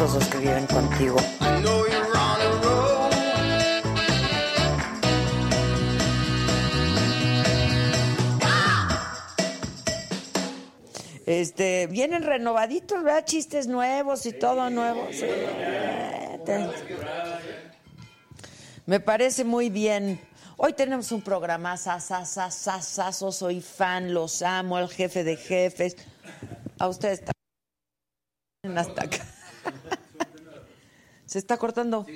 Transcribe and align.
Estos 0.00 0.14
dos 0.14 0.28
que 0.28 0.38
viven 0.38 0.64
contigo. 0.68 1.16
Este, 11.26 11.88
vienen 11.88 12.22
renovaditos, 12.22 13.02
¿verdad? 13.02 13.24
Chistes 13.24 13.66
nuevos 13.66 14.24
y 14.26 14.32
todo 14.34 14.70
nuevo. 14.70 15.08
Me 18.86 19.00
parece 19.00 19.42
muy 19.42 19.68
bien. 19.68 20.20
Hoy 20.58 20.74
tenemos 20.74 21.10
un 21.10 21.22
programa 21.22 21.76
sasasasasaso, 21.76 23.32
soy 23.32 23.60
fan, 23.60 24.14
los 24.14 24.42
amo, 24.42 24.78
el 24.78 24.88
jefe 24.88 25.24
de 25.24 25.36
jefes. 25.36 25.96
A 26.78 26.86
ustedes 26.86 27.24
también 28.62 28.78
hasta 28.78 29.02
acá. 29.02 29.37
Se 31.28 31.38
está 31.38 31.58
cortando. 31.58 32.06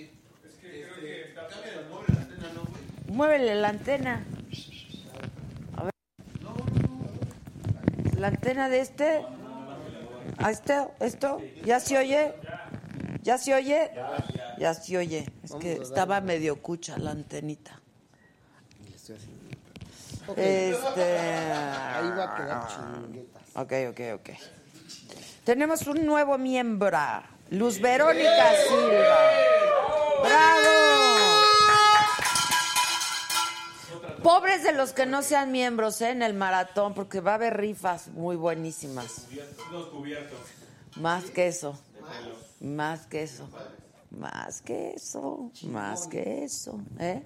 Muévele 3.08 3.54
la 3.56 3.68
antena. 3.68 4.24
A 5.76 5.84
ver. 5.84 5.92
La 8.18 8.28
antena 8.28 8.70
de 8.70 8.80
este. 8.80 9.26
¿A 10.38 10.50
este? 10.50 10.88
¿Esto? 11.00 11.42
¿Ya 11.62 11.78
se 11.78 11.98
oye? 11.98 12.32
¿Ya 13.22 13.36
se 13.36 13.52
oye? 13.54 13.90
Ya 14.58 14.72
se 14.72 14.96
oye. 14.96 15.30
Es 15.44 15.52
que 15.56 15.74
estaba 15.74 16.22
medio 16.22 16.62
cucha 16.62 16.96
la 16.96 17.10
antenita. 17.10 17.78
Este. 20.36 21.02
Ahí 21.52 22.08
va 22.16 22.32
a 22.32 22.36
quedar 22.36 22.66
chinguetas. 22.66 23.42
Ok, 23.56 23.72
ok, 23.90 24.00
ok. 24.14 24.30
Tenemos 25.44 25.86
un 25.86 26.06
nuevo 26.06 26.38
miembro, 26.38 26.96
Luz 27.52 27.80
Verónica 27.82 28.54
Silva. 28.66 29.30
¡Bravo! 30.22 30.70
Pobres 34.22 34.62
de 34.62 34.72
los 34.72 34.94
que 34.94 35.04
no 35.04 35.20
sean 35.20 35.52
miembros 35.52 36.00
¿eh? 36.00 36.12
en 36.12 36.22
el 36.22 36.32
maratón, 36.32 36.94
porque 36.94 37.20
va 37.20 37.32
a 37.32 37.34
haber 37.34 37.58
rifas 37.58 38.08
muy 38.08 38.36
buenísimas. 38.36 39.26
Más 40.96 41.24
que 41.24 41.48
eso. 41.48 41.78
Más 42.60 43.06
que 43.06 43.22
eso. 43.22 43.46
Más 44.10 44.62
que 44.62 44.92
eso. 44.94 45.50
Más 45.64 46.06
que 46.06 46.44
eso. 46.44 46.80
¿Eh? 46.98 47.22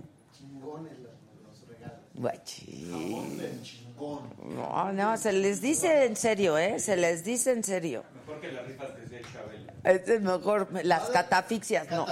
No, 4.56 4.92
no, 4.92 5.16
se 5.18 5.32
les 5.32 5.60
dice 5.60 6.06
en 6.06 6.16
serio, 6.16 6.58
¿eh? 6.58 6.80
Se 6.80 6.96
les 6.96 7.24
dice 7.24 7.52
en 7.52 7.62
serio. 7.62 8.02
Mejor 8.12 8.40
que 8.40 8.50
las 8.50 8.66
rifas 8.66 8.88
desde 8.96 9.22
Chabelo. 9.22 9.65
Es 9.86 10.20
mejor, 10.20 10.68
las 10.82 11.04
catafixias, 11.10 11.88
no. 11.92 12.06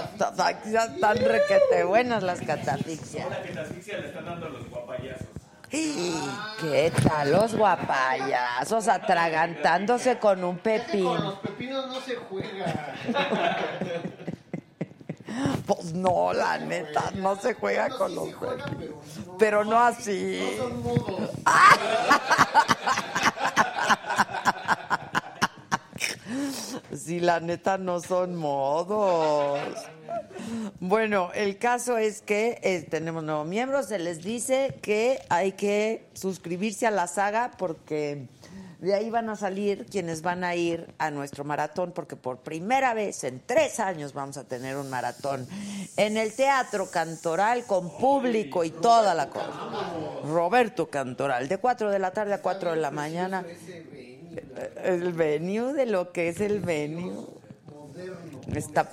Ya 0.71 0.85
están 0.85 1.17
requete 1.17 1.83
buenas 1.83 2.23
las 2.23 2.39
catafixias. 2.39 3.29
La 3.29 3.41
catafixia 3.41 3.97
le 3.97 4.07
están 4.07 4.23
dando 4.23 4.45
a 4.45 4.49
los 4.49 4.69
guapayazos. 4.69 5.27
¿Qué 5.69 6.93
tal 7.05 7.33
los 7.33 7.53
guapayazos 7.53 8.87
atragantándose 8.87 10.17
con 10.19 10.45
un 10.45 10.57
pepín? 10.59 11.03
Con 11.03 11.21
los 11.21 11.39
pepinos 11.39 11.87
no 11.87 11.99
se 11.99 12.15
juega. 12.15 12.95
Pues 15.67 15.93
no, 15.93 16.31
la 16.31 16.57
neta, 16.59 17.11
no 17.15 17.35
se 17.35 17.55
juega 17.55 17.89
con 17.89 18.15
los 18.15 18.29
pepinos. 18.29 18.95
Pero 19.37 19.65
no 19.65 19.77
así. 19.77 20.55
No 20.57 20.63
son 20.63 20.81
mudos. 20.81 21.29
Sí, 26.97 27.19
la 27.19 27.39
neta 27.39 27.77
no 27.77 27.99
son 27.99 28.35
modos. 28.35 29.59
Bueno, 30.79 31.31
el 31.33 31.57
caso 31.57 31.97
es 31.97 32.21
que 32.21 32.59
eh, 32.61 32.85
tenemos 32.89 33.23
nuevos 33.23 33.47
miembros. 33.47 33.87
Se 33.87 33.99
les 33.99 34.23
dice 34.23 34.77
que 34.81 35.19
hay 35.29 35.53
que 35.53 36.07
suscribirse 36.13 36.87
a 36.87 36.91
la 36.91 37.07
saga 37.07 37.51
porque 37.57 38.27
de 38.79 38.93
ahí 38.93 39.09
van 39.09 39.29
a 39.29 39.35
salir 39.35 39.85
quienes 39.87 40.21
van 40.21 40.43
a 40.43 40.55
ir 40.55 40.93
a 40.99 41.09
nuestro 41.09 41.43
maratón, 41.43 41.91
porque 41.91 42.15
por 42.15 42.39
primera 42.39 42.93
vez 42.93 43.23
en 43.23 43.41
tres 43.45 43.79
años 43.79 44.13
vamos 44.13 44.37
a 44.37 44.43
tener 44.43 44.77
un 44.77 44.89
maratón 44.89 45.47
en 45.97 46.17
el 46.17 46.33
Teatro 46.33 46.89
Cantoral 46.91 47.65
con 47.65 47.89
público 47.97 48.63
y 48.63 48.69
toda 48.69 49.15
la 49.15 49.29
cosa. 49.29 49.49
Roberto 50.23 50.89
Cantoral, 50.89 51.47
de 51.47 51.57
4 51.57 51.89
de 51.89 51.99
la 51.99 52.11
tarde 52.11 52.33
a 52.33 52.41
4 52.41 52.71
de 52.71 52.77
la 52.77 52.91
mañana. 52.91 53.43
El 54.83 55.13
venue 55.13 55.73
de 55.73 55.85
lo 55.85 56.11
que 56.11 56.29
es 56.29 56.41
el 56.41 56.59
venue. 56.59 57.13
Está 58.53 58.89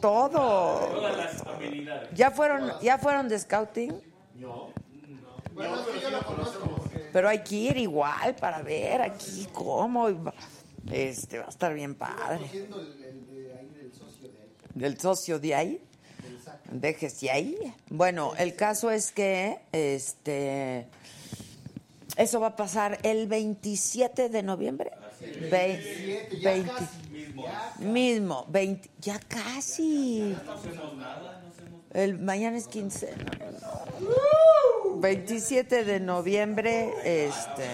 todo. 0.00 0.30
Todas 0.30 1.16
las 1.16 1.46
habilidades. 1.46 2.10
¿Ya 2.14 2.30
fueron, 2.30 2.72
ya 2.80 2.98
fueron 2.98 3.28
de 3.28 3.38
scouting? 3.38 3.92
Bueno, 5.54 5.76
sí, 5.84 6.00
yo 6.02 6.10
lo 6.10 6.22
conozco. 6.22 6.84
Pero 7.12 7.28
hay 7.28 7.44
que 7.44 7.54
ir 7.54 7.76
igual 7.76 8.34
para 8.36 8.62
ver 8.62 9.02
aquí 9.02 9.46
cómo. 9.52 10.08
Este 10.90 11.38
va 11.38 11.46
a 11.46 11.48
estar 11.48 11.72
bien 11.72 11.94
padre. 11.94 12.48
Siendo 12.50 12.80
el, 12.80 13.04
el 13.04 13.26
de 13.26 13.52
ahí 13.56 13.68
del 13.68 13.92
socio 13.94 14.28
de 14.28 14.38
ahí. 14.38 14.50
¿Del 14.74 15.00
socio 15.00 15.38
de 15.38 15.54
ahí? 15.54 15.84
Déjese 16.70 17.30
ahí. 17.30 17.74
Bueno, 17.88 18.32
el 18.36 18.56
caso 18.56 18.90
es 18.90 19.12
que 19.12 19.60
este 19.72 20.88
eso 22.16 22.40
va 22.40 22.48
a 22.48 22.56
pasar 22.56 22.98
el 23.02 23.26
27 23.26 24.28
de 24.28 24.42
noviembre. 24.42 24.92
Ve- 25.20 25.48
27, 25.50 26.40
ya 26.40 26.50
20 26.52 26.70
casi. 26.72 27.84
mismo, 27.84 28.46
20, 28.48 28.90
ya 29.00 29.18
casi. 29.20 30.36
El 31.92 32.18
mañana 32.18 32.56
es 32.56 32.66
15. 32.68 33.14
27 34.96 35.84
de 35.84 36.00
noviembre, 36.00 36.92
este. 37.04 37.64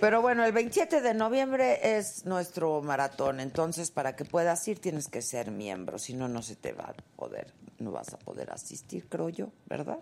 Pero 0.00 0.20
bueno, 0.20 0.44
el 0.44 0.50
27 0.52 1.00
de 1.00 1.14
noviembre 1.14 1.96
es 1.98 2.24
nuestro 2.26 2.82
maratón, 2.82 3.38
entonces 3.38 3.92
para 3.92 4.16
que 4.16 4.24
puedas 4.24 4.66
ir 4.66 4.80
tienes 4.80 5.06
que 5.08 5.22
ser 5.22 5.52
miembro, 5.52 5.98
si 5.98 6.14
no 6.14 6.28
no 6.28 6.42
se 6.42 6.56
te 6.56 6.72
va 6.72 6.86
a 6.86 6.94
poder, 7.16 7.52
no 7.78 7.92
vas 7.92 8.12
a 8.12 8.18
poder 8.18 8.50
asistir, 8.50 9.08
creo 9.08 9.28
yo, 9.28 9.50
¿verdad? 9.66 9.98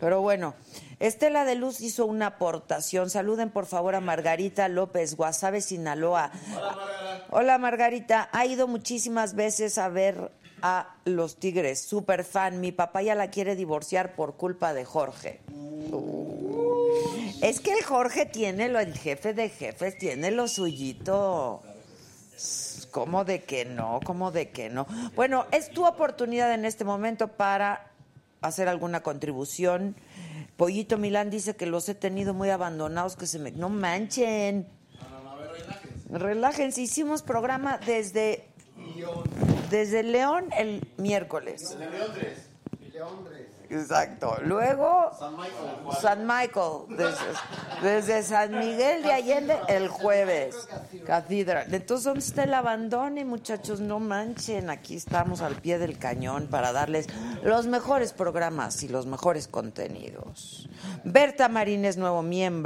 Pero 0.00 0.20
bueno, 0.20 0.54
Estela 1.00 1.44
de 1.44 1.54
Luz 1.54 1.80
hizo 1.80 2.06
una 2.06 2.26
aportación. 2.26 3.10
Saluden 3.10 3.50
por 3.50 3.66
favor 3.66 3.94
a 3.94 4.00
Margarita 4.00 4.68
López, 4.68 5.16
Guasave, 5.16 5.60
Sinaloa. 5.60 6.30
Hola 7.30 7.58
Margarita, 7.58 8.28
ha 8.32 8.46
ido 8.46 8.68
muchísimas 8.68 9.34
veces 9.34 9.78
a 9.78 9.88
ver 9.88 10.32
a 10.62 10.96
los 11.04 11.36
Tigres, 11.36 11.80
super 11.80 12.24
fan. 12.24 12.60
Mi 12.60 12.72
papá 12.72 13.02
ya 13.02 13.14
la 13.14 13.30
quiere 13.30 13.56
divorciar 13.56 14.14
por 14.14 14.36
culpa 14.36 14.74
de 14.74 14.84
Jorge. 14.84 15.40
Es 17.42 17.60
que 17.60 17.72
el 17.72 17.84
Jorge 17.84 18.26
tiene 18.26 18.68
lo, 18.68 18.80
el 18.80 18.96
jefe 18.96 19.34
de 19.34 19.48
jefes 19.48 19.96
tiene 19.98 20.30
lo 20.30 20.48
suyito. 20.48 21.62
¿Cómo 22.90 23.24
de 23.24 23.44
que 23.44 23.64
no? 23.64 24.00
¿Cómo 24.04 24.30
de 24.30 24.50
que 24.50 24.70
no? 24.70 24.86
Bueno, 25.14 25.46
es 25.52 25.70
tu 25.70 25.86
oportunidad 25.86 26.52
en 26.54 26.64
este 26.64 26.84
momento 26.84 27.28
para 27.28 27.92
hacer 28.40 28.68
alguna 28.68 29.02
contribución. 29.02 29.96
Pollito 30.56 30.98
Milán 30.98 31.30
dice 31.30 31.56
que 31.56 31.66
los 31.66 31.88
he 31.88 31.94
tenido 31.94 32.34
muy 32.34 32.50
abandonados, 32.50 33.16
que 33.16 33.26
se 33.26 33.38
me... 33.38 33.50
No 33.52 33.68
manchen. 33.68 34.66
Relájense, 36.10 36.80
hicimos 36.80 37.22
programa 37.22 37.78
desde 37.84 38.48
desde 39.70 40.02
León 40.02 40.46
el 40.56 40.86
miércoles. 40.96 41.78
De 41.78 41.90
León 41.90 42.10
3. 42.14 42.38
León 42.92 43.24
3. 43.28 43.37
Exacto. 43.70 44.36
Luego 44.44 45.10
San 45.18 45.36
Michael. 45.36 46.00
San 46.00 46.26
Michael, 46.26 46.96
desde, 46.96 47.26
desde 47.82 48.22
San 48.22 48.58
Miguel 48.58 49.02
de 49.02 49.12
Allende 49.12 49.56
el 49.68 49.88
jueves. 49.88 50.68
Catedral. 51.06 51.72
Entonces, 51.72 52.04
¿dónde 52.04 52.20
está 52.20 52.44
el 52.44 52.54
abandono, 52.54 53.24
muchachos? 53.24 53.80
No 53.80 54.00
manchen, 54.00 54.70
aquí 54.70 54.96
estamos 54.96 55.40
al 55.40 55.56
pie 55.56 55.78
del 55.78 55.98
cañón 55.98 56.46
para 56.46 56.72
darles 56.72 57.06
los 57.42 57.66
mejores 57.66 58.12
programas 58.12 58.82
y 58.82 58.88
los 58.88 59.06
mejores 59.06 59.48
contenidos. 59.48 60.68
Berta 61.04 61.48
Marín 61.48 61.84
es 61.84 61.96
nuevo 61.96 62.22
miembro. 62.22 62.58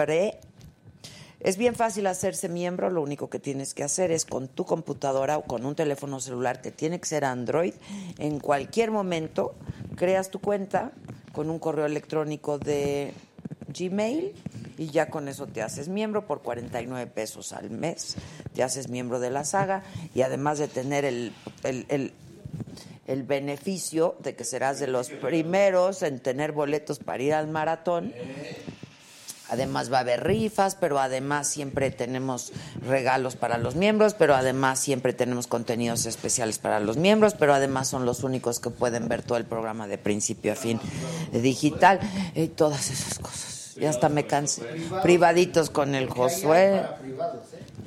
Es 1.42 1.56
bien 1.56 1.74
fácil 1.74 2.06
hacerse 2.06 2.48
miembro, 2.48 2.88
lo 2.88 3.02
único 3.02 3.28
que 3.28 3.40
tienes 3.40 3.74
que 3.74 3.82
hacer 3.82 4.12
es 4.12 4.24
con 4.24 4.46
tu 4.46 4.64
computadora 4.64 5.38
o 5.38 5.42
con 5.42 5.66
un 5.66 5.74
teléfono 5.74 6.20
celular 6.20 6.60
que 6.60 6.70
tiene 6.70 7.00
que 7.00 7.06
ser 7.06 7.24
Android, 7.24 7.74
en 8.18 8.38
cualquier 8.38 8.92
momento 8.92 9.56
creas 9.96 10.30
tu 10.30 10.40
cuenta 10.40 10.92
con 11.32 11.50
un 11.50 11.58
correo 11.58 11.86
electrónico 11.86 12.58
de 12.58 13.12
Gmail 13.76 14.34
y 14.78 14.86
ya 14.90 15.10
con 15.10 15.26
eso 15.26 15.48
te 15.48 15.62
haces 15.62 15.88
miembro 15.88 16.26
por 16.28 16.42
49 16.42 17.10
pesos 17.10 17.52
al 17.52 17.70
mes, 17.70 18.16
te 18.54 18.62
haces 18.62 18.88
miembro 18.88 19.18
de 19.18 19.30
la 19.30 19.44
saga 19.44 19.82
y 20.14 20.22
además 20.22 20.60
de 20.60 20.68
tener 20.68 21.04
el, 21.04 21.32
el, 21.64 21.86
el 21.88 22.12
el 23.06 23.24
beneficio 23.24 24.16
de 24.20 24.36
que 24.36 24.44
serás 24.44 24.78
de 24.78 24.86
los 24.86 25.10
primeros 25.10 26.02
en 26.02 26.20
tener 26.20 26.52
boletos 26.52 27.00
para 27.00 27.22
ir 27.22 27.34
al 27.34 27.48
maratón. 27.48 28.12
Además 29.52 29.92
va 29.92 29.98
a 29.98 30.00
haber 30.00 30.24
rifas, 30.24 30.76
pero 30.76 30.98
además 30.98 31.46
siempre 31.46 31.90
tenemos 31.90 32.52
regalos 32.88 33.36
para 33.36 33.58
los 33.58 33.74
miembros, 33.74 34.14
pero 34.14 34.34
además 34.34 34.80
siempre 34.80 35.12
tenemos 35.12 35.46
contenidos 35.46 36.06
especiales 36.06 36.58
para 36.58 36.80
los 36.80 36.96
miembros, 36.96 37.34
pero 37.34 37.52
además 37.52 37.86
son 37.86 38.06
los 38.06 38.24
únicos 38.24 38.60
que 38.60 38.70
pueden 38.70 39.08
ver 39.08 39.22
todo 39.22 39.36
el 39.36 39.44
programa 39.44 39.86
de 39.86 39.98
principio 39.98 40.52
a 40.52 40.56
fin 40.56 40.80
eh, 41.34 41.40
digital 41.40 42.00
y 42.34 42.48
todas 42.48 42.90
esas 42.90 43.18
cosas. 43.18 43.74
Ya 43.76 43.90
hasta 43.90 44.08
me 44.08 44.26
cansé. 44.26 44.62
Privaditos 45.02 45.68
con 45.68 45.94
el 45.94 46.08
Josué. 46.08 46.76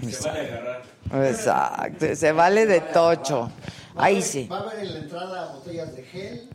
¿eh? 0.03 0.11
Se 0.11 0.29
vale 0.29 0.39
agarrar. 0.41 0.83
Exacto, 1.25 2.15
se 2.15 2.31
vale 2.31 2.67
de 2.67 2.81
tocho. 2.81 3.49
Ahí 3.95 4.21
sí. 4.21 4.47
Va 4.51 4.57
a 4.57 4.61
haber 4.61 4.85
en 4.85 4.93
la 4.93 4.99
entrada 4.99 5.53
botellas 5.53 5.95
de 5.95 6.03
gel. 6.03 6.49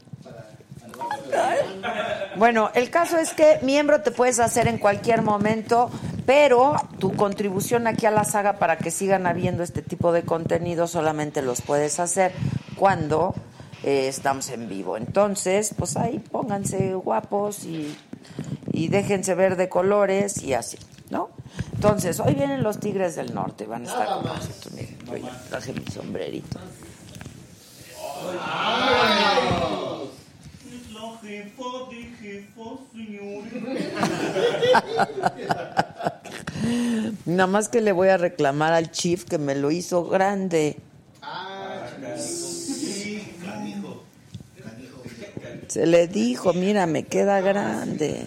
Bueno, 2.37 2.71
el 2.75 2.91
caso 2.91 3.19
es 3.19 3.35
que 3.35 3.59
miembro 3.63 4.03
te 4.03 4.11
puedes 4.11 4.39
hacer 4.39 4.69
en 4.69 4.79
cualquier 4.79 5.23
momento, 5.23 5.91
pero 6.27 6.75
tu 6.99 7.15
contribución 7.15 7.87
aquí 7.87 8.07
a 8.07 8.11
la 8.11 8.25
saga 8.25 8.55
para 8.55 8.79
que 8.79 8.91
sigan 8.91 9.27
habiendo 9.27 9.63
este 9.63 9.83
tipo 9.83 10.13
de 10.13 10.23
contenido 10.23 10.87
solamente 10.87 11.43
los 11.43 11.61
puedes 11.61 12.01
hacer 12.01 12.33
cuando 12.77 13.35
eh, 13.83 14.09
estamos 14.09 14.49
en 14.51 14.69
vivo. 14.69 14.97
Entonces, 14.97 15.75
pues 15.77 15.97
ahí 15.97 16.19
pónganse 16.19 16.95
guapos 16.95 17.65
y, 17.65 17.97
y 18.73 18.89
déjense 18.89 19.35
ver 19.35 19.57
de 19.57 19.69
colores 19.69 20.43
y 20.43 20.55
así, 20.55 20.79
¿no? 21.11 21.31
Entonces, 21.75 22.21
hoy 22.21 22.35
vienen 22.35 22.63
los 22.63 22.79
Tigres 22.79 23.17
del 23.17 23.35
Norte, 23.35 23.67
van 23.67 23.87
a 23.87 23.89
estar 23.89 24.07
con 24.07 24.25
nosotros. 24.25 24.73
Miren, 24.73 25.29
traje 25.49 25.73
mi 25.73 25.85
sombrerito 25.87 26.59
la 28.23 28.39
jefa 28.79 29.07
de 29.07 29.19
jefos, 29.51 30.11
señores. 30.93 31.10
Nada 37.27 37.47
más 37.47 37.69
que 37.69 37.81
le 37.81 37.93
voy 37.93 38.09
a 38.09 38.17
reclamar 38.17 38.73
al 38.73 38.91
chief 38.91 39.25
que 39.25 39.39
me 39.39 39.55
lo 39.55 39.71
hizo 39.71 40.05
grande. 40.05 40.77
Se 45.69 45.87
le 45.87 46.09
dijo, 46.09 46.53
mira, 46.53 46.87
me 46.87 47.05
queda 47.05 47.41
grande. 47.41 48.25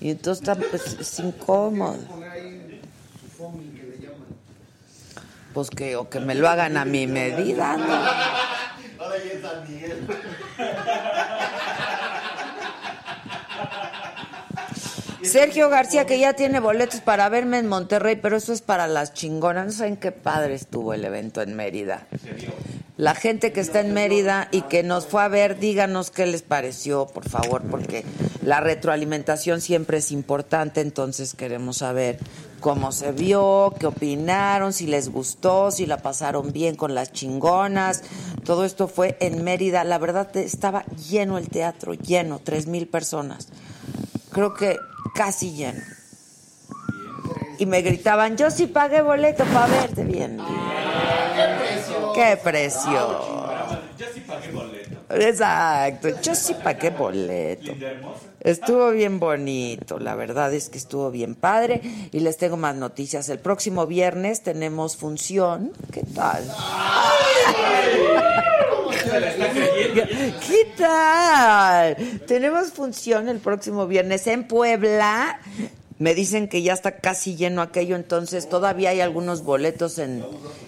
Y 0.00 0.10
entonces 0.10 0.42
está, 0.42 0.56
pues, 0.56 0.98
es 1.00 1.18
incómodo. 1.18 1.96
Poner 2.06 2.30
ahí 2.30 2.80
su 3.18 3.28
foaming 3.36 3.72
que 3.72 3.82
le 3.82 3.98
llaman. 3.98 4.26
Pues 5.54 5.70
que, 5.70 5.96
o 5.96 6.08
que 6.08 6.20
me 6.20 6.34
lo 6.34 6.48
hagan 6.48 6.76
a 6.76 6.84
mi 6.84 7.06
medida, 7.06 7.76
¿no? 7.76 7.92
Ahora 9.02 9.16
ya 9.18 9.32
es 9.32 9.42
San 9.42 9.72
Miguel. 9.72 10.06
Sergio 15.22 15.68
García, 15.68 16.06
que 16.06 16.18
ya 16.18 16.32
tiene 16.32 16.60
boletos 16.60 17.00
para 17.00 17.28
verme 17.28 17.58
en 17.58 17.66
Monterrey, 17.66 18.16
pero 18.16 18.36
eso 18.36 18.52
es 18.52 18.62
para 18.62 18.86
las 18.86 19.12
chingonas. 19.12 19.66
No 19.66 19.72
saben 19.72 19.96
qué 19.96 20.12
padre 20.12 20.54
estuvo 20.54 20.94
el 20.94 21.04
evento 21.04 21.42
en 21.42 21.54
Mérida. 21.54 22.06
La 23.00 23.14
gente 23.14 23.50
que 23.50 23.60
está 23.60 23.80
en 23.80 23.94
Mérida 23.94 24.48
y 24.52 24.60
que 24.60 24.82
nos 24.82 25.06
fue 25.06 25.22
a 25.22 25.28
ver, 25.28 25.58
díganos 25.58 26.10
qué 26.10 26.26
les 26.26 26.42
pareció, 26.42 27.06
por 27.06 27.26
favor, 27.26 27.62
porque 27.62 28.04
la 28.42 28.60
retroalimentación 28.60 29.62
siempre 29.62 29.96
es 29.96 30.12
importante, 30.12 30.82
entonces 30.82 31.32
queremos 31.32 31.78
saber 31.78 32.18
cómo 32.60 32.92
se 32.92 33.12
vio, 33.12 33.74
qué 33.80 33.86
opinaron, 33.86 34.74
si 34.74 34.86
les 34.86 35.08
gustó, 35.08 35.70
si 35.70 35.86
la 35.86 36.02
pasaron 36.02 36.52
bien 36.52 36.76
con 36.76 36.94
las 36.94 37.10
chingonas. 37.10 38.02
Todo 38.44 38.66
esto 38.66 38.86
fue 38.86 39.16
en 39.20 39.44
Mérida. 39.44 39.82
La 39.84 39.96
verdad 39.96 40.36
estaba 40.36 40.84
lleno 41.08 41.38
el 41.38 41.48
teatro, 41.48 41.94
lleno, 41.94 42.38
tres 42.44 42.66
mil 42.66 42.86
personas. 42.86 43.48
Creo 44.30 44.52
que 44.52 44.76
casi 45.14 45.52
lleno. 45.52 45.80
Y 47.60 47.66
me 47.66 47.82
gritaban, 47.82 48.38
yo 48.38 48.50
sí 48.50 48.66
pagué 48.66 49.02
boleto 49.02 49.44
para 49.44 49.66
verte 49.66 50.02
bien. 50.02 50.38
¿Qué 52.14 52.38
precio? 52.42 52.90
Yo 53.98 54.06
sí 54.14 54.20
pagué 54.20 54.50
boleto. 54.50 54.96
Exacto, 55.10 56.08
yo 56.22 56.34
sí 56.34 56.54
pagué 56.54 56.88
boleto. 56.88 57.74
Estuvo 58.40 58.90
bien 58.92 59.20
bonito, 59.20 59.98
la 59.98 60.14
verdad 60.14 60.54
es 60.54 60.70
que 60.70 60.78
estuvo 60.78 61.10
bien 61.10 61.34
padre 61.34 61.82
y 62.12 62.20
les 62.20 62.38
tengo 62.38 62.56
más 62.56 62.76
noticias. 62.76 63.28
El 63.28 63.40
próximo 63.40 63.86
viernes 63.86 64.42
tenemos 64.42 64.96
función. 64.96 65.72
¿Qué 65.92 66.02
tal? 66.14 66.42
¿Qué 70.46 70.72
tal? 70.78 71.96
Tenemos 72.26 72.72
función 72.72 73.28
el 73.28 73.38
próximo 73.38 73.86
viernes 73.86 74.26
en 74.28 74.48
Puebla. 74.48 75.40
Me 76.00 76.14
dicen 76.14 76.48
que 76.48 76.62
ya 76.62 76.72
está 76.72 76.96
casi 76.96 77.36
lleno 77.36 77.60
aquello, 77.60 77.94
entonces 77.94 78.48
todavía 78.48 78.88
hay 78.88 79.02
algunos 79.02 79.44
boletos 79.44 79.98
en, 79.98 80.24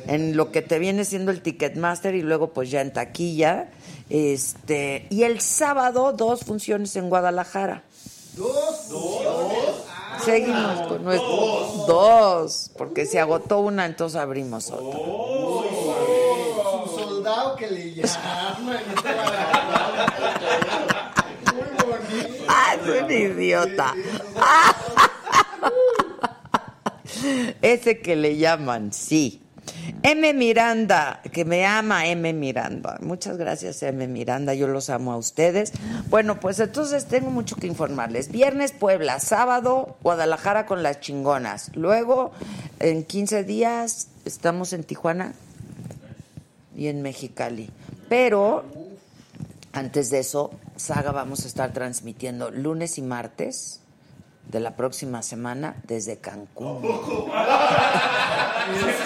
en 0.06 0.36
lo 0.36 0.52
que 0.52 0.60
te 0.60 0.78
viene 0.78 1.06
siendo 1.06 1.30
el 1.30 1.40
Ticketmaster 1.40 2.14
y 2.14 2.20
luego 2.20 2.52
pues 2.52 2.70
ya 2.70 2.82
en 2.82 2.92
taquilla. 2.92 3.70
Este, 4.10 5.06
y 5.08 5.22
el 5.22 5.40
sábado 5.40 6.12
dos 6.12 6.40
funciones 6.44 6.94
en 6.96 7.08
Guadalajara. 7.08 7.82
Dos. 8.36 8.90
Dos. 8.90 9.52
Seguimos 10.22 10.86
con 10.86 11.02
nuestro 11.02 11.86
dos, 11.86 12.70
porque 12.76 13.06
se 13.06 13.18
agotó 13.18 13.60
una, 13.60 13.86
entonces 13.86 14.20
abrimos 14.20 14.70
otra. 14.70 14.98
Su 16.84 16.94
soldado 16.94 17.56
que 17.56 17.70
le 17.70 17.94
llama. 17.94 18.82
Muy 21.54 21.64
bonito. 21.90 22.44
¡Ah, 22.48 22.74
es 22.74 23.02
un 23.02 23.10
idiota! 23.10 23.94
Ese 27.62 28.00
que 28.00 28.16
le 28.16 28.36
llaman, 28.36 28.92
sí. 28.92 29.42
M. 30.02 30.34
Miranda, 30.34 31.20
que 31.32 31.44
me 31.44 31.64
ama 31.64 32.06
M. 32.06 32.32
Miranda. 32.32 32.98
Muchas 33.00 33.36
gracias, 33.36 33.82
M. 33.82 34.08
Miranda. 34.08 34.54
Yo 34.54 34.66
los 34.66 34.90
amo 34.90 35.12
a 35.12 35.16
ustedes. 35.16 35.72
Bueno, 36.08 36.40
pues 36.40 36.58
entonces 36.58 37.06
tengo 37.06 37.30
mucho 37.30 37.56
que 37.56 37.68
informarles. 37.68 38.30
Viernes, 38.30 38.72
Puebla. 38.72 39.20
Sábado, 39.20 39.96
Guadalajara 40.02 40.66
con 40.66 40.82
las 40.82 41.00
chingonas. 41.00 41.70
Luego, 41.76 42.32
en 42.80 43.04
15 43.04 43.44
días, 43.44 44.08
estamos 44.24 44.72
en 44.72 44.84
Tijuana 44.84 45.34
y 46.76 46.88
en 46.88 47.02
Mexicali. 47.02 47.70
Pero 48.08 48.64
antes 49.72 50.10
de 50.10 50.18
eso, 50.18 50.50
Saga 50.76 51.12
vamos 51.12 51.44
a 51.44 51.48
estar 51.48 51.72
transmitiendo 51.72 52.50
lunes 52.50 52.98
y 52.98 53.02
martes 53.02 53.81
de 54.44 54.60
la 54.60 54.72
próxima 54.76 55.22
semana 55.22 55.76
desde 55.84 56.18
Cancún. 56.18 56.82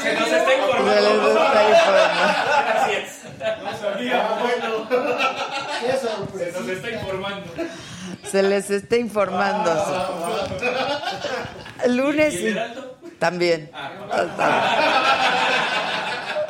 Se 0.03 0.15
nos 0.15 0.29
está 0.29 0.47
Se 0.47 0.55
informando. 0.57 0.95
les 0.95 1.13
está 1.37 1.63
informando. 1.69 2.25
Gracias. 2.67 3.09
No 3.63 3.71
sabía. 3.79 4.17
Bueno, 4.41 4.69
Qué 5.81 5.93
se 5.97 6.11
nos 6.53 6.69
está 6.69 6.89
informando. 6.91 7.49
Se 8.31 8.43
les 8.43 8.71
está 8.71 8.97
informando. 8.97 9.71
Lunes 11.89 12.35
¿Y 12.35 12.37
el 12.39 12.43
y 12.45 12.49
Heraldo? 12.53 12.97
también. 13.19 13.71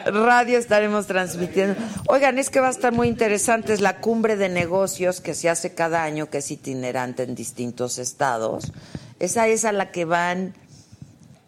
Radio 0.07 0.59
estaremos 0.59 1.07
transmitiendo. 1.07 1.75
Oigan, 2.09 2.39
es 2.39 2.51
que 2.51 2.61
va 2.61 2.69
a 2.69 2.71
estar 2.71 2.93
muy 2.93 3.09
interesante. 3.09 3.73
Es 3.73 3.81
la 3.81 4.01
cumbre 4.01 4.37
de 4.37 4.49
negocios 4.49 5.21
que 5.21 5.35
se 5.35 5.49
hace 5.49 5.75
cada 5.75 6.05
año, 6.05 6.31
que 6.31 6.39
es 6.39 6.51
itinerante 6.51 7.25
en 7.25 7.35
distintos 7.35 7.99
estados. 7.99 8.73
Esa 9.19 9.49
es 9.49 9.65
a 9.65 9.73
la 9.73 9.91
que 9.91 10.05
van 10.05 10.55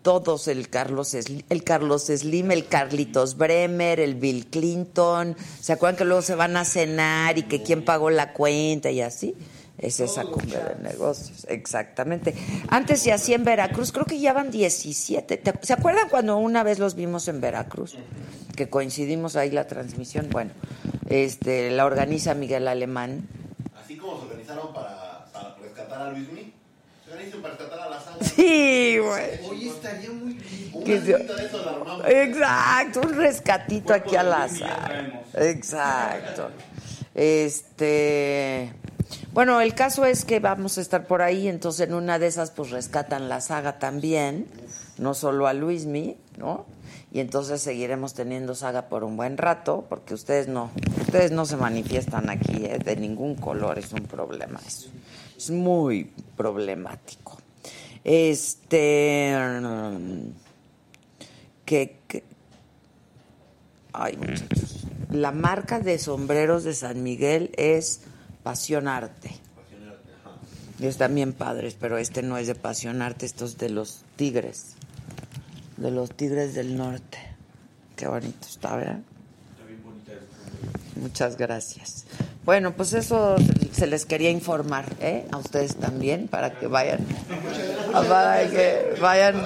todos, 0.03 0.49
el 0.49 0.71
Carlos, 0.71 1.09
Slim, 1.11 1.43
el 1.50 1.65
Carlos 1.65 2.07
Slim, 2.07 2.50
el 2.50 2.67
Carlitos 2.67 3.37
Bremer, 3.37 4.00
el 4.00 4.15
Bill 4.15 4.47
Clinton, 4.47 5.37
¿se 5.61 5.73
acuerdan 5.73 5.97
que 5.99 6.05
luego 6.05 6.23
se 6.23 6.35
van 6.35 6.57
a 6.57 6.65
cenar 6.65 7.37
y 7.37 7.43
que 7.43 7.62
quién 7.62 7.85
pagó 7.85 8.09
la 8.09 8.33
cuenta 8.33 8.91
y 8.91 9.03
así? 9.03 9.35
Es 9.78 10.00
esa 10.00 10.25
cumbre 10.25 10.58
de 10.58 10.82
negocios, 10.82 11.47
exactamente. 11.49 12.35
Antes 12.68 13.00
se 13.00 13.12
hacía 13.12 13.37
en 13.37 13.44
Veracruz, 13.44 13.92
creo 13.92 14.04
que 14.06 14.18
ya 14.18 14.32
van 14.32 14.50
17. 14.50 15.37
¿Te- 15.37 15.54
¿Se 15.64 15.73
acuerdan 15.73 16.08
cuando 16.08 16.37
una 16.37 16.64
vez 16.64 16.80
los 16.80 16.97
vimos 16.97 17.28
en 17.28 17.40
Veracruz? 17.40 17.97
Que 18.56 18.68
coincidimos 18.68 19.37
ahí 19.37 19.52
la 19.52 19.68
transmisión. 19.68 20.28
Bueno, 20.30 20.50
este 21.08 21.70
la 21.70 21.85
organiza 21.87 22.35
Miguel 22.35 22.66
Alemán. 22.66 23.28
Así 23.80 23.97
como 23.97 24.18
se 24.18 24.26
organizaron 24.26 24.75
para, 24.75 25.26
para 25.32 25.54
rescatar 25.62 26.02
a 26.02 26.11
Luismi, 26.11 26.52
se 27.04 27.12
organizan 27.12 27.40
para 27.42 27.54
rescatar 27.54 27.78
a 27.80 27.88
la. 27.90 27.99
Sí, 28.20 28.99
güey. 28.99 29.47
Oye, 29.49 29.68
estaría 29.68 30.11
muy 30.11 30.32
bien. 30.35 30.70
Una 30.75 30.85
se- 30.87 31.00
de 31.37 31.47
eso 31.47 31.64
la 31.64 31.70
armamos. 31.70 32.04
Exacto, 32.08 33.00
un 33.02 33.14
rescatito 33.14 33.94
aquí 33.94 34.16
al 34.16 34.26
de 34.26 34.32
azar. 34.32 34.49
Luis 34.49 34.61
Miguel 34.61 34.85
traemos. 34.85 35.35
Exacto. 35.56 36.50
Este, 37.14 38.73
bueno, 39.33 39.61
el 39.61 39.75
caso 39.75 40.05
es 40.05 40.25
que 40.25 40.41
vamos 40.41 40.79
a 40.79 40.81
estar 40.81 41.07
por 41.07 41.23
ahí, 41.23 41.49
entonces 41.49 41.88
en 41.88 41.95
una 41.95 42.19
de 42.19 42.27
esas 42.27 42.50
pues 42.50 42.71
rescatan 42.71 43.29
la 43.29 43.41
saga 43.41 43.79
también, 43.79 44.47
no 44.99 45.15
solo 45.15 45.47
a 45.47 45.53
Luismi, 45.53 46.17
¿no? 46.37 46.67
Y 47.11 47.21
entonces 47.21 47.62
seguiremos 47.62 48.12
teniendo 48.15 48.55
saga 48.55 48.88
por 48.88 49.05
un 49.05 49.17
buen 49.17 49.38
rato, 49.38 49.87
porque 49.88 50.15
ustedes 50.15 50.49
no, 50.49 50.71
ustedes 51.00 51.31
no 51.31 51.47
se 51.47 51.57
manifiestan 51.57 52.29
aquí 52.29 52.67
¿eh? 52.67 52.79
de 52.79 52.97
ningún 52.97 53.35
color, 53.35 53.79
es 53.79 53.93
un 53.93 54.03
problema 54.03 54.61
eso. 54.67 54.91
Es 55.37 55.50
muy 55.50 56.12
problemático. 56.37 57.38
Este 58.05 59.35
ay 63.93 64.17
muchachos 64.17 64.88
la 65.11 65.33
marca 65.33 65.81
de 65.81 65.99
sombreros 65.99 66.65
de 66.65 66.75
San 66.75 67.03
Miguel 67.03 67.50
es 67.57 68.03
Pasión 68.49 68.88
Arte 68.88 69.31
y 70.81 70.87
están 70.87 71.14
bien 71.14 71.35
padres 71.35 71.76
pero 71.78 71.99
este 71.99 72.23
no 72.23 72.38
es 72.38 72.47
de 72.47 72.55
Pasión 72.55 73.02
Arte 73.02 73.26
esto 73.26 73.45
es 73.45 73.59
de 73.59 73.69
los 73.69 74.05
tigres. 74.17 74.73
De 75.76 75.90
los 75.90 76.17
tigres 76.17 76.55
del 76.55 76.75
norte. 76.75 77.19
Qué 77.95 78.09
bonito 78.09 78.49
está 78.49 78.75
verdad 78.75 79.00
Muchas 80.97 81.37
gracias. 81.37 82.07
Bueno, 82.49 82.73
pues 82.73 82.95
eso 82.95 83.37
se 83.73 83.87
les 83.87 84.07
quería 84.07 84.31
informar, 84.31 84.87
¿eh? 85.02 85.26
A 85.33 85.37
ustedes 85.37 85.76
también, 85.76 86.28
para 86.28 86.59
que 86.59 86.67
vayan, 86.67 87.00
para 87.93 88.49
que 88.49 88.95
vayan, 89.02 89.45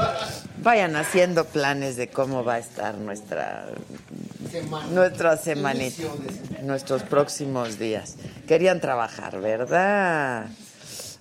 vayan 0.59 0.95
haciendo 0.95 1.45
planes 1.45 1.97
de 1.97 2.07
cómo 2.07 2.45
va 2.45 2.55
a 2.55 2.59
estar 2.61 2.95
nuestra 2.99 3.67
Semana. 4.49 4.87
nuestra 4.93 5.37
semanita, 5.37 6.05
nuestros 6.63 7.03
próximos 7.03 7.77
días. 7.77 8.15
Querían 8.47 8.81
trabajar, 8.81 9.41
¿verdad? 9.41 10.47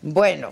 Bueno, 0.03 0.51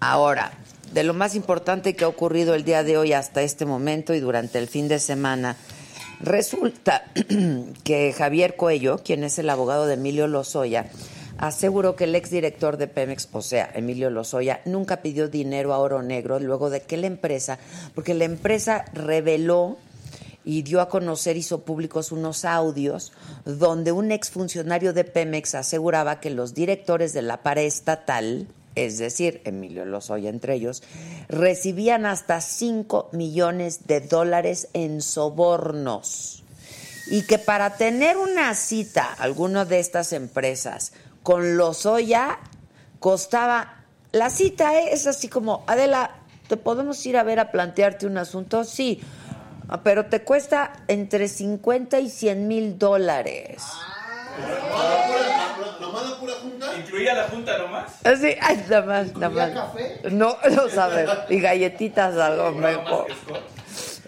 ahora, 0.00 0.52
de 0.94 1.04
lo 1.04 1.12
más 1.12 1.34
importante 1.34 1.94
que 1.94 2.04
ha 2.04 2.08
ocurrido 2.08 2.54
el 2.54 2.64
día 2.64 2.84
de 2.84 2.96
hoy 2.96 3.12
hasta 3.12 3.42
este 3.42 3.66
momento 3.66 4.14
y 4.14 4.20
durante 4.20 4.58
el 4.58 4.66
fin 4.66 4.88
de 4.88 4.98
semana, 4.98 5.56
resulta 6.20 7.04
que 7.84 8.12
Javier 8.12 8.56
Coello, 8.56 8.98
quien 8.98 9.24
es 9.24 9.38
el 9.38 9.50
abogado 9.50 9.86
de 9.86 9.94
Emilio 9.94 10.26
Lozoya, 10.26 10.86
aseguró 11.38 11.96
que 11.96 12.04
el 12.04 12.14
exdirector 12.14 12.76
de 12.76 12.86
Pemex, 12.86 13.28
o 13.32 13.42
sea, 13.42 13.70
Emilio 13.74 14.10
Lozoya, 14.10 14.60
nunca 14.64 15.02
pidió 15.02 15.28
dinero 15.28 15.74
a 15.74 15.78
Oro 15.78 16.02
Negro 16.02 16.38
luego 16.38 16.70
de 16.70 16.82
que 16.82 16.96
la 16.96 17.06
empresa, 17.06 17.58
porque 17.94 18.14
la 18.14 18.24
empresa 18.24 18.84
reveló 18.92 19.76
y 20.44 20.62
dio 20.62 20.80
a 20.80 20.88
conocer, 20.88 21.36
hizo 21.36 21.62
públicos 21.62 22.12
unos 22.12 22.44
audios 22.44 23.12
donde 23.44 23.92
un 23.92 24.12
exfuncionario 24.12 24.92
de 24.92 25.04
Pemex 25.04 25.54
aseguraba 25.54 26.20
que 26.20 26.30
los 26.30 26.54
directores 26.54 27.12
de 27.12 27.22
la 27.22 27.42
paraestatal, 27.42 28.46
es 28.74 28.98
decir, 28.98 29.40
Emilio 29.44 29.84
Lozoya 29.84 30.30
entre 30.30 30.54
ellos, 30.54 30.82
recibían 31.28 32.06
hasta 32.06 32.40
5 32.40 33.10
millones 33.12 33.86
de 33.86 34.00
dólares 34.00 34.68
en 34.72 35.00
sobornos. 35.00 36.42
Y 37.06 37.22
que 37.22 37.38
para 37.38 37.76
tener 37.76 38.16
una 38.16 38.54
cita, 38.54 39.12
alguna 39.18 39.64
de 39.64 39.78
estas 39.78 40.12
empresas, 40.12 40.92
con 41.22 41.56
Lozoya, 41.56 42.38
costaba. 42.98 43.84
La 44.12 44.30
cita 44.30 44.78
¿eh? 44.78 44.90
es 44.92 45.06
así 45.06 45.28
como, 45.28 45.64
Adela, 45.66 46.10
¿te 46.48 46.56
podemos 46.56 47.04
ir 47.04 47.16
a 47.16 47.22
ver 47.22 47.40
a 47.40 47.50
plantearte 47.50 48.06
un 48.06 48.16
asunto? 48.16 48.64
Sí, 48.64 49.00
pero 49.82 50.06
te 50.06 50.22
cuesta 50.22 50.72
entre 50.88 51.28
50 51.28 52.00
y 52.00 52.08
100 52.08 52.48
mil 52.48 52.78
dólares. 52.78 53.62
¿Nomás 55.80 56.10
la 56.10 56.16
pura 56.18 56.32
junta? 56.42 56.74
¿Incluía 56.76 57.14
la 57.14 57.28
junta 57.28 57.56
nomás? 57.58 57.92
Así, 58.04 58.34
ay, 58.40 58.64
nada 58.68 58.82
más, 58.82 59.14
nada 59.14 59.26
¿Incluía 59.28 59.46
más. 59.46 59.54
café? 59.54 60.00
No, 60.10 60.36
no 60.50 60.68
sabes. 60.68 61.08
Y 61.30 61.40
galletitas 61.40 62.16
a 62.16 62.30
lo 62.30 62.52
mejor. 62.52 63.06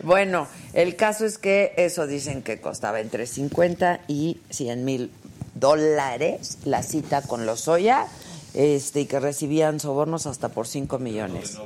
Bueno, 0.02 0.46
el 0.72 0.96
caso 0.96 1.24
es 1.24 1.38
que 1.38 1.72
eso 1.76 2.06
dicen 2.06 2.42
que 2.42 2.60
costaba 2.60 3.00
entre 3.00 3.26
50 3.26 4.00
y 4.08 4.40
100 4.50 4.84
mil 4.84 5.10
dólares 5.54 6.58
la 6.64 6.82
cita 6.82 7.22
con 7.22 7.46
los 7.46 7.62
Soya 7.62 8.06
este, 8.54 9.00
y 9.00 9.06
que 9.06 9.20
recibían 9.20 9.80
sobornos 9.80 10.26
hasta 10.26 10.48
por 10.50 10.66
5 10.66 10.98
millones. 10.98 11.58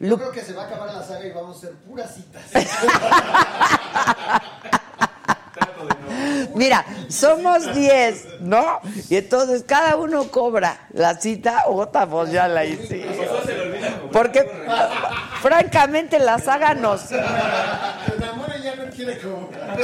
Yo 0.00 0.16
creo 0.16 0.30
que 0.32 0.42
se 0.42 0.52
va 0.52 0.64
a 0.64 0.66
acabar 0.66 0.92
la 0.94 1.02
saga 1.04 1.26
y 1.26 1.32
vamos 1.32 1.56
a 1.56 1.58
hacer 1.58 1.72
puras 1.78 2.14
citas. 2.14 2.42
Mira, 6.54 6.84
somos 7.08 7.74
10, 7.74 8.40
¿no? 8.40 8.80
Y 9.08 9.16
entonces 9.16 9.64
cada 9.66 9.96
uno 9.96 10.30
cobra 10.30 10.86
la 10.92 11.16
cita, 11.20 11.64
otra 11.66 12.06
pues 12.06 12.30
ya 12.30 12.46
la 12.48 12.64
hicimos. 12.64 13.16
Porque 14.12 14.48
francamente 15.42 16.18
la 16.18 16.38
saga 16.38 16.74
nos, 16.74 17.10
El 17.10 17.20
amor 17.20 18.52
ya 18.62 18.76
no 18.76 18.90
quiere 18.90 19.18
cobrar. 19.18 19.78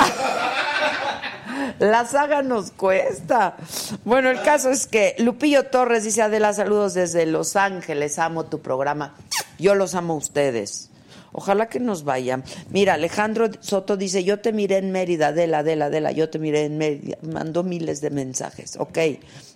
la 1.78 2.04
saga 2.04 2.42
nos 2.42 2.71
cuesta. 2.71 3.57
Bueno, 4.04 4.30
el 4.30 4.40
caso 4.42 4.71
es 4.71 4.87
que 4.87 5.16
Lupillo 5.19 5.66
Torres 5.66 6.04
dice, 6.04 6.23
Adela, 6.23 6.52
saludos 6.52 6.95
desde 6.95 7.26
Los 7.26 7.57
Ángeles, 7.57 8.19
amo 8.19 8.45
tu 8.45 8.61
programa. 8.61 9.14
Yo 9.59 9.75
los 9.75 9.95
amo 9.95 10.14
a 10.14 10.16
ustedes. 10.16 10.90
Ojalá 11.33 11.69
que 11.69 11.81
nos 11.81 12.05
vayan. 12.05 12.45
Mira, 12.71 12.95
Alejandro 12.95 13.49
Soto 13.61 13.97
dice, 13.97 14.25
yo 14.25 14.41
te 14.41 14.53
miré 14.53 14.79
en 14.79 14.93
Mérida, 14.93 15.29
Adela, 15.29 15.59
Adela, 15.59 15.87
Adela, 15.87 16.13
yo 16.13 16.29
te 16.31 16.39
miré 16.39 16.65
en 16.65 16.79
Mérida. 16.79 17.19
Mandó 17.23 17.63
miles 17.63 18.01
de 18.01 18.11
mensajes. 18.11 18.77
Ok. 18.79 18.99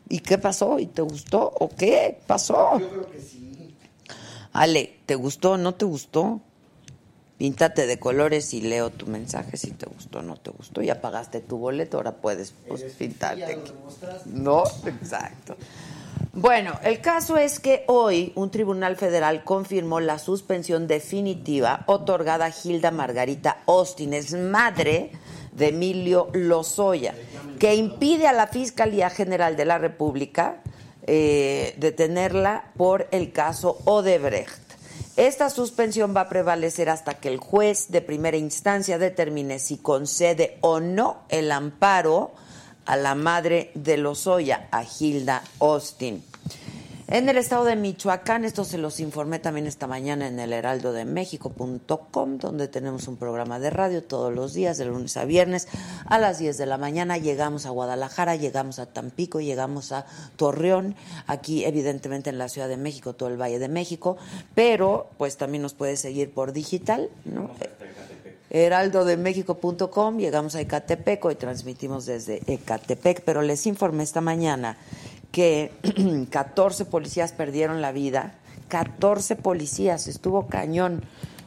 ¿Y 0.08 0.20
qué 0.20 0.38
pasó? 0.38 0.78
¿Y 0.78 0.86
te 0.86 1.02
gustó? 1.02 1.52
¿O 1.58 1.68
qué 1.68 2.18
pasó? 2.26 2.78
Yo 2.78 2.88
creo 2.88 3.10
que 3.10 3.20
sí. 3.20 3.74
Ale, 4.52 4.98
¿te 5.06 5.16
gustó 5.16 5.52
o 5.52 5.56
no 5.56 5.74
te 5.74 5.84
gustó? 5.84 6.40
Píntate 7.38 7.88
de 7.88 7.98
colores 7.98 8.54
y 8.54 8.60
leo 8.60 8.90
tu 8.90 9.06
mensaje 9.06 9.56
si 9.56 9.72
te 9.72 9.86
gustó 9.86 10.20
o 10.20 10.22
no 10.22 10.36
te 10.36 10.52
gustó. 10.52 10.80
Ya 10.82 11.00
pagaste 11.00 11.40
tu 11.40 11.58
boleto, 11.58 11.96
ahora 11.96 12.12
puedes 12.12 12.54
pues, 12.68 12.84
pintarte. 12.96 13.58
No, 14.26 14.62
exacto. 14.86 15.56
Bueno, 16.32 16.78
el 16.82 17.00
caso 17.00 17.36
es 17.36 17.60
que 17.60 17.84
hoy 17.86 18.32
un 18.34 18.50
tribunal 18.50 18.96
federal 18.96 19.44
confirmó 19.44 20.00
la 20.00 20.18
suspensión 20.18 20.88
definitiva 20.88 21.84
otorgada 21.86 22.46
a 22.46 22.50
Gilda 22.50 22.90
Margarita 22.90 23.58
Austin, 23.66 24.14
es 24.14 24.34
madre 24.34 25.12
de 25.52 25.68
Emilio 25.68 26.28
Lozoya, 26.32 27.14
que 27.60 27.76
impide 27.76 28.26
a 28.26 28.32
la 28.32 28.48
Fiscalía 28.48 29.10
General 29.10 29.56
de 29.56 29.64
la 29.64 29.78
República 29.78 30.60
eh, 31.06 31.74
detenerla 31.78 32.72
por 32.76 33.06
el 33.12 33.30
caso 33.30 33.78
Odebrecht. 33.84 34.64
Esta 35.16 35.48
suspensión 35.48 36.16
va 36.16 36.22
a 36.22 36.28
prevalecer 36.28 36.88
hasta 36.88 37.14
que 37.14 37.28
el 37.28 37.38
juez 37.38 37.92
de 37.92 38.00
primera 38.00 38.36
instancia 38.36 38.98
determine 38.98 39.60
si 39.60 39.78
concede 39.78 40.58
o 40.60 40.80
no 40.80 41.18
el 41.28 41.52
amparo 41.52 42.32
a 42.86 42.96
la 42.96 43.14
madre 43.14 43.70
de 43.74 43.96
Lozoya, 43.96 44.68
a 44.70 44.84
Hilda 44.84 45.42
Austin. 45.60 46.22
En 47.06 47.28
el 47.28 47.36
estado 47.36 47.66
de 47.66 47.76
Michoacán, 47.76 48.46
esto 48.46 48.64
se 48.64 48.78
los 48.78 48.98
informé 48.98 49.38
también 49.38 49.66
esta 49.66 49.86
mañana 49.86 50.26
en 50.26 50.40
el 50.40 50.54
heraldodemexico.com, 50.54 52.38
donde 52.38 52.66
tenemos 52.66 53.08
un 53.08 53.18
programa 53.18 53.58
de 53.60 53.68
radio 53.68 54.02
todos 54.02 54.32
los 54.34 54.54
días, 54.54 54.78
de 54.78 54.86
lunes 54.86 55.14
a 55.18 55.26
viernes, 55.26 55.68
a 56.06 56.18
las 56.18 56.38
10 56.38 56.56
de 56.56 56.64
la 56.64 56.78
mañana. 56.78 57.18
Llegamos 57.18 57.66
a 57.66 57.70
Guadalajara, 57.70 58.36
llegamos 58.36 58.78
a 58.78 58.86
Tampico, 58.86 59.42
llegamos 59.42 59.92
a 59.92 60.06
Torreón, 60.36 60.96
aquí 61.26 61.66
evidentemente 61.66 62.30
en 62.30 62.38
la 62.38 62.48
Ciudad 62.48 62.68
de 62.68 62.78
México, 62.78 63.12
todo 63.12 63.28
el 63.28 63.40
Valle 63.40 63.58
de 63.58 63.68
México, 63.68 64.16
pero 64.54 65.10
pues 65.18 65.36
también 65.36 65.60
nos 65.60 65.74
puede 65.74 65.98
seguir 65.98 66.32
por 66.32 66.52
digital, 66.52 67.10
¿no? 67.26 67.50
heraldodemexico.com, 68.54 70.18
llegamos 70.18 70.54
a 70.54 70.60
Ecatepec, 70.60 71.24
hoy 71.24 71.34
transmitimos 71.34 72.06
desde 72.06 72.40
Ecatepec, 72.46 73.22
pero 73.24 73.42
les 73.42 73.66
informé 73.66 74.04
esta 74.04 74.20
mañana 74.20 74.78
que 75.32 75.72
14 76.30 76.84
policías 76.84 77.32
perdieron 77.32 77.82
la 77.82 77.90
vida, 77.90 78.34
14 78.68 79.34
policías, 79.34 80.06
estuvo 80.06 80.46
cañón. 80.46 81.02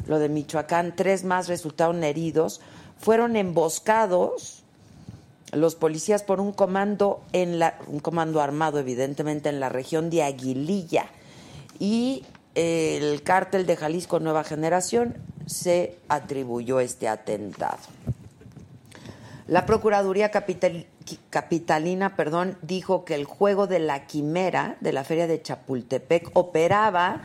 lo 0.05 0.19
de 0.19 0.27
Michoacán, 0.27 0.97
tres 0.97 1.23
más 1.23 1.47
resultaron 1.47 2.03
heridos, 2.03 2.59
fueron 2.97 3.37
emboscados 3.37 4.63
los 5.53 5.75
policías 5.75 6.23
por 6.23 6.41
un 6.41 6.51
comando 6.51 7.21
en 7.31 7.57
la 7.57 7.79
un 7.87 7.99
comando 7.99 8.41
armado 8.41 8.79
evidentemente 8.79 9.47
en 9.47 9.61
la 9.61 9.69
región 9.69 10.09
de 10.09 10.23
Aguililla 10.23 11.05
y 11.79 12.25
el 12.53 13.23
cártel 13.23 13.65
de 13.65 13.77
Jalisco 13.77 14.19
Nueva 14.19 14.43
Generación 14.43 15.15
se 15.47 15.97
atribuyó 16.07 16.79
este 16.79 17.07
atentado. 17.07 17.79
La 19.47 19.65
Procuraduría 19.65 20.29
Capital- 20.29 20.85
Capitalina 21.29 22.15
perdón, 22.15 22.57
dijo 22.61 23.05
que 23.05 23.15
el 23.15 23.23
juego 23.25 23.65
de 23.65 23.79
la 23.79 24.05
quimera 24.05 24.75
de 24.81 24.91
la 24.91 25.03
Feria 25.05 25.25
de 25.25 25.41
Chapultepec 25.41 26.31
operaba 26.33 27.21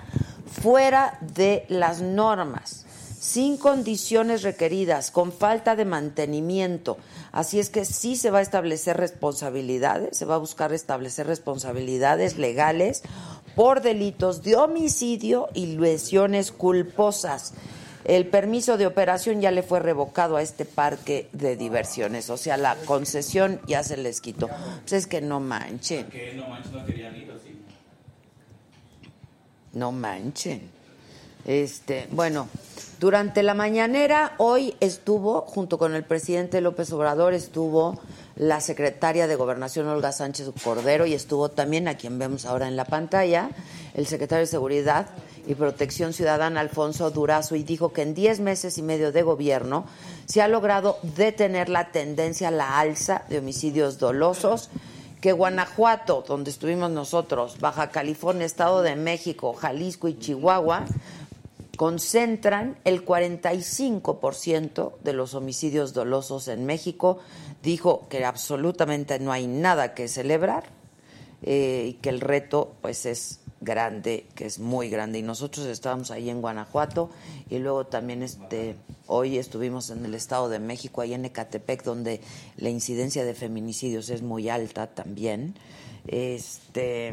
fuera 0.46 1.18
de 1.20 1.66
las 1.68 2.00
normas, 2.00 2.86
sin 3.18 3.56
condiciones 3.56 4.42
requeridas, 4.42 5.10
con 5.10 5.32
falta 5.32 5.74
de 5.74 5.84
mantenimiento. 5.84 6.96
Así 7.32 7.58
es 7.58 7.70
que 7.70 7.84
sí 7.84 8.14
se 8.14 8.30
va 8.30 8.38
a 8.38 8.42
establecer 8.42 8.98
responsabilidades, 8.98 10.16
se 10.16 10.24
va 10.24 10.36
a 10.36 10.38
buscar 10.38 10.72
establecer 10.72 11.26
responsabilidades 11.26 12.38
legales 12.38 13.02
por 13.56 13.82
delitos 13.82 14.42
de 14.42 14.54
homicidio 14.54 15.48
y 15.54 15.76
lesiones 15.78 16.52
culposas. 16.52 17.54
El 18.04 18.26
permiso 18.26 18.76
de 18.76 18.86
operación 18.86 19.40
ya 19.40 19.50
le 19.50 19.62
fue 19.62 19.80
revocado 19.80 20.36
a 20.36 20.42
este 20.42 20.64
parque 20.64 21.28
de 21.32 21.56
diversiones, 21.56 22.30
o 22.30 22.36
sea, 22.36 22.56
la 22.56 22.76
concesión 22.84 23.60
ya 23.66 23.82
se 23.82 23.96
les 23.96 24.20
quitó. 24.20 24.48
Pues 24.80 24.92
es 24.92 25.06
que 25.06 25.20
no 25.20 25.40
manchen, 25.40 26.08
no 26.36 26.48
manches, 26.48 26.72
no 26.72 26.84
querían 26.84 27.16
ir 27.16 27.30
así. 27.30 27.60
no 29.72 29.92
manchen. 29.92 30.70
Este, 31.44 32.06
bueno, 32.12 32.48
durante 33.00 33.42
la 33.42 33.54
mañanera 33.54 34.34
hoy 34.38 34.76
estuvo, 34.78 35.40
junto 35.40 35.76
con 35.76 35.94
el 35.96 36.04
presidente 36.04 36.60
López 36.60 36.92
Obrador, 36.92 37.34
estuvo 37.34 38.00
la 38.36 38.60
secretaria 38.60 39.26
de 39.26 39.34
Gobernación 39.34 39.88
Olga 39.88 40.12
Sánchez 40.12 40.50
Cordero 40.62 41.04
y 41.04 41.14
estuvo 41.14 41.48
también, 41.48 41.88
a 41.88 41.96
quien 41.96 42.20
vemos 42.20 42.46
ahora 42.46 42.68
en 42.68 42.76
la 42.76 42.84
pantalla, 42.84 43.50
el 43.94 44.06
secretario 44.06 44.42
de 44.42 44.46
Seguridad 44.46 45.08
y 45.46 45.54
Protección 45.54 46.12
Ciudadana 46.12 46.60
Alfonso 46.60 47.10
Durazo 47.10 47.56
y 47.56 47.62
dijo 47.62 47.92
que 47.92 48.02
en 48.02 48.14
10 48.14 48.40
meses 48.40 48.78
y 48.78 48.82
medio 48.82 49.12
de 49.12 49.22
gobierno 49.22 49.86
se 50.26 50.42
ha 50.42 50.48
logrado 50.48 50.98
detener 51.02 51.68
la 51.68 51.90
tendencia 51.90 52.48
a 52.48 52.52
la 52.52 52.78
alza 52.78 53.24
de 53.28 53.38
homicidios 53.38 53.98
dolosos 53.98 54.70
que 55.20 55.32
Guanajuato, 55.32 56.24
donde 56.26 56.50
estuvimos 56.50 56.90
nosotros, 56.90 57.58
Baja 57.60 57.90
California, 57.90 58.44
Estado 58.44 58.82
de 58.82 58.96
México, 58.96 59.52
Jalisco 59.52 60.08
y 60.08 60.18
Chihuahua, 60.18 60.84
concentran 61.76 62.76
el 62.84 63.04
45% 63.04 64.94
de 65.02 65.12
los 65.12 65.34
homicidios 65.34 65.94
dolosos 65.94 66.48
en 66.48 66.66
México. 66.66 67.20
Dijo 67.62 68.08
que 68.08 68.24
absolutamente 68.24 69.20
no 69.20 69.30
hay 69.30 69.46
nada 69.46 69.94
que 69.94 70.08
celebrar 70.08 70.64
eh, 71.42 71.86
y 71.90 71.92
que 71.94 72.08
el 72.08 72.20
reto 72.20 72.74
pues 72.82 73.06
es 73.06 73.41
grande, 73.62 74.26
que 74.34 74.46
es 74.46 74.58
muy 74.58 74.90
grande. 74.90 75.18
Y 75.18 75.22
nosotros 75.22 75.66
estábamos 75.66 76.10
ahí 76.10 76.28
en 76.28 76.40
Guanajuato 76.40 77.10
y 77.48 77.58
luego 77.58 77.86
también 77.86 78.22
este 78.22 78.76
hoy 79.06 79.38
estuvimos 79.38 79.90
en 79.90 80.04
el 80.04 80.14
Estado 80.14 80.48
de 80.48 80.58
México, 80.58 81.00
ahí 81.00 81.14
en 81.14 81.24
Ecatepec, 81.24 81.82
donde 81.82 82.20
la 82.56 82.68
incidencia 82.68 83.24
de 83.24 83.34
feminicidios 83.34 84.10
es 84.10 84.22
muy 84.22 84.48
alta 84.48 84.88
también. 84.88 85.54
Este, 86.06 87.12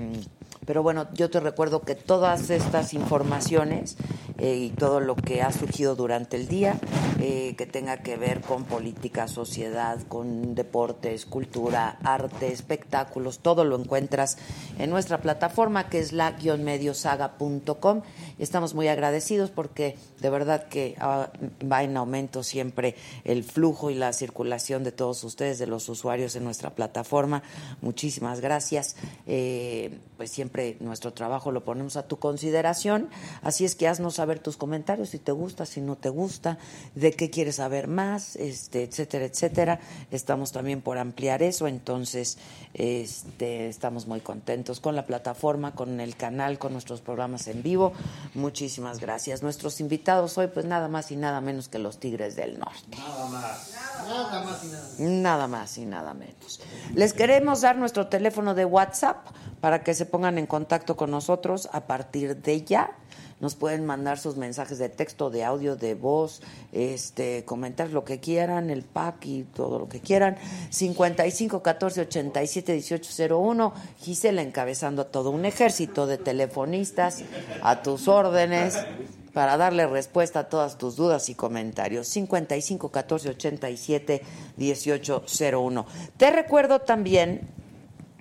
pero 0.66 0.84
bueno, 0.84 1.08
yo 1.14 1.30
te 1.30 1.40
recuerdo 1.40 1.82
que 1.82 1.96
todas 1.96 2.50
estas 2.50 2.94
informaciones 2.94 3.98
eh, 4.40 4.56
y 4.56 4.70
todo 4.70 5.00
lo 5.00 5.16
que 5.16 5.42
ha 5.42 5.52
surgido 5.52 5.96
durante 5.96 6.38
el 6.38 6.48
día, 6.48 6.80
eh, 7.20 7.56
que 7.58 7.66
tenga 7.66 7.98
que 7.98 8.18
ver 8.18 8.42
con 8.42 8.64
política, 8.64 9.28
sociedad, 9.28 10.02
con 10.08 10.56
deportes, 10.56 11.26
cultura, 11.26 11.98
arte, 12.04 12.52
espectáculos, 12.52 13.40
todo 13.40 13.66
lo 13.66 13.78
encuentras 13.78 14.38
en 14.78 14.90
nuestra 14.90 15.20
plataforma 15.20 15.90
que 15.90 16.00
es 16.00 16.14
la-mediosaga.com. 16.14 18.02
Estamos 18.38 18.74
muy 18.74 18.88
agradecidos 18.88 19.52
porque 19.52 19.98
de 20.22 20.30
verdad 20.30 20.68
que 20.68 20.96
ah, 21.00 21.30
va 21.70 21.84
en 21.84 21.98
aumento 21.98 22.44
siempre 22.44 22.96
el 23.24 23.44
flujo 23.44 23.90
y 23.90 23.96
la 23.96 24.14
circulación 24.14 24.84
de 24.84 24.92
todos 24.92 25.24
ustedes, 25.24 25.60
de 25.60 25.68
los 25.68 25.90
usuarios 25.90 26.36
en 26.36 26.44
nuestra 26.44 26.70
plataforma. 26.72 27.44
Muchísimas 27.82 28.40
gracias. 28.40 28.96
Eh, 29.28 30.00
pues 30.20 30.32
siempre 30.32 30.76
nuestro 30.82 31.14
trabajo 31.14 31.50
lo 31.50 31.64
ponemos 31.64 31.96
a 31.96 32.04
tu 32.04 32.20
consideración. 32.20 33.08
Así 33.42 33.64
es 33.64 33.76
que 33.76 33.88
haznos 33.88 34.16
saber 34.16 34.40
tus 34.40 34.58
comentarios, 34.58 35.12
si 35.12 35.18
te 35.18 35.32
gusta, 35.32 35.66
si 35.66 35.80
no 35.80 35.96
te 35.96 36.10
gusta, 36.10 36.58
de 36.94 37.14
qué 37.14 37.30
quieres 37.30 37.56
saber 37.56 37.88
más, 37.88 38.36
este, 38.36 38.84
etcétera, 38.84 39.24
etcétera. 39.24 39.80
Estamos 40.12 40.52
también 40.52 40.82
por 40.82 40.98
ampliar 40.98 41.42
eso, 41.42 41.68
entonces 41.68 42.38
este, 42.74 43.70
estamos 43.70 44.08
muy 44.08 44.20
contentos 44.20 44.82
con 44.82 44.94
la 44.94 45.06
plataforma, 45.06 45.74
con 45.74 46.02
el 46.02 46.18
canal, 46.18 46.60
con 46.60 46.74
nuestros 46.74 47.00
programas 47.00 47.48
en 47.48 47.64
vivo. 47.64 47.94
Muchísimas 48.34 49.00
gracias. 49.00 49.42
Nuestros 49.42 49.80
invitados 49.80 50.38
hoy, 50.38 50.48
pues 50.48 50.66
nada 50.66 50.90
más 50.90 51.12
y 51.12 51.16
nada 51.16 51.40
menos 51.40 51.70
que 51.70 51.80
los 51.80 51.98
Tigres 51.98 52.36
del 52.36 52.60
Norte. 52.60 52.98
Nada 52.98 53.30
más 53.30 54.64
y 54.66 54.68
nada. 54.68 54.90
Nada 54.98 55.48
más 55.48 55.78
y 55.78 55.86
nada 55.86 56.14
menos. 56.14 56.60
Les 56.94 57.14
queremos 57.14 57.62
dar 57.62 57.78
nuestro 57.78 58.08
teléfono 58.08 58.54
de 58.54 58.66
WhatsApp 58.66 59.26
para 59.62 59.84
que 59.84 59.94
se 59.94 60.06
pongan 60.06 60.38
en 60.38 60.48
contacto 60.48 60.96
con 60.96 61.12
nosotros 61.12 61.70
a 61.72 61.82
partir 61.82 62.38
de 62.38 62.64
ya. 62.64 62.92
Nos 63.40 63.56
pueden 63.56 63.86
mandar 63.86 64.20
sus 64.20 64.36
mensajes 64.36 64.80
de 64.80 64.90
texto, 64.90 65.30
de 65.30 65.46
audio, 65.46 65.78
de 65.78 65.96
voz, 65.96 66.42
este, 66.74 67.46
comentar 67.46 67.90
lo 67.90 68.04
que 68.04 68.20
quieran, 68.20 68.70
el 68.70 68.84
pack 68.84 69.26
y 69.26 69.44
todo 69.44 69.80
lo 69.80 69.88
que 69.88 70.02
quieran. 70.02 70.36
55 70.70 71.62
14 71.64 72.02
87 72.02 72.74
18 72.74 73.36
01. 73.38 73.74
Gisela 74.00 74.42
encabezando 74.42 75.04
a 75.04 75.06
todo 75.06 75.32
un 75.32 75.46
ejército 75.46 76.06
de 76.06 76.18
telefonistas 76.18 77.24
a 77.62 77.82
tus 77.82 78.10
órdenes 78.10 78.78
para 79.34 79.56
darle 79.56 79.88
respuesta 79.88 80.40
a 80.40 80.50
todas 80.50 80.78
tus 80.78 80.98
dudas 80.98 81.30
y 81.30 81.36
comentarios. 81.36 82.10
55 82.10 82.90
14 82.90 83.30
87 83.30 84.22
18 84.58 85.24
01. 85.54 85.86
Te 86.18 86.32
recuerdo 86.32 86.80
también 86.80 87.48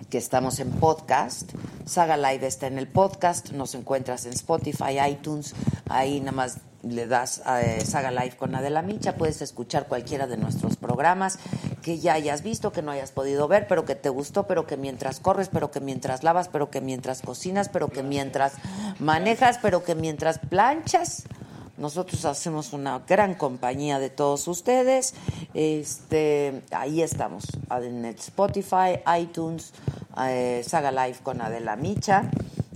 que 0.09 0.17
estamos 0.17 0.59
en 0.59 0.71
podcast. 0.71 1.51
Saga 1.85 2.17
Live 2.17 2.45
está 2.47 2.67
en 2.67 2.77
el 2.77 2.87
podcast. 2.87 3.51
Nos 3.51 3.75
encuentras 3.75 4.25
en 4.25 4.33
Spotify, 4.33 4.99
iTunes. 5.07 5.53
Ahí 5.87 6.19
nada 6.19 6.31
más 6.31 6.57
le 6.81 7.07
das 7.07 7.41
eh, 7.45 7.83
Saga 7.85 8.09
Live 8.11 8.35
con 8.37 8.55
Adela 8.55 8.81
Micha. 8.81 9.15
Puedes 9.15 9.41
escuchar 9.41 9.87
cualquiera 9.87 10.27
de 10.27 10.37
nuestros 10.37 10.77
programas 10.77 11.37
que 11.83 11.99
ya 11.99 12.13
hayas 12.13 12.41
visto, 12.41 12.71
que 12.71 12.81
no 12.81 12.91
hayas 12.91 13.11
podido 13.11 13.47
ver, 13.47 13.67
pero 13.67 13.85
que 13.85 13.95
te 13.95 14.09
gustó, 14.09 14.47
pero 14.47 14.65
que 14.65 14.77
mientras 14.77 15.19
corres, 15.19 15.49
pero 15.49 15.71
que 15.71 15.79
mientras 15.79 16.23
lavas, 16.23 16.49
pero 16.49 16.69
que 16.69 16.81
mientras 16.81 17.21
cocinas, 17.21 17.69
pero 17.69 17.89
que 17.89 18.03
mientras 18.03 18.53
manejas, 18.99 19.59
pero 19.61 19.83
que 19.83 19.95
mientras 19.95 20.39
planchas. 20.39 21.23
Nosotros 21.79 22.25
hacemos 22.25 22.73
una 22.73 22.99
gran 23.07 23.35
compañía 23.35 23.99
de 23.99 24.09
todos 24.09 24.47
ustedes. 24.49 25.13
Este, 25.53 26.61
ahí 26.71 27.01
estamos, 27.01 27.45
en 27.71 28.03
Spotify, 28.05 28.99
iTunes, 29.19 29.71
eh, 30.21 30.61
Saga 30.67 30.91
Live 30.91 31.19
con 31.23 31.41
Adela 31.41 31.77
Micha. 31.77 32.29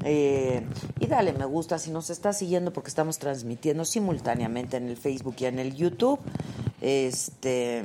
Eh, 0.06 0.66
y 1.00 1.08
dale 1.08 1.34
me 1.34 1.46
gusta 1.46 1.80
si 1.80 1.92
nos 1.92 2.10
estás 2.10 2.38
siguiendo 2.38 2.72
porque 2.72 2.90
estamos 2.90 3.20
transmitiendo 3.20 3.86
simultáneamente 3.86 4.78
en 4.78 4.88
el 4.88 4.96
Facebook 4.96 5.36
y 5.40 5.46
en 5.46 5.60
el 5.60 5.76
YouTube. 5.76 6.20
Este, 6.80 7.84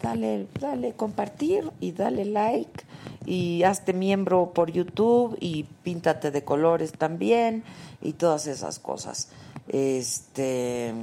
dale, 0.00 0.46
dale 0.60 0.92
compartir 0.94 1.70
y 1.80 1.92
dale 1.92 2.24
like 2.24 2.84
y 3.26 3.62
hazte 3.62 3.92
miembro 3.92 4.52
por 4.52 4.70
YouTube 4.70 5.36
y 5.40 5.64
píntate 5.82 6.30
de 6.30 6.44
colores 6.44 6.92
también 6.92 7.64
y 8.02 8.12
todas 8.12 8.46
esas 8.46 8.78
cosas. 8.78 9.28
Este, 9.68 10.94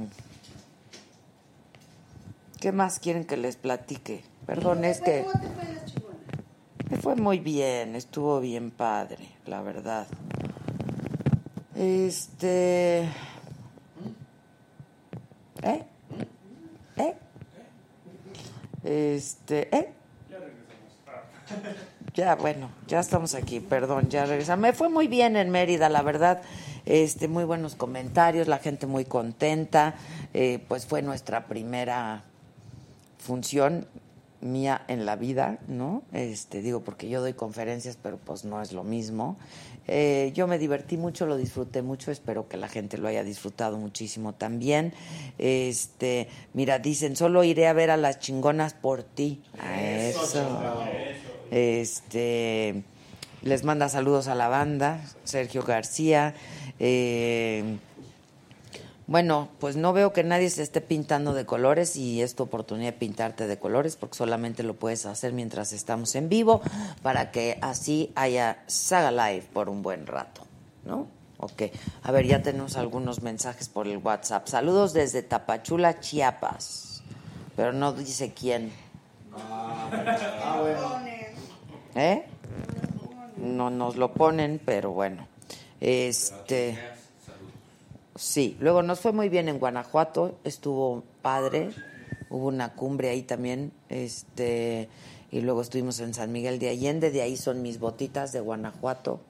¿qué 2.60 2.72
más 2.72 2.98
quieren 2.98 3.24
que 3.24 3.36
les 3.36 3.56
platique? 3.56 4.22
Perdón, 4.46 4.84
es 4.84 5.00
que 5.00 5.24
me 6.90 6.96
fue 6.98 7.16
muy 7.16 7.38
bien, 7.38 7.96
estuvo 7.96 8.40
bien 8.40 8.70
padre, 8.70 9.26
la 9.46 9.62
verdad. 9.62 10.06
Este, 11.74 13.08
¿eh? 15.62 15.84
¿Eh? 16.96 17.14
Este, 18.84 19.74
¿eh? 19.74 19.92
Ya, 22.14 22.34
bueno, 22.34 22.70
ya 22.86 23.00
estamos 23.00 23.34
aquí, 23.34 23.60
perdón, 23.60 24.10
ya 24.10 24.26
regresamos. 24.26 24.62
Me 24.62 24.72
fue 24.74 24.90
muy 24.90 25.08
bien 25.08 25.36
en 25.36 25.50
Mérida, 25.50 25.88
la 25.88 26.02
verdad. 26.02 26.42
Este, 26.84 27.26
muy 27.26 27.44
buenos 27.44 27.74
comentarios, 27.74 28.48
la 28.48 28.58
gente 28.58 28.86
muy 28.86 29.06
contenta. 29.06 29.94
Eh, 30.34 30.58
pues 30.68 30.84
fue 30.84 31.00
nuestra 31.00 31.46
primera 31.46 32.24
función 33.18 33.86
mía 34.42 34.82
en 34.88 35.06
la 35.06 35.16
vida, 35.16 35.58
¿no? 35.68 36.02
Este, 36.12 36.60
digo, 36.60 36.80
porque 36.80 37.08
yo 37.08 37.20
doy 37.20 37.32
conferencias, 37.32 37.96
pero 38.02 38.18
pues 38.18 38.44
no 38.44 38.60
es 38.60 38.72
lo 38.72 38.84
mismo. 38.84 39.36
Eh, 39.88 40.32
yo 40.34 40.46
me 40.46 40.58
divertí 40.58 40.96
mucho, 40.96 41.26
lo 41.26 41.36
disfruté 41.36 41.82
mucho, 41.82 42.10
espero 42.10 42.48
que 42.48 42.56
la 42.56 42.68
gente 42.68 42.98
lo 42.98 43.08
haya 43.08 43.24
disfrutado 43.24 43.78
muchísimo 43.78 44.34
también. 44.34 44.92
Este, 45.38 46.28
mira, 46.52 46.78
dicen, 46.78 47.16
solo 47.16 47.42
iré 47.42 47.68
a 47.68 47.72
ver 47.72 47.90
a 47.90 47.96
las 47.96 48.18
chingonas 48.18 48.74
por 48.74 49.02
ti. 49.02 49.42
A 49.58 49.80
eso. 49.80 50.82
Este, 51.52 52.82
les 53.42 53.62
manda 53.62 53.90
saludos 53.90 54.26
a 54.26 54.34
la 54.34 54.48
banda, 54.48 55.00
Sergio 55.24 55.62
García. 55.62 56.34
Eh, 56.78 57.76
bueno, 59.06 59.50
pues 59.60 59.76
no 59.76 59.92
veo 59.92 60.14
que 60.14 60.24
nadie 60.24 60.48
se 60.48 60.62
esté 60.62 60.80
pintando 60.80 61.34
de 61.34 61.44
colores 61.44 61.94
y 61.96 62.22
es 62.22 62.34
tu 62.34 62.44
oportunidad 62.44 62.92
de 62.92 62.98
pintarte 62.98 63.46
de 63.46 63.58
colores 63.58 63.96
porque 63.96 64.16
solamente 64.16 64.62
lo 64.62 64.76
puedes 64.76 65.04
hacer 65.04 65.34
mientras 65.34 65.74
estamos 65.74 66.14
en 66.14 66.30
vivo 66.30 66.62
para 67.02 67.30
que 67.30 67.58
así 67.60 68.12
haya 68.14 68.62
Saga 68.66 69.10
Live 69.10 69.48
por 69.52 69.68
un 69.68 69.82
buen 69.82 70.06
rato, 70.06 70.46
¿no? 70.86 71.06
Ok, 71.36 71.64
a 72.02 72.12
ver, 72.12 72.26
ya 72.26 72.40
tenemos 72.40 72.76
algunos 72.78 73.20
mensajes 73.20 73.68
por 73.68 73.88
el 73.88 73.98
WhatsApp. 73.98 74.46
Saludos 74.46 74.94
desde 74.94 75.22
Tapachula, 75.22 76.00
Chiapas, 76.00 77.02
pero 77.56 77.74
no 77.74 77.92
dice 77.92 78.32
quién. 78.32 78.72
¿Eh? 81.94 82.24
No 83.36 83.70
nos 83.70 83.96
lo 83.96 84.12
ponen, 84.12 84.60
pero 84.64 84.92
bueno. 84.92 85.26
Este. 85.80 86.78
Sí, 88.14 88.56
luego 88.60 88.82
nos 88.82 89.00
fue 89.00 89.12
muy 89.12 89.28
bien 89.28 89.48
en 89.48 89.58
Guanajuato, 89.58 90.38
estuvo 90.44 91.02
padre, 91.22 91.70
hubo 92.28 92.48
una 92.48 92.74
cumbre 92.74 93.08
ahí 93.08 93.22
también, 93.22 93.72
este, 93.88 94.90
y 95.30 95.40
luego 95.40 95.62
estuvimos 95.62 95.98
en 96.00 96.12
San 96.12 96.30
Miguel 96.30 96.58
de 96.58 96.68
Allende, 96.68 97.10
de 97.10 97.22
ahí 97.22 97.38
son 97.38 97.62
mis 97.62 97.78
botitas 97.78 98.32
de 98.32 98.40
Guanajuato. 98.40 99.20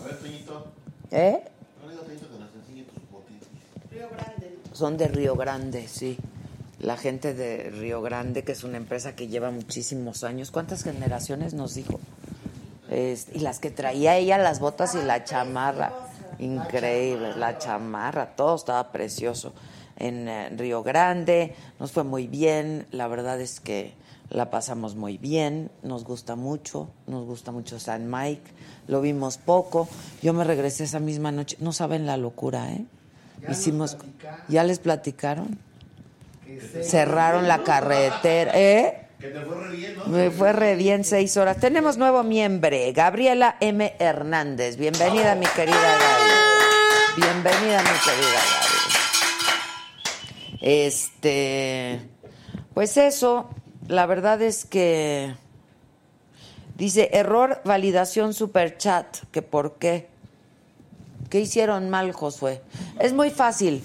A 0.00 0.04
ver, 0.04 0.18
Toñito. 0.18 0.66
¿Eh? 1.12 1.42
Son 4.72 4.96
de 4.96 5.08
Río 5.08 5.36
Grande, 5.36 5.86
sí. 5.86 6.18
La 6.80 6.96
gente 6.96 7.34
de 7.34 7.70
Río 7.70 8.00
Grande, 8.02 8.44
que 8.44 8.52
es 8.52 8.62
una 8.64 8.76
empresa 8.76 9.16
que 9.16 9.26
lleva 9.26 9.50
muchísimos 9.50 10.22
años. 10.22 10.50
¿Cuántas 10.50 10.84
generaciones 10.84 11.54
nos 11.54 11.74
dijo? 11.74 11.98
Es- 12.88 13.26
y 13.34 13.40
las 13.40 13.58
que 13.58 13.70
traía 13.70 14.16
ella, 14.16 14.38
las 14.38 14.60
botas 14.60 14.94
y 14.94 15.02
la 15.02 15.24
chamarra. 15.24 15.92
Increíble, 16.38 17.34
la 17.36 17.58
chamarra, 17.58 18.36
todo 18.36 18.54
estaba 18.54 18.92
precioso. 18.92 19.52
En 19.96 20.28
eh, 20.28 20.50
Río 20.50 20.84
Grande 20.84 21.54
nos 21.80 21.90
fue 21.90 22.04
muy 22.04 22.28
bien, 22.28 22.86
la 22.92 23.08
verdad 23.08 23.40
es 23.40 23.58
que 23.58 23.92
la 24.30 24.48
pasamos 24.50 24.94
muy 24.94 25.18
bien, 25.18 25.70
nos 25.82 26.04
gusta 26.04 26.36
mucho, 26.36 26.88
nos 27.08 27.26
gusta 27.26 27.50
mucho 27.50 27.80
San 27.80 28.08
Mike, 28.08 28.52
lo 28.86 29.00
vimos 29.00 29.36
poco. 29.38 29.88
Yo 30.22 30.32
me 30.32 30.44
regresé 30.44 30.84
esa 30.84 31.00
misma 31.00 31.32
noche, 31.32 31.56
no 31.58 31.72
saben 31.72 32.06
la 32.06 32.16
locura, 32.16 32.70
¿eh? 32.72 32.84
Hicimos, 33.50 33.96
¿ya 34.48 34.62
les 34.62 34.78
platicaron? 34.78 35.58
Cerraron 36.82 37.46
la 37.46 37.62
carretera, 37.62 38.52
¿eh? 38.54 39.06
Que 39.20 39.28
te 39.28 39.40
fue 39.40 39.56
re 39.56 39.76
bien, 39.76 39.96
¿no? 39.96 40.06
Me 40.06 40.30
fue 40.30 40.52
re 40.52 40.76
bien 40.76 41.04
seis 41.04 41.36
horas. 41.36 41.58
Tenemos 41.58 41.98
nuevo 41.98 42.22
miembro, 42.22 42.76
Gabriela 42.94 43.56
M. 43.60 43.94
Hernández. 43.98 44.76
Bienvenida, 44.76 45.34
mi 45.34 45.44
querida 45.46 45.76
Gaby. 45.76 47.20
Bienvenida, 47.20 47.82
mi 47.82 47.98
querida 48.04 48.40
Gaby. 48.50 48.68
Este, 50.60 52.00
pues 52.72 52.96
eso, 52.96 53.50
la 53.86 54.06
verdad 54.06 54.40
es 54.40 54.64
que 54.64 55.34
dice 56.76 57.10
error 57.12 57.60
validación 57.64 58.32
superchat, 58.32 59.18
que 59.32 59.42
por 59.42 59.76
qué. 59.78 60.08
¿Qué 61.28 61.40
hicieron 61.40 61.90
mal, 61.90 62.12
Josué? 62.12 62.62
Es 63.00 63.12
muy 63.12 63.30
fácil. 63.30 63.82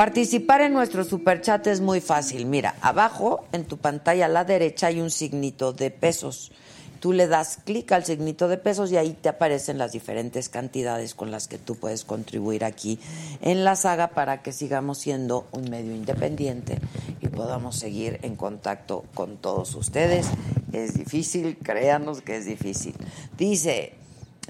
Participar 0.00 0.62
en 0.62 0.72
nuestro 0.72 1.04
superchat 1.04 1.66
es 1.66 1.82
muy 1.82 2.00
fácil. 2.00 2.46
Mira, 2.46 2.74
abajo 2.80 3.44
en 3.52 3.66
tu 3.66 3.76
pantalla 3.76 4.24
a 4.24 4.28
la 4.28 4.46
derecha 4.46 4.86
hay 4.86 4.98
un 4.98 5.10
signito 5.10 5.74
de 5.74 5.90
pesos. 5.90 6.52
Tú 7.00 7.12
le 7.12 7.26
das 7.26 7.58
clic 7.66 7.92
al 7.92 8.06
signito 8.06 8.48
de 8.48 8.56
pesos 8.56 8.90
y 8.90 8.96
ahí 8.96 9.12
te 9.12 9.28
aparecen 9.28 9.76
las 9.76 9.92
diferentes 9.92 10.48
cantidades 10.48 11.14
con 11.14 11.30
las 11.30 11.48
que 11.48 11.58
tú 11.58 11.74
puedes 11.74 12.06
contribuir 12.06 12.64
aquí 12.64 12.98
en 13.42 13.62
la 13.62 13.76
saga 13.76 14.08
para 14.08 14.40
que 14.40 14.52
sigamos 14.52 14.96
siendo 14.96 15.46
un 15.52 15.68
medio 15.68 15.94
independiente 15.94 16.78
y 17.20 17.28
podamos 17.28 17.76
seguir 17.76 18.20
en 18.22 18.36
contacto 18.36 19.04
con 19.12 19.36
todos 19.36 19.74
ustedes. 19.74 20.28
Es 20.72 20.94
difícil, 20.94 21.58
créanos 21.58 22.22
que 22.22 22.38
es 22.38 22.46
difícil. 22.46 22.94
Dice, 23.36 23.99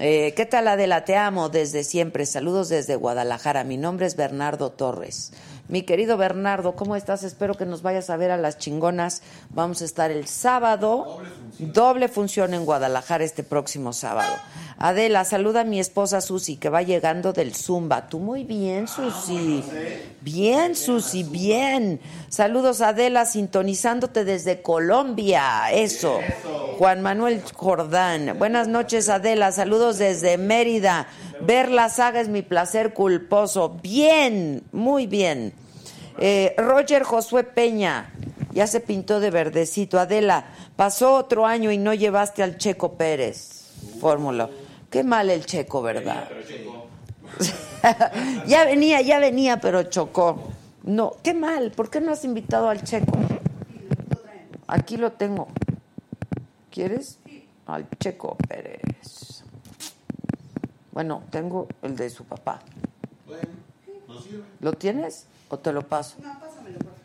eh, 0.03 0.33
¿Qué 0.33 0.47
tal 0.47 0.67
Adela? 0.67 1.05
Te 1.05 1.15
amo 1.15 1.49
desde 1.49 1.83
siempre. 1.83 2.25
Saludos 2.25 2.69
desde 2.69 2.95
Guadalajara. 2.95 3.63
Mi 3.63 3.77
nombre 3.77 4.07
es 4.07 4.15
Bernardo 4.15 4.71
Torres. 4.71 5.31
Mi 5.67 5.83
querido 5.83 6.17
Bernardo, 6.17 6.75
¿cómo 6.75 6.95
estás? 6.95 7.23
Espero 7.23 7.53
que 7.53 7.65
nos 7.65 7.83
vayas 7.83 8.09
a 8.09 8.17
ver 8.17 8.31
a 8.31 8.37
las 8.37 8.57
chingonas. 8.57 9.21
Vamos 9.51 9.81
a 9.81 9.85
estar 9.85 10.09
el 10.09 10.27
sábado. 10.27 11.21
Doble 11.59 12.07
función, 12.07 12.53
en 12.53 12.65
Guadalajara 12.65 13.23
este 13.23 13.43
próximo 13.43 13.93
sábado. 13.93 14.33
Adela, 14.77 15.25
saluda 15.25 15.61
a 15.61 15.63
mi 15.63 15.79
esposa 15.79 16.21
Susi, 16.21 16.57
que 16.57 16.69
va 16.69 16.81
llegando 16.81 17.33
del 17.33 17.53
Zumba. 17.53 18.07
Tú 18.07 18.19
muy 18.19 18.43
bien, 18.43 18.87
Susi. 18.87 19.63
Bien, 20.21 20.75
Susi, 20.75 21.23
bien. 21.23 21.99
Saludos, 22.29 22.81
Adela, 22.81 23.25
sintonizándote 23.25 24.25
desde 24.25 24.63
Colombia. 24.63 25.71
Eso. 25.71 26.19
Juan 26.79 27.01
Manuel 27.01 27.43
Jordán. 27.53 28.39
Buenas 28.39 28.67
noches, 28.67 29.07
Adela. 29.09 29.51
Saludos 29.51 29.99
desde 29.99 30.39
Mérida. 30.39 31.07
Ver 31.41 31.69
la 31.69 31.89
saga 31.89 32.19
es 32.19 32.29
mi 32.29 32.41
placer 32.41 32.93
culposo. 32.93 33.77
Bien, 33.83 34.63
muy 34.71 35.05
bien. 35.05 35.53
Eh, 36.17 36.55
Roger 36.57 37.03
Josué 37.03 37.43
Peña. 37.43 38.11
Ya 38.53 38.67
se 38.67 38.79
pintó 38.79 39.19
de 39.19 39.31
verdecito. 39.31 39.99
Adela, 39.99 40.45
pasó 40.75 41.15
otro 41.15 41.45
año 41.45 41.71
y 41.71 41.77
no 41.77 41.93
llevaste 41.93 42.43
al 42.43 42.57
Checo 42.57 42.93
Pérez. 42.93 43.71
Fórmula. 43.99 44.49
Qué 44.89 45.03
mal 45.03 45.29
el 45.29 45.45
Checo, 45.45 45.81
¿verdad? 45.81 46.27
ya 48.47 48.65
venía, 48.65 49.01
ya 49.01 49.19
venía, 49.19 49.59
pero 49.61 49.83
chocó. 49.83 50.51
No, 50.83 51.13
qué 51.23 51.33
mal. 51.33 51.71
¿Por 51.71 51.89
qué 51.89 52.01
no 52.01 52.11
has 52.11 52.25
invitado 52.25 52.69
al 52.69 52.83
Checo? 52.83 53.17
Aquí 54.67 54.97
lo 54.97 55.13
tengo. 55.13 55.47
¿Quieres? 56.69 57.19
Al 57.65 57.87
Checo 57.99 58.35
Pérez. 58.47 59.43
Bueno, 60.91 61.23
tengo 61.29 61.67
el 61.81 61.95
de 61.95 62.09
su 62.09 62.25
papá. 62.25 62.59
Bueno. 63.25 63.61
¿Lo 64.59 64.73
tienes 64.73 65.25
o 65.49 65.57
te 65.57 65.71
lo 65.71 65.81
paso? 65.81 66.17
No, 66.21 66.39
pásamelo. 66.39 67.00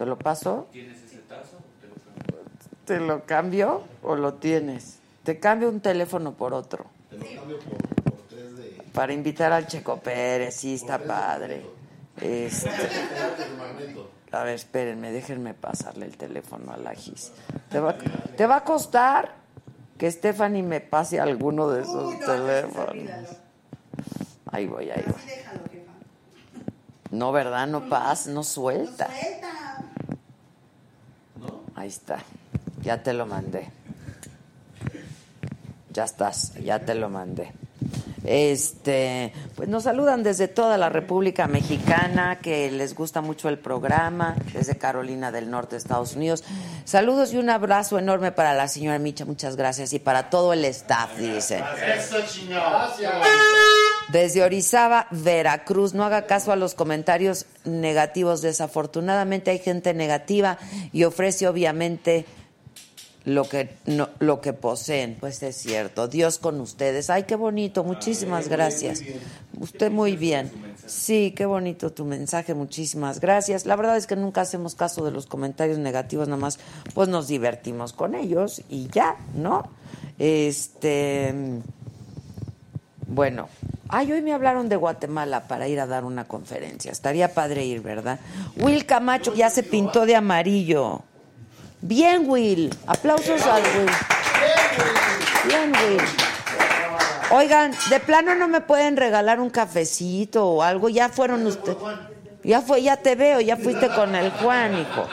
¿Te 0.00 0.06
lo 0.06 0.16
paso? 0.16 0.66
¿Tienes 0.72 0.96
ese 1.02 1.18
tazo? 1.18 1.58
Te 1.78 1.86
lo 1.86 1.94
cambio. 1.94 2.38
¿Te 2.86 3.00
lo 3.00 3.26
cambio 3.26 3.82
o 4.02 4.16
lo 4.16 4.32
tienes? 4.32 4.98
Te 5.24 5.38
cambio 5.38 5.68
un 5.68 5.82
teléfono 5.82 6.32
por 6.32 6.54
otro. 6.54 6.86
Te 7.10 7.18
lo 7.18 7.26
cambio 7.26 7.58
por, 7.58 8.04
por 8.04 8.20
tres 8.26 8.56
de. 8.56 8.82
Para 8.94 9.12
invitar 9.12 9.52
al 9.52 9.66
Checo 9.66 9.98
Pérez, 9.98 10.54
sí, 10.56 10.76
está 10.76 10.98
padre. 10.98 11.66
Este, 12.18 12.70
a 14.32 14.42
ver, 14.42 14.54
espérenme, 14.54 15.12
déjenme 15.12 15.52
pasarle 15.52 16.06
el 16.06 16.16
teléfono 16.16 16.72
a 16.72 16.78
la 16.78 16.94
Gis. 16.94 17.32
¿Te 17.68 17.78
va, 17.78 17.98
te 17.98 18.46
va 18.46 18.56
a 18.56 18.64
costar 18.64 19.34
que 19.98 20.10
Stephanie 20.10 20.62
me 20.62 20.80
pase 20.80 21.20
alguno 21.20 21.68
de 21.68 21.82
esos 21.82 22.18
teléfonos? 22.20 23.36
Ahí 24.50 24.66
voy, 24.66 24.88
ahí 24.88 25.04
voy. 25.06 25.20
No, 27.10 27.32
¿verdad? 27.32 27.66
No 27.66 27.88
pasa, 27.88 28.30
no 28.30 28.42
suelta. 28.44 29.10
Ahí 31.80 31.88
está. 31.88 32.18
Ya 32.82 33.02
te 33.02 33.14
lo 33.14 33.24
mandé. 33.24 33.70
Ya 35.88 36.04
estás, 36.04 36.52
ya 36.56 36.78
te 36.78 36.94
lo 36.94 37.08
mandé. 37.08 37.52
Este, 38.24 39.32
pues 39.56 39.68
nos 39.68 39.84
saludan 39.84 40.22
desde 40.22 40.48
toda 40.48 40.76
la 40.76 40.88
República 40.88 41.46
Mexicana, 41.46 42.38
que 42.40 42.70
les 42.70 42.94
gusta 42.94 43.20
mucho 43.20 43.48
el 43.48 43.58
programa, 43.58 44.36
desde 44.52 44.76
Carolina 44.76 45.32
del 45.32 45.50
Norte, 45.50 45.76
Estados 45.76 46.16
Unidos. 46.16 46.44
Saludos 46.84 47.32
y 47.32 47.38
un 47.38 47.50
abrazo 47.50 47.98
enorme 47.98 48.32
para 48.32 48.54
la 48.54 48.68
señora 48.68 48.98
Micha, 48.98 49.24
muchas 49.24 49.56
gracias, 49.56 49.92
y 49.92 49.98
para 49.98 50.28
todo 50.28 50.52
el 50.52 50.64
staff, 50.66 51.16
dice. 51.16 51.62
Desde 54.12 54.42
Orizaba, 54.42 55.06
Veracruz. 55.10 55.94
No 55.94 56.04
haga 56.04 56.26
caso 56.26 56.52
a 56.52 56.56
los 56.56 56.74
comentarios 56.74 57.46
negativos. 57.64 58.42
Desafortunadamente 58.42 59.50
hay 59.50 59.58
gente 59.58 59.94
negativa 59.94 60.58
y 60.92 61.04
ofrece 61.04 61.46
obviamente 61.46 62.26
lo 63.30 63.48
que 63.48 63.70
no, 63.86 64.08
lo 64.18 64.40
que 64.40 64.52
poseen, 64.52 65.16
pues 65.18 65.42
es 65.42 65.56
cierto. 65.56 66.08
Dios 66.08 66.38
con 66.38 66.60
ustedes. 66.60 67.10
Ay, 67.10 67.24
qué 67.24 67.36
bonito, 67.36 67.84
muchísimas 67.84 68.48
gracias. 68.48 69.02
Usted 69.58 69.90
muy 69.90 70.16
bien. 70.16 70.50
Sí, 70.86 71.32
qué 71.36 71.46
bonito 71.46 71.92
tu 71.92 72.04
mensaje, 72.04 72.54
muchísimas 72.54 73.20
gracias. 73.20 73.66
La 73.66 73.76
verdad 73.76 73.96
es 73.96 74.06
que 74.06 74.16
nunca 74.16 74.40
hacemos 74.40 74.74
caso 74.74 75.04
de 75.04 75.12
los 75.12 75.26
comentarios 75.26 75.78
negativos, 75.78 76.26
nada 76.26 76.40
más 76.40 76.58
pues 76.94 77.08
nos 77.08 77.28
divertimos 77.28 77.92
con 77.92 78.14
ellos 78.14 78.62
y 78.68 78.88
ya, 78.88 79.16
¿no? 79.34 79.70
Este 80.18 81.32
bueno, 83.06 83.48
ay, 83.88 84.12
hoy 84.12 84.22
me 84.22 84.32
hablaron 84.32 84.68
de 84.68 84.76
Guatemala 84.76 85.48
para 85.48 85.66
ir 85.66 85.80
a 85.80 85.86
dar 85.86 86.04
una 86.04 86.26
conferencia. 86.26 86.92
Estaría 86.92 87.34
padre 87.34 87.64
ir, 87.64 87.80
¿verdad? 87.80 88.20
Will 88.56 88.86
Camacho 88.86 89.34
ya 89.34 89.50
se 89.50 89.64
pintó 89.64 90.06
de 90.06 90.14
amarillo. 90.14 91.02
Bien, 91.82 92.28
Will. 92.28 92.70
Aplausos 92.86 93.42
al 93.42 93.62
Will. 93.62 93.90
Bien, 95.46 95.72
Will. 95.72 96.00
Oigan, 97.32 97.72
de 97.88 98.00
plano 98.00 98.34
no 98.34 98.48
me 98.48 98.60
pueden 98.60 98.96
regalar 98.96 99.40
un 99.40 99.50
cafecito 99.50 100.46
o 100.46 100.62
algo. 100.62 100.88
Ya 100.88 101.08
fueron 101.08 101.46
ustedes. 101.46 101.76
Ya 102.42 102.60
fue, 102.62 102.82
ya 102.82 102.96
te 102.96 103.14
veo, 103.14 103.40
ya 103.40 103.56
fuiste 103.56 103.88
con 103.88 104.14
el 104.14 104.30
Juan, 104.30 104.78
hijo. 104.78 105.06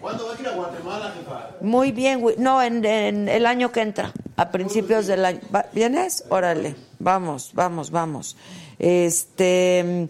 ¿Cuándo 0.00 0.26
vas 0.26 0.38
a 0.38 0.42
ir 0.42 0.48
a 0.48 0.50
Guatemala, 0.52 1.12
jefa? 1.16 1.50
Muy 1.60 1.92
bien, 1.92 2.22
Will. 2.22 2.36
No, 2.38 2.62
en, 2.62 2.84
en 2.84 3.28
el 3.28 3.46
año 3.46 3.72
que 3.72 3.80
entra, 3.80 4.12
a 4.36 4.50
principios 4.50 5.06
del 5.06 5.24
año. 5.24 5.40
¿Vienes? 5.72 6.24
Órale, 6.28 6.76
vamos, 6.98 7.50
vamos, 7.54 7.90
vamos. 7.90 8.36
Este, 8.78 10.08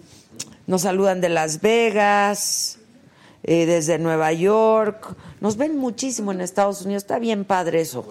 nos 0.66 0.82
saludan 0.82 1.20
de 1.20 1.28
Las 1.28 1.60
Vegas, 1.60 2.78
eh, 3.42 3.66
desde 3.66 3.98
Nueva 3.98 4.32
York. 4.32 5.14
Nos 5.40 5.56
ven 5.56 5.76
muchísimo 5.76 6.32
en 6.32 6.40
Estados 6.40 6.82
Unidos. 6.82 7.02
Está 7.02 7.18
bien 7.18 7.44
padre 7.44 7.80
eso. 7.82 8.04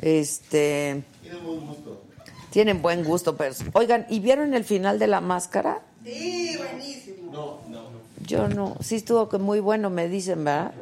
Este, 0.00 1.02
Tiene 1.22 1.38
buen 1.40 1.66
gusto. 1.66 2.02
tienen 2.50 2.82
buen 2.82 3.04
gusto, 3.04 3.36
pero 3.36 3.54
oigan, 3.72 4.06
¿y 4.08 4.20
vieron 4.20 4.54
el 4.54 4.64
final 4.64 4.98
de 4.98 5.06
la 5.08 5.20
máscara? 5.20 5.80
Sí, 6.04 6.56
buenísimo. 6.56 7.32
No, 7.32 7.60
no. 7.68 7.88
Yo 8.24 8.48
no, 8.48 8.76
sí 8.80 8.96
estuvo 8.96 9.28
que 9.28 9.38
muy 9.38 9.60
bueno, 9.60 9.90
me 9.90 10.08
dicen, 10.08 10.44
¿verdad? 10.44 10.72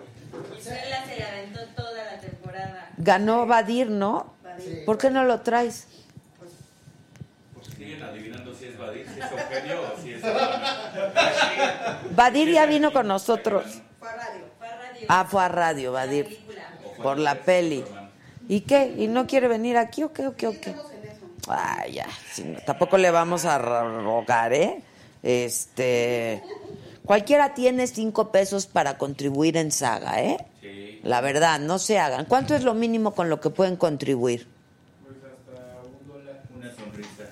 Suela 0.62 1.04
se 1.06 1.18
la 1.20 1.28
aventó 1.28 1.60
toda 1.76 2.04
la 2.04 2.20
temporada. 2.20 2.90
Ganó 2.98 3.46
Badir, 3.46 3.88
¿no? 3.90 4.34
¿Por 4.84 4.98
qué 4.98 5.10
no 5.10 5.24
lo 5.24 5.40
traes? 5.40 5.86
Siguen 7.76 8.02
adivinando 8.02 8.54
si 8.54 8.66
es 8.66 8.78
Badir, 8.78 9.06
si 9.14 9.20
es 9.20 9.30
Eugenio 9.30 9.80
o 9.82 10.02
si 10.02 10.12
es. 10.12 10.22
Badir 12.14 12.52
ya 12.52 12.66
vino 12.66 12.92
con 12.92 13.06
nosotros. 13.06 13.64
Fue 13.98 14.08
a 14.08 14.16
radio. 14.16 14.44
Fue 14.58 14.68
a 14.68 14.76
radio. 14.76 15.06
Ah, 15.08 15.26
fue 15.28 15.44
a 15.44 15.48
radio, 15.48 15.92
Badir. 15.92 16.46
Por 17.02 17.18
la 17.18 17.34
peli. 17.36 17.84
¿Y 18.48 18.60
qué? 18.60 18.94
¿Y 18.96 19.08
no 19.08 19.26
quiere 19.26 19.48
venir 19.48 19.76
aquí 19.76 20.02
o 20.02 20.12
qué 20.12 20.26
o 20.26 20.36
qué 20.36 20.46
o 20.46 20.60
qué? 20.60 20.74
Ay, 21.48 21.92
ya. 21.94 22.06
si 22.32 22.44
no, 22.44 22.58
tampoco 22.60 22.96
le 22.96 23.10
vamos 23.10 23.44
a 23.44 23.58
rogar, 23.58 24.52
¿eh? 24.52 24.82
Este. 25.22 26.42
Cualquiera 27.04 27.54
tiene 27.54 27.86
cinco 27.86 28.32
pesos 28.32 28.66
para 28.66 28.98
contribuir 28.98 29.56
en 29.56 29.70
Saga, 29.70 30.22
¿eh? 30.22 30.44
Sí. 30.60 31.00
La 31.04 31.20
verdad, 31.20 31.60
no 31.60 31.78
se 31.78 31.98
hagan. 31.98 32.24
¿Cuánto 32.24 32.54
es 32.54 32.64
lo 32.64 32.74
mínimo 32.74 33.14
con 33.14 33.30
lo 33.30 33.40
que 33.40 33.50
pueden 33.50 33.76
contribuir? 33.76 34.48
Una 36.56 36.74
sonrisa. 36.74 37.24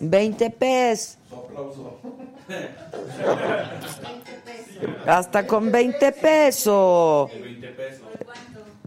20 0.00 0.50
pesos. 0.50 1.18
Hasta 5.06 5.46
con 5.46 5.70
20 5.72 6.12
pesos. 6.12 7.30
20 7.32 7.68
pesos. 7.68 8.06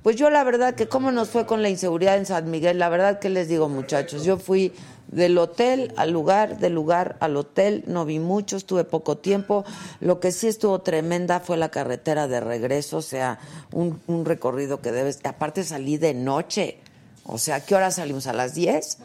Pues 0.06 0.18
yo 0.18 0.30
la 0.30 0.44
verdad 0.44 0.76
que 0.76 0.88
cómo 0.88 1.12
nos 1.12 1.30
fue 1.30 1.48
con 1.48 1.64
la 1.64 1.70
inseguridad 1.70 2.18
en 2.18 2.28
San 2.28 2.52
Miguel, 2.52 2.78
la 2.78 2.90
verdad 2.90 3.18
que 3.18 3.30
les 3.30 3.48
digo 3.48 3.70
muchachos, 3.70 4.24
yo 4.24 4.38
fui 4.38 4.72
del 5.08 5.36
hotel 5.40 5.94
al 5.98 6.12
lugar, 6.12 6.60
del 6.60 6.76
lugar 6.76 7.18
al 7.22 7.36
hotel, 7.38 7.84
no 7.88 8.06
vi 8.06 8.20
mucho, 8.20 8.56
estuve 8.56 8.84
poco 8.84 9.18
tiempo, 9.18 9.66
lo 10.02 10.20
que 10.20 10.32
sí 10.32 10.48
estuvo 10.48 10.80
tremenda 10.82 11.40
fue 11.40 11.58
la 11.58 11.70
carretera 11.70 12.28
de 12.28 12.40
regreso, 12.40 12.98
o 12.98 13.02
sea, 13.02 13.40
un, 13.72 14.00
un 14.06 14.26
recorrido 14.26 14.80
que 14.80 14.92
debes, 14.92 15.22
aparte 15.24 15.64
salí 15.64 15.98
de 15.98 16.14
noche, 16.14 16.78
o 17.26 17.40
sea, 17.40 17.56
¿a 17.56 17.60
qué 17.62 17.74
hora 17.74 17.90
salimos? 17.90 18.28
¿A 18.28 18.34
las 18.34 18.54
10? 18.54 19.00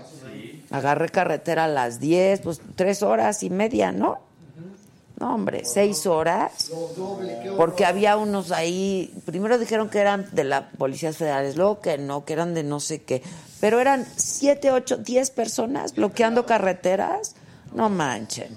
Agarré 0.71 1.09
carretera 1.09 1.65
a 1.65 1.69
las 1.69 1.99
10, 1.99 2.41
pues 2.43 2.61
tres 2.77 3.03
horas 3.03 3.43
y 3.43 3.49
media, 3.49 3.91
¿no? 3.91 4.21
No, 5.21 5.35
hombre, 5.35 5.65
seis 5.67 6.07
horas. 6.07 6.71
Porque 7.57 7.85
había 7.85 8.17
unos 8.17 8.51
ahí, 8.53 9.13
primero 9.27 9.59
dijeron 9.59 9.91
que 9.91 9.99
eran 9.99 10.27
de 10.33 10.45
la 10.45 10.71
policías 10.71 11.19
federales, 11.19 11.57
luego 11.57 11.81
que 11.81 11.99
no, 11.99 12.25
que 12.25 12.33
eran 12.33 12.55
de 12.55 12.63
no 12.65 12.81
sé 12.81 13.03
qué. 13.03 13.23
Pero 13.61 13.81
eran 13.81 14.07
siete, 14.17 14.71
ocho, 14.73 14.97
diez 14.97 15.31
personas 15.31 15.95
bloqueando 15.95 16.47
carreteras. 16.47 17.35
No 17.75 17.91
manchen. 17.91 18.57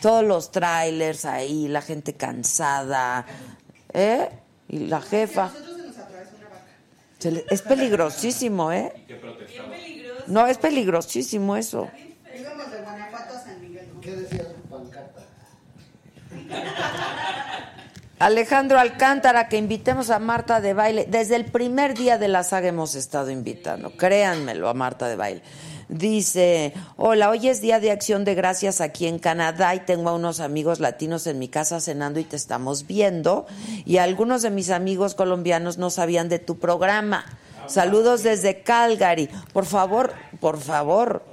Todos 0.00 0.24
los 0.24 0.50
trailers 0.50 1.26
ahí, 1.26 1.68
la 1.68 1.82
gente 1.82 2.14
cansada. 2.14 3.26
¿Eh? 3.92 4.26
Y 4.68 4.78
la 4.86 5.02
jefa. 5.02 5.50
Se 7.18 7.30
le- 7.30 7.44
es 7.50 7.60
peligrosísimo, 7.60 8.72
¿eh? 8.72 8.90
No, 10.28 10.46
es 10.46 10.56
peligrosísimo 10.56 11.56
eso. 11.56 11.90
Íbamos 12.34 12.70
de 12.72 12.78
Guanajuato 12.80 13.34
a 13.36 13.40
San 13.42 13.60
Miguel. 13.60 13.86
¿no? 13.94 14.00
¿Qué 14.00 14.12
decía 14.16 14.44
su 14.44 14.68
pancarta? 14.70 15.20
Alejandro 18.18 18.78
Alcántara, 18.78 19.48
que 19.48 19.56
invitemos 19.56 20.10
a 20.10 20.18
Marta 20.18 20.60
de 20.60 20.74
baile. 20.74 21.06
Desde 21.08 21.36
el 21.36 21.46
primer 21.46 21.94
día 21.94 22.18
de 22.18 22.28
la 22.28 22.44
saga 22.44 22.68
hemos 22.68 22.94
estado 22.94 23.30
invitando, 23.30 23.96
créanmelo, 23.96 24.68
a 24.68 24.74
Marta 24.74 25.08
de 25.08 25.16
baile. 25.16 25.42
Dice, 25.88 26.74
hola, 26.96 27.30
hoy 27.30 27.48
es 27.48 27.62
día 27.62 27.80
de 27.80 27.90
acción 27.90 28.24
de 28.24 28.34
gracias 28.34 28.80
aquí 28.82 29.06
en 29.06 29.18
Canadá 29.18 29.74
y 29.74 29.80
tengo 29.80 30.10
a 30.10 30.14
unos 30.14 30.38
amigos 30.40 30.80
latinos 30.80 31.26
en 31.26 31.38
mi 31.38 31.48
casa 31.48 31.80
cenando 31.80 32.20
y 32.20 32.24
te 32.24 32.36
estamos 32.36 32.86
viendo. 32.86 33.46
Y 33.86 33.96
algunos 33.96 34.42
de 34.42 34.50
mis 34.50 34.68
amigos 34.68 35.14
colombianos 35.14 35.78
no 35.78 35.88
sabían 35.88 36.28
de 36.28 36.38
tu 36.38 36.58
programa. 36.58 37.24
Saludos 37.66 38.22
desde 38.22 38.62
Calgary. 38.62 39.30
Por 39.52 39.64
favor, 39.64 40.12
por 40.40 40.60
favor. 40.60 41.24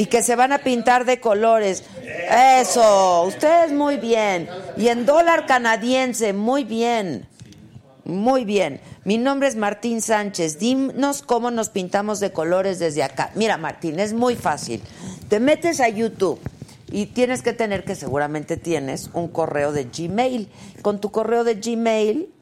Y 0.00 0.06
que 0.06 0.22
se 0.22 0.34
van 0.34 0.50
a 0.50 0.60
pintar 0.60 1.04
de 1.04 1.20
colores. 1.20 1.84
Eso, 2.30 3.24
ustedes 3.24 3.70
muy 3.70 3.98
bien. 3.98 4.48
Y 4.78 4.88
en 4.88 5.04
dólar 5.04 5.44
canadiense, 5.44 6.32
muy 6.32 6.64
bien. 6.64 7.26
Muy 8.06 8.46
bien. 8.46 8.80
Mi 9.04 9.18
nombre 9.18 9.46
es 9.46 9.56
Martín 9.56 10.00
Sánchez. 10.00 10.58
Dinos 10.58 11.20
cómo 11.20 11.50
nos 11.50 11.68
pintamos 11.68 12.18
de 12.18 12.32
colores 12.32 12.78
desde 12.78 13.02
acá. 13.02 13.30
Mira, 13.34 13.58
Martín, 13.58 14.00
es 14.00 14.14
muy 14.14 14.36
fácil. 14.36 14.80
Te 15.28 15.38
metes 15.38 15.80
a 15.80 15.90
YouTube 15.90 16.40
y 16.90 17.04
tienes 17.04 17.42
que 17.42 17.52
tener, 17.52 17.84
que 17.84 17.94
seguramente 17.94 18.56
tienes, 18.56 19.10
un 19.12 19.28
correo 19.28 19.70
de 19.70 19.84
Gmail. 19.84 20.48
Con 20.80 21.02
tu 21.02 21.10
correo 21.10 21.44
de 21.44 21.56
Gmail 21.56 22.32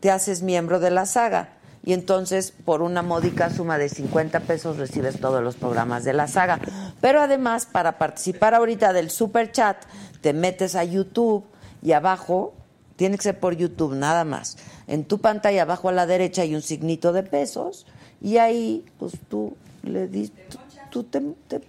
te 0.00 0.10
haces 0.10 0.40
miembro 0.40 0.80
de 0.80 0.90
la 0.90 1.04
saga. 1.04 1.50
Y 1.84 1.92
entonces, 1.94 2.52
por 2.64 2.80
una 2.82 3.02
módica 3.02 3.50
suma 3.50 3.76
de 3.78 3.88
50 3.88 4.40
pesos, 4.40 4.76
recibes 4.76 5.18
todos 5.20 5.42
los 5.42 5.56
programas 5.56 6.04
de 6.04 6.12
la 6.12 6.28
saga. 6.28 6.60
Pero 7.00 7.20
además, 7.20 7.66
para 7.66 7.98
participar 7.98 8.54
ahorita 8.54 8.92
del 8.92 9.10
super 9.10 9.50
chat, 9.50 9.76
te 10.20 10.32
metes 10.32 10.76
a 10.76 10.84
YouTube 10.84 11.44
y 11.82 11.90
abajo, 11.92 12.54
tiene 12.94 13.16
que 13.16 13.24
ser 13.24 13.40
por 13.40 13.56
YouTube 13.56 13.94
nada 13.96 14.24
más. 14.24 14.56
En 14.86 15.04
tu 15.04 15.18
pantalla, 15.18 15.62
abajo 15.62 15.88
a 15.88 15.92
la 15.92 16.06
derecha, 16.06 16.42
hay 16.42 16.54
un 16.54 16.62
signito 16.62 17.12
de 17.12 17.24
pesos. 17.24 17.84
Y 18.20 18.36
ahí, 18.36 18.84
pues 19.00 19.14
tú 19.28 19.56
le 19.82 20.06
dices, 20.06 20.32
tú, 20.48 20.58
tú 20.90 21.02
te, 21.04 21.20
te- 21.48 21.60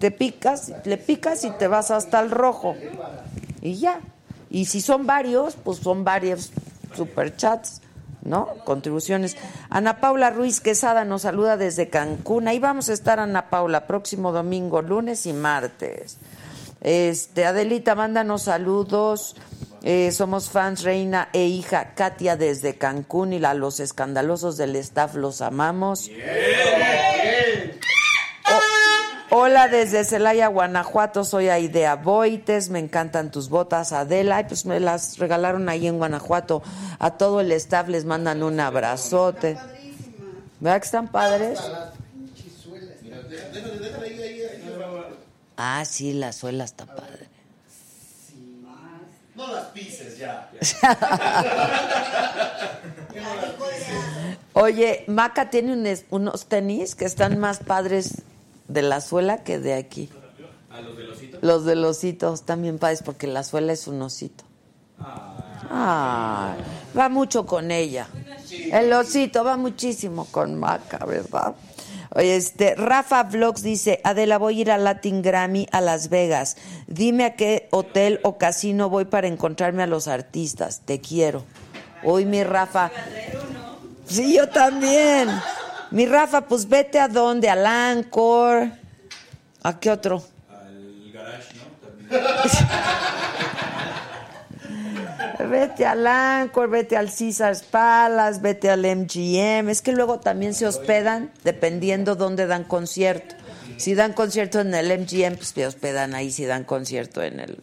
te 0.00 0.10
picas, 0.10 0.72
le 0.84 0.96
picas 0.98 1.44
y 1.44 1.50
te 1.52 1.68
vas 1.68 1.92
hasta 1.92 2.18
el 2.20 2.30
rojo. 2.32 2.76
Y 3.62 3.74
ya. 3.76 4.00
Y 4.50 4.64
si 4.64 4.80
son 4.80 5.06
varios, 5.06 5.54
pues 5.54 5.78
son 5.78 6.02
varios 6.02 6.50
superchats, 6.96 7.80
¿no? 8.24 8.48
Contribuciones. 8.64 9.36
Ana 9.70 10.00
Paula 10.00 10.30
Ruiz 10.30 10.60
Quesada 10.60 11.04
nos 11.04 11.22
saluda 11.22 11.56
desde 11.56 11.88
Cancún. 11.88 12.48
Ahí 12.48 12.58
vamos 12.58 12.88
a 12.88 12.92
estar, 12.92 13.20
Ana 13.20 13.50
Paula, 13.50 13.86
próximo 13.86 14.32
domingo, 14.32 14.82
lunes 14.82 15.26
y 15.26 15.32
martes. 15.32 16.18
Este, 16.80 17.44
Adelita, 17.46 17.94
mándanos 17.94 18.42
saludos. 18.42 19.36
Eh, 19.82 20.12
somos 20.12 20.48
fans, 20.48 20.82
reina 20.82 21.28
e 21.34 21.44
hija 21.44 21.92
Katia 21.94 22.36
desde 22.36 22.76
Cancún 22.76 23.34
y 23.34 23.38
la, 23.38 23.52
los 23.52 23.80
escandalosos 23.80 24.56
del 24.56 24.76
staff 24.76 25.14
los 25.14 25.42
amamos. 25.42 26.10
Hola 29.36 29.66
desde 29.66 30.04
Celaya, 30.04 30.46
Guanajuato, 30.46 31.24
soy 31.24 31.48
Aidea 31.48 31.96
Boites, 31.96 32.70
me 32.70 32.78
encantan 32.78 33.32
tus 33.32 33.48
botas, 33.48 33.92
Adela, 33.92 34.40
y 34.40 34.44
pues 34.44 34.64
me 34.64 34.78
las 34.78 35.18
regalaron 35.18 35.68
ahí 35.68 35.88
en 35.88 35.98
Guanajuato. 35.98 36.62
A 37.00 37.10
todo 37.10 37.40
el 37.40 37.50
staff 37.50 37.88
les 37.88 38.04
mandan 38.04 38.44
un 38.44 38.60
abrazote. 38.60 39.58
¿Verdad 40.60 40.78
que 40.78 40.84
están 40.84 41.08
padres? 41.08 41.58
Ah, 45.56 45.84
sí, 45.84 46.12
la 46.12 46.32
suela 46.32 46.62
está 46.62 46.86
padre. 46.86 47.28
No 49.34 49.52
las 49.52 49.64
pises 49.66 50.16
ya. 50.16 50.48
Oye, 54.52 55.04
Maca 55.08 55.50
tiene 55.50 55.72
unos, 55.72 56.04
unos 56.10 56.46
tenis 56.46 56.94
que 56.94 57.04
están 57.04 57.40
más 57.40 57.58
padres 57.58 58.22
de 58.68 58.82
la 58.82 59.00
suela 59.00 59.42
que 59.44 59.58
de 59.58 59.74
aquí. 59.74 60.10
¿A 60.70 60.80
los 60.80 60.96
de 60.96 61.08
osito? 61.08 61.38
Los 61.40 61.64
de 61.64 61.76
los 61.76 62.44
también 62.44 62.78
padres 62.78 63.02
porque 63.02 63.26
la 63.26 63.44
suela 63.44 63.72
es 63.72 63.86
un 63.86 64.02
osito. 64.02 64.44
Ah, 64.98 66.56
va 66.96 67.08
mucho 67.08 67.46
con 67.46 67.70
ella. 67.70 68.08
El 68.72 68.92
osito 68.92 69.44
va 69.44 69.56
muchísimo 69.56 70.26
con 70.30 70.58
Maca, 70.58 71.04
¿verdad? 71.04 71.54
Oye, 72.16 72.36
este, 72.36 72.76
Rafa 72.76 73.24
Vlogs 73.24 73.62
dice, 73.62 74.00
Adela, 74.04 74.38
voy 74.38 74.58
a 74.58 74.60
ir 74.60 74.70
a 74.70 74.78
Latin 74.78 75.20
Grammy 75.20 75.66
a 75.72 75.80
Las 75.80 76.10
Vegas. 76.10 76.56
Dime 76.86 77.24
a 77.24 77.34
qué 77.34 77.68
hotel 77.72 78.20
o 78.22 78.38
casino 78.38 78.88
voy 78.88 79.04
para 79.04 79.26
encontrarme 79.26 79.82
a 79.82 79.88
los 79.88 80.06
artistas. 80.06 80.82
Te 80.84 81.00
quiero. 81.00 81.44
Hoy 82.04 82.24
mi 82.24 82.44
Rafa. 82.44 82.92
Sí, 84.06 84.36
yo 84.36 84.48
también. 84.48 85.28
Mi 85.94 86.06
Rafa, 86.06 86.40
pues 86.40 86.68
vete 86.68 86.98
a 86.98 87.06
dónde, 87.06 87.48
al 87.48 87.64
Anchor. 87.64 88.68
¿A 89.62 89.78
qué 89.78 89.92
otro? 89.92 90.24
Al 90.50 91.12
garage, 91.12 91.54
¿no? 91.54 92.18
También. 92.18 92.20
Vete 95.50 95.84
al 95.84 96.06
Anchor, 96.06 96.70
vete 96.70 96.96
al 96.96 97.10
Caesars 97.12 97.62
Palace, 97.64 98.40
vete 98.40 98.70
al 98.70 98.80
MGM. 98.80 99.68
Es 99.68 99.82
que 99.82 99.92
luego 99.92 100.18
también 100.18 100.54
se 100.54 100.66
hospedan 100.66 101.30
dependiendo 101.44 102.16
dónde 102.16 102.46
dan 102.46 102.64
concierto. 102.64 103.34
Si 103.76 103.94
dan 103.94 104.14
concierto 104.14 104.60
en 104.60 104.74
el 104.74 104.86
MGM, 105.00 105.36
pues 105.36 105.48
se 105.48 105.66
hospedan 105.66 106.14
ahí. 106.14 106.32
Si 106.32 106.44
dan 106.44 106.64
concierto 106.64 107.22
en 107.22 107.40
el. 107.40 107.58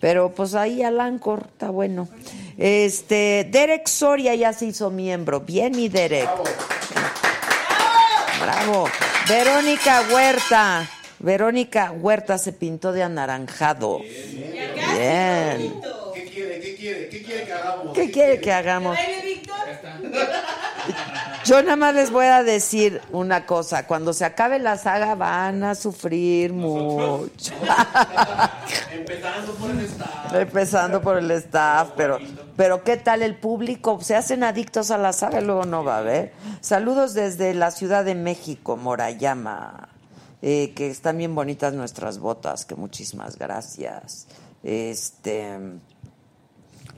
Pero 0.00 0.32
pues 0.34 0.54
ahí 0.54 0.82
al 0.82 1.00
Anchor, 1.00 1.48
está 1.52 1.70
bueno. 1.70 2.08
Este, 2.56 3.46
Derek 3.50 3.88
Soria 3.88 4.34
ya 4.34 4.52
se 4.52 4.66
hizo 4.66 4.90
miembro. 4.90 5.40
Bien, 5.40 5.72
mi 5.72 5.88
Derek. 5.88 6.24
Bravo. 6.24 6.44
Verónica 9.28 10.02
Huerta. 10.10 10.88
Verónica 11.18 11.92
Huerta 11.92 12.38
se 12.38 12.52
pintó 12.52 12.92
de 12.92 13.02
anaranjado. 13.02 14.00
Bien. 14.00 15.74
¿Qué 16.14 16.24
quiere? 16.32 16.60
¿Qué 16.60 16.74
quiere? 16.76 17.08
¿Qué 17.08 17.22
quiere 17.22 17.44
que 17.44 17.52
hagamos? 17.52 17.94
¿Qué 17.94 18.10
quiere 18.10 18.40
que 18.40 18.52
hagamos? 18.52 18.98
Yo 21.50 21.60
nada 21.62 21.74
más 21.74 21.96
les 21.96 22.12
voy 22.12 22.26
a 22.26 22.44
decir 22.44 23.02
una 23.10 23.44
cosa. 23.44 23.84
Cuando 23.88 24.12
se 24.12 24.24
acabe 24.24 24.60
la 24.60 24.78
saga 24.78 25.16
van 25.16 25.64
a 25.64 25.74
sufrir 25.74 26.52
mucho. 26.52 27.52
Empezando 28.92 29.54
por 29.54 29.70
el 29.72 29.80
staff. 29.80 30.32
Empezando 30.32 31.02
por 31.02 31.18
el 31.18 31.30
staff, 31.32 31.90
pero, 31.96 32.18
pero 32.54 32.84
¿qué 32.84 32.96
tal 32.98 33.22
el 33.22 33.34
público? 33.34 33.98
Se 34.00 34.14
hacen 34.14 34.44
adictos 34.44 34.92
a 34.92 34.98
la 34.98 35.12
saga 35.12 35.40
y 35.40 35.44
luego 35.44 35.64
no 35.64 35.82
va 35.82 35.96
a 35.96 35.98
haber. 35.98 36.32
Saludos 36.60 37.14
desde 37.14 37.52
la 37.52 37.72
Ciudad 37.72 38.04
de 38.04 38.14
México, 38.14 38.76
Morayama. 38.76 39.88
Eh, 40.42 40.72
que 40.76 40.88
están 40.88 41.18
bien 41.18 41.34
bonitas 41.34 41.74
nuestras 41.74 42.20
botas, 42.20 42.64
que 42.64 42.76
muchísimas 42.76 43.36
gracias. 43.36 44.28
Este, 44.62 45.58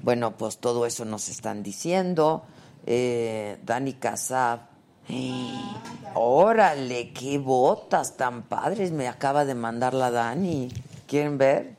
bueno, 0.03 0.37
pues 0.37 0.59
todo 0.59 0.85
eso 0.85 1.07
nos 1.07 1.31
están 1.31 1.62
diciendo. 1.62 2.45
Eh, 2.87 3.59
Dani 3.64 3.95
Casab. 3.95 4.61
Órale, 6.14 7.12
qué 7.12 7.38
botas 7.38 8.16
tan 8.16 8.42
padres 8.42 8.92
me 8.92 9.09
acaba 9.09 9.45
de 9.45 9.55
mandar 9.55 9.95
la 9.95 10.11
Dani. 10.11 10.68
¿Quieren 11.07 11.38
ver? 11.38 11.77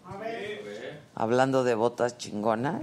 Hablando 1.15 1.63
de 1.63 1.75
botas 1.75 2.17
chingonas. 2.17 2.81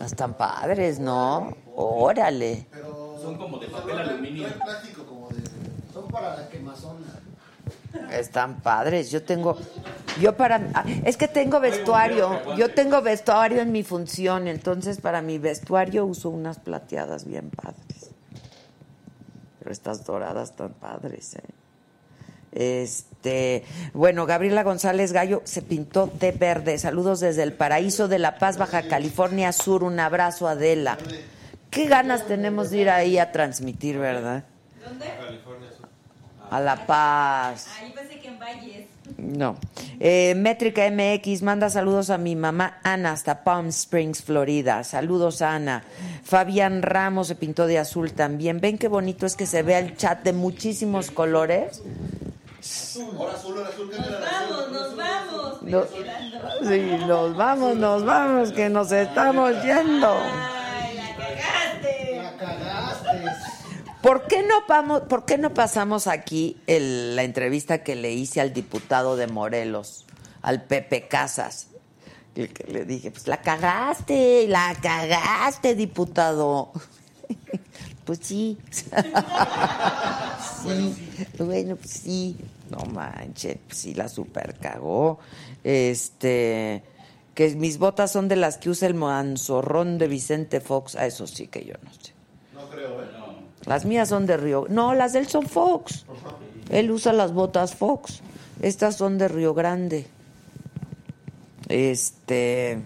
Están 0.00 0.34
padres, 0.34 0.98
¿no? 0.98 1.56
Órale. 1.76 2.66
Pero 2.70 3.18
Son 3.22 3.36
como 3.38 3.58
de 3.58 3.68
papel 3.68 3.98
aluminio. 3.98 4.48
Plástico 4.62 5.04
como 5.04 5.28
de. 5.28 5.42
Son 5.92 6.06
para 6.08 6.36
la 6.36 6.48
quemazón. 6.48 6.98
Están 8.10 8.60
padres. 8.60 9.10
Yo 9.10 9.22
tengo, 9.22 9.56
yo 10.20 10.36
para, 10.36 10.60
es 11.04 11.16
que 11.16 11.28
tengo 11.28 11.60
vestuario. 11.60 12.56
Yo 12.56 12.72
tengo 12.72 13.02
vestuario 13.02 13.60
en 13.62 13.72
mi 13.72 13.82
función, 13.82 14.48
entonces 14.48 15.00
para 15.00 15.22
mi 15.22 15.38
vestuario 15.38 16.04
uso 16.04 16.30
unas 16.30 16.58
plateadas 16.58 17.24
bien 17.24 17.50
padres. 17.50 18.10
Pero 19.58 19.72
estas 19.72 20.04
doradas 20.04 20.50
están 20.50 20.72
padres, 20.74 21.36
¿eh? 21.36 21.42
Este, 22.54 23.64
bueno, 23.94 24.26
Gabriela 24.26 24.62
González 24.62 25.12
Gallo 25.12 25.42
se 25.44 25.60
pintó 25.60 26.06
de 26.06 26.30
verde. 26.30 26.78
Saludos 26.78 27.18
desde 27.18 27.42
el 27.42 27.52
paraíso 27.52 28.06
de 28.06 28.20
La 28.20 28.38
Paz, 28.38 28.58
Baja 28.58 28.86
California 28.86 29.52
Sur. 29.52 29.82
Un 29.82 29.98
abrazo, 29.98 30.46
Adela. 30.46 30.96
Qué 31.70 31.86
ganas 31.86 32.28
tenemos 32.28 32.70
de 32.70 32.78
ir 32.78 32.90
ahí 32.90 33.18
a 33.18 33.32
transmitir, 33.32 33.98
¿verdad? 33.98 34.44
¿Dónde? 34.84 35.06
A 36.50 36.60
La 36.60 36.86
Paz. 36.86 37.68
Ahí 37.80 37.92
pensé 37.94 38.18
que 38.18 38.28
en 38.28 38.38
Valles. 38.38 38.86
No. 39.18 39.56
Eh, 40.00 40.34
Métrica 40.36 40.82
MX 40.90 41.42
manda 41.42 41.70
saludos 41.70 42.10
a 42.10 42.18
mi 42.18 42.36
mamá 42.36 42.78
Ana 42.82 43.12
hasta 43.12 43.44
Palm 43.44 43.68
Springs, 43.68 44.22
Florida. 44.22 44.84
Saludos, 44.84 45.42
Ana. 45.42 45.84
Fabián 46.24 46.82
Ramos 46.82 47.28
se 47.28 47.34
pintó 47.34 47.66
de 47.66 47.78
azul 47.78 48.12
también. 48.12 48.60
¿Ven 48.60 48.78
qué 48.78 48.88
bonito 48.88 49.26
es 49.26 49.36
que 49.36 49.46
se 49.46 49.62
vea 49.62 49.78
el 49.78 49.96
chat 49.96 50.22
de 50.22 50.32
muchísimos 50.32 51.10
colores? 51.10 51.82
Ahora 53.18 53.34
azul, 53.34 53.58
ahora 53.58 53.68
azul. 53.68 53.90
¿qué 53.90 53.98
Nos 53.98 54.20
vamos, 54.20 54.72
nos 54.72 54.96
vamos. 54.96 55.62
No. 55.62 55.82
Sí, 56.68 57.06
nos 57.06 57.36
vamos, 57.36 57.76
nos 57.76 58.04
vamos, 58.04 58.52
que 58.52 58.68
nos 58.68 58.90
estamos 58.90 59.62
yendo. 59.62 60.16
Ay, 60.16 60.96
la 60.96 61.16
cagaste. 61.16 62.16
La 62.16 62.36
cagaste. 62.36 63.63
¿Por 64.04 64.26
qué 64.26 64.42
no, 64.42 64.66
vamos, 64.68 65.00
por 65.08 65.24
qué 65.24 65.38
no 65.38 65.54
pasamos 65.54 66.06
aquí 66.06 66.58
el- 66.66 67.16
la 67.16 67.22
entrevista 67.22 67.82
que 67.82 67.94
le 67.96 68.12
hice 68.12 68.42
al 68.42 68.52
diputado 68.52 69.16
de 69.16 69.26
Morelos, 69.28 70.04
al 70.42 70.62
Pepe 70.64 71.08
Casas? 71.08 71.68
El 72.36 72.52
que 72.52 72.70
le 72.70 72.84
dije, 72.84 73.10
pues 73.10 73.26
la 73.28 73.40
cagaste, 73.40 74.46
la 74.46 74.76
cagaste, 74.80 75.74
diputado. 75.74 76.70
Pues 78.04 78.18
sí. 78.22 78.58
sí. 80.62 80.94
Bueno, 81.38 81.76
pues 81.76 81.90
sí. 81.90 82.36
No 82.70 82.84
manches, 82.92 83.56
pues 83.66 83.78
sí 83.78 83.94
la 83.94 84.08
super 84.10 84.58
cagó. 84.58 85.18
Este, 85.62 86.82
que 87.34 87.48
mis 87.56 87.78
botas 87.78 88.12
son 88.12 88.28
de 88.28 88.36
las 88.36 88.58
que 88.58 88.68
usa 88.68 88.88
el 88.88 88.94
manzorrón 88.94 89.96
de 89.96 90.08
Vicente 90.08 90.60
Fox. 90.60 90.96
A 90.96 91.06
eso 91.06 91.26
sí 91.26 91.46
que 91.46 91.64
yo 91.64 91.74
no 91.82 91.90
sé. 91.94 92.13
Las 93.66 93.84
mías 93.84 94.08
son 94.08 94.26
de 94.26 94.36
Río. 94.36 94.66
No, 94.68 94.94
las 94.94 95.12
de 95.12 95.20
él 95.20 95.28
son 95.28 95.46
Fox. 95.46 96.04
Él 96.70 96.90
usa 96.90 97.12
las 97.12 97.32
botas 97.32 97.74
Fox. 97.74 98.20
Estas 98.62 98.96
son 98.96 99.18
de 99.18 99.28
Río 99.28 99.54
Grande. 99.54 100.06
Este, 101.68 102.82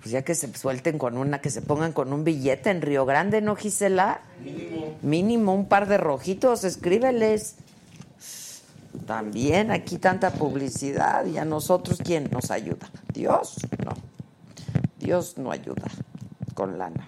pues 0.00 0.12
ya 0.12 0.22
que 0.22 0.34
se 0.34 0.52
suelten 0.56 0.98
con 0.98 1.16
una, 1.16 1.40
que 1.40 1.50
se 1.50 1.62
pongan 1.62 1.92
con 1.92 2.12
un 2.12 2.24
billete 2.24 2.70
en 2.70 2.80
Río 2.80 3.04
Grande, 3.06 3.40
¿no, 3.40 3.56
Gisela? 3.56 4.20
Mínimo. 4.42 4.96
Mínimo 5.02 5.54
un 5.54 5.66
par 5.66 5.88
de 5.88 5.98
rojitos, 5.98 6.64
escríbeles. 6.64 7.56
También 9.06 9.70
aquí 9.70 9.98
tanta 9.98 10.30
publicidad 10.32 11.24
y 11.26 11.38
a 11.38 11.44
nosotros 11.44 11.98
quién 12.04 12.28
nos 12.30 12.50
ayuda. 12.50 12.90
Dios, 13.12 13.56
no. 13.84 13.92
Dios 14.98 15.38
no 15.38 15.50
ayuda 15.50 15.88
con 16.54 16.78
lana. 16.78 17.06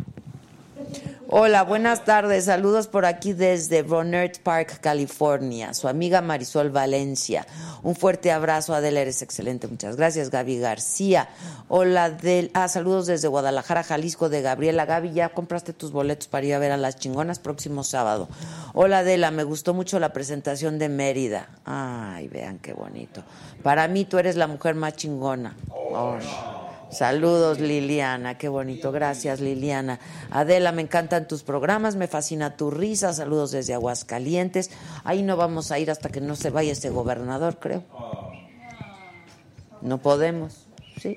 Hola, 1.34 1.62
buenas 1.62 2.04
tardes. 2.04 2.44
Saludos 2.44 2.88
por 2.88 3.06
aquí 3.06 3.32
desde 3.32 3.82
Ronert 3.82 4.40
Park, 4.40 4.80
California. 4.82 5.72
Su 5.72 5.88
amiga 5.88 6.20
Marisol 6.20 6.68
Valencia. 6.68 7.46
Un 7.82 7.96
fuerte 7.96 8.30
abrazo, 8.30 8.74
Adela, 8.74 9.00
eres 9.00 9.22
excelente. 9.22 9.66
Muchas 9.66 9.96
gracias, 9.96 10.28
Gaby 10.28 10.58
García. 10.58 11.30
Hola, 11.68 12.10
del... 12.10 12.50
ah, 12.52 12.68
saludos 12.68 13.06
desde 13.06 13.28
Guadalajara, 13.28 13.82
Jalisco, 13.82 14.28
de 14.28 14.42
Gabriela. 14.42 14.84
Gaby, 14.84 15.12
¿ya 15.14 15.30
compraste 15.30 15.72
tus 15.72 15.90
boletos 15.90 16.28
para 16.28 16.44
ir 16.44 16.54
a 16.54 16.58
ver 16.58 16.72
a 16.72 16.76
las 16.76 16.96
chingonas 16.96 17.38
próximo 17.38 17.82
sábado? 17.82 18.28
Hola, 18.74 18.98
Adela, 18.98 19.30
me 19.30 19.44
gustó 19.44 19.72
mucho 19.72 19.98
la 19.98 20.12
presentación 20.12 20.78
de 20.78 20.90
Mérida. 20.90 21.48
Ay, 21.64 22.28
vean 22.28 22.58
qué 22.58 22.74
bonito. 22.74 23.22
Para 23.62 23.88
mí, 23.88 24.04
tú 24.04 24.18
eres 24.18 24.36
la 24.36 24.48
mujer 24.48 24.74
más 24.74 24.96
chingona. 24.96 25.56
Saludos 26.92 27.58
Liliana, 27.58 28.36
qué 28.36 28.48
bonito, 28.48 28.92
gracias 28.92 29.40
Liliana. 29.40 29.98
Adela, 30.30 30.72
me 30.72 30.82
encantan 30.82 31.26
tus 31.26 31.42
programas, 31.42 31.96
me 31.96 32.06
fascina 32.06 32.56
tu 32.56 32.70
risa, 32.70 33.14
saludos 33.14 33.50
desde 33.50 33.72
Aguascalientes. 33.72 34.70
Ahí 35.02 35.22
no 35.22 35.38
vamos 35.38 35.72
a 35.72 35.78
ir 35.78 35.90
hasta 35.90 36.10
que 36.10 36.20
no 36.20 36.36
se 36.36 36.50
vaya 36.50 36.72
ese 36.72 36.90
gobernador, 36.90 37.56
creo. 37.58 37.82
No 39.80 39.98
podemos, 39.98 40.66
¿sí? 41.00 41.16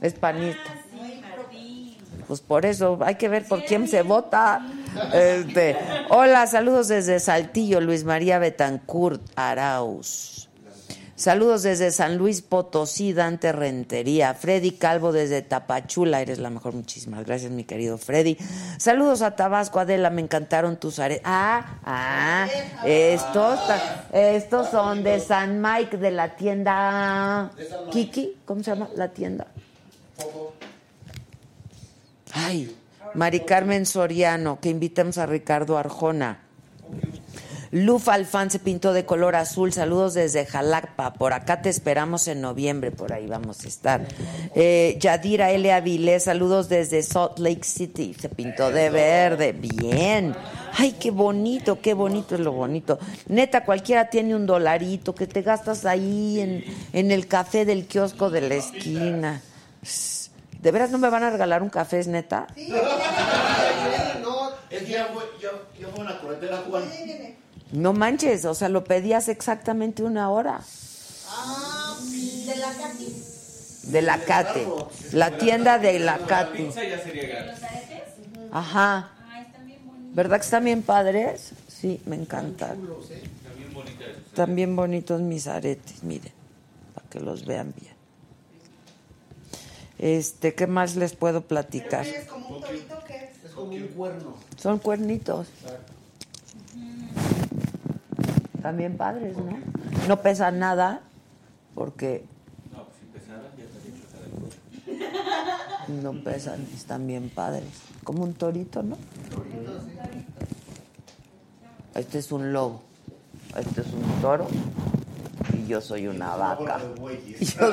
Es 0.00 0.14
panista. 0.14 0.74
Martín. 1.20 1.96
Pues 2.26 2.40
por 2.40 2.64
eso 2.64 2.98
hay 3.02 3.16
que 3.16 3.28
ver 3.28 3.46
por 3.46 3.64
quién 3.64 3.86
se 3.86 4.02
vota. 4.02 4.66
Este, 5.12 5.76
hola, 6.08 6.46
saludos 6.46 6.88
desde 6.88 7.20
Saltillo, 7.20 7.80
Luis 7.80 8.04
María 8.04 8.38
Betancourt 8.38 9.22
Arauz. 9.36 10.35
Saludos 11.16 11.62
desde 11.62 11.92
San 11.92 12.18
Luis 12.18 12.42
Potosí, 12.42 13.14
Dante 13.14 13.50
Rentería. 13.50 14.34
Freddy 14.34 14.72
Calvo 14.72 15.12
desde 15.12 15.40
Tapachula, 15.40 16.20
eres 16.20 16.38
la 16.38 16.50
mejor. 16.50 16.74
Muchísimas 16.74 17.24
gracias, 17.24 17.50
mi 17.50 17.64
querido 17.64 17.96
Freddy. 17.96 18.36
Saludos 18.76 19.22
a 19.22 19.34
Tabasco, 19.34 19.80
Adela, 19.80 20.10
me 20.10 20.20
encantaron 20.20 20.76
tus 20.76 20.98
aretes. 20.98 21.22
Ah, 21.24 21.78
ah, 21.86 22.46
estos, 22.84 23.58
estos 24.12 24.68
son 24.68 25.02
de 25.02 25.18
San 25.20 25.62
Mike, 25.62 25.96
de 25.96 26.10
la 26.10 26.36
tienda 26.36 27.50
Kiki, 27.90 28.36
¿cómo 28.44 28.62
se 28.62 28.72
llama 28.72 28.90
la 28.94 29.08
tienda? 29.08 29.46
Ay, 32.34 32.76
Mari 33.14 33.40
Carmen 33.40 33.86
Soriano, 33.86 34.60
que 34.60 34.68
invitamos 34.68 35.16
a 35.16 35.24
Ricardo 35.24 35.78
Arjona. 35.78 36.40
Luf 37.76 38.08
Alfán 38.08 38.50
se 38.50 38.58
pintó 38.58 38.94
de 38.94 39.04
color 39.04 39.36
azul. 39.36 39.70
Saludos 39.70 40.14
desde 40.14 40.46
Jalapa. 40.46 41.12
Por 41.12 41.34
acá 41.34 41.60
te 41.60 41.68
esperamos 41.68 42.26
en 42.26 42.40
noviembre. 42.40 42.90
Por 42.90 43.12
ahí 43.12 43.26
vamos 43.26 43.66
a 43.66 43.68
estar. 43.68 44.00
Eh, 44.54 44.96
Yadira 44.98 45.50
L. 45.50 45.70
Avilés. 45.70 46.24
Saludos 46.24 46.70
desde 46.70 47.02
Salt 47.02 47.38
Lake 47.38 47.64
City. 47.64 48.16
Se 48.18 48.30
pintó 48.30 48.70
de 48.70 48.88
verde. 48.88 49.52
Bien. 49.52 50.34
Ay, 50.72 50.92
qué 50.92 51.10
bonito, 51.10 51.78
qué 51.82 51.92
bonito 51.92 52.34
es 52.36 52.40
lo 52.40 52.52
bonito. 52.52 52.98
Neta, 53.28 53.62
cualquiera 53.66 54.08
tiene 54.08 54.34
un 54.34 54.46
dolarito 54.46 55.14
que 55.14 55.26
te 55.26 55.42
gastas 55.42 55.84
ahí 55.84 56.40
en, 56.40 56.64
en 56.94 57.10
el 57.10 57.26
café 57.26 57.66
del 57.66 57.86
kiosco 57.86 58.30
de 58.30 58.40
la 58.40 58.54
esquina. 58.54 59.42
¿De 60.62 60.70
veras 60.70 60.90
no 60.90 60.96
me 60.96 61.10
van 61.10 61.24
a 61.24 61.30
regalar 61.30 61.62
un 61.62 61.68
café, 61.68 61.98
es 61.98 62.08
neta? 62.08 62.46
No, 64.22 64.50
es 64.70 64.82
que 64.82 64.92
ya 64.92 65.06
fue, 65.12 65.22
ya, 65.40 65.50
ya 65.78 65.88
fue 65.88 66.00
una 66.00 66.18
corretera, 66.18 66.64
Juan. 66.68 66.82
No 67.72 67.92
manches, 67.92 68.44
o 68.44 68.54
sea, 68.54 68.68
lo 68.68 68.84
pedí 68.84 69.12
hace 69.12 69.32
exactamente 69.32 70.02
una 70.02 70.30
hora. 70.30 70.60
Ah, 71.28 71.96
de 72.46 72.56
la 72.56 72.72
Katy. 72.72 73.22
De 73.90 74.02
la 74.02 74.18
Cate. 74.24 74.66
La 75.12 75.38
tienda 75.38 75.78
de 75.78 75.98
la 75.98 76.18
Cate. 76.18 76.64
Pizza 76.64 76.84
ya 76.84 77.02
sería 77.02 77.26
gratis. 77.26 77.64
Ajá. 78.52 79.10
¿Verdad 80.14 80.38
que 80.38 80.44
están 80.44 80.64
bien 80.64 80.82
padres? 80.82 81.52
Sí, 81.68 82.00
me 82.06 82.16
encantan. 82.16 82.78
También. 82.78 83.36
Están 84.26 84.54
bien 84.54 84.76
bonitos 84.76 85.20
mis 85.20 85.46
aretes, 85.46 86.02
miren, 86.02 86.32
para 86.94 87.08
que 87.08 87.20
los 87.20 87.44
vean 87.44 87.74
bien. 87.78 87.94
Este, 89.98 90.54
¿qué 90.54 90.66
más 90.66 90.96
les 90.96 91.14
puedo 91.14 91.42
platicar? 91.42 92.06
¿Es 92.06 92.26
como 92.26 92.56
un 92.56 92.62
torito 92.62 93.02
que 93.06 93.16
es? 93.16 93.44
Es 93.44 93.52
como 93.52 93.72
un 93.72 93.88
cuerno. 93.88 94.36
Son 94.56 94.78
cuernitos. 94.78 95.48
También 98.62 98.96
padres, 98.96 99.36
¿no? 99.36 99.58
No 100.08 100.20
pesan 100.22 100.58
nada, 100.58 101.00
porque 101.74 102.24
No, 102.72 102.84
pues 102.84 102.96
si 102.98 103.06
ya 103.12 103.64
estaría 105.88 106.02
no 106.02 106.12
pesan, 106.24 106.66
están 106.74 107.06
bien 107.06 107.30
padres. 107.30 107.64
Como 108.04 108.24
un 108.24 108.34
torito, 108.34 108.82
¿no? 108.82 108.96
Este 111.94 112.18
es 112.18 112.32
un 112.32 112.52
lobo, 112.52 112.82
este 113.56 113.80
es 113.82 113.86
un 113.92 114.20
toro 114.20 114.46
y 115.56 115.66
yo 115.66 115.80
soy 115.80 116.06
una 116.08 116.34
vaca. 116.36 116.78
Yo 117.40 117.46
soy- 117.46 117.72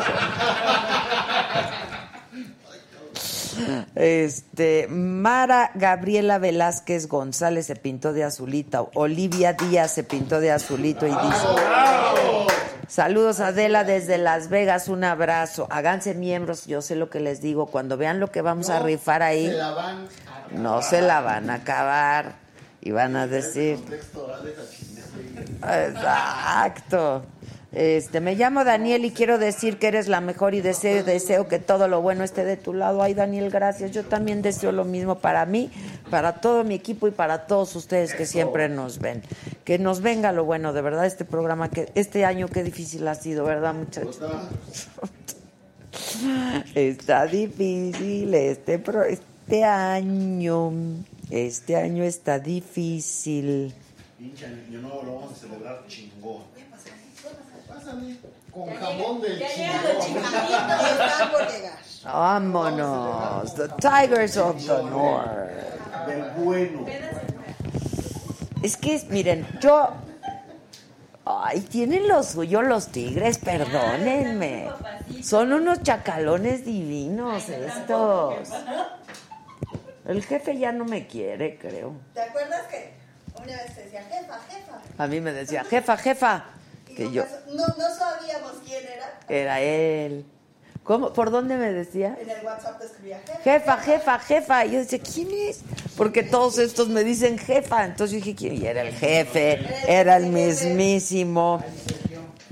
Este, 3.95 4.87
Mara 4.89 5.71
Gabriela 5.75 6.37
Velázquez 6.37 7.07
González 7.07 7.65
se 7.67 7.75
pintó 7.75 8.13
de 8.13 8.23
azulita. 8.23 8.81
Olivia 8.93 9.53
Díaz 9.53 9.93
se 9.93 10.03
pintó 10.03 10.39
de 10.39 10.51
azulito 10.51 11.05
y 11.05 11.09
dice: 11.09 11.47
Saludos 12.87 13.39
Adela 13.39 13.83
desde 13.83 14.17
Las 14.17 14.49
Vegas, 14.49 14.87
un 14.87 15.03
abrazo. 15.03 15.67
Háganse 15.71 16.13
miembros, 16.13 16.67
yo 16.67 16.81
sé 16.81 16.95
lo 16.95 17.09
que 17.09 17.19
les 17.19 17.41
digo. 17.41 17.67
Cuando 17.67 17.97
vean 17.97 18.19
lo 18.19 18.31
que 18.31 18.41
vamos 18.41 18.69
a 18.69 18.79
rifar 18.79 19.23
ahí, 19.23 19.47
Se 19.47 19.53
la 19.53 19.71
van 19.71 19.97
a 19.97 20.33
no 20.51 20.81
se 20.81 21.01
la 21.01 21.21
van 21.21 21.49
a 21.49 21.55
acabar 21.55 22.35
y 22.81 22.91
van 22.91 23.15
a 23.15 23.27
decir. 23.27 23.79
Exacto. 25.63 27.25
Este, 27.75 28.21
me 28.21 28.35
llamo 28.35 28.63
Daniel 28.63 29.03
y 29.03 29.09
quiero 29.11 29.39
decir 29.39 29.79
que 29.79 29.87
eres 29.87 30.07
la 30.07 30.21
mejor 30.21 30.53
y 30.53 30.61
deseo, 30.61 31.03
deseo 31.03 31.47
que 31.47 31.57
todo 31.57 31.87
lo 31.87 32.01
bueno 32.03 32.23
esté 32.23 32.45
de 32.45 32.55
tu 32.55 32.71
lado. 32.73 33.01
Ay, 33.01 33.15
Daniel, 33.15 33.49
gracias. 33.49 33.89
Yo 33.91 34.03
también 34.05 34.43
deseo 34.43 34.71
lo 34.71 34.85
mismo 34.85 35.17
para 35.17 35.43
mí, 35.47 35.71
para 36.11 36.35
todo 36.35 36.63
mi 36.63 36.75
equipo 36.75 37.07
y 37.07 37.11
para 37.11 37.47
todos 37.47 37.75
ustedes 37.75 38.13
que 38.13 38.27
siempre 38.27 38.69
nos 38.69 38.99
ven. 38.99 39.23
Que 39.63 39.79
nos 39.79 40.01
venga 40.01 40.31
lo 40.31 40.45
bueno, 40.45 40.71
de 40.71 40.83
verdad, 40.83 41.07
este 41.07 41.25
programa, 41.25 41.71
que 41.71 41.91
este 41.95 42.25
año 42.25 42.47
qué 42.47 42.63
difícil 42.63 43.07
ha 43.07 43.15
sido, 43.15 43.43
¿verdad, 43.43 43.73
muchachos? 43.73 44.19
Está 46.75 47.25
difícil 47.25 48.33
este, 48.33 48.79
pro- 48.79 49.03
este 49.03 49.63
año. 49.63 50.71
Este 51.31 51.75
año 51.75 52.03
está 52.03 52.39
difícil. 52.39 53.73
Pinche 54.19 54.45
año 54.45 54.81
nuevo 54.81 55.03
lo 55.03 55.15
vamos 55.15 55.33
a 55.33 55.35
celebrar 55.35 55.83
chingón. 55.87 56.43
Pásame. 57.83 58.17
Con 58.53 58.69
jamón 58.75 59.21
del 59.21 59.39
Ya 59.39 59.47
chingón. 59.49 59.71
llegan 59.73 59.95
los 59.95 60.05
chingaditos. 60.05 61.11
Están 61.11 61.31
por 61.31 61.51
llegar. 61.51 61.73
Vámonos. 62.05 63.55
The 63.55 63.67
Tigers 63.79 64.37
of 64.37 64.57
the 64.57 64.83
North. 64.83 66.07
Del 66.07 66.23
bueno. 66.37 66.85
Es 68.61 68.77
que, 68.77 69.01
miren, 69.09 69.47
yo. 69.59 69.89
Ay, 71.25 71.61
tienen 71.61 72.07
lo 72.07 72.21
suyo 72.21 72.61
los 72.61 72.87
tigres, 72.89 73.37
perdónenme. 73.37 74.69
Son 75.23 75.53
unos 75.53 75.81
chacalones 75.81 76.65
divinos 76.65 77.47
estos. 77.47 78.49
El 80.05 80.21
jefe 80.25 80.57
ya 80.57 80.73
no 80.73 80.83
me 80.83 81.07
quiere, 81.07 81.57
creo. 81.57 81.93
¿Te 82.13 82.21
acuerdas 82.21 82.63
que 82.63 82.93
una 83.37 83.55
vez 83.55 83.73
te 83.73 83.83
decía 83.83 84.03
jefa, 84.03 84.37
jefa? 84.49 84.81
A 84.97 85.07
mí 85.07 85.21
me 85.21 85.31
decía, 85.31 85.63
jefa, 85.63 85.95
jefa. 85.95 86.43
Que 86.95 87.05
no, 87.05 87.11
yo. 87.11 87.25
no, 87.47 87.67
no 87.67 87.95
sabíamos 87.95 88.53
quién 88.65 88.83
era. 88.85 89.19
Era 89.27 89.61
él. 89.61 90.25
¿Cómo? 90.83 91.13
¿Por 91.13 91.31
dónde 91.31 91.55
me 91.55 91.71
decía? 91.71 92.17
En 92.19 92.29
el 92.29 92.45
WhatsApp 92.45 92.77
te 92.79 92.87
escribía 92.87 93.19
jefa. 93.19 93.41
Jefa, 93.43 93.77
jefa, 93.77 94.19
jefa. 94.19 94.65
Y 94.65 94.71
yo 94.71 94.79
decía, 94.79 94.99
¿quién 94.99 95.29
es? 95.31 95.61
Porque 95.95 96.23
todos 96.23 96.57
estos 96.57 96.89
me 96.89 97.05
dicen 97.05 97.37
jefa. 97.37 97.85
Entonces 97.85 98.19
yo 98.19 98.25
dije, 98.25 98.35
¿quién? 98.35 98.61
Y 98.61 98.67
era 98.67 98.81
el 98.81 98.93
jefe, 98.93 99.65
era 99.87 100.17
el 100.17 100.27
mismísimo. 100.27 101.63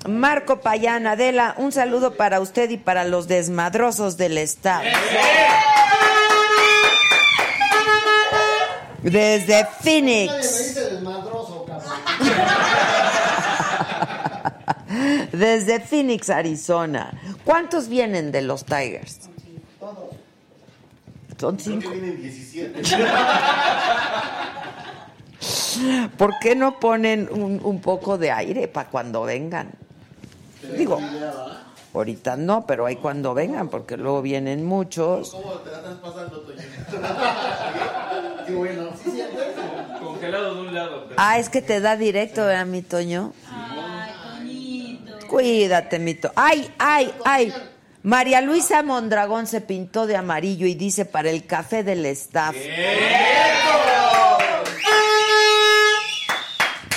Marco 0.07 0.61
Payán, 0.61 1.07
Adela, 1.07 1.55
un 1.57 1.71
saludo 1.71 2.15
para 2.15 2.39
usted 2.39 2.69
y 2.69 2.77
para 2.77 3.03
los 3.03 3.27
desmadrosos 3.27 4.17
del 4.17 4.37
staff. 4.39 4.83
Desde 9.03 9.47
Nadie 9.47 9.63
me 9.63 9.83
Phoenix, 9.83 10.57
dice 10.57 10.89
desmadroso, 10.91 11.65
cabrón. 11.65 11.91
desde 15.31 15.79
Phoenix, 15.79 16.29
Arizona. 16.29 17.11
¿Cuántos 17.45 17.87
vienen 17.87 18.31
de 18.31 18.41
los 18.41 18.65
Tigers? 18.65 19.29
Todos. 19.79 19.95
Son 21.39 21.55
Creo 21.55 21.57
que 21.57 21.63
cinco. 21.63 21.89
vienen 21.91 22.21
17. 22.21 22.81
¿Por 26.17 26.37
qué 26.39 26.55
no 26.55 26.79
ponen 26.79 27.27
un, 27.31 27.59
un 27.63 27.81
poco 27.81 28.17
de 28.17 28.31
aire 28.31 28.67
para 28.67 28.89
cuando 28.89 29.23
vengan? 29.23 29.71
Digo, 30.77 30.99
ahorita 31.93 32.35
no, 32.37 32.67
pero 32.67 32.85
hay 32.85 32.97
cuando 32.97 33.33
vengan, 33.33 33.69
porque 33.69 33.97
luego 33.97 34.21
vienen 34.21 34.63
muchos. 34.65 35.31
¿Cómo 35.31 35.53
te 35.53 35.71
la 35.71 35.77
estás 35.77 35.95
pasando, 35.95 36.41
Toño? 36.41 36.59
Qué 38.45 38.53
bueno. 38.53 38.89
Sí, 39.03 39.09
sí, 39.11 39.21
Congelado 39.99 40.55
de 40.55 40.61
un 40.61 40.73
lado. 40.75 41.07
Ah, 41.17 41.39
es 41.39 41.49
que 41.49 41.61
te 41.63 41.79
da 41.79 41.95
directo, 41.97 42.45
¿verdad, 42.45 42.65
mi 42.67 42.83
Toño? 42.83 43.33
Cuídate, 45.32 45.97
mi 45.97 46.13
Toño. 46.15 46.34
¡Ay, 46.36 46.69
ay, 46.77 47.13
ay! 47.23 47.53
María 48.03 48.41
Luisa 48.41 48.84
Mondragón 48.84 49.47
se 49.47 49.61
pintó 49.61 50.05
de 50.05 50.17
amarillo 50.17 50.67
y 50.67 50.75
dice 50.75 51.05
para 51.05 51.29
el 51.29 51.45
café 51.45 51.84
del 51.84 52.05
staff. 52.07 52.53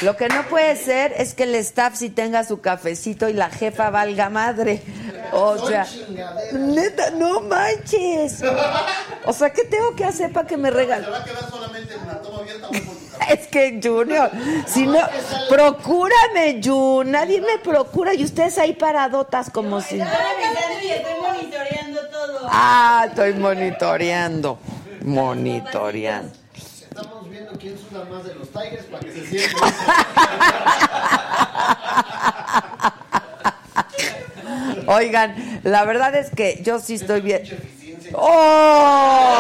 Lo 0.03 0.17
que 0.17 0.29
no 0.29 0.43
puede 0.49 0.75
ser 0.75 1.15
es 1.17 1.35
que 1.35 1.45
el 1.45 1.55
staff 1.55 1.95
sí 1.95 2.11
tenga 2.11 2.43
su 2.43 2.61
cafecito 2.61 3.29
y 3.29 3.35
la 3.35 3.51
jefa 3.51 3.91
valga 3.91 4.29
madre. 4.31 4.83
O 5.33 5.69
sea, 5.69 5.87
neta, 6.53 7.11
no 7.11 7.41
manches. 7.41 8.43
O 9.27 9.33
sea, 9.33 9.51
¿qué 9.53 9.63
tengo 9.65 9.95
que 9.95 10.05
hacer 10.05 10.33
para 10.33 10.47
que 10.49 10.57
me 10.57 10.71
Se 10.71 10.75
regalen? 10.75 11.11
va 11.11 11.19
a 11.19 11.25
quedar 11.25 11.49
solamente 11.49 11.95
en 11.95 12.07
la 12.07 12.21
toma 12.21 12.41
abierta. 12.41 12.69
Es 13.29 13.47
que 13.47 13.81
Junior, 13.83 14.31
si 14.67 14.87
no, 14.87 15.01
procúrame, 15.49 16.61
Jun. 16.63 17.11
Nadie 17.11 17.41
me 17.41 17.59
procura 17.59 18.15
y 18.15 18.25
ustedes 18.25 18.59
ahí 18.59 18.75
paradotas 18.75 19.51
como 19.51 19.81
si. 19.81 20.01
Estoy 20.01 20.17
revisando 20.17 20.81
y 20.83 20.91
estoy 20.91 21.15
monitoreando 21.21 22.01
todo. 22.09 22.49
Ah, 22.51 23.07
estoy 23.09 23.33
monitoreando. 23.35 24.59
Monitoreando. 25.03 26.33
Estamos 26.55 27.29
viendo 27.29 27.53
quién 27.59 27.77
chifla 27.77 28.05
más 28.05 28.25
de 28.25 28.35
los 28.35 28.49
Tigers 28.49 28.85
para 28.85 29.01
que 29.01 29.13
se 29.13 29.27
sienten. 29.27 29.59
Oigan, 34.87 35.61
la 35.65 35.85
verdad 35.85 36.15
es 36.15 36.31
que 36.31 36.61
yo 36.63 36.79
sí 36.79 36.95
estoy 36.95 37.21
bien. 37.23 37.43
¡Oh! 38.13 39.35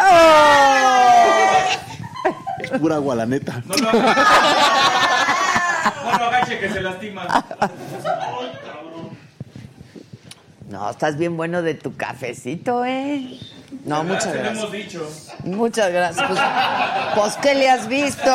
¡Oh! 0.00 1.21
Pura 2.80 2.96
agua, 2.96 3.14
la 3.14 3.26
neta. 3.26 3.62
No 3.66 3.74
lo 3.76 3.88
agache. 3.90 4.20
No 6.04 6.18
lo 6.18 6.24
agache 6.26 6.58
que 6.58 6.68
se 6.70 6.80
lastima. 6.80 7.44
No, 10.68 10.90
estás 10.90 11.16
bien 11.18 11.36
bueno 11.36 11.60
de 11.62 11.74
tu 11.74 11.94
cafecito, 11.96 12.84
¿eh? 12.84 13.38
No, 13.84 14.04
muchas 14.04 14.26
lo 14.26 14.32
gracias. 14.32 14.58
hemos 14.58 14.72
dicho. 14.72 15.10
Muchas 15.44 15.92
gracias. 15.92 16.26
Pues, 16.28 16.40
pues, 17.14 17.36
¿qué 17.36 17.54
le 17.54 17.68
has 17.70 17.88
visto? 17.88 18.30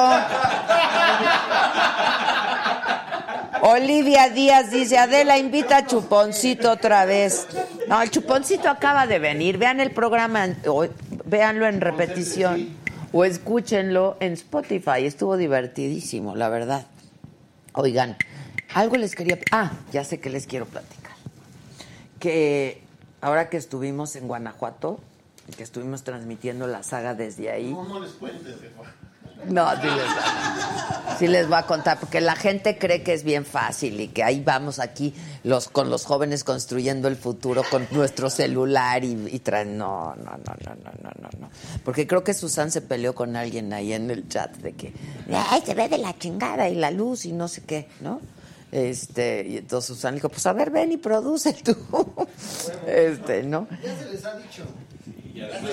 Olivia 3.61 4.29
Díaz 4.29 4.69
dice, 4.71 4.97
Adela, 4.97 5.37
invita 5.37 5.77
a 5.77 5.85
Chuponcito 5.87 6.71
otra 6.71 7.05
vez. 7.05 7.47
No, 7.87 8.01
el 8.01 8.11
Chuponcito 8.11 8.69
acaba 8.69 9.07
de 9.07 9.17
venir. 9.19 9.57
Vean 9.57 9.79
el 9.79 9.91
programa, 9.91 10.47
o- 10.67 10.85
véanlo 11.25 11.65
en 11.67 11.81
repetición 11.81 12.76
o 13.17 13.25
escúchenlo 13.25 14.15
en 14.19 14.33
Spotify. 14.33 15.03
Estuvo 15.03 15.37
divertidísimo, 15.37 16.35
la 16.35 16.49
verdad. 16.49 16.85
Oigan, 17.73 18.15
algo 18.75 18.95
les 18.95 19.15
quería... 19.15 19.39
Ah, 19.51 19.71
ya 19.91 20.03
sé 20.03 20.19
que 20.19 20.29
les 20.29 20.45
quiero 20.45 20.67
platicar. 20.67 21.13
Que 22.19 22.83
ahora 23.19 23.49
que 23.49 23.57
estuvimos 23.57 24.15
en 24.15 24.27
Guanajuato, 24.27 24.99
que 25.57 25.63
estuvimos 25.63 26.03
transmitiendo 26.03 26.67
la 26.67 26.83
saga 26.83 27.15
desde 27.15 27.49
ahí... 27.49 27.73
No, 27.73 27.99
les 27.99 28.11
cuentes. 28.11 28.55
No, 29.45 29.69
sí 29.75 29.87
les, 29.87 30.05
va, 30.05 31.17
sí 31.17 31.27
les 31.27 31.47
voy 31.47 31.57
a 31.57 31.63
contar, 31.63 31.99
porque 31.99 32.19
la 32.21 32.35
gente 32.35 32.77
cree 32.77 33.03
que 33.03 33.13
es 33.13 33.23
bien 33.23 33.45
fácil 33.45 33.99
y 34.01 34.09
que 34.09 34.23
ahí 34.23 34.41
vamos 34.43 34.79
aquí 34.79 35.13
los 35.43 35.69
con 35.69 35.89
los 35.89 36.05
jóvenes 36.05 36.43
construyendo 36.43 37.07
el 37.07 37.15
futuro 37.15 37.63
con 37.69 37.87
nuestro 37.91 38.29
celular 38.29 39.03
y, 39.03 39.27
y 39.31 39.39
traen... 39.39 39.77
No, 39.77 40.15
no, 40.15 40.31
no, 40.31 40.55
no, 40.65 40.75
no, 40.75 40.91
no, 41.01 41.11
no, 41.21 41.29
no. 41.39 41.49
Porque 41.85 42.07
creo 42.07 42.23
que 42.23 42.33
Susan 42.33 42.71
se 42.71 42.81
peleó 42.81 43.15
con 43.15 43.35
alguien 43.35 43.71
ahí 43.73 43.93
en 43.93 44.09
el 44.11 44.27
chat 44.27 44.55
de 44.57 44.73
que, 44.73 44.93
ay, 45.31 45.61
se 45.65 45.73
ve 45.73 45.87
de 45.87 45.97
la 45.97 46.17
chingada 46.17 46.67
y 46.67 46.75
la 46.75 46.91
luz 46.91 47.25
y 47.25 47.31
no 47.31 47.47
sé 47.47 47.63
qué, 47.63 47.87
¿no? 48.01 48.19
Este, 48.71 49.45
y 49.47 49.57
entonces 49.57 49.95
Susan 49.95 50.15
dijo, 50.15 50.27
pues 50.29 50.45
a 50.45 50.53
ver, 50.53 50.71
ven 50.71 50.91
y 50.91 50.97
produce 50.97 51.53
tú. 51.53 51.75
Este, 52.85 53.43
¿no? 53.43 53.67
Ya 53.81 53.97
se 53.97 54.09
les 54.11 54.25
ha 54.25 54.35
dicho. 54.35 54.63
Y 55.37 55.41
además, 55.41 55.71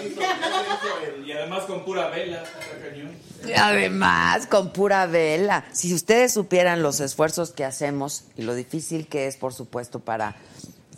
y 1.24 1.32
además 1.32 1.64
con 1.64 1.84
pura 1.86 2.08
vela. 2.08 2.42
está 2.42 2.58
cañón. 2.86 3.12
Y 3.46 3.52
Además, 3.52 4.46
con 4.46 4.72
pura 4.74 5.06
vela. 5.06 5.64
Si 5.72 5.94
ustedes 5.94 6.34
supieran 6.34 6.82
los 6.82 7.00
esfuerzos 7.00 7.52
que 7.52 7.64
hacemos 7.64 8.24
y 8.36 8.42
lo 8.42 8.54
difícil 8.54 9.06
que 9.06 9.26
es, 9.26 9.36
por 9.36 9.54
supuesto, 9.54 10.00
para... 10.00 10.36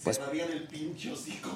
Pues 0.07 0.19
sabían 0.19 0.53
el 0.53 0.63
pinche 0.69 1.11
hocico. 1.11 1.51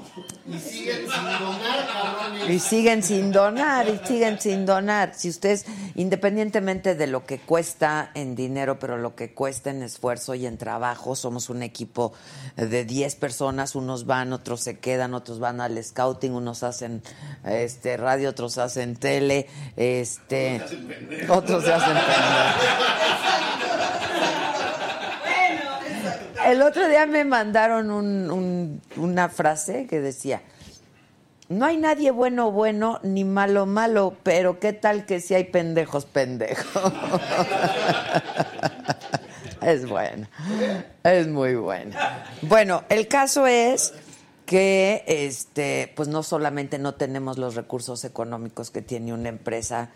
Y 0.44 0.58
siguen 0.58 1.06
sin 1.06 1.38
donar, 1.38 1.86
cabrones. 1.86 2.50
Y 2.50 2.58
siguen 2.58 3.02
sin 3.04 3.30
donar, 3.30 3.88
y 3.88 4.00
siguen 4.04 4.40
sin 4.40 4.66
donar. 4.66 5.14
Si 5.14 5.28
ustedes, 5.28 5.66
independientemente 5.94 6.96
de 6.96 7.06
lo 7.06 7.24
que 7.24 7.38
cuesta 7.38 8.10
en 8.14 8.34
dinero, 8.34 8.80
pero 8.80 8.98
lo 8.98 9.14
que 9.14 9.34
cuesta 9.34 9.70
en 9.70 9.84
esfuerzo 9.84 10.34
y 10.34 10.46
en 10.46 10.58
trabajo, 10.58 11.14
somos 11.14 11.48
un 11.48 11.62
equipo 11.62 12.12
de 12.56 12.84
10 12.84 13.14
personas, 13.14 13.76
unos 13.76 14.04
van, 14.04 14.32
otros 14.32 14.62
se 14.62 14.80
quedan, 14.80 15.14
otros 15.14 15.38
van 15.38 15.60
al 15.60 15.80
scouting, 15.80 16.34
unos 16.34 16.64
hacen 16.64 17.04
este 17.44 17.96
radio, 17.96 18.30
otros 18.30 18.58
hacen 18.58 18.96
tele, 18.96 19.46
este 19.76 20.60
otros 21.28 21.62
se 21.62 21.72
hacen 21.72 21.94
pendejos. 21.94 22.80
El 26.50 26.62
otro 26.62 26.88
día 26.88 27.06
me 27.06 27.24
mandaron 27.24 27.90
un- 27.92 28.28
un- 28.30 28.82
una 28.96 29.28
frase 29.28 29.86
que 29.86 30.00
decía, 30.00 30.42
no 31.48 31.64
hay 31.64 31.76
nadie 31.76 32.10
bueno 32.10 32.50
bueno 32.50 32.98
ni 33.04 33.22
malo 33.24 33.66
malo, 33.66 34.16
pero 34.24 34.58
qué 34.58 34.72
tal 34.72 35.06
que 35.06 35.20
si 35.20 35.34
hay 35.34 35.44
pendejos 35.44 36.06
pendejos. 36.06 36.66
es 39.62 39.88
bueno, 39.88 40.26
es 41.04 41.28
muy 41.28 41.54
bueno. 41.54 41.94
Bueno, 42.42 42.82
el 42.88 43.06
caso 43.06 43.46
es 43.46 43.92
que 44.46 45.04
este 45.06 45.92
pues 45.94 46.08
no 46.08 46.24
solamente 46.24 46.78
no 46.80 46.94
tenemos 46.94 47.38
los 47.38 47.54
recursos 47.54 48.04
económicos 48.04 48.72
que 48.72 48.82
tiene 48.82 49.12
una 49.12 49.28
empresa 49.28 49.90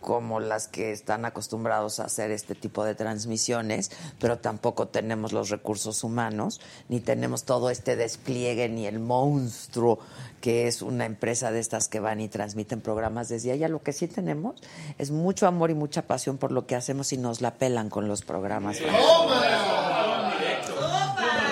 como 0.00 0.40
las 0.40 0.68
que 0.68 0.92
están 0.92 1.24
acostumbrados 1.24 2.00
a 2.00 2.04
hacer 2.04 2.30
este 2.30 2.54
tipo 2.54 2.84
de 2.84 2.94
transmisiones, 2.94 3.90
pero 4.18 4.38
tampoco 4.38 4.88
tenemos 4.88 5.32
los 5.32 5.50
recursos 5.50 6.02
humanos, 6.04 6.60
ni 6.88 7.00
tenemos 7.00 7.44
todo 7.44 7.70
este 7.70 7.96
despliegue, 7.96 8.68
ni 8.68 8.86
el 8.86 8.98
monstruo 8.98 9.98
que 10.40 10.66
es 10.66 10.82
una 10.82 11.04
empresa 11.04 11.52
de 11.52 11.60
estas 11.60 11.88
que 11.88 12.00
van 12.00 12.20
y 12.20 12.28
transmiten 12.28 12.80
programas 12.80 13.28
desde 13.28 13.52
allá. 13.52 13.68
Lo 13.68 13.82
que 13.82 13.92
sí 13.92 14.08
tenemos 14.08 14.60
es 14.98 15.10
mucho 15.10 15.46
amor 15.46 15.70
y 15.70 15.74
mucha 15.74 16.02
pasión 16.02 16.38
por 16.38 16.50
lo 16.50 16.66
que 16.66 16.76
hacemos 16.76 17.12
y 17.12 17.18
nos 17.18 17.40
la 17.40 17.54
pelan 17.54 17.90
con 17.90 18.08
los 18.08 18.22
programas. 18.22 18.78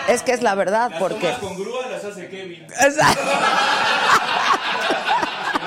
Es 0.09 0.23
que 0.23 0.33
es 0.33 0.43
la 0.43 0.55
verdad, 0.55 0.91
Las 0.91 0.99
porque... 0.99 1.29
tomas 1.33 1.39
con 1.39 1.57
grúa 1.59 1.87
las 1.89 2.03
hace 2.05 2.29
Kevin. 2.29 2.63
Exacto. 2.63 3.23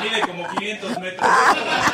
Mide 0.02 0.22
como 0.22 0.48
500 0.58 1.00
metros. 1.00 1.30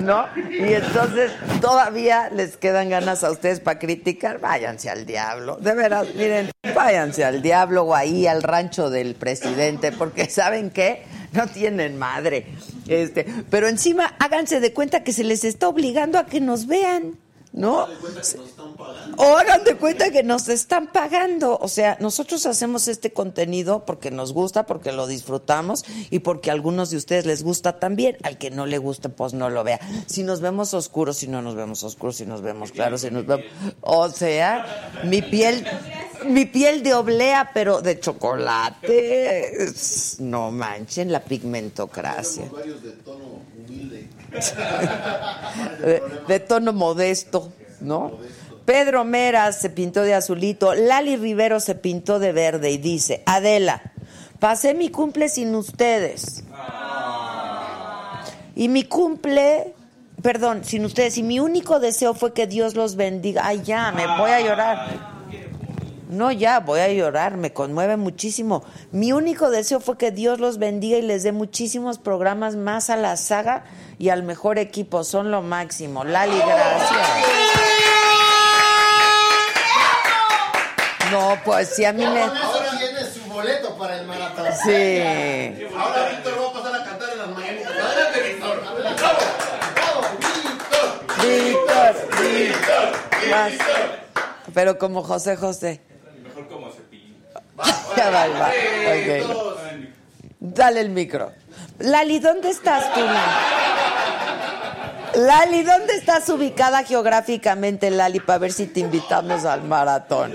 ¿no? 0.00 0.26
Y 0.50 0.72
entonces 0.72 1.32
todavía 1.60 2.30
les 2.30 2.56
quedan 2.56 2.90
ganas 2.90 3.24
a 3.24 3.30
ustedes 3.30 3.60
para 3.60 3.78
criticar, 3.78 4.40
váyanse 4.40 4.90
al 4.90 5.06
diablo. 5.06 5.56
De 5.56 5.74
veras, 5.74 6.14
miren, 6.14 6.50
váyanse 6.74 7.24
al 7.24 7.42
diablo 7.42 7.82
o 7.84 7.94
ahí 7.94 8.26
al 8.26 8.42
rancho 8.42 8.90
del 8.90 9.14
presidente, 9.14 9.92
porque 9.92 10.28
¿saben 10.30 10.70
qué? 10.70 11.02
No 11.32 11.46
tienen 11.46 11.98
madre. 11.98 12.46
Este, 12.86 13.26
pero 13.50 13.68
encima 13.68 14.14
háganse 14.18 14.60
de 14.60 14.72
cuenta 14.72 15.04
que 15.04 15.12
se 15.12 15.24
les 15.24 15.44
está 15.44 15.68
obligando 15.68 16.18
a 16.18 16.26
que 16.26 16.40
nos 16.40 16.66
vean. 16.66 17.14
¿No? 17.58 17.88
O 19.16 19.36
hagan 19.36 19.64
de 19.64 19.74
cuenta 19.74 20.12
que 20.12 20.22
nos 20.22 20.48
están 20.48 20.92
pagando. 20.92 21.58
O 21.60 21.66
sea, 21.66 21.96
nosotros 21.98 22.46
hacemos 22.46 22.86
este 22.86 23.12
contenido 23.12 23.84
porque 23.84 24.12
nos 24.12 24.32
gusta, 24.32 24.64
porque 24.64 24.92
lo 24.92 25.08
disfrutamos 25.08 25.84
y 26.10 26.20
porque 26.20 26.50
a 26.50 26.52
algunos 26.52 26.90
de 26.90 26.98
ustedes 26.98 27.26
les 27.26 27.42
gusta 27.42 27.80
también. 27.80 28.16
Al 28.22 28.38
que 28.38 28.52
no 28.52 28.64
le 28.64 28.78
guste, 28.78 29.08
pues 29.08 29.34
no 29.34 29.50
lo 29.50 29.64
vea. 29.64 29.80
Si 30.06 30.22
nos 30.22 30.40
vemos 30.40 30.72
oscuros, 30.72 31.16
si 31.16 31.26
no 31.26 31.42
nos 31.42 31.56
vemos 31.56 31.82
oscuros, 31.82 32.16
si 32.16 32.26
nos 32.26 32.42
vemos 32.42 32.70
claros, 32.70 33.00
si 33.00 33.10
nos 33.10 33.26
vemos. 33.26 33.44
O 33.80 34.08
sea, 34.08 34.92
mi 35.02 35.20
piel, 35.20 35.66
mi 36.26 36.44
piel 36.44 36.84
de 36.84 36.94
oblea, 36.94 37.50
pero 37.52 37.82
de 37.82 37.98
chocolate. 37.98 39.72
No 40.20 40.52
manchen 40.52 41.10
la 41.10 41.24
pigmentocracia. 41.24 42.48
Varios 42.52 42.84
de 42.84 42.92
tono 42.92 43.40
humilde. 43.56 44.08
De, 46.28 46.40
tono 46.40 46.72
modesto, 46.72 47.52
¿no? 47.80 48.12
Pedro 48.64 49.04
Mera 49.04 49.52
se 49.52 49.70
pintó 49.70 50.02
de 50.02 50.14
azulito, 50.14 50.74
Lali 50.74 51.16
Rivero 51.16 51.60
se 51.60 51.74
pintó 51.74 52.18
de 52.18 52.32
verde 52.32 52.70
y 52.70 52.78
dice, 52.78 53.22
Adela, 53.24 53.80
pasé 54.38 54.74
mi 54.74 54.90
cumple 54.90 55.28
sin 55.28 55.54
ustedes. 55.54 56.44
Y 58.54 58.68
mi 58.68 58.84
cumple, 58.84 59.74
perdón, 60.22 60.64
sin 60.64 60.84
ustedes, 60.84 61.16
y 61.16 61.22
mi 61.22 61.40
único 61.40 61.80
deseo 61.80 62.12
fue 62.12 62.34
que 62.34 62.46
Dios 62.46 62.74
los 62.74 62.96
bendiga. 62.96 63.42
Ay, 63.44 63.62
ya, 63.64 63.92
me 63.92 64.06
voy 64.18 64.30
a 64.30 64.40
llorar. 64.40 65.17
No, 66.08 66.32
ya, 66.32 66.60
voy 66.60 66.80
a 66.80 66.88
llorar, 66.88 67.36
me 67.36 67.52
conmueve 67.52 67.98
muchísimo. 67.98 68.64
Mi 68.92 69.12
único 69.12 69.50
deseo 69.50 69.78
fue 69.78 69.98
que 69.98 70.10
Dios 70.10 70.40
los 70.40 70.56
bendiga 70.56 70.96
y 70.96 71.02
les 71.02 71.22
dé 71.22 71.32
muchísimos 71.32 71.98
programas 71.98 72.56
más 72.56 72.88
a 72.88 72.96
la 72.96 73.18
saga 73.18 73.64
y 73.98 74.08
al 74.08 74.22
mejor 74.22 74.58
equipo. 74.58 75.04
Son 75.04 75.30
lo 75.30 75.42
máximo. 75.42 76.04
Lali, 76.04 76.38
gracias. 76.38 77.08
No, 81.12 81.38
pues 81.44 81.74
sí, 81.74 81.84
a 81.84 81.92
mí 81.92 82.06
me... 82.06 82.22
Ahora 82.22 82.70
tiene 82.78 83.04
su 83.04 83.20
boleto 83.28 83.76
para 83.76 83.98
el 83.98 84.06
maratón. 84.06 84.46
Sí. 84.64 85.68
Ahora 85.76 86.08
Víctor 86.10 86.34
va 86.40 86.48
a 86.48 86.52
pasar 86.54 86.80
a 86.80 86.84
cantar 86.84 87.10
en 87.12 87.18
las 87.18 87.28
mañanitas. 87.28 87.72
Adelante, 87.72 88.22
Víctor. 88.32 88.62
¡Bravo, 89.74 90.00
Víctor! 90.18 90.86
Víctor, 91.22 91.94
Víctor. 92.22 93.30
Más. 93.30 93.52
Pero 94.54 94.78
como 94.78 95.02
José 95.02 95.36
José. 95.36 95.82
Ya 97.96 98.10
va, 98.10 98.26
va. 98.28 98.50
Dale 100.40 100.80
el 100.80 100.90
micro. 100.90 101.32
Lali, 101.80 102.18
¿dónde 102.20 102.50
estás 102.50 102.92
tú? 102.94 103.00
Lali? 103.00 103.18
Lali, 105.16 105.62
¿dónde 105.62 105.94
estás 105.94 106.28
ubicada 106.28 106.84
geográficamente, 106.84 107.90
Lali, 107.90 108.20
para 108.20 108.38
ver 108.38 108.52
si 108.52 108.66
te 108.66 108.80
invitamos 108.80 109.44
al 109.44 109.62
maratón? 109.64 110.34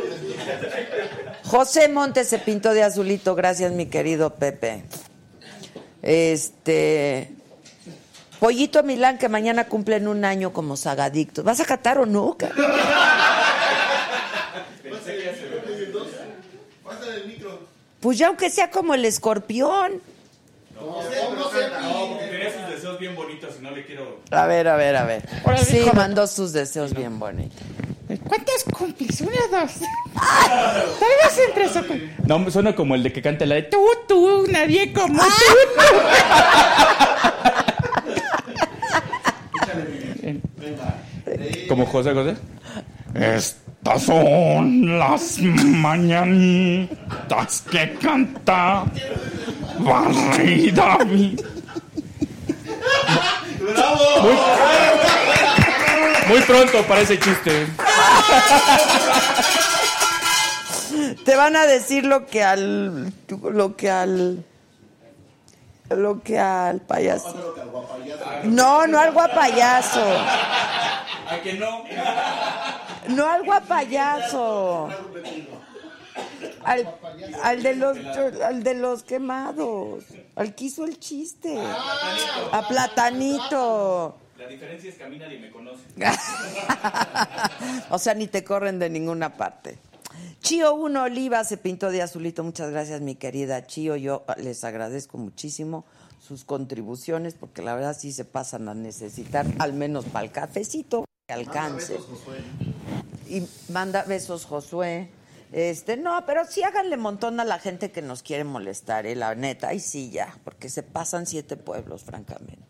José 1.45 1.87
Montes 1.89 2.27
se 2.27 2.39
pintó 2.39 2.73
de 2.73 2.83
azulito, 2.83 3.35
gracias 3.35 3.71
mi 3.71 3.85
querido 3.85 4.35
Pepe. 4.35 4.83
Este. 6.01 7.31
Pollito 8.39 8.83
Milán, 8.83 9.17
que 9.17 9.29
mañana 9.29 9.67
cumplen 9.69 10.07
un 10.07 10.25
año 10.25 10.51
como 10.51 10.75
sagadictos. 10.75 11.45
¿Vas 11.45 11.61
a 11.61 11.65
catar 11.65 11.97
o 11.99 12.05
no? 12.05 12.35
ca- 12.37 12.51
Pásale 16.83 17.15
el 17.21 17.27
micro. 17.27 17.59
Pues 18.03 18.17
ya 18.19 18.27
aunque 18.27 18.49
sea 18.51 18.69
como 18.69 18.93
el 18.93 19.03
escorpión. 19.05 20.01
No 20.75 21.01
sé, 21.01 21.09
pero 21.29 21.49
canta. 21.49 21.79
No, 21.81 22.07
porque 22.09 22.25
tenía 22.25 22.51
sus 22.51 22.69
deseos 22.69 22.99
bien 22.99 23.15
bonitos 23.15 23.55
y 23.57 23.63
no 23.63 23.71
le 23.71 23.85
quiero. 23.85 24.19
A 24.29 24.45
ver, 24.45 24.67
a 24.67 24.75
ver, 24.75 24.95
a 24.97 25.05
ver. 25.05 25.27
Ahora 25.45 25.57
Sí, 25.59 25.79
dijo- 25.79 25.93
mandó 25.95 26.27
sus 26.27 26.51
deseos 26.51 26.93
bien 26.93 27.17
bonitos. 27.17 27.57
¿Cuántas 28.27 28.63
cumples? 28.65 29.21
Una, 29.21 29.31
dos. 29.61 29.71
Tal 30.13 31.09
vez 31.23 31.39
entre 31.47 31.63
eso. 31.65 31.81
No, 32.27 32.51
suena 32.51 32.75
como 32.75 32.93
el 32.95 33.01
de 33.03 33.11
que 33.13 33.21
canta 33.21 33.45
la 33.45 33.55
de 33.55 33.63
tú, 33.63 33.79
tú, 34.07 34.45
nadie 34.51 34.91
como 34.93 35.23
tú. 35.23 35.29
Como 41.67 41.85
José 41.85 42.13
José. 42.13 42.35
Estas 43.85 44.03
son 44.03 44.97
las 44.97 45.39
mañanitas 45.39 46.85
que 47.69 47.95
canta 47.95 48.85
Barry 49.79 50.71
David. 50.71 51.41
Muy 56.29 56.41
pronto 56.43 56.81
para 56.83 57.01
ese 57.01 57.19
chiste. 57.19 57.67
Te 61.25 61.35
van 61.35 61.57
a 61.57 61.65
decir 61.65 62.05
lo 62.05 62.25
que 62.25 62.41
al. 62.41 63.11
Lo 63.27 63.75
que 63.75 63.91
al. 63.91 64.45
Lo 65.89 66.23
que 66.23 66.39
al 66.39 66.79
payaso. 66.79 67.35
No, 68.45 68.87
no 68.87 68.97
al 68.97 69.11
guapayaso. 69.11 70.05
¿A 71.29 71.41
que 71.43 71.55
no? 71.55 71.83
No 73.09 73.27
al 73.27 73.43
guapayazo. 73.43 74.89
Al, 76.63 76.95
al 77.43 77.63
de 77.63 77.75
los 77.75 77.97
al 77.97 78.63
de 78.63 78.73
los 78.75 79.03
quemados. 79.03 80.05
Al 80.35 80.55
que 80.55 80.65
hizo 80.65 80.85
el 80.85 80.99
chiste. 80.99 81.57
A 82.51 82.67
Platanito. 82.67 84.17
La 84.37 84.47
diferencia 84.47 84.89
es 84.89 84.95
que 84.97 85.03
a 85.03 85.07
mí 85.07 85.17
nadie 85.17 85.39
me 85.39 85.51
conoce. 85.51 85.83
o 87.89 87.97
sea, 87.97 88.13
ni 88.13 88.27
te 88.27 88.43
corren 88.43 88.79
de 88.79 88.89
ninguna 88.89 89.37
parte. 89.37 89.77
Chío 90.41 90.75
Uno 90.75 91.03
Oliva 91.03 91.43
se 91.45 91.55
pintó 91.57 91.89
de 91.91 92.01
azulito. 92.01 92.43
Muchas 92.43 92.69
gracias, 92.69 92.99
mi 93.01 93.15
querida 93.15 93.65
Chío. 93.65 93.95
Yo 93.95 94.25
les 94.37 94.63
agradezco 94.63 95.17
muchísimo 95.17 95.85
sus 96.19 96.43
contribuciones 96.45 97.33
porque 97.33 97.61
la 97.61 97.75
verdad 97.75 97.95
sí 97.97 98.11
se 98.11 98.25
pasan 98.25 98.69
a 98.69 98.73
necesitar, 98.73 99.45
al 99.59 99.73
menos 99.73 100.05
para 100.05 100.25
el 100.25 100.31
cafecito, 100.31 101.05
alcance. 101.27 101.99
Y 103.27 103.47
manda 103.69 104.03
besos, 104.03 104.45
Josué. 104.45 105.09
Este, 105.51 105.97
no, 105.97 106.25
pero 106.25 106.45
sí 106.45 106.63
háganle 106.63 106.97
montón 106.97 107.39
a 107.39 107.45
la 107.45 107.59
gente 107.59 107.91
que 107.91 108.01
nos 108.01 108.23
quiere 108.23 108.43
molestar, 108.43 109.05
eh, 109.05 109.15
la 109.15 109.35
neta. 109.35 109.69
Ay, 109.69 109.79
sí, 109.79 110.09
ya, 110.09 110.35
porque 110.43 110.67
se 110.67 110.83
pasan 110.83 111.25
siete 111.25 111.55
pueblos, 111.55 112.03
francamente. 112.03 112.63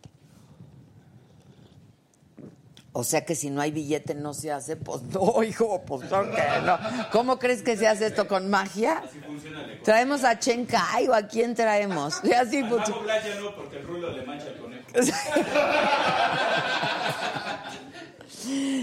O 2.95 3.03
sea 3.03 3.25
que 3.25 3.33
si 3.33 3.49
no 3.49 3.59
hay 3.59 3.71
billete 3.71 4.13
no 4.13 4.35
se 4.35 4.51
hace, 4.51 4.75
pues 4.75 5.01
no, 5.03 5.41
hijo, 5.43 5.81
pues 5.85 6.09
no, 6.11 6.29
que 6.29 6.43
no. 6.63 6.77
¿Cómo 7.11 7.39
crees 7.39 7.63
que 7.63 7.75
se 7.75 7.87
hace 7.87 8.07
esto 8.07 8.27
con 8.27 8.49
magia? 8.49 8.99
Así 8.99 9.19
funciona 9.19 9.63
el 9.63 9.71
eco. 9.71 9.83
¿Traemos 9.83 10.23
a 10.23 10.37
Chen 10.37 10.65
Kai 10.65 11.07
o 11.07 11.15
a 11.15 11.23
quién 11.23 11.55
traemos? 11.55 12.21
Y 12.23 12.33
así, 12.33 12.63
pues, 12.63 12.87
no, 12.87 13.55
porque 13.55 13.77
el 13.77 13.87
rulo 13.87 14.11
le 14.11 14.23
mancha 14.23 14.47
el 14.47 14.59
conejo. 14.59 14.83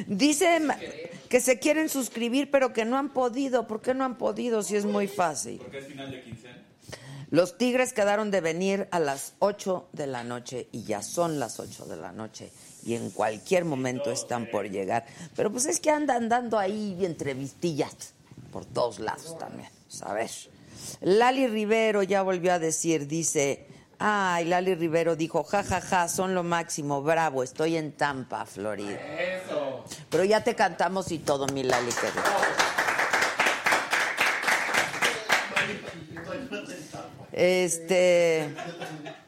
Dice 0.07 0.61
que 1.28 1.40
se 1.40 1.59
quieren 1.59 1.88
suscribir, 1.88 2.51
pero 2.51 2.72
que 2.72 2.84
no 2.84 2.98
han 2.98 3.11
podido. 3.11 3.66
¿Por 3.66 3.80
qué 3.80 3.94
no 3.94 4.05
han 4.05 4.18
podido 4.18 4.62
si 4.62 4.76
es 4.76 4.84
muy 4.84 5.07
fácil? 5.07 5.59
Porque 5.59 5.78
es 5.78 5.86
final 5.86 6.11
de 6.11 6.22
quincena. 6.22 6.59
Los 7.30 7.57
Tigres 7.59 7.92
quedaron 7.92 8.32
de 8.32 8.40
venir 8.40 8.88
a 8.90 8.98
las 8.98 9.34
8 9.38 9.90
de 9.92 10.09
la 10.09 10.24
noche 10.24 10.68
y 10.72 10.82
ya 10.82 11.01
son 11.01 11.38
las 11.38 11.61
8 11.61 11.86
de 11.86 11.96
la 11.96 12.11
noche 12.11 12.51
y 12.84 12.94
en 12.94 13.11
cualquier 13.11 13.64
momento 13.64 14.11
están 14.11 14.46
por 14.51 14.68
llegar. 14.68 15.07
Pero 15.36 15.53
pues 15.53 15.66
es 15.66 15.78
que 15.78 15.90
andan 15.90 16.28
dando 16.28 16.59
ahí 16.59 17.05
entrevistillas 17.05 18.14
por 18.53 18.64
todos 18.64 18.98
lados 18.98 19.38
también, 19.38 19.68
¿sabes? 19.88 20.48
Lali 21.03 21.46
Rivero 21.46 22.03
ya 22.03 22.22
volvió 22.22 22.53
a 22.53 22.59
decir, 22.59 23.07
dice, 23.07 23.66
ay, 24.01 24.46
Lali 24.46 24.74
Rivero 24.74 25.14
dijo, 25.14 25.44
ja, 25.44 25.62
ja, 25.62 25.80
ja, 25.80 26.09
son 26.09 26.34
lo 26.34 26.42
máximo, 26.42 27.03
bravo, 27.03 27.42
estoy 27.42 27.76
en 27.76 27.92
Tampa, 27.92 28.46
Florida. 28.46 28.98
Pero 30.09 30.24
ya 30.24 30.42
te 30.42 30.55
cantamos 30.55 31.12
y 31.12 31.18
todo, 31.18 31.46
mi 31.48 31.62
Lali 31.62 31.92
querida. 31.92 32.24
Este. 37.32 38.55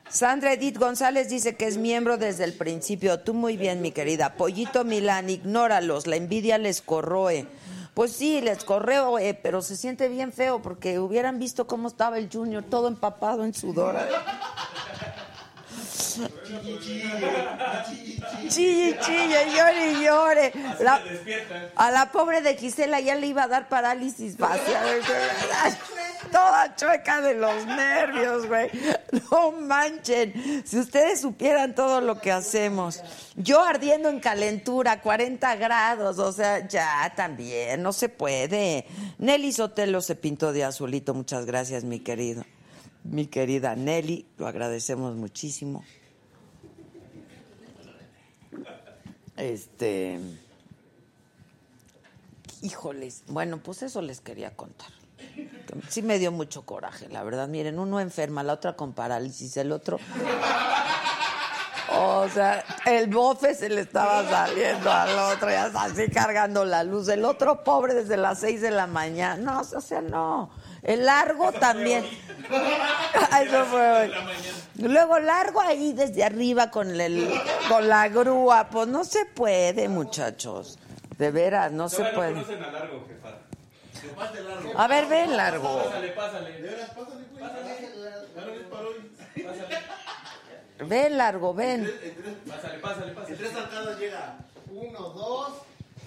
Sandra 0.09 0.53
Edith 0.53 0.77
González 0.77 1.31
dice 1.31 1.55
que 1.57 1.67
es 1.67 1.79
miembro 1.79 2.19
desde 2.19 2.45
el 2.45 2.53
principio. 2.53 3.21
Tú 3.21 3.33
muy 3.33 3.57
bien, 3.57 3.81
mi 3.81 3.93
querida. 3.93 4.35
Pollito 4.35 4.85
Milán, 4.85 5.31
ignóralos. 5.31 6.07
La 6.07 6.17
envidia 6.17 6.59
les 6.59 6.83
corroe. 6.83 7.47
Pues 7.95 8.13
sí, 8.13 8.41
les 8.41 8.65
corroe, 8.65 9.35
pero 9.43 9.61
se 9.61 9.77
siente 9.77 10.09
bien 10.09 10.33
feo 10.33 10.63
porque 10.63 10.99
hubieran 10.99 11.39
visto 11.39 11.67
cómo 11.67 11.89
estaba 11.89 12.17
el 12.17 12.31
Junior, 12.33 12.63
todo 12.63 12.89
empapado 12.89 13.45
en 13.45 13.53
sudor. 13.53 13.97
Chille, 18.49 18.99
chille, 19.01 19.39
llore 19.57 19.93
y 19.93 20.05
llore. 20.05 20.53
La- 20.81 21.01
a 21.77 21.91
la 21.91 22.11
pobre 22.13 22.41
de 22.43 22.57
Gisela 22.57 23.01
ya 23.01 23.15
le 23.15 23.27
iba 23.29 23.45
a 23.45 23.49
dar 23.49 23.69
parálisis 23.69 24.37
facial. 24.37 25.01
Toda 26.31 26.75
chueca 26.77 27.21
de 27.21 27.35
los 27.35 27.67
nervios, 27.67 28.47
güey. 28.47 28.71
No 29.31 29.53
manchen. 29.53 30.63
Si 30.65 30.79
ustedes 30.79 31.21
supieran 31.21 31.75
todo 31.75 32.01
lo 32.01 32.21
que 32.21 32.33
hacemos. 32.33 33.03
Yo 33.37 33.61
ardiendo 33.63 34.09
en 34.09 34.21
calentura, 34.21 35.01
40 35.03 35.57
grados. 35.57 36.19
O 36.19 36.33
sea, 36.33 36.67
ya 36.67 37.13
también, 37.17 37.83
no 37.83 37.93
se 37.93 38.09
puede. 38.09 38.87
Nelly 39.19 39.53
Sotelo 39.53 40.01
se 40.01 40.15
pintó 40.15 40.53
de 40.53 40.65
azulito. 40.65 41.13
Muchas 41.13 41.45
gracias, 41.45 41.85
mi 41.85 42.01
querido. 42.01 42.45
Mi 43.05 43.27
querida 43.27 43.75
Nelly, 43.75 44.27
lo 44.39 44.47
agradecemos 44.47 45.17
muchísimo. 45.17 45.85
Este. 49.43 50.21
Híjoles. 52.61 53.25
Bueno, 53.27 53.59
pues 53.59 53.83
eso 53.83 54.01
les 54.01 54.21
quería 54.21 54.55
contar. 54.55 54.91
Sí 55.89 56.03
me 56.03 56.21
dio 56.21 56.31
mucho 56.31 56.63
coraje, 56.63 57.09
la 57.09 57.25
verdad. 57.25 57.49
Miren, 57.49 57.81
uno 57.81 57.99
enferma, 57.99 58.45
la 58.45 58.53
otra 58.53 58.77
con 58.77 58.93
parálisis, 58.93 59.57
el 59.57 59.73
otro. 59.73 59.99
O 61.95 62.29
sea, 62.29 62.65
el 62.87 63.09
bofe 63.09 63.55
se 63.55 63.69
le 63.69 63.81
estaba 63.81 64.29
saliendo 64.29 64.91
al 64.91 65.35
otro, 65.35 65.51
ya 65.51 65.65
así 65.65 66.09
cargando 66.09 66.65
la 66.65 66.85
luz. 66.85 67.09
El 67.09 67.25
otro 67.25 67.65
pobre 67.65 67.95
desde 67.95 68.17
las 68.17 68.39
seis 68.39 68.61
de 68.61 68.71
la 68.71 68.87
mañana. 68.87 69.37
No, 69.37 69.61
o 69.61 69.81
sea, 69.81 70.01
no. 70.01 70.51
El 70.83 71.07
largo 71.07 71.53
también. 71.53 72.05
Eso 73.43 73.65
fue 73.67 73.91
hoy. 73.93 74.13
Luego 74.79 75.19
largo 75.21 75.61
ahí 75.61 75.93
desde 75.93 76.25
arriba 76.25 76.71
con, 76.71 77.01
el, 77.01 77.31
con 77.69 77.89
la 77.89 78.09
grúa. 78.09 78.69
Pues 78.69 78.89
no 78.89 79.05
se 79.05 79.25
puede, 79.27 79.89
muchachos. 79.89 80.79
De 81.19 81.31
veras, 81.31 81.71
no 81.71 81.89
se 81.89 81.99
Todavía 81.99 82.13
no 82.13 82.19
puede. 82.19 82.33
conocen 82.35 82.63
a 82.65 82.71
largo, 82.73 83.07
jefa. 83.07 84.83
A 84.83 84.89
ver, 84.89 85.07
ven 85.07 85.37
largo. 85.37 85.85
Pásale, 85.85 86.09
pásale. 86.09 86.63
Ven 90.81 91.17
largo, 91.17 91.55
ven. 91.55 91.89
Pásale, 92.49 92.79
pásale, 92.81 93.13
pásale. 93.13 93.37
Tres 93.37 93.55
arcadas 93.55 93.99
llega. 93.99 94.37
Uno, 94.71 94.99
dos. 95.11 95.53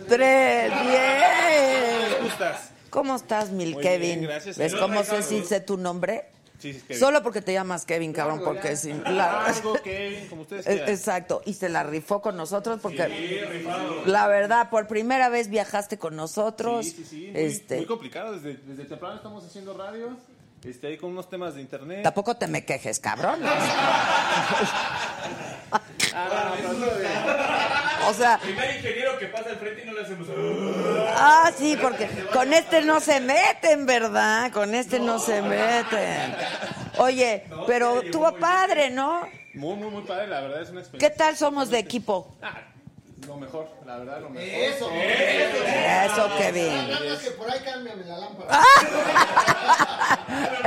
Tres, 0.10 0.72
bien. 0.82 2.16
¿Cómo 2.18 2.28
estás? 2.30 2.72
¿Cómo 2.96 3.16
estás, 3.18 3.50
Mil 3.52 3.74
Muy 3.74 3.84
Kevin? 3.84 4.20
bien, 4.20 4.22
gracias. 4.24 4.58
¿Ves 4.58 4.74
cómo 4.74 5.04
sé 5.04 5.18
es 5.18 5.26
si 5.26 5.44
sé 5.44 5.60
tu 5.60 5.76
nombre? 5.76 6.26
Sí, 6.60 6.72
sí, 6.72 6.80
Kevin. 6.88 7.00
Solo 7.02 7.22
porque 7.22 7.42
te 7.42 7.52
llamas 7.52 7.86
Kevin, 7.86 8.14
cabrón, 8.14 8.40
porque 8.42 8.78
sin 8.78 9.04
Largo, 9.04 9.74
Kevin, 9.84 10.28
como 10.30 10.44
ustedes 10.44 10.66
Eh, 10.66 10.70
quieran. 10.76 10.90
Exacto, 10.90 11.42
y 11.46 11.56
se 11.56 11.68
la 11.68 11.84
rifó 11.84 12.22
con 12.22 12.38
nosotros 12.38 12.80
porque 12.82 14.02
la 14.06 14.28
verdad, 14.28 14.70
por 14.70 14.88
primera 14.88 15.28
vez 15.28 15.50
viajaste 15.50 15.98
con 15.98 16.16
nosotros. 16.16 16.86
Sí, 16.86 16.92
sí, 16.92 17.04
sí. 17.04 17.30
Muy, 17.34 17.42
este, 17.42 17.76
muy 17.78 17.86
complicado. 17.86 18.32
Desde, 18.40 18.58
desde 18.66 18.86
temprano 18.86 19.18
estamos 19.18 19.44
haciendo 19.44 19.74
radio. 19.74 20.16
Este, 20.66 20.88
ahí 20.88 20.98
con 20.98 21.12
unos 21.12 21.30
temas 21.30 21.54
de 21.56 21.62
internet. 21.62 22.02
tampoco 22.04 22.36
te 22.36 22.48
me 22.48 22.66
quejes, 22.66 23.00
cabrón. 23.00 23.40
o 28.08 28.14
sea, 28.14 28.38
Primer 28.40 28.76
ingeniero 28.76 29.18
que 29.18 29.28
pasa 29.28 29.50
al 29.50 29.58
frente 29.58 29.84
y 29.84 29.86
no 29.86 29.94
le 29.94 30.02
hacemos. 30.02 30.28
ah, 31.18 31.52
sí, 31.58 31.78
porque 31.82 32.10
con 32.34 32.54
este 32.54 32.82
no 32.82 33.00
se 33.00 33.20
meten, 33.20 33.86
¿verdad? 33.86 34.52
Con 34.52 34.74
este 34.76 35.00
no, 35.00 35.20
se 35.20 35.42
meten. 35.42 36.36
Oye, 36.98 37.44
Pero 37.68 38.02
tuvo 38.12 38.36
padre, 38.38 38.90
¿no? 38.90 39.28
Muy, 39.54 39.76
muy, 39.76 39.90
muy 39.90 40.02
padre, 40.04 40.28
la 40.28 40.42
verdad 40.42 40.62
es 40.62 40.70
una 40.70 40.82
¿Qué 40.82 40.88
experiencia. 40.88 41.18
tal 41.26 41.38
somos 41.38 41.70
de 41.70 41.80
equipo? 41.80 42.36
Ah, 42.42 42.58
lo 43.28 43.38
mejor, 43.38 43.70
la 43.86 43.98
verdad, 43.98 44.22
lo 44.22 44.30
mejor. 44.30 44.50
Eso, 44.50 44.90
Eso, 44.92 46.30
Kevin. 46.38 46.90
Más 46.90 47.20
que 47.20 47.32
por 47.32 47.50
ahí 47.50 47.60
cámbiame 47.64 48.06
la 48.06 48.18
lámpara. 48.18 48.62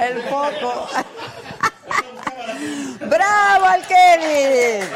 El 0.03 0.23
foco. 0.23 0.89
¡Bravo 3.01 3.65
al 3.65 3.87
Kevin! 3.87 4.89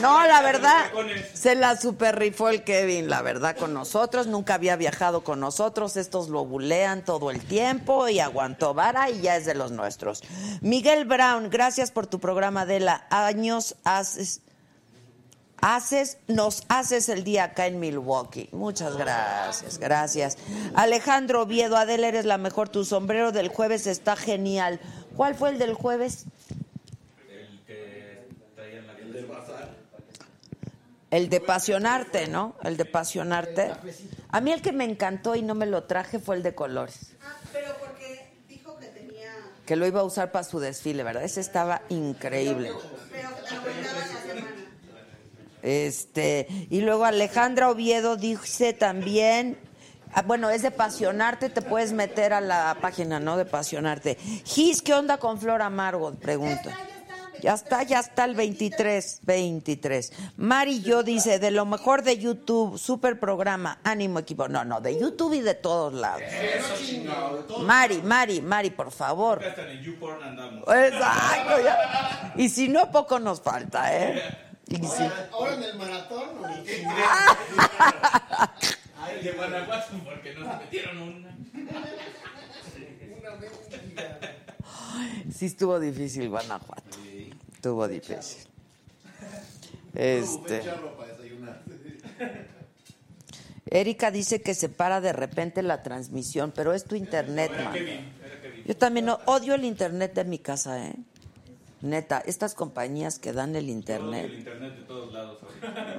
No, 0.00 0.26
la 0.26 0.42
verdad, 0.42 0.90
se 1.32 1.54
la 1.54 1.76
super 1.76 2.18
rifó 2.18 2.50
el 2.50 2.64
Kevin, 2.64 3.08
la 3.08 3.22
verdad, 3.22 3.56
con 3.56 3.72
nosotros. 3.72 4.26
Nunca 4.26 4.54
había 4.54 4.76
viajado 4.76 5.24
con 5.24 5.40
nosotros. 5.40 5.96
Estos 5.96 6.28
lo 6.28 6.44
bulean 6.44 7.02
todo 7.02 7.30
el 7.30 7.42
tiempo 7.42 8.06
y 8.08 8.20
aguantó 8.20 8.74
vara 8.74 9.08
y 9.08 9.22
ya 9.22 9.36
es 9.36 9.46
de 9.46 9.54
los 9.54 9.70
nuestros. 9.70 10.22
Miguel 10.60 11.06
Brown, 11.06 11.48
gracias 11.48 11.90
por 11.90 12.06
tu 12.06 12.18
programa 12.20 12.66
de 12.66 12.80
la 12.80 13.06
años 13.10 13.76
haces. 13.84 14.42
Haces, 15.60 16.18
nos 16.28 16.64
haces 16.68 17.08
el 17.08 17.24
día 17.24 17.44
acá 17.44 17.66
en 17.66 17.80
Milwaukee. 17.80 18.48
Muchas 18.52 18.96
gracias, 18.96 19.78
gracias. 19.78 20.38
Alejandro 20.74 21.42
Oviedo, 21.42 21.76
Adela, 21.76 22.08
eres 22.08 22.26
la 22.26 22.38
mejor. 22.38 22.68
Tu 22.68 22.84
sombrero 22.84 23.32
del 23.32 23.48
jueves 23.48 23.86
está 23.86 24.16
genial. 24.16 24.80
¿Cuál 25.16 25.34
fue 25.34 25.50
el 25.50 25.58
del 25.58 25.74
jueves? 25.74 26.26
El 27.28 27.64
que 27.66 28.28
la 28.86 28.92
El 28.98 29.12
del 29.12 29.26
bazar. 29.26 29.74
El 31.10 31.30
de 31.30 31.40
pasionarte, 31.40 32.26
¿no? 32.26 32.54
El 32.62 32.76
de 32.76 32.84
pasionarte. 32.84 33.72
A 34.28 34.40
mí 34.40 34.52
el 34.52 34.60
que 34.60 34.72
me 34.72 34.84
encantó 34.84 35.36
y 35.36 35.42
no 35.42 35.54
me 35.54 35.64
lo 35.64 35.84
traje 35.84 36.18
fue 36.18 36.36
el 36.36 36.42
de 36.42 36.54
colores. 36.54 37.12
Ah, 37.22 37.36
pero 37.52 37.74
porque 37.78 38.28
dijo 38.46 38.76
que 38.78 38.88
tenía. 38.88 39.32
Que 39.64 39.76
lo 39.76 39.86
iba 39.86 40.00
a 40.00 40.04
usar 40.04 40.32
para 40.32 40.44
su 40.44 40.60
desfile, 40.60 41.02
¿verdad? 41.02 41.24
Ese 41.24 41.40
estaba 41.40 41.80
increíble. 41.88 42.72
Pero 43.10 43.28
semana. 43.48 44.15
Este, 45.66 46.46
y 46.70 46.80
luego 46.80 47.04
Alejandra 47.06 47.68
Oviedo 47.68 48.16
dice 48.16 48.72
también, 48.72 49.58
ah, 50.12 50.22
bueno, 50.22 50.48
es 50.48 50.62
de 50.62 50.70
Pasionarte, 50.70 51.50
te 51.50 51.60
puedes 51.60 51.92
meter 51.92 52.32
a 52.32 52.40
la 52.40 52.78
página, 52.80 53.18
¿no? 53.18 53.36
De 53.36 53.46
Pasionarte. 53.46 54.14
Gis, 54.44 54.80
¿qué 54.80 54.94
onda 54.94 55.18
con 55.18 55.40
Flor 55.40 55.62
Amargo? 55.62 56.14
Pregunto. 56.14 56.70
Ya 57.42 57.54
está, 57.54 57.82
ya 57.82 57.98
está 57.98 58.26
el 58.26 58.36
23, 58.36 59.22
23. 59.24 60.12
Mari 60.36 60.82
yo 60.82 61.02
dice, 61.02 61.40
de 61.40 61.50
lo 61.50 61.66
mejor 61.66 62.04
de 62.04 62.16
YouTube, 62.16 62.78
super 62.78 63.18
programa, 63.18 63.80
ánimo 63.82 64.20
equipo. 64.20 64.46
No, 64.46 64.64
no, 64.64 64.80
de 64.80 64.96
YouTube 64.96 65.32
y 65.34 65.40
de 65.40 65.54
todos 65.54 65.92
lados. 65.92 66.22
Mari, 67.62 68.02
Mari, 68.02 68.40
Mari, 68.40 68.70
por 68.70 68.92
favor. 68.92 69.42
Exacto, 70.72 71.60
ya. 71.64 72.32
Y 72.36 72.48
si 72.50 72.68
no, 72.68 72.92
poco 72.92 73.18
nos 73.18 73.40
falta, 73.40 73.96
¿eh? 73.96 74.45
Ahora, 74.68 75.28
ahora 75.32 75.54
en 75.54 75.62
el 75.62 75.78
maratón. 75.78 76.28
Ay, 78.98 79.22
de 79.22 79.32
Guanajuato, 79.32 79.94
porque 80.04 80.34
nos 80.34 80.58
metieron 80.58 80.98
una. 81.02 81.36
Una 83.18 83.30
mendiga. 83.36 84.18
Sí 85.32 85.46
estuvo 85.46 85.78
difícil 85.78 86.28
Guanajuato. 86.28 86.98
Estuvo 87.54 87.86
difícil. 87.86 88.46
Este. 89.94 90.62
Erika 93.68 94.10
dice 94.10 94.42
que 94.42 94.54
se 94.54 94.68
para 94.68 95.00
de 95.00 95.12
repente 95.12 95.62
la 95.62 95.82
transmisión, 95.82 96.52
pero 96.54 96.72
es 96.72 96.84
tu 96.84 96.94
internet, 96.94 97.50
man. 97.64 97.74
Yo 98.64 98.76
también 98.76 99.06
no- 99.06 99.18
odio 99.26 99.54
el 99.54 99.64
internet 99.64 100.14
de 100.14 100.24
mi 100.24 100.38
casa, 100.38 100.84
¿eh? 100.86 100.94
Neta, 101.82 102.22
estas 102.24 102.54
compañías 102.54 103.18
que 103.18 103.32
dan 103.34 103.54
el 103.54 103.68
internet. 103.68 104.24
El 104.24 104.38
internet 104.38 104.76
de 104.76 104.82
todos 104.84 105.12
lados. 105.12 105.38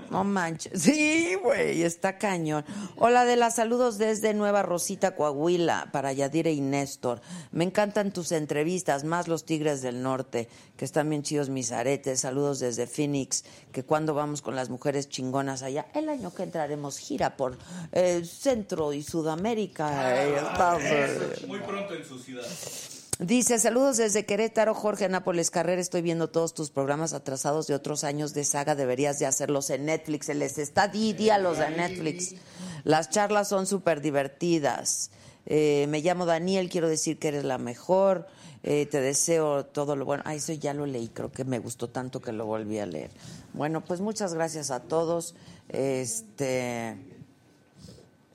No 0.10 0.24
manches. 0.24 0.82
Sí, 0.82 1.36
güey, 1.44 1.84
está 1.84 2.18
cañón. 2.18 2.66
Hola 2.98 3.26
de 3.26 3.36
las 3.36 3.56
saludos 3.58 4.00
desde 4.00 4.34
Nueva 4.34 4.64
Rosita, 4.64 5.16
Coahuila, 5.16 5.90
para 5.92 6.12
Yadira 6.14 6.50
y 6.50 6.62
Néstor. 6.62 7.22
Me 7.52 7.64
encantan 7.64 8.12
tus 8.12 8.32
entrevistas, 8.32 9.04
más 9.04 9.28
los 9.28 9.46
Tigres 9.46 9.84
del 9.84 10.02
Norte, 10.02 10.50
que 10.78 10.86
están 10.86 11.10
bien 11.12 11.22
chidos 11.22 11.50
mis 11.50 11.72
aretes. 11.72 12.22
Saludos 12.22 12.60
desde 12.60 12.88
Phoenix, 12.88 13.46
que 13.72 13.84
cuando 13.84 14.16
vamos 14.16 14.42
con 14.42 14.56
las 14.56 14.70
mujeres 14.70 15.08
chingonas 15.10 15.62
allá, 15.62 15.86
el 15.94 16.10
año 16.10 16.34
que 16.34 16.42
entraremos 16.44 16.98
gira 16.98 17.38
por 17.38 17.56
eh, 17.92 18.24
Centro 18.26 18.94
y 18.94 19.04
Sudamérica. 19.04 20.24
Eh, 20.24 20.36
está- 20.38 20.80
Muy 21.48 21.60
pronto 21.60 21.94
en 21.94 22.04
su 22.04 22.18
ciudad. 22.18 22.46
Dice, 23.20 23.58
saludos 23.58 23.98
desde 23.98 24.28
Querétaro, 24.28 24.76
Jorge 24.76 25.10
Nápoles 25.10 25.50
Carrera, 25.50 25.82
estoy 25.82 26.04
viendo 26.04 26.30
todos 26.30 26.54
tus 26.54 26.70
programas 26.70 27.14
atrasados 27.14 27.66
de 27.66 27.74
otros 27.74 28.04
años 28.04 28.36
de 28.36 28.44
saga, 28.44 28.76
deberías 28.76 29.18
de 29.18 29.26
hacerlos 29.26 29.72
en 29.72 29.86
Netflix, 29.86 30.28
se 30.28 30.36
les 30.36 30.60
está 30.60 30.88
di, 30.88 31.14
di 31.14 31.32
a 31.32 31.40
los 31.40 31.58
de 31.58 31.68
Netflix. 31.72 32.36
Las 32.84 33.10
charlas 33.10 33.48
son 33.48 33.66
súper 33.66 34.02
divertidas. 34.02 35.10
Eh, 35.48 35.88
me 35.90 36.02
llamo 36.02 36.28
Daniel, 36.28 36.70
quiero 36.70 36.88
decir 36.88 37.18
que 37.18 37.30
eres 37.30 37.44
la 37.44 37.58
mejor, 37.58 38.28
Eh, 38.64 38.86
te 38.86 39.00
deseo 39.00 39.66
todo 39.66 39.96
lo 39.96 40.04
bueno. 40.04 40.24
Ah, 40.26 40.34
eso 40.34 40.52
ya 40.52 40.74
lo 40.74 40.86
leí, 40.86 41.08
creo 41.10 41.32
que 41.32 41.46
me 41.46 41.60
gustó 41.60 41.88
tanto 41.88 42.20
que 42.20 42.34
lo 42.34 42.46
volví 42.46 42.80
a 42.80 42.86
leer. 42.86 43.12
Bueno, 43.54 43.82
pues 43.82 44.02
muchas 44.02 44.34
gracias 44.34 44.72
a 44.72 44.82
todos. 44.82 45.36
Este, 45.70 46.98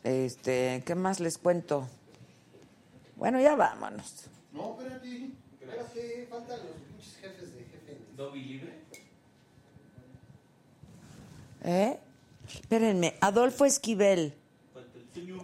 este, 0.04 0.82
¿qué 0.86 0.94
más 0.94 1.20
les 1.20 1.36
cuento? 1.38 1.86
Bueno, 3.16 3.40
ya 3.40 3.56
vámonos. 3.56 4.30
No, 4.52 4.76
espérate. 4.78 5.30
Espérate, 5.60 6.26
faltan 6.30 6.58
los 6.58 6.76
pinches 6.88 7.16
jefes 7.20 7.54
de 7.54 7.60
jefe. 7.64 7.98
¿Dobby 8.16 8.40
libre? 8.42 8.72
¿Eh? 11.64 11.98
Espérenme, 12.52 13.14
Adolfo 13.20 13.64
Esquivel. 13.64 14.34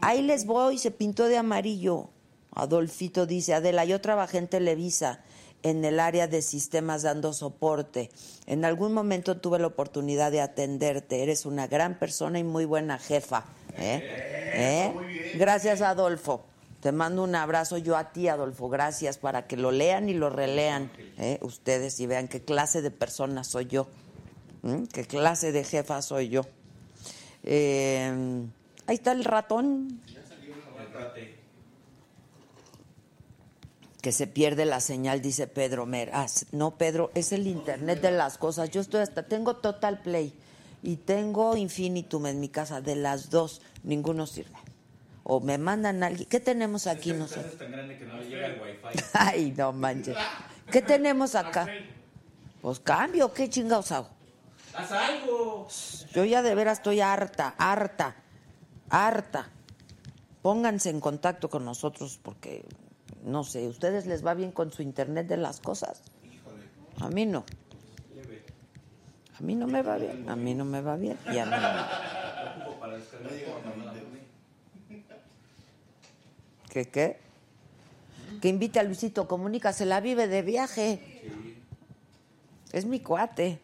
Ahí 0.01 0.23
les 0.23 0.47
voy, 0.47 0.79
se 0.79 0.91
pintó 0.91 1.25
de 1.27 1.37
amarillo. 1.37 2.11
Adolfito 2.53 3.27
dice, 3.27 3.55
Adela, 3.55 3.85
yo 3.85 4.01
trabajé 4.01 4.39
en 4.39 4.49
Televisa 4.49 5.21
en 5.63 5.85
el 5.85 6.01
área 6.01 6.27
de 6.27 6.43
sistemas 6.43 7.03
dando 7.03 7.33
soporte. 7.33 8.11
En 8.47 8.65
algún 8.65 8.93
momento 8.93 9.39
tuve 9.39 9.59
la 9.59 9.67
oportunidad 9.67 10.33
de 10.33 10.41
atenderte. 10.41 11.23
Eres 11.23 11.47
una 11.47 11.67
gran 11.67 11.99
persona 11.99 12.39
y 12.39 12.45
muy 12.45 12.65
buena 12.65 12.99
jefa. 12.99 13.45
¿Eh? 13.77 14.03
¿Eh? 14.55 15.33
Gracias, 15.37 15.81
Adolfo. 15.83 16.45
Te 16.89 16.93
mando 16.93 17.23
un 17.23 17.35
abrazo 17.35 17.77
yo 17.77 17.99
a 17.99 18.13
ti, 18.15 18.29
Adolfo. 18.29 18.71
Gracias 18.71 19.19
para 19.19 19.47
que 19.47 19.59
lo 19.59 19.73
lean 19.73 20.09
y 20.09 20.15
lo 20.15 20.31
relean 20.31 20.91
¿eh? 21.19 21.39
ustedes 21.43 22.01
y 22.01 22.07
vean 22.07 22.29
qué 22.29 22.43
clase 22.43 22.81
de 22.81 22.91
persona 22.91 23.45
soy 23.45 23.67
yo. 23.67 23.89
¿Qué 24.91 25.05
clase 25.05 25.53
de 25.53 25.65
jefa 25.65 26.01
soy 26.01 26.31
yo? 26.31 26.47
Eh, 27.43 28.11
ahí 28.87 28.95
está 28.95 29.13
el 29.13 29.27
ratón 29.27 30.01
que 34.01 34.11
se 34.11 34.27
pierde 34.27 34.65
la 34.65 34.81
señal, 34.81 35.21
dice 35.21 35.47
Pedro 35.47 35.85
Mer. 35.85 36.09
Ah, 36.15 36.25
no, 36.53 36.79
Pedro, 36.79 37.11
es 37.15 37.33
el 37.33 37.47
internet 37.49 38.01
de 38.01 38.13
las 38.13 38.39
cosas. 38.39 38.71
Yo 38.71 38.81
estoy 38.81 39.03
hasta, 39.03 39.25
tengo 39.25 39.57
Total 39.57 40.01
Play 40.01 40.33
y 40.83 40.97
tengo 40.97 41.55
Infinitum 41.55 42.25
en 42.25 42.41
mi 42.41 42.49
casa. 42.49 42.81
De 42.81 42.97
las 42.97 43.29
dos, 43.29 43.61
ninguno 43.83 44.27
sirve. 44.27 44.57
O 45.31 45.41
me 45.41 45.59
mandan 45.59 46.03
a 46.03 46.07
alguien. 46.07 46.27
¿Qué 46.27 46.41
tenemos 46.41 46.87
aquí 46.87 47.13
nosotros? 47.13 47.53
es 47.53 47.59
tan 47.59 47.71
grande 47.71 47.99
que 47.99 48.07
no 48.07 48.17
le 48.17 48.31
llega 48.31 48.47
el 48.47 48.63
wifi. 48.63 49.05
Ay, 49.13 49.55
no 49.55 49.75
manches. 49.75 50.17
¿Qué 50.71 50.81
tenemos 50.81 51.35
acá? 51.35 51.69
Pues 52.63 52.81
cambio, 52.81 53.31
¿qué 53.35 53.51
chingados 53.51 53.93
hago? 53.93 54.09
¡Haz 54.73 54.91
algo! 54.91 55.69
Yo 56.15 56.25
ya 56.25 56.41
de 56.41 56.55
veras 56.55 56.79
estoy 56.79 57.03
harta, 57.03 57.55
harta, 57.59 58.17
harta. 58.89 59.51
Pónganse 60.41 60.89
en 60.89 61.01
contacto 61.01 61.51
con 61.51 61.63
nosotros 61.63 62.19
porque, 62.23 62.65
no 63.23 63.45
sé, 63.45 63.69
¿ustedes 63.69 64.07
les 64.07 64.25
va 64.25 64.33
bien 64.33 64.51
con 64.51 64.73
su 64.73 64.81
internet 64.81 65.27
de 65.27 65.37
las 65.37 65.61
cosas? 65.61 66.01
A 67.01 67.11
mí 67.11 67.27
no. 67.27 67.45
A 69.39 69.43
mí 69.43 69.55
no 69.55 69.67
me 69.67 69.83
va 69.83 69.99
bien, 69.99 70.27
a 70.31 70.37
mí 70.37 70.55
no 70.55 70.65
me 70.65 70.81
va 70.81 70.97
bien. 70.97 71.19
Y 71.31 71.37
a 71.37 71.45
mí 71.45 71.51
no. 71.51 71.59
¿Qué 76.79 76.89
qué? 76.89 77.17
Que 78.41 78.49
invite 78.49 78.79
a 78.79 78.85
Luisito 78.85 79.27
Comunica, 79.27 79.73
se 79.73 79.85
la 79.85 80.01
vive 80.01 80.29
de 80.29 80.43
viaje. 80.43 81.01
Es 82.71 82.85
mi 82.85 83.01
cuate, 83.01 83.59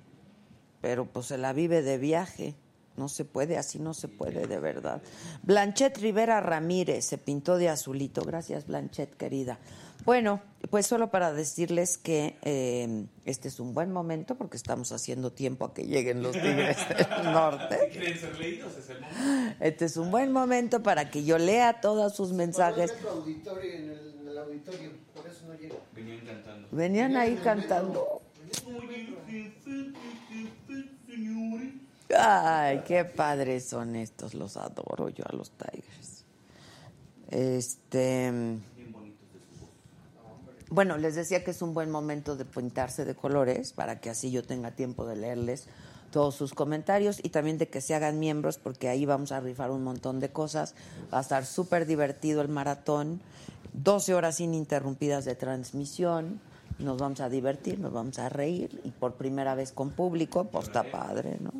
pero 0.80 1.06
pues 1.06 1.26
se 1.26 1.38
la 1.38 1.52
vive 1.52 1.82
de 1.82 1.96
viaje. 1.96 2.56
No 2.96 3.08
se 3.08 3.24
puede, 3.24 3.56
así 3.56 3.78
no 3.78 3.94
se 3.94 4.08
puede, 4.08 4.48
de 4.48 4.58
verdad. 4.58 5.00
Blanchet 5.44 5.96
Rivera 5.98 6.40
Ramírez 6.40 7.04
se 7.04 7.16
pintó 7.16 7.56
de 7.56 7.68
azulito. 7.68 8.22
Gracias, 8.22 8.66
Blanchet, 8.66 9.16
querida. 9.16 9.60
Bueno, 10.04 10.42
pues 10.70 10.86
solo 10.86 11.10
para 11.10 11.32
decirles 11.32 11.98
que 11.98 12.36
eh, 12.42 13.06
este 13.24 13.48
es 13.48 13.60
un 13.60 13.74
buen 13.74 13.90
momento 13.92 14.34
porque 14.34 14.56
estamos 14.56 14.92
haciendo 14.92 15.32
tiempo 15.32 15.64
a 15.64 15.74
que 15.74 15.84
lleguen 15.84 16.22
los 16.22 16.32
Tigres 16.32 16.76
del 16.88 17.32
Norte. 17.32 17.78
Si 17.84 17.98
quieren 17.98 18.18
ser 18.18 18.38
leídos, 18.38 18.76
es 18.76 18.90
el 18.90 19.00
momento. 19.00 19.56
Este 19.60 19.84
es 19.84 19.96
un 19.96 20.10
buen 20.10 20.32
momento 20.32 20.82
para 20.82 21.10
que 21.10 21.24
yo 21.24 21.38
lea 21.38 21.80
todos 21.80 22.14
sus 22.14 22.32
mensajes. 22.32 22.90
Nuestro 22.90 23.10
auditorio 23.10 23.72
en 23.72 23.90
el, 23.90 24.14
en 24.20 24.28
el 24.28 24.38
auditorio, 24.38 24.90
por 25.14 25.26
eso 25.26 25.46
no 25.46 25.54
Venían 25.94 26.26
cantando. 26.26 26.68
Venían 26.70 27.16
ahí 27.16 27.40
cantando. 27.42 28.22
Ay, 32.16 32.82
qué 32.86 33.04
padres 33.04 33.66
son 33.66 33.96
estos, 33.96 34.34
los 34.34 34.56
adoro 34.56 35.08
yo 35.08 35.24
a 35.26 35.34
los 35.34 35.50
Tigers. 35.50 36.24
Este. 37.30 38.60
Bueno, 40.74 40.98
les 40.98 41.14
decía 41.14 41.44
que 41.44 41.52
es 41.52 41.62
un 41.62 41.72
buen 41.72 41.88
momento 41.88 42.34
de 42.34 42.44
pintarse 42.44 43.04
de 43.04 43.14
colores 43.14 43.72
para 43.72 44.00
que 44.00 44.10
así 44.10 44.32
yo 44.32 44.42
tenga 44.42 44.72
tiempo 44.72 45.06
de 45.06 45.14
leerles 45.14 45.68
todos 46.10 46.34
sus 46.34 46.52
comentarios 46.52 47.20
y 47.22 47.28
también 47.28 47.58
de 47.58 47.68
que 47.68 47.80
se 47.80 47.94
hagan 47.94 48.18
miembros 48.18 48.58
porque 48.58 48.88
ahí 48.88 49.06
vamos 49.06 49.30
a 49.30 49.38
rifar 49.38 49.70
un 49.70 49.84
montón 49.84 50.18
de 50.18 50.30
cosas. 50.30 50.74
Va 51.12 51.18
a 51.18 51.20
estar 51.20 51.46
súper 51.46 51.86
divertido 51.86 52.42
el 52.42 52.48
maratón, 52.48 53.20
12 53.74 54.14
horas 54.14 54.40
ininterrumpidas 54.40 55.24
de 55.24 55.36
transmisión. 55.36 56.40
Nos 56.80 56.98
vamos 56.98 57.20
a 57.20 57.28
divertir, 57.28 57.78
nos 57.78 57.92
vamos 57.92 58.18
a 58.18 58.28
reír 58.28 58.80
y 58.82 58.90
por 58.90 59.14
primera 59.14 59.54
vez 59.54 59.70
con 59.70 59.90
público, 59.90 60.42
pues 60.42 60.66
está 60.66 60.82
padre, 60.82 61.38
¿no? 61.38 61.52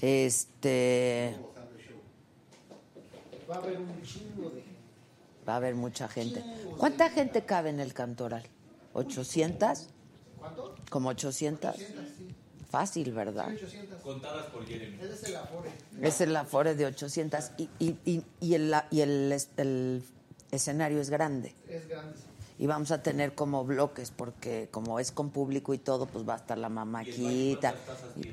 Este. 0.00 1.36
Va 3.50 3.56
a 3.56 3.58
haber 3.58 3.78
un 3.78 4.02
chingo 4.04 4.50
de. 4.50 4.73
Va 5.48 5.54
a 5.54 5.56
haber 5.56 5.74
mucha 5.74 6.08
gente. 6.08 6.42
¿Cuánta 6.78 7.10
gente 7.10 7.44
cabe 7.44 7.70
en 7.70 7.80
el 7.80 7.92
Cantoral? 7.92 8.44
¿800? 8.94 9.86
¿Cuánto? 10.38 10.74
¿Como 10.90 11.10
800? 11.10 11.74
Fácil, 12.70 13.12
¿verdad? 13.12 13.48
800. 13.54 14.02
Contadas 14.02 14.46
por 14.46 14.66
Jeremy. 14.66 14.96
Ese 15.00 15.12
es 15.14 15.22
el 15.24 15.36
Afore. 15.36 15.70
Es 16.02 16.20
el 16.20 16.36
afore 16.36 16.74
de 16.74 16.86
800 16.86 17.50
y, 17.58 17.68
y, 17.78 17.98
y, 18.04 18.24
y 18.40 18.54
el, 18.54 18.74
y 18.90 19.00
el, 19.00 19.36
el 19.56 20.02
escenario 20.50 21.00
es 21.00 21.10
grande. 21.10 21.54
Es 21.68 21.86
grande. 21.88 22.16
sí. 22.16 22.24
Y 22.56 22.66
vamos 22.66 22.90
a 22.92 23.02
tener 23.02 23.34
como 23.34 23.64
bloques 23.64 24.10
porque 24.12 24.68
como 24.70 25.00
es 25.00 25.10
con 25.12 25.30
público 25.30 25.74
y 25.74 25.78
todo, 25.78 26.06
pues 26.06 26.26
va 26.28 26.34
a 26.34 26.36
estar 26.36 26.56
la 26.56 26.68
mamaquita. 26.68 27.74
El, 28.16 28.28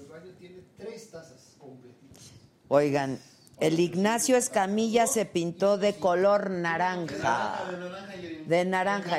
el 0.00 0.06
baño 0.06 0.32
tiene 0.38 0.62
tres 0.78 1.10
tazas 1.10 1.54
completitas. 1.58 2.30
Oigan, 2.68 3.18
el 3.58 3.80
Ignacio 3.80 4.36
Escamilla 4.36 5.06
se 5.06 5.24
pintó 5.24 5.78
de 5.78 5.94
color 5.94 6.50
naranja. 6.50 7.64
De 8.46 8.64
naranja. 8.64 9.18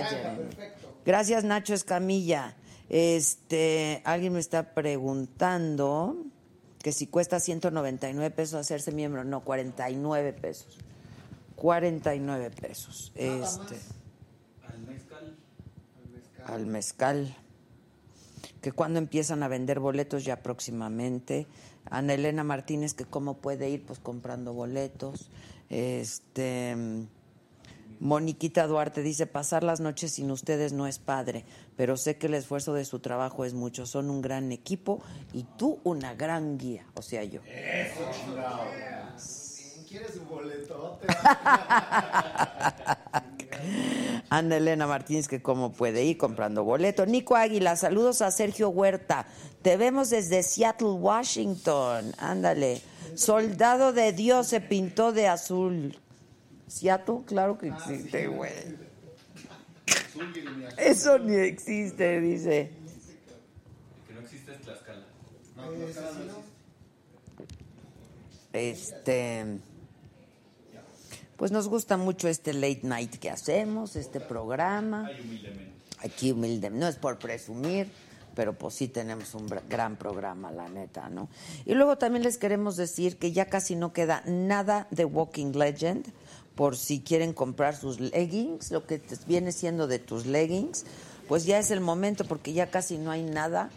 Gracias, 1.05 1.43
Nacho 1.43 1.73
Escamilla. 1.73 2.55
Este, 2.89 4.01
alguien 4.05 4.33
me 4.33 4.39
está 4.39 4.73
preguntando 4.73 6.15
que 6.81 6.91
si 6.91 7.07
cuesta 7.07 7.39
199 7.39 8.31
pesos 8.31 8.59
hacerse 8.59 8.91
miembro. 8.91 9.23
No, 9.23 9.41
49 9.43 10.33
pesos. 10.33 10.77
49 11.55 12.51
pesos. 12.51 13.11
Este, 13.15 13.77
Al 14.67 14.79
mezcal. 14.79 15.37
al 16.45 16.65
mezcal. 16.67 17.35
Que 18.61 18.71
cuando 18.71 18.99
empiezan 18.99 19.41
a 19.43 19.47
vender 19.47 19.79
boletos 19.79 20.23
ya 20.23 20.43
próximamente. 20.43 21.47
Ana 21.89 22.13
Elena 22.13 22.43
Martínez, 22.43 22.93
que 22.93 23.05
cómo 23.05 23.37
puede 23.37 23.69
ir, 23.69 23.85
pues 23.85 23.99
comprando 23.99 24.53
boletos. 24.53 25.29
Este 25.69 26.75
Moniquita 27.99 28.67
Duarte 28.67 29.01
dice, 29.01 29.25
pasar 29.25 29.63
las 29.63 29.79
noches 29.79 30.11
sin 30.13 30.29
ustedes 30.29 30.71
no 30.71 30.85
es 30.85 30.99
padre, 30.99 31.45
pero 31.75 31.97
sé 31.97 32.17
que 32.17 32.27
el 32.27 32.35
esfuerzo 32.35 32.73
de 32.73 32.85
su 32.85 32.99
trabajo 32.99 33.43
es 33.43 33.53
mucho. 33.53 33.85
Son 33.85 34.09
un 34.09 34.21
gran 34.21 34.51
equipo 34.51 35.01
y 35.33 35.43
tú 35.57 35.79
una 35.83 36.13
gran 36.13 36.57
guía, 36.57 36.85
o 36.93 37.01
sea 37.01 37.23
yo. 37.23 37.41
¿Quieres 39.87 40.17
un 40.17 40.29
boletote? 40.29 41.07
Ana 44.29 44.57
Elena 44.57 44.85
Martínez, 44.85 45.27
que 45.27 45.41
cómo 45.41 45.71
puede 45.71 46.03
ir 46.03 46.17
comprando 46.17 46.63
boleto. 46.63 47.05
Nico 47.05 47.35
Águila, 47.35 47.75
saludos 47.77 48.21
a 48.21 48.31
Sergio 48.31 48.69
Huerta. 48.69 49.25
Te 49.67 49.75
vemos 49.75 50.09
desde 50.09 50.43
Seattle, 50.43 50.91
Washington. 50.91 52.13
Ándale. 52.19 52.81
Soldado 53.15 53.91
de 53.91 54.13
Dios 54.13 54.47
se 54.47 54.61
pintó 54.61 55.11
de 55.11 55.27
azul. 55.27 55.99
¿Seattle? 56.67 57.23
Claro 57.25 57.57
que 57.57 57.67
existe, 57.67 58.27
güey. 58.27 58.49
Eso 60.77 61.19
ni 61.19 61.35
existe, 61.35 62.21
dice. 62.21 62.71
Que 64.07 64.13
no 64.13 64.21
existe 64.21 64.53
es 64.53 64.61
Tlaxcala. 64.61 65.05
Este. 68.53 69.59
Pues 71.35 71.51
nos 71.51 71.67
gusta 71.67 71.97
mucho 71.97 72.29
este 72.29 72.53
late 72.53 72.83
night 72.83 73.17
que 73.17 73.29
hacemos, 73.29 73.97
este 73.97 74.21
programa. 74.21 75.11
Aquí 75.99 76.31
humildemente, 76.31 76.79
no 76.79 76.87
es 76.87 76.95
por 76.95 77.19
presumir, 77.19 77.91
pero 78.37 78.53
pues 78.53 78.75
sí 78.75 78.87
tenemos 78.87 79.33
un 79.33 79.47
gran 79.67 79.95
programa, 79.95 80.51
la 80.51 80.69
neta, 80.69 81.09
¿no? 81.09 81.27
Y 81.65 81.73
luego 81.73 81.97
también 81.97 82.21
les 82.21 82.37
queremos 82.37 82.77
decir 82.77 83.17
que 83.17 83.31
ya 83.31 83.47
casi 83.47 83.75
no 83.75 83.93
queda 83.93 84.21
nada 84.27 84.85
de 84.91 85.05
Walking 85.05 85.53
Legend, 85.53 86.05
por 86.53 86.77
si 86.77 87.01
quieren 87.01 87.33
comprar 87.33 87.75
sus 87.75 87.99
leggings, 87.99 88.69
lo 88.69 88.85
que 88.85 89.01
viene 89.25 89.51
siendo 89.51 89.87
de 89.87 89.97
tus 89.97 90.27
leggings, 90.27 90.85
pues 91.27 91.45
ya 91.45 91.57
es 91.57 91.71
el 91.71 91.81
momento 91.81 92.25
porque 92.25 92.53
ya 92.53 92.69
casi 92.69 92.99
no 92.99 93.09
hay 93.09 93.23
nada. 93.23 93.71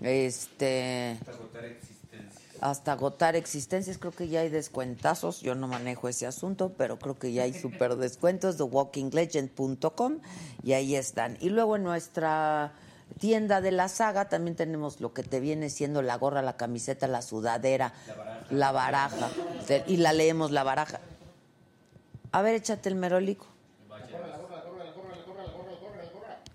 Este 0.00 1.18
Hasta 1.20 1.32
agotar 1.32 1.64
existencia. 1.66 2.58
hasta 2.62 2.92
agotar 2.92 3.36
existencias. 3.36 3.98
Creo 3.98 4.12
que 4.12 4.28
ya 4.28 4.40
hay 4.40 4.48
descuentazos. 4.48 5.42
Yo 5.42 5.54
no 5.54 5.68
manejo 5.68 6.08
ese 6.08 6.26
asunto, 6.26 6.72
pero 6.78 6.98
creo 6.98 7.18
que 7.18 7.34
ya 7.34 7.42
hay 7.42 7.52
super 7.60 7.96
descuentos 7.96 8.56
de 8.56 8.64
walkinglegend.com 8.64 10.20
y 10.62 10.72
ahí 10.72 10.94
están. 10.96 11.36
Y 11.40 11.50
luego 11.50 11.76
en 11.76 11.82
nuestra 11.82 12.72
tienda 13.18 13.60
de 13.60 13.72
la 13.72 13.88
saga 13.88 14.28
también 14.28 14.56
tenemos 14.56 15.00
lo 15.00 15.12
que 15.12 15.22
te 15.22 15.40
viene 15.40 15.70
siendo 15.70 16.02
la 16.02 16.16
gorra, 16.16 16.42
la 16.42 16.56
camiseta, 16.56 17.06
la 17.06 17.22
sudadera, 17.22 17.92
la 18.50 18.72
baraja. 18.72 19.30
Y 19.86 19.98
la 19.98 20.12
leemos 20.12 20.50
la 20.50 20.64
baraja. 20.64 21.00
A 22.32 22.42
ver, 22.42 22.54
échate 22.54 22.88
el 22.88 22.94
merolico. 22.94 23.46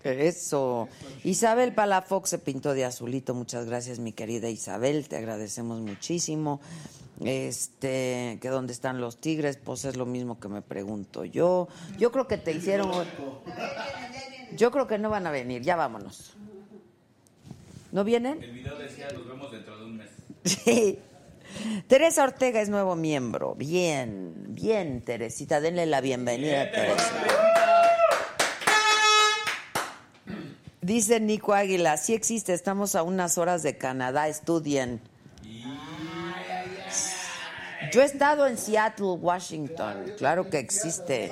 Eso. 0.04 0.88
Isabel 1.24 1.72
Palafox 1.72 2.28
se 2.28 2.38
pintó 2.38 2.74
de 2.74 2.84
azulito. 2.84 3.34
Muchas 3.34 3.64
gracias, 3.64 3.98
mi 3.98 4.12
querida 4.12 4.50
Isabel. 4.50 5.08
Te 5.08 5.16
agradecemos 5.16 5.80
muchísimo. 5.80 6.60
Este, 7.20 8.38
que 8.42 8.48
dónde 8.48 8.72
están 8.72 9.00
los 9.00 9.18
tigres, 9.18 9.56
pues 9.56 9.84
es 9.84 9.96
lo 9.96 10.04
mismo 10.04 10.38
que 10.38 10.48
me 10.48 10.60
pregunto 10.60 11.24
yo. 11.24 11.68
Yo 11.98 12.12
creo 12.12 12.28
que 12.28 12.36
te 12.36 12.52
hicieron. 12.52 12.90
Yo 14.56 14.70
creo 14.70 14.86
que 14.86 14.98
no 14.98 15.08
van 15.08 15.26
a 15.26 15.30
venir. 15.30 15.62
Ya 15.62 15.74
vámonos. 15.76 16.36
¿No 17.94 18.02
vienen? 18.02 18.42
El 18.42 18.50
video 18.50 18.76
decía, 18.76 19.08
nos 19.12 19.24
vemos 19.24 19.52
dentro 19.52 19.78
de 19.78 19.84
un 19.84 19.96
mes. 19.96 20.10
Sí. 20.44 20.98
Teresa 21.86 22.24
Ortega 22.24 22.60
es 22.60 22.68
nuevo 22.68 22.96
miembro. 22.96 23.54
Bien, 23.54 24.34
bien, 24.48 25.00
Teresita. 25.02 25.60
Denle 25.60 25.86
la 25.86 26.00
bienvenida, 26.00 26.72
Teresa. 26.72 27.12
Dice 30.82 31.20
Nico 31.20 31.54
Águila, 31.54 31.96
sí 31.96 32.14
existe, 32.14 32.52
estamos 32.52 32.96
a 32.96 33.04
unas 33.04 33.38
horas 33.38 33.62
de 33.62 33.78
Canadá, 33.78 34.26
estudien. 34.26 35.00
Yo 37.92 38.02
he 38.02 38.04
estado 38.04 38.48
en 38.48 38.58
Seattle, 38.58 39.12
Washington, 39.20 40.14
claro 40.18 40.50
que 40.50 40.58
existe. 40.58 41.30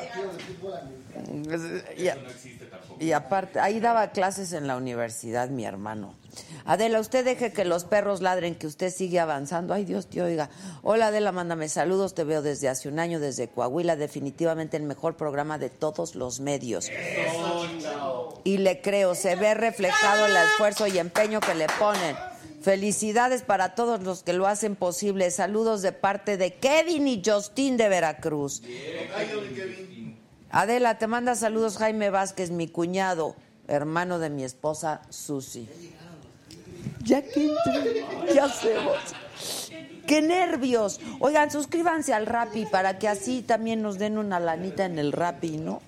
Y, 1.99 3.05
y 3.05 3.13
aparte, 3.13 3.59
ahí 3.59 3.81
daba 3.81 4.13
clases 4.13 4.53
en 4.53 4.69
la 4.69 4.77
universidad 4.77 5.49
mi 5.51 5.65
hermano. 5.65 6.22
Adela, 6.64 7.01
usted 7.01 7.24
deje 7.24 7.53
que 7.53 7.64
los 7.64 7.85
perros 7.85 8.20
ladren, 8.20 8.55
que 8.55 8.66
usted 8.66 8.93
sigue 8.93 9.20
avanzando. 9.20 9.74
Ay, 9.74 9.85
Dios 9.85 10.07
te 10.07 10.22
oiga. 10.22 10.51
Hola, 10.83 11.09
Adela, 11.09 11.33
mándame 11.33 11.68
saludos. 11.68 12.14
Te 12.14 12.24
veo 12.24 12.43
desde 12.43 12.68
hace 12.68 12.89
un 12.89 12.99
año, 12.99 13.20
desde 13.20 13.49
Coahuila. 13.49 13.97
Definitivamente 13.97 14.76
el 14.76 14.85
mejor 14.85 15.16
programa 15.16 15.59
de 15.59 15.70
todos 15.70 16.14
los 16.14 16.41
medios. 16.41 16.91
Y 18.45 18.59
le 18.59 18.80
creo, 18.80 19.14
se 19.14 19.37
ve 19.37 19.55
reflejado 19.55 20.26
el 20.26 20.37
esfuerzo 20.37 20.87
y 20.87 20.99
empeño 20.99 21.41
que 21.41 21.55
le 21.55 21.66
ponen. 21.78 22.16
Felicidades 22.62 23.43
para 23.43 23.74
todos 23.74 24.03
los 24.03 24.22
que 24.22 24.33
lo 24.33 24.47
hacen 24.47 24.76
posible. 24.76 25.30
Saludos 25.33 25.83
de 25.83 25.91
parte 25.91 26.37
de 26.37 26.55
Kevin 26.55 27.09
y 27.09 27.22
Justin 27.24 27.76
de 27.76 27.89
Veracruz. 27.89 28.62
Adela, 30.51 30.99
te 30.99 31.07
manda 31.09 31.35
saludos 31.35 31.78
Jaime 31.78 32.11
Vázquez, 32.11 32.51
mi 32.51 32.68
cuñado, 32.68 33.35
hermano 33.66 34.18
de 34.18 34.30
mi 34.30 34.45
esposa 34.45 35.03
Susi. 35.09 35.68
Ya 37.05 37.22
que 37.22 37.47
entré, 37.47 38.05
¿qué 38.33 38.41
hacemos? 38.41 38.97
¡Qué 40.07 40.22
nervios! 40.22 41.01
Oigan, 41.20 41.51
suscríbanse 41.51 42.12
al 42.12 42.26
Rappi 42.26 42.66
para 42.66 42.99
que 42.99 43.09
así 43.09 43.43
también 43.43 43.83
nos 43.83 43.99
den 43.99 44.18
una 44.18 44.41
lanita 44.41 44.85
en 44.85 44.99
el 44.99 45.12
Rappi, 45.12 45.57
¿no? 45.59 45.80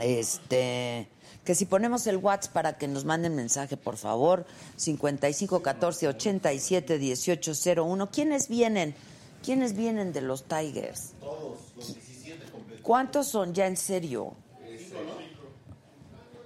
Este, 0.00 1.06
que 1.44 1.54
si 1.54 1.66
ponemos 1.66 2.06
el 2.06 2.16
WhatsApp 2.16 2.52
para 2.52 2.78
que 2.78 2.88
nos 2.88 3.04
manden 3.04 3.34
mensaje, 3.34 3.76
por 3.76 3.96
favor, 3.96 4.46
55 4.76 5.62
14 5.62 6.08
87 6.08 6.98
18 6.98 7.52
01. 7.84 8.10
¿Quiénes 8.10 8.48
vienen? 8.48 8.94
¿Quiénes 9.42 9.74
vienen 9.74 10.12
de 10.12 10.20
los 10.20 10.44
Tigers? 10.44 11.12
Todos, 11.20 11.58
los 11.76 11.94
17 11.94 12.50
completos. 12.50 12.82
¿Cuántos 12.82 13.28
son 13.28 13.54
ya 13.54 13.66
en 13.66 13.76
serio? 13.76 14.34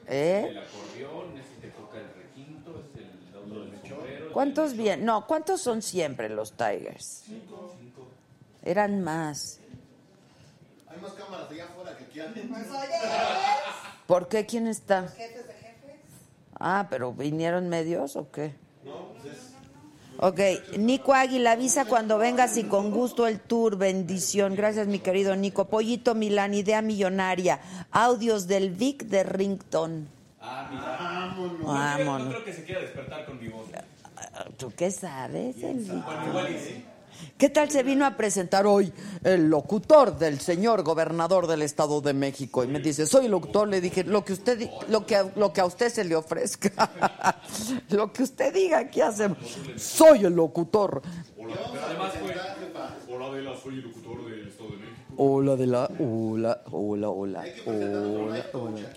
¿Eh? 0.07 0.47
El 0.51 0.59
acordeón, 0.59 1.39
ese 1.39 1.61
que 1.61 1.69
toca 1.69 1.99
el 1.99 2.13
requinto, 2.15 2.85
es 2.95 3.01
el 3.01 3.33
doble 3.33 3.71
del 3.71 3.89
sombrero. 3.89 4.24
¿Cuántos 4.35 4.77
bien? 4.77 5.05
No, 5.05 5.27
¿cuántos 5.27 5.61
son 5.61 5.81
siempre 5.81 6.29
los 6.29 6.53
Tigers? 6.53 7.23
Eran 8.63 9.03
más. 9.03 9.61
Hay 10.89 10.99
más 11.01 11.13
cámaras 11.13 11.51
allá 11.51 11.65
afuera 11.65 11.97
que 11.97 12.05
aquí 12.05 12.21
adentro. 12.21 12.43
Pues 12.49 12.69
oye, 12.71 12.89
¿Por 14.07 14.29
qué? 14.29 14.45
¿Quién 14.45 14.67
está? 14.67 15.09
jefes 15.09 15.47
de 15.47 15.53
jefes. 15.55 16.01
Ah, 16.59 16.87
pero 16.91 17.13
¿vinieron 17.13 17.69
medios 17.69 18.17
o 18.17 18.31
qué? 18.31 18.55
No, 18.85 19.13
pues 19.23 19.35
es. 19.35 19.55
Ok, 20.19 20.79
Nico 20.79 21.13
Águila, 21.15 21.53
avisa 21.53 21.85
cuando 21.87 22.19
vengas 22.19 22.57
y 22.57 22.65
con 22.65 22.91
gusto 22.91 23.27
el 23.27 23.41
tour. 23.41 23.77
Bendición. 23.77 24.55
Gracias, 24.55 24.87
mi 24.87 24.99
querido 25.01 25.35
Nico. 25.37 25.67
Pollito 25.67 26.15
Milán, 26.15 26.55
idea 26.55 26.83
millonaria. 26.83 27.61
Audios 27.91 28.47
del 28.47 28.71
Vic 28.71 29.05
de 29.05 29.25
Rington. 29.25 30.09
Ah, 30.41 30.69
mira. 30.71 30.97
Vámonos. 31.01 31.59
No, 31.61 31.67
Vámonos. 31.67 32.29
creo 32.29 32.45
que 32.45 32.53
se 32.53 32.65
quiera 32.65 32.81
despertar 32.81 33.27
con 33.27 33.41
mi 33.41 33.49
voz. 33.49 33.67
¿Tú 34.57 34.73
qué 34.77 34.91
sabes. 34.91 35.57
¿Qué 37.39 37.49
tal 37.49 37.71
se 37.71 37.83
vino 37.83 38.05
a 38.05 38.17
presentar 38.17 38.67
hoy 38.67 38.93
el 39.23 39.49
locutor 39.49 40.19
del 40.19 40.41
señor 40.41 40.83
gobernador 40.83 41.47
del 41.47 41.63
Estado 41.63 42.01
de 42.01 42.13
México? 42.13 42.65
Y 42.65 42.67
me 42.67 42.81
dice, 42.81 43.07
soy 43.07 43.29
locutor. 43.29 43.69
Le 43.69 43.81
dije, 43.81 44.05
lo 44.05 44.25
que 44.25 44.33
usted, 44.33 44.69
lo 44.89 45.07
que, 45.07 45.25
lo 45.37 45.53
que 45.53 45.61
a 45.61 45.67
usted 45.67 45.91
se 45.91 46.05
le 46.05 46.17
ofrezca, 46.17 46.91
lo 47.91 48.13
que 48.13 48.25
usted 48.25 48.53
diga, 48.53 48.79
aquí 48.79 49.01
hacemos. 49.01 49.39
Soy 49.77 50.25
el 50.25 50.35
locutor. 50.35 51.03
Pero 51.37 51.51
además 51.85 52.13
fue. 52.15 52.35
Hola, 53.15 53.27
Adela, 53.27 53.57
soy 53.63 53.75
el 53.75 53.83
locutor 53.83 54.25
del 54.29 54.49
Estado 54.49 54.71
de 54.71 54.77
México. 54.77 55.15
Hola 55.17 55.57
de 55.57 55.67
la, 55.67 55.91
hola, 55.99 56.63
hola, 56.73 57.09
hola, 57.09 57.41
Hay 57.43 57.53
que 57.53 57.63
presentar 57.63 58.03
a 58.03 58.07
nuestro 58.07 58.63
hola, 58.63 58.81
hola. 58.81 58.89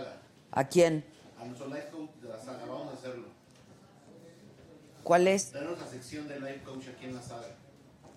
la. 0.00 0.60
¿A 0.60 0.68
quién? 0.68 1.04
A 1.40 1.44
nuestro 1.44 1.68
de 2.20 2.28
la 2.28 2.38
saga. 2.38 2.66
Vamos 2.66 2.92
a 2.92 2.96
hacerlo. 2.96 3.29
¿Cuál 5.10 5.26
es? 5.26 5.50
Tenemos 5.50 5.76
la 5.80 5.88
sección 5.88 6.28
de 6.28 6.38
life 6.38 6.60
coach 6.64 6.84
aquí 6.96 7.06
en 7.06 7.16
la 7.16 7.20
saga. 7.20 7.48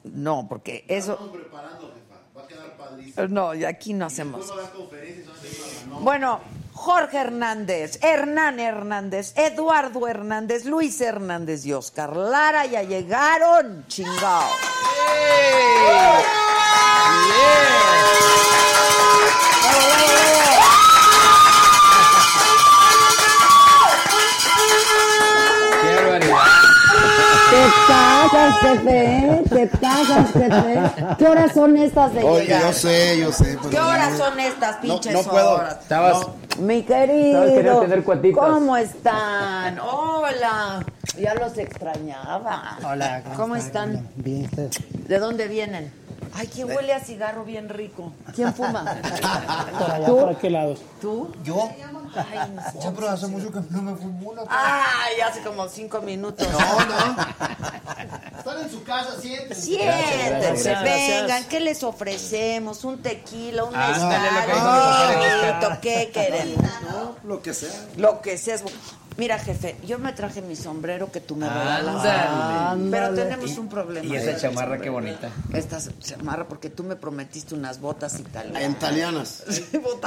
No, 0.04 0.46
porque 0.48 0.86
eso, 0.88 1.14
Estamos 1.14 1.36
preparando, 1.36 1.91
jefa. 1.91 2.22
Va 2.38 2.44
a 2.44 2.48
quedar 2.48 2.78
padrísimo. 2.78 3.28
no, 3.30 3.56
y 3.56 3.66
aquí 3.66 3.94
no 3.94 4.06
hacemos. 4.06 4.46
no- 5.88 6.00
Bueno, 6.02 6.39
Jorge 6.74 7.18
Hernández, 7.18 7.98
Hernán 8.04 8.60
Hernández, 8.60 9.34
Eduardo 9.36 10.08
Hernández, 10.08 10.66
Luis 10.66 11.02
Hernández 11.02 11.66
y 11.66 11.74
Oscar 11.74 12.16
Lara 12.16 12.68
ya 12.68 12.84
llegaron, 12.84 13.88
chingao. 13.88 14.52
Qué 19.64 20.22
Te 27.54 27.70
pasas, 27.88 28.60
jefe, 28.62 29.43
te 29.49 29.68
pasas, 29.78 30.32
jefe. 30.32 31.06
¿Qué 31.20 31.28
horas 31.28 31.51
son 31.54 31.78
estas 31.78 32.14
de 32.14 32.24
Oye, 32.24 32.45
llegar? 32.45 32.62
yo 32.64 32.74
sé, 32.74 33.20
yo 33.20 33.32
sé. 33.32 33.58
pero 33.60 33.70
¿Qué 33.70 33.78
no- 33.78 33.88
horas 33.89 34.18
son 34.18 34.39
estas 34.39 34.76
pinches 34.78 35.14
no 35.14 35.22
puedo. 35.24 35.51
horas? 35.56 35.78
Estabas. 35.82 36.28
Mi 36.60 36.82
querido, 36.82 37.82
tener 37.82 38.04
cuatitas. 38.04 38.43
¿cómo 38.43 38.76
están? 38.78 39.80
Hola, 39.80 40.84
ya 41.20 41.36
los 41.36 41.56
extrañaba. 41.60 42.78
Hola, 42.89 43.22
¿cómo 43.36 43.56
están? 43.56 44.08
Bien. 44.16 44.49
¿De 45.08 45.20
dónde 45.20 45.47
vienen? 45.47 45.93
Ay, 46.36 46.47
¿quién 46.47 46.68
huele 46.68 46.93
a 46.93 46.99
cigarro 46.99 47.43
bien 47.45 47.70
rico? 47.70 48.12
¿Quién 48.34 48.51
fuma? 48.56 48.84
Por 49.80 49.91
allá, 49.91 50.06
¿Tú? 50.08 50.18
por 50.18 50.30
aquel 50.30 50.54
lado. 50.54 50.74
¿Tú? 50.99 51.32
¿Yo? 51.43 51.70
Ay, 52.16 52.51
no 52.55 52.61
sé. 52.72 52.80
Ya, 52.82 52.91
pero 52.91 53.09
hace 53.09 53.28
mucho 53.28 53.51
que 53.51 53.59
no 53.70 53.82
me 53.82 53.95
fumo 53.95 54.32
una. 54.32 54.43
Ay, 54.49 55.20
hace 55.22 55.41
como 55.41 55.68
cinco 55.68 56.01
minutos. 56.01 56.47
No, 56.51 56.59
no. 56.59 57.16
Están 58.38 58.59
en 58.61 58.70
su 58.70 58.84
casa, 58.84 59.22
siéntense. 59.22 59.61
Siéntense, 59.61 60.70
Gracias, 60.70 60.84
vengan, 60.84 61.28
gracias. 61.28 61.45
¿qué 61.47 61.59
les 61.61 61.84
ofrecemos? 61.84 62.84
Un 62.84 63.01
tequila, 63.01 63.64
un 63.64 63.74
Ándale, 63.76 64.32
lo 64.32 64.41
que 64.41 64.53
mezcal, 64.53 65.16
un 65.16 65.22
vinito. 65.22 65.82
¿qué 65.82 66.11
queremos? 66.14 67.16
Lo 67.24 67.41
que 67.41 67.53
sea. 67.53 67.86
Lo 67.95 68.22
que 68.22 68.38
sea. 68.38 68.55
es 68.55 68.64
Mira, 69.18 69.38
jefe, 69.39 69.76
yo 69.86 69.99
me 69.99 70.11
traje 70.14 70.41
mi 70.41 70.55
sombrero 70.55 71.11
que 71.11 71.20
tú 71.22 71.36
me 71.36 71.47
regalas. 71.47 72.05
Ándale. 72.05 72.91
Pero 72.91 73.14
tenemos 73.14 73.57
un 73.57 73.70
problema. 73.70 74.05
Y 74.05 74.16
esa 74.16 74.36
chamarra, 74.38 74.80
qué 74.80 74.89
bonita. 74.89 75.30
Esta 75.53 75.78
chamarra, 75.99 76.47
porque 76.47 76.70
tú 76.70 76.84
me 76.84 76.95
prometiste 76.95 77.53
unas 77.55 77.80
botas 77.80 78.20
italianas. 78.20 78.72
Italianas. 78.72 79.43
Sí, 79.49 79.66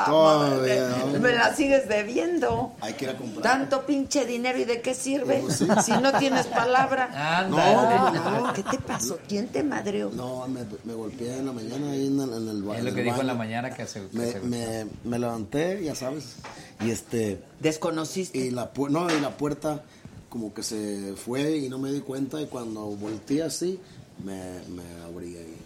hombre. 0.08 1.18
Me 1.20 1.32
las 1.32 1.56
sigues 1.56 1.88
debiendo. 1.88 2.72
Hay 2.80 2.94
que 2.94 3.04
ir 3.04 3.10
a 3.10 3.16
comprar. 3.16 3.42
Tanto 3.42 3.86
pinche 3.86 4.24
dinero 4.26 4.58
y 4.58 4.64
de 4.64 4.80
qué 4.80 4.94
sirve 4.94 5.38
Pues 5.42 5.56
sí. 5.58 5.68
si 5.84 5.92
no 5.92 6.12
tienes 6.18 6.46
palabra. 6.46 7.10
Ándale. 7.40 8.18
No, 8.18 8.52
¿Qué 8.52 8.62
te 8.62 8.78
pasó? 8.78 9.18
¿Quién 9.28 9.48
te 9.48 9.62
madreó? 9.62 10.10
No, 10.10 10.46
me, 10.48 10.60
me 10.84 10.94
golpeé 10.94 11.38
en 11.38 11.46
la 11.46 11.52
mañana 11.52 11.90
ahí 11.92 12.06
en 12.06 12.20
el, 12.20 12.32
en 12.32 12.48
el 12.48 12.62
ba- 12.62 12.74
Es 12.74 12.80
en 12.80 12.86
lo 12.86 12.94
que 12.94 13.02
dijo 13.02 13.20
en 13.20 13.26
la 13.26 13.32
baño. 13.34 13.38
mañana 13.44 13.70
que 13.74 13.86
se. 13.86 14.00
que 14.08 14.16
Me, 14.16 14.32
se- 14.32 14.40
me, 14.40 14.86
me 15.04 15.18
levanté, 15.18 15.82
ya 15.84 15.94
sabes, 15.94 16.36
y 16.80 16.90
este 16.90 17.40
Desconociste. 17.60 18.38
y 18.38 18.50
la 18.50 18.70
no, 18.90 19.08
y 19.14 19.20
la 19.20 19.36
puerta 19.36 19.82
como 20.28 20.52
que 20.52 20.62
se 20.62 21.14
fue 21.16 21.56
y 21.58 21.68
no 21.68 21.78
me 21.78 21.92
di 21.92 22.00
cuenta 22.00 22.40
y 22.42 22.46
cuando 22.46 22.86
volteé 22.86 23.42
así 23.42 23.78
me, 24.24 24.60
me 24.68 24.82
abrí 25.04 25.36
ahí. 25.36 25.56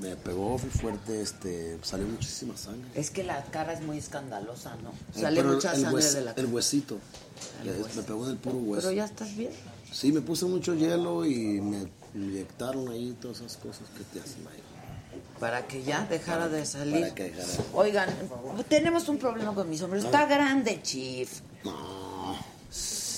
Me 0.00 0.16
pegó 0.16 0.58
fue 0.58 0.68
fuerte, 0.70 1.22
este, 1.22 1.78
salió 1.82 2.06
muchísima 2.08 2.56
sangre. 2.56 2.88
Es 2.96 3.10
que 3.10 3.22
la 3.22 3.44
cara 3.44 3.72
es 3.72 3.82
muy 3.82 3.98
escandalosa, 3.98 4.74
¿no? 4.82 4.90
Eh, 4.90 5.20
Sale 5.20 5.40
pero 5.42 5.54
mucha 5.54 5.72
sangre 5.76 5.92
hues- 6.02 6.12
de 6.14 6.20
la 6.24 6.32
El 6.32 6.46
huesito. 6.46 6.98
Le- 7.64 7.72
Me 7.94 8.02
pegó 8.02 8.24
en 8.24 8.32
el 8.32 8.36
puro 8.38 8.56
hueso. 8.56 8.88
Pero 8.88 8.96
ya 8.96 9.04
estás 9.04 9.36
bien. 9.36 9.52
Sí, 9.92 10.10
me 10.10 10.20
puse 10.20 10.44
mucho 10.46 10.74
hielo 10.74 11.24
y 11.24 11.60
me 11.60 11.86
inyectaron 12.14 12.88
ahí 12.88 13.16
todas 13.20 13.38
esas 13.40 13.56
cosas 13.58 13.82
que 13.96 14.02
te 14.04 14.20
hacen 14.20 14.44
ahí. 14.48 14.60
Para 15.42 15.66
que 15.66 15.82
ya 15.82 16.06
dejara 16.08 16.48
de 16.48 16.64
salir. 16.64 17.00
Para 17.00 17.14
que 17.16 17.24
dejara. 17.24 17.48
Oigan, 17.74 18.08
tenemos 18.68 19.08
un 19.08 19.18
problema 19.18 19.52
con 19.52 19.68
mi 19.68 19.76
sombrero. 19.76 20.04
Está 20.06 20.24
grande, 20.24 20.80
Chief. 20.82 21.28
No. 21.64 22.36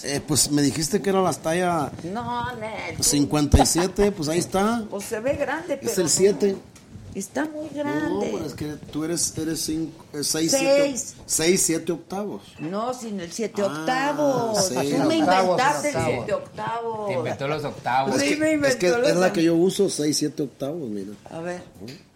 Eh, 0.04 0.22
pues 0.26 0.50
me 0.50 0.62
dijiste 0.62 1.02
que 1.02 1.10
era 1.10 1.20
las 1.20 1.40
talla 1.40 1.92
No, 2.02 2.56
Nel. 2.56 2.96
57, 2.98 4.10
pues 4.12 4.30
ahí 4.30 4.38
está. 4.38 4.86
Pues 4.88 5.04
se 5.04 5.20
ve 5.20 5.34
grande, 5.34 5.76
pero. 5.76 5.92
Es 5.92 6.18
el 6.18 6.52
no. 6.54 6.58
7. 7.14 7.18
Está 7.18 7.44
muy 7.46 7.68
No, 7.68 7.74
grande. 7.74 8.28
pues 8.32 8.44
es 8.46 8.54
que 8.54 8.66
tú 8.92 9.04
eres 9.04 9.32
6, 9.32 9.88
Seis. 10.22 10.50
7 10.50 10.94
6, 11.26 11.62
7 11.62 11.92
octavos. 11.92 12.42
No, 12.58 12.92
sin 12.92 13.20
el 13.20 13.30
7 13.32 13.62
Ah, 13.62 13.66
octavos. 13.66 14.66
sí. 14.68 14.74
Tú 14.74 14.80
me 14.80 14.90
octavos, 14.90 15.14
inventaste 15.14 15.88
el 15.88 15.94
sin 15.94 16.04
7 16.04 16.32
octavos. 16.34 17.08
Te 17.08 17.14
inventó 17.14 17.48
los 17.48 17.64
octavos. 17.64 18.20
Sí, 18.20 18.36
me 18.36 18.48
Es 18.48 18.54
inventó 18.54 18.78
que 18.78 18.88
los 18.90 19.08
es 19.08 19.16
la 19.16 19.32
que 19.32 19.42
yo 19.44 19.54
uso, 19.54 19.88
6, 19.88 20.16
7 20.16 20.42
octavos, 20.42 20.88
mira. 20.90 21.12
A 21.30 21.38
ver. 21.40 21.62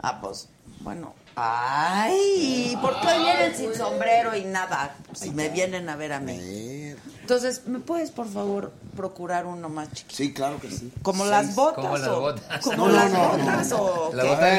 Ah, 0.01 0.21
pues, 0.21 0.49
bueno. 0.81 1.15
Ay, 1.41 2.77
¿por 2.83 3.01
qué 3.01 3.07
hoy 3.07 3.23
vienen 3.23 3.55
sin 3.57 3.73
sombrero 3.75 4.37
y 4.37 4.45
nada? 4.45 4.97
Si 5.15 5.31
me 5.31 5.49
vienen 5.49 5.89
a 5.89 5.95
ver 5.95 6.13
a 6.13 6.19
mí. 6.21 6.88
Entonces, 7.29 7.61
¿me 7.67 7.79
puedes, 7.79 8.11
por 8.11 8.27
favor, 8.27 8.73
procurar 8.97 9.45
uno 9.45 9.69
más 9.69 9.93
chiquito? 9.93 10.17
Sí, 10.17 10.33
claro 10.33 10.59
que 10.59 10.71
sí. 10.71 10.91
Como 11.03 11.27
las 11.27 11.55
botas. 11.55 11.75
Como 11.85 11.99
las 11.99 12.09
o- 12.09 12.21
botas. 12.23 12.61
Como 12.65 12.89
No, 12.89 12.89
las 12.95 13.13
no, 13.13 13.19
no, 13.37 13.45
botas 13.45 13.73
o 13.73 14.11
Las 14.15 14.25
qué? 14.25 14.31
botas 14.31 14.55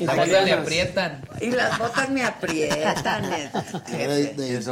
le, 0.00 0.06
las 0.06 0.16
botas 0.16 0.44
le 0.46 0.52
aprietan. 0.54 1.28
Y 1.42 1.50
las 1.50 1.78
botas 1.78 2.08
me 2.08 2.24
aprietan. 2.24 3.24
El, 3.92 4.10
el 4.40 4.62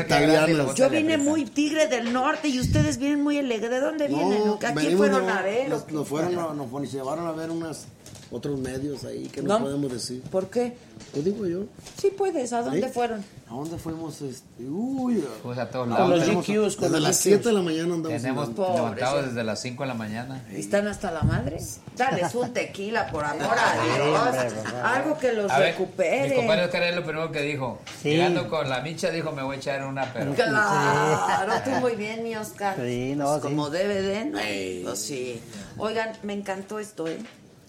italianas. 0.00 0.58
botas 0.64 0.74
Yo 0.74 0.90
vine 0.90 1.16
muy 1.16 1.44
tigre 1.44 1.86
del 1.86 2.12
norte 2.12 2.48
y 2.48 2.58
ustedes 2.58 2.98
vienen 2.98 3.22
muy 3.22 3.38
alegre. 3.38 3.68
¿De 3.68 3.78
dónde 3.78 4.08
vienen? 4.08 4.42
¿A 4.54 4.58
quién 4.58 4.74
venimos 4.74 4.96
fueron 4.96 5.30
a 5.30 5.42
ver? 5.42 5.68
Nos, 5.68 5.84
o 5.84 5.90
nos 5.92 6.08
fueron, 6.08 6.34
nos, 6.34 6.56
nos 6.56 6.92
llevaron 6.92 7.28
a 7.28 7.30
ver 7.30 7.52
unas 7.52 7.86
otros 8.30 8.58
medios 8.58 9.04
ahí 9.04 9.28
que 9.28 9.40
no, 9.42 9.58
No. 9.58 9.64
podemos 9.64 9.92
decir. 9.92 10.20
¿Por 10.22 10.48
qué? 10.50 10.76
Lo 11.14 11.22
digo 11.22 11.46
yo. 11.46 11.64
Sí 12.00 12.10
puedes. 12.16 12.52
¿A 12.52 12.62
dónde 12.62 12.88
¿Sí? 12.88 12.92
fueron? 12.92 13.24
¿A 13.48 13.54
dónde 13.54 13.78
fuimos? 13.78 14.20
Este? 14.22 14.64
Uy, 14.64 15.24
Pues 15.42 15.56
a 15.58 15.70
todos 15.70 15.86
Con 15.86 15.94
lados. 15.94 16.10
los 16.10 16.20
Tenemos, 16.20 16.46
GQs, 16.46 16.74
con 16.76 16.82
desde 16.84 16.92
los 16.94 17.02
las 17.02 17.16
GQs. 17.16 17.22
7 17.22 17.48
de 17.48 17.52
la 17.54 17.62
mañana 17.62 17.94
andamos. 17.94 18.22
tenemos 18.22 18.48
levantados 18.48 19.26
desde 19.26 19.44
las 19.44 19.60
5 19.62 19.82
de 19.82 19.86
la 19.86 19.94
mañana. 19.94 20.42
¿Están 20.52 20.88
hasta 20.88 21.12
la 21.12 21.22
madre? 21.22 21.58
Dales 21.96 22.34
un 22.34 22.52
tequila, 22.52 23.06
por 23.12 23.24
amor 23.24 23.56
a 23.56 23.94
Dios. 23.94 24.54
Algo 24.82 25.18
que 25.18 25.32
los 25.32 25.50
A 25.50 25.58
ver, 25.60 25.72
recupere. 25.72 26.28
mi 26.30 26.34
compadre 26.36 26.64
Oscar 26.64 26.82
es 26.82 26.96
lo 26.96 27.04
primero 27.04 27.30
que 27.30 27.42
dijo. 27.42 27.78
Sí. 28.02 28.10
Llegando 28.10 28.48
con 28.48 28.68
la 28.68 28.80
micha 28.80 29.10
dijo, 29.10 29.30
me 29.32 29.42
voy 29.42 29.56
a 29.56 29.58
echar 29.58 29.84
una, 29.86 30.12
pero... 30.12 30.34
Claro, 30.34 31.52
tú 31.64 31.70
muy 31.80 31.94
bien, 31.94 32.24
mi 32.24 32.34
Oscar. 32.36 32.76
Sí, 32.76 33.14
no, 33.16 33.26
Pues 33.26 33.36
sí. 33.36 33.42
Como 33.42 33.70
debe 33.70 34.02
de, 34.02 34.24
¿no? 34.24 34.38
Pues 34.84 34.98
sí. 34.98 35.40
Oigan, 35.78 36.10
me 36.24 36.32
encantó 36.32 36.78
esto, 36.80 37.06
¿eh? 37.06 37.18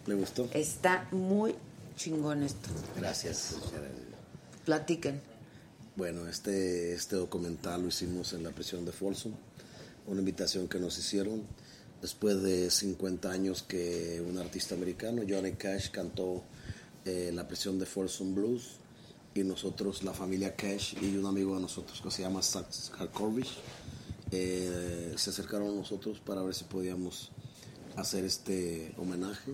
¿Le 0.07 0.15
gustó? 0.15 0.49
Está 0.53 1.07
muy 1.11 1.53
chingón 1.95 2.43
esto. 2.43 2.69
Gracias. 2.95 3.55
Platiquen. 4.65 5.21
Bueno, 5.95 6.27
este, 6.27 6.93
este 6.93 7.15
documental 7.15 7.81
lo 7.81 7.87
hicimos 7.89 8.33
en 8.33 8.43
la 8.43 8.51
prisión 8.51 8.85
de 8.85 8.91
Folsom, 8.91 9.33
una 10.05 10.19
invitación 10.19 10.67
que 10.67 10.79
nos 10.79 10.97
hicieron 10.97 11.43
después 12.01 12.41
de 12.41 12.69
50 12.69 13.29
años 13.29 13.63
que 13.63 14.21
un 14.21 14.37
artista 14.37 14.75
americano, 14.75 15.23
Johnny 15.27 15.53
Cash, 15.53 15.89
cantó 15.89 16.43
eh, 17.05 17.31
la 17.33 17.47
prisión 17.47 17.79
de 17.79 17.85
Folsom 17.85 18.35
Blues 18.35 18.77
y 19.33 19.43
nosotros, 19.43 20.03
la 20.03 20.13
familia 20.13 20.55
Cash 20.55 20.95
y 21.01 21.17
un 21.17 21.25
amigo 21.25 21.55
de 21.55 21.61
nosotros 21.61 22.01
que 22.01 22.11
se 22.11 22.21
llama 22.21 22.41
Zach 22.41 22.67
Corvish, 23.11 23.57
eh, 24.31 25.13
se 25.15 25.29
acercaron 25.29 25.69
a 25.69 25.75
nosotros 25.75 26.19
para 26.19 26.41
ver 26.41 26.53
si 26.53 26.65
podíamos 26.65 27.31
hacer 27.95 28.25
este 28.25 28.93
homenaje. 28.97 29.53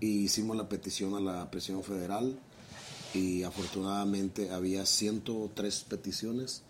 Y 0.00 0.24
hicimos 0.24 0.56
la 0.56 0.68
petición 0.68 1.14
a 1.14 1.20
la 1.20 1.50
presión 1.50 1.82
federal 1.82 2.38
y 3.14 3.44
afortunadamente 3.44 4.50
había 4.50 4.84
103 4.84 5.84
peticiones 5.88 6.62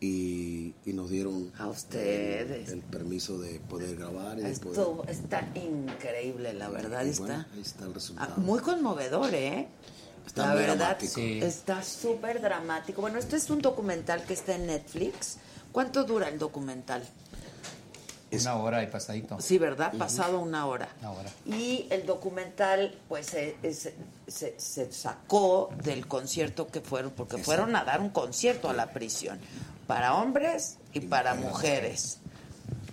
y, 0.00 0.74
y 0.84 0.92
nos 0.92 1.08
dieron 1.08 1.52
A 1.58 1.68
ustedes. 1.68 2.68
el, 2.68 2.74
el 2.78 2.80
permiso 2.82 3.38
de 3.38 3.60
poder 3.60 3.96
grabar 3.96 4.38
y 4.38 4.42
de 4.42 4.56
poder... 4.56 4.78
Esto 4.80 5.04
está 5.08 5.52
increíble, 5.54 6.52
la 6.52 6.68
verdad 6.68 7.04
y 7.04 7.10
está. 7.10 7.22
bueno, 7.24 7.44
ahí 7.54 7.60
está 7.60 7.84
el 7.84 7.90
Ah, 7.90 7.94
resultado. 7.94 8.36
muy 8.38 8.58
conmovedor, 8.60 9.32
¿eh? 9.34 9.68
Está 10.26 10.46
la 10.48 10.52
muy 10.54 10.60
verdad, 10.62 10.76
dramático. 10.78 11.12
Sí. 11.14 11.38
está 11.42 11.82
súper 11.82 12.40
dramático. 12.40 13.00
Bueno, 13.02 13.18
este 13.18 13.36
es 13.36 13.48
un 13.50 13.60
documental 13.62 14.24
que 14.24 14.34
está 14.34 14.56
en 14.56 14.66
Netflix. 14.66 15.36
¿Cuánto 15.70 16.04
dura 16.04 16.28
el 16.28 16.38
documental? 16.38 17.02
Una 18.42 18.56
hora 18.56 18.82
y 18.82 18.86
pasadito. 18.86 19.40
Sí, 19.40 19.58
¿verdad? 19.58 19.92
Pasado 19.98 20.40
una 20.40 20.66
hora. 20.66 20.88
Una 21.00 21.10
hora. 21.12 21.30
Y 21.46 21.86
el 21.90 22.06
documental, 22.06 22.98
pues, 23.08 23.26
se, 23.26 23.56
es- 23.62 23.90
se- 24.26 24.54
se 24.58 24.92
sacó 24.92 25.70
del 25.84 26.06
concierto 26.06 26.66
que 26.68 26.80
fueron, 26.80 27.10
porque 27.12 27.38
fueron 27.38 27.74
a 27.76 27.84
dar 27.84 28.00
un 28.00 28.10
concierto 28.10 28.68
a 28.68 28.72
la 28.72 28.92
prisión, 28.92 29.38
para 29.86 30.14
hombres 30.14 30.76
y 30.92 31.00
para 31.00 31.34
mujeres. 31.34 32.18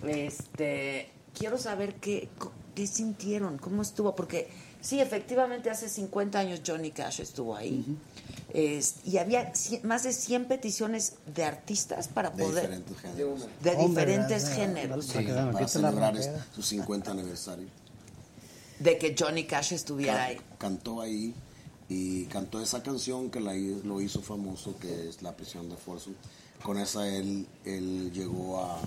Este, 0.06 1.10
quiero 1.38 1.58
saber 1.58 1.94
qué, 1.96 2.28
qué 2.74 2.86
sintieron, 2.86 3.58
cómo 3.58 3.82
estuvo, 3.82 4.14
porque 4.14 4.48
sí, 4.80 5.00
efectivamente 5.00 5.70
hace 5.70 5.88
50 5.88 6.38
años 6.38 6.60
Johnny 6.66 6.90
Cash 6.90 7.20
estuvo 7.20 7.56
ahí. 7.56 7.84
Es- 8.54 8.96
y 9.04 9.16
había 9.18 9.52
cien- 9.54 9.82
más 9.82 10.02
de 10.02 10.12
100 10.12 10.46
peticiones 10.46 11.14
de 11.34 11.44
artistas 11.44 12.08
para 12.08 12.30
de 12.30 12.44
poder... 12.44 12.62
diferentes 12.62 12.98
géneros. 13.00 13.46
De 13.62 13.76
diferentes 13.76 14.48
géneros. 14.50 15.06
Sí, 15.06 15.26
para 15.52 15.68
celebrar 15.68 16.14
su 16.54 16.62
50 16.62 17.10
aniversario. 17.10 17.66
De 18.78 18.98
que 18.98 19.14
Johnny 19.18 19.44
Cash 19.44 19.72
estuviera 19.72 20.24
ahí. 20.24 20.40
Cantó 20.58 21.00
ahí 21.00 21.34
y 21.88 22.24
cantó 22.26 22.60
esa 22.60 22.82
canción 22.82 23.30
que 23.30 23.40
la 23.40 23.54
lo 23.54 24.00
hizo 24.00 24.20
famoso, 24.20 24.76
que 24.78 25.08
es 25.08 25.22
La 25.22 25.32
prisión 25.36 25.68
de 25.70 25.76
Folsom. 25.76 26.14
Con 26.62 26.78
esa 26.78 27.08
él, 27.08 27.46
él 27.64 28.12
llegó 28.12 28.60
a, 28.60 28.78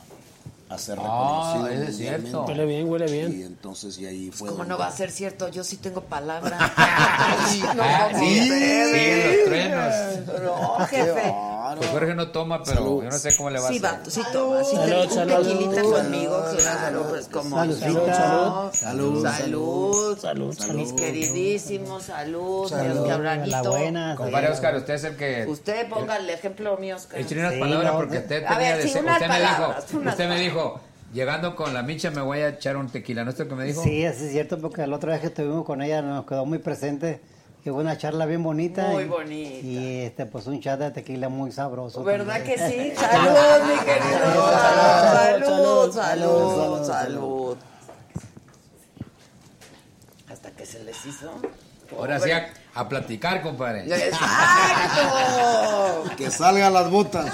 a 0.68 0.78
ser 0.80 0.98
Ah, 1.02 1.54
reconocido. 1.58 1.84
es 1.90 1.98
cierto. 1.98 2.46
Huele 2.46 2.66
bien, 2.66 2.90
huele 2.90 3.06
bien. 3.12 3.40
Y 3.40 3.44
entonces, 3.44 3.98
y 4.00 4.06
ahí 4.08 4.32
fue. 4.32 4.50
¿Cómo 4.50 4.60
donde- 4.60 4.74
no 4.74 4.78
va 4.80 4.88
a 4.88 4.92
ser 4.92 5.12
cierto? 5.12 5.48
Yo 5.50 5.64
sí 5.64 5.78
tengo 5.78 6.02
palabra. 6.02 6.58
no, 6.60 7.84
Ah, 7.84 8.08
como 8.12 8.20
sí, 8.26 8.42
ustedes. 8.42 8.92
sí, 8.92 9.38
los 9.38 9.46
truenos. 9.46 9.94
No, 10.44 10.86
jefe. 10.88 11.36
Pues 11.78 11.90
Jorge 11.90 12.14
no 12.16 12.28
toma, 12.30 12.62
pero 12.64 12.78
Salud. 12.78 13.04
yo 13.04 13.10
no 13.10 13.18
sé 13.18 13.36
cómo 13.36 13.50
le 13.50 13.60
va 13.60 13.68
Sí, 13.70 13.82
a 13.84 13.90
hacer. 13.90 14.00
va, 14.02 14.10
sí 14.12 14.22
toma. 14.32 14.64
Sí, 14.64 14.76
Salud, 14.76 15.04
un 15.06 15.10
salud. 15.12 15.48
tequilita 15.48 15.82
conmigo, 15.84 16.44
claro, 16.58 17.06
pues 17.10 17.28
como 17.28 17.56
Salud, 17.58 17.80
salud. 17.80 18.00
Salud, 18.74 19.24
salud, 19.24 20.18
Salud, 20.20 20.54
salud. 20.54 20.76
Mis 20.76 20.94
queridísimos, 20.94 22.04
salud, 22.04 22.68
Salud. 22.70 22.94
Dios 22.94 23.06
que 23.06 23.12
habrán 23.12 23.50
La 23.50 23.62
buena. 23.64 24.16
Compadre 24.16 24.50
Oscar, 24.52 24.76
usted 24.76 24.94
es 24.96 25.04
el 25.06 25.16
que... 25.16 25.46
Usted 25.48 25.90
ponga 25.90 26.18
el 26.18 26.30
ejemplo 26.30 26.78
mío, 26.78 26.96
Oscar. 26.96 27.20
Eche 27.20 27.38
unas 27.40 27.54
Sí, 27.54 27.60
palabras 27.60 27.92
no, 27.94 27.98
porque 28.00 28.18
usted 28.20 28.46
tenía 28.48 28.76
usted 28.78 29.28
me 29.30 29.40
dijo, 29.40 30.10
usted 30.10 30.30
me 30.30 30.40
dijo, 30.40 30.80
llegando 31.14 31.56
con 31.56 31.74
la 31.74 31.82
micha 31.84 32.12
me 32.12 32.22
voy 32.22 32.40
a 32.40 32.50
echar 32.50 32.78
un 32.78 32.90
tequila, 32.90 33.24
¿no 33.24 33.32
es 33.32 33.40
lo 33.40 33.48
que 33.48 33.56
me 33.56 33.64
dijo? 33.66 33.82
Sí, 33.84 34.06
así 34.06 34.26
es 34.26 34.32
cierto, 34.32 34.60
porque 34.60 34.86
la 34.86 34.96
otra 34.96 35.14
vez 35.14 35.22
que 35.22 35.28
estuvimos 35.28 35.66
con 35.66 35.82
ella 35.82 36.02
nos 36.02 36.26
quedó 36.26 36.46
muy 36.46 36.58
presente. 36.60 37.22
Y 37.66 37.70
fue 37.72 37.82
una 37.82 37.98
charla 37.98 38.28
bien 38.28 38.44
bonita. 38.44 38.90
Muy 38.90 39.06
y- 39.06 39.08
bonita. 39.08 39.66
Y 39.66 40.02
este, 40.02 40.28
pues 40.28 40.46
un 40.46 40.62
chat 40.62 40.80
de 40.80 40.92
tequila 40.92 41.30
muy 41.30 41.52
sabroso. 41.52 42.04
¿Verdad 42.04 42.44
que 42.44 42.60
sí? 42.60 42.94
Salud, 42.96 43.64
mi 43.68 43.80
querido. 43.84 44.52
Salud, 45.42 45.92
salud, 45.92 46.86
salud. 46.86 47.58
Hasta 50.30 50.52
que 50.52 50.64
se 50.64 50.84
les 50.84 51.06
hizo. 51.08 51.32
Ahora 51.98 52.20
sí 52.20 52.30
a, 52.76 52.88
platicar, 52.90 53.42
compadre. 53.42 53.86
¡Exacto! 54.86 56.16
Que 56.18 56.30
salgan 56.32 56.74
las 56.74 56.90
botas. 56.92 57.34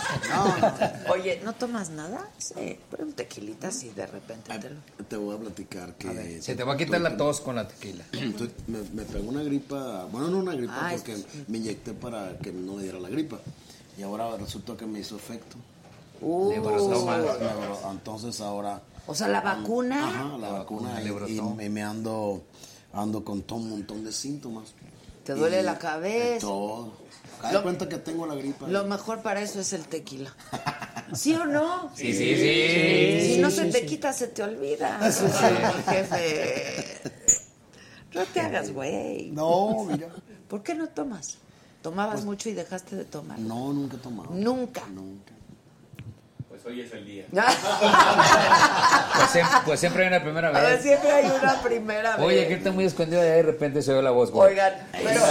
Oye, 1.12 1.42
¿no 1.44 1.54
tomas 1.54 1.89
nada? 1.89 2.28
Sí, 2.38 2.78
pero 2.89 3.04
un 3.06 3.14
tequilita 3.14 3.68
así 3.70 3.89
de 3.89 4.06
repente 4.08 4.58
te 4.58 4.70
lo... 4.70 4.78
Te 5.08 5.18
voy 5.18 5.36
a 5.36 5.39
platicar 5.39 5.94
que. 5.96 6.42
Se 6.42 6.56
te 6.56 6.64
va 6.64 6.74
a 6.74 6.78
quitar 6.78 7.02
la 7.02 7.18
tos 7.18 7.42
con 7.42 7.56
la 7.56 7.68
tequila. 7.68 8.04
Estoy- 8.12 8.52
me, 8.68 8.80
me 8.94 9.04
pegó 9.04 9.30
una 9.30 9.44
gripa, 9.44 10.06
bueno, 10.12 10.28
no 10.28 10.38
una 10.39 10.54
gripa 10.56 10.88
Ay, 10.88 10.98
porque 10.98 11.18
me 11.48 11.58
inyecté 11.58 11.94
para 11.94 12.38
que 12.38 12.52
no 12.52 12.74
me 12.74 12.84
diera 12.84 13.00
la 13.00 13.10
gripa. 13.10 13.38
Y 13.98 14.04
ahora 14.04 14.36
resultó 14.38 14.78
que 14.78 14.86
me 14.86 15.00
hizo 15.00 15.16
efecto. 15.16 15.58
Uh, 16.22 16.52
Entonces 17.92 18.39
ahora... 18.42 18.82
O 19.08 19.16
sea, 19.16 19.28
la 19.28 19.42
vacuna. 19.42 20.08
Ajá, 20.08 20.38
la 20.38 20.50
vacuna. 20.52 21.02
y- 21.02 21.38
y, 21.38 21.42
me, 21.42 21.70
me 21.70 21.84
ando, 21.84 22.44
ando 22.94 23.26
con 23.26 23.42
todo 23.42 23.58
un 23.60 23.72
montón 23.72 24.04
de 24.06 24.12
síntomas. 24.12 24.66
Te 25.24 25.34
duele 25.34 25.61
Y- 25.61 25.63
la 25.63 25.78
cabeza. 25.78 26.39
Todo. 26.41 26.93
Cae 27.41 27.53
Lo- 27.53 27.63
cuenta 27.63 27.89
que 27.89 27.97
tengo 27.97 28.26
la 28.28 28.36
gripa. 28.36 28.67
Lo 28.67 28.86
mejor 28.86 29.22
para 29.22 29.41
eso 29.41 29.59
es 29.59 29.74
el 29.74 29.86
tequila. 29.88 30.36
¿Sí 31.13 31.34
o 31.34 31.45
no? 31.45 31.91
Sí, 31.95 32.13
sí, 32.13 32.36
sí. 32.36 33.34
Si 33.36 33.38
no 33.41 33.49
se 33.51 33.65
te 33.65 33.86
quita, 33.86 34.13
se 34.13 34.28
te 34.28 34.43
olvida. 34.43 34.99
Mi 35.78 35.84
jefe. 35.93 37.11
No 38.13 38.24
te 38.26 38.39
hagas, 38.41 38.72
güey. 38.72 39.32
No, 39.32 39.86
mira. 39.86 40.09
¿Por 40.47 40.61
qué 40.63 40.76
no 40.76 40.88
tomas? 40.89 41.38
¿Tomabas 41.82 42.26
mucho 42.26 42.49
y 42.49 42.53
dejaste 42.53 42.95
de 42.95 43.05
tomar? 43.05 43.39
No, 43.39 43.74
nunca 43.74 43.97
he 43.97 43.99
tomado. 43.99 44.30
Nunca. 44.32 44.84
Nunca. 44.93 45.34
Pues 46.64 46.74
hoy 46.76 46.82
es 46.82 46.91
el 46.93 47.05
día. 47.05 47.26
Pues, 49.14 49.30
siem- 49.34 49.64
pues 49.66 49.80
siempre 49.80 50.03
hay 50.03 50.07
una 50.07 50.22
primera 50.24 50.51
vez. 50.51 50.82
siempre 50.82 51.12
hay 51.12 51.26
una 51.26 51.62
primera 51.62 52.16
vez. 52.18 52.26
Oye, 52.26 52.47
que 52.47 52.53
está 52.55 52.72
muy 52.72 52.86
escondido 52.86 53.22
y 53.24 53.28
de 53.28 53.43
repente 53.43 53.82
se 53.82 53.93
ve 53.93 54.01
la 54.01 54.12
voz, 54.12 54.32
güey. 54.32 54.51
Oigan, 54.51 54.74
pero 54.91 55.22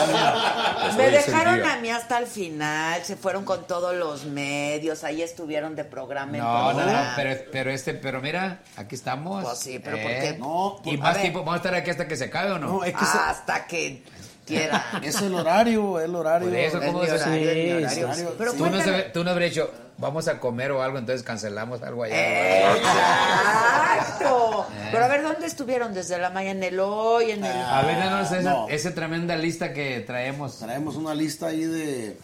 Pues 0.81 0.97
me 0.97 1.11
dejaron 1.11 1.65
a 1.65 1.77
mí 1.79 1.91
hasta 1.91 2.19
el 2.19 2.27
final, 2.27 3.03
se 3.05 3.17
fueron 3.17 3.45
con 3.45 3.67
todos 3.67 3.95
los 3.97 4.25
medios, 4.27 5.03
ahí 5.03 5.23
estuvieron 5.23 5.75
de 5.77 5.85
programa 5.85 6.37
en 6.37 6.43
No, 6.43 6.73
no, 6.75 6.87
no, 6.87 6.99
pero, 7.17 7.41
pero 7.51 7.71
este, 7.71 7.95
pero 7.95 8.21
mira, 8.21 8.61
aquí 8.77 8.95
estamos. 8.95 9.43
Pues 9.45 9.59
sí, 9.59 9.81
pero 9.83 9.97
Eh, 9.97 10.03
¿por 10.03 10.11
qué? 10.13 10.37
No, 10.39 10.81
Y 10.85 10.97
por- 10.97 10.99
más 11.05 11.11
a 11.11 11.13
ver. 11.15 11.23
tiempo, 11.23 11.39
vamos 11.41 11.55
a 11.55 11.57
estar 11.57 11.75
aquí 11.75 11.91
hasta 11.91 12.07
que 12.07 12.17
se 12.17 12.25
acabe 12.27 12.53
o 12.53 12.59
no. 12.59 12.67
No, 12.69 12.85
es 12.85 12.93
que 12.95 13.05
Hasta 13.05 13.67
que 13.67 14.03
quiera. 14.51 14.85
es 15.03 15.21
el 15.23 15.35
horario, 15.35 16.01
el 16.01 16.15
horario. 16.15 16.49
Por 16.49 16.57
eso, 16.59 16.79
Es 16.81 16.87
¿cómo 16.87 17.05
se- 17.05 17.13
horario, 17.13 17.51
es 17.51 17.57
mi 17.85 17.89
Sí, 17.95 18.03
horario. 18.03 18.15
sí. 18.15 18.35
Pero 18.39 18.53
tú, 18.55 18.67
no 18.69 18.81
sabes- 18.83 19.13
tú 19.13 19.25
no 19.25 19.31
habrías 19.31 19.51
dicho, 19.53 19.71
vamos 19.99 20.29
a 20.29 20.39
comer 20.41 20.73
o 20.73 20.83
algo, 20.83 20.99
entonces 20.99 21.23
cancelamos 21.23 21.83
algo 21.83 22.03
allá. 22.05 22.77
Exacto. 22.77 24.67
Pero 24.93 25.05
a 25.05 25.09
ver, 25.09 25.23
¿dónde 25.23 25.47
estuvieron? 25.47 25.95
Desde 25.95 26.19
la 26.19 26.31
mañana 26.31 26.67
en 26.67 26.73
el 26.75 26.81
hoy, 26.81 27.31
en 27.31 27.45
el... 27.45 27.53
A 27.53 27.83
ver, 27.83 27.97
danos 27.99 28.33
esa, 28.33 28.51
No. 28.51 28.69
esa 28.69 28.95
tremenda 28.95 29.37
lista 29.37 29.73
que 29.73 30.01
traemos. 30.01 30.59
Traemos 30.59 30.97
una 30.97 31.15
lista 31.15 31.47
ahí 31.47 31.65
de. 31.65 32.17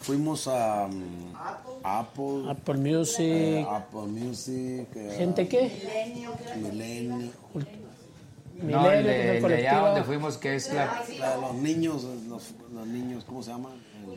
Fuimos 0.00 0.48
a 0.48 0.86
um, 0.86 1.32
Apple, 1.84 2.50
Apple 2.50 2.74
Music. 2.74 3.20
eh, 3.24 3.66
Apple 3.70 4.00
Music, 4.08 4.88
eh, 4.96 5.14
¿Gente 5.16 5.46
qué? 5.46 5.70
Milenio, 6.56 7.30
No, 8.62 8.90
el 8.90 9.04
de, 9.04 9.36
el 9.38 9.42
de 9.42 9.54
allá 9.56 9.78
donde 9.80 10.02
fuimos, 10.04 10.38
que 10.38 10.54
es 10.56 10.72
la... 10.72 11.02
la- 11.18 11.36
los 11.36 11.54
niños, 11.54 12.02
los, 12.28 12.42
los 12.72 12.86
niños, 12.86 13.24
¿cómo 13.24 13.42
se 13.42 13.50
llama? 13.50 13.70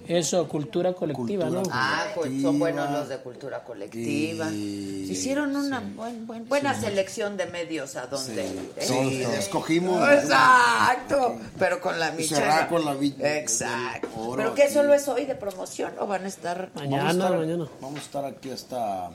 Eso, 0.07 0.47
cultura 0.47 0.93
colectiva, 0.93 1.45
Cultura 1.47 1.63
¿no? 1.63 1.69
Ah, 1.71 2.05
pues 2.13 2.41
son 2.41 2.59
buenos 2.59 2.91
los 2.91 3.09
de 3.09 3.17
cultura 3.19 3.63
colectiva. 3.63 4.49
Y- 4.51 5.07
Hicieron 5.09 5.55
una 5.55 5.79
buen- 5.79 6.27
buen- 6.27 6.47
buena 6.47 6.79
selección 6.79 7.37
de 7.37 7.47
medios 7.47 7.95
a 7.95 8.05
donde... 8.07 8.45
Sí, 8.79 8.93
¿eh? 9.23 9.27
escogimos. 9.39 10.07
Exacto, 10.11 11.37
pero 11.57 11.79
con 11.81 11.99
la 11.99 12.11
michela. 12.11 12.67
con 12.67 12.85
la 12.85 12.93
Exacto. 13.39 14.07
oro 14.15 14.37
¿Pero 14.37 14.53
qué 14.53 14.63
aquí. 14.63 14.73
solo 14.73 14.93
es 14.93 15.07
hoy 15.07 15.25
de 15.25 15.35
promoción 15.35 15.93
o 15.99 16.05
van 16.07 16.25
a 16.25 16.27
estar 16.27 16.69
Vamos 16.75 16.93
a 16.93 16.97
Mañana, 16.97 17.11
estar- 17.11 17.37
mañana. 17.37 17.67
Vamos 17.81 17.99
a 17.99 18.03
estar 18.03 18.25
aquí 18.25 18.51
hasta 18.51 19.09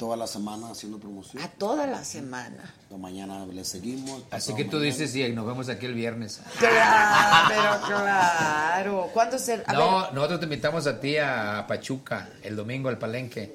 toda 0.00 0.16
la 0.16 0.26
semana 0.26 0.70
haciendo 0.70 0.98
promoción. 0.98 1.42
a 1.42 1.48
toda 1.48 1.86
la 1.86 2.02
semana? 2.04 2.74
La 2.90 2.96
mañana 2.96 3.44
le 3.46 3.64
seguimos. 3.64 4.22
Así 4.30 4.54
que 4.54 4.64
tú 4.64 4.78
mañana. 4.78 4.96
dices 4.96 5.14
y 5.14 5.30
nos 5.32 5.46
vemos 5.46 5.68
aquí 5.68 5.84
el 5.86 5.94
viernes. 5.94 6.40
Claro, 6.58 7.46
pero 7.48 7.86
claro. 7.86 9.10
¿Cuándo 9.12 9.38
se.? 9.38 9.62
A 9.66 9.72
No, 9.74 10.00
ver, 10.02 10.14
nosotros 10.14 10.40
te 10.40 10.46
invitamos 10.46 10.86
a 10.86 10.98
ti 10.98 11.16
a 11.18 11.64
Pachuca 11.68 12.30
el 12.42 12.56
domingo 12.56 12.88
al 12.88 12.98
Palenque. 12.98 13.54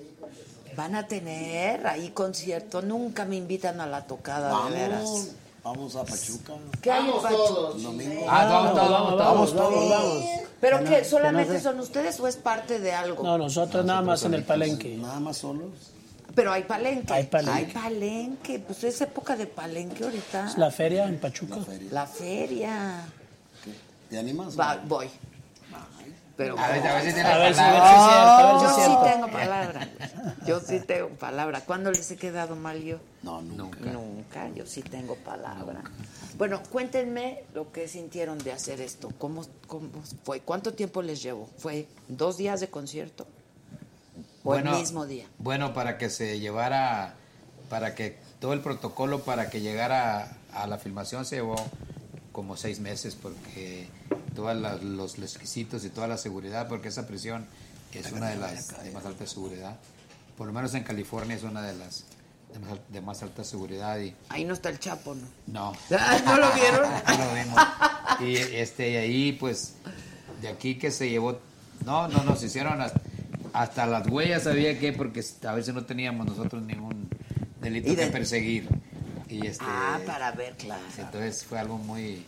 van 0.77 0.93
a 0.95 1.07
tener 1.07 1.85
ahí 1.87 2.09
concierto. 2.11 2.81
Nunca 2.81 3.25
me 3.25 3.35
invitan 3.37 3.81
a 3.81 3.87
la 3.87 4.05
tocada, 4.05 4.47
de 4.49 4.53
Vamos, 4.53 4.71
veras. 4.71 5.27
vamos 5.63 5.95
a 5.95 6.03
Pachuca. 6.05 6.53
¿Qué 6.81 6.91
hay 6.91 7.01
en 7.01 7.07
Vamos 7.07 7.23
Pachuca? 7.23 7.43
todos. 7.47 7.83
Domingo. 7.83 8.25
Ah, 8.29 8.45
vamos, 8.45 8.73
todos, 8.75 8.89
vamos, 8.91 9.09
todos. 9.11 9.19
vamos, 9.25 9.53
vamos, 9.55 9.89
vamos. 9.89 10.23
¿Pero 10.61 10.79
Que 10.79 10.85
qué? 10.85 10.89
que 10.99 11.05
¿Solamente 11.05 11.53
no 11.55 11.59
son 11.59 11.79
ustedes 11.79 12.19
o 12.19 12.27
es 12.27 12.35
parte 12.37 12.79
de 12.79 12.93
algo? 12.93 13.23
No, 13.23 13.37
nosotros 13.37 13.83
nada 13.83 14.01
más 14.03 14.23
en 14.23 14.35
el 14.35 14.43
palenque. 14.43 14.95
Nada 14.97 15.19
más 15.19 15.37
solos. 15.37 15.71
Pero 16.35 16.51
hay 16.51 16.63
palenque. 16.63 17.13
Hay 17.13 17.23
palenque. 17.25 17.57
Hay 17.59 17.65
palenque. 17.73 18.59
Pues 18.59 18.83
es 18.83 18.99
época 19.01 19.35
de 19.37 19.47
palenque 19.47 20.03
ahorita. 20.03 20.47
Es 20.47 20.57
la 20.57 20.69
feria 20.69 21.05
en 21.07 21.17
Pachuca. 21.19 21.57
La 21.91 22.05
feria. 22.05 23.05
¿Te 24.09 24.17
animas? 24.17 24.59
Va, 24.59 24.81
voy. 24.85 25.09
Pero 26.37 26.59
A 26.59 26.67
ver, 26.67 26.85
a 26.85 26.95
ver 26.95 27.03
si 27.05 27.13
tiene 27.13 27.29
A 27.29 27.37
ver 27.37 27.53
si- 27.53 27.61
palabra. 27.61 28.37
a 28.37 28.51
ver 28.51 28.59
si 28.59 28.65
es 28.65 28.75
cierto, 28.75 28.75
a 28.75 28.75
ver 28.75 28.75
si 28.75 28.81
yo 28.81 28.85
sí 29.05 29.13
tengo 29.13 29.27
palabra. 29.31 29.89
Yo 30.45 30.59
sí 30.59 30.79
tengo 30.81 31.09
palabra. 31.11 31.61
¿Cuándo 31.61 31.91
les 31.91 32.11
he 32.11 32.17
quedado 32.17 32.57
mal 32.57 32.83
yo? 32.83 32.97
No, 33.23 33.41
nunca. 33.41 33.79
Nunca, 33.79 34.49
yo 34.49 34.65
sí 34.65 34.81
tengo 34.81 35.15
palabra. 35.15 35.81
Bueno, 36.37 36.61
cuéntenme 36.69 37.43
lo 37.53 37.71
que 37.71 37.87
sintieron 37.87 38.37
de 38.39 38.51
hacer 38.51 38.81
esto. 38.81 39.11
¿Cómo, 39.17 39.45
cómo 39.67 39.87
fue? 40.25 40.41
¿Cuánto 40.41 40.73
tiempo 40.73 41.01
les 41.01 41.23
llevó? 41.23 41.47
¿Fue 41.57 41.87
dos 42.09 42.35
días 42.35 42.59
de 42.59 42.67
concierto? 42.69 43.25
¿O 44.45 44.55
el 44.55 44.63
mismo 44.63 45.05
día? 45.05 45.25
Bueno, 45.39 45.73
para 45.73 45.97
que 45.97 46.09
se 46.09 46.39
llevara, 46.39 47.15
para 47.69 47.95
que 47.95 48.17
todo 48.39 48.53
el 48.53 48.61
protocolo 48.61 49.23
para 49.23 49.49
que 49.49 49.61
llegara 49.61 50.37
a 50.53 50.67
la 50.67 50.77
filmación 50.77 51.25
se 51.25 51.37
llevó 51.37 51.55
como 52.31 52.57
seis 52.57 52.79
meses 52.79 53.15
porque 53.15 53.87
todos 54.35 54.55
los 54.83 55.17
requisitos 55.17 55.83
y 55.83 55.89
toda 55.89 56.07
la 56.07 56.17
seguridad, 56.17 56.67
porque 56.67 56.89
esa 56.89 57.07
prisión 57.07 57.45
es 57.91 58.11
una 58.11 58.29
de 58.29 58.35
las 58.35 58.83
de 58.83 58.91
más 58.91 59.05
alta 59.05 59.25
seguridad. 59.25 59.77
Por 60.37 60.47
lo 60.47 60.53
menos 60.53 60.73
en 60.75 60.83
California 60.83 61.35
es 61.35 61.43
una 61.43 61.61
de 61.61 61.75
las 61.75 62.03
de 62.53 62.59
más, 62.59 62.79
de 62.89 63.01
más 63.01 63.23
alta 63.23 63.43
seguridad 63.43 63.99
y 63.99 64.13
Ahí 64.29 64.45
no 64.45 64.53
está 64.53 64.69
el 64.69 64.79
Chapo, 64.79 65.15
¿no? 65.15 65.27
no. 65.47 65.73
¿No 66.25 66.37
lo 66.37 66.53
vieron? 66.53 66.89
No 67.07 67.25
lo 67.25 67.33
vimos. 67.33 67.59
Y 68.19 68.35
este, 68.55 68.97
ahí, 68.97 69.33
pues, 69.33 69.73
de 70.41 70.49
aquí 70.49 70.77
que 70.77 70.91
se 70.91 71.09
llevó. 71.09 71.39
No, 71.83 72.07
no, 72.07 72.23
nos 72.23 72.43
hicieron 72.43 72.81
hasta, 72.81 73.01
hasta 73.61 73.85
las 73.85 74.07
huellas, 74.07 74.45
había 74.47 74.77
que, 74.79 74.91
porque 74.93 75.23
a 75.47 75.53
veces 75.53 75.73
no 75.73 75.85
teníamos 75.85 76.25
nosotros 76.25 76.61
ningún 76.63 77.09
delito 77.61 77.89
de- 77.89 77.95
que 77.95 78.07
perseguir. 78.07 78.67
Y 79.29 79.47
este, 79.47 79.63
Ah, 79.67 79.99
para 80.05 80.31
ver, 80.31 80.55
claro. 80.57 80.83
entonces 80.97 81.43
fue 81.43 81.57
algo 81.59 81.77
muy, 81.77 82.23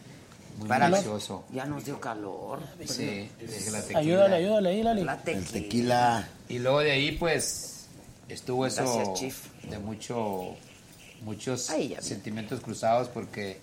muy 0.57 0.67
Para 0.67 0.89
delicioso. 0.89 1.45
Ya 1.53 1.65
nos 1.65 1.85
dio 1.85 1.99
calor. 1.99 2.59
Sí, 2.85 3.29
dejé 3.39 3.71
la 3.71 3.81
tequila. 3.81 3.99
Ayúdale, 3.99 4.35
ayúdale 4.37 4.69
ahí, 4.69 4.83
Lali. 4.83 5.03
La 5.03 5.17
tequila. 5.21 5.51
Tequila. 5.51 6.29
Y 6.49 6.59
luego 6.59 6.79
de 6.79 6.91
ahí, 6.91 7.11
pues, 7.13 7.85
estuvo 8.29 8.65
eso 8.65 8.83
Gracias, 8.83 9.19
Chief. 9.19 9.45
de 9.69 9.77
mucho, 9.79 10.55
muchos 11.21 11.69
sentimientos 11.99 12.61
cruzados 12.61 13.09
porque 13.09 13.59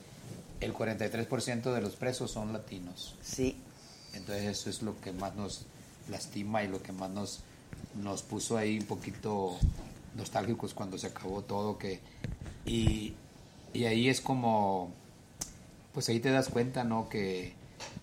el 0.61 0.73
43% 0.73 1.73
de 1.75 1.81
los 1.81 1.97
presos 1.97 2.31
son 2.31 2.53
latinos. 2.53 3.17
Sí. 3.23 3.57
Entonces 4.15 4.45
eso 4.45 4.71
es 4.71 4.83
lo 4.83 5.01
que 5.01 5.13
más 5.13 5.35
nos 5.35 5.67
lastima 6.09 6.63
y 6.63 6.69
lo 6.69 6.81
que 6.83 6.93
más 6.93 7.11
nos, 7.11 7.41
nos 8.03 8.23
puso 8.23 8.57
ahí 8.57 8.79
un 8.79 8.87
poquito 8.87 9.57
nostálgicos 10.17 10.75
cuando 10.75 10.99
se 10.99 11.07
acabó 11.09 11.43
todo. 11.43 11.79
que 11.79 12.01
Y, 12.67 13.15
y 13.73 13.85
ahí 13.85 14.09
es 14.09 14.21
como, 14.21 14.93
pues 15.93 16.09
ahí 16.09 16.21
te 16.21 16.31
das 16.31 16.49
cuenta, 16.49 16.85
¿no? 16.85 17.09
Que 17.09 17.55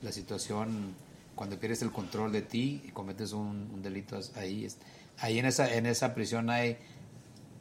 la 0.01 0.11
situación, 0.11 0.93
cuando 1.35 1.57
pierdes 1.59 1.81
el 1.81 1.91
control 1.91 2.31
de 2.31 2.41
ti 2.41 2.81
y 2.85 2.89
cometes 2.89 3.31
un, 3.33 3.69
un 3.73 3.81
delito 3.81 4.19
ahí, 4.35 4.65
es- 4.65 4.77
ahí 5.19 5.39
en 5.39 5.45
esa, 5.45 5.73
en 5.73 5.85
esa 5.85 6.13
prisión 6.13 6.49
hay, 6.49 6.77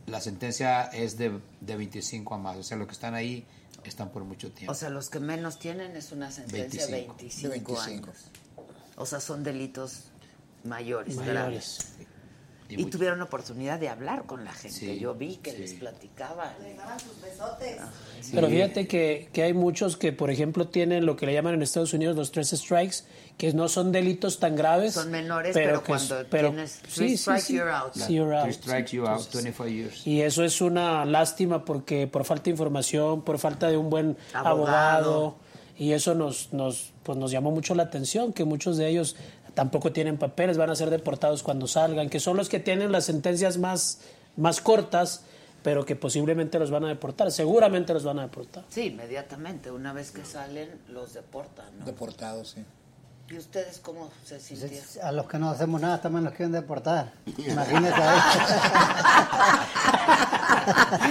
la 0.07 0.21
sentencia 0.21 0.85
es 0.85 1.17
de, 1.19 1.39
de 1.61 1.77
25 1.77 2.35
a 2.35 2.39
más, 2.39 2.57
o 2.57 2.63
sea, 2.63 2.77
los 2.77 2.87
que 2.87 2.95
están 2.95 3.15
ahí 3.15 3.45
están 3.85 4.11
por 4.11 4.25
mucho 4.25 4.51
tiempo. 4.51 4.73
O 4.73 4.75
sea, 4.75 4.91
los 4.91 5.09
que 5.09 5.21
menos 5.21 5.59
tienen 5.59 5.97
es 5.97 6.13
una 6.13 6.31
sentencia 6.31 6.87
de 6.87 6.93
25. 6.93 7.17
25, 7.19 7.43
De 7.43 7.49
25. 7.55 8.07
años. 8.11 8.25
O 8.97 9.07
sea, 9.07 9.21
son 9.21 9.43
delitos 9.43 10.05
mayores, 10.65 11.17
Mayores. 11.17 11.33
graves. 11.33 11.79
Y, 12.71 12.85
tuvieron 12.87 13.21
oportunidad 13.23 13.79
de 13.81 13.89
hablar 13.89 14.25
con 14.27 14.45
la 14.45 14.53
gente. 14.53 14.77
Sí, 14.79 14.99
Yo 14.99 15.15
vi 15.15 15.37
que 15.37 15.53
sí. 15.53 15.59
les 15.59 15.75
platicaban. 15.75 16.55
Les 16.63 16.77
daban 16.77 16.99
sus 17.01 17.21
besotes. 17.21 17.81
Pero 18.33 18.49
fíjate 18.49 18.87
que, 18.87 19.29
que 19.33 19.43
hay 19.43 19.53
muchos 19.55 19.97
que, 19.97 20.13
por 20.13 20.31
ejemplo, 20.31 20.69
tienen 20.69 21.07
lo 21.07 21.17
que 21.17 21.27
le 21.27 21.33
llaman 21.35 21.55
en 21.55 21.63
Estados 21.63 21.93
Unidos 21.93 22.17
los 22.17 22.31
tres 22.33 22.51
strikes, 22.51 22.99
que 23.39 23.53
no 23.53 23.69
son 23.69 23.91
delitos 23.93 24.39
tan 24.39 24.55
graves. 24.57 24.95
Son 24.95 25.11
menores, 25.11 25.53
pero 25.55 25.83
cuando 25.83 26.25
pero- 26.31 26.49
tienes 26.51 26.73
sí, 26.89 26.95
three 26.95 27.09
sí, 27.11 27.17
strikes, 27.17 27.43
sí. 27.43 27.55
you're 27.55 27.71
out. 27.73 27.93
Sí, 27.95 28.15
you're 28.15 28.37
out. 28.37 28.45
Three 28.45 28.55
strikes 28.55 28.91
you 28.93 29.03
out, 29.07 29.19
Entonces, 29.21 29.43
25 29.45 29.69
years. 29.69 30.07
Y 30.07 30.21
eso 30.23 30.45
es 30.45 30.61
una 30.61 31.05
lástima 31.05 31.65
porque 31.65 32.07
por 32.07 32.25
falta 32.25 32.45
de 32.45 32.51
información, 32.51 33.23
por 33.23 33.39
falta 33.39 33.69
de 33.69 33.77
un 33.77 33.91
buen 33.91 34.17
Abogado. 34.35 34.49
abogado, 34.51 35.37
y 35.79 35.93
eso 35.93 36.15
nos, 36.15 36.53
nos, 36.53 36.93
pues 37.03 37.17
nos 37.17 37.31
llamó 37.31 37.51
mucho 37.51 37.75
la 37.75 37.85
atención, 37.85 38.35
que 38.35 38.45
muchos 38.45 38.77
de 38.77 38.89
ellos 38.89 39.17
tampoco 39.55 39.93
tienen 39.93 40.17
papeles, 40.19 40.57
van 40.57 40.71
a 40.71 40.77
ser 40.77 40.91
deportados 40.91 41.43
cuando 41.43 41.67
salgan, 41.67 42.09
que 42.09 42.21
son 42.21 42.37
los 42.37 42.49
que 42.49 42.61
tienen 42.61 42.93
las 42.93 43.05
sentencias 43.05 43.59
más, 43.59 44.01
más 44.37 44.61
cortas, 44.61 45.23
pero 45.63 45.85
que 45.85 45.97
posiblemente 45.97 46.59
los 46.59 46.71
van 46.71 46.85
a 46.85 46.89
deportar, 46.89 47.31
seguramente 47.31 47.93
los 47.93 48.05
van 48.05 48.19
a 48.19 48.23
deportar. 48.23 48.65
Sí, 48.71 48.87
inmediatamente. 48.87 49.71
Una 49.71 49.93
vez 49.93 50.11
que 50.11 50.25
salen, 50.25 50.71
los 50.89 51.13
deportan, 51.15 51.79
¿no? 51.79 51.85
Deportados, 51.85 52.51
sí. 52.51 52.65
¿Y 53.31 53.39
ustedes 53.39 53.79
cómo 53.79 54.11
se 54.25 54.41
sintieron? 54.41 54.85
A 55.05 55.13
los 55.13 55.29
que 55.29 55.39
no 55.39 55.51
hacemos 55.51 55.81
nada 55.81 56.01
también 56.01 56.25
nos 56.25 56.33
quieren 56.35 56.51
deportar. 56.51 57.13
Imagínate. 57.27 58.01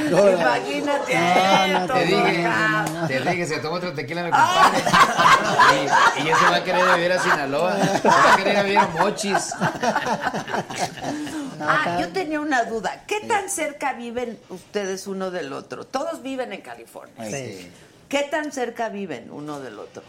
Imagínate 0.09 1.15
a 1.17 1.67
No, 1.67 1.77
no, 1.77 1.79
esto, 1.79 1.93
Te 1.93 2.05
dije, 2.05 2.49
te 3.07 3.19
dije, 3.31 3.47
se 3.47 3.59
toma 3.59 3.77
otro 3.77 3.93
tequila 3.93 4.23
mi 4.23 4.31
compadre. 4.31 4.83
Y, 6.17 6.23
y 6.23 6.29
ese 6.29 6.45
va 6.45 6.55
a 6.57 6.63
querer 6.63 6.95
vivir 6.95 7.11
a 7.13 7.23
Sinaloa. 7.23 7.77
Va 8.05 8.33
a 8.33 8.37
querer 8.37 8.63
vivir 8.65 8.79
a 8.79 8.87
Mochis. 8.87 9.53
Ah, 11.61 11.97
yo 11.99 12.07
tenía 12.13 12.39
una 12.39 12.63
duda. 12.63 13.03
¿Qué 13.05 13.19
tan 13.27 13.49
cerca 13.49 13.91
viven 13.91 14.39
ustedes 14.47 15.07
uno 15.07 15.29
del 15.29 15.51
otro? 15.51 15.83
Todos 15.85 16.21
viven 16.21 16.53
en 16.53 16.61
California. 16.61 17.29
Sí. 17.29 17.69
¿Qué 18.07 18.23
tan 18.31 18.53
cerca 18.53 18.87
viven 18.87 19.29
uno 19.29 19.59
del 19.59 19.77
otro? 19.77 20.01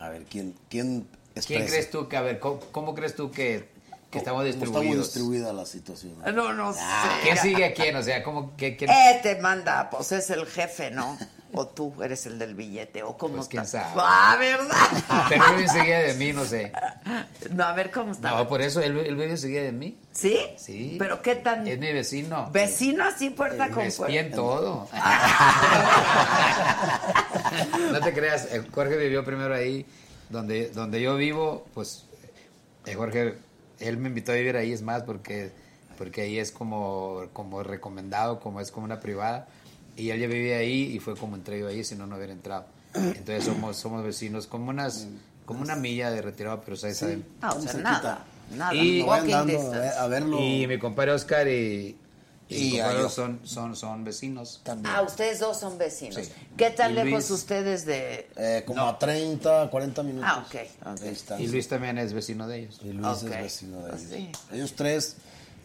A 0.00 0.08
ver, 0.08 0.24
¿quién, 0.24 0.56
quién 0.68 1.06
¿Quién 1.46 1.66
crees 1.66 1.90
tú 1.90 2.08
que, 2.08 2.16
a 2.16 2.22
ver, 2.22 2.38
cómo, 2.38 2.60
cómo 2.72 2.94
crees 2.94 3.14
tú 3.16 3.30
que, 3.30 3.68
que 4.10 4.18
estamos 4.18 4.42
¿Cómo 4.42 4.48
está 4.48 4.66
muy 4.68 4.72
distribuidos? 4.72 5.04
distribuida 5.06 5.52
la 5.52 5.66
situación? 5.66 6.14
No, 6.34 6.52
no 6.52 6.72
sé. 6.72 6.80
¿Quién 7.22 7.38
sigue 7.38 7.64
a 7.64 7.72
quién? 7.74 7.96
O 7.96 8.02
sea, 8.02 8.22
¿cómo, 8.22 8.52
qué, 8.56 8.76
quién? 8.76 8.90
Eh, 8.90 9.20
te 9.22 9.36
manda, 9.40 9.88
pues 9.90 10.12
es 10.12 10.30
el 10.30 10.46
jefe, 10.46 10.90
¿no? 10.90 11.18
O 11.54 11.66
tú 11.66 12.02
eres 12.02 12.24
el 12.24 12.38
del 12.38 12.54
billete, 12.54 13.02
o 13.02 13.18
cómo 13.18 13.36
Pues, 13.36 13.48
quién 13.48 13.62
está. 13.64 13.82
sabe. 13.82 14.00
Ah, 14.02 14.36
¿verdad? 14.40 15.26
Pero 15.28 15.44
él 15.54 15.60
enseguida 15.60 15.98
de 15.98 16.14
mí, 16.14 16.32
no 16.32 16.46
sé. 16.46 16.72
No, 17.50 17.64
a 17.64 17.72
ver 17.74 17.90
cómo 17.90 18.12
está. 18.12 18.30
No, 18.30 18.48
por 18.48 18.62
eso 18.62 18.80
él, 18.80 18.96
él 18.96 19.14
vive 19.16 19.28
enseguida 19.28 19.60
de 19.60 19.72
mí. 19.72 19.98
¿Sí? 20.12 20.38
Sí. 20.56 20.96
¿Pero 20.98 21.20
qué 21.20 21.34
tan 21.36 21.66
Es 21.68 21.78
mi 21.78 21.92
vecino. 21.92 22.48
vecino 22.52 23.04
así 23.04 23.28
puerta 23.28 23.66
Me 23.68 23.74
con 23.74 23.90
puerta? 23.92 24.34
todo. 24.34 24.88
no 27.90 28.00
te 28.00 28.12
creas, 28.14 28.48
eh, 28.52 28.62
Jorge 28.72 28.96
vivió 28.96 29.24
primero 29.24 29.54
ahí, 29.54 29.84
donde, 30.32 30.70
donde 30.70 31.00
yo 31.00 31.16
vivo, 31.16 31.64
pues 31.74 32.04
eh, 32.86 32.94
Jorge, 32.94 33.34
él 33.78 33.96
me 33.98 34.08
invitó 34.08 34.32
a 34.32 34.34
vivir 34.34 34.56
ahí, 34.56 34.72
es 34.72 34.82
más, 34.82 35.02
porque, 35.04 35.52
porque 35.98 36.22
ahí 36.22 36.38
es 36.38 36.50
como, 36.50 37.24
como 37.32 37.62
recomendado, 37.62 38.40
como 38.40 38.60
es 38.60 38.72
como 38.72 38.84
una 38.84 38.98
privada, 38.98 39.46
y 39.96 40.10
él 40.10 40.20
ya 40.20 40.26
vivía 40.26 40.56
ahí 40.56 40.84
y 40.94 40.98
fue 40.98 41.14
como 41.16 41.36
entré 41.36 41.60
yo 41.60 41.68
ahí, 41.68 41.84
si 41.84 41.94
no, 41.94 42.06
no 42.06 42.16
hubiera 42.16 42.32
entrado. 42.32 42.64
Entonces 42.94 43.44
somos, 43.44 43.76
somos 43.76 44.02
vecinos, 44.02 44.46
como 44.46 44.70
unas, 44.70 45.06
como 45.44 45.60
una 45.60 45.76
milla 45.76 46.10
de 46.10 46.22
retirado, 46.22 46.62
pero 46.64 46.76
¿sabes? 46.76 46.98
saben. 46.98 47.24
Ah, 47.40 47.52
o 47.52 47.60
sea, 47.60 47.74
nada. 47.74 48.24
Nada. 48.56 48.74
Y- 48.74 49.02
andando, 49.02 49.52
distance. 49.52 49.98
a 49.98 50.06
verlo. 50.08 50.38
Y 50.40 50.66
mi 50.66 50.78
compadre 50.78 51.12
Oscar 51.12 51.46
y, 51.48 51.96
y, 52.56 52.76
yo. 52.76 53.08
son, 53.08 53.40
son, 53.44 53.74
son 53.76 54.04
vecinos. 54.04 54.60
También. 54.64 54.94
Ah, 54.94 55.02
ustedes 55.02 55.38
dos 55.40 55.58
son 55.58 55.78
vecinos. 55.78 56.16
Sí. 56.26 56.32
¿Qué 56.56 56.70
tan 56.70 56.92
Y 56.92 56.94
lejos 56.94 57.10
Luis- 57.10 57.30
ustedes 57.30 57.84
de...? 57.86 58.28
Eh, 58.36 58.62
como 58.66 58.82
a 58.86 58.98
30, 58.98 59.68
40 59.70 60.02
minutos. 60.02 60.28
Ah, 60.32 60.44
ok. 60.46 60.54
ok. 60.80 61.02
Ahí 61.02 61.08
está. 61.08 61.40
Y 61.40 61.46
Luis 61.48 61.68
también 61.68 61.98
es 61.98 62.12
vecino 62.12 62.46
de 62.48 62.58
ellos. 62.60 62.80
Y 62.82 62.92
Luis 62.92 63.06
Ok. 63.22 63.30
es 63.30 63.42
vecino 63.42 63.82
de 63.82 63.88
ellos. 63.90 64.02
Sí. 64.10 64.32
Ellos 64.52 64.72
tres, 64.76 65.16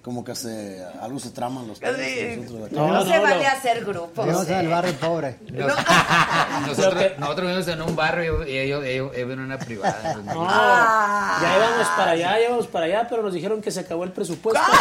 como 0.08 0.24
que 0.24 0.34
se, 0.36 0.82
algo 1.02 1.20
se 1.20 1.32
traman 1.32 1.68
los 1.68 1.82
tres. 1.82 1.98
Sí. 1.98 2.40
nosotros. 2.42 2.72
No, 2.72 2.88
No, 2.94 3.04
se 3.04 3.18
no, 3.18 3.22
vale 3.24 3.44
no. 3.44 3.50
hacer 3.50 3.84
grupos. 3.84 4.24
Vivimos 4.26 4.48
en 4.48 4.54
¿eh? 4.54 4.60
el 4.62 4.68
barrio 4.70 4.94
pobre. 4.94 5.36
Nosotros, 6.66 7.04
nosotros 7.18 7.48
vivimos 7.48 7.68
en 7.68 7.82
un 7.82 7.94
barrio 7.94 8.48
y 8.48 8.58
ellos, 8.58 8.86
ellos, 8.86 9.12
ellos 9.14 9.28
viven 9.28 9.40
en 9.40 9.46
una 9.48 9.60
privada. 9.60 10.16
No, 10.24 10.48
Ah. 10.50 11.40
ya 11.42 11.58
íbamos 11.58 11.88
para 11.98 12.12
allá, 12.12 12.40
ya 12.40 12.46
íbamos 12.46 12.68
para 12.68 12.86
allá, 12.86 13.08
pero 13.10 13.22
nos 13.22 13.34
dijeron 13.34 13.62
que 13.62 13.70
se 13.70 13.82
acabó 13.82 14.06
el 14.06 14.14
presupuesto. 14.14 14.62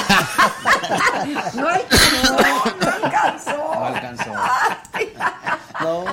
No 1.55 1.69
alcanzó, 1.69 2.37
no 2.81 3.05
alcanzó. 3.05 3.57
No 3.75 3.85
alcanzó. 3.85 4.33
No, 5.81 6.05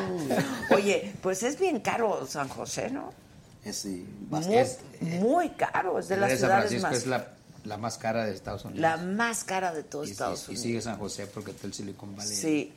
Oye, 0.76 1.14
pues 1.22 1.44
es 1.44 1.60
bien 1.60 1.82
caro 1.82 2.26
San 2.28 2.48
José, 2.50 2.90
¿no? 2.90 3.12
es 3.64 3.78
sí, 3.78 4.08
Muy, 4.30 4.56
Es- 4.58 4.80
muy 5.02 5.50
caro, 5.52 6.00
es 6.00 6.08
de 6.08 6.18
las 6.18 6.32
San 6.32 6.40
ciudades 6.40 6.64
Francisco 6.82 6.88
más... 6.90 6.98
es 6.98 7.08
la, 7.08 7.28
la 7.64 7.78
más 7.78 7.98
cara 7.98 8.26
de 8.26 8.34
Estados 8.34 8.66
Unidos. 8.66 8.82
la 8.82 8.98
más 8.98 9.44
cara 9.44 9.74
de 9.74 9.84
todo 9.84 10.04
y, 10.06 10.12
Estados 10.12 10.42
y- 10.42 10.44
y 10.44 10.48
Unidos. 10.50 10.64
sigue 10.64 10.82
San 10.82 10.98
José 10.98 11.28
porque 11.28 11.52
está 11.52 11.68
el 11.68 11.74
Silicon 11.74 12.16
Valley. 12.16 12.36
Sí. 12.36 12.74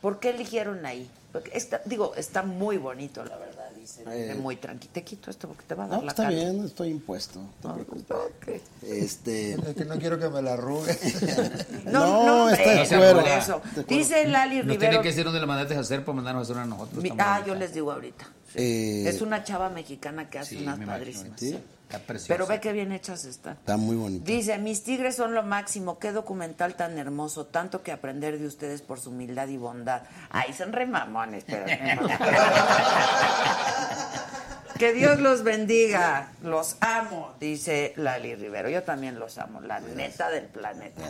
¿Por 0.00 0.18
qué 0.18 0.30
eligieron 0.30 0.84
ahí? 0.84 1.08
Porque 1.32 1.52
está, 1.56 1.80
digo, 1.86 2.14
está 2.16 2.42
muy 2.42 2.76
bonito, 2.76 3.24
la 3.24 3.36
verdad, 3.38 3.70
dice. 3.78 4.02
Eh. 4.06 4.34
muy 4.34 4.56
tranquilo. 4.56 4.92
Te 4.92 5.02
quito 5.02 5.30
esto 5.30 5.48
porque 5.48 5.62
te 5.66 5.74
va 5.74 5.84
a 5.84 5.86
dar 5.88 5.98
No, 6.00 6.04
la 6.04 6.10
está 6.10 6.24
cara. 6.24 6.34
bien, 6.34 6.64
estoy 6.64 6.88
impuesto. 6.90 7.38
no 7.62 7.74
te 7.74 7.84
preocupes. 7.84 8.62
Este, 8.82 9.52
Es 9.68 9.74
que 9.76 9.84
no 9.84 9.96
quiero 9.98 10.18
que 10.18 10.28
me 10.28 10.42
la 10.42 10.54
arrugue. 10.54 10.98
No, 11.84 11.92
no, 11.92 12.26
No, 12.26 12.50
está 12.50 12.74
no, 12.74 12.82
acuerdo. 12.82 13.20
por 13.20 13.28
eso. 13.28 13.62
Dice 13.88 14.26
Lali 14.28 14.62
Rivero... 14.62 14.78
tiene 14.80 15.00
que 15.02 15.08
decir 15.08 15.24
dónde 15.24 15.40
le 15.40 15.46
mandaste 15.46 15.74
a 15.76 15.80
hacer 15.80 16.04
para 16.04 16.16
mandarnos 16.16 16.40
a 16.40 16.42
hacer 16.44 16.56
una 16.56 16.64
a 16.64 16.78
nosotros. 16.78 17.02
Mi- 17.02 17.12
ah, 17.18 17.42
yo 17.46 17.54
les 17.54 17.72
digo 17.72 17.92
ahorita. 17.92 18.26
eh, 18.56 19.04
Es 19.06 19.22
una 19.22 19.44
chava 19.44 19.68
mexicana 19.70 20.28
que 20.28 20.38
hace 20.40 20.50
Sí, 20.56 20.62
unas 20.62 20.76
imagino, 20.76 20.92
padrísimas. 20.92 21.40
¿sí? 21.40 21.58
Está 21.92 22.06
preciosa. 22.06 22.32
Pero 22.32 22.46
ve 22.46 22.58
qué 22.58 22.72
bien 22.72 22.90
hechas 22.90 23.26
están. 23.26 23.52
Está 23.52 23.76
muy 23.76 23.96
bonito. 23.96 24.24
Dice, 24.24 24.56
mis 24.56 24.82
tigres 24.82 25.14
son 25.14 25.34
lo 25.34 25.42
máximo, 25.42 25.98
qué 25.98 26.12
documental 26.12 26.74
tan 26.74 26.96
hermoso, 26.96 27.44
tanto 27.44 27.82
que 27.82 27.92
aprender 27.92 28.38
de 28.38 28.46
ustedes 28.46 28.80
por 28.80 28.98
su 28.98 29.10
humildad 29.10 29.48
y 29.48 29.58
bondad. 29.58 30.00
Ay, 30.30 30.54
son 30.54 30.72
re 30.72 30.86
mamones, 30.86 31.44
pero... 31.46 31.66
que 34.78 34.94
Dios 34.94 35.20
los 35.20 35.42
bendiga, 35.42 36.32
los 36.42 36.78
amo, 36.80 37.34
dice 37.38 37.92
Lali 37.96 38.36
Rivero. 38.36 38.70
Yo 38.70 38.84
también 38.84 39.18
los 39.18 39.36
amo, 39.36 39.60
la 39.60 39.78
neta 39.80 40.30
del 40.30 40.46
planeta. 40.46 41.02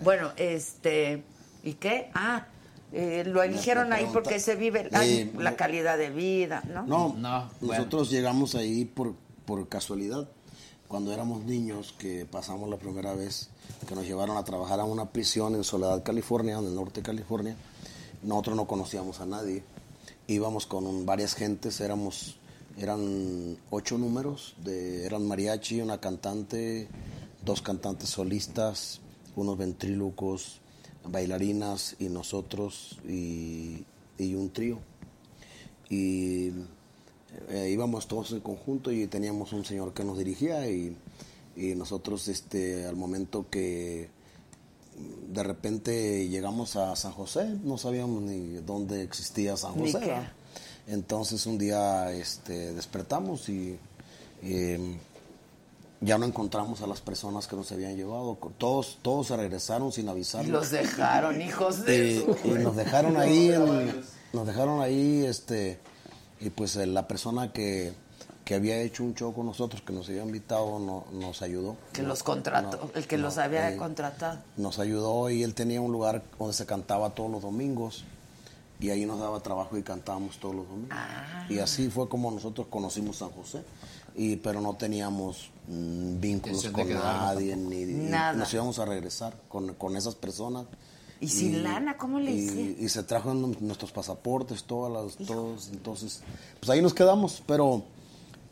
Bueno, 0.00 0.32
este, 0.36 1.24
¿y 1.62 1.74
qué? 1.74 2.10
Ah, 2.14 2.46
eh, 2.94 3.24
lo 3.26 3.42
eligieron 3.42 3.92
ahí 3.92 4.08
porque 4.14 4.40
se 4.40 4.56
vive 4.56 4.88
la, 4.90 5.04
Eh, 5.04 5.30
la 5.38 5.56
calidad 5.56 5.98
de 5.98 6.08
vida, 6.08 6.62
¿no? 6.72 7.14
No, 7.18 7.50
nosotros 7.60 8.10
llegamos 8.10 8.54
ahí 8.54 8.86
por, 8.86 9.14
por 9.52 9.68
casualidad. 9.68 10.26
Cuando 10.88 11.12
éramos 11.12 11.44
niños, 11.44 11.94
que 11.98 12.24
pasamos 12.24 12.70
la 12.70 12.78
primera 12.78 13.12
vez, 13.12 13.50
que 13.86 13.94
nos 13.94 14.06
llevaron 14.06 14.38
a 14.38 14.44
trabajar 14.44 14.80
a 14.80 14.84
una 14.84 15.10
prisión 15.10 15.54
en 15.54 15.62
Soledad, 15.62 16.02
California, 16.02 16.56
en 16.56 16.64
el 16.64 16.74
norte 16.74 17.00
de 17.00 17.06
California, 17.06 17.54
nosotros 18.22 18.56
no 18.56 18.66
conocíamos 18.66 19.20
a 19.20 19.26
nadie. 19.26 19.62
Íbamos 20.26 20.64
con 20.64 21.04
varias 21.04 21.34
gentes, 21.34 21.82
éramos, 21.82 22.36
eran 22.78 23.58
ocho 23.68 23.98
números, 23.98 24.54
eran 24.64 25.28
mariachi, 25.28 25.82
una 25.82 26.00
cantante, 26.00 26.88
dos 27.44 27.60
cantantes 27.60 28.08
solistas, 28.08 29.02
unos 29.36 29.58
ventrílocos, 29.58 30.62
bailarinas 31.04 31.94
y 31.98 32.08
nosotros 32.08 32.98
y, 33.06 33.84
y 34.16 34.34
un 34.34 34.50
trío 34.50 34.78
y 35.90 36.52
eh, 37.48 37.70
íbamos 37.70 38.06
todos 38.08 38.32
en 38.32 38.40
conjunto 38.40 38.90
y 38.92 39.06
teníamos 39.06 39.52
un 39.52 39.64
señor 39.64 39.92
que 39.94 40.04
nos 40.04 40.18
dirigía 40.18 40.68
y, 40.68 40.96
y 41.56 41.74
nosotros 41.74 42.28
este 42.28 42.86
al 42.86 42.96
momento 42.96 43.46
que 43.50 44.08
de 45.28 45.42
repente 45.42 46.28
llegamos 46.28 46.76
a 46.76 46.94
San 46.96 47.12
José 47.12 47.56
no 47.64 47.78
sabíamos 47.78 48.22
ni 48.22 48.54
dónde 48.64 49.02
existía 49.02 49.56
San 49.56 49.74
José 49.74 49.98
entonces 50.86 51.46
un 51.46 51.58
día 51.58 52.12
este 52.12 52.74
despertamos 52.74 53.48
y, 53.48 53.78
ya 56.00 56.18
no 56.18 56.26
encontramos 56.26 56.82
a 56.82 56.88
las 56.88 57.00
personas 57.00 57.46
que 57.46 57.54
nos 57.54 57.70
habían 57.70 57.94
llevado. 57.96 58.36
Todos 58.58 58.98
todos 59.02 59.28
se 59.28 59.36
regresaron 59.36 59.92
sin 59.92 60.08
avisar. 60.08 60.44
Los 60.48 60.70
dejaron, 60.72 61.40
hijos 61.40 61.84
de 61.84 62.26
y, 62.44 62.48
nos 62.48 62.74
dejaron 62.74 63.16
ahí 63.16 63.50
en- 63.52 64.02
nos 64.32 64.44
dejaron 64.46 64.80
ahí 64.80 65.24
este 65.24 65.78
y 66.42 66.50
pues 66.50 66.76
eh, 66.76 66.86
la 66.86 67.06
persona 67.06 67.52
que, 67.52 67.92
que 68.44 68.54
había 68.54 68.80
hecho 68.80 69.04
un 69.04 69.14
show 69.14 69.32
con 69.32 69.46
nosotros 69.46 69.82
que 69.82 69.92
nos 69.92 70.08
había 70.08 70.22
invitado 70.22 70.78
no- 70.78 71.04
nos 71.12 71.40
ayudó 71.42 71.76
Que 71.92 72.02
los 72.02 72.22
contrató, 72.22 72.76
No, 72.78 72.90
el 72.94 73.06
que 73.06 73.16
no, 73.16 73.24
los 73.24 73.38
había 73.38 73.72
eh, 73.72 73.76
contratado. 73.76 74.38
nos 74.56 74.78
ayudó 74.78 75.30
y 75.30 75.42
él 75.42 75.54
tenía 75.54 75.80
un 75.80 75.92
lugar 75.92 76.22
donde 76.38 76.54
se 76.54 76.66
cantaba 76.66 77.10
todos 77.10 77.30
los 77.30 77.42
domingos 77.42 78.04
y 78.80 78.90
ahí 78.90 79.06
nos 79.06 79.20
daba 79.20 79.38
trabajo 79.40 79.78
y 79.78 79.82
cantábamos 79.84 80.38
todos 80.38 80.54
los 80.56 80.68
domingos 80.68 80.90
Ah. 80.98 81.46
y 81.48 81.58
así 81.60 81.88
fue 81.88 82.08
como 82.08 82.30
nosotros 82.30 82.66
conocimos 82.68 83.18
San 83.18 83.30
José 83.30 83.62
y 84.16 84.36
pero 84.36 84.60
no 84.60 84.74
teníamos 84.74 85.50
mm, 85.68 86.20
vínculos 86.20 86.66
con 86.70 86.92
nadie 86.92 87.56
ni 87.56 87.82
y 87.82 87.86
Nada. 88.10 88.32
nos 88.34 88.52
íbamos 88.52 88.78
a 88.80 88.84
regresar 88.84 89.34
con, 89.48 89.74
con 89.74 89.96
esas 89.96 90.16
personas 90.16 90.66
Y 91.22 91.28
sin 91.28 91.62
lana, 91.62 91.96
¿cómo 91.96 92.18
le 92.18 92.32
y, 92.32 92.38
hice? 92.40 92.76
y 92.78 92.88
se 92.88 93.02
trajo 93.04 93.32
nu- 93.32 93.56
nuestros 93.60 93.92
pasaportes 93.92 94.64
todas 94.64 94.92
las 95.18 95.26
todos 95.26 95.68
entonces 95.72 96.20
pues 96.60 96.68
ahí 96.68 96.82
nos 96.82 96.92
quedamos 96.94 97.42
pero 97.46 97.84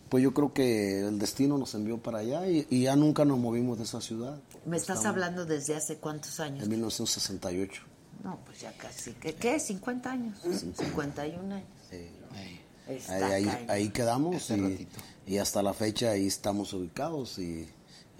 pues 0.09 0.23
yo 0.23 0.33
creo 0.33 0.53
que 0.53 1.01
el 1.01 1.19
destino 1.19 1.59
nos 1.59 1.75
envió 1.75 1.99
para 1.99 2.19
allá 2.21 2.47
y, 2.49 2.67
y 2.71 2.83
ya 2.85 2.97
nunca 2.97 3.25
nos 3.25 3.39
movimos 3.39 3.77
de 3.79 3.85
esa 3.85 4.01
ciudad 4.01 4.39
¿Me 4.67 4.77
estás 4.77 4.99
Estamos- 4.99 5.07
hablando 5.17 5.47
desde 5.47 5.75
hace 5.77 5.97
cuántos 5.99 6.39
años? 6.41 6.63
en 6.65 6.71
1968 6.71 7.83
No, 8.25 8.39
pues 8.47 8.61
ya 8.61 8.73
casi. 8.77 9.13
¿Qué? 9.15 9.35
qué? 9.35 9.57
¿50 9.57 10.07
años? 10.07 10.39
51 10.77 11.55
años. 11.55 11.67
Está 12.89 13.15
ahí, 13.35 13.47
ahí, 13.49 13.67
ahí 13.69 13.89
quedamos 13.91 14.51
y, 14.51 14.87
y 15.27 15.39
hasta 15.39 15.63
la 15.63 15.73
fecha 15.75 16.11
ahí 16.11 16.27
estamos 16.27 16.73
ubicados 16.73 17.39
y 17.39 17.69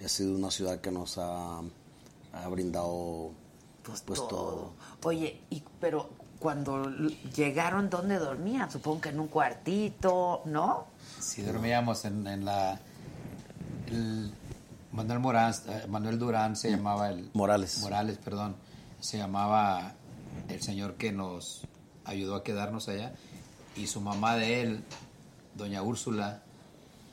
ha 0.03 0.07
sido 0.07 0.33
una 0.35 0.49
ciudad 0.49 0.79
que 0.81 0.91
nos 0.91 1.17
ha, 1.17 1.59
ha 2.33 2.47
brindado 2.49 3.31
pues, 3.83 4.03
todo. 4.03 4.73
Oye, 5.03 5.41
y, 5.49 5.63
pero 5.79 6.09
cuando 6.39 6.83
llegaron, 7.35 7.89
¿dónde 7.89 8.17
dormían? 8.19 8.69
Supongo 8.71 9.01
que 9.01 9.09
en 9.09 9.19
un 9.19 9.27
cuartito, 9.27 10.41
¿no? 10.45 10.87
Sí, 11.19 11.41
dormíamos 11.41 12.05
en, 12.05 12.25
en 12.27 12.45
la... 12.45 12.79
el- 13.87 14.33
Manuel 14.91 15.19
Morán, 15.19 15.53
eh, 15.69 15.85
Manuel 15.87 16.19
Durán 16.19 16.55
se 16.57 16.69
llamaba 16.69 17.09
el... 17.09 17.29
Morales. 17.33 17.79
Morales, 17.79 18.17
perdón. 18.17 18.55
Se 18.99 19.17
llamaba 19.17 19.93
el 20.49 20.61
señor 20.61 20.95
que 20.95 21.13
nos 21.13 21.61
ayudó 22.03 22.35
a 22.35 22.43
quedarnos 22.43 22.89
allá. 22.89 23.13
Y 23.77 23.87
su 23.87 24.01
mamá 24.01 24.35
de 24.35 24.61
él, 24.61 24.83
doña 25.55 25.81
Úrsula, 25.81 26.43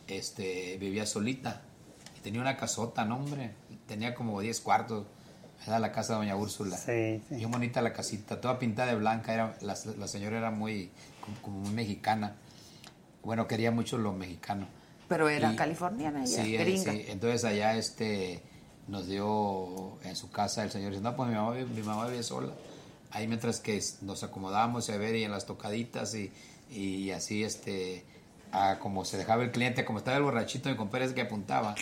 este, 0.09 0.77
vivía 0.79 1.07
solita. 1.07 1.63
Y 2.17 2.21
tenía 2.21 2.41
una 2.41 2.57
casota, 2.57 3.05
¿no, 3.05 3.17
hombre? 3.19 3.55
Tenía 3.87 4.13
como 4.15 4.41
10 4.41 4.61
cuartos. 4.61 5.07
Era 5.69 5.79
la 5.79 5.93
casa 5.93 6.15
de 6.15 6.21
doña 6.21 6.35
Úrsula. 6.37 6.77
Sí, 6.77 7.21
sí. 7.29 7.35
Bien 7.37 7.51
bonita 7.51 7.83
la 7.83 7.93
casita, 7.93 8.41
toda 8.41 8.59
pintada 8.59 8.89
de 8.91 8.97
blanca. 8.97 9.35
Era, 9.35 9.55
la, 9.61 9.77
la 9.99 10.09
señora 10.09 10.39
era 10.39 10.51
muy, 10.51 10.91
como, 11.21 11.37
como 11.43 11.59
muy 11.61 11.71
mexicana. 11.73 12.35
Bueno, 13.23 13.47
quería 13.47 13.71
mucho 13.71 13.99
lo 13.99 14.13
mexicano. 14.13 14.67
Pero 15.09 15.29
era 15.29 15.53
Y- 15.53 15.57
californiana, 15.57 16.25
ella, 16.25 16.43
Sí, 16.45 16.55
eh, 16.57 16.59
gringa. 16.59 16.93
sí. 16.93 17.05
Entonces 17.09 17.45
allá 17.45 17.77
este 17.77 18.41
nos 18.89 19.07
dio 19.07 19.99
en 20.05 20.17
su 20.17 20.31
casa 20.31 20.65
el 20.65 20.71
señor 20.71 20.91
dice, 20.93 21.03
no, 21.03 21.15
pues 21.15 21.29
mi 21.29 21.35
mamá, 21.35 21.53
vive- 21.53 21.67
mi 21.75 21.83
mamá 21.83 22.07
vive 22.07 22.23
sola. 22.23 22.53
Ahí 23.11 23.27
mientras 23.29 23.61
que 23.61 23.83
nos 24.03 24.23
acomodamos 24.23 24.89
y 24.89 24.93
a 24.93 24.97
ver 24.97 25.15
y 25.17 25.25
en 25.25 25.31
las 25.31 25.45
tocaditas 25.47 26.15
y, 26.15 26.33
y 26.71 27.11
así 27.11 27.45
este 27.45 28.05
a 28.53 28.79
como 28.79 29.05
se 29.05 29.19
dejaba 29.19 29.43
el 29.43 29.51
cliente, 29.51 29.85
como 29.85 29.99
estaba 29.99 30.17
el 30.17 30.23
borrachito 30.23 30.71
mi 30.71 30.77
compadre 30.77 31.05
es 31.07 31.13
que 31.13 31.21
apuntaba 31.21 31.75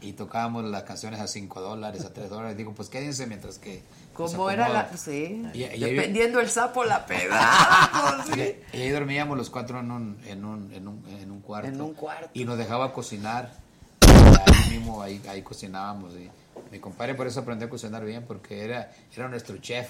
y 0.00 0.12
tocábamos 0.12 0.64
las 0.64 0.82
canciones 0.84 1.20
a 1.20 1.26
5 1.26 1.60
dólares, 1.60 2.04
a 2.04 2.12
3 2.12 2.30
dólares. 2.30 2.56
Digo, 2.56 2.72
pues 2.74 2.88
quédense 2.88 3.26
mientras 3.26 3.58
que... 3.58 3.82
Como 4.14 4.50
era 4.50 4.68
la... 4.68 4.80
acomodo". 4.80 4.98
Sí. 5.04 5.46
Y- 5.54 5.58
y 5.58 5.64
ahí- 5.64 5.80
Dependiendo 5.94 6.40
el 6.40 6.48
sapo, 6.50 6.84
la 6.84 7.06
peda. 7.06 8.24
Y, 8.36 8.76
y 8.76 8.82
ahí 8.82 8.90
dormíamos 8.90 9.36
los 9.38 9.48
cuatro 9.50 9.78
en 9.80 9.90
un, 9.90 10.20
en 10.26 10.44
un, 10.44 10.72
en 10.72 10.88
un, 10.88 11.04
en 11.08 11.30
un 11.30 11.40
cuarto. 11.40 11.68
En 11.68 11.80
un 11.80 11.94
cuarto. 11.94 12.28
Y 12.34 12.44
nos 12.44 12.58
dejaba 12.58 12.92
cocinar. 12.92 13.52
Ahí 14.00 14.70
mismo, 14.78 15.00
ahí, 15.02 15.20
ahí 15.28 15.42
cocinábamos. 15.42 16.14
Y 16.14 16.30
mi 16.72 16.78
compadre 16.80 17.14
por 17.14 17.26
eso 17.26 17.40
aprendió 17.40 17.66
a 17.68 17.70
cocinar 17.70 18.04
bien, 18.04 18.24
porque 18.26 18.64
era, 18.64 18.90
era 19.16 19.28
nuestro 19.28 19.56
chef. 19.58 19.88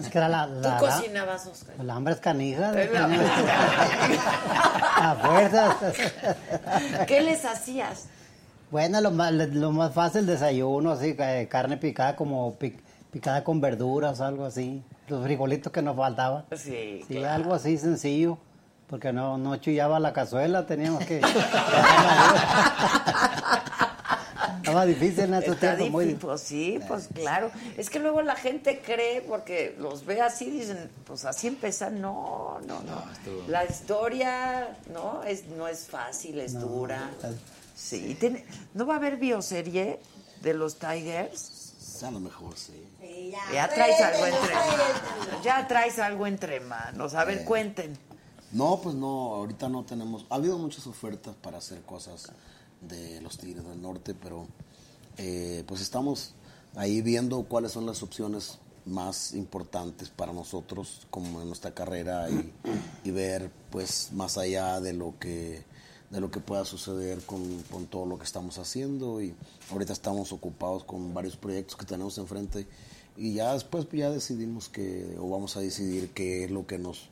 Es 0.00 0.08
que 0.08 0.18
era 0.18 0.28
la... 0.28 0.46
¿Tú 0.46 0.52
la, 0.60 0.70
la- 0.70 0.78
cocinabas, 0.78 1.46
Oscar? 1.46 1.74
la 1.84 1.94
hambre 1.94 2.14
es 2.14 2.20
canija. 2.20 2.80
Es 2.80 2.92
la- 2.92 3.06
A 5.10 5.14
fuerzas. 5.16 5.76
¿Qué 7.06 7.20
les 7.20 7.44
hacías? 7.44 8.04
Bueno, 8.70 9.00
lo 9.00 9.10
más, 9.10 9.32
lo 9.32 9.72
más 9.72 9.94
fácil, 9.94 10.26
desayuno, 10.26 10.92
así, 10.92 11.14
eh, 11.18 11.48
carne 11.50 11.76
picada 11.78 12.14
como 12.16 12.58
pic- 12.58 12.80
picada 13.10 13.42
con 13.42 13.60
verduras, 13.60 14.20
algo 14.20 14.44
así. 14.44 14.82
Los 15.08 15.24
frijolitos 15.24 15.72
que 15.72 15.80
nos 15.80 15.96
faltaban. 15.96 16.44
Sí, 16.54 17.02
Sí, 17.08 17.14
claro. 17.14 17.34
algo 17.34 17.54
así 17.54 17.78
sencillo, 17.78 18.36
porque 18.88 19.10
no, 19.12 19.38
no 19.38 19.56
chullaba 19.56 19.98
la 20.00 20.12
cazuela, 20.12 20.66
teníamos 20.66 21.04
que... 21.06 21.20
Estaba 24.58 24.84
difícil 24.84 25.20
en 25.24 25.34
esos 25.34 25.54
Está 25.54 25.76
tiempos, 25.76 25.90
muy 25.92 26.04
difícil, 26.04 26.26
pues 26.28 26.40
sí, 26.42 26.78
pues 26.86 27.08
claro. 27.14 27.50
Es 27.78 27.88
que 27.88 27.98
luego 28.00 28.20
la 28.20 28.36
gente 28.36 28.82
cree, 28.84 29.22
porque 29.22 29.74
los 29.78 30.04
ve 30.04 30.20
así, 30.20 30.50
dicen, 30.50 30.90
pues 31.06 31.24
así 31.24 31.46
empiezan. 31.48 32.02
No, 32.02 32.58
no, 32.66 32.80
no. 32.82 33.02
estuvo- 33.12 33.48
La 33.48 33.64
historia, 33.64 34.76
¿no? 34.92 35.22
Es, 35.22 35.46
no 35.46 35.66
es 35.68 35.86
fácil, 35.86 36.38
es 36.40 36.52
dura. 36.60 37.08
Sí, 37.78 38.16
tiene- 38.18 38.44
¿no 38.74 38.86
va 38.86 38.94
a 38.94 38.96
haber 38.96 39.18
bioserie 39.18 40.00
de 40.42 40.54
los 40.54 40.76
Tigers? 40.78 41.64
a 42.02 42.10
lo 42.12 42.20
mejor 42.20 42.56
sí 42.56 42.80
Ya 43.52 43.68
traes 43.68 44.00
algo 44.00 44.26
entre 44.26 44.54
manos. 44.54 45.42
Ya 45.42 45.66
traes 45.66 45.98
algo 45.98 46.26
entre 46.28 46.60
manos. 46.60 47.14
A 47.14 47.24
ver, 47.24 47.38
Eh. 47.38 47.44
cuenten. 47.44 47.98
No, 48.52 48.80
pues 48.80 48.94
no, 48.94 49.34
ahorita 49.34 49.68
no 49.68 49.84
tenemos. 49.84 50.24
Ha 50.30 50.36
habido 50.36 50.58
muchas 50.58 50.86
ofertas 50.86 51.34
para 51.36 51.58
hacer 51.58 51.82
cosas 51.82 52.30
de 52.80 53.20
los 53.20 53.36
Tigres 53.38 53.64
del 53.66 53.80
Norte, 53.82 54.14
pero 54.14 54.46
eh, 55.16 55.64
pues 55.66 55.80
estamos 55.80 56.34
ahí 56.76 57.02
viendo 57.02 57.42
cuáles 57.44 57.72
son 57.72 57.84
las 57.86 58.02
opciones 58.04 58.58
más 58.84 59.32
importantes 59.34 60.08
para 60.08 60.32
nosotros 60.32 61.06
como 61.10 61.42
en 61.42 61.48
nuestra 61.48 61.74
carrera 61.74 62.30
y, 62.30 62.52
y 63.04 63.10
ver 63.10 63.50
pues 63.70 64.10
más 64.12 64.38
allá 64.38 64.80
de 64.80 64.92
lo 64.92 65.14
que 65.18 65.64
de 66.10 66.20
lo 66.20 66.30
que 66.30 66.40
pueda 66.40 66.64
suceder 66.64 67.20
con, 67.22 67.62
con 67.70 67.86
todo 67.86 68.06
lo 68.06 68.18
que 68.18 68.24
estamos 68.24 68.58
haciendo 68.58 69.20
y 69.20 69.34
ahorita 69.70 69.92
estamos 69.92 70.32
ocupados 70.32 70.84
con 70.84 71.12
varios 71.12 71.36
proyectos 71.36 71.76
que 71.76 71.84
tenemos 71.84 72.16
enfrente 72.18 72.66
y 73.16 73.34
ya 73.34 73.52
después 73.52 73.86
ya 73.92 74.10
decidimos 74.10 74.68
que 74.68 75.16
o 75.20 75.28
vamos 75.28 75.56
a 75.56 75.60
decidir 75.60 76.10
qué 76.10 76.44
es 76.44 76.50
lo 76.50 76.66
que 76.66 76.78
nos 76.78 77.08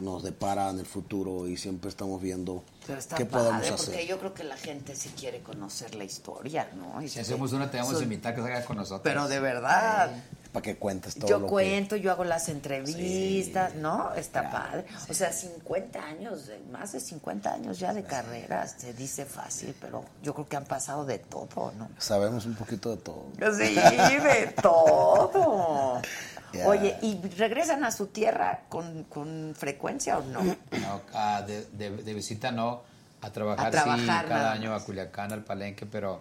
nos 0.00 0.22
depara 0.24 0.70
en 0.70 0.80
el 0.80 0.86
futuro 0.86 1.46
y 1.46 1.56
siempre 1.56 1.88
estamos 1.88 2.20
viendo 2.20 2.64
Pero 2.86 2.98
está 2.98 3.16
qué 3.16 3.26
padre, 3.26 3.50
podemos 3.50 3.80
porque 3.80 3.92
hacer. 3.98 4.06
yo 4.08 4.18
creo 4.18 4.34
que 4.34 4.44
la 4.44 4.56
gente 4.56 4.96
sí 4.96 5.10
quiere 5.16 5.40
conocer 5.40 5.94
la 5.94 6.04
historia, 6.04 6.68
¿no? 6.76 7.00
Y 7.00 7.08
Si 7.08 7.20
hacemos 7.20 7.52
una, 7.52 7.70
te 7.70 7.78
vamos 7.78 8.00
a 8.00 8.02
invitar 8.02 8.34
que 8.34 8.40
salga 8.42 8.64
con 8.64 8.76
nosotros. 8.76 9.02
Pero 9.04 9.28
de 9.28 9.38
verdad. 9.40 10.10
Para 10.54 10.62
que 10.62 10.76
cuentes 10.76 11.16
todo 11.16 11.26
Yo 11.28 11.38
lo 11.40 11.46
que... 11.46 11.50
cuento, 11.50 11.96
yo 11.96 12.12
hago 12.12 12.22
las 12.22 12.48
entrevistas, 12.48 13.74
¿no? 13.74 14.14
Está 14.14 14.50
padre. 14.50 14.84
O 15.10 15.12
sea, 15.12 15.32
50 15.32 16.00
años, 16.00 16.48
más 16.70 16.92
de 16.92 17.00
50 17.00 17.52
años 17.52 17.78
ya 17.80 17.92
de 17.92 18.04
carrera, 18.04 18.66
se 18.68 18.94
dice 18.94 19.24
fácil, 19.24 19.74
pero 19.80 20.04
yo 20.22 20.32
creo 20.32 20.48
que 20.48 20.56
han 20.56 20.64
pasado 20.64 21.04
de 21.04 21.18
todo, 21.18 21.72
¿no? 21.76 21.88
Sabemos 21.98 22.46
un 22.46 22.54
poquito 22.54 22.90
de 22.90 22.98
todo. 22.98 23.26
Sí, 23.58 23.74
de 23.74 24.54
todo. 24.62 26.00
Ya. 26.54 26.68
Oye, 26.68 26.96
¿y 27.02 27.20
regresan 27.36 27.82
a 27.82 27.90
su 27.90 28.06
tierra 28.06 28.60
con, 28.68 29.02
con 29.08 29.54
frecuencia 29.58 30.18
o 30.18 30.22
no? 30.22 30.40
No, 30.44 31.00
ah, 31.12 31.42
de, 31.44 31.64
de- 31.72 31.90
de 31.90 32.14
visita 32.14 32.52
no. 32.52 32.82
A 33.22 33.30
trabajar, 33.32 33.66
A 33.66 33.70
trabajar 33.72 34.24
sí, 34.24 34.28
cada 34.28 34.52
año 34.52 34.72
a 34.72 34.78
Culiacán, 34.84 35.32
al 35.32 35.42
Palenque, 35.42 35.84
pero 35.84 36.20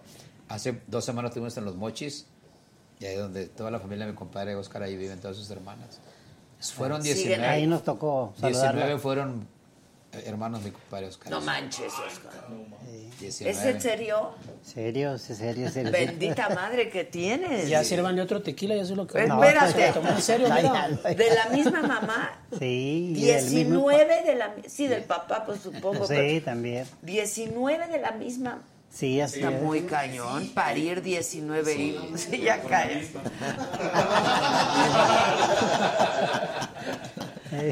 hace 0.50 0.82
dos 0.88 1.06
semanas 1.06 1.30
estuvimos 1.30 1.56
en 1.58 1.66
Los 1.66 1.76
Mochis, 1.76 2.26
y 3.04 3.06
ahí 3.06 3.16
donde 3.18 3.48
toda 3.48 3.70
la 3.70 3.80
familia 3.82 4.06
de 4.06 4.14
mi 4.14 4.18
compadre 4.18 4.56
Oscar, 4.56 4.82
ahí 4.84 4.96
viven 4.96 5.20
todas 5.20 5.36
sus 5.36 5.50
hermanas. 5.52 6.00
Fueron 6.62 7.02
Siguen 7.04 7.18
19. 7.18 7.46
ahí. 7.46 7.62
Ahí 7.62 7.68
nos 7.68 7.84
tocó 7.84 8.34
saludarla. 8.40 8.72
19 8.86 9.00
fueron 9.02 9.46
eh, 10.14 10.24
hermanos 10.26 10.64
de 10.64 10.70
mi 10.70 10.72
compadre 10.78 11.08
Oscar. 11.08 11.30
No 11.30 11.42
manches, 11.42 11.92
Oscar. 11.92 12.32
19. 13.20 13.52
¿Es 13.60 13.66
en 13.66 13.82
serio? 13.82 14.32
Serio, 14.64 15.18
sí, 15.18 15.36
serio, 15.36 15.70
serio. 15.70 15.92
Bendita 15.92 16.48
madre 16.48 16.90
que 16.90 17.04
tienes. 17.04 17.68
Ya 17.68 17.84
sírvanle 17.84 18.22
otro 18.22 18.42
tequila, 18.42 18.74
ya 18.78 18.86
sé 18.86 18.96
lo 18.96 19.06
que... 19.06 19.28
No, 19.28 19.44
Espérate. 19.44 20.00
en 20.10 20.22
serio, 20.22 20.48
No, 20.50 20.56
mira. 20.56 20.90
ya, 21.04 21.14
¿De 21.14 21.36
la 21.36 21.50
misma 21.50 21.82
mamá? 21.82 22.40
Sí. 22.58 23.16
y 23.18 23.26
del 23.26 23.44
mismo 23.52 23.90
19 23.90 24.24
de 24.24 24.36
la... 24.36 24.56
Sí, 24.68 24.88
del 24.88 25.04
papá, 25.04 25.44
pues 25.46 25.60
supongo. 25.60 26.08
Sí, 26.08 26.14
pero 26.16 26.46
también. 26.46 26.88
19 27.02 27.88
de 27.90 28.00
la 28.00 28.12
misma... 28.12 28.62
Sí, 28.94 29.20
así 29.20 29.40
Está 29.40 29.52
es. 29.56 29.62
muy 29.64 29.82
cañón 29.82 30.50
parir 30.54 31.02
19 31.02 31.76
hijos. 31.76 32.22
Sí, 32.30 32.42
ya 32.42 32.62
caes. 32.62 33.10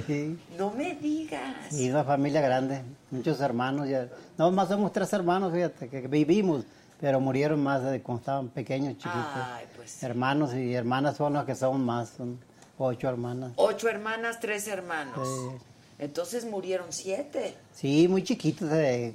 Sí. 0.07 0.37
No 0.57 0.71
me 0.71 0.95
digas. 0.95 1.71
Y 1.73 1.89
una 1.89 2.03
familia 2.03 2.41
grande, 2.41 2.81
muchos 3.11 3.39
hermanos. 3.39 3.87
Ya. 3.87 4.07
No, 4.37 4.51
más 4.51 4.69
somos 4.69 4.91
tres 4.91 5.11
hermanos, 5.13 5.53
fíjate, 5.53 5.89
que 5.89 6.07
vivimos, 6.07 6.65
pero 6.99 7.19
murieron 7.19 7.61
más 7.61 7.83
de 7.83 8.01
cuando 8.01 8.19
estaban 8.21 8.49
pequeños, 8.49 8.93
chiquitos. 8.93 9.13
Ay, 9.35 9.65
pues. 9.75 10.01
Hermanos 10.03 10.53
y 10.53 10.73
hermanas 10.73 11.17
son 11.17 11.33
los 11.33 11.45
que 11.45 11.55
son 11.55 11.83
más, 11.83 12.09
son 12.17 12.39
ocho 12.77 13.09
hermanas. 13.09 13.51
Ocho 13.55 13.89
hermanas, 13.89 14.39
tres 14.39 14.67
hermanos. 14.67 15.27
Sí. 15.27 15.65
Entonces 15.99 16.45
murieron 16.45 16.87
siete. 16.89 17.55
Sí, 17.75 18.07
muy 18.07 18.23
chiquitos, 18.23 18.69
de, 18.69 19.13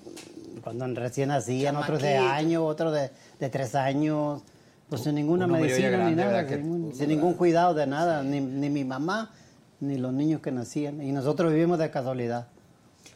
cuando 0.67 0.85
recién 1.01 1.29
nacían, 1.29 1.77
otros 1.77 2.03
de 2.03 2.17
año, 2.17 2.65
otros 2.67 2.93
de, 2.93 3.13
de 3.39 3.49
tres 3.51 3.77
años, 3.77 4.43
pues 4.89 5.03
sin 5.03 5.15
ninguna 5.15 5.47
medicina 5.47 6.09
ni 6.11 6.17
nada, 6.17 6.45
sin, 6.49 6.63
ningún- 6.63 6.93
sin 6.93 7.09
ningún 7.09 7.35
cuidado 7.35 7.73
de 7.73 7.87
nada, 7.87 8.25
ni, 8.25 8.41
ni 8.41 8.69
mi 8.69 8.83
mamá, 8.85 9.31
ni 9.79 9.97
los 9.97 10.13
niños 10.13 10.41
que 10.41 10.51
nacían. 10.51 11.01
Y 11.01 11.13
nosotros 11.13 11.53
vivimos 11.53 11.79
de 11.79 11.89
casualidad. 11.93 12.49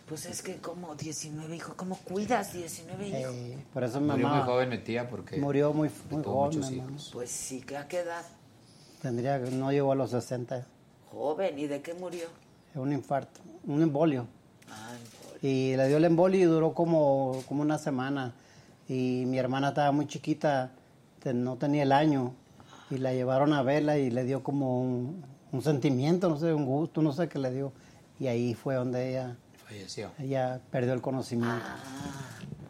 Pues 0.08 0.26
es 0.26 0.42
que 0.42 0.58
como 0.58 0.94
19 0.94 1.56
hijos, 1.56 1.74
¿cómo 1.74 1.96
cuidas 1.96 2.52
19 2.52 3.08
hijos? 3.08 3.34
Eh, 3.34 3.58
por 3.74 3.82
eso 3.82 4.00
mi 4.00 4.06
Murió 4.12 4.28
mamá 4.28 4.38
muy 4.44 4.46
joven 4.46 4.68
mi 4.68 4.78
tía 4.78 5.08
porque 5.10 5.36
murió 5.38 5.72
muy, 5.72 5.90
muy 6.08 6.22
joven. 6.22 6.60
mi 6.60 6.76
mamá. 6.78 6.90
hijos. 6.92 7.10
Pues 7.12 7.30
sí, 7.32 7.64
¿a 7.76 7.88
qué 7.88 7.98
edad? 7.98 8.22
Tendría, 9.02 9.38
no 9.38 9.72
llegó 9.72 9.90
a 9.90 9.96
los 9.96 10.10
60. 10.10 10.64
Joven, 11.10 11.58
¿y 11.58 11.66
de 11.66 11.82
qué 11.82 11.94
murió? 11.94 12.26
Un 12.76 12.92
infarto, 12.92 13.40
un 13.66 13.82
embolio. 13.82 14.28
Ay, 14.68 14.98
Y 15.42 15.74
le 15.76 15.88
dio 15.88 15.96
el 15.96 16.04
embolio 16.04 16.40
y 16.40 16.44
duró 16.44 16.74
como, 16.74 17.42
como 17.48 17.62
una 17.62 17.78
semana. 17.78 18.32
Y 18.88 19.24
mi 19.26 19.38
hermana 19.38 19.68
estaba 19.68 19.92
muy 19.92 20.06
chiquita, 20.06 20.70
no 21.34 21.56
tenía 21.56 21.82
el 21.84 21.92
año. 21.92 22.32
Y 22.90 22.98
la 22.98 23.12
llevaron 23.12 23.52
a 23.52 23.62
verla 23.62 23.98
y 23.98 24.10
le 24.10 24.24
dio 24.24 24.42
como 24.42 24.80
un, 24.82 25.24
un 25.52 25.62
sentimiento, 25.62 26.28
no 26.28 26.36
sé, 26.38 26.52
un 26.52 26.66
gusto, 26.66 27.00
no 27.02 27.12
sé 27.12 27.28
qué 27.28 27.38
le 27.38 27.50
dio. 27.52 27.72
Y 28.18 28.26
ahí 28.26 28.52
fue 28.54 28.74
donde 28.74 29.10
ella, 29.10 29.36
falleció. 29.64 30.10
ella 30.18 30.60
perdió 30.70 30.92
el 30.92 31.00
conocimiento. 31.00 31.64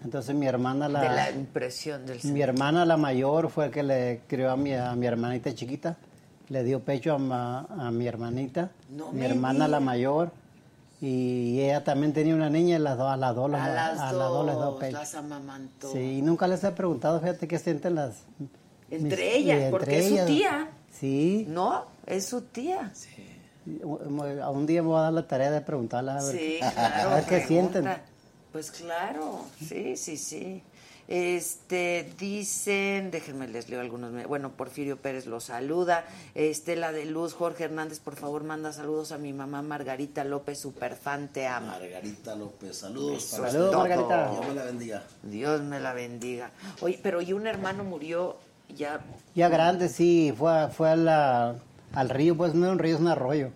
Entonces 0.04 0.34
mi 0.34 0.46
hermana 0.46 0.88
la... 0.88 1.00
Ah. 1.00 1.02
de 1.02 1.08
la 1.16 1.30
impresión 1.32 2.06
del 2.06 2.20
Mi 2.24 2.40
hermana, 2.40 2.84
la 2.86 2.96
mayor, 2.96 3.50
fue 3.50 3.66
el 3.66 3.70
que 3.70 3.82
le 3.82 4.20
crió 4.28 4.50
a 4.50 4.56
mi, 4.56 4.72
a 4.74 4.94
mi 4.94 5.06
hermanita 5.06 5.54
chiquita. 5.54 5.96
Le 6.48 6.64
dio 6.64 6.80
pecho 6.80 7.14
a, 7.14 7.18
ma- 7.18 7.66
a 7.78 7.90
mi 7.90 8.06
hermanita. 8.06 8.70
No 8.90 9.12
mi 9.12 9.24
hermana, 9.24 9.68
la 9.68 9.80
mayor. 9.80 10.32
Y 11.00 11.60
ella 11.60 11.82
también 11.82 12.12
tenía 12.12 12.34
una 12.34 12.50
niña 12.50 12.76
y 12.76 12.78
las 12.78 12.98
dos, 12.98 13.10
a 13.10 13.16
las 13.16 13.34
dos, 13.34 13.46
A 13.46 13.48
las- 13.48 13.68
las 13.96 14.00
a 14.00 14.12
dos, 14.12 14.18
las 14.20 14.28
dos 14.28 14.46
les 14.46 14.56
dio 14.56 14.78
pecho. 14.78 14.98
las 14.98 15.14
amamantó. 15.14 15.92
Sí, 15.92 15.98
y 16.18 16.22
nunca 16.22 16.46
les 16.46 16.62
he 16.62 16.70
preguntado, 16.72 17.20
fíjate, 17.20 17.48
qué 17.48 17.58
sienten 17.58 17.94
las... 17.94 18.16
Entre 18.90 19.24
mis- 19.24 19.34
ellas, 19.36 19.56
entre 19.56 19.70
porque 19.70 19.98
es 19.98 20.08
su 20.08 20.14
ellas. 20.14 20.26
tía. 20.26 20.70
Sí. 20.92 21.46
¿No? 21.48 21.86
Es 22.06 22.26
su 22.26 22.42
tía. 22.42 22.92
A 24.42 24.50
un 24.50 24.66
día 24.66 24.82
me 24.82 24.88
voy 24.88 24.98
a 24.98 25.02
dar 25.02 25.12
la 25.12 25.26
tarea 25.26 25.50
de 25.50 25.60
preguntarles 25.60 26.14
a 26.14 26.22
ver, 26.26 26.36
Sí, 26.38 26.58
a 26.62 26.70
claro. 26.72 27.10
ver 27.10 27.24
qué 27.24 27.46
sienten. 27.46 27.88
Pues 28.52 28.70
claro, 28.72 29.44
sí, 29.64 29.96
sí, 29.96 30.16
sí. 30.16 30.62
Este, 31.10 32.08
dicen, 32.20 33.10
déjenme 33.10 33.48
les 33.48 33.68
leo 33.68 33.80
algunos. 33.80 34.12
Bueno, 34.28 34.50
Porfirio 34.52 34.96
Pérez 34.96 35.26
los 35.26 35.42
saluda. 35.44 36.04
Estela 36.36 36.92
de 36.92 37.04
Luz, 37.04 37.34
Jorge 37.34 37.64
Hernández, 37.64 37.98
por 37.98 38.14
favor, 38.14 38.44
manda 38.44 38.72
saludos 38.72 39.10
a 39.10 39.18
mi 39.18 39.32
mamá 39.32 39.60
Margarita 39.60 40.22
López, 40.22 40.60
super 40.60 40.94
fan, 40.94 41.26
te 41.26 41.48
ama. 41.48 41.78
Margarita 41.80 42.36
López, 42.36 42.76
saludos. 42.78 43.24
Para 43.36 43.48
es 43.48 43.54
usted. 43.56 43.70
todo. 43.70 43.84
Dios 43.84 44.46
me 44.48 44.54
la 44.54 44.64
bendiga. 44.64 45.02
Dios 45.24 45.60
me 45.62 45.80
la 45.80 45.92
bendiga. 45.94 46.50
Oye, 46.80 47.00
pero 47.02 47.20
y 47.20 47.32
un 47.32 47.48
hermano 47.48 47.82
murió 47.82 48.36
ya. 48.76 49.00
Ya 49.34 49.48
grande, 49.48 49.88
sí, 49.88 50.32
fue, 50.38 50.52
a- 50.56 50.68
fue 50.68 50.90
a 50.90 50.96
la- 50.96 51.56
al 51.92 52.08
río, 52.08 52.36
pues 52.36 52.54
no 52.54 52.66
era 52.66 52.72
un 52.72 52.78
río, 52.78 52.94
es 52.94 53.00
un 53.00 53.08
arroyo. 53.08 53.50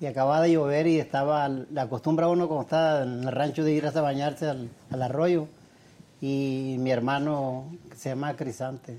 Y 0.00 0.06
acababa 0.06 0.40
de 0.40 0.52
llover 0.52 0.86
y 0.86 0.98
estaba, 0.98 1.46
la 1.48 1.88
costumbre 1.90 2.24
uno 2.24 2.48
cuando 2.48 2.62
está 2.64 3.02
en 3.02 3.24
el 3.24 3.32
rancho 3.32 3.64
de 3.64 3.72
ir 3.72 3.86
a 3.86 3.90
bañarse 4.00 4.46
al, 4.48 4.70
al 4.90 5.02
arroyo. 5.02 5.46
Y 6.20 6.76
mi 6.78 6.90
hermano, 6.90 7.64
que 7.90 7.96
se 7.96 8.08
llama 8.08 8.34
Crisante, 8.36 8.98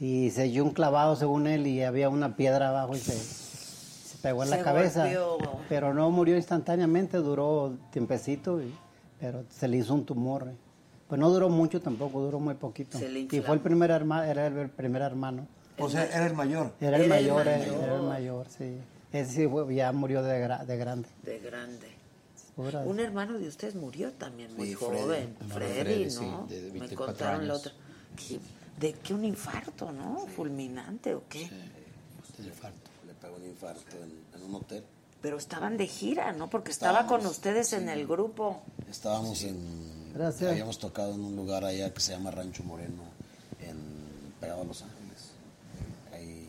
y 0.00 0.30
se 0.30 0.44
dio 0.44 0.64
un 0.64 0.70
clavado 0.70 1.14
según 1.16 1.46
él 1.46 1.66
y 1.66 1.82
había 1.82 2.08
una 2.08 2.34
piedra 2.36 2.70
abajo 2.70 2.96
y 2.96 2.98
se, 2.98 3.12
se 3.12 4.16
pegó 4.22 4.42
en 4.42 4.48
Se 4.48 4.56
la 4.56 4.62
cabeza. 4.62 5.02
golpeó. 5.04 5.38
Pero 5.68 5.92
no 5.92 6.10
murió 6.10 6.36
instantáneamente, 6.36 7.18
duró 7.18 7.74
tiempecito, 7.92 8.62
y- 8.62 8.74
pero 9.20 9.44
se 9.50 9.68
le 9.68 9.76
hizo 9.76 9.92
un 9.92 10.04
tumor. 10.06 10.46
Pues 11.08 11.20
no 11.20 11.28
duró 11.28 11.50
mucho 11.50 11.82
tampoco, 11.82 12.20
duró 12.20 12.40
muy 12.40 12.54
poquito. 12.54 12.96
Se 12.98 13.08
le 13.08 13.20
Y 13.20 13.40
fue 13.40 13.54
el 13.56 13.60
primer 13.60 13.90
hermano, 13.90 14.22
era 14.22 14.46
el 14.46 14.70
primer 14.70 15.02
hermano. 15.02 15.46
O 15.78 15.88
sea, 15.90 16.04
era 16.04 16.26
el 16.26 16.34
mayor. 16.34 16.72
Era 16.80 16.96
el 16.96 17.02
Era 17.04 17.14
mayor, 17.16 17.46
era, 17.48 17.58
mayor. 17.58 17.82
era 17.82 17.96
el 17.96 18.02
mayor, 18.02 18.46
sí. 18.48 18.76
Ese 19.12 19.32
sí 19.32 19.46
fue- 19.48 19.74
ya 19.74 19.92
murió 19.92 20.22
de, 20.22 20.46
gra- 20.46 20.64
de 20.64 20.76
grande. 20.78 21.08
De 21.24 21.38
grande. 21.40 21.88
Un 22.84 23.00
hermano 23.00 23.38
de 23.38 23.48
ustedes 23.48 23.74
murió 23.74 24.12
también 24.12 24.54
muy 24.56 24.68
Sí, 24.68 24.74
joven. 24.74 25.36
Freddy, 25.48 25.72
Freddy, 25.82 26.10
sí, 26.10 26.20
¿no? 26.20 26.46
de 26.48 26.62
Me 26.62 26.70
24 26.80 27.06
contaron 27.06 27.48
la 27.48 27.54
años. 27.54 27.66
otra. 27.66 27.72
¿Qué- 28.16 28.40
¿De 28.78 28.92
qué 28.94 29.12
un 29.14 29.24
infarto, 29.24 29.92
no? 29.92 30.26
Fulminante 30.34 31.14
o 31.14 31.22
qué? 31.28 31.48
del 32.38 32.46
infarto. 32.46 32.90
Le 33.06 33.12
pegó 33.14 33.36
un 33.36 33.44
infarto 33.44 33.96
en, 33.96 34.40
en 34.40 34.46
un 34.48 34.54
hotel. 34.54 34.82
Pero 35.20 35.36
estaban 35.36 35.76
de 35.76 35.86
gira, 35.86 36.32
¿no? 36.32 36.48
Porque 36.48 36.70
estaba 36.70 37.06
con 37.06 37.26
ustedes 37.26 37.72
en 37.74 37.88
el 37.90 38.06
grupo. 38.06 38.62
Estábamos 38.90 39.42
en. 39.44 40.12
Gracias. 40.14 40.50
Habíamos 40.50 40.78
tocado 40.78 41.14
en 41.14 41.20
un 41.22 41.36
lugar 41.36 41.64
allá 41.64 41.92
que 41.92 42.00
se 42.00 42.12
llama 42.12 42.30
Rancho 42.30 42.62
Moreno, 42.64 43.02
en 43.60 43.76
pegado 44.40 44.62
a 44.62 44.64
Los 44.64 44.80
Ángeles. 44.82 45.32
Ahí, 46.14 46.48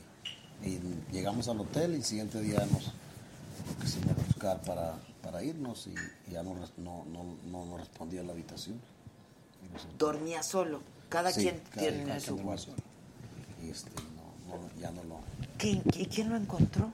y 0.64 0.80
llegamos 1.14 1.50
al 1.50 1.60
hotel 1.60 1.92
y 1.92 1.96
el 1.96 2.04
siguiente 2.06 2.40
día 2.40 2.60
nos 2.72 2.92
quisimos 3.82 4.16
buscar 4.28 4.62
para, 4.62 4.96
para 5.22 5.44
irnos 5.44 5.88
y, 5.88 5.94
y 6.30 6.34
ya 6.34 6.44
no, 6.44 6.56
no, 6.78 7.06
no, 7.06 7.24
no 7.52 7.66
nos 7.66 7.80
respondía 7.80 8.24
la 8.24 8.32
habitación. 8.34 8.80
Y 9.64 9.98
Dormía 9.98 10.44
solo. 10.44 10.82
Cada 11.10 11.32
Sí, 11.32 11.42
quien 11.42 11.62
cada- 11.72 11.82
tiene 11.88 12.04
cada 12.06 12.20
su 12.20 12.36
quien 12.36 12.58
solo. 12.58 12.76
Y 13.64 13.70
este, 13.70 13.92
no, 14.48 14.58
no, 14.58 14.70
ya 14.80 14.92
no 14.92 15.04
lo. 15.04 15.20
¿Quién, 15.58 15.84
qui- 15.84 16.08
quién 16.14 16.30
lo 16.30 16.36
encontró? 16.38 16.92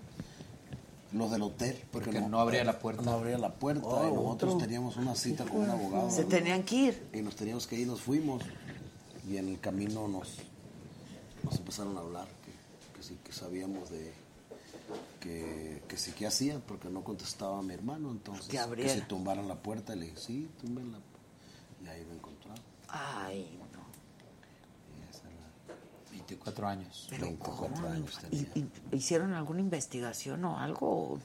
Los 1.14 1.32
del 1.32 1.42
hotel. 1.44 1.82
Porque 1.92 2.20
no 2.20 2.40
abría 2.40 2.64
la 2.66 2.80
puerta. 2.80 3.02
No 3.04 3.12
abría 3.12 3.38
la 3.38 3.54
puerta. 3.54 3.86
Oh, 3.86 4.08
y 4.10 4.14
nosotros 4.14 4.56
otro. 4.56 4.66
teníamos 4.66 4.98
una 4.98 5.16
cita 5.16 5.46
con 5.46 5.62
un 5.62 5.70
abogado. 5.70 6.12
Se 6.12 6.26
tenían 6.26 6.64
que 6.64 6.76
ir. 6.76 7.08
Y 7.14 7.22
nos 7.22 7.36
teníamos 7.38 7.66
que 7.66 7.78
ir, 7.78 7.88
nos 7.88 8.02
fuimos. 8.02 8.44
Y 9.30 9.38
en 9.38 9.48
el 9.50 9.60
camino 9.60 10.08
nos, 10.10 10.36
nos 11.44 11.56
empezaron 11.56 11.96
a 11.98 12.02
hablar 12.02 12.28
que, 12.44 12.98
que 12.98 13.04
sí, 13.04 13.18
que 13.24 13.32
sabíamos 13.32 13.90
de. 13.90 14.14
Que, 15.28 15.84
que 15.90 15.98
sí, 15.98 16.12
que 16.14 16.26
hacían, 16.28 16.62
porque 16.66 16.90
no 16.90 17.04
contestaba 17.04 17.60
a 17.60 17.62
mi 17.62 17.74
hermano. 17.74 18.12
Entonces, 18.12 18.48
Que 18.48 18.90
se 18.90 19.02
tumbaran 19.02 19.48
la 19.48 19.56
puerta. 19.62 19.94
Y 19.96 20.00
le 20.00 20.06
dije, 20.06 20.18
sí, 20.18 20.50
tumbenla. 20.62 21.00
Y 21.84 21.88
ahí 21.88 22.06
lo 22.06 22.14
encontraron. 22.14 22.64
Ay, 22.88 23.60
no. 23.74 23.80
Y 24.96 25.10
esa 25.10 25.28
era 25.30 25.76
24 26.12 26.68
años. 26.68 27.08
Pero 27.10 27.26
24 27.26 27.76
¿cómo? 27.76 27.88
años 27.88 28.18
¿Y- 28.32 28.44
tenía. 28.46 28.70
y- 28.92 28.96
¿Hicieron 28.96 29.34
alguna 29.34 29.60
investigación 29.60 30.46
o 30.46 30.58
algo? 30.58 31.20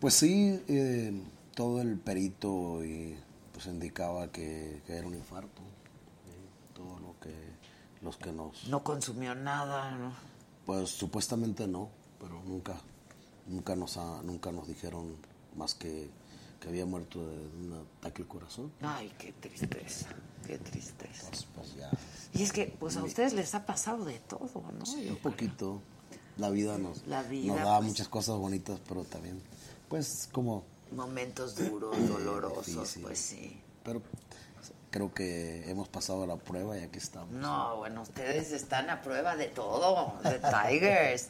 Pues 0.00 0.14
sí, 0.14 0.62
eh, 0.68 1.22
todo 1.54 1.82
el 1.82 1.98
perito 1.98 2.82
y, 2.84 3.18
pues 3.52 3.66
indicaba 3.66 4.28
que, 4.32 4.80
que 4.86 4.96
era 4.96 5.06
un 5.06 5.14
infarto. 5.14 5.60
eh, 5.60 6.72
todo 6.74 6.98
lo 7.00 7.18
que 7.20 7.34
los 8.00 8.16
que 8.16 8.30
nos 8.32 8.68
No 8.68 8.82
consumió 8.84 9.34
nada, 9.34 9.90
¿no? 9.90 10.12
pues 10.64 10.88
supuestamente 10.90 11.66
no, 11.66 11.88
pero 12.20 12.42
nunca 12.44 12.74
nunca 13.46 13.74
nos 13.76 13.96
ha- 13.96 14.22
nunca 14.22 14.52
nos 14.52 14.66
dijeron 14.68 15.16
más 15.56 15.74
que 15.74 16.10
que 16.60 16.68
había 16.68 16.84
muerto 16.86 17.20
de 17.24 17.36
un 17.36 17.86
ataque 18.00 18.22
al 18.22 18.28
corazón. 18.28 18.72
Ay, 18.82 19.12
qué 19.16 19.32
tristeza, 19.32 20.08
qué 20.44 20.58
tristeza. 20.58 21.30
Pues 21.54 21.76
ya 21.76 21.88
Y 22.34 22.42
es 22.42 22.50
que, 22.52 22.66
pues 22.80 22.96
a 22.96 23.04
ustedes 23.04 23.32
les 23.32 23.54
ha 23.54 23.64
pasado 23.64 24.04
de 24.04 24.18
todo, 24.18 24.64
¿no? 24.76 24.84
Sí, 24.84 25.06
un 25.08 25.16
poquito. 25.18 25.80
La 26.36 26.50
vida 26.50 26.76
nos, 26.76 27.06
La 27.06 27.22
vida, 27.22 27.54
nos 27.54 27.64
da 27.64 27.76
pues. 27.78 27.88
muchas 27.90 28.08
cosas 28.08 28.36
bonitas, 28.38 28.80
pero 28.88 29.04
también, 29.04 29.40
pues, 29.88 30.28
como... 30.32 30.64
Momentos 30.90 31.54
duros, 31.54 31.96
dolorosos, 32.08 32.96
pues 33.02 33.18
sí. 33.20 33.60
Pero 33.84 34.02
creo 34.90 35.14
que 35.14 35.70
hemos 35.70 35.88
pasado 35.88 36.26
la 36.26 36.36
prueba 36.38 36.76
y 36.76 36.82
aquí 36.82 36.98
estamos. 36.98 37.30
No, 37.30 37.76
bueno, 37.76 38.02
ustedes 38.02 38.50
están 38.50 38.90
a 38.90 39.00
prueba 39.00 39.36
de 39.36 39.46
todo, 39.46 40.14
de 40.24 40.40
Tigers. 40.40 41.28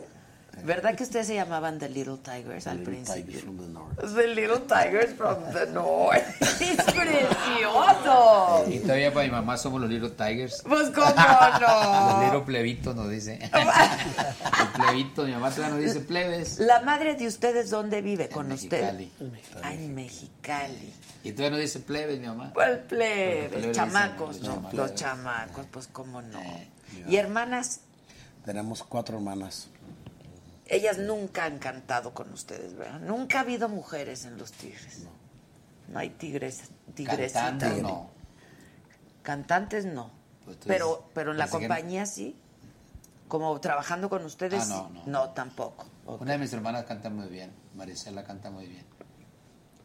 ¿Verdad 0.64 0.94
que 0.94 1.02
ustedes 1.05 1.26
se 1.26 1.35
llamaban 1.35 1.78
The 1.78 1.89
Little 1.89 2.18
Tigers 2.18 2.66
al 2.66 2.78
Little 2.78 2.93
principio? 2.94 3.24
Tigers 3.24 3.43
from 3.44 3.56
the 3.59 3.68
north. 3.68 4.14
The 4.14 4.26
Little 4.28 4.60
Tigers 4.60 5.14
from 5.14 5.36
the 5.52 5.66
North. 5.72 6.43
¡Es 6.60 6.82
precioso! 6.85 8.64
Y 8.68 8.78
todavía 8.80 9.12
para 9.12 9.26
mi 9.26 9.32
mamá 9.32 9.56
somos 9.56 9.80
los 9.80 9.90
Little 9.90 10.10
Tigers. 10.10 10.62
Pues 10.66 10.90
cómo 10.90 11.06
no. 11.10 11.59
Los 12.12 12.24
Little 12.24 12.40
Plebitos 12.47 12.94
nos 12.94 13.10
dice. 13.10 13.39
El 13.43 14.68
plebito, 14.74 15.24
mi 15.24 15.32
mamá 15.32 15.51
todavía 15.51 15.76
nos 15.76 15.85
dice 15.85 16.01
plebes. 16.01 16.59
La 16.59 16.80
madre 16.82 17.14
de 17.14 17.26
ustedes, 17.26 17.70
¿dónde 17.70 18.02
vive 18.02 18.28
con 18.28 18.51
ustedes? 18.52 18.94
Mexicali. 18.94 19.12
Ah, 19.62 19.72
en 19.74 19.94
Mexicali. 19.94 20.93
Y 21.24 21.32
todavía 21.32 21.51
nos 21.51 21.60
dice 21.60 21.80
plebes, 21.80 22.20
mi 22.20 22.26
mamá. 22.26 22.51
¿Cuál 22.55 22.80
plebe? 22.80 23.43
Porque 23.44 23.59
plebe 23.59 23.72
chamacos, 23.74 24.40
dicen, 24.40 24.55
¿no? 24.55 24.62
los 24.62 24.74
Los 24.74 24.94
chamacos. 24.94 24.94
chamacos, 24.94 25.66
pues 25.70 25.89
cómo 25.89 26.22
no. 26.22 26.40
¿Y 27.09 27.16
hermanas? 27.16 27.80
Tenemos 28.44 28.82
cuatro 28.82 29.16
hermanas. 29.18 29.68
Ellas 30.69 30.99
nunca 30.99 31.45
han 31.45 31.59
cantado 31.59 32.12
con 32.12 32.31
ustedes, 32.32 32.74
¿verdad? 32.77 33.01
Nunca 33.01 33.39
ha 33.39 33.40
habido 33.40 33.69
mujeres 33.69 34.24
en 34.27 34.36
los 34.36 34.53
tigres. 34.53 35.05
No, 35.89 35.99
hay 35.99 36.11
tigres, 36.11 36.62
tigresitas. 36.95 37.43
Cantando, 37.43 37.82
no. 37.82 38.11
Cantantes 39.23 39.85
no. 39.86 40.11
Pues 40.45 40.59
pero, 40.66 41.09
pero 41.15 41.32
en 41.32 41.39
la 41.39 41.47
que- 41.47 41.53
compañía 41.53 42.07
sí. 42.07 42.36
Como 43.28 43.59
trabajando 43.61 44.09
con 44.09 44.24
ustedes, 44.24 44.65
Ah, 44.70 44.89
no, 44.93 45.01
sí. 45.05 45.11
no. 45.11 45.31
tampoco. 45.31 45.86
Una 46.07 46.32
de 46.32 46.39
mis 46.39 46.53
hermanas 46.53 46.85
canta 46.85 47.11
muy 47.11 47.28
bien. 47.28 47.51
Marisela 47.74 48.24
canta 48.24 48.51
muy 48.51 48.66
bien. 48.66 48.86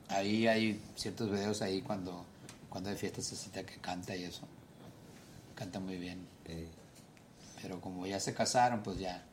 Ahí 0.10 0.48
hay 0.48 0.82
ciertos 0.96 1.30
videos 1.30 1.62
ahí 1.62 1.82
cuando, 1.82 2.26
cuando 2.70 2.90
hay 2.90 2.96
fiestas 2.96 3.32
así 3.34 3.50
de 3.52 3.66
que 3.66 3.78
canta 3.82 4.16
y 4.16 4.24
eso. 4.26 4.48
Canta 5.56 5.80
muy 5.80 5.98
bien. 5.98 6.26
Pero 7.62 7.82
como 7.82 8.06
ya 8.08 8.20
se 8.20 8.34
casaron, 8.34 8.82
pues 8.84 8.98
ya. 9.00 9.24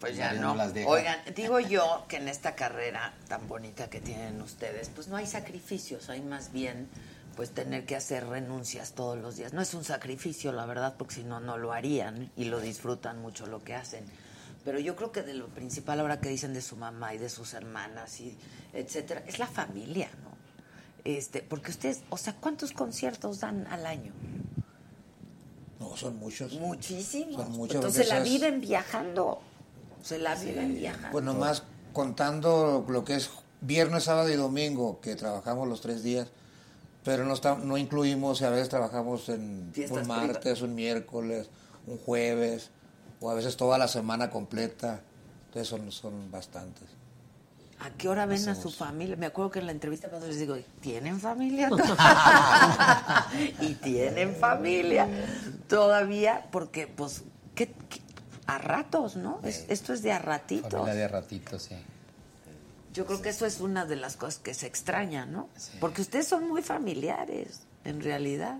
Pues 0.00 0.16
ya 0.16 0.32
no. 0.34 0.54
las 0.54 0.74
deja. 0.74 0.88
Oigan, 0.88 1.18
digo 1.34 1.58
yo 1.60 2.04
que 2.08 2.16
en 2.16 2.28
esta 2.28 2.54
carrera 2.54 3.14
tan 3.28 3.48
bonita 3.48 3.88
que 3.88 4.00
tienen 4.00 4.40
ustedes, 4.42 4.90
pues 4.94 5.08
no 5.08 5.16
hay 5.16 5.26
sacrificios, 5.26 6.10
hay 6.10 6.20
más 6.20 6.52
bien 6.52 6.88
pues 7.36 7.50
tener 7.50 7.84
que 7.84 7.96
hacer 7.96 8.26
renuncias 8.26 8.92
todos 8.92 9.18
los 9.18 9.36
días. 9.36 9.52
No 9.52 9.60
es 9.60 9.74
un 9.74 9.84
sacrificio, 9.84 10.52
la 10.52 10.64
verdad, 10.64 10.94
porque 10.96 11.16
si 11.16 11.22
no, 11.22 11.38
no 11.38 11.58
lo 11.58 11.72
harían 11.72 12.30
y 12.36 12.44
lo 12.44 12.60
disfrutan 12.60 13.20
mucho 13.20 13.46
lo 13.46 13.62
que 13.62 13.74
hacen. 13.74 14.04
Pero 14.64 14.80
yo 14.80 14.96
creo 14.96 15.12
que 15.12 15.22
de 15.22 15.34
lo 15.34 15.48
principal 15.48 16.00
ahora 16.00 16.18
que 16.18 16.28
dicen 16.28 16.54
de 16.54 16.62
su 16.62 16.76
mamá 16.76 17.14
y 17.14 17.18
de 17.18 17.28
sus 17.28 17.54
hermanas 17.54 18.20
y 18.20 18.36
etcétera, 18.72 19.22
es 19.26 19.38
la 19.38 19.46
familia, 19.46 20.08
¿no? 20.24 20.36
Este, 21.04 21.40
porque 21.40 21.70
ustedes, 21.70 22.02
o 22.10 22.16
sea, 22.16 22.34
¿cuántos 22.34 22.72
conciertos 22.72 23.38
dan 23.38 23.66
al 23.68 23.86
año? 23.86 24.12
No, 25.78 25.96
son 25.96 26.16
muchos. 26.16 26.54
Muchísimos. 26.54 27.36
Son 27.36 27.52
muchas 27.52 27.76
Entonces 27.76 28.08
la 28.08 28.20
viven 28.20 28.60
viajando. 28.60 29.40
Se 30.06 30.20
la 30.20 30.36
viven 30.36 30.76
viajando. 30.76 31.10
Pues 31.10 31.24
nomás 31.24 31.64
contando 31.92 32.86
lo 32.88 33.04
que 33.04 33.16
es 33.16 33.28
viernes, 33.60 34.04
sábado 34.04 34.28
y 34.28 34.36
domingo, 34.36 35.00
que 35.00 35.16
trabajamos 35.16 35.66
los 35.66 35.80
tres 35.80 36.04
días, 36.04 36.28
pero 37.02 37.24
no, 37.24 37.34
está, 37.34 37.56
no 37.56 37.76
incluimos, 37.76 38.40
a 38.42 38.50
veces 38.50 38.68
trabajamos 38.68 39.28
en 39.28 39.70
Fiestas 39.72 40.02
un 40.02 40.06
martes, 40.06 40.62
un 40.62 40.76
miércoles, 40.76 41.50
un 41.88 41.98
jueves, 41.98 42.70
o 43.20 43.30
a 43.30 43.34
veces 43.34 43.56
toda 43.56 43.78
la 43.78 43.88
semana 43.88 44.30
completa. 44.30 45.00
Entonces 45.46 45.66
son, 45.66 45.90
son 45.90 46.30
bastantes. 46.30 46.88
¿A 47.80 47.90
qué 47.90 48.08
hora 48.08 48.26
ven 48.26 48.48
a 48.48 48.54
su 48.54 48.70
familia? 48.70 49.16
Me 49.16 49.26
acuerdo 49.26 49.50
que 49.50 49.58
en 49.58 49.66
la 49.66 49.72
entrevista 49.72 50.08
cuando 50.08 50.28
les 50.28 50.38
digo, 50.38 50.56
¿tienen 50.80 51.18
familia? 51.18 51.68
y 53.60 53.74
tienen 53.74 54.36
familia 54.36 55.08
todavía, 55.68 56.46
porque 56.52 56.86
pues, 56.86 57.24
¿qué, 57.56 57.72
qué? 57.88 58.05
A 58.46 58.58
ratos, 58.58 59.16
¿no? 59.16 59.40
Es- 59.42 59.64
esto 59.68 59.92
es 59.92 60.02
de 60.02 60.12
a 60.12 60.18
ratitos. 60.18 60.70
Familia 60.72 60.94
de 60.94 61.08
ratitos, 61.08 61.62
sí. 61.64 61.76
Yo 62.94 63.04
creo 63.06 63.20
que 63.20 63.28
eso 63.28 63.44
es 63.44 63.60
una 63.60 63.84
de 63.84 63.96
las 63.96 64.16
cosas 64.16 64.38
que 64.38 64.54
se 64.54 64.66
extraña, 64.66 65.26
¿no? 65.26 65.48
Porque 65.80 66.00
ustedes 66.00 66.26
son 66.28 66.48
muy 66.48 66.62
familiares, 66.62 67.60
en 67.84 68.00
realidad. 68.02 68.56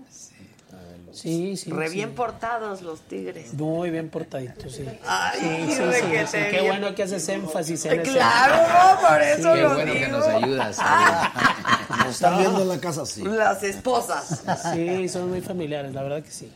Sí, 1.13 1.55
sí. 1.57 1.71
Re 1.71 1.87
sí. 1.87 1.95
bien 1.95 2.13
portados 2.13 2.81
los 2.81 2.99
tigres. 3.01 3.53
Muy 3.53 3.89
bien 3.89 4.09
portaditos, 4.09 4.73
sí. 4.73 4.85
Ay, 5.07 5.39
sí, 5.69 5.73
sí, 5.73 5.83
sí, 5.93 6.11
que 6.11 6.27
sí. 6.27 6.37
Qué 6.51 6.61
bueno 6.67 6.93
que 6.93 7.03
haces 7.03 7.27
énfasis 7.29 7.85
en 7.85 8.01
eso. 8.01 8.11
Claro, 8.11 8.99
por 9.01 9.21
eso 9.21 9.53
Qué 9.53 9.61
lo 9.61 9.73
bueno 9.73 9.93
que 9.93 10.05
digo. 10.05 10.17
nos 10.17 10.27
ayudas. 10.27 10.77
Nos 11.97 12.07
están 12.15 12.37
viendo 12.37 12.61
en 12.61 12.67
la 12.69 12.79
casa, 12.79 13.05
sí. 13.05 13.23
Las 13.23 13.63
esposas. 13.63 14.43
Sí, 14.73 15.07
son 15.09 15.29
muy 15.29 15.41
familiares, 15.41 15.93
la 15.93 16.03
verdad 16.03 16.21
que 16.21 16.29
sí. 16.31 16.51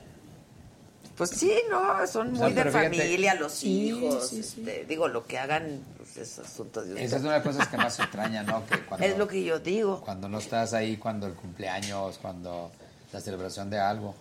Pues 1.17 1.29
sí, 1.31 1.53
no, 1.69 2.07
son 2.07 2.33
O 2.33 2.35
sea, 2.38 2.45
muy 2.45 2.53
de 2.53 2.63
fíjate- 2.63 2.71
familia, 2.71 3.35
los 3.35 3.51
Sí, 3.51 3.88
hijos. 3.89 4.27
sí, 4.29 4.41
sí. 4.43 4.61
este, 4.61 4.85
digo, 4.85 5.07
lo 5.07 5.25
que 5.25 5.38
hagan 5.38 5.81
pues, 5.97 6.17
es 6.17 6.39
asunto 6.39 6.81
de 6.81 7.03
Esa 7.03 7.17
es 7.17 7.21
una 7.23 7.33
de 7.33 7.38
las 7.39 7.47
cosas 7.47 7.67
que 7.67 7.77
más 7.77 7.99
extraña, 7.99 8.43
¿no? 8.43 8.65
Que 8.65 8.79
cuando, 8.85 9.05
Es 9.05 9.17
lo 9.17 9.27
que 9.27 9.43
yo 9.43 9.59
digo. 9.59 10.01
cuando 10.01 10.29
no 10.29 10.39
estás 10.39 10.73
ahí, 10.73 10.97
cuando 10.97 11.27
el 11.27 11.33
cumpleaños, 11.33 12.17
cuando 12.19 12.71
la 13.13 13.19
celebración 13.21 13.69
de 13.69 13.79
algo. 13.79 14.15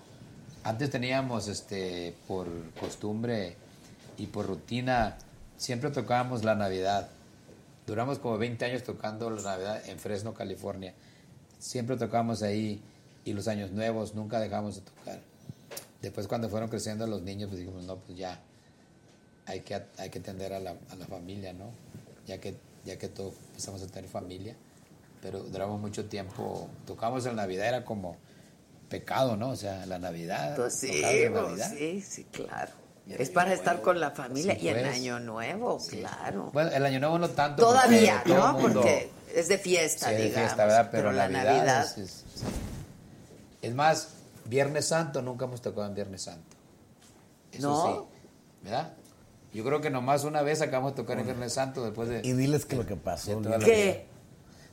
Antes 0.65 0.91
teníamos, 0.91 1.49
este, 1.49 2.15
por 2.29 2.47
costumbre 2.79 3.57
y 4.19 4.27
por 4.27 4.47
rutina, 4.47 5.17
siempre 5.57 5.91
tocábamos 5.91 6.45
la 6.45 6.55
Navidad. 6.55 7.09
Duramos 7.87 8.19
como 8.19 8.37
20 8.37 8.65
años 8.67 8.83
tocando 8.83 9.31
la 9.31 9.41
Navidad 9.43 9.83
en 9.89 9.99
Fresno, 9.99 10.35
California. 10.35 10.93
Siempre 11.59 11.97
tocábamos 11.97 12.43
ahí 12.43 12.83
y 13.25 13.33
los 13.33 13.49
años 13.49 13.71
nuevos 13.71 14.15
nunca 14.15 14.39
dejamos 14.39 14.75
de 14.77 14.81
tocar. 14.83 15.21
Después 16.03 16.27
cuando 16.27 16.49
fueron 16.49 16.69
creciendo 16.69 17.07
los 17.07 17.23
niños, 17.23 17.49
pues 17.51 17.61
dijimos, 17.61 17.85
no, 17.85 17.97
pues 17.97 18.17
ya, 18.19 18.41
hay 19.47 19.61
que, 19.61 19.83
hay 19.99 20.09
que 20.11 20.19
atender 20.19 20.53
a 20.55 20.61
la, 20.61 20.75
a 20.91 20.97
la 20.97 21.07
familia, 21.07 21.53
¿no? 21.53 21.71
Ya 22.27 22.39
que, 22.39 22.57
ya 22.85 22.97
que 22.99 23.09
todos 23.09 23.35
empezamos 23.49 23.83
a 23.83 23.87
tener 23.87 24.09
familia. 24.09 24.57
Pero 25.23 25.41
duramos 25.41 25.79
mucho 25.81 26.07
tiempo, 26.07 26.69
tocamos 26.87 27.27
en 27.27 27.37
Navidad, 27.37 27.67
era 27.69 27.85
como 27.85 28.17
pecado, 28.89 29.37
¿no? 29.37 29.51
O 29.51 29.57
sea, 29.57 29.85
la 29.87 29.99
Navidad. 29.99 30.57
Pues 30.57 30.75
sí, 30.75 30.89
pues 31.03 31.31
Navidad. 31.33 31.73
sí, 31.77 32.01
sí, 32.01 32.25
claro. 32.25 32.73
El 33.09 33.21
Es 33.21 33.29
para 33.31 33.53
estar 33.53 33.83
con 33.83 33.99
la 34.01 34.13
familia 34.13 34.55
Sí, 34.55 34.61
y 34.67 34.69
en 34.69 34.81
pues. 34.81 34.95
Año 34.95 35.21
Nuevo, 35.21 35.79
claro. 35.89 36.51
Bueno, 36.53 36.71
el 36.71 36.87
Año 36.87 37.01
Nuevo 37.01 37.19
no 37.19 37.29
tanto. 37.31 37.63
Todavía, 37.63 38.23
porque 38.25 38.35
¿no? 38.39 38.47
el 38.57 38.63
mundo- 38.63 38.81
Porque 38.83 39.11
es 39.35 39.49
de 39.49 39.59
fiesta, 39.59 40.07
Sí, 40.09 40.15
de 40.15 40.23
digamos. 40.25 40.43
fiesta, 40.47 40.65
¿verdad? 40.65 40.89
Pero, 40.91 41.13
la 41.13 41.29
Navidad, 41.29 41.57
Navidad. 41.57 41.85
Es, 41.85 41.99
es- 41.99 42.25
es 43.63 43.75
más, 43.75 44.09
Viernes 44.47 44.87
Santo, 44.89 45.23
nunca 45.23 45.45
hemos 45.47 45.61
tocado 45.63 45.87
en 45.87 45.95
Viernes 45.95 46.23
Santo. 46.23 46.57
Eso 47.53 47.69
¿No? 47.69 47.87
sí, 47.87 48.01
¿verdad? 48.63 48.93
Yo 49.53 49.65
creo 49.65 49.81
que 49.81 49.91
nomás 49.91 50.25
una 50.25 50.43
vez 50.43 50.61
acabamos 50.63 50.93
de 50.93 50.97
tocar 51.03 51.19
en 51.19 51.25
Viernes 51.27 51.53
Santo 51.53 51.83
después 51.85 52.09
de... 52.09 52.21
Y 52.25 52.33
diles 52.33 52.65
que 52.67 52.77
lo 52.77 52.87
que 52.87 52.95
pasó. 52.97 53.41
¿Qué? 53.65 54.07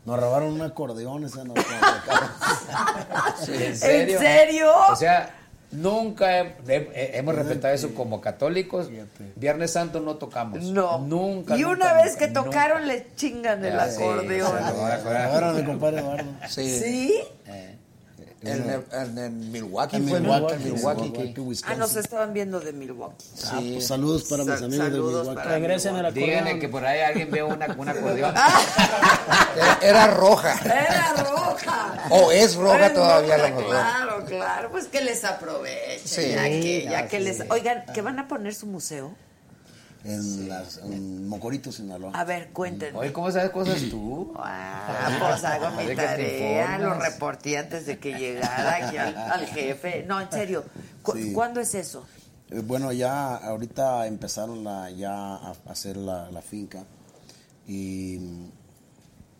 Nos 0.05 0.19
robaron 0.19 0.53
un 0.53 0.61
acordeón 0.61 1.23
esa 1.25 1.43
noche. 1.43 1.61
¿En 3.47 3.75
serio? 3.77 4.17
¿En 4.17 4.19
serio? 4.23 4.71
O 4.91 4.95
sea, 4.95 5.35
nunca 5.71 6.39
he- 6.41 6.55
he- 6.67 7.17
hemos 7.17 7.35
respetado 7.35 7.73
eso 7.73 7.93
como 7.93 8.21
católicos. 8.21 8.89
Viernes 9.35 9.71
Santo 9.73 9.99
no 9.99 10.15
tocamos. 10.15 10.61
No. 10.63 10.99
Nunca. 10.99 11.57
Y 11.57 11.61
nunca, 11.61 11.73
una 11.75 11.93
vez 11.93 12.13
nunca, 12.13 12.19
que 12.19 12.27
nunca. 12.27 12.43
tocaron 12.43 12.87
le 12.87 13.07
chingan 13.15 13.65
el 13.65 13.73
Ya, 13.73 13.83
acordeón. 13.83 14.27
sí, 14.29 14.63
ahora, 14.63 14.97
ahora. 14.99 15.25
Agárrame, 15.25 15.65
compadre 15.65 15.99
Eduardo. 15.99 16.29
Sí. 16.47 16.79
¿Sí? 16.79 17.21
Eh, 18.47 18.81
En, 18.93 19.01
en- 19.01 19.17
en 19.17 19.51
Milwaukee 19.51 19.97
En. 19.97 20.05
Milwaukee, 20.05 20.53
En 20.55 20.63
Milwaukee, 20.73 21.09
Milwaukee. 21.11 21.61
Ah, 21.65 21.75
nos 21.75 21.95
estaban 21.95 22.33
viendo 22.33 22.59
de 22.59 22.73
Milwaukee. 22.73 23.25
Ah, 23.45 23.59
pues 23.73 23.87
saludos 23.87 24.23
para 24.23 24.43
mis 24.45 24.59
Sa- 24.59 24.65
amigos 24.65 24.91
de 24.91 24.99
Milwaukee. 24.99 25.47
Regresen 25.49 25.95
al 25.95 26.13
Díganle 26.13 26.37
acordeón. 26.37 26.59
que 26.59 26.69
por 26.69 26.85
ahí 26.85 27.01
alguien 27.01 27.31
ve 27.31 27.43
una, 27.43 27.67
un 27.77 27.89
acordeón. 27.89 28.33
Era, 29.55 29.79
era 29.81 30.07
roja. 30.07 30.59
Era 30.63 31.13
roja. 31.23 31.93
O 32.11 32.31
es 32.31 32.55
roja 32.55 32.93
todavía 32.93 33.35
a 33.35 33.37
lo 33.37 33.43
roja, 33.47 33.55
mejor. 33.55 33.71
Claro, 33.71 34.25
claro. 34.25 34.69
Pues 34.71 34.85
que 34.87 35.01
les 35.01 35.23
aprovechen. 35.25 35.99
Sí. 36.05 36.31
ya 36.31 36.43
que, 36.43 36.83
ya 36.89 36.99
Ah, 36.99 37.07
que 37.07 37.17
sí. 37.17 37.23
les... 37.23 37.43
Oigan, 37.49 37.83
¿que 37.93 38.01
van 38.01 38.19
a 38.19 38.27
poner 38.27 38.53
su 38.53 38.67
museo? 38.67 39.11
En, 40.07 40.49
las, 40.49 40.77
en 40.77 41.27
Mocorito, 41.27 41.71
Sinaloa. 41.71 42.11
A 42.13 42.23
ver, 42.23 42.51
cuéntenme. 42.53 42.97
Oye, 42.97 43.11
¿cómo 43.13 43.29
sabes 43.31 43.51
cosas 43.51 43.81
tú? 43.89 44.33
Ah, 44.37 45.09
pues 45.19 45.43
hago 45.43 45.69
mi 45.81 45.95
tarea, 45.95 46.77
lo 46.79 46.93
reporté 46.95 47.57
antes 47.57 47.85
de 47.85 47.99
que 47.99 48.17
llegara 48.17 48.87
aquí 48.87 48.97
al, 48.97 49.15
al 49.17 49.45
jefe. 49.47 50.03
No, 50.07 50.19
en 50.21 50.31
serio, 50.31 50.63
¿cu- 51.03 51.13
Sí. 51.13 51.33
¿cuándo 51.33 51.59
es 51.59 51.75
eso? 51.75 52.05
Eh, 52.49 52.61
Bueno, 52.65 52.91
ya 52.93 53.35
ahorita 53.35 54.07
empezaron 54.07 54.63
la, 54.63 54.89
ya 54.91 55.11
a 55.35 55.53
hacer 55.67 55.97
la, 55.97 56.31
la 56.31 56.41
finca 56.41 56.85
y, 57.67 58.19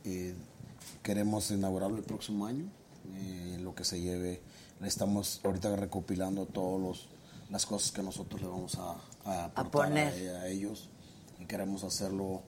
eh, 0.04 0.36
queremos 1.04 1.50
inaugurarlo 1.52 1.98
el 1.98 2.04
próximo 2.04 2.46
año, 2.46 2.66
eh, 3.16 3.58
lo 3.62 3.74
que 3.74 3.84
se 3.86 4.02
lleve. 4.02 4.42
Estamos 4.84 5.40
ahorita 5.44 5.76
recopilando 5.76 6.46
todos 6.46 6.82
los 6.82 7.10
las 7.50 7.66
cosas 7.66 7.94
que 7.94 8.04
nosotros 8.04 8.42
le 8.42 8.48
vamos 8.50 8.76
a, 8.76 8.96
a, 9.28 9.46
aportar 9.46 9.90
poner. 9.90 10.36
a, 10.36 10.42
a 10.42 10.48
ellos 10.48 10.90
y 11.40 11.46
queremos 11.46 11.84
hacerlo 11.84 12.42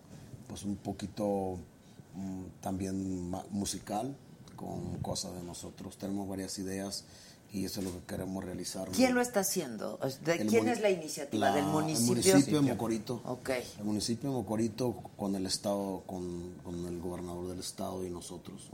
pues 0.47 0.63
un 0.63 0.75
poquito 0.77 1.57
mm, 2.15 2.43
también 2.61 3.29
musical 3.51 4.15
con 4.55 4.97
cosas 4.99 5.33
de 5.35 5.43
nosotros. 5.43 5.97
Tenemos 5.97 6.27
varias 6.27 6.57
ideas 6.59 7.05
y 7.51 7.65
eso 7.65 7.79
es 7.79 7.85
lo 7.87 7.93
que 7.93 8.05
queremos 8.05 8.43
realizar. 8.43 8.89
¿Quién 8.89 9.15
lo 9.15 9.21
está 9.21 9.39
haciendo? 9.39 9.99
¿De 10.25 10.33
El 10.35 10.47
quién 10.47 10.67
es 10.67 10.81
la 10.81 10.89
iniciativa? 10.89 11.49
la- 11.49 11.55
¿Del 11.55 11.65
municipio? 11.65 12.13
El 12.23 12.31
municipio 12.33 12.61
de 12.61 12.67
Mocorito. 12.73 13.21
Ok. 13.25 13.49
El 13.79 13.85
municipio 13.85 14.29
de 14.29 14.35
Mocorito 14.35 14.93
con 15.17 15.35
el 15.35 15.45
estado, 15.45 16.03
con, 16.05 16.53
con 16.63 16.85
el 16.85 16.99
gobernador 16.99 17.47
del 17.47 17.59
estado 17.59 18.05
y 18.05 18.09
nosotros. 18.09 18.69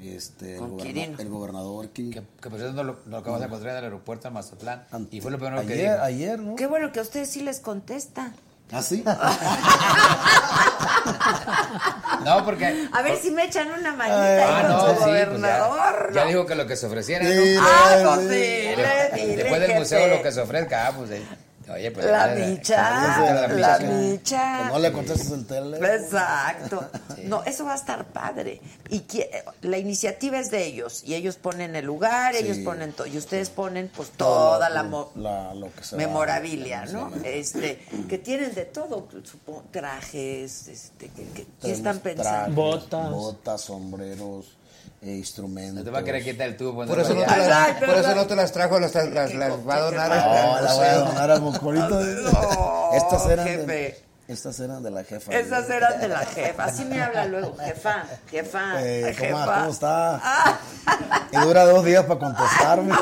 Este, 0.00 0.54
el, 0.54 0.60
goberna- 0.60 1.20
el 1.22 1.28
gobernador 1.28 1.88
Quirino. 1.88 2.14
Que, 2.14 2.22
que 2.42 2.50
por 2.50 2.58
cierto 2.58 2.74
no 2.76 2.84
lo, 2.84 2.98
lo 3.06 3.16
acabamos 3.16 3.40
de 3.40 3.46
encontrar 3.46 3.72
en 3.72 3.78
el 3.78 3.84
aeropuerto 3.84 4.28
de 4.28 4.34
Mazatlán. 4.34 4.86
Y 5.10 5.20
fue 5.20 5.30
lo 5.32 5.38
primero 5.38 5.60
que 5.66 5.72
ayer, 5.74 5.92
dijo. 5.92 6.04
ayer, 6.04 6.38
¿no? 6.38 6.54
Qué 6.56 6.66
bueno 6.66 6.92
que 6.92 7.00
a 7.00 7.02
ustedes 7.02 7.28
sí 7.30 7.40
les 7.42 7.58
contesta. 7.60 8.32
¿Ah, 8.70 8.82
sí? 8.82 9.02
No, 12.24 12.44
porque... 12.44 12.88
A 12.92 13.02
ver 13.02 13.16
si 13.16 13.30
me 13.30 13.44
echan 13.44 13.68
una 13.70 13.94
manita 13.94 14.22
ahí 14.22 14.40
Ah, 14.46 14.62
con 14.62 14.70
no, 14.70 14.80
su 14.80 14.86
sí, 14.86 14.94
pues 14.96 15.06
gobernador. 15.28 16.12
ya, 16.12 16.22
ya 16.22 16.26
dijo 16.28 16.46
que 16.46 16.54
lo 16.54 16.66
que 16.66 16.76
se 16.76 16.86
ofreciera, 16.86 17.24
¿no? 17.24 17.30
Ah, 17.60 18.02
pues 18.16 18.20
sí, 18.20 18.26
dile, 18.36 19.10
dile, 19.14 19.36
Después 19.36 19.60
del 19.60 19.74
museo 19.78 20.16
lo 20.16 20.22
que 20.22 20.32
se 20.32 20.40
ofrezca, 20.40 20.88
ah, 20.88 20.92
pues... 20.96 21.10
eh, 21.12 21.22
Oye, 21.72 21.90
pues... 21.90 22.06
La 22.06 22.28
micha, 22.28 23.48
la 23.50 23.78
micha. 23.80 24.58
Que 24.64 24.72
no 24.72 24.78
le 24.78 24.92
contestes 24.92 25.30
el 25.30 25.46
teléfono. 25.46 25.86
Exacto. 25.88 26.84
No, 27.24 27.42
eso 27.44 27.64
va 27.66 27.72
a 27.72 27.76
estar 27.76 28.06
padre. 28.06 28.60
Y 28.88 29.02
la 29.62 29.76
iniciativa 29.76 30.38
es 30.38 30.50
de 30.50 30.64
ellos. 30.64 31.02
Y 31.04 31.14
ellos 31.14 31.36
ponen 31.36 31.76
el 31.76 31.84
lugar, 31.84 32.34
Sí. 32.34 32.44
ellos 32.44 32.58
ponen 32.64 32.92
todo. 32.92 33.06
Y 33.06 33.18
ustedes 33.18 33.50
ponen 33.50 33.90
pues 33.94 34.10
toda 34.10 34.70
la, 34.70 34.82
mo- 34.82 35.10
la- 35.14 35.52
lo 35.52 35.70
que 35.74 35.84
se 35.84 35.96
va- 35.96 36.02
memorabilia, 36.02 36.86
¿no? 36.86 37.10
Este, 37.24 37.80
que 38.08 38.16
tienen 38.18 38.54
de 38.54 38.64
todo, 38.64 39.06
supongo, 39.24 39.64
trajes, 39.70 40.68
este, 40.68 41.08
que, 41.08 41.24
que- 41.24 41.44
¿qué 41.44 41.46
Tenemos 41.60 41.78
están 41.78 41.98
pensando? 42.00 42.78
trajes, 42.78 43.14
Botas, 43.14 43.60
sombreros, 43.60 44.56
eh, 45.02 45.16
instrumentos. 45.16 45.76
No 45.76 45.84
te 45.84 45.90
va 45.90 46.00
a 46.00 46.04
querer 46.04 46.22
quitar 46.24 46.48
el 46.48 46.56
tubo. 46.56 46.84
Por 46.86 46.98
eso, 46.98 47.14
no 47.14 47.22
te 47.22 47.36
las, 47.36 47.74
por 47.78 47.90
eso 47.90 48.14
no 48.14 48.26
te 48.26 48.36
las 48.36 48.52
trajo, 48.52 48.78
las, 48.80 48.94
las, 48.94 49.34
las 49.34 49.68
va 49.68 49.74
a 49.76 49.80
donar. 49.80 50.08
No, 50.10 50.60
la 50.62 50.74
voy 50.74 50.86
a 50.86 50.94
donar 50.94 51.30
al 51.30 51.40
Mocorito. 51.40 52.00
No, 52.00 52.90
estas, 52.94 53.26
eran 53.26 53.46
jefe. 53.46 53.66
de, 53.66 54.04
estas 54.28 54.60
eran 54.60 54.82
de 54.82 54.90
la 54.90 55.04
jefa. 55.04 55.32
Esas 55.32 55.70
eran 55.76 56.00
de 56.00 56.08
la 56.08 56.26
jefa. 56.26 56.64
Así 56.64 56.84
me 56.84 57.00
habla 57.00 57.24
luego, 57.24 57.56
jefa, 57.56 58.04
jefa, 58.30 58.74
Eh, 58.82 59.14
¿cómo, 59.18 59.38
jefa. 59.38 59.54
¿Cómo 59.60 59.70
está? 59.70 60.58
Y 61.32 61.36
dura 61.38 61.64
dos 61.64 61.84
días 61.84 62.04
para 62.04 62.20
contestarme. 62.20 62.94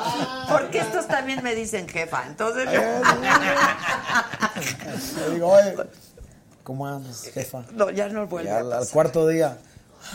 Porque 0.50 0.78
estos 0.80 1.06
también 1.06 1.42
me 1.42 1.54
dicen 1.54 1.88
jefa, 1.88 2.24
entonces 2.26 2.66
Le 5.16 5.30
digo, 5.34 5.48
oye, 5.48 5.74
¿cómo 6.62 6.86
andas, 6.86 7.22
jefa? 7.32 7.64
No, 7.72 7.90
ya 7.90 8.08
no 8.08 8.26
vuelve 8.26 8.50
Y 8.50 8.52
a 8.52 8.58
al, 8.58 8.88
cuarto 8.88 9.26
día, 9.26 9.56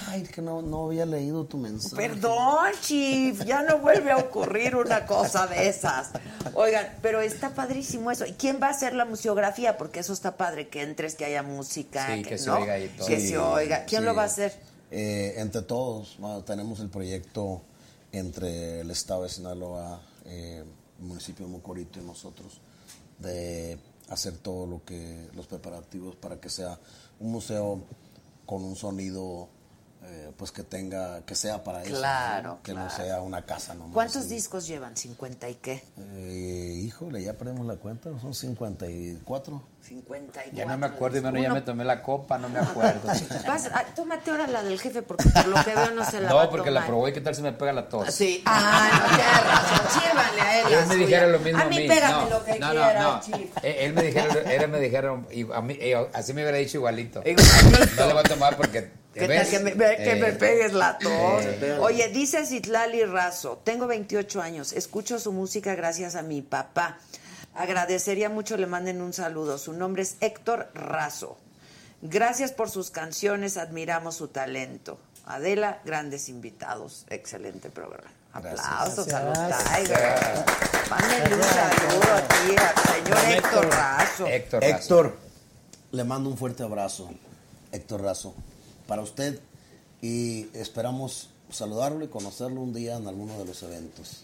ay, 0.07 0.23
que 0.23 0.41
no, 0.41 0.61
no 0.61 0.87
había 0.87 1.05
leído 1.05 1.45
tu 1.45 1.57
mensaje. 1.57 1.95
Perdón, 1.95 2.71
chief, 2.81 3.43
ya 3.45 3.61
no 3.63 3.79
vuelve 3.79 4.11
a 4.11 4.17
ocurrir 4.17 4.75
una 4.75 5.05
cosa 5.05 5.47
de 5.47 5.67
esas. 5.69 6.09
Oigan, 6.53 6.97
pero 7.01 7.21
está 7.21 7.53
padrísimo 7.53 8.11
eso. 8.11 8.25
¿Y 8.25 8.33
quién 8.33 8.59
va 8.61 8.67
a 8.67 8.71
hacer 8.71 8.93
la 8.93 9.05
museografía? 9.05 9.77
Porque 9.77 9.99
eso 9.99 10.13
está 10.13 10.37
padre, 10.37 10.69
que 10.69 10.81
entres, 10.81 11.15
que 11.15 11.25
haya 11.25 11.43
música, 11.43 12.15
Sí, 12.15 12.23
que 12.23 12.37
se 12.37 12.47
¿no? 12.47 12.57
oiga 12.59 12.73
ahí 12.73 12.87
todo. 12.97 13.07
Que 13.07 13.19
Sí, 13.19 13.27
se 13.29 13.37
oiga. 13.37 13.85
¿Quién 13.85 14.01
sí. 14.01 14.05
lo 14.05 14.15
va 14.15 14.23
a 14.23 14.25
hacer? 14.25 14.53
Eh, 14.91 15.35
entre 15.37 15.61
todos, 15.61 16.15
bueno, 16.19 16.43
tenemos 16.43 16.79
el 16.79 16.89
proyecto 16.89 17.61
entre 18.11 18.81
el 18.81 18.89
Estado 18.91 19.23
de 19.23 19.29
Sinaloa, 19.29 20.01
eh, 20.25 20.63
el 20.99 21.05
municipio 21.05 21.45
de 21.45 21.51
Mocorito 21.51 21.99
y 21.99 22.03
nosotros, 22.03 22.59
de 23.19 23.77
hacer 24.09 24.37
todo 24.37 24.65
lo 24.65 24.83
que, 24.83 25.29
los 25.35 25.45
preparativos 25.45 26.15
para 26.15 26.39
que 26.39 26.49
sea 26.49 26.79
un 27.19 27.31
museo 27.31 27.83
con 28.47 28.63
un 28.63 28.75
sonido, 28.75 29.47
eh, 30.09 30.31
pues 30.35 30.51
que 30.51 30.63
tenga, 30.63 31.21
que 31.25 31.35
sea 31.35 31.63
para 31.63 31.83
eso, 31.83 31.97
Claro, 31.97 32.59
que 32.63 32.73
no 32.73 32.89
sea 32.89 33.21
una 33.21 33.45
casa 33.45 33.73
nomás. 33.75 33.93
¿Cuántos 33.93 34.25
y- 34.25 34.29
discos 34.29 34.65
llevan? 34.67 34.95
¿50 34.95 35.49
y 35.51 35.55
qué? 35.55 35.83
Eh, 35.97 36.81
híjole, 36.83 37.21
ya 37.23 37.33
perdimos 37.33 37.65
la 37.67 37.75
cuenta, 37.75 38.09
son 38.19 38.33
54. 38.33 39.63
54. 39.81 40.51
Ya 40.57 40.65
no 40.65 40.77
me 40.77 40.85
acuerdo, 40.87 41.17
y 41.17 41.21
bueno, 41.21 41.39
ya 41.39 41.53
me 41.53 41.61
tomé 41.61 41.85
la 41.85 42.01
copa, 42.03 42.37
no 42.37 42.49
me 42.49 42.59
acuerdo. 42.59 43.07
Vas- 43.47 43.69
ah, 43.73 43.83
tómate 43.95 44.31
ahora 44.31 44.47
la 44.47 44.63
del 44.63 44.79
jefe, 44.79 45.01
porque 45.01 45.29
por 45.29 45.47
lo 45.47 45.63
que 45.63 45.73
veo 45.75 45.91
no 45.91 46.03
se 46.05 46.19
la 46.19 46.33
va 46.33 46.41
a 46.41 46.45
No, 46.45 46.49
porque 46.51 46.71
la 46.71 46.85
probó 46.85 47.07
y 47.07 47.13
qué 47.13 47.21
tal 47.21 47.33
si 47.35 47.41
me 47.41 47.53
pega 47.53 47.71
la 47.73 47.87
tos. 47.87 48.13
Sí. 48.13 48.41
Ah, 48.45 48.89
no, 48.91 49.15
tienes 49.15 49.43
razón. 49.45 50.01
Sírvanle 50.01 50.41
a 50.41 50.59
él. 50.61 50.73
Él 50.73 50.87
me 50.87 50.95
dijeron 50.95 51.31
lo 51.31 51.39
mismo 51.39 51.59
a 51.59 51.63
A 51.63 51.69
mí. 51.69 51.77
mí 51.77 51.87
pégame 51.87 52.23
no, 52.23 52.29
lo 52.29 52.45
que 52.45 52.59
no, 52.59 52.69
quieras, 52.71 53.03
no, 53.03 53.13
no. 53.15 53.21
chief. 53.21 53.49
Él, 53.63 53.93
me 53.93 54.55
él 54.55 54.67
me 54.69 54.79
dijeron, 54.79 55.27
y 55.31 55.51
a 55.51 55.61
mí, 55.61 55.77
eh, 55.79 56.09
así 56.13 56.33
me 56.33 56.41
hubiera 56.41 56.57
dicho 56.57 56.77
igualito. 56.77 57.21
Igualito. 57.25 57.95
No 57.97 58.07
le 58.07 58.13
voy 58.13 58.19
a 58.25 58.29
tomar 58.29 58.57
porque. 58.57 58.91
¿Qué 59.19 59.27
¿ves? 59.27 59.41
tal 59.41 59.49
que 59.49 59.59
me, 59.59 59.73
que 59.75 60.11
Eh, 60.11 60.15
me 60.15 60.31
pegues 60.33 60.73
la 60.73 60.97
tos? 60.97 61.11
eh, 61.45 61.77
Oye, 61.81 62.07
dice 62.09 62.45
Citlali 62.45 63.03
Razo, 63.05 63.61
tengo 63.63 63.85
28 63.87 64.41
años, 64.41 64.73
escucho 64.73 65.19
su 65.19 65.31
música 65.31 65.75
gracias 65.75 66.15
a 66.15 66.21
mi 66.23 66.41
papá. 66.41 66.97
Agradecería 67.55 68.29
mucho 68.29 68.57
le 68.57 68.67
manden 68.67 69.01
un 69.01 69.11
saludo. 69.13 69.57
Su 69.57 69.73
nombre 69.73 70.03
es 70.03 70.15
Héctor 70.21 70.69
Razo. 70.73 71.37
Gracias 72.01 72.51
por 72.53 72.69
sus 72.69 72.91
canciones, 72.91 73.57
admiramos 73.57 74.15
su 74.15 74.29
talento. 74.29 74.99
Adela, 75.25 75.79
grandes 75.83 76.29
invitados. 76.29 77.05
Excelente 77.09 77.69
programa. 77.69 78.09
Aplausos 78.31 79.11
a 79.11 79.23
los. 79.23 79.37
Tigers. 79.37 80.89
Mándenle 80.89 81.35
un 81.35 81.43
saludo 81.43 82.13
aquí 82.15 82.55
al 82.57 83.03
señor 83.03 83.35
Héctor 83.37 83.69
Razo. 83.69 84.27
Héctor 84.27 84.61
Razo. 84.61 84.75
Héctor, 84.75 85.17
le 85.91 86.03
mando 86.03 86.29
un 86.29 86.37
fuerte 86.37 86.63
abrazo, 86.63 87.09
Héctor 87.71 88.03
Razo, 88.03 88.35
para 88.89 89.03
usted 89.03 89.39
y 90.01 90.47
esperamos 90.57 91.29
saludarlo 91.51 92.03
y 92.03 92.07
conocerlo 92.07 92.59
un 92.59 92.73
día 92.73 92.97
en 92.97 93.07
alguno 93.07 93.37
de 93.37 93.45
los 93.45 93.61
eventos. 93.63 94.23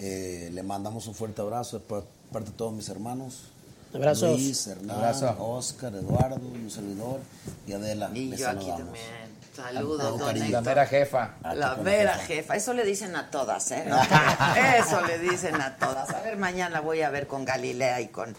Eh, 0.00 0.50
le 0.52 0.62
mandamos 0.62 1.06
un 1.06 1.14
fuerte 1.14 1.40
abrazo 1.40 1.78
de 1.78 1.84
par- 1.86 2.04
parte 2.32 2.50
de 2.50 2.56
todos 2.56 2.72
mis 2.72 2.88
hermanos. 2.88 3.44
Abrazos. 3.94 4.38
Luis, 4.40 4.66
Hernán, 4.66 4.96
Abrazo. 4.96 5.34
Oscar, 5.38 5.94
Eduardo, 5.94 6.36
un 6.36 6.70
servidor 6.70 7.20
y 7.66 7.72
Adela. 7.72 8.10
Y 8.14 8.26
les 8.30 8.40
yo 8.40 8.48
aquí 8.48 8.66
saludamos. 8.66 8.84
también. 8.98 9.30
Saludos, 9.54 10.18
don. 10.18 10.50
La 10.50 10.60
mera 10.60 10.86
jefa. 10.86 11.34
La 11.54 11.74
vera 11.74 12.14
jefa. 12.14 12.26
jefa, 12.26 12.56
eso 12.56 12.72
le 12.72 12.84
dicen 12.84 13.14
a 13.16 13.30
todas, 13.30 13.70
¿eh? 13.72 13.84
Eso 14.78 15.00
le 15.06 15.18
dicen 15.18 15.60
a 15.60 15.76
todas. 15.76 16.08
A 16.10 16.20
ver, 16.22 16.36
mañana 16.36 16.80
voy 16.80 17.02
a 17.02 17.10
ver 17.10 17.26
con 17.26 17.44
Galilea 17.44 18.00
y 18.00 18.08
con... 18.08 18.34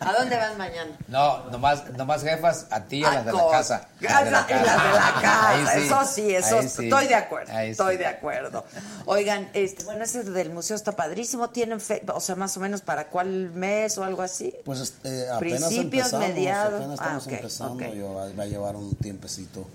¿A 0.00 0.12
dónde 0.18 0.36
van 0.36 0.56
mañana? 0.56 0.96
No, 1.08 1.50
nomás, 1.50 1.88
nomás 1.96 2.22
jefas, 2.22 2.66
a 2.70 2.84
ti 2.84 2.98
y 3.00 3.04
a 3.04 3.12
las 3.14 3.26
de 3.26 3.32
la 3.32 3.48
casa. 3.50 3.88
Casa 4.00 4.26
y 4.26 4.30
las 4.30 4.46
de 4.48 4.54
la 4.54 5.14
casa. 5.20 5.72
Sí, 5.74 5.80
Eso 5.86 6.04
sí, 6.04 6.34
eso 6.34 6.62
sí. 6.62 6.84
estoy 6.84 7.06
de 7.08 7.14
acuerdo. 7.14 7.52
Ahí 7.52 7.66
sí. 7.66 7.70
Estoy 7.72 7.96
de 7.98 8.06
acuerdo. 8.06 8.64
Oigan, 9.06 9.48
este, 9.52 9.84
bueno, 9.84 10.04
ese 10.04 10.22
del 10.24 10.50
museo 10.50 10.76
está 10.76 10.92
padrísimo. 10.92 11.50
¿Tienen 11.50 11.80
fe, 11.80 12.02
o 12.14 12.20
sea, 12.20 12.34
más 12.36 12.56
o 12.56 12.60
menos 12.60 12.80
para 12.80 13.08
cuál 13.08 13.50
mes 13.52 13.98
o 13.98 14.04
algo 14.04 14.22
así? 14.22 14.54
Pues 14.64 14.80
este, 14.80 15.28
apenas 15.30 15.64
Principios, 15.64 16.06
empezamos, 16.12 16.28
mediados. 16.28 16.74
apenas 16.80 17.00
Ah, 17.00 17.02
estamos 17.02 17.26
empezando, 17.26 17.94
yo- 17.94 18.14
va, 18.14 18.24
va 18.38 18.42
a 18.44 18.46
llevar 18.46 18.76
un 18.76 18.94
tiempecito 18.96 19.66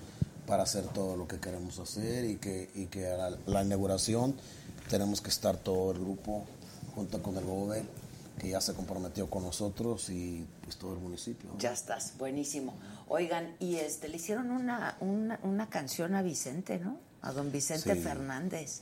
para 0.48 0.64
hacer 0.64 0.84
todo 0.86 1.16
lo 1.16 1.28
que 1.28 1.40
queremos 1.40 1.78
hacer 1.80 2.26
y 2.26 2.36
que, 2.38 2.70
y 2.76 2.88
que 2.88 3.12
a 3.12 3.16
la, 3.18 3.30
la 3.46 3.64
inauguración 3.64 4.36
tenemos 4.90 5.22
que 5.22 5.30
estar 5.30 5.56
todo 5.56 5.92
el 5.92 6.00
grupo 6.00 6.46
junto 6.96 7.22
con 7.22 7.36
el 7.38 7.44
GOBE 7.46 7.84
que 8.40 8.50
ya 8.50 8.60
se 8.62 8.74
comprometió 8.74 9.30
con 9.30 9.44
nosotros 9.44 10.10
y 10.10 10.46
pues 10.64 10.78
todo 10.78 10.94
el 10.94 11.00
municipio. 11.00 11.50
¿no? 11.54 11.60
Ya 11.60 11.72
estás, 11.72 12.14
buenísimo. 12.18 12.74
Oigan, 13.08 13.56
y 13.60 13.76
este, 13.76 14.08
le 14.10 14.16
hicieron 14.18 14.50
una, 14.52 14.98
una, 15.02 15.40
una 15.44 15.70
canción 15.70 16.16
a 16.16 16.24
Vicente, 16.24 16.80
¿no? 16.80 16.98
A 17.22 17.32
don 17.32 17.52
Vicente 17.52 17.94
Sí. 17.94 18.02
Fernández. 18.02 18.82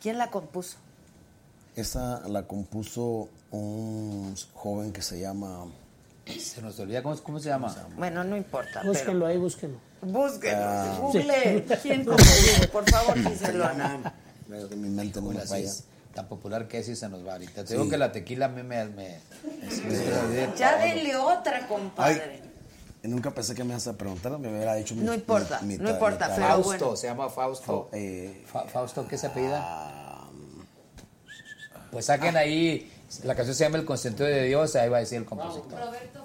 ¿Quién 0.00 0.18
la 0.18 0.30
compuso? 0.30 0.76
Esa 1.74 2.26
la 2.28 2.46
compuso 2.46 3.28
un 3.50 4.34
joven 4.54 4.92
que 4.92 5.02
se 5.02 5.18
llama... 5.20 5.66
Se 6.38 6.62
nos 6.62 6.78
olvida, 6.78 7.02
¿cómo, 7.02 7.16
cómo 7.22 7.40
se 7.40 7.48
llama? 7.48 7.74
Bueno, 7.96 8.22
no 8.22 8.36
importa. 8.36 8.82
Búsquenlo 8.84 9.26
ahí, 9.26 9.36
búsquenlo. 9.38 9.78
Búsquenlo, 10.02 10.64
Ah. 10.64 10.98
google. 11.00 11.64
¿Quién 11.82 12.04
compuso? 12.04 12.68
Por 12.70 12.88
favor. 12.88 13.16
De 14.68 14.76
mi 14.76 14.88
mente 14.90 15.20
no 15.20 15.30
me 15.30 15.40
falla. 15.40 15.70
Tan 16.14 16.28
popular 16.28 16.68
que 16.68 16.78
es 16.78 16.88
y 16.88 16.96
se 16.96 17.08
nos 17.08 17.26
va 17.26 17.32
ahorita. 17.32 17.62
Te 17.62 17.68
Sí. 17.68 17.74
digo 17.74 17.88
que 17.88 17.96
la 17.98 18.12
tequila 18.12 18.46
a 18.46 18.48
mí 18.48 18.62
me... 18.62 18.84
me- 18.86 19.18
me- 19.88 20.48
Ya 20.56 20.76
denle 20.78 21.16
otra, 21.16 21.66
compadre. 21.66 22.42
Nunca 23.02 23.32
pensé 23.32 23.54
que 23.54 23.64
me 23.64 23.70
ibas 23.70 23.86
a 23.88 23.94
preguntar, 23.98 24.38
me 24.38 24.48
hubiera 24.48 24.74
dicho 24.76 24.94
mi- 24.94 25.02
No 25.02 25.12
importa, 25.12 25.60
mi- 25.62 25.76
mi 25.76 25.78
no 25.78 25.84
ta- 25.88 25.90
importa, 25.94 26.28
mi 26.28 26.34
pero 26.36 26.46
Fausto, 26.46 26.70
bueno. 26.84 26.96
se 26.96 27.06
llama 27.08 27.28
Fausto. 27.30 27.88
eh, 27.92 28.44
Fa- 28.46 28.68
Fausto, 28.68 29.08
¿qué 29.08 29.18
se 29.18 29.26
apellida? 29.26 29.58
Ah, 29.60 30.28
Pues 31.90 32.06
saquen 32.06 32.36
ahí, 32.36 32.90
la 33.24 33.34
canción 33.34 33.54
se 33.56 33.64
llama 33.64 33.76
El 33.78 33.84
consentido 33.84 34.26
de 34.26 34.44
Dios, 34.44 34.74
ahí 34.76 34.88
va 34.88 34.98
a 34.98 35.00
decir 35.00 35.18
el 35.18 35.24
compositor. 35.26 35.78
Roberto 35.78 36.24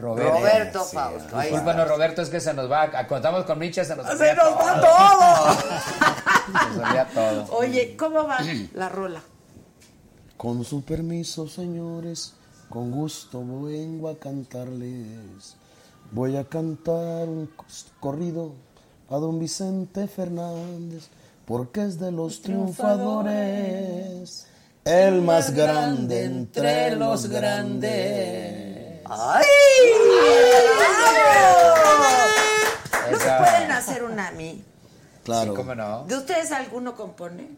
Roberto. 0.00 0.32
Roberto 0.38 0.84
Fausto. 0.84 1.36
ahí 1.36 1.48
Discúlpanos, 1.50 1.88
Roberto, 1.88 2.22
es 2.22 2.30
que 2.30 2.40
se 2.40 2.54
nos 2.54 2.70
va. 2.70 2.82
a- 2.84 3.06
Contamos 3.06 3.44
con 3.44 3.58
Micha, 3.58 3.84
se 3.84 3.94
nos 3.96 4.06
olvida 4.06 4.26
¡Se 4.28 4.34
nos 4.34 4.54
va 4.54 4.80
todo! 4.80 5.54
Se 6.74 6.80
nos 6.80 7.12
todo. 7.14 7.46
Oye, 7.56 7.96
¿cómo 7.96 8.26
va 8.26 8.38
la 8.74 8.88
rola? 8.88 9.20
Con 10.36 10.64
su 10.64 10.82
permiso, 10.82 11.46
señores, 11.48 12.34
con 12.68 12.90
gusto 12.90 13.40
vengo 13.62 14.08
a 14.08 14.18
cantarles. 14.18 15.54
Voy 16.12 16.36
a 16.36 16.42
cantar 16.44 17.28
un 17.28 17.48
corrido 18.00 18.52
a 19.10 19.16
don 19.16 19.38
Vicente 19.38 20.08
Fernández, 20.08 21.08
porque 21.44 21.82
es 21.84 22.00
de 22.00 22.10
los 22.10 22.42
triunfadores, 22.42 24.46
el 24.84 25.22
más 25.22 25.52
grande 25.54 26.24
entre 26.24 26.96
los 26.96 27.28
grandes. 27.28 28.79
¡Ay! 29.12 29.44
¿No 33.10 33.18
se 33.18 33.24
pueden 33.24 33.72
hacer 33.72 34.04
una 34.04 34.28
a 34.28 34.30
mí? 34.30 34.64
Claro. 35.24 35.50
Sí, 35.50 35.56
¿cómo 35.56 35.74
no? 35.74 36.04
¿De 36.04 36.16
ustedes 36.16 36.52
alguno 36.52 36.94
compone? 36.94 37.48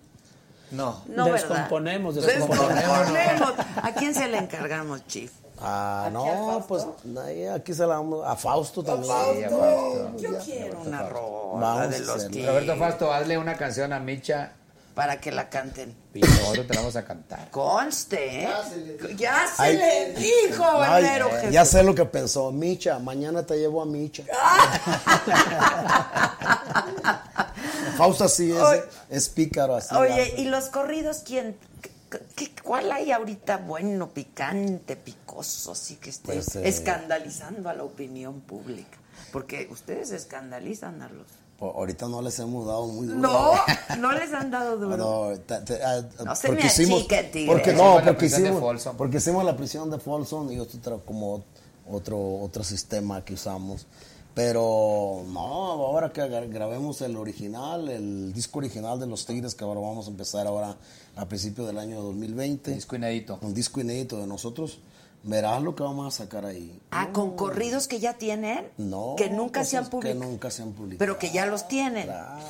No. 0.70 1.02
No, 1.06 1.26
¿verdad? 1.26 1.48
Descomponemos, 1.48 2.14
Descomponemos. 2.14 3.52
¿A 3.82 3.92
quién 3.92 4.14
se 4.14 4.28
le 4.28 4.38
encargamos, 4.38 5.06
Chief? 5.06 5.30
Ah, 5.60 6.08
no, 6.10 6.64
pues 6.66 6.84
ahí, 7.24 7.46
aquí 7.46 7.72
se 7.74 7.82
la 7.82 7.98
vamos 7.98 8.26
a 8.26 8.34
Fausto 8.34 8.82
también. 8.82 9.12
Sí, 9.36 9.44
a 9.44 9.50
Fausto. 9.50 10.16
Yo 10.16 10.38
quiero 10.38 10.80
una 10.80 11.02
rola 11.08 11.60
Vamos 11.60 11.90
de 11.90 11.96
a 11.96 12.00
los. 12.00 12.24
Roberto 12.24 12.76
Fausto, 12.76 13.12
hazle 13.12 13.38
una 13.38 13.56
canción 13.56 13.92
a 13.92 14.00
Micha 14.00 14.52
Para 14.94 15.19
que 15.20 15.32
la 15.32 15.48
canten. 15.48 15.97
y 16.12 16.20
nosotros 16.20 16.66
te 16.66 16.74
la 16.74 16.81
vamos 16.81 16.97
a 16.97 17.05
cantar. 17.05 17.51
Conste, 17.51 18.44
¿eh? 18.44 18.48
Ya 19.16 19.47
se 19.47 19.62
Ay, 19.62 19.77
le 19.78 20.12
dijo, 20.14 20.64
Ay, 20.64 21.02
Valero 21.05 21.31
Jesús. 21.31 21.51
ya 21.51 21.64
sé 21.64 21.82
lo 21.82 21.94
que 21.94 22.05
pensó. 22.05 22.52
Micha, 22.52 22.98
mañana 22.98 23.47
te 23.47 23.56
llevo 23.59 23.81
a 23.81 23.86
Micha. 23.86 24.23
Fausto 27.97 28.24
así 28.24 28.51
es, 28.52 28.59
Oye. 28.60 28.82
es 29.10 29.28
pícaro 29.28 29.77
así. 29.77 29.94
Oye, 29.94 30.35
¿y 30.39 30.44
los 30.47 30.66
corridos 30.66 31.23
quién? 31.24 31.56
¿Qué- 31.81 32.20
qué- 32.36 32.55
¿Cuál 32.62 32.93
hay 32.93 33.10
ahorita 33.12 33.56
bueno, 33.59 34.10
picante, 34.10 34.97
picoso, 34.97 35.73
así 35.73 35.97
que 35.97 36.10
esté 36.10 36.35
Pues, 36.35 36.56
eh, 36.56 36.69
escandalizando 36.69 37.69
a 37.69 37.74
la 37.74 37.85
opinión 37.85 38.40
pública? 38.43 38.98
Porque 39.32 39.69
ustedes 39.70 40.10
escandalizan 40.10 41.01
a 41.02 41.09
los... 41.09 41.27
Ahorita 41.70 42.09
no 42.09 42.20
les 42.22 42.39
hemos 42.40 42.66
dado 42.66 42.86
muy 42.89 43.06
duro. 43.06 43.18
No, 43.20 43.52
no 43.98 44.12
les 44.12 44.32
han 44.32 44.51
dado 44.51 44.76
duro. 44.76 45.39
Ta- 45.47 45.62
ah, 45.84 46.02
No 46.24 46.34
se 46.36 46.48
porque 46.48 46.62
me 46.62 46.68
hicimos, 46.68 46.98
achique, 47.01 47.22
tigre. 47.32 47.52
porque 47.52 47.72
no, 47.72 47.97
la 47.97 48.05
porque 48.05 48.12
prisión 48.14 48.43
de 48.43 48.48
hicimos, 48.48 48.60
Folsom. 48.62 48.97
porque 48.97 49.16
hicimos 49.18 49.44
la 49.44 49.56
prisión 49.56 49.90
de 49.90 49.98
Folsom 49.98 50.51
y 50.52 50.59
otro 50.59 51.01
como 51.05 51.43
otro 51.90 52.18
otro 52.40 52.64
sistema 52.64 53.24
que 53.24 53.34
usamos. 53.34 53.86
Pero 54.34 55.24
no, 55.28 55.40
ahora 55.40 56.10
que 56.12 56.22
gra- 56.22 56.48
grabemos 56.51 57.01
el 57.02 57.16
original, 57.16 57.89
el 57.90 58.32
disco 58.32 58.60
original 58.60 58.98
de 58.98 59.06
los 59.06 59.26
Tigres 59.26 59.55
que 59.55 59.62
ahora 59.62 59.80
vamos 59.80 60.06
a 60.06 60.10
empezar 60.10 60.47
ahora 60.47 60.74
a 61.16 61.26
principios 61.26 61.66
del 61.66 61.78
año 61.78 62.01
2020. 62.02 62.72
Disco 62.74 62.97
inédito. 62.97 63.39
Un 63.43 63.52
disco 63.52 63.80
inédito 63.80 64.16
de 64.18 64.26
nosotros. 64.26 64.78
Verás 65.24 65.62
lo 65.62 65.77
que 65.77 65.85
vamos 65.85 66.12
a 66.12 66.16
sacar 66.24 66.44
ahí. 66.47 66.81
Ah, 66.90 67.11
con 67.12 67.36
corridos 67.36 67.86
que 67.86 68.01
ya 68.01 68.15
tienen. 68.15 68.69
No, 68.77 69.15
Que 69.16 69.31
nunca 69.31 69.65
se 69.65 69.77
han 69.77 69.89
publicado. 69.89 70.19
Que 70.20 70.27
nunca 70.27 70.51
se 70.51 70.62
han 70.62 70.73
publicado. 70.73 70.99
Pero 70.99 71.19
que 71.19 71.31
ya 71.31 71.47
los 71.47 71.69
tienen. 71.69 72.11
A 72.11 72.40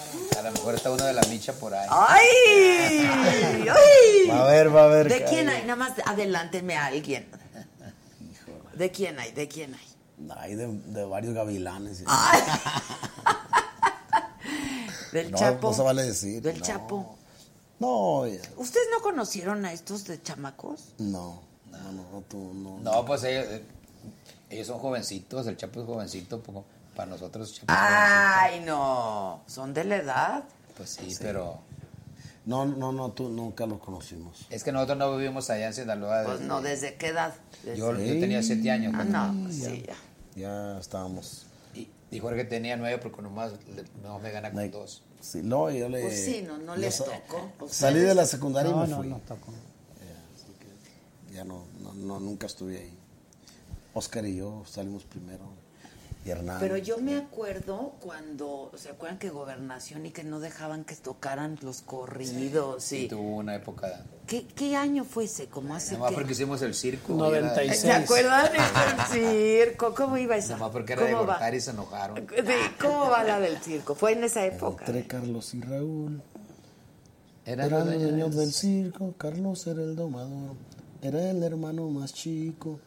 lo 0.43 0.51
mejor 0.53 0.75
está 0.77 0.91
uno 0.91 1.05
de 1.05 1.13
la 1.13 1.21
Micha 1.29 1.53
por 1.53 1.75
ahí. 1.75 1.87
¡Ay! 1.91 3.07
¡Ay! 3.69 4.29
Va 4.31 4.45
a 4.45 4.51
ver, 4.51 4.75
va 4.75 4.85
a 4.85 4.89
ver. 4.89 5.09
¿De 5.11 5.23
quién 5.25 5.49
hay. 5.51 5.57
hay? 5.57 5.63
Nada 5.67 5.77
más 5.77 5.93
adelántenme 6.07 6.77
a 6.77 6.87
alguien. 6.87 7.29
¿De 8.75 8.91
quién 8.91 9.19
hay? 9.19 9.33
¿De 9.33 9.49
quién 9.49 9.75
hay? 9.75 9.87
Hay 10.39 10.55
de, 10.55 10.67
de 10.69 11.05
varios 11.05 11.35
gavilanes. 11.35 12.03
Del 15.13 15.31
No, 15.31 15.37
Chapo. 15.39 15.69
no 15.69 15.75
se 15.77 15.83
vale 15.83 16.03
decir, 16.05 16.41
Del 16.41 16.59
no. 16.59 16.65
Chapo. 16.65 17.17
No, 17.81 18.27
ya- 18.27 18.41
¿Ustedes 18.57 18.87
no 18.91 19.03
conocieron 19.03 19.65
a 19.67 19.73
estos 19.73 20.05
de 20.05 20.23
chamacos? 20.23 20.95
no, 20.99 21.43
no, 21.73 21.93
no, 21.93 22.11
no, 22.13 22.21
tú, 22.29 22.53
no. 22.55 22.79
No, 22.81 23.05
pues 23.05 23.25
ellos, 23.25 23.47
eh, 23.49 23.65
ellos 24.51 24.67
son 24.67 24.79
jovencitos, 24.79 25.47
el 25.47 25.57
Chapo 25.57 25.81
es 25.81 25.87
jovencito, 25.87 26.41
poco- 26.41 26.65
para 26.95 27.11
nosotros 27.11 27.53
Chapo 27.55 27.73
es 27.73 27.79
Ay, 27.81 28.61
no. 28.67 29.43
Son 29.47 29.73
de 29.75 29.85
la 29.85 29.97
edad. 29.97 30.45
Pues 30.77 30.91
sí, 30.91 31.17
pero 31.21 31.59
No, 32.45 32.65
no, 32.67 32.91
no, 32.93 33.11
tú 33.13 33.29
nunca 33.29 33.67
los 33.67 33.79
conocimos. 33.79 34.47
es 34.51 34.65
que 34.65 34.73
nosotros 34.73 34.99
no 34.99 35.17
vivimos 35.17 35.49
allá 35.51 35.69
en 35.69 35.75
Sinaloa. 35.75 36.23
Pues 36.25 36.39
desde- 36.39 36.49
no, 36.49 36.61
¿desde 36.61 36.95
qué 36.97 37.09
edad? 37.09 37.33
Desde- 37.63 37.79
yo, 37.79 37.93
yo 37.93 38.21
tenía 38.21 38.43
siete 38.43 38.69
años. 38.71 38.93
Ah, 38.95 39.05
cuando- 39.07 39.33
no, 39.33 39.45
pues 39.45 39.57
sí, 39.57 39.85
ya. 39.87 39.95
Ya 40.35 40.79
estábamos. 40.81 41.47
Y, 41.75 41.89
y 42.11 42.19
Jorge 42.19 42.45
tenía 42.45 42.77
nueve 42.77 42.99
porque 42.99 43.23
nomás, 43.23 43.53
le- 43.75 43.85
no 44.03 44.19
me 44.19 44.31
gana 44.33 44.51
con 44.51 44.71
dos. 44.73 45.03
Sí, 45.21 45.41
no, 45.45 45.71
yo 45.71 45.89
le. 45.89 46.03
Pues 46.03 46.25
sí, 46.25 46.45
no, 46.45 46.59
no 46.59 46.75
yo 46.75 46.81
les 46.81 46.97
sa- 46.97 47.05
tocó. 47.05 47.49
Pues 47.61 47.73
Salí 47.75 48.01
de 48.01 48.13
la 48.15 48.27
secundaria 48.27 48.73
No, 48.73 48.79
y 48.79 48.81
me 48.83 48.89
no, 48.89 48.97
fui. 48.97 49.09
no 49.09 49.19
tocó. 49.21 49.53
Ya 51.33 51.45
no, 51.45 51.65
no, 51.83 51.95
no, 51.95 52.21
nunca 52.21 52.47
estuve 52.47 52.79
ahí. 52.79 52.99
Oscar 53.95 54.25
y 54.27 54.37
yo 54.37 54.63
salimos 54.67 55.05
primero. 55.05 55.45
Y 56.25 56.31
Hernán. 56.31 56.59
Pero 56.61 56.77
yo 56.77 56.99
me 56.99 57.17
acuerdo 57.17 57.95
cuando, 58.01 58.71
¿se 58.77 58.91
acuerdan 58.91 59.19
que 59.19 59.31
gobernación 59.31 60.07
y 60.07 60.11
que 60.13 60.23
no 60.23 60.39
dejaban 60.39 60.85
que 60.85 60.95
tocaran 60.95 61.59
los 61.63 61.81
corridos? 61.83 62.85
Sí, 62.85 63.03
Sí. 63.03 63.09
tuvo 63.09 63.39
una 63.39 63.57
época. 63.57 64.05
¿Qué, 64.29 64.47
qué 64.47 64.77
año 64.77 65.03
fue 65.05 65.25
ese? 65.25 65.47
¿Cómo 65.49 65.75
hace 65.75 65.95
Nomás 65.95 66.11
que- 66.11 66.15
porque 66.15 66.33
hicimos 66.33 66.63
el 66.63 66.75
circo. 66.77 67.15
96. 67.15 67.81
¿Se 67.81 67.91
acuerdan? 67.93 68.47
En 68.55 68.61
el 68.63 69.07
circo. 69.67 69.95
¿Cómo 69.97 70.17
iba 70.17 70.37
esa? 70.37 70.53
Nomás 70.55 70.71
porque 70.71 70.93
era 70.93 71.03
de 71.07 71.11
¿Cómo 71.13 71.23
va? 71.27 71.33
Gortari 71.35 71.57
y 71.57 71.61
se 71.61 71.71
enojaron. 71.73 72.17
Sí, 72.19 72.53
¿Cómo 72.81 73.11
va 73.11 73.25
la 73.25 73.41
del 73.41 73.59
circo? 73.59 73.97
Fue 73.97 74.13
en 74.13 74.23
esa 74.23 74.45
época. 74.47 74.85
Entre 74.87 75.07
Carlos 75.09 75.53
y 75.55 75.61
Raúl. 75.61 76.23
Eran 77.45 77.67
Eran 77.67 77.91
los 77.91 78.01
dueños 78.01 78.37
del 78.37 78.53
circo. 78.53 79.13
Carlos 79.19 79.67
era 79.67 79.83
el 79.83 79.97
domador. 79.97 80.55
Era 81.03 81.31
el 81.31 81.43
hermano 81.43 81.89
más 81.89 82.15
chico. 82.15 82.79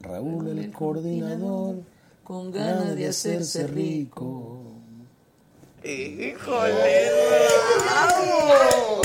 Raúl 0.00 0.48
el 0.58 0.72
coordinador. 0.72 1.76
Con 2.24 2.50
ganas 2.50 2.96
de 2.96 3.06
hacerse 3.08 3.66
rico. 3.66 4.60
¡Híjole! 5.84 7.08
¡Bravo! 7.84 9.02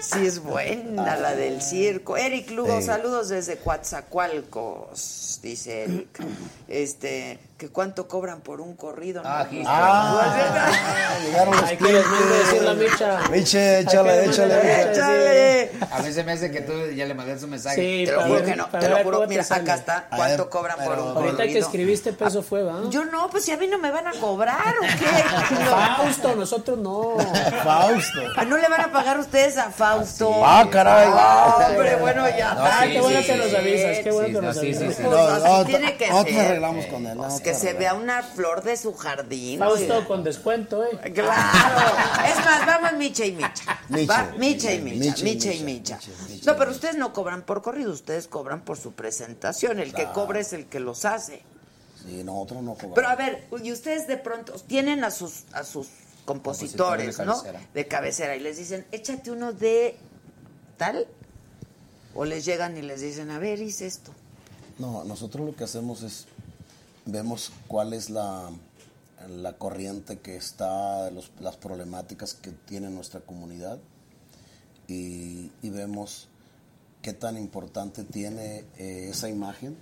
Sí, 0.00 0.26
es 0.26 0.38
buena 0.42 1.16
la 1.16 1.34
del 1.34 1.62
circo. 1.62 2.16
Eric 2.16 2.50
Lugo, 2.50 2.78
Sí. 2.80 2.86
saludos 2.86 3.28
desde 3.30 3.56
Coatzacoalcos, 3.58 5.40
dice 5.42 5.84
Eric. 5.84 6.20
Este, 6.68 7.38
que 7.56 7.68
cuánto 7.68 8.08
cobran 8.08 8.40
por 8.40 8.60
un 8.60 8.74
corrido. 8.74 9.22
¿no? 9.22 9.28
Ah, 9.28 9.40
aquí 9.42 9.60
está. 9.60 9.72
Ah, 9.72 11.18
llegaron 11.24 11.54
los 11.54 11.62
Hay 11.62 11.76
que 11.76 11.92
decir 11.92 12.62
la 12.62 12.74
micha. 12.74 13.20
Miche, 13.30 13.78
échale, 13.80 14.24
échale, 14.24 14.82
échale. 14.90 14.90
¡Échale! 14.90 15.70
A 15.92 16.02
mí 16.02 16.12
se 16.12 16.24
me 16.24 16.32
hace 16.32 16.50
que 16.50 16.62
tú 16.62 16.72
ya 16.94 17.06
le 17.06 17.14
mandaste 17.14 17.44
un 17.44 17.52
mensaje. 17.52 17.76
Sí, 17.76 18.04
Te 18.06 18.12
lo 18.12 18.22
juro 18.22 18.34
ver- 18.34 18.44
que 18.44 18.56
no, 18.56 18.66
te 18.66 18.88
lo 18.88 18.96
juro. 19.04 19.26
Mira, 19.28 19.44
sale. 19.44 19.62
acá 19.62 19.74
está. 19.76 20.06
¿Cuánto 20.14 20.42
ver, 20.44 20.48
cobran 20.50 20.78
por 20.84 20.98
un 20.98 21.08
Ahorita 21.16 21.30
que 21.30 21.36
corrido? 21.36 21.60
escribiste 21.60 22.12
peso 22.12 22.42
fue, 22.42 22.64
¿va? 22.64 22.80
Yo 22.90 23.04
no, 23.04 23.30
pues 23.30 23.44
si 23.44 23.52
a 23.52 23.56
mí 23.56 23.68
no 23.68 23.78
me 23.78 23.90
van 23.92 24.08
a 24.08 24.12
cobrar, 24.20 24.74
¿o 24.78 24.82
qué? 24.82 25.54
No. 25.64 25.70
Fausto, 25.70 26.34
nosotros 26.34 26.78
no. 26.78 27.16
Fausto. 27.62 28.20
Ah, 28.36 28.44
¿No 28.44 28.56
le 28.56 28.68
van 28.68 28.80
a 28.80 28.92
pagar 28.92 29.18
ustedes 29.18 29.56
a 29.58 29.70
Fausto? 29.70 30.44
Ah, 30.44 30.66
caray. 30.70 31.08
Ah, 31.12 31.68
hombre, 31.70 31.96
bueno, 31.96 32.28
ya. 32.36 32.54
No, 32.54 32.66
sí, 32.82 32.92
qué 32.92 33.00
bueno 33.00 33.20
sí, 33.20 33.26
que 33.26 33.36
nos 33.36 33.54
avisas, 33.54 33.98
qué 34.02 34.10
bueno 34.10 34.26
que 34.26 34.32
no, 34.34 34.40
nos 34.42 34.56
sí, 34.58 34.74
sí, 34.74 34.84
avisas. 34.84 34.96
sí. 34.96 35.02
No, 35.04 35.16
así 35.18 35.44
no, 35.44 35.64
tiene 35.64 35.96
que 35.96 36.08
nosotros 36.10 36.34
ser. 36.34 36.46
arreglamos 36.46 36.86
con 36.86 37.06
él. 37.06 37.18
Que 37.44 37.54
se 37.54 37.72
vea 37.74 37.94
una 37.94 38.22
flor 38.22 38.62
de 38.64 38.76
su 38.76 38.94
jardín. 38.94 39.58
Fausto 39.58 39.94
oiga. 39.96 40.06
con 40.06 40.24
descuento, 40.24 40.82
¿eh? 40.84 41.12
Claro. 41.12 41.96
Es 42.28 42.36
más, 42.44 42.66
vamos 42.66 42.94
Micha 42.94 43.24
y 43.26 43.32
Micha. 43.32 43.78
Miche. 43.88 44.06
Va, 44.06 44.32
Micha 44.38 44.72
y 44.72 44.80
Micha, 44.80 45.22
Micha 45.22 45.52
y 45.52 45.62
Micha, 45.62 45.96
Micha. 45.98 45.98
No, 46.46 46.56
pero 46.56 46.66
Micha. 46.66 46.70
ustedes 46.70 46.96
no 46.96 47.12
cobran 47.12 47.42
por 47.42 47.62
corrido, 47.62 47.92
ustedes 47.92 48.26
cobran 48.28 48.62
por 48.62 48.78
su 48.78 48.92
presentación. 48.92 49.78
El 49.78 49.92
que 49.92 50.06
cobra 50.12 50.40
es 50.40 50.52
el 50.52 50.66
que 50.66 50.80
los 50.80 51.04
hace. 51.04 51.42
Sí, 52.04 52.24
nosotros 52.24 52.62
no 52.62 52.72
cobramos. 52.74 52.94
Pero 52.96 53.08
a 53.08 53.16
ver, 53.16 53.46
y 53.62 53.72
ustedes 53.72 54.06
de 54.06 54.16
pronto 54.16 54.52
tienen 54.66 55.04
a 55.04 55.10
sus 55.10 55.44
a 55.52 55.64
sus 55.64 55.86
compositores, 56.24 57.16
Compositores 57.16 57.16
de 57.18 57.24
¿no? 57.26 57.32
cabecera. 57.36 57.68
De 57.74 57.88
cabecera 57.88 58.36
y 58.36 58.40
les 58.40 58.56
dicen, 58.56 58.86
"Échate 58.92 59.30
uno 59.30 59.52
de 59.52 59.96
tal." 60.76 61.06
O 62.14 62.24
les 62.24 62.44
llegan 62.44 62.76
y 62.76 62.82
les 62.82 63.00
dicen, 63.00 63.30
"A 63.30 63.38
ver, 63.38 63.60
hice 63.60 63.86
esto." 63.86 64.12
No, 64.78 65.04
nosotros 65.04 65.46
lo 65.46 65.54
que 65.54 65.64
hacemos 65.64 66.02
es 66.02 66.26
vemos 67.06 67.52
cuál 67.68 67.92
es 67.92 68.10
la, 68.10 68.50
la 69.28 69.58
corriente 69.58 70.18
que 70.20 70.36
está, 70.36 71.10
las 71.10 71.56
problemáticas 71.56 72.34
que 72.34 72.50
tiene 72.50 72.90
nuestra 72.90 73.20
comunidad 73.20 73.78
y, 74.88 75.50
y 75.62 75.70
vemos 75.70 76.28
qué 77.02 77.12
tan 77.12 77.36
importante 77.36 78.04
tiene 78.04 78.64
eh, 78.78 79.08
esa 79.10 79.28
imagen 79.28 79.76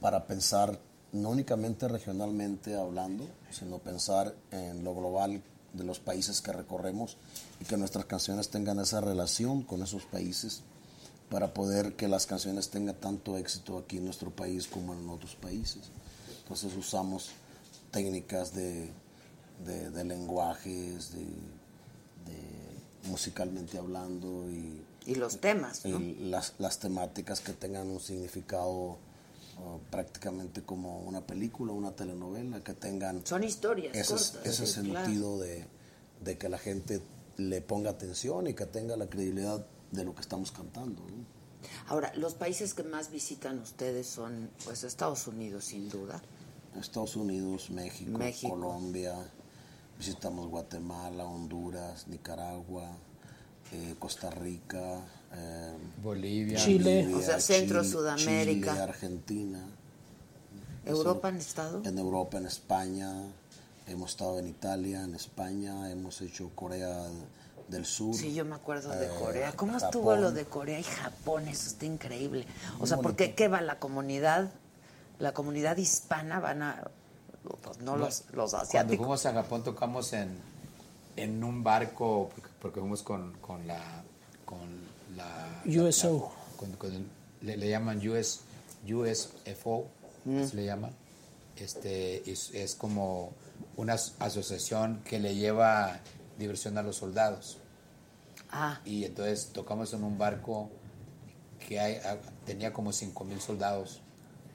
para 0.00 0.26
pensar 0.26 0.78
no 1.12 1.30
únicamente 1.30 1.88
regionalmente 1.88 2.74
hablando, 2.74 3.26
sino 3.50 3.78
pensar 3.78 4.34
en 4.50 4.82
lo 4.82 4.94
global 4.94 5.42
de 5.72 5.84
los 5.84 6.00
países 6.00 6.40
que 6.40 6.52
recorremos 6.52 7.16
y 7.60 7.64
que 7.64 7.76
nuestras 7.76 8.06
canciones 8.06 8.48
tengan 8.48 8.78
esa 8.78 9.00
relación 9.00 9.62
con 9.62 9.82
esos 9.82 10.04
países 10.04 10.62
para 11.32 11.54
poder 11.54 11.96
que 11.96 12.08
las 12.08 12.26
canciones 12.26 12.68
tengan 12.68 12.94
tanto 12.96 13.38
éxito 13.38 13.78
aquí 13.78 13.96
en 13.96 14.04
nuestro 14.04 14.30
país 14.30 14.66
como 14.66 14.92
en 14.92 15.08
otros 15.08 15.34
países. 15.34 15.84
Entonces 16.42 16.76
usamos 16.76 17.30
técnicas 17.90 18.52
de, 18.52 18.90
de, 19.64 19.90
de 19.90 20.04
lenguajes, 20.04 21.12
de, 21.14 21.24
de 21.24 23.08
musicalmente 23.08 23.78
hablando 23.78 24.46
y, 24.50 24.84
Y 25.06 25.14
los 25.14 25.40
temas, 25.40 25.86
¿no? 25.86 25.98
y 25.98 26.16
las, 26.28 26.52
las 26.58 26.78
temáticas 26.78 27.40
que 27.40 27.54
tengan 27.54 27.88
un 27.88 28.00
significado 28.00 28.98
uh, 29.58 29.78
prácticamente 29.90 30.60
como 30.62 31.00
una 31.00 31.22
película, 31.26 31.72
una 31.72 31.92
telenovela, 31.92 32.62
que 32.62 32.74
tengan... 32.74 33.24
Son 33.26 33.42
historias 33.42 33.96
ese, 33.96 34.12
cortas, 34.12 34.38
ese 34.44 34.66
sí, 34.66 34.72
sentido 34.74 35.38
de, 35.38 35.64
de 36.22 36.36
que 36.36 36.50
la 36.50 36.58
gente 36.58 37.00
le 37.38 37.62
ponga 37.62 37.88
atención 37.88 38.48
y 38.48 38.52
que 38.52 38.66
tenga 38.66 38.98
la 38.98 39.06
credibilidad 39.06 39.64
de 39.92 40.04
lo 40.04 40.14
que 40.14 40.22
estamos 40.22 40.50
cantando. 40.50 41.02
¿no? 41.02 41.24
Ahora, 41.86 42.12
los 42.16 42.34
países 42.34 42.74
que 42.74 42.82
más 42.82 43.10
visitan 43.10 43.58
ustedes 43.60 44.06
son, 44.06 44.50
pues, 44.64 44.82
Estados 44.84 45.26
Unidos, 45.26 45.66
sin 45.66 45.88
duda. 45.88 46.20
Estados 46.80 47.16
Unidos, 47.16 47.70
México, 47.70 48.18
México. 48.18 48.54
Colombia, 48.54 49.14
visitamos 49.98 50.48
Guatemala, 50.48 51.24
Honduras, 51.24 52.08
Nicaragua, 52.08 52.88
eh, 53.72 53.94
Costa 53.98 54.30
Rica, 54.30 55.00
eh, 55.34 55.76
Bolivia. 56.02 56.58
Chile. 56.58 57.14
O 57.14 57.20
sea, 57.20 57.40
Centro, 57.40 57.82
Chile, 57.82 57.92
Sudamérica. 57.92 58.72
Chile, 58.72 58.82
Argentina. 58.82 59.66
¿Europa 60.84 61.28
han 61.28 61.36
estado? 61.36 61.82
En 61.84 61.98
Europa, 61.98 62.38
en 62.38 62.46
España, 62.46 63.12
hemos 63.86 64.10
estado 64.10 64.38
en 64.38 64.48
Italia, 64.48 65.04
en 65.04 65.14
España, 65.14 65.90
hemos 65.90 66.20
hecho 66.22 66.50
Corea 66.54 67.06
del 67.68 67.86
Sur. 67.86 68.14
Sí, 68.14 68.34
yo 68.34 68.44
me 68.44 68.54
acuerdo 68.54 68.90
de 68.90 69.06
eh, 69.06 69.10
Corea. 69.18 69.52
¿Cómo 69.52 69.72
Japón. 69.72 69.86
estuvo 69.88 70.16
lo 70.16 70.32
de 70.32 70.44
Corea 70.44 70.78
y 70.80 70.82
Japón? 70.84 71.48
Eso 71.48 71.68
está 71.68 71.86
increíble. 71.86 72.46
O 72.74 72.78
Muy 72.80 72.86
sea, 72.88 72.96
bonito. 72.96 73.02
¿por 73.02 73.16
qué, 73.16 73.34
qué 73.34 73.48
va 73.48 73.60
la 73.60 73.78
comunidad? 73.78 74.50
La 75.18 75.32
comunidad 75.32 75.76
hispana 75.76 76.40
van 76.40 76.62
a... 76.62 76.90
pues, 77.62 77.78
no 77.78 77.96
los, 77.96 78.24
los 78.32 78.50
Cuando 78.50 78.56
asiáticos. 78.66 78.96
fuimos 78.98 79.26
a 79.26 79.32
Japón 79.32 79.62
tocamos 79.64 80.12
en, 80.12 80.36
en 81.16 81.44
un 81.44 81.62
barco, 81.62 82.28
porque, 82.34 82.50
porque 82.60 82.80
fuimos 82.80 83.02
con, 83.02 83.32
con 83.40 83.66
la... 83.66 83.80
Con 84.44 84.58
la 85.16 85.62
USO. 85.64 86.32
la- 86.52 86.56
con- 86.56 86.72
con- 86.72 87.06
le, 87.42 87.56
le 87.56 87.68
llaman 87.68 87.98
US, 88.08 88.40
USFO, 88.86 89.86
así 90.42 90.56
le 90.56 90.64
llaman. 90.64 90.92
Este, 91.56 92.30
es, 92.30 92.50
es 92.54 92.74
como 92.74 93.32
una 93.76 93.94
as- 93.94 94.14
asociación 94.18 95.02
que 95.04 95.18
le 95.18 95.34
lleva 95.34 95.98
diversión 96.42 96.76
a 96.78 96.82
los 96.82 96.96
soldados. 96.96 97.58
Ah, 98.50 98.80
Y 98.84 99.04
entonces 99.04 99.50
tocamos 99.52 99.92
en 99.94 100.04
un 100.04 100.18
barco 100.18 100.70
que 101.66 101.80
hay, 101.80 101.96
ah, 102.04 102.16
tenía 102.44 102.72
como 102.72 102.92
5 102.92 103.24
mil 103.24 103.40
soldados. 103.40 104.00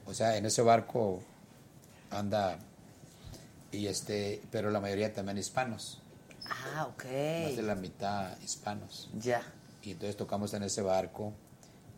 O 0.06 0.14
sea, 0.14 0.36
en 0.36 0.46
ese 0.46 0.62
barco 0.62 1.20
anda, 2.10 2.58
y 3.72 3.86
este, 3.86 4.40
pero 4.50 4.70
la 4.70 4.80
mayoría 4.80 5.12
también 5.12 5.38
hispanos. 5.38 6.00
ah, 6.48 6.88
ok. 6.90 7.04
Más 7.44 7.56
de 7.56 7.62
la 7.62 7.74
mitad 7.74 8.38
hispanos. 8.40 9.10
Ya. 9.18 9.42
Y 9.82 9.92
entonces 9.92 10.16
tocamos 10.16 10.54
en 10.54 10.62
ese 10.62 10.82
barco 10.82 11.32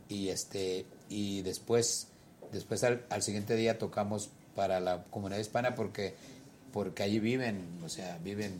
y 0.08 0.28
este 0.28 0.86
y 1.08 1.42
después 1.42 2.08
después 2.52 2.82
al, 2.84 3.04
al 3.10 3.22
siguiente 3.22 3.54
día 3.56 3.78
tocamos 3.78 4.30
para 4.56 4.80
la 4.80 5.04
comunidad 5.04 5.38
hispana 5.40 5.74
porque 5.74 6.14
porque 6.72 7.02
allí 7.02 7.18
viven, 7.20 7.80
o 7.84 7.88
sea, 7.88 8.18
viven 8.22 8.58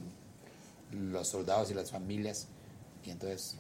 los 0.93 1.29
soldados 1.29 1.71
y 1.71 1.75
las 1.75 1.91
familias 1.91 2.49
y 3.05 3.11
entonces 3.11 3.57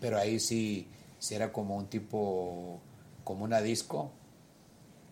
pero 0.00 0.18
ahí 0.18 0.40
sí, 0.40 0.88
sí 1.18 1.34
era 1.34 1.52
como 1.52 1.76
un 1.76 1.86
tipo 1.88 2.80
como 3.24 3.44
una 3.44 3.60
disco 3.60 4.10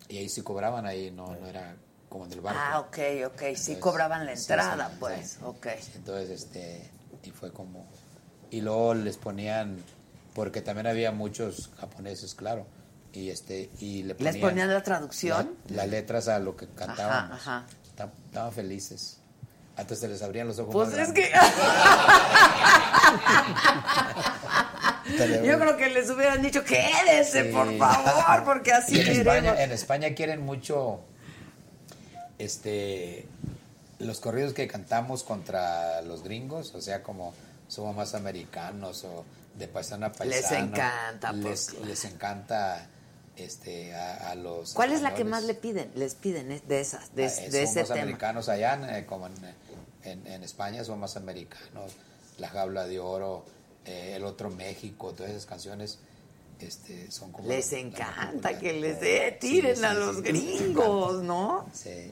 y 0.09 0.17
ahí 0.17 0.27
sí 0.29 0.41
cobraban 0.41 0.85
ahí 0.85 1.11
no, 1.11 1.35
no 1.35 1.47
era 1.47 1.75
como 2.09 2.25
en 2.25 2.33
el 2.33 2.41
barco. 2.41 2.59
Ah, 2.61 2.79
ok, 2.81 2.97
ok. 3.27 3.39
Sí 3.55 3.71
Entonces, 3.71 3.77
cobraban 3.77 4.25
la 4.25 4.35
sí, 4.35 4.41
entrada, 4.41 4.89
sí, 4.89 4.95
pues. 4.99 5.29
sí. 5.29 5.37
Ok. 5.45 5.67
Entonces, 5.95 6.29
este, 6.29 6.89
y 7.23 7.29
fue 7.31 7.53
como, 7.53 7.85
y 8.49 8.59
luego 8.59 8.93
les 8.93 9.15
ponían, 9.15 9.77
porque 10.35 10.61
también 10.61 10.87
había 10.87 11.13
muchos 11.13 11.69
japoneses, 11.79 12.35
claro, 12.35 12.65
y 13.13 13.29
este, 13.29 13.69
y 13.79 14.03
le 14.03 14.15
ponían, 14.15 14.33
¿Les 14.33 14.41
ponían 14.41 14.69
la 14.69 14.83
traducción? 14.83 15.55
la- 15.69 15.75
las 15.77 15.87
letras 15.87 16.27
a 16.27 16.39
lo 16.39 16.57
que 16.57 16.67
cantábamos. 16.67 17.31
Ajá, 17.39 17.59
ajá. 17.59 18.11
Estaban 18.27 18.51
felices. 18.51 19.20
Antes 19.77 19.99
se 19.99 20.07
les 20.07 20.21
abrían 20.21 20.47
los 20.47 20.59
ojos 20.59 20.73
Pues 20.73 20.89
más 20.89 20.99
es 21.09 21.13
grandes. 21.13 21.31
que... 25.07 25.47
Yo 25.47 25.59
creo 25.59 25.77
que 25.77 25.89
les 25.89 26.09
hubieran 26.09 26.41
dicho, 26.41 26.63
quédese, 26.63 27.45
Sí. 27.45 27.51
por 27.51 27.77
favor, 27.77 28.43
porque 28.45 28.71
así 28.73 28.99
en. 28.99 29.07
España, 29.07 29.61
en 29.63 29.71
España 29.71 30.13
quieren 30.15 30.41
mucho 30.45 31.01
este 32.37 33.27
los 33.99 34.19
corridos 34.19 34.53
que 34.53 34.67
cantamos 34.67 35.23
contra 35.23 36.01
los 36.01 36.23
gringos, 36.23 36.73
o 36.73 36.81
sea, 36.81 37.03
como 37.03 37.33
somos 37.67 37.95
más 37.95 38.15
americanos 38.15 39.03
o 39.03 39.25
de 39.55 39.67
paisano 39.67 40.07
a 40.07 40.11
paisano. 40.11 40.41
Les 40.41 40.51
encanta, 40.51 41.33
pues, 41.41 41.73
les, 41.73 41.85
les 41.87 42.05
encanta 42.05 42.87
este 43.35 43.93
a, 43.95 44.31
a 44.31 44.35
los 44.35 44.73
¿Cuál 44.73 44.91
es 44.91 45.01
la 45.01 45.13
que 45.13 45.23
más 45.23 45.43
le 45.43 45.53
piden? 45.53 45.91
Les 45.95 46.15
piden 46.15 46.51
eh, 46.51 46.61
de 46.67 46.79
esas, 46.81 47.13
de, 47.15 47.25
Ah, 47.27 47.29
de 47.29 47.59
eh, 47.59 47.63
ese 47.63 47.79
más 47.81 47.89
tema. 47.89 48.01
americanos 48.01 48.49
allá, 48.49 48.97
eh, 48.97 49.05
como 49.05 49.27
en, 49.27 49.33
en- 50.03 50.25
en 50.27 50.43
España 50.43 50.83
son 50.83 50.99
más 50.99 51.15
americanos. 51.17 51.91
La 52.37 52.49
Jaula 52.49 52.85
de 52.87 52.99
Oro, 52.99 53.45
eh, 53.85 54.13
El 54.15 54.23
Otro 54.25 54.49
México, 54.49 55.11
todas 55.13 55.31
esas 55.31 55.45
canciones 55.45 55.99
este, 56.59 57.09
son 57.11 57.31
como... 57.31 57.47
Les 57.47 57.71
encanta 57.73 58.57
que 58.59 58.73
les 58.73 58.99
dé, 58.99 59.37
tiren 59.39 59.75
Sí, 59.77 59.83
a 59.83 59.93
los 59.93 60.17
sí, 60.17 60.21
gringos, 60.21 61.23
¿no? 61.23 61.67
Sí. 61.73 62.11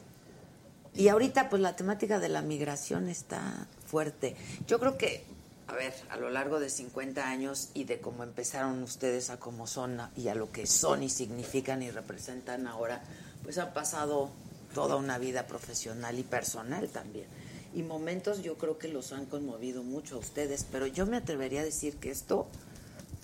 Y 0.96 1.08
ahorita, 1.08 1.50
pues 1.50 1.62
la 1.62 1.76
temática 1.76 2.20
de 2.20 2.30
la 2.30 2.42
migración 2.42 3.10
está 3.10 3.68
fuerte. 3.86 4.36
Yo 4.68 4.80
creo 4.80 4.98
que, 4.98 5.24
a 5.68 5.74
ver, 5.74 5.94
a 6.10 6.18
lo 6.18 6.30
largo 6.32 6.60
de 6.60 6.70
50 6.72 7.30
años 7.30 7.70
y 7.76 7.84
de 7.84 8.00
cómo 8.02 8.24
empezaron 8.24 8.82
ustedes 8.82 9.30
a 9.30 9.38
cómo 9.40 9.68
son 9.68 10.02
y 10.18 10.30
a 10.30 10.36
lo 10.36 10.52
que 10.52 10.66
son 10.66 11.04
y 11.04 11.10
significan 11.10 11.84
y 11.84 11.92
representan 11.92 12.66
ahora, 12.66 13.04
pues 13.44 13.58
han 13.60 13.72
pasado 13.74 14.32
toda 14.74 14.96
una 14.96 15.20
vida 15.20 15.46
profesional 15.46 16.18
y 16.18 16.24
personal 16.24 16.90
también. 16.90 17.28
Y 17.74 17.84
momentos 17.84 18.42
yo 18.42 18.58
creo 18.58 18.78
que 18.80 18.88
los 18.88 19.12
han 19.12 19.26
conmovido 19.26 19.84
mucho 19.84 20.16
a 20.16 20.20
ustedes, 20.20 20.66
pero 20.72 20.88
yo 20.88 21.06
me 21.06 21.18
atrevería 21.18 21.62
a 21.62 21.64
decir 21.64 21.98
que 21.98 22.10
esto, 22.10 22.48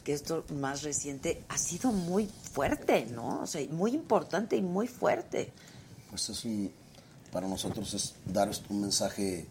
que 0.04 0.14
esto 0.14 0.46
más 0.54 0.84
reciente 0.84 1.44
ha 1.50 1.58
sido 1.58 1.92
muy 1.92 2.28
fuerte, 2.28 3.06
¿no? 3.08 3.42
O 3.42 3.48
sea, 3.48 3.66
muy 3.70 3.92
importante 3.96 4.56
y 4.56 4.62
muy 4.62 4.88
fuerte. 4.88 5.52
Pues 6.12 6.30
es 6.30 6.46
un, 6.46 6.72
para 7.32 7.48
nosotros 7.48 7.94
es 7.96 8.14
dar 8.26 8.52
un 8.70 8.82
mensaje 8.82 9.48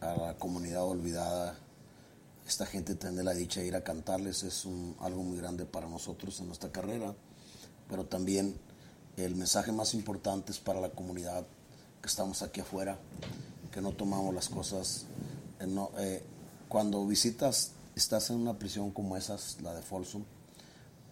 a 0.00 0.14
la 0.16 0.34
comunidad 0.34 0.84
olvidada. 0.84 1.56
Esta 2.46 2.66
gente 2.66 2.94
tener 2.94 3.24
la 3.24 3.32
dicha 3.32 3.60
de 3.60 3.68
ir 3.68 3.74
a 3.76 3.82
cantarles 3.84 4.42
es 4.42 4.64
un- 4.66 4.96
algo 5.00 5.22
muy 5.22 5.38
grande 5.38 5.64
para 5.64 5.88
nosotros 5.88 6.38
en 6.40 6.46
nuestra 6.48 6.70
carrera, 6.70 7.14
pero 7.88 8.04
también 8.04 8.54
el 9.16 9.34
mensaje 9.34 9.72
más 9.72 9.94
importante 9.94 10.52
es 10.52 10.58
para 10.58 10.80
la 10.80 10.90
comunidad 10.90 11.46
que 12.02 12.08
estamos 12.08 12.42
aquí 12.42 12.60
afuera, 12.60 12.98
que 13.70 13.80
no 13.80 13.92
tomamos 13.92 14.34
las 14.34 14.48
cosas. 14.48 15.06
eh, 15.60 15.66
no, 15.66 15.90
eh, 15.98 16.22
cuando 16.68 17.06
visitas, 17.06 17.72
estás 17.96 18.30
en 18.30 18.36
una 18.36 18.58
prisión 18.58 18.90
como 18.92 19.16
esas, 19.16 19.60
la 19.62 19.74
de 19.74 19.82
Folsom, 19.82 20.24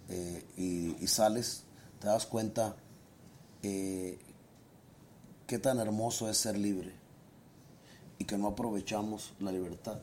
eh, 0.08 0.44
y, 0.56 0.96
y 1.02 1.06
sales, 1.06 1.64
te 2.00 2.06
das 2.06 2.26
cuenta 2.26 2.76
eh, 3.62 4.18
qué 5.46 5.58
tan 5.58 5.78
hermoso 5.80 6.28
es 6.30 6.38
ser 6.38 6.56
libre 6.56 6.94
y 8.18 8.24
que 8.24 8.38
no 8.38 8.48
aprovechamos 8.48 9.32
la 9.40 9.52
libertad. 9.52 9.98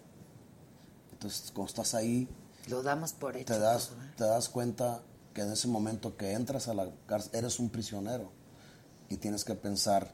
Entonces, 1.13 1.51
cuando 1.51 1.69
estás 1.69 1.93
ahí, 1.95 2.27
Lo 2.67 2.83
damos 2.83 3.13
por 3.13 3.35
hecho. 3.37 3.53
te 3.53 3.59
das, 3.59 3.91
te 4.17 4.25
das 4.25 4.49
cuenta 4.49 5.01
que 5.33 5.41
en 5.41 5.51
ese 5.51 5.67
momento 5.67 6.15
que 6.17 6.33
entras 6.33 6.67
a 6.67 6.73
la 6.73 6.89
cárcel 7.07 7.31
eres 7.33 7.59
un 7.59 7.69
prisionero 7.69 8.31
y 9.09 9.17
tienes 9.17 9.43
que 9.43 9.55
pensar, 9.55 10.13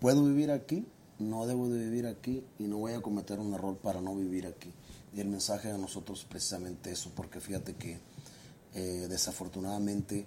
¿puedo 0.00 0.24
vivir 0.24 0.50
aquí? 0.50 0.86
No 1.18 1.46
debo 1.46 1.68
de 1.68 1.78
vivir 1.84 2.06
aquí 2.06 2.44
y 2.58 2.64
no 2.64 2.78
voy 2.78 2.92
a 2.92 3.00
cometer 3.00 3.38
un 3.40 3.54
error 3.54 3.76
para 3.78 4.00
no 4.00 4.14
vivir 4.14 4.46
aquí. 4.46 4.70
Y 5.14 5.20
el 5.20 5.28
mensaje 5.28 5.72
de 5.72 5.78
nosotros 5.78 6.20
es 6.20 6.24
precisamente 6.26 6.90
eso, 6.92 7.10
porque 7.14 7.40
fíjate 7.40 7.74
que 7.74 7.98
eh, 8.74 9.06
desafortunadamente 9.08 10.26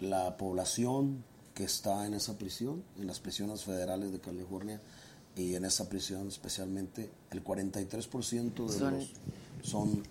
la 0.00 0.36
población 0.36 1.22
que 1.54 1.64
está 1.64 2.06
en 2.06 2.14
esa 2.14 2.36
prisión, 2.36 2.82
en 2.98 3.06
las 3.06 3.20
prisiones 3.20 3.62
federales 3.64 4.10
de 4.12 4.18
California, 4.20 4.80
y 5.36 5.54
en 5.54 5.64
esa 5.64 5.88
prisión 5.88 6.28
especialmente 6.28 7.10
el 7.30 7.44
43% 7.44 8.66
de 8.66 8.78
Son- 8.78 8.94
los 8.98 9.10
son 9.62 10.02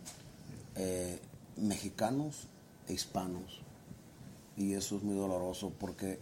eh, 0.75 1.19
mexicanos 1.57 2.47
e 2.87 2.93
hispanos 2.93 3.61
y 4.57 4.73
eso 4.73 4.97
es 4.97 5.03
muy 5.03 5.15
doloroso 5.15 5.71
porque 5.79 6.19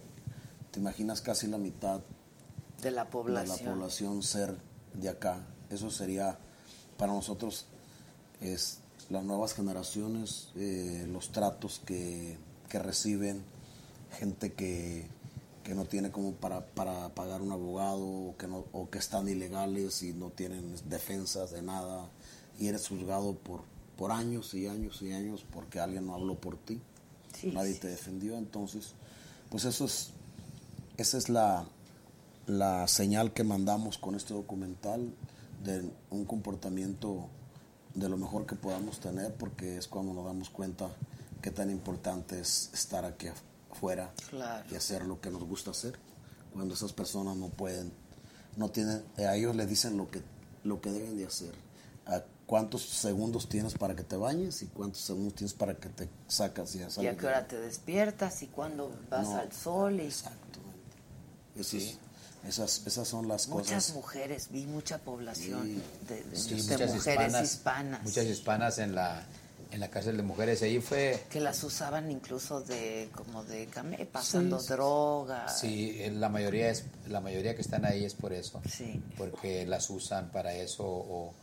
te 0.71 0.79
imaginas 0.79 1.21
casi 1.21 1.47
la 1.47 1.57
mitad 1.57 2.01
De 2.83 2.91
la 2.91 3.05
de 3.05 3.11
población. 3.11 3.65
la 3.65 3.71
población 3.73 4.23
ser 4.23 4.55
de 4.93 5.09
acá. 5.09 5.45
Eso 5.69 5.89
sería 5.89 6.37
para 6.97 7.13
nosotros 7.13 7.65
es 8.41 8.79
las 9.09 9.23
nuevas 9.23 9.53
generaciones, 9.53 10.49
eh, 10.55 11.05
los 11.11 11.31
tratos 11.31 11.81
que, 11.85 12.37
que 12.69 12.79
reciben, 12.79 13.43
gente 14.17 14.53
que, 14.53 15.07
que 15.63 15.75
no 15.75 15.85
tiene 15.85 16.11
como 16.11 16.33
para, 16.33 16.65
para 16.65 17.09
pagar 17.09 17.41
un 17.41 17.51
abogado 17.51 18.05
o 18.05 18.35
que, 18.37 18.47
no, 18.47 18.65
o 18.71 18.89
que 18.89 18.99
están 18.99 19.27
ilegales 19.27 20.03
y 20.03 20.13
no 20.13 20.29
tienen 20.29 20.75
defensas 20.89 21.51
de 21.51 21.61
nada 21.61 22.09
y 22.59 22.67
eres 22.67 22.87
juzgado 22.87 23.35
por, 23.35 23.61
por 23.97 24.11
años 24.11 24.53
y 24.53 24.67
años 24.67 25.01
y 25.01 25.11
años 25.11 25.45
porque 25.51 25.79
alguien 25.79 26.07
no 26.07 26.15
habló 26.15 26.35
por 26.35 26.57
ti, 26.57 26.81
nadie 27.51 27.75
te 27.75 27.87
defendió, 27.87 28.37
entonces 28.37 28.93
pues 29.49 29.65
eso 29.65 29.85
es, 29.85 30.11
esa 30.97 31.17
es 31.17 31.29
la, 31.29 31.65
la 32.47 32.87
señal 32.87 33.33
que 33.33 33.43
mandamos 33.43 33.97
con 33.97 34.15
este 34.15 34.33
documental 34.33 35.13
de 35.63 35.89
un 36.09 36.25
comportamiento 36.25 37.29
de 37.95 38.09
lo 38.09 38.17
mejor 38.17 38.45
que 38.45 38.55
podamos 38.55 38.99
tener 38.99 39.33
porque 39.35 39.77
es 39.77 39.87
cuando 39.87 40.13
nos 40.13 40.25
damos 40.25 40.49
cuenta 40.49 40.89
qué 41.41 41.51
tan 41.51 41.69
importante 41.69 42.39
es 42.39 42.69
estar 42.73 43.05
aquí 43.05 43.27
afuera 43.71 44.11
Claro. 44.29 44.65
y 44.71 44.75
hacer 44.75 45.05
lo 45.05 45.21
que 45.21 45.29
nos 45.29 45.43
gusta 45.43 45.71
hacer 45.71 45.97
cuando 46.53 46.73
esas 46.73 46.91
personas 46.93 47.37
no 47.37 47.47
pueden 47.49 47.91
no 48.57 48.69
tienen 48.69 49.03
a 49.17 49.35
ellos 49.35 49.55
les 49.55 49.69
dicen 49.69 49.95
lo 49.97 50.09
que 50.11 50.21
lo 50.63 50.81
que 50.81 50.91
deben 50.91 51.15
de 51.17 51.25
hacer 51.27 51.53
a 52.05 52.23
cuántos 52.45 52.81
segundos 52.87 53.47
tienes 53.47 53.73
para 53.75 53.95
que 53.95 54.03
te 54.03 54.17
bañes 54.17 54.61
y 54.63 54.67
cuántos 54.67 55.01
segundos 55.01 55.35
tienes 55.35 55.53
para 55.53 55.75
que 55.75 55.89
te 55.89 56.09
sacas 56.27 56.75
y 56.75 56.79
¿Y 57.01 57.07
a 57.07 57.15
qué 57.17 57.25
hora 57.27 57.47
te 57.47 57.57
despiertas? 57.59 58.43
¿Y 58.43 58.47
cuándo 58.47 58.91
vas 59.09 59.29
No. 59.29 59.37
al 59.37 59.51
sol? 59.53 59.99
Y... 60.01 60.07
Eso 60.07 60.37
es- 61.77 61.97
esas 62.47 62.83
esas 62.85 63.07
son 63.07 63.27
las 63.27 63.47
Muchas 63.47 63.85
cosas 63.85 63.95
mujeres, 63.95 64.47
vi 64.51 64.65
mucha 64.65 64.97
población 64.97 65.63
Sí. 65.63 65.81
de, 66.07 66.23
de- 66.23 66.35
Sí, 66.35 66.49
de 66.49 66.55
muchas 66.73 66.93
mujeres 66.93 67.27
hispanas, 67.27 67.43
hispanas, 67.53 68.03
Muchas 68.03 68.25
hispanas 68.25 68.77
en 68.79 68.95
la, 68.95 69.25
en 69.71 69.79
la 69.79 69.89
cárcel 69.89 70.17
de 70.17 70.23
mujeres. 70.23 70.61
Ahí 70.61 70.79
fue... 70.81 71.23
que 71.29 71.39
las 71.39 71.63
usaban 71.63 72.11
incluso 72.11 72.61
de 72.61 73.09
como 73.15 73.43
de 73.43 73.65
camé, 73.67 74.05
pasando 74.05 74.59
Sí. 74.59 74.67
droga. 74.69 75.47
Sí, 75.49 75.97
la 76.11 76.29
mayoría 76.29 76.69
es 76.69 76.83
la 77.07 77.21
mayoría 77.21 77.55
que 77.55 77.61
están 77.61 77.85
ahí 77.85 78.03
es 78.05 78.13
por 78.13 78.33
eso. 78.33 78.61
Sí. 78.69 79.01
Porque 79.17 79.65
las 79.65 79.89
usan 79.89 80.29
para 80.31 80.53
eso 80.53 80.85
o, 80.85 81.33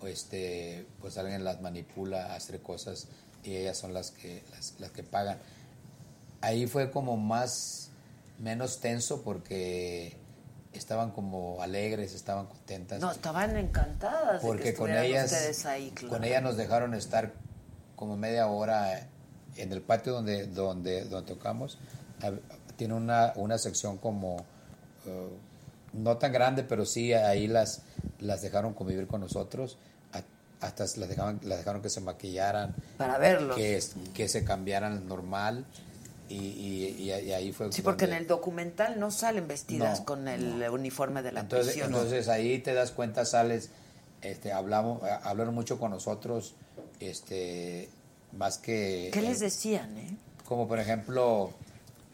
o, 0.00 0.06
este 0.06 0.86
pues 1.00 1.16
alguien 1.16 1.44
las 1.44 1.60
manipula 1.60 2.32
a 2.32 2.36
hacer 2.36 2.60
cosas 2.60 3.06
y 3.44 3.54
ellas 3.56 3.78
son 3.78 3.94
las 3.94 4.10
que 4.10 4.42
las, 4.50 4.74
las 4.78 4.90
que 4.90 5.02
pagan. 5.02 5.38
Ahí 6.42 6.66
fue 6.66 6.90
como 6.90 7.16
más 7.16 7.88
menos 8.38 8.80
tenso 8.80 9.22
porque 9.22 10.16
estaban 10.72 11.10
como 11.10 11.60
alegres, 11.62 12.14
estaban 12.14 12.46
contentas. 12.46 13.00
No, 13.00 13.10
estaban 13.10 13.56
encantadas 13.56 14.40
de 14.40 14.46
porque 14.46 14.64
que 14.64 14.74
con 14.74 14.90
ellas 14.92 15.32
ustedes 15.32 15.66
ahí, 15.66 15.90
claro. 15.90 16.14
con 16.14 16.24
ellas 16.24 16.42
nos 16.42 16.56
dejaron 16.56 16.94
estar 16.94 17.32
como 17.96 18.16
media 18.16 18.46
hora 18.46 19.08
en 19.56 19.72
el 19.72 19.82
patio 19.82 20.12
donde 20.12 20.46
donde 20.46 21.04
donde 21.04 21.34
tocamos 21.34 21.78
tiene 22.76 22.94
una, 22.94 23.32
una 23.36 23.58
sección 23.58 23.98
como 23.98 24.36
eh, 25.06 25.28
no 25.92 26.16
tan 26.16 26.32
grande 26.32 26.62
pero 26.62 26.86
sí 26.86 27.12
ahí 27.12 27.46
las 27.46 27.82
las 28.20 28.42
dejaron 28.42 28.74
convivir 28.74 29.06
con 29.06 29.20
nosotros 29.20 29.76
hasta 30.60 30.84
las 30.84 31.08
dejaron 31.08 31.40
las 31.42 31.58
dejaron 31.58 31.82
que 31.82 31.90
se 31.90 32.00
maquillaran 32.00 32.74
Para 32.96 33.18
verlos. 33.18 33.56
que 33.56 33.82
que 34.14 34.28
se 34.28 34.44
cambiaran 34.44 35.08
normal 35.08 35.64
y, 36.30 36.36
y, 36.36 37.10
y- 37.10 37.32
ahí 37.32 37.52
fue 37.52 37.70
Sí, 37.72 37.82
porque 37.82 38.04
en 38.06 38.12
el 38.14 38.26
documental 38.26 38.98
no 39.00 39.10
salen 39.10 39.48
vestidas 39.48 39.98
No, 40.00 40.04
con 40.06 40.28
el 40.28 40.62
uniforme 40.70 41.22
de 41.22 41.32
la 41.32 41.40
entonces, 41.40 41.72
prisión. 41.74 41.92
entonces 41.92 42.28
ahí 42.28 42.58
te 42.60 42.72
das 42.72 42.92
cuenta, 42.92 43.24
sales, 43.24 43.70
este, 44.22 44.52
hablamos, 44.52 45.02
hablaron 45.24 45.54
mucho 45.54 45.78
con 45.78 45.90
nosotros, 45.90 46.54
este, 47.00 47.88
más 48.36 48.58
que... 48.58 49.10
¿Qué 49.12 49.22
les 49.22 49.40
decían, 49.40 49.96
eh? 49.98 50.16
Como 50.46 50.68
por 50.68 50.78
ejemplo, 50.78 51.50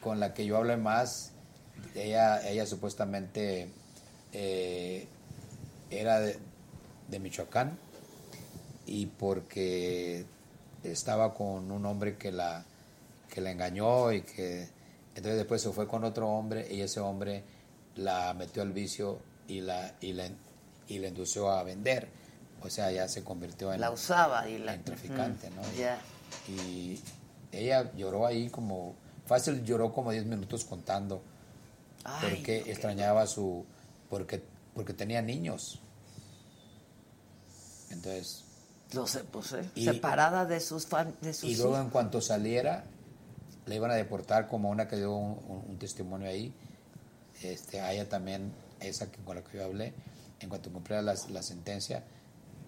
con 0.00 0.18
la 0.18 0.32
que 0.34 0.46
yo 0.46 0.56
hablé 0.56 0.76
más, 0.76 1.32
ella, 1.94 2.46
ella 2.48 2.64
supuestamente 2.66 3.68
eh, 4.32 5.06
era 5.90 6.20
de, 6.20 6.38
de 7.08 7.18
Michoacán 7.18 7.78
y 8.86 9.06
porque 9.06 10.24
estaba 10.84 11.34
con 11.34 11.70
un 11.70 11.84
hombre 11.86 12.16
que 12.16 12.30
la, 12.32 12.64
que 13.28 13.40
la 13.40 13.50
engañó 13.50 14.12
y 14.12 14.22
que 14.22 14.68
entonces 15.14 15.36
después 15.38 15.60
se 15.62 15.70
fue 15.70 15.86
con 15.88 16.04
otro 16.04 16.28
hombre 16.28 16.66
y 16.72 16.80
ese 16.80 17.00
hombre 17.00 17.44
la 17.96 18.34
metió 18.34 18.62
al 18.62 18.72
vicio 18.72 19.18
y 19.48 19.60
la, 19.60 19.94
y 20.00 20.12
la, 20.12 20.28
y 20.88 20.98
la 20.98 21.08
indució 21.08 21.50
a 21.50 21.62
vender. 21.62 22.08
O 22.62 22.68
sea, 22.70 22.90
ya 22.90 23.06
se 23.08 23.22
convirtió 23.22 23.72
en... 23.72 23.80
La 23.80 23.90
usaba 23.90 24.48
y 24.48 24.58
la... 24.58 24.74
en 24.74 24.82
traficante, 24.84 25.48
Ujú, 25.48 25.56
¿no? 25.56 25.62
Ya. 25.78 25.98
Y 26.48 27.00
ella 27.52 27.92
lloró 27.94 28.26
ahí 28.26 28.48
como, 28.50 28.94
fácil 29.26 29.64
lloró 29.64 29.92
como 29.92 30.10
10 30.10 30.26
minutos 30.26 30.64
contando, 30.64 31.22
Ay, 32.04 32.28
porque 32.30 32.58
extrañaba 32.70 33.22
a 33.22 33.26
su, 33.26 33.64
porque, 34.10 34.42
porque 34.74 34.92
tenía 34.94 35.22
niños. 35.22 35.80
Entonces, 37.90 38.42
Lo 38.92 39.06
sé, 39.06 39.24
pues, 39.24 39.52
eh, 39.52 39.68
Y- 39.74 39.84
separada 39.84 40.44
de 40.44 40.60
sus 40.60 40.86
fan, 40.86 41.14
de 41.20 41.34
sus 41.34 41.50
y 41.50 41.56
luego 41.56 41.72
hijos. 41.72 41.84
en 41.84 41.90
cuanto 41.90 42.20
saliera, 42.20 42.84
le 43.66 43.74
iban 43.76 43.90
a 43.90 43.94
deportar 43.94 44.48
como 44.48 44.70
una 44.70 44.88
que 44.88 44.96
dio 44.96 45.14
un, 45.14 45.32
un- 45.48 45.64
un 45.70 45.78
testimonio 45.78 46.28
ahí, 46.28 46.54
este, 47.42 47.80
a 47.80 47.92
ella 47.92 48.08
también, 48.08 48.52
esa 48.80 49.10
que, 49.10 49.18
con 49.22 49.36
la 49.36 49.42
que 49.44 49.58
yo 49.58 49.64
hablé, 49.64 49.92
en 50.40 50.48
cuanto 50.48 50.70
cumpliera 50.72 51.02
la, 51.02 51.14
la 51.30 51.42
sentencia, 51.42 52.04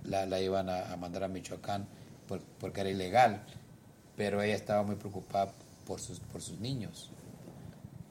la, 0.04 0.26
la 0.26 0.40
iban 0.40 0.68
a, 0.68 0.92
a 0.92 0.96
mandar 0.96 1.24
a 1.24 1.28
Michoacán 1.28 1.86
por- 2.26 2.42
porque 2.60 2.80
era 2.80 2.90
ilegal, 2.90 3.42
pero 4.16 4.42
ella 4.42 4.54
estaba 4.56 4.82
muy 4.82 4.96
preocupada 4.96 5.52
por 5.86 6.00
sus, 6.00 6.20
por 6.20 6.42
sus 6.42 6.58
niños. 6.60 7.10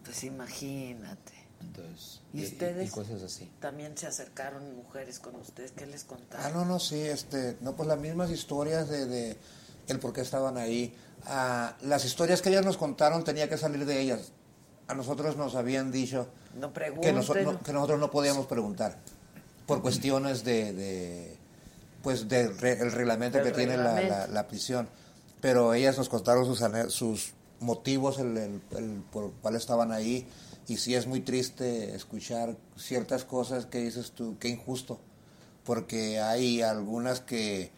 Pues 0.04 0.24
imagínate. 0.24 1.34
Entonces, 1.60 2.22
¿Y, 2.34 2.40
y- 2.40 2.42
y- 2.42 2.46
ustedes? 2.46 2.88
y 2.90 2.92
cosas 2.92 3.22
así. 3.24 3.50
También 3.60 3.98
se 3.98 4.08
acercaron 4.08 4.76
mujeres 4.76 5.20
con 5.20 5.36
ustedes. 5.36 5.72
¿Qué 5.72 5.86
les 5.86 6.04
contaron? 6.04 6.46
Ah, 6.46 6.50
no, 6.52 6.66
no, 6.66 6.80
sí, 6.80 7.00
este, 7.02 7.58
no, 7.62 7.76
pues 7.76 7.88
las 7.88 8.00
mismas 8.00 8.30
historias 8.32 8.88
de, 8.90 9.06
de 9.08 9.38
el 9.88 10.00
por 10.00 10.14
qué 10.14 10.22
estaban 10.22 10.58
ahí. 10.58 10.96
Ah, 11.30 11.76
las 11.82 12.06
historias 12.06 12.42
que 12.42 12.50
ellas 12.50 12.66
nos 12.66 12.78
contaron 12.78 13.24
tenía 13.24 13.50
que 13.50 13.58
salir 13.58 13.86
de 13.86 14.00
ellas. 14.00 14.32
A 14.88 14.94
nosotros 14.94 15.36
nos 15.36 15.56
habían 15.56 15.92
dicho 15.92 16.28
No 16.56 16.70
que, 16.70 16.80
pregunten. 16.80 17.16
noso- 17.16 17.36
no- 17.44 17.60
que 17.62 17.74
nosotros 17.74 18.00
no 18.00 18.10
podíamos 18.10 18.46
preguntar 18.46 18.98
por 19.66 19.82
cuestiones 19.82 20.46
de, 20.46 20.72
de, 20.72 21.38
pues 22.02 22.30
del 22.30 22.58
re- 22.58 22.80
el 22.80 22.94
reglamento 22.94 23.44
que 23.44 23.52
tiene 23.52 23.76
la, 23.76 23.96
reglamento. 23.96 24.16
la- 24.16 24.28
la 24.28 24.48
prisión. 24.48 24.88
Pero 25.42 25.74
ellas 25.74 25.98
nos 25.98 26.08
contaron 26.08 26.46
sus, 26.46 26.64
sus 26.94 27.34
motivos, 27.60 28.20
el, 28.20 28.38
el- 28.38 28.62
el 28.78 29.02
por 29.12 29.34
cuál 29.42 29.58
estaban 29.58 29.92
ahí. 29.92 30.26
Y 30.70 30.78
sí 30.78 30.96
es 30.96 31.08
muy 31.08 31.20
triste 31.20 31.94
escuchar 31.94 32.56
ciertas 32.78 33.26
cosas 33.26 33.66
que 33.66 33.80
dices 33.80 34.12
tú, 34.12 34.38
qué 34.40 34.48
injusto. 34.48 35.00
Porque 35.66 36.22
hay 36.22 36.62
algunas 36.62 37.20
que, 37.20 37.72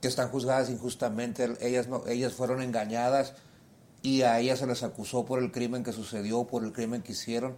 que 0.00 0.08
están 0.08 0.28
juzgadas 0.28 0.70
injustamente, 0.70 1.56
ellas, 1.60 1.88
no, 1.88 2.06
ellas 2.06 2.32
fueron 2.32 2.62
engañadas 2.62 3.34
y 4.02 4.22
a 4.22 4.38
ellas 4.38 4.60
se 4.60 4.66
les 4.66 4.82
acusó 4.82 5.24
por 5.24 5.42
el 5.42 5.50
crimen 5.50 5.82
que 5.82 5.92
sucedió, 5.92 6.44
por 6.44 6.64
el 6.64 6.72
crimen 6.72 7.02
que 7.02 7.12
hicieron, 7.12 7.56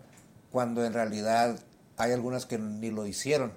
cuando 0.51 0.85
en 0.85 0.93
realidad 0.93 1.59
hay 1.97 2.13
algunas 2.13 2.47
que 2.47 2.59
ni 2.59 2.91
lo 2.91 3.07
hicieron, 3.07 3.53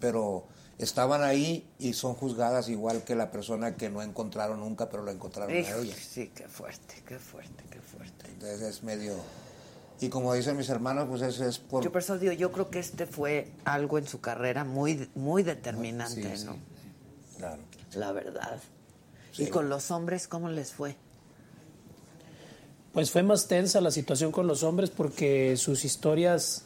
pero 0.00 0.46
estaban 0.78 1.22
ahí 1.22 1.68
y 1.78 1.92
son 1.92 2.14
juzgadas 2.14 2.68
igual 2.68 3.04
que 3.04 3.14
la 3.14 3.30
persona 3.30 3.76
que 3.76 3.88
no 3.88 4.02
encontraron 4.02 4.60
nunca, 4.60 4.88
pero 4.90 5.04
lo 5.04 5.12
encontraron 5.12 5.54
Hijo, 5.54 5.74
a 5.74 5.78
ella. 5.78 5.94
sí, 5.94 6.32
qué 6.34 6.48
fuerte, 6.48 7.02
qué 7.06 7.18
fuerte, 7.18 7.64
qué 7.70 7.80
fuerte. 7.80 8.26
Entonces 8.28 8.62
es 8.62 8.82
medio... 8.82 9.14
Y 10.00 10.08
como 10.08 10.34
dicen 10.34 10.56
mis 10.56 10.68
hermanos, 10.68 11.06
pues 11.08 11.22
eso 11.22 11.46
es 11.46 11.60
por... 11.60 11.84
Yo 11.84 11.92
por 11.92 12.02
eso 12.02 12.18
digo, 12.18 12.32
yo 12.32 12.50
creo 12.50 12.70
que 12.70 12.80
este 12.80 13.06
fue 13.06 13.52
algo 13.64 13.98
en 13.98 14.08
su 14.08 14.20
carrera 14.20 14.64
muy, 14.64 15.08
muy 15.14 15.44
determinante, 15.44 16.22
Sí, 16.22 16.36
sí, 16.38 16.44
¿no? 16.46 16.56
Claro. 17.38 17.62
La 17.96 18.12
verdad. 18.12 18.58
Sí. 19.32 19.44
Y 19.44 19.46
con 19.46 19.68
los 19.68 19.90
hombres, 19.90 20.28
¿cómo 20.28 20.48
les 20.48 20.72
fue? 20.72 20.96
Pues 22.92 23.10
fue 23.10 23.22
más 23.22 23.48
tensa 23.48 23.80
la 23.80 23.90
situación 23.90 24.32
con 24.32 24.46
los 24.46 24.62
hombres 24.62 24.90
porque 24.90 25.56
sus 25.56 25.84
historias... 25.84 26.64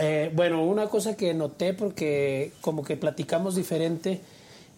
eh, 0.00 0.30
bueno, 0.34 0.62
una 0.62 0.88
cosa 0.88 1.16
que 1.16 1.32
noté 1.32 1.72
porque 1.72 2.52
como 2.60 2.84
que 2.84 2.96
platicamos 2.96 3.56
diferente, 3.56 4.20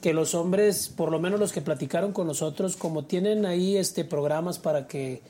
que 0.01 0.15
los 0.15 0.35
hombres, 0.35 0.89
por 0.89 1.11
lo 1.11 1.19
menos 1.19 1.41
los 1.41 1.53
que 1.53 1.61
platicaron 1.61 2.13
con 2.13 2.27
nosotros, 2.27 2.77
como 2.77 3.05
tienen 3.05 3.45
ahí 3.47 3.77
este 3.77 4.05
programas 4.05 4.59
para 4.59 4.87
que 4.87 5.21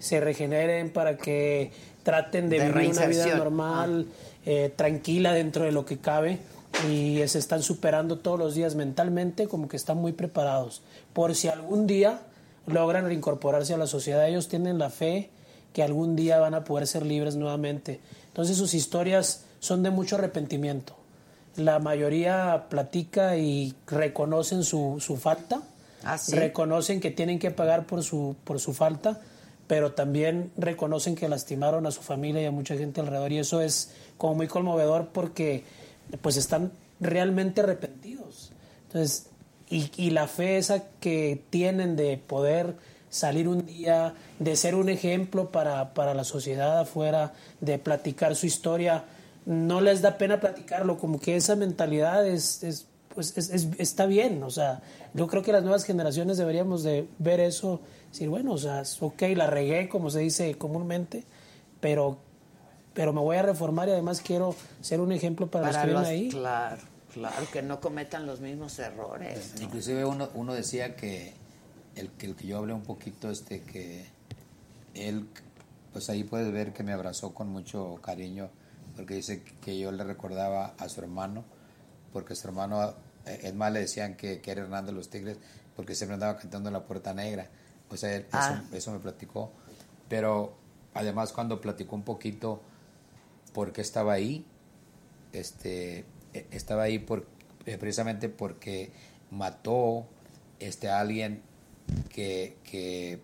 se 0.00 0.20
regeneren, 0.20 0.92
para 0.92 1.16
que 1.16 1.70
traten 2.02 2.48
de, 2.48 2.58
De 2.58 2.72
vivir 2.72 2.90
una 2.90 3.06
vida 3.06 3.36
normal, 3.36 4.06
eh, 4.44 4.72
tranquila 4.74 5.32
dentro 5.32 5.64
de 5.64 5.72
lo 5.72 5.86
que 5.86 5.98
cabe 5.98 6.40
y 6.88 7.20
se 7.26 7.38
están 7.38 7.62
superando 7.62 8.18
todos 8.18 8.38
los 8.38 8.54
días 8.54 8.74
mentalmente, 8.74 9.48
como 9.48 9.68
que 9.68 9.76
están 9.76 9.98
muy 9.98 10.12
preparados. 10.12 10.82
Por 11.12 11.34
si 11.34 11.48
algún 11.48 11.86
día 11.86 12.20
logran 12.66 13.06
reincorporarse 13.06 13.74
a 13.74 13.78
la 13.78 13.86
sociedad, 13.86 14.28
ellos 14.28 14.48
tienen 14.48 14.78
la 14.78 14.90
fe 14.90 15.30
que 15.72 15.82
algún 15.82 16.16
día 16.16 16.38
van 16.38 16.54
a 16.54 16.64
poder 16.64 16.86
ser 16.86 17.04
libres 17.04 17.36
nuevamente. 17.36 18.00
Entonces 18.28 18.56
sus 18.56 18.74
historias 18.74 19.44
son 19.60 19.82
de 19.82 19.90
mucho 19.90 20.16
arrepentimiento. 20.16 20.94
La 21.56 21.78
mayoría 21.80 22.66
platica 22.68 23.36
y 23.36 23.74
reconocen 23.86 24.62
su, 24.62 24.96
su 25.00 25.16
falta, 25.16 25.62
¿Ah, 26.04 26.18
sí? 26.18 26.36
reconocen 26.36 27.00
que 27.00 27.10
tienen 27.10 27.38
que 27.38 27.50
pagar 27.50 27.86
por 27.86 28.04
su, 28.04 28.36
por 28.44 28.60
su 28.60 28.72
falta, 28.72 29.20
pero 29.66 29.92
también 29.92 30.52
reconocen 30.56 31.16
que 31.16 31.28
lastimaron 31.28 31.86
a 31.86 31.90
su 31.90 32.00
familia 32.00 32.42
y 32.42 32.46
a 32.46 32.50
mucha 32.52 32.76
gente 32.76 33.00
alrededor. 33.00 33.32
Y 33.32 33.38
eso 33.38 33.60
es 33.60 33.90
como 34.16 34.36
muy 34.36 34.46
conmovedor 34.46 35.08
porque 35.12 35.64
pues 36.20 36.36
están 36.36 36.72
realmente 37.00 37.60
arrepentidos. 37.60 38.52
Entonces, 38.86 39.26
y, 39.70 40.10
la 40.10 40.26
fe 40.28 40.56
esa 40.56 40.84
que 41.00 41.44
tienen 41.50 41.94
de 41.96 42.16
poder 42.16 42.76
salir 43.10 43.48
un 43.48 43.66
día, 43.66 44.14
de 44.38 44.56
ser 44.56 44.74
un 44.74 44.88
ejemplo 44.88 45.50
para, 45.50 45.92
para 45.94 46.14
la 46.14 46.24
sociedad 46.24 46.78
afuera, 46.80 47.34
de 47.60 47.78
platicar 47.78 48.34
su 48.34 48.46
historia, 48.46 49.04
no 49.46 49.80
les 49.80 50.02
da 50.02 50.18
pena 50.18 50.40
platicarlo, 50.40 50.98
como 50.98 51.18
que 51.20 51.36
esa 51.36 51.54
mentalidad 51.56 52.26
es, 52.26 52.62
es, 52.62 52.86
pues 53.14 53.36
es- 53.36 53.50
es- 53.50 53.68
está 53.78 54.06
bien, 54.06 54.42
o 54.42 54.50
sea, 54.50 54.82
yo 55.14 55.26
creo 55.26 55.42
que 55.42 55.52
las 55.52 55.62
nuevas 55.62 55.84
generaciones 55.84 56.36
deberíamos 56.36 56.82
de 56.82 57.06
ver 57.18 57.40
eso, 57.40 57.80
decir, 58.10 58.28
bueno, 58.28 58.52
o 58.52 58.58
sea, 58.58 58.82
ok, 59.00 59.22
la 59.36 59.46
regué, 59.46 59.88
como 59.88 60.10
se 60.10 60.20
dice 60.20 60.54
comúnmente, 60.56 61.24
pero, 61.80 62.18
pero 62.98 63.12
me 63.12 63.20
voy 63.20 63.36
a 63.36 63.42
reformar 63.42 63.86
y 63.86 63.92
además 63.92 64.20
quiero 64.20 64.56
ser 64.80 65.00
un 65.00 65.12
ejemplo 65.12 65.46
para, 65.48 65.66
Para 65.70 65.86
los 65.86 65.86
que 65.86 65.92
los, 65.92 66.08
viven 66.08 66.20
ahí. 66.24 66.28
claro, 66.30 66.82
claro, 67.14 67.46
que 67.52 67.62
no 67.62 67.80
cometan 67.80 68.26
los 68.26 68.40
mismos 68.40 68.76
errores. 68.80 69.52
¿no? 69.56 69.62
Inclusive 69.62 70.04
uno, 70.04 70.28
uno 70.34 70.52
decía 70.52 70.96
que 70.96 71.32
el, 71.94 72.10
que 72.10 72.26
el 72.26 72.34
que 72.34 72.48
yo 72.48 72.58
hablé 72.58 72.72
un 72.72 72.82
poquito, 72.82 73.30
este, 73.30 73.62
que 73.62 74.04
él, 74.94 75.28
pues 75.92 76.10
ahí 76.10 76.24
puedes 76.24 76.52
ver 76.52 76.72
que 76.72 76.82
me 76.82 76.92
abrazó 76.92 77.32
con 77.32 77.48
mucho 77.50 78.00
cariño, 78.02 78.50
porque 78.96 79.14
dice 79.14 79.44
que 79.60 79.78
yo 79.78 79.92
le 79.92 80.02
recordaba 80.02 80.74
a 80.76 80.88
su 80.88 81.00
hermano, 81.00 81.44
porque 82.12 82.34
su 82.34 82.48
hermano, 82.48 82.94
eh, 83.26 83.38
es 83.44 83.54
más, 83.54 83.72
le 83.72 83.78
decían 83.78 84.16
que, 84.16 84.40
que 84.40 84.50
era 84.50 84.62
Hernando 84.62 84.90
de 84.90 84.96
los 84.98 85.08
Tigres, 85.08 85.36
porque 85.76 85.94
siempre 85.94 86.14
andaba 86.14 86.36
cantando 86.36 86.68
en 86.68 86.72
la 86.72 86.82
Puerta 86.82 87.14
Negra. 87.14 87.46
O 87.90 87.96
sea, 87.96 88.12
él- 88.16 88.26
Ah. 88.32 88.60
eso, 88.66 88.76
eso 88.76 88.90
me 88.90 88.98
platicó. 88.98 89.52
Pero 90.08 90.56
además 90.94 91.32
cuando 91.32 91.60
platicó 91.60 91.94
un 91.94 92.02
poquito 92.02 92.60
por 93.58 93.72
qué 93.72 93.80
estaba 93.80 94.12
ahí, 94.12 94.46
este, 95.32 96.04
eh, 96.32 96.46
estaba 96.52 96.84
ahí 96.84 97.00
por, 97.00 97.26
eh, 97.66 97.76
precisamente 97.76 98.28
porque 98.28 98.92
mató 99.32 100.06
este, 100.60 100.88
a 100.88 101.00
alguien 101.00 101.42
que, 102.08 102.56
que, 102.62 103.20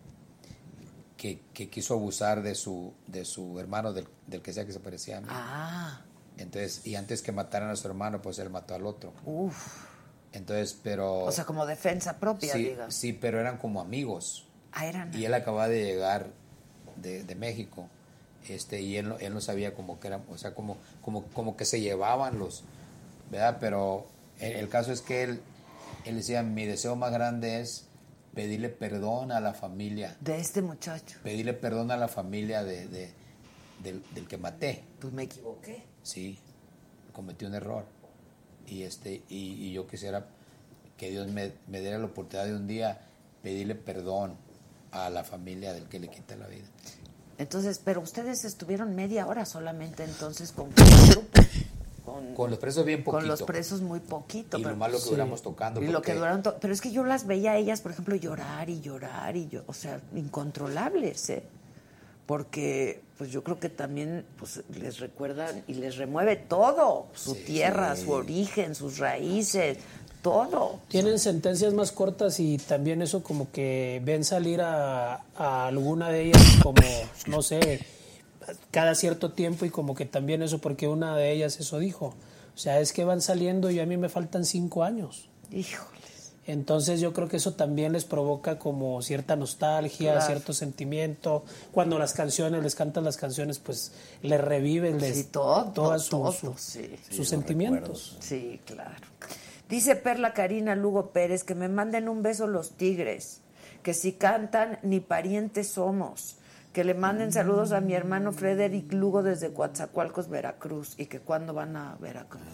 que, 1.16 1.40
que 1.54 1.70
quiso 1.70 1.94
abusar 1.94 2.42
de 2.42 2.56
su, 2.56 2.92
de 3.06 3.24
su 3.24 3.60
hermano, 3.60 3.92
del, 3.92 4.08
del 4.26 4.42
que 4.42 4.52
sea 4.52 4.66
que 4.66 4.72
se 4.72 4.80
parecía 4.80 5.18
a 5.18 5.20
mí. 5.20 5.28
Ah, 5.30 6.00
Entonces, 6.36 6.84
y 6.84 6.96
antes 6.96 7.22
que 7.22 7.30
mataran 7.30 7.70
a 7.70 7.76
su 7.76 7.86
hermano, 7.86 8.20
pues 8.20 8.40
él 8.40 8.50
mató 8.50 8.74
al 8.74 8.86
otro. 8.86 9.12
uff. 9.24 9.86
Entonces, 10.32 10.76
pero... 10.82 11.20
O 11.26 11.30
sea, 11.30 11.44
como 11.44 11.64
defensa 11.64 12.18
propia, 12.18 12.54
sí, 12.54 12.64
digas. 12.64 12.92
sí, 12.92 13.12
pero 13.12 13.38
eran 13.38 13.56
como 13.58 13.80
amigos. 13.80 14.48
Ah, 14.72 14.84
eran. 14.84 15.16
Y 15.16 15.26
él 15.26 15.34
acababa 15.34 15.68
de 15.68 15.84
llegar 15.84 16.32
de, 16.96 17.22
de 17.22 17.34
México. 17.36 17.88
Este, 18.48 18.80
y 18.82 18.96
él, 18.96 19.08
no- 19.08 19.18
él 19.18 19.32
no 19.32 19.40
sabía 19.40 19.74
como 19.74 19.98
que 20.00 20.08
eran, 20.08 20.22
o 20.30 20.36
sea, 20.38 20.54
como, 20.54 20.76
como, 21.02 21.24
como 21.28 21.56
que 21.56 21.64
se 21.64 21.80
llevaban 21.80 22.38
los, 22.38 22.62
¿verdad? 23.30 23.56
Pero 23.60 24.06
el, 24.38 24.52
el 24.52 24.68
caso 24.68 24.92
es 24.92 25.00
que 25.00 25.22
él, 25.22 25.40
él 26.04 26.16
decía, 26.16 26.42
mi 26.42 26.66
deseo 26.66 26.94
más 26.96 27.10
grande 27.12 27.60
es 27.60 27.86
pedirle 28.34 28.68
perdón 28.68 29.32
a 29.32 29.40
la 29.40 29.54
familia, 29.54 30.16
De 30.20 30.38
este 30.38 30.60
muchacho. 30.60 31.18
pedirle 31.22 31.54
perdón 31.54 31.90
a 31.90 31.96
la 31.96 32.08
familia 32.08 32.62
de, 32.64 32.86
de- 32.88 33.12
del, 33.82 34.02
del 34.14 34.26
que 34.28 34.36
maté. 34.38 34.84
Pues 35.00 35.12
me 35.12 35.22
equivoqué. 35.24 35.84
Sí, 36.02 36.38
cometí 37.12 37.44
un 37.44 37.54
error. 37.54 37.86
Y, 38.66 38.82
este, 38.82 39.22
y, 39.28 39.52
y 39.68 39.72
yo 39.72 39.86
quisiera 39.86 40.26
que 40.96 41.10
Dios 41.10 41.28
me, 41.28 41.52
me 41.66 41.80
diera 41.80 41.98
la 41.98 42.06
oportunidad 42.06 42.46
de 42.46 42.54
un 42.56 42.66
día 42.66 43.00
pedirle 43.42 43.74
perdón 43.74 44.36
a 44.90 45.10
la 45.10 45.22
familia 45.24 45.72
del 45.72 45.84
que 45.88 45.98
le 45.98 46.08
quita 46.08 46.34
la 46.36 46.46
vida. 46.46 46.66
Entonces, 47.38 47.80
pero 47.84 48.00
ustedes 48.00 48.44
estuvieron 48.44 48.94
media 48.94 49.26
hora 49.26 49.44
solamente 49.44 50.04
entonces 50.04 50.52
con 50.52 50.68
el 50.76 51.08
grupo. 51.10 51.40
Con, 52.04 52.34
Con 52.34 52.50
los 52.50 52.58
presos 52.58 52.84
bien 52.84 53.02
poquito. 53.02 53.18
con 53.18 53.26
los 53.28 53.42
presos 53.42 53.80
muy 53.80 53.98
poquito. 54.00 54.58
Y 54.58 54.62
lo 54.62 54.76
malo 54.76 54.98
que 55.02 55.08
duramos 55.10 55.40
tocando, 55.42 55.82
Y 55.82 55.88
lo 55.88 56.02
que 56.02 56.14
duraron 56.14 56.42
to- 56.42 56.56
Pero 56.60 56.72
es 56.74 56.80
que 56.82 56.92
yo 56.92 57.02
las 57.02 57.26
veía 57.26 57.52
a 57.52 57.56
ellas, 57.56 57.80
por 57.80 57.92
ejemplo, 57.92 58.14
llorar 58.14 58.68
y 58.68 58.80
llorar 58.82 59.36
y 59.36 59.48
yo, 59.48 59.62
o 59.66 59.72
sea, 59.72 60.00
incontrolables, 60.14 61.30
¿eh? 61.30 61.42
Porque 62.26 63.02
pues 63.18 63.30
yo 63.30 63.42
creo 63.44 63.58
que 63.60 63.68
también 63.68 64.24
pues 64.38 64.62
les 64.74 64.98
recuerdan 64.98 65.62
y 65.66 65.74
les 65.74 65.96
remueve 65.96 66.36
todo, 66.36 67.06
su 67.14 67.34
tierra, 67.36 67.94
su 67.96 68.10
origen, 68.12 68.74
sus 68.74 68.98
raíces, 68.98 69.78
todo. 70.24 70.80
Tienen 70.88 71.18
sentencias 71.20 71.74
más 71.74 71.92
cortas 71.92 72.40
y 72.40 72.56
también 72.58 73.02
eso 73.02 73.22
como 73.22 73.52
que 73.52 74.00
ven 74.04 74.24
salir 74.24 74.60
a, 74.62 75.22
a 75.36 75.66
alguna 75.68 76.08
de 76.08 76.22
ellas 76.28 76.42
como, 76.62 76.80
no 77.28 77.42
sé, 77.42 77.84
cada 78.70 78.94
cierto 78.94 79.30
tiempo 79.32 79.64
y 79.66 79.70
como 79.70 79.94
que 79.94 80.06
también 80.06 80.42
eso 80.42 80.58
porque 80.58 80.88
una 80.88 81.14
de 81.16 81.30
ellas 81.30 81.60
eso 81.60 81.78
dijo. 81.78 82.14
O 82.54 82.58
sea, 82.58 82.80
es 82.80 82.92
que 82.92 83.04
van 83.04 83.20
saliendo 83.20 83.70
y 83.70 83.80
a 83.80 83.86
mí 83.86 83.96
me 83.98 84.08
faltan 84.08 84.44
cinco 84.44 84.82
años. 84.82 85.28
Híjoles. 85.52 85.92
Entonces 86.46 87.00
yo 87.00 87.12
creo 87.14 87.26
que 87.28 87.38
eso 87.38 87.52
también 87.54 87.92
les 87.92 88.04
provoca 88.04 88.58
como 88.58 89.00
cierta 89.02 89.34
nostalgia, 89.36 90.12
Claro. 90.12 90.26
cierto 90.26 90.52
sentimiento. 90.52 91.42
Cuando 91.72 91.98
las 91.98 92.12
canciones, 92.12 92.62
les 92.62 92.74
cantan 92.74 93.04
las 93.04 93.16
canciones, 93.16 93.58
pues 93.58 93.92
les 94.22 94.40
reviven 94.40 95.00
les, 95.00 95.16
Sí, 95.16 95.24
todo, 95.24 95.64
todas 95.72 96.02
sus, 96.02 96.10
todo, 96.10 96.32
sus- 96.32 96.60
sí. 96.60 96.96
sus 97.10 97.28
sentimientos. 97.28 98.16
Sí, 98.20 98.60
claro. 98.66 99.04
Dice 99.74 99.96
Perla 99.96 100.32
Karina 100.34 100.76
Lugo 100.76 101.10
Pérez 101.10 101.42
que 101.42 101.56
me 101.56 101.68
manden 101.68 102.08
un 102.08 102.22
beso 102.22 102.46
los 102.46 102.76
tigres, 102.76 103.40
que 103.82 103.92
si 103.92 104.12
cantan 104.12 104.78
ni 104.84 105.00
parientes 105.00 105.66
somos, 105.66 106.36
que 106.72 106.84
le 106.84 106.94
manden 106.94 107.32
saludos 107.32 107.72
a 107.72 107.80
mi 107.80 107.92
hermano 107.92 108.30
Frederick 108.30 108.92
Lugo 108.92 109.24
desde 109.24 109.52
Coatzacoalcos, 109.52 110.28
Veracruz, 110.28 110.94
y 110.96 111.06
que 111.06 111.18
cuándo 111.18 111.54
van 111.54 111.74
a 111.76 111.96
Veracruz. 111.96 112.44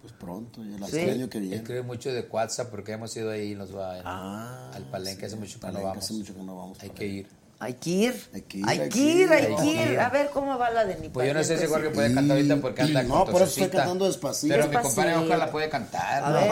Pues 0.00 0.14
pronto, 0.14 0.64
ya 0.64 0.76
el 0.78 0.84
Sí. 0.90 1.00
año 1.00 1.28
que 1.28 1.40
viene. 1.40 1.56
Escribe 1.56 1.82
mucho 1.82 2.10
de 2.14 2.22
WhatsApp 2.22 2.70
porque 2.70 2.92
hemos 2.92 3.14
ido 3.14 3.30
ahí 3.30 3.52
y 3.52 3.54
nos 3.56 3.76
va 3.76 4.70
al 4.72 4.84
palenque 4.84 5.26
hace 5.26 5.36
mucho 5.36 5.60
que 5.60 5.66
no 5.66 5.72
Palenque, 5.74 5.86
vamos. 5.86 6.04
hace 6.04 6.14
mucho 6.14 6.34
que 6.34 6.42
no 6.42 6.56
vamos. 6.56 6.82
Hay 6.82 6.88
que 6.90 7.06
ir. 7.06 7.28
Hay 7.62 7.74
que 7.74 7.90
ir. 7.90 8.30
Hay 8.32 8.40
que 8.40 8.56
ir, 8.58 8.64
Hay 8.66 8.88
que 8.88 8.98
ir, 8.98 9.30
hay 9.30 9.54
que. 9.56 10.00
A 10.00 10.08
ver 10.08 10.30
cómo 10.32 10.56
va 10.56 10.70
la 10.70 10.86
de 10.86 10.96
mi 10.96 11.10
Pues 11.10 11.28
yo 11.28 11.34
no 11.34 11.44
sé 11.44 11.58
si 11.58 11.66
Jorge 11.66 11.90
puede 11.90 12.14
cantar 12.14 12.38
ahorita 12.38 12.56
porque 12.56 12.80
anda 12.80 13.02
No, 13.02 13.24
con 13.24 13.32
por 13.32 13.42
eso 13.42 13.50
estoy 13.50 13.68
cantando 13.68 14.06
despacito. 14.06 14.54
Pero 14.54 14.68
mi 14.68 14.76
compadre. 14.76 15.14
Oscar 15.16 15.38
la 15.38 15.50
puede 15.50 15.68
cantar. 15.68 16.24
A 16.24 16.30
¿no? 16.30 16.40
ver, 16.40 16.50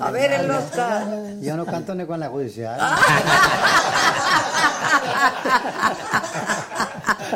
a 0.00 0.10
ver 0.12 0.32
el 0.32 0.48
Oscar. 0.48 1.08
Yo 1.40 1.56
no 1.56 1.66
canto 1.66 1.96
ni 1.96 2.06
con 2.06 2.20
la 2.20 2.28
judicial. 2.28 2.78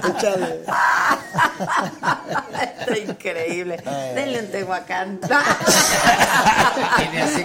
Échale. 0.08 0.62
Está 2.86 2.98
increíble. 3.12 3.76
Denle 4.14 4.40
un 4.40 4.50
Tehuacán. 4.50 5.20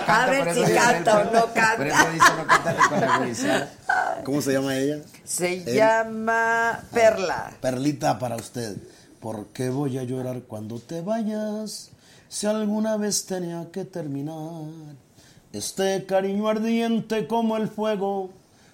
A 0.07 0.25
ver 0.27 0.43
por 0.45 0.53
si 0.53 0.73
canta 0.73 1.19
o 1.19 1.23
no 1.25 1.31
Por 1.41 1.53
canta. 1.53 1.87
eso 1.87 2.11
dice 2.11 2.31
no 2.37 2.47
canta 2.47 2.75
con. 4.15 4.23
¿Cómo 4.23 4.41
se 4.41 4.53
llama 4.53 4.75
ella? 4.75 4.97
Se 5.23 5.53
Él. 5.53 5.65
llama 5.75 6.79
Perla. 6.93 7.51
Perlita 7.61 8.19
para 8.19 8.35
usted. 8.35 8.77
¿Por 9.19 9.47
qué 9.47 9.69
voy 9.69 9.97
a 9.97 10.03
llorar 10.03 10.41
cuando 10.47 10.79
te 10.79 11.01
vayas? 11.01 11.89
Si 12.27 12.47
alguna 12.47 12.97
vez 12.97 13.25
tenía 13.25 13.67
que 13.71 13.85
terminar. 13.85 14.63
Este 15.53 16.05
cariño 16.05 16.47
ardiente 16.47 17.27
como 17.27 17.57
el 17.57 17.67
fuego. 17.67 18.29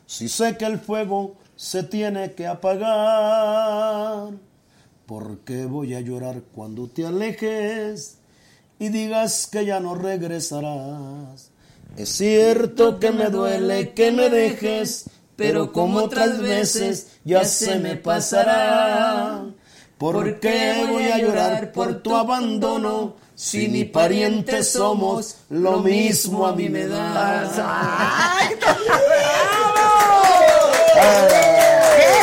Si 0.05 0.29
sé 0.29 0.57
que 0.57 0.65
el 0.65 0.79
fuego 0.79 1.35
se 1.55 1.83
tiene 1.83 2.33
que 2.33 2.47
apagar. 2.47 4.29
¿Por 5.07 5.39
qué 5.45 5.65
voy 5.65 5.95
a 5.95 6.01
llorar 6.01 6.41
cuando 6.53 6.89
te 6.89 7.05
alejes 7.05 8.17
y 8.77 8.89
digas 8.89 9.47
que 9.49 9.65
ya 9.65 9.79
no 9.79 9.95
regresarás? 9.95 11.49
Es 11.95 12.09
cierto 12.09 12.99
que 12.99 13.11
me 13.13 13.29
duele 13.29 13.93
que 13.93 14.11
me 14.11 14.29
dejes, 14.29 15.09
pero 15.37 15.71
como 15.71 15.99
otras 15.99 16.41
veces 16.41 17.19
ya 17.23 17.45
se 17.45 17.79
me 17.79 17.95
pasará. 17.95 19.45
¿Por 19.97 20.41
qué 20.41 20.85
voy 20.89 21.05
a 21.05 21.19
llorar 21.19 21.71
por 21.71 22.03
tu 22.03 22.13
abandono? 22.13 23.15
Si 23.33 23.69
ni 23.69 23.85
parientes 23.85 24.73
somos, 24.73 25.37
lo 25.49 25.79
mismo 25.79 26.45
a 26.45 26.53
mí 26.53 26.67
me 26.67 26.85
da. 26.85 27.49
¡Qué 28.49 28.65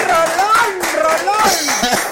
rolón! 0.05 0.75
Colón. 0.93 2.04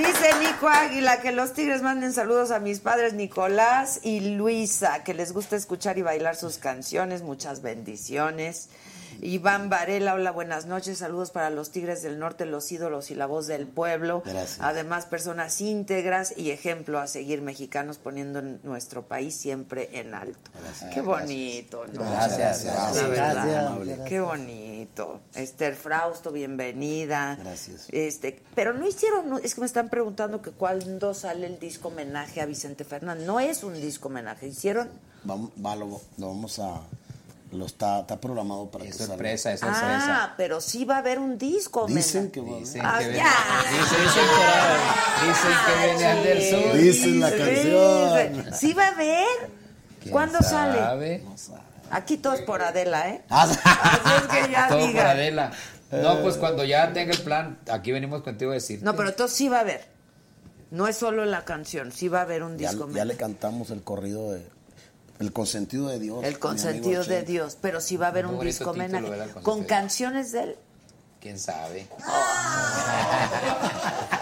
Dice 0.00 0.30
Nico 0.40 0.66
Águila 0.66 1.20
que 1.20 1.30
los 1.30 1.52
tigres 1.52 1.82
manden 1.82 2.14
saludos 2.14 2.52
a 2.52 2.58
mis 2.58 2.80
padres 2.80 3.12
Nicolás 3.12 4.00
y 4.02 4.34
Luisa, 4.34 5.04
que 5.04 5.12
les 5.12 5.34
gusta 5.34 5.56
escuchar 5.56 5.98
y 5.98 6.02
bailar 6.02 6.36
sus 6.36 6.56
canciones. 6.56 7.20
Muchas 7.20 7.60
bendiciones. 7.60 8.70
Iván 9.22 9.68
Varela, 9.68 10.14
hola, 10.14 10.30
buenas 10.30 10.66
noches. 10.66 10.98
Saludos 10.98 11.30
para 11.30 11.50
los 11.50 11.70
Tigres 11.70 12.02
del 12.02 12.18
Norte, 12.18 12.46
los 12.46 12.70
ídolos 12.72 13.10
y 13.10 13.14
la 13.14 13.26
voz 13.26 13.46
del 13.46 13.66
pueblo. 13.66 14.22
Gracias. 14.24 14.58
Además, 14.60 15.06
personas 15.06 15.60
íntegras 15.60 16.36
y 16.36 16.50
ejemplo 16.50 16.98
a 16.98 17.06
seguir 17.06 17.42
mexicanos 17.42 17.98
poniendo 17.98 18.40
nuestro 18.40 19.02
país 19.06 19.34
siempre 19.36 19.90
en 19.98 20.14
alto. 20.14 20.50
Qué 20.94 21.02
bonito, 21.02 21.86
¿no? 21.92 22.00
Gracias, 22.00 22.64
La 22.64 22.72
gracias. 22.72 23.08
verdad. 23.10 23.78
Gracias. 23.84 24.08
Qué 24.08 24.20
bonito. 24.20 25.20
Esther 25.34 25.74
Frausto, 25.76 26.32
bienvenida. 26.32 27.36
Gracias. 27.40 27.86
Este, 27.90 28.42
pero 28.54 28.72
no 28.72 28.86
hicieron, 28.86 29.38
es 29.42 29.54
que 29.54 29.60
me 29.60 29.66
están 29.66 29.90
preguntando 29.90 30.40
que 30.40 30.50
cuándo 30.50 31.12
sale 31.14 31.46
el 31.46 31.58
disco 31.58 31.88
homenaje 31.88 32.40
a 32.40 32.46
Vicente 32.46 32.84
Fernández. 32.84 33.26
No 33.26 33.38
es 33.38 33.64
un 33.64 33.74
disco 33.74 34.08
homenaje, 34.08 34.46
hicieron 34.48 34.88
Vamos, 35.24 35.50
va, 35.64 35.76
lo, 35.76 36.00
lo 36.16 36.28
vamos 36.28 36.58
a. 36.60 36.80
Lo 37.52 37.66
está, 37.66 38.00
está 38.00 38.20
programado 38.20 38.70
para 38.70 38.84
Es 38.84 38.96
que 38.96 39.04
sorpresa, 39.06 39.56
salga. 39.56 39.76
es 39.98 40.04
Ah, 40.06 40.34
pero 40.36 40.60
sí 40.60 40.84
va 40.84 40.96
a 40.96 40.98
haber 40.98 41.18
un 41.18 41.36
disco. 41.36 41.86
Dicen 41.86 42.30
que 42.30 42.40
va 42.40 42.46
a 42.46 42.54
haber. 42.54 42.60
Dicen 42.64 42.82
Ah, 42.84 42.98
que 43.00 43.06
ven- 43.08 43.16
ya. 43.16 43.32
dicen, 43.72 43.98
dicen 45.26 46.22
que 46.22 46.50
sur. 46.50 46.76
Dicen 46.78 47.20
la 47.20 47.30
canción. 47.30 48.54
Sí 48.54 48.72
va 48.72 48.84
a 48.84 48.88
haber. 48.90 49.26
¿Quién 50.00 50.12
¿Cuándo 50.12 50.38
sale? 50.42 50.78
sabe? 50.78 51.24
Aquí 51.90 52.16
todos 52.18 52.40
por 52.42 52.62
Adela, 52.62 53.08
¿eh? 53.10 53.22
Ah, 53.30 53.42
Así 53.42 53.58
es 54.16 54.44
que 54.46 54.52
ya 54.52 54.68
Todo 54.68 54.92
por. 54.92 55.00
Adela. 55.00 55.50
No, 55.90 56.22
pues 56.22 56.36
cuando 56.36 56.62
ya 56.64 56.92
tenga 56.92 57.12
el 57.12 57.20
plan, 57.22 57.58
aquí 57.68 57.90
venimos 57.90 58.22
contigo 58.22 58.52
a 58.52 58.54
decir. 58.54 58.80
No, 58.82 58.94
pero 58.94 59.08
entonces 59.08 59.36
sí 59.36 59.48
va 59.48 59.56
a 59.58 59.60
haber. 59.62 59.88
No 60.70 60.86
es 60.86 60.96
solo 60.96 61.24
la 61.24 61.44
canción, 61.44 61.90
sí 61.90 62.06
va 62.06 62.20
a 62.20 62.22
haber 62.22 62.44
un 62.44 62.56
ya, 62.56 62.68
disco 62.68 62.84
ya 62.84 62.84
homenaje. 62.84 63.06
le 63.08 63.16
cantamos 63.16 63.70
el 63.70 63.82
corrido 63.82 64.30
de. 64.30 64.46
El 65.20 65.32
consentido 65.32 65.86
de 65.88 65.98
Dios. 66.00 66.24
El 66.24 66.38
consentido 66.38 67.04
de. 67.04 67.22
Dios, 67.22 67.56
pero 67.60 67.80
sí 67.80 67.96
va 67.96 68.06
a 68.06 68.08
haber 68.08 68.26
un 68.26 68.40
disco 68.40 68.70
homenaje 68.70 69.06
con 69.42 69.62
canciones 69.64 70.32
de 70.32 70.42
él. 70.44 70.56
¿Quién 71.20 71.38
sabe? 71.38 71.86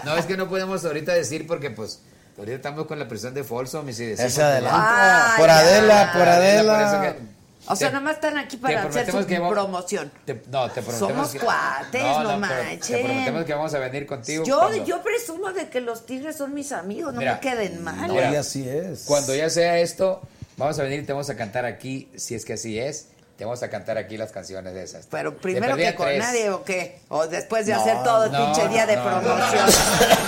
No, 0.05 0.15
es 0.15 0.25
que 0.25 0.37
no 0.37 0.47
podemos 0.49 0.83
ahorita 0.85 1.13
decir 1.13 1.45
porque 1.45 1.69
pues 1.71 1.99
ahorita 2.37 2.55
estamos 2.55 2.85
con 2.87 2.97
la 2.99 3.07
presión 3.07 3.33
de 3.33 3.43
Folsom 3.43 3.87
y 3.89 3.93
si 3.93 4.05
decimos 4.05 4.37
adelanta. 4.39 5.35
Ay, 5.35 5.39
por 5.41 5.49
Adela, 5.49 5.87
ya. 6.05 6.11
por 6.13 6.19
por 6.21 6.27
Adela. 6.29 6.87
eso 6.87 7.01
que- 7.01 7.29
O 7.71 7.75
sea, 7.75 7.87
te- 7.89 7.93
nada 7.93 8.03
más 8.05 8.15
están 8.15 8.37
aquí 8.37 8.57
para 8.57 8.79
hacer 8.83 9.05
su 9.05 9.11
prometemos 9.11 9.25
que 9.25 9.39
vamos- 9.39 9.53
promoción. 9.53 10.11
te- 10.25 10.41
no, 10.49 10.69
te 10.71 10.81
prometemos 10.81 10.97
Somos 10.99 11.29
que- 11.31 11.39
cuates, 11.39 12.01
no 12.03 12.17
pero 12.27 12.37
manchen. 12.39 12.79
Te 12.79 13.03
prometemos 13.03 13.45
que 13.45 13.53
vamos 13.53 13.73
a 13.73 13.79
venir 13.79 14.05
contigo. 14.07 14.43
Yo, 14.45 14.57
cuando- 14.59 14.85
yo 14.85 15.03
presumo 15.03 15.51
de 15.51 15.69
que 15.69 15.81
los 15.81 16.05
tigres 16.05 16.35
son 16.37 16.53
mis 16.53 16.71
amigos, 16.71 17.13
no 17.13 17.19
Mira, 17.19 17.35
me 17.35 17.39
queden 17.41 17.83
mal. 17.83 18.07
No, 18.07 18.15
y 18.15 18.35
así 18.35 18.67
es. 18.67 19.03
Cuando 19.05 19.35
ya 19.35 19.49
sea 19.49 19.77
esto, 19.79 20.21
vamos 20.59 20.77
a 20.79 20.83
venir 20.83 20.99
y 20.99 21.03
te 21.03 21.13
vamos 21.13 21.29
a 21.29 21.35
cantar 21.35 21.65
aquí, 21.65 22.09
si 22.15 22.35
es 22.35 22.45
que 22.45 22.53
así 22.53 22.77
es, 22.79 23.07
te 23.37 23.45
vamos 23.45 23.63
a 23.63 23.69
cantar 23.69 23.97
aquí 23.97 24.17
las 24.17 24.31
canciones 24.33 24.73
de 24.73 24.83
esas. 24.83 25.07
Pero 25.09 25.37
primero 25.37 25.75
que 25.77 25.95
con 25.95 26.05
tres. 26.07 26.19
nadie 26.19 26.49
o 26.49 26.63
qué? 26.63 26.99
O 27.07 27.25
después 27.25 27.65
de 27.65 27.73
No, 27.73 27.79
hacer 27.81 28.03
todo 28.03 28.25
el 28.25 28.31
no, 28.33 28.45
pinche 28.53 28.67
día 28.67 28.85
de 28.85 28.97
no, 28.97 29.03
promoción. 29.03 29.65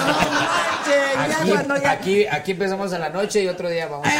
No 0.01 0.13
manches, 0.13 1.13
ya 1.29 1.39
Aquí, 1.41 1.51
cuando 1.51 1.77
ya- 1.77 1.91
aquí, 1.91 2.25
aquí 2.25 2.51
empezamos 2.51 2.91
en 2.93 3.01
la 3.01 3.09
noche 3.09 3.41
y 3.43 3.47
otro 3.47 3.69
día 3.69 3.87
vamos 3.87 4.07
a... 4.07 4.11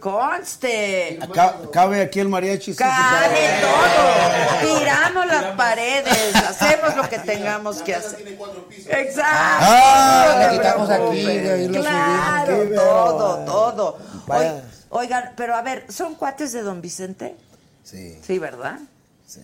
Conste. 0.00 1.18
Acá- 1.22 1.56
cabe 1.72 2.00
aquí 2.02 2.20
el 2.20 2.28
mariachi. 2.28 2.72
sí, 2.72 2.72
sí, 2.72 2.76
Cabe 2.78 3.48
todo. 3.60 4.78
Tiramos 4.78 5.26
las 5.26 5.44
paredes, 5.56 6.34
hacemos 6.34 6.96
lo 6.96 7.08
que 7.08 7.18
tengamos 7.20 7.82
que 7.82 7.94
hacer. 7.94 8.26
Exacto. 8.28 9.26
Ah, 9.66 10.48
quitamos 10.52 10.90
aquí, 10.90 11.22
de 11.24 11.52
ahí 11.52 11.68
lo 11.68 11.80
Claro, 11.80 12.56
subimos. 12.56 12.76
Todo, 12.84 13.44
todo. 13.44 13.98
Oigan, 14.90 15.32
pero 15.36 15.54
a 15.54 15.62
ver, 15.62 15.86
¿son 15.92 16.14
cuates 16.16 16.52
de 16.52 16.62
don 16.62 16.80
Vicente? 16.80 17.36
Sí. 17.84 18.18
Sí, 18.26 18.38
¿verdad? 18.38 18.78
Sí. 19.26 19.40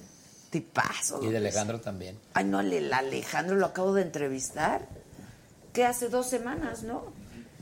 Tipazo. 0.51 1.23
Y 1.23 1.29
de 1.29 1.37
Alejandro 1.37 1.81
también. 1.81 2.19
Ay, 2.35 2.45
no, 2.45 2.61
el 2.61 2.73
el 2.73 2.93
Alejandro 2.93 3.57
lo 3.57 3.67
acabo 3.67 3.95
de 3.95 4.03
entrevistar. 4.03 4.81
Que 5.73 5.85
hace 5.85 6.09
dos 6.09 6.29
semanas, 6.29 6.83
¿no? 6.83 7.05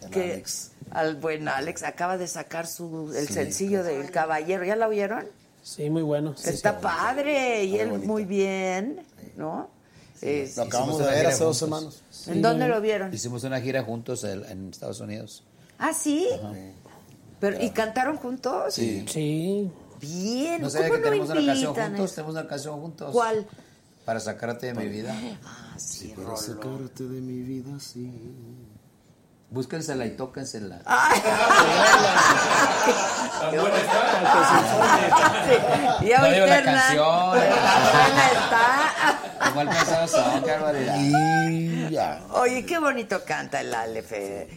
El 0.02 0.10
que 0.10 0.22
Alex. 0.34 0.70
Al 0.94 1.16
buen 1.16 1.48
Alex 1.48 1.82
acaba 1.82 2.16
de 2.18 2.26
sacar 2.26 2.66
su 2.66 3.12
el 3.16 3.26
Sí. 3.28 3.34
sencillo 3.34 3.82
del 3.84 4.10
Caballero. 4.10 4.64
¿Ya 4.64 4.76
la 4.76 4.88
oyeron? 4.88 5.26
Sí, 5.62 5.90
muy 5.90 6.02
bueno. 6.02 6.34
Está 6.44 6.80
padre 6.80 7.64
y 7.64 7.78
él 7.78 7.90
bonito. 7.90 8.06
muy 8.06 8.24
bien, 8.24 9.02
¿no? 9.36 9.68
Es- 10.20 10.56
Lo 10.56 10.64
acabamos 10.64 10.98
de 10.98 11.04
ver 11.06 11.16
gira 11.16 11.28
hace 11.30 11.44
dos 11.44 11.58
semanas. 11.58 12.00
¿En 12.26 12.40
dónde 12.40 12.68
lo 12.68 12.80
vieron? 12.80 13.12
Hicimos 13.12 13.44
una 13.44 13.60
gira 13.60 13.82
juntos 13.82 14.24
en, 14.24 14.70
Estados 14.70 15.00
Unidos. 15.00 15.42
Ah, 15.78 15.92
sí. 15.92 16.28
Pero, 17.40 17.62
¿Y 17.62 17.70
cantaron 17.70 18.16
juntos? 18.16 18.72
Sí. 18.74 19.04
Sí. 19.08 19.70
Bien. 20.00 20.62
¿No 20.62 20.70
sabía 20.70 20.88
¿Cómo 20.88 21.00
que 21.00 21.04
no 21.04 21.10
tenemos 21.10 21.30
una 21.30 21.46
canción 21.46 21.74
juntos? 21.74 22.14
Tenemos 22.14 22.34
una 22.34 22.46
canción 22.48 22.80
juntos. 22.80 23.12
¿Cuál? 23.12 23.46
Para 24.04 24.20
sacarte 24.20 24.66
de 24.66 24.74
mi 24.74 24.86
vida. 24.86 25.14
Ah, 25.44 25.74
sí, 25.78 26.14
Para 26.16 26.36
sacarte 26.36 27.04
de 27.04 27.20
mi 27.20 27.42
vida, 27.42 27.78
sí. 27.80 28.10
Búsquensela 29.54 30.04
y 30.04 30.10
tóquensela. 30.10 30.80
Ya 36.02 36.22
oíste, 36.22 36.46
la 36.46 36.62
canción. 36.62 37.38
Está. 38.32 39.48
Igual 39.50 40.08
son, 40.08 40.42
barbaridad. 40.42 41.88
Ya. 41.90 42.20
Oye, 42.32 42.66
qué 42.66 42.78
bonito 42.78 43.22
canta 43.24 43.60
el 43.60 43.72
Aleph. 43.74 44.12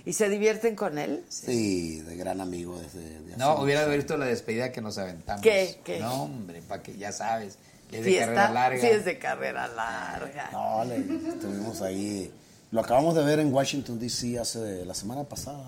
¿Y 0.06 0.14
se 0.14 0.30
divierten 0.30 0.76
con 0.76 0.98
él? 0.98 1.24
Sí, 1.30 2.02
de 2.02 2.16
gran 2.16 2.42
amigo 2.42 2.80
desde 2.80 3.20
de 3.22 3.38
No, 3.38 3.56
hubiera 3.62 3.86
visto 3.86 4.18
la 4.18 4.26
despedida 4.26 4.72
que 4.72 4.82
nos 4.82 4.98
aventamos. 4.98 5.42
¿Qué? 5.44 5.80
¿Qué? 5.84 6.00
No, 6.00 6.24
hombre, 6.24 6.62
para 6.64 6.82
que 6.82 6.98
ya 6.98 7.12
sabes. 7.12 7.60
Es 7.92 8.04
de 8.04 8.10
Fiesta. 8.12 8.26
carrera 8.34 8.52
larga. 8.52 8.82
Sí, 8.82 8.88
es 8.88 9.06
de 9.06 9.18
carrera 9.20 9.68
larga. 9.68 10.50
No, 10.52 10.84
le- 10.86 10.98
estuvimos 10.98 11.82
ahí. 11.82 12.34
Lo 12.72 12.82
acabamos 12.82 13.16
de 13.16 13.24
ver 13.24 13.40
en 13.40 13.54
Washington, 13.54 14.00
D.C. 14.00 14.38
hace 14.40 14.86
la 14.86 14.94
semana 14.94 15.24
pasada. 15.24 15.64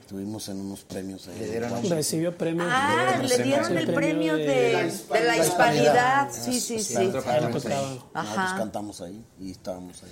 Estuvimos 0.00 0.48
en 0.48 0.60
unos 0.60 0.82
premios 0.84 1.26
ahí. 1.28 1.38
Le 1.38 1.48
dieron. 1.50 1.90
Recibió 1.90 2.36
premio. 2.36 2.64
Ah, 2.68 3.20
le 3.26 3.38
dieron 3.42 3.76
el 3.76 3.92
premio 3.92 4.36
de, 4.36 4.44
de 4.44 5.24
la 5.26 5.36
hispanidad. 5.38 6.28
Sí, 6.30 6.60
sí, 6.60 6.78
sí. 6.80 6.94
Nosotros 6.94 7.26
Ahí 7.26 7.40
cantamos 7.40 7.66
ahí. 7.66 7.72
Nosotros 7.74 8.10
Ajá. 8.14 8.56
cantamos 8.58 9.00
ahí 9.00 9.24
y 9.40 9.50
estábamos 9.50 10.02
ahí. 10.02 10.10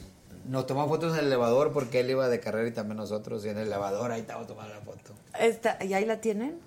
Nos 0.49 0.67
tomamos 0.67 0.91
fotos 0.91 1.13
en 1.13 1.21
el 1.21 1.27
elevador 1.27 1.73
porque 1.73 2.01
él 2.01 2.11
iba 2.11 2.29
de 2.29 2.41
carrera 2.41 2.69
y 2.69 2.73
también 2.73 2.97
nosotros. 2.97 3.45
Y 3.45 3.51
en 3.51 3.59
el 3.59 3.67
elevador 3.69 4.11
ahí 4.13 4.23
estábamos 4.23 4.49
tomando 4.49 4.75
la 4.75 4.81
foto. 4.81 5.13
Esta, 5.39 5.77
¿Y 5.85 5.93
ahí 5.95 6.05
la 6.05 6.21
tienen? 6.21 6.59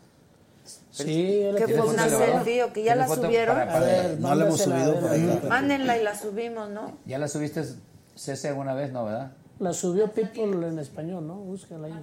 Sí, 0.91 1.41
él 1.41 1.55
¿Qué 1.57 1.65
tiene 1.65 1.81
fue 1.81 1.91
una 1.93 2.07
selfie 2.09 2.63
o 2.63 2.73
que 2.73 2.83
ya 2.83 2.93
¿Tiene 2.93 3.07
la 3.09 3.15
subieron? 3.15 3.55
para- 3.55 3.75
A 3.75 3.79
ver, 3.79 4.19
No 4.19 4.33
la 4.33 4.45
hemos 4.45 4.61
subido. 4.61 4.97
Mándenla 5.49 5.97
y 5.97 6.03
la 6.03 6.17
subimos, 6.17 6.69
¿no? 6.69 6.97
¿Ya 7.05 7.17
la 7.19 7.27
subiste, 7.27 7.63
Cese, 8.15 8.49
alguna 8.49 8.73
vez? 8.73 8.91
No, 8.91 9.05
¿verdad? 9.05 9.31
La 9.59 9.73
subió 9.73 10.11
People 10.11 10.67
en 10.67 10.79
español, 10.79 11.25
¿no? 11.27 11.35
Búscala 11.35 11.87
ahí. 11.87 11.93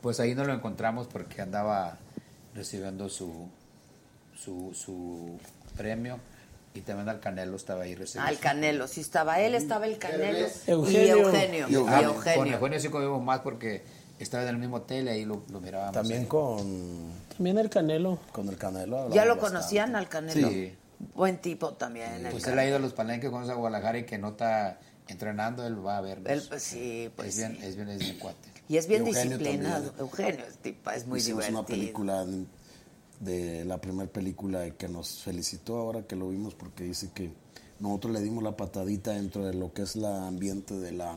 Pues 0.00 0.18
ahí 0.20 0.34
no 0.34 0.44
lo 0.44 0.52
encontramos 0.54 1.06
porque 1.08 1.42
andaba 1.42 1.98
recibiendo 2.54 3.08
su, 3.08 3.48
su, 4.36 4.72
su 4.74 5.38
premio 5.76 6.18
y 6.74 6.80
también 6.80 7.08
al 7.08 7.20
Canelo 7.20 7.56
estaba 7.56 7.82
ahí 7.82 7.94
recibiendo. 7.94 8.28
Ah, 8.28 8.30
el 8.32 8.38
Canelo. 8.38 8.86
Sí 8.88 9.00
estaba 9.00 9.40
él, 9.40 9.54
estaba 9.54 9.86
el 9.86 9.98
Canelo. 9.98 10.46
Eugenio. 10.66 11.02
Y 11.06 11.08
Eugenio. 11.20 11.66
Y 11.68 11.72
Y 11.72 11.76
Ah, 11.88 12.02
Eugenio. 12.02 12.38
Con 12.38 12.48
Eugenio 12.48 12.80
sí 12.80 12.88
comimos 12.88 13.22
más 13.22 13.40
porque 13.40 13.82
estaba 14.18 14.44
en 14.44 14.50
el 14.50 14.58
mismo 14.58 14.76
hotel 14.76 15.06
y 15.06 15.08
ahí 15.10 15.24
lo, 15.24 15.42
lo 15.50 15.60
mirábamos. 15.60 15.94
También 15.94 16.20
ahí. 16.22 16.26
con, 16.26 17.10
También 17.36 17.58
el 17.58 17.68
Canelo. 17.68 18.18
con 18.32 18.48
el 18.48 18.56
Canelo. 18.56 19.10
¿Ya 19.10 19.24
lo 19.24 19.34
bastante. 19.34 19.40
conocían 19.58 19.96
al 19.96 20.08
Canelo? 20.08 20.48
Sí. 20.48 20.74
Buen 21.14 21.38
tipo 21.38 21.72
también. 21.74 22.26
el 22.26 22.32
Pues 22.32 22.46
él 22.46 22.58
ha 22.58 22.66
ido 22.66 22.76
a 22.76 22.78
los 22.78 22.92
palenques 22.92 23.30
con 23.30 23.48
a 23.48 23.54
Guadalajara 23.54 23.98
y 23.98 24.04
que 24.04 24.18
no 24.18 24.28
está 24.30 24.78
entrenando, 25.10 25.66
él 25.66 25.84
va 25.84 25.98
a 25.98 26.00
vernos. 26.00 26.30
Él, 26.30 26.42
pues, 26.48 26.62
sí, 26.62 27.10
pues 27.16 27.28
es 27.28 27.36
bien, 27.36 27.56
sí. 27.60 27.66
es 27.66 27.76
bien, 27.76 27.88
es 27.88 27.98
bien 27.98 28.18
cuate. 28.18 28.48
Y 28.68 28.76
es 28.76 28.86
bien 28.86 29.04
Y 29.04 29.08
Eugenio 29.08 29.38
disciplinado. 29.38 29.84
también. 29.86 30.00
Eugenio 30.00 30.44
es, 30.46 30.56
tipa, 30.58 30.94
es 30.94 31.06
muy 31.06 31.18
Hicimos 31.18 31.44
divertido. 31.46 31.58
una 31.60 31.66
película 31.66 32.24
de, 32.24 32.44
de 33.20 33.64
la 33.64 33.80
primera 33.80 34.10
película 34.10 34.70
que 34.70 34.88
nos 34.88 35.22
felicitó 35.22 35.76
ahora 35.78 36.02
que 36.06 36.16
lo 36.16 36.28
vimos 36.30 36.54
porque 36.54 36.84
dice 36.84 37.10
que 37.14 37.32
nosotros 37.80 38.12
le 38.12 38.20
dimos 38.20 38.42
la 38.44 38.56
patadita 38.56 39.12
dentro 39.12 39.44
de 39.46 39.54
lo 39.54 39.72
que 39.72 39.82
es 39.82 39.96
el 39.96 40.04
ambiente 40.04 40.74
de 40.74 40.92
la, 40.92 41.14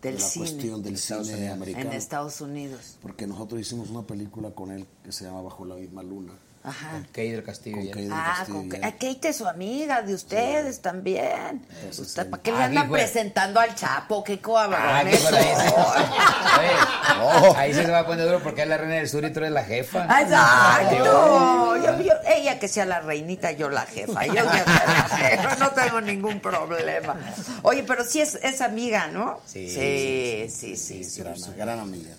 Del 0.00 0.14
de 0.14 0.20
la 0.20 0.26
cine. 0.26 0.46
cuestión 0.46 0.82
del 0.82 0.94
Estados 0.94 1.26
cine 1.26 1.38
Unidos. 1.38 1.56
americano. 1.56 1.90
En 1.90 1.96
Estados 1.96 2.40
Unidos. 2.40 2.96
Porque 3.02 3.26
nosotros 3.26 3.60
hicimos 3.60 3.90
una 3.90 4.02
película 4.06 4.50
con 4.52 4.70
él 4.72 4.86
que 5.04 5.12
se 5.12 5.24
llama 5.24 5.42
Bajo 5.42 5.64
la 5.64 5.74
misma 5.74 6.02
luna. 6.02 6.32
Ajá. 6.68 6.90
Con 6.90 7.02
Kate 7.04 7.32
del 7.32 7.44
Castillo. 7.44 7.76
Con. 7.76 7.86
Kate 7.88 8.00
del 8.02 8.12
Ah, 8.12 8.34
Castillo, 8.38 8.58
con 8.70 8.84
ah, 8.84 8.92
Kate 8.92 9.28
es 9.28 9.36
su 9.36 9.46
amiga 9.48 10.02
de 10.02 10.14
ustedes 10.14 10.80
también. 10.80 11.66
Usted, 11.98 12.28
¿Para 12.30 12.42
qué 12.42 12.52
le 12.52 12.58
Ah, 12.58 12.64
andan 12.64 12.90
presentando 12.90 13.60
al 13.60 13.74
Chapo? 13.74 14.22
¡Qué 14.24 14.40
coabrón 14.40 14.80
Ah, 14.82 15.02
se- 15.10 15.18
Oye, 17.48 17.56
ahí 17.56 17.74
sí 17.74 17.82
se 17.84 17.90
va 17.90 18.00
a 18.00 18.06
poner 18.06 18.26
duro 18.26 18.40
porque 18.42 18.62
es 18.62 18.68
la 18.68 18.76
reina 18.76 18.94
del 18.96 19.08
sur 19.08 19.24
y 19.24 19.32
tú 19.32 19.38
eres 19.40 19.52
la 19.52 19.64
jefa. 19.64 20.04
¡Exacto! 20.20 21.76
Yo- 21.76 22.00
yo- 22.02 22.12
ella 22.26 22.58
que 22.58 22.68
sea 22.68 22.84
la 22.84 23.00
reinita, 23.00 23.52
yo 23.52 23.68
la 23.70 23.82
jefa. 23.86 24.26
Yo 24.26 24.34
que 24.34 24.42
sea 24.42 24.84
la 24.86 25.16
jefa, 25.16 25.56
no 25.56 25.70
tengo 25.70 26.00
ningún 26.00 26.40
problema. 26.40 27.16
Oye, 27.62 27.82
pero 27.84 28.04
sí 28.04 28.20
es, 28.20 28.34
es 28.42 28.60
amiga, 28.60 29.06
¿no? 29.08 29.40
Sí, 29.46 29.68
sí, 29.68 30.46
sí. 30.50 30.76
sí, 30.76 31.04
sí. 31.04 31.22
Gran, 31.22 31.36
gran 31.56 31.78
amiga. 31.80 32.10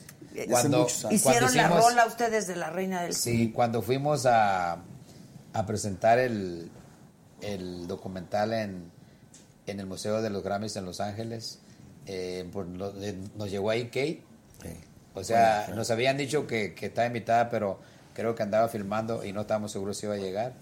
Cuando- 0.47 0.79
muchos 0.81 1.05
años. 1.05 1.13
Hicieron 1.15 1.51
Cuando 1.53 1.75
la 1.75 1.81
rola 1.81 2.05
ustedes 2.07 2.47
de 2.47 2.55
la 2.55 2.69
reina 2.69 3.01
del. 3.03 3.13
Sí, 3.13 3.51
cuando 3.51 3.81
fuimos 3.81 4.25
a, 4.25 4.77
a 5.53 5.65
presentar 5.65 6.19
el, 6.19 6.69
el 7.41 7.87
documental 7.87 8.53
en, 8.53 8.91
en 9.67 9.79
el 9.79 9.85
Museo 9.85 10.21
de 10.21 10.29
los 10.29 10.43
Grammys 10.43 10.75
en 10.75 10.85
Los 10.85 10.99
Ángeles, 10.99 11.59
eh, 12.05 12.47
por 12.51 12.65
lo- 12.67 12.93
eh, 13.01 13.17
nos 13.35 13.49
llegó 13.51 13.69
ahí 13.69 13.85
Kate. 13.85 14.23
O 15.15 15.23
sea, 15.23 15.63
Bueno, 15.65 15.77
nos 15.77 15.91
habían 15.91 16.17
dicho 16.17 16.45
que, 16.47 16.73
que 16.75 16.85
estaba 16.87 17.07
invitada, 17.07 17.49
pero 17.49 17.79
creo 18.13 18.35
que 18.35 18.43
andaba 18.43 18.67
filmando 18.69 19.25
y 19.25 19.33
no 19.33 19.41
estábamos 19.41 19.71
seguros 19.71 19.97
si 19.97 20.05
iba 20.05 20.15
a 20.15 20.19
llegar. 20.19 20.53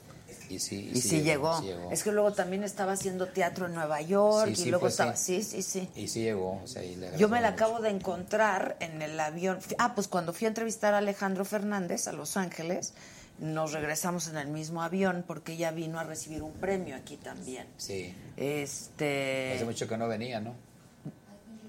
Y 0.49 0.59
sí, 0.59 0.91
Y 0.93 1.01
sí, 1.01 1.21
llegó. 1.23 1.59
sí 1.59 1.65
llegó. 1.67 1.91
Es 1.91 2.03
que 2.03 2.11
luego 2.11 2.31
también 2.33 2.63
estaba 2.63 2.93
haciendo 2.93 3.27
teatro 3.27 3.65
en 3.65 3.73
Nueva 3.73 4.01
York 4.01 4.47
Sí, 4.47 4.51
y 4.53 4.55
sí, 4.55 4.69
luego 4.69 4.81
pues 4.81 4.93
estaba. 4.93 5.15
sí. 5.15 5.43
Sí, 5.43 5.61
sí, 5.61 5.81
sí. 5.81 5.89
Y 5.95 6.07
sí 6.07 6.21
llegó. 6.21 6.61
o 6.63 6.67
sea, 6.67 6.83
y 6.83 6.95
le 6.95 7.17
Yo 7.17 7.29
me 7.29 7.41
la 7.41 7.49
acabo 7.49 7.79
de 7.79 7.89
encontrar 7.89 8.77
en 8.79 9.01
el 9.01 9.19
avión. 9.19 9.59
Ah, 9.77 9.93
pues 9.95 10.07
cuando 10.07 10.33
fui 10.33 10.45
a 10.45 10.47
entrevistar 10.49 10.93
a 10.93 10.99
Alejandro 10.99 11.43
Fernández 11.45 12.07
a 12.07 12.13
Los 12.13 12.37
Ángeles, 12.37 12.93
nos 13.39 13.71
regresamos 13.73 14.27
en 14.29 14.37
el 14.37 14.47
mismo 14.47 14.81
avión 14.81 15.23
porque 15.27 15.53
ella 15.53 15.71
vino 15.71 15.99
a 15.99 16.03
recibir 16.03 16.41
un 16.41 16.53
premio 16.53 16.95
aquí 16.95 17.17
también. 17.17 17.67
Sí. 17.77 18.15
Este. 18.35 19.53
Hace 19.55 19.65
mucho 19.65 19.87
que 19.87 19.97
no 19.97 20.07
venía, 20.07 20.39
¿no? 20.39 20.53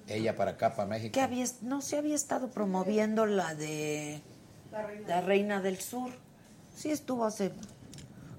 Ella 0.07 0.35
para 0.37 0.53
acá, 0.53 0.75
para 0.75 0.89
México. 0.89 1.13
¿Qué 1.13 1.21
había, 1.21 1.45
no 1.61 1.83
se 1.83 1.99
había 1.99 2.15
estado 2.15 2.49
promoviendo 2.49 3.27
la 3.27 3.55
de 3.55 4.23
la 5.07 5.21
reina. 5.21 5.61
del 5.61 5.79
Sur. 5.79 6.11
Sí 6.75 6.91
estuvo 6.91 7.27
hace 7.27 7.51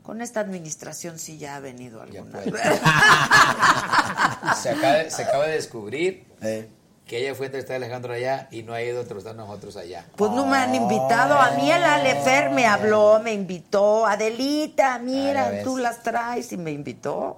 con 0.03 0.21
esta 0.21 0.39
administración 0.39 1.19
sí 1.19 1.37
ya 1.37 1.55
ha 1.55 1.59
venido 1.59 2.01
alguna 2.01 2.41
se, 4.61 4.69
acaba 4.69 4.93
de, 4.97 5.11
se 5.11 5.23
acaba 5.23 5.45
de 5.47 5.53
descubrir 5.53 6.25
Eh. 6.41 6.67
que 7.07 7.17
ella 7.19 7.35
fue 7.35 7.45
a 7.45 7.47
entrevistar 7.47 7.73
a 7.73 7.77
Alejandro 7.77 8.13
allá 8.13 8.47
y 8.51 8.63
no 8.63 8.73
ha 8.73 8.81
ido 8.81 8.99
a 8.99 9.01
entrevistar 9.01 9.33
a 9.33 9.37
nosotros 9.37 9.75
allá. 9.77 10.05
Pues 10.15 10.31
no 10.31 10.45
me 10.45 10.57
han 10.57 10.75
invitado. 10.75 11.39
A 11.39 11.51
mí 11.51 11.71
el 11.71 11.83
Alefer 11.83 12.51
me 12.51 12.65
habló, 12.67 13.19
me 13.23 13.33
invitó. 13.33 14.05
Adelita, 14.05 14.95
Ah, 14.95 14.99
mira, 14.99 15.49
ves. 15.49 15.63
tú 15.63 15.77
las 15.77 16.03
traes 16.03 16.51
y 16.51 16.57
me 16.57 16.71
invitó. 16.71 17.37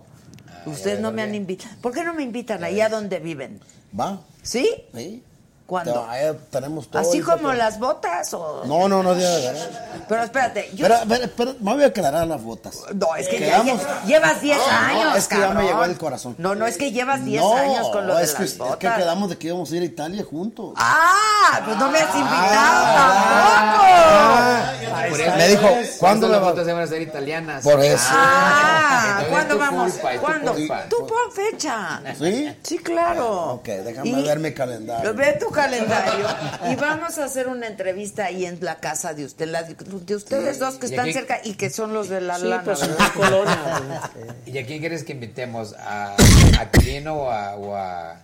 ya 0.65 0.71
Ustedes 0.71 0.99
no 0.99 1.11
me 1.11 1.21
han 1.21 1.33
invitado. 1.35 1.73
¿Por 1.81 1.93
qué 1.93 2.03
no 2.03 2.13
me 2.13 2.23
invitan 2.23 2.63
allá 2.63 2.89
donde 2.89 3.19
viven? 3.19 3.59
¿Va? 3.97 4.19
¿Sí? 4.43 4.69
Sí. 4.93 5.23
¿Cuándo? 5.72 6.06
Ahí 6.10 6.38
tenemos 6.49 6.89
todo. 6.89 7.02
¿Así 7.02 7.22
como 7.22 7.53
las 7.53 7.80
botas 7.80 8.34
o...? 8.34 8.64
No, 8.65 8.89
no, 8.89 9.02
no. 9.02 9.18
ya- 9.18 9.53
Pero 10.10 10.23
espérate, 10.23 10.69
yo... 10.73 10.85
Pero, 10.85 10.99
pero, 11.07 11.30
pero, 11.38 11.56
me 11.61 11.73
voy 11.76 11.84
a 11.84 11.88
aclarar 11.88 12.27
las 12.27 12.43
botas. 12.43 12.76
No, 12.93 13.15
es 13.15 13.30
que 13.30 13.39
ya 13.39 13.64
llevas 14.06 14.41
10 14.41 14.57
No, 14.57 14.65
años, 14.69 15.15
Es 15.15 15.30
que 15.30 15.39
ya 15.39 15.52
me 15.52 15.64
llegó 15.64 15.85
el 15.85 15.98
corazón. 15.98 16.35
No, 16.39 16.56
no, 16.56 16.68
es 16.68 16.76
que 16.76 16.91
llevas 16.91 17.23
10 17.23 17.41
No, 17.41 17.56
años 17.56 17.88
con 17.88 18.06
lo 18.06 18.18
de 18.18 18.23
es 18.23 18.31
las 18.31 18.38
que, 18.38 18.43
es 18.43 18.57
botas. 18.57 18.76
que 18.80 18.89
quedamos 19.02 19.30
de 19.30 19.38
que 19.38 19.48
íbamos 19.48 19.72
a 19.72 19.76
ir 19.77 19.81
a 19.84 19.85
Italia 19.85 20.26
juntos. 20.30 20.73
¡Ah! 20.76 21.61
Pues 21.64 21.77
no 21.77 21.89
me 21.89 21.99
has 21.99 22.15
invitado 22.15 22.85
Ah, 22.85 24.73
tampoco. 24.76 25.10
Por 25.10 25.22
eso- 25.22 25.35
Me 25.38 25.48
dijo, 25.48 25.69
¿cuándo 25.99 26.27
las 26.27 26.39
fotos 26.41 26.65
se 26.65 26.73
van 26.73 26.81
a 26.81 26.84
hacer 26.84 27.02
italianas? 27.02 27.64
Por 27.64 27.80
eso. 27.80 28.03
Ah, 28.10 29.23
¿cuándo 29.30 29.57
vamos? 29.57 29.93
culpa, 29.93 30.10
¿Cuándo? 30.19 30.53
Tú 30.89 31.07
pon 31.07 31.31
fecha. 31.34 32.02
¿Sí? 32.19 32.53
Sí, 32.61 32.77
claro. 32.80 33.53
Ok, 33.53 33.65
déjame 33.68 34.22
ver 34.22 34.39
mi 34.39 34.53
calendario. 34.53 35.14
Ve 35.14 35.31
tu 35.39 35.45
calendario 35.45 35.60
y 36.69 36.75
vamos 36.75 37.17
a 37.17 37.25
hacer 37.25 37.47
una 37.47 37.67
entrevista 37.67 38.25
ahí 38.25 38.45
en 38.45 38.57
la 38.61 38.75
casa 38.79 39.13
de 39.13 39.25
usted, 39.25 39.47
la 39.49 39.63
de, 39.63 39.75
de 39.75 40.15
ustedes 40.15 40.59
dos 40.59 40.75
que 40.75 40.85
están 40.88 41.01
aquí- 41.05 41.13
cerca 41.13 41.39
y 41.43 41.53
que 41.55 41.69
son 41.69 41.93
los 41.93 42.09
de 42.09 42.21
la 42.21 42.38
Sí, 42.38 42.45
lana. 42.45 42.63
pues 42.63 42.79
la 42.88 43.09
colonia. 43.13 43.57
¿Y 44.45 44.57
a 44.57 44.65
quién 44.65 44.79
quieres 44.79 45.03
que 45.03 45.11
invitemos? 45.13 45.73
¿A, 45.79 46.15
a 46.59 46.71
Quirino 46.71 47.13
o 47.15 47.31
a, 47.31 47.55
o 47.55 47.75
a- 47.75 48.17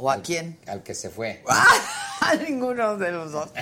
¿O 0.00 0.10
a 0.10 0.22
quién? 0.22 0.56
Al 0.68 0.82
que 0.84 0.94
se 0.94 1.10
fue. 1.10 1.42
A 2.20 2.34
ninguno 2.34 2.96
de 2.96 3.10
los 3.12 3.32
dos. 3.32 3.48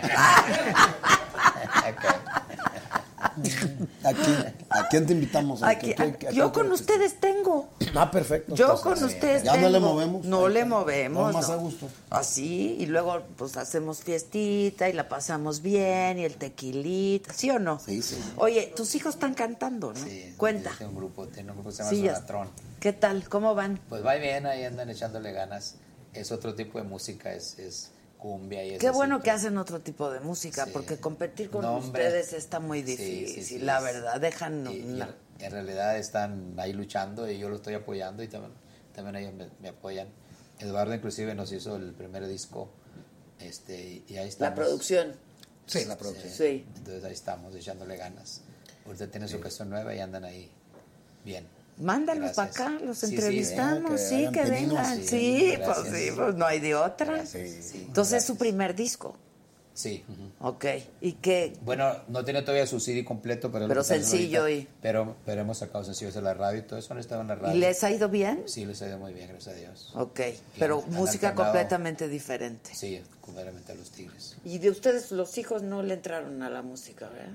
¿A 4.04 4.12
quién, 4.12 4.54
¿A 4.70 4.88
quién 4.88 5.06
te 5.06 5.12
invitamos? 5.12 5.62
¿A 5.62 5.70
Aquí- 5.70 5.94
quién- 5.94 6.16
a- 6.26 6.28
a- 6.28 6.32
yo 6.32 6.52
con 6.52 6.70
ustedes 6.72 7.18
tengo. 7.20 7.68
Ah, 7.94 8.10
perfecto. 8.10 8.54
Yo 8.54 8.64
entonces, 8.66 8.84
con 8.84 9.04
ustedes 9.04 9.42
Ya 9.42 9.56
no 9.56 9.68
le 9.68 9.80
movemos. 9.80 10.24
No 10.24 10.48
le 10.48 10.64
movemos. 10.64 11.26
No, 11.32 11.38
más 11.38 11.48
no. 11.48 11.54
a 11.54 11.56
gusto. 11.56 11.88
Así, 12.10 12.76
y 12.78 12.86
luego 12.86 13.22
pues 13.36 13.56
hacemos 13.56 14.00
fiestita 14.00 14.88
y 14.88 14.92
la 14.92 15.08
pasamos 15.08 15.62
bien 15.62 16.18
y 16.18 16.24
el 16.24 16.36
tequilita, 16.36 17.32
¿sí 17.32 17.50
o 17.50 17.58
no? 17.58 17.78
Sí, 17.78 18.02
sí. 18.02 18.16
Oye, 18.36 18.72
tus 18.76 18.94
hijos 18.94 19.14
están 19.14 19.34
cantando, 19.34 19.92
¿no? 19.92 20.00
Cuenta. 20.36 20.70
Tiene 20.76 20.92
un 20.92 20.96
grupo, 20.98 21.26
tiene 21.28 21.50
un 21.50 21.56
grupo 21.56 21.70
que 21.70 21.76
se 21.76 21.82
llama 21.82 21.90
Sí, 21.90 22.06
Sonatrón. 22.06 22.48
¿Qué 22.80 22.92
tal? 22.92 23.28
¿Cómo 23.28 23.54
van? 23.54 23.80
Pues 23.88 24.04
va 24.04 24.14
bien, 24.16 24.46
ahí 24.46 24.64
andan 24.64 24.90
echándole 24.90 25.32
ganas. 25.32 25.76
Es 26.12 26.32
otro 26.32 26.54
tipo 26.54 26.78
de 26.78 26.84
música, 26.84 27.32
es, 27.32 27.58
es 27.58 27.90
cumbia 28.26 28.64
y 28.64 28.74
es 28.74 28.80
Qué 28.80 28.90
bueno 28.90 29.20
que 29.22 29.30
hacen 29.30 29.56
otro 29.56 29.80
tipo 29.80 30.10
de 30.10 30.18
música, 30.20 30.66
porque 30.72 30.96
competir 30.98 31.48
con 31.48 31.62
No, 31.62 31.78
ustedes 31.78 32.32
está 32.32 32.58
muy 32.58 32.82
difícil, 32.82 33.28
sí, 33.28 33.42
sí, 33.44 33.58
la 33.60 33.80
verdad. 33.80 34.20
Dejan. 34.20 34.66
Y- 34.66 34.76
y 34.78 35.00
en- 35.00 35.06
en 35.38 35.52
realidad 35.52 35.96
están 35.96 36.54
ahí 36.58 36.72
luchando 36.72 37.30
y 37.30 37.38
yo 37.38 37.48
lo 37.48 37.56
estoy 37.56 37.74
apoyando 37.74 38.22
y 38.24 38.28
también, 38.28 38.52
también 38.94 39.16
ellos 39.16 39.34
me, 39.34 39.48
me 39.60 39.68
apoyan. 39.68 40.08
Eduardo 40.58 40.92
inclusive 40.94 41.34
nos 41.34 41.52
hizo 41.52 41.76
el 41.76 41.92
primer 41.92 42.26
disco 42.26 42.68
este, 43.38 44.02
y 44.08 44.16
ahí 44.16 44.28
estamos. 44.28 44.50
La 44.58 44.64
producción. 44.64 45.14
Sí, 45.66 45.84
la 45.84 45.96
producción. 45.96 46.32
Sí. 46.32 46.66
Entonces 46.76 47.04
ahí 47.04 47.12
estamos 47.12 47.54
echándole 47.54 47.96
ganas. 47.96 48.40
Ahorita 48.86 49.08
tiene 49.08 49.28
su 49.28 49.38
canción 49.40 49.68
nueva 49.70 49.94
y 49.94 50.00
andan 50.00 50.24
ahí 50.24 50.50
bien. 51.24 51.46
Mándalos 51.78 52.32
para 52.32 52.50
acá, 52.50 52.70
los 52.82 52.98
Sí, 52.98 53.06
sí, 53.08 53.14
entrevistamos, 53.14 53.90
que 53.92 53.98
sí, 53.98 54.14
hagan 54.26 54.32
que 54.32 54.50
vengan. 54.50 54.96
Sí, 54.96 55.06
Sí, 55.08 55.54
pues 55.64 55.78
sí, 55.94 56.08
pues 56.16 56.34
no 56.34 56.46
hay 56.46 56.60
de 56.60 56.74
otra. 56.74 57.06
Gracias. 57.16 57.50
Sí, 57.66 57.78
Entonces 57.86 57.88
es 57.88 58.10
gracias. 58.12 58.24
su 58.24 58.36
primer 58.36 58.74
disco. 58.74 59.14
Sí. 59.74 60.02
Ok. 60.40 60.64
¿Y 61.02 61.12
qué? 61.12 61.52
Bueno, 61.60 61.92
no 62.08 62.24
tiene 62.24 62.40
todavía 62.40 62.66
su 62.66 62.80
CD 62.80 63.04
completo, 63.04 63.52
pero, 63.52 63.66
es 63.66 63.68
Pero 63.68 63.84
sencillo 63.84 64.40
ahorita. 64.40 64.62
y- 64.62 64.68
Pero, 64.80 65.16
pero 65.26 65.42
hemos 65.42 65.58
sacado 65.58 65.84
sencillos 65.84 66.14
de 66.14 66.22
la 66.22 66.32
radio 66.32 66.60
y 66.60 66.62
todo 66.62 66.78
eso 66.78 66.94
han 66.94 66.98
estado 66.98 67.20
en 67.20 67.28
la 67.28 67.34
radio. 67.34 67.54
¿Y 67.54 67.58
les 67.60 67.84
ha 67.84 67.90
ido 67.90 68.08
bien? 68.08 68.44
Sí, 68.46 68.64
les 68.64 68.80
ha 68.80 68.88
ido 68.88 68.96
muy 68.98 69.12
bien, 69.12 69.28
gracias 69.28 69.54
a 69.54 69.58
Dios. 69.58 69.92
Ok. 69.94 70.20
Pero 70.58 70.82
han 70.82 70.94
música 70.94 71.28
alternado. 71.28 71.52
completamente 71.52 72.08
diferente. 72.08 72.70
Sí, 72.74 73.02
completamente 73.20 73.72
a 73.72 73.74
los 73.74 73.90
Tigres. 73.90 74.38
Y 74.46 74.56
de 74.60 74.70
ustedes, 74.70 75.12
los 75.12 75.36
hijos 75.36 75.62
no 75.62 75.82
le 75.82 75.92
entraron 75.92 76.42
a 76.42 76.48
la 76.48 76.62
música, 76.62 77.10
¿verdad? 77.10 77.34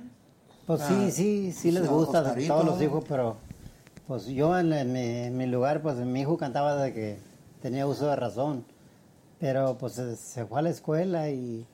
Pues 0.65 0.81
Ah, 0.81 0.88
sí, 0.89 1.11
sí, 1.11 1.51
sí 1.55 1.69
les 1.72 1.84
sí, 1.84 1.89
gusta 1.89 2.19
a 2.22 2.34
todos 2.34 2.65
los 2.65 2.81
hijos, 2.81 3.03
pero 3.07 3.38
pues 4.12 4.26
yo 4.26 4.60
en, 4.60 4.74
en 4.74 4.92
mi, 4.92 5.00
en 5.00 5.38
mi 5.38 5.46
lugar, 5.46 5.82
pues 5.82 5.96
mi 5.96 6.20
hijo 6.20 6.38
cantaba 6.38 6.76
desde 6.76 6.94
que 6.94 7.18
tenía 7.62 7.88
uso 7.88 8.10
de 8.10 8.18
razón, 8.18 8.66
pero 9.40 9.78
pues 9.78 9.94
se, 9.94 10.46
fue 10.46 10.60
a 10.60 10.64
la 10.64 10.70
escuela 10.70 11.30
y, 11.30 11.66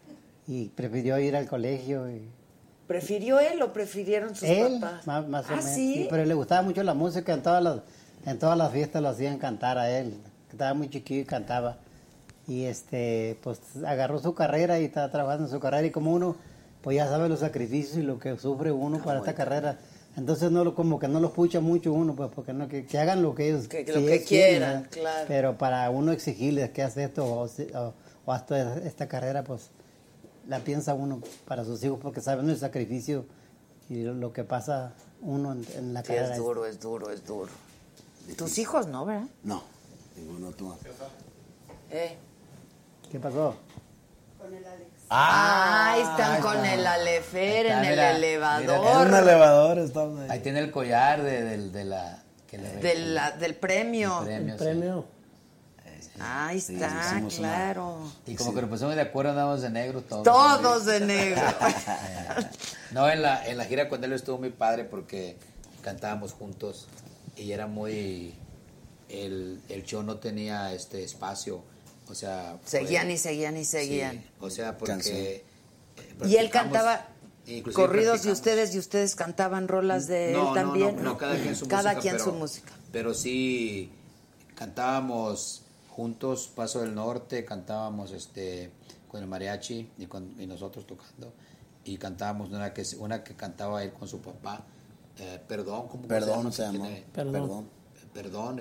y 0.46 0.68
prefirió 0.68 1.18
ir 1.18 1.36
al 1.36 1.48
colegio. 1.48 2.08
Y, 2.12 2.30
¿Prefirió 2.86 3.40
él 3.40 3.60
o 3.64 3.74
prefirieron 3.74 4.36
sus 4.36 4.48
él, 4.48 4.78
papás? 4.80 5.08
más, 5.08 5.28
más 5.28 5.46
o 5.46 5.48
¿Ah, 5.48 5.56
menos, 5.56 5.72
sí? 5.72 5.94
sí, 5.96 6.08
pero 6.12 6.26
le 6.26 6.34
gustaba 6.36 6.62
mucho 6.62 6.84
la 6.84 6.94
música, 6.94 7.34
en 7.34 7.42
todas 7.42 7.64
las, 7.64 7.80
en 8.28 8.38
todas 8.38 8.56
las 8.56 8.72
fiestas 8.72 9.02
lo 9.02 9.10
hacían 9.10 9.40
cantar 9.40 9.80
a 9.80 9.90
él, 9.90 10.14
estaba 10.52 10.76
muy 10.76 10.92
chiquillo 10.92 11.22
y 11.22 11.26
cantaba. 11.26 11.78
Y 12.48 12.66
este, 12.66 13.40
pues 13.42 13.60
agarró 13.84 14.20
su 14.20 14.36
carrera 14.36 14.80
y 14.80 14.86
está 14.86 15.10
trabajando 15.10 15.46
en 15.46 15.52
su 15.52 15.60
carrera 15.60 15.88
y 15.88 15.90
como 15.90 16.14
uno, 16.14 16.36
pues 16.84 16.98
ya 16.98 17.08
sabe 17.08 17.30
los 17.30 17.40
sacrificios 17.40 17.98
y 17.98 18.04
lo 18.04 18.20
que 18.20 18.38
sufre 18.38 18.72
uno 18.72 19.00
para 19.00 19.22
esta 19.22 19.34
carrera. 19.34 19.80
Entonces 20.18 20.50
no 20.52 20.64
lo, 20.64 20.74
como 20.76 20.98
que 21.00 21.08
no 21.08 21.20
lo 21.20 21.32
pucha 21.32 21.60
mucho 21.62 21.94
uno, 21.94 22.16
pues 22.16 22.32
porque 22.34 22.52
no, 22.52 22.68
que, 22.68 22.86
que 22.86 22.98
hagan 22.98 23.22
lo 23.22 23.36
que 23.36 23.48
ellos 23.50 23.68
Que- 23.68 23.86
que 23.86 23.94
si 23.94 24.00
lo 24.02 24.08
ellos 24.10 24.28
quieren, 24.28 24.50
quieran, 24.58 24.74
¿verdad? 24.82 24.90
claro. 24.92 25.26
Pero 25.28 25.58
para 25.58 25.90
uno 25.92 26.12
exigirles 26.12 26.72
que 26.72 26.82
hace 26.84 27.04
esto 27.04 27.24
o, 27.26 27.46
o, 27.46 27.94
o 28.26 28.32
haz 28.34 28.46
toda 28.48 28.78
esta 28.80 29.08
carrera, 29.08 29.44
pues 29.44 29.70
la 30.48 30.60
piensa 30.60 30.94
uno 30.96 31.22
para 31.48 31.64
sus 31.64 31.84
hijos 31.84 32.00
porque 32.02 32.20
saben 32.22 32.50
el 32.50 32.58
sacrificio 32.58 33.26
y 33.90 34.02
lo, 34.04 34.14
lo 34.16 34.34
que 34.34 34.44
pasa 34.44 34.94
uno 35.22 35.52
en, 35.52 35.66
en 35.76 35.94
la 35.94 36.02
Sí, 36.02 36.08
carrera. 36.08 36.32
es 36.34 36.38
duro, 36.38 36.66
es 36.66 36.80
duro, 36.80 37.12
es 37.12 37.24
duro. 37.26 37.52
Tus 38.36 38.58
hijos 38.58 38.88
no, 38.88 39.06
¿verdad? 39.06 39.28
No, 39.44 39.62
ninguno 40.18 40.52
tú. 40.52 40.74
Eh. 41.92 42.18
¿Qué 43.12 43.20
pasó? 43.20 43.56
Ah, 45.10 45.94
ahí 45.94 46.02
están 46.02 46.42
con 46.42 46.66
el 46.66 46.86
Alefer 46.86 47.68
en 47.68 47.78
el 47.80 47.90
mira, 47.92 48.12
elevador. 48.12 48.88
En 49.04 49.08
un 49.08 49.14
elevador 49.14 49.80
estamos 49.80 50.20
ahí. 50.22 50.28
Ahí 50.30 50.40
tiene 50.42 50.60
el 50.60 50.72
collar 50.72 51.24
de, 51.24 51.44
del- 51.44 51.72
de 51.72 51.86
la... 51.86 52.24
que 52.50 52.58
le- 52.58 52.76
Del, 52.78 53.16
la- 53.16 53.32
del 53.32 53.56
premio. 53.56 54.20
El 54.22 54.26
premio, 54.26 54.54
El 54.54 54.60
sí. 54.60 54.66
premio. 54.66 55.06
Ahí 56.20 56.60
Sí, 56.60 56.74
está, 56.74 57.16
una- 57.20 57.28
claro. 57.30 58.12
Y 58.26 58.36
como 58.36 58.54
que 58.54 58.62
nos 58.62 58.70
pusimos 58.70 58.96
de 58.96 59.02
acuerdo, 59.02 59.32
andábamos 59.32 59.62
de 59.62 59.70
negro 59.70 60.02
todos. 60.02 60.24
Todos 60.24 60.86
de 60.86 61.00
negro. 61.02 61.42
No, 62.92 63.10
en 63.10 63.22
la, 63.22 63.46
en 63.46 63.58
la 63.58 63.66
gira 63.66 63.90
con 63.90 64.02
él 64.04 64.14
estuvo 64.14 64.38
muy 64.38 64.50
padre 64.50 64.86
porque 64.86 65.38
cantábamos 65.84 66.32
juntos 66.34 66.88
y 67.36 67.52
era 67.52 67.68
muy... 67.68 68.34
El, 69.10 69.62
el 69.70 69.84
show 69.84 70.04
no 70.04 70.18
tenía 70.18 70.72
este 70.74 71.04
espacio, 71.04 71.64
o 72.10 72.16
sea... 72.16 72.58
fue- 72.64 72.80
Seguían 72.82 73.10
y 73.12 73.18
seguían 73.18 73.58
y 73.58 73.66
seguían. 73.66 74.14
Sí, 74.18 74.30
o 74.40 74.50
sea, 74.50 74.78
porque... 74.78 75.44
Eh, 75.98 76.16
Y 76.26 76.36
él 76.36 76.50
cantaba 76.50 77.08
corridos 77.74 78.18
y 78.26 78.30
practicamos. 78.30 78.38
ustedes 78.40 78.76
y 78.76 78.80
ustedes 78.80 79.16
cantaban 79.16 79.68
rolas 79.68 80.08
de 80.08 80.32
No, 80.34 80.50
él 80.50 80.54
también. 80.54 80.96
No, 80.98 81.02
no, 81.04 81.18
cada 81.18 81.36
quien 81.36 81.56
su 81.56 81.68
Cada 81.68 81.94
música. 81.94 82.02
quien 82.02 82.14
pero, 82.16 82.24
su 82.26 82.32
música. 82.34 82.72
Pero 82.92 83.14
sí 83.14 83.92
cantábamos 84.56 85.64
juntos 85.90 86.52
Paso 86.56 86.82
del 86.82 86.94
Norte, 86.96 87.46
cantábamos 87.46 88.12
este 88.12 88.72
con 89.08 89.22
el 89.22 89.28
mariachi 89.28 89.90
y, 89.98 90.06
con, 90.08 90.36
y 90.40 90.46
nosotros 90.46 90.86
tocando 90.86 91.32
y 91.86 91.98
cantábamos 91.98 92.50
una 92.50 92.74
que 92.74 92.84
una 93.00 93.24
que 93.24 93.34
cantaba 93.36 93.82
él 93.84 93.94
con 93.94 94.08
su 94.08 94.20
papá. 94.20 94.64
eh, 95.20 95.40
perdón, 95.48 95.88
¿cómo 95.88 96.08
Perdón 96.08 96.52
se 96.52 96.58
se 96.58 96.64
llama? 96.64 96.74
llama. 96.78 96.88
Tiene- 96.90 97.06
Perdón. 97.14 97.32
Perdón, 97.34 97.70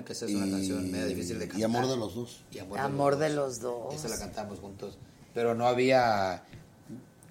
que 0.05 0.13
esa 0.13 0.25
es 0.25 0.33
una 0.35 0.49
canción 0.49 0.91
media 0.91 1.05
difícil 1.05 1.39
de 1.39 1.45
cantar. 1.47 1.59
Y 1.61 1.63
amor 1.63 1.87
de 1.87 1.97
los 1.97 2.15
dos. 2.15 2.43
Y 2.51 2.59
amor, 2.59 2.79
Amor 2.79 3.17
de, 3.17 3.29
de 3.29 3.35
los 3.35 3.59
dos. 3.59 3.93
Esa 3.93 4.07
la 4.09 4.17
cantamos 4.17 4.59
juntos. 4.59 4.97
Pero 5.33 5.53
no 5.55 5.67
había. 5.67 6.43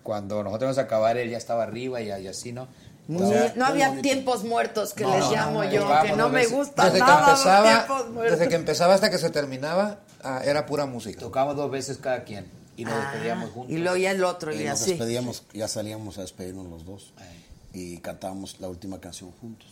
Cuando 0.02 0.36
nosotros 0.44 0.62
íbamos 0.62 0.78
a 0.78 0.82
acabar, 0.82 1.16
él 1.16 1.30
ya 1.30 1.38
estaba 1.38 1.64
arriba 1.64 2.00
y, 2.00 2.06
y 2.08 2.26
así, 2.28 2.52
¿no? 2.52 2.68
Muy- 3.08 3.22
O 3.24 3.28
sea, 3.28 3.52
no 3.56 3.66
había 3.66 4.00
tiempos 4.02 4.44
muertos 4.44 4.92
que 4.94 5.04
No, 5.04 5.14
les 5.16 5.24
no, 5.26 5.32
llamo 5.32 5.64
no, 5.64 5.70
yo, 5.70 5.88
que 6.02 6.12
no 6.16 6.28
me 6.28 6.46
gusta 6.46 6.86
desde 6.86 6.98
nada 6.98 7.24
que 7.24 7.30
empezaba, 7.30 7.68
tiempos 7.86 8.10
muertos. 8.10 8.38
desde 8.38 8.48
que 8.50 8.54
empezaba 8.56 8.94
hasta 8.94 9.10
que 9.10 9.18
se 9.18 9.30
terminaba 9.30 10.00
ah, 10.24 10.42
era 10.44 10.66
pura 10.66 10.86
música 10.86 11.20
Tocábamos 11.20 11.56
dos 11.56 11.70
veces 11.70 11.98
cada 11.98 12.24
quien 12.24 12.46
y 12.76 12.84
nos 12.84 12.94
Ah, 12.94 13.10
despedíamos 13.12 13.50
juntos. 13.50 13.70
y 13.72 13.78
luego 13.78 13.96
ya 13.96 14.10
el 14.10 14.24
otro 14.24 14.52
y, 14.52 14.60
Y 14.60 14.64
nos 14.64 14.80
así. 14.80 14.90
despedíamos, 14.90 15.44
ya 15.54 15.68
salíamos 15.68 16.18
a 16.18 16.22
despedirnos 16.22 16.66
los 16.68 16.84
dos. 16.84 17.12
Y 17.72 17.98
cantábamos 17.98 18.58
la 18.60 18.68
última 18.68 19.00
canción 19.00 19.30
juntos. 19.40 19.68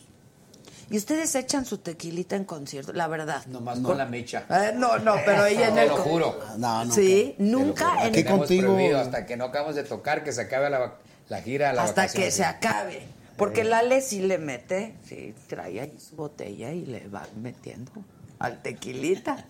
Y 0.90 0.96
ustedes 0.98 1.34
echan 1.34 1.64
su 1.64 1.78
tequilita 1.78 2.36
en 2.36 2.44
concierto, 2.44 2.92
la 2.92 3.06
verdad. 3.08 3.44
Nomás 3.46 3.78
con 3.80 3.96
la 3.98 4.04
mecha. 4.06 4.44
Eh, 4.50 4.72
no, 4.76 4.98
no, 4.98 5.14
pero 5.24 5.46
ella 5.46 5.68
en 5.68 5.74
Te 5.74 5.82
el 5.82 5.88
lo 5.88 5.96
con- 5.96 6.04
juro. 6.04 6.38
No, 6.58 6.84
nunca. 6.84 6.94
Sí, 6.94 7.34
Te 7.38 7.42
lo 7.44 7.50
nunca 7.58 8.06
en 8.06 8.14
el 8.14 8.26
contigo- 8.26 8.96
hasta 8.96 9.26
que 9.26 9.36
no 9.36 9.44
acabamos 9.46 9.74
de 9.76 9.84
tocar, 9.84 10.22
que 10.24 10.32
se 10.32 10.42
acabe 10.42 10.68
la, 10.70 10.94
la 11.28 11.42
gira, 11.42 11.72
la 11.72 11.82
hasta 11.84 12.02
vacación, 12.02 12.22
que 12.24 12.30
sí. 12.30 12.36
se 12.38 12.44
acabe. 12.44 13.02
Porque 13.36 13.64
la 13.64 13.78
Ale 13.78 14.00
sí 14.00 14.20
le 14.20 14.38
mete, 14.38 14.94
sí, 15.08 15.34
trae 15.48 15.80
ahí 15.80 15.98
su 15.98 16.14
botella 16.14 16.70
y 16.72 16.84
le 16.86 17.08
va 17.08 17.26
metiendo 17.40 17.90
al 18.38 18.62
tequilita. 18.62 19.44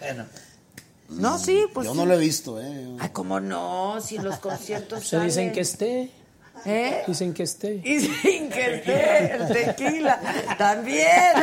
Bueno, 0.00 0.24
No, 1.10 1.38
sí, 1.38 1.66
pues 1.74 1.86
Yo 1.86 1.92
sí. 1.92 1.98
no 1.98 2.06
lo 2.06 2.14
he 2.14 2.18
visto, 2.18 2.60
¿eh? 2.60 2.96
Ay, 2.98 3.10
¿cómo 3.10 3.38
no? 3.38 4.00
Si 4.00 4.16
los 4.18 4.38
conciertos 4.38 5.04
Se 5.06 5.20
dicen 5.20 5.52
que 5.52 5.60
esté. 5.60 6.10
¿Eh? 6.64 7.02
Dicen 7.06 7.34
que 7.34 7.42
esté. 7.42 7.80
Y 7.84 8.00
sin 8.00 8.48
que 8.50 8.76
esté 8.76 9.34
el 9.34 9.48
tequila. 9.48 10.20
También. 10.58 11.34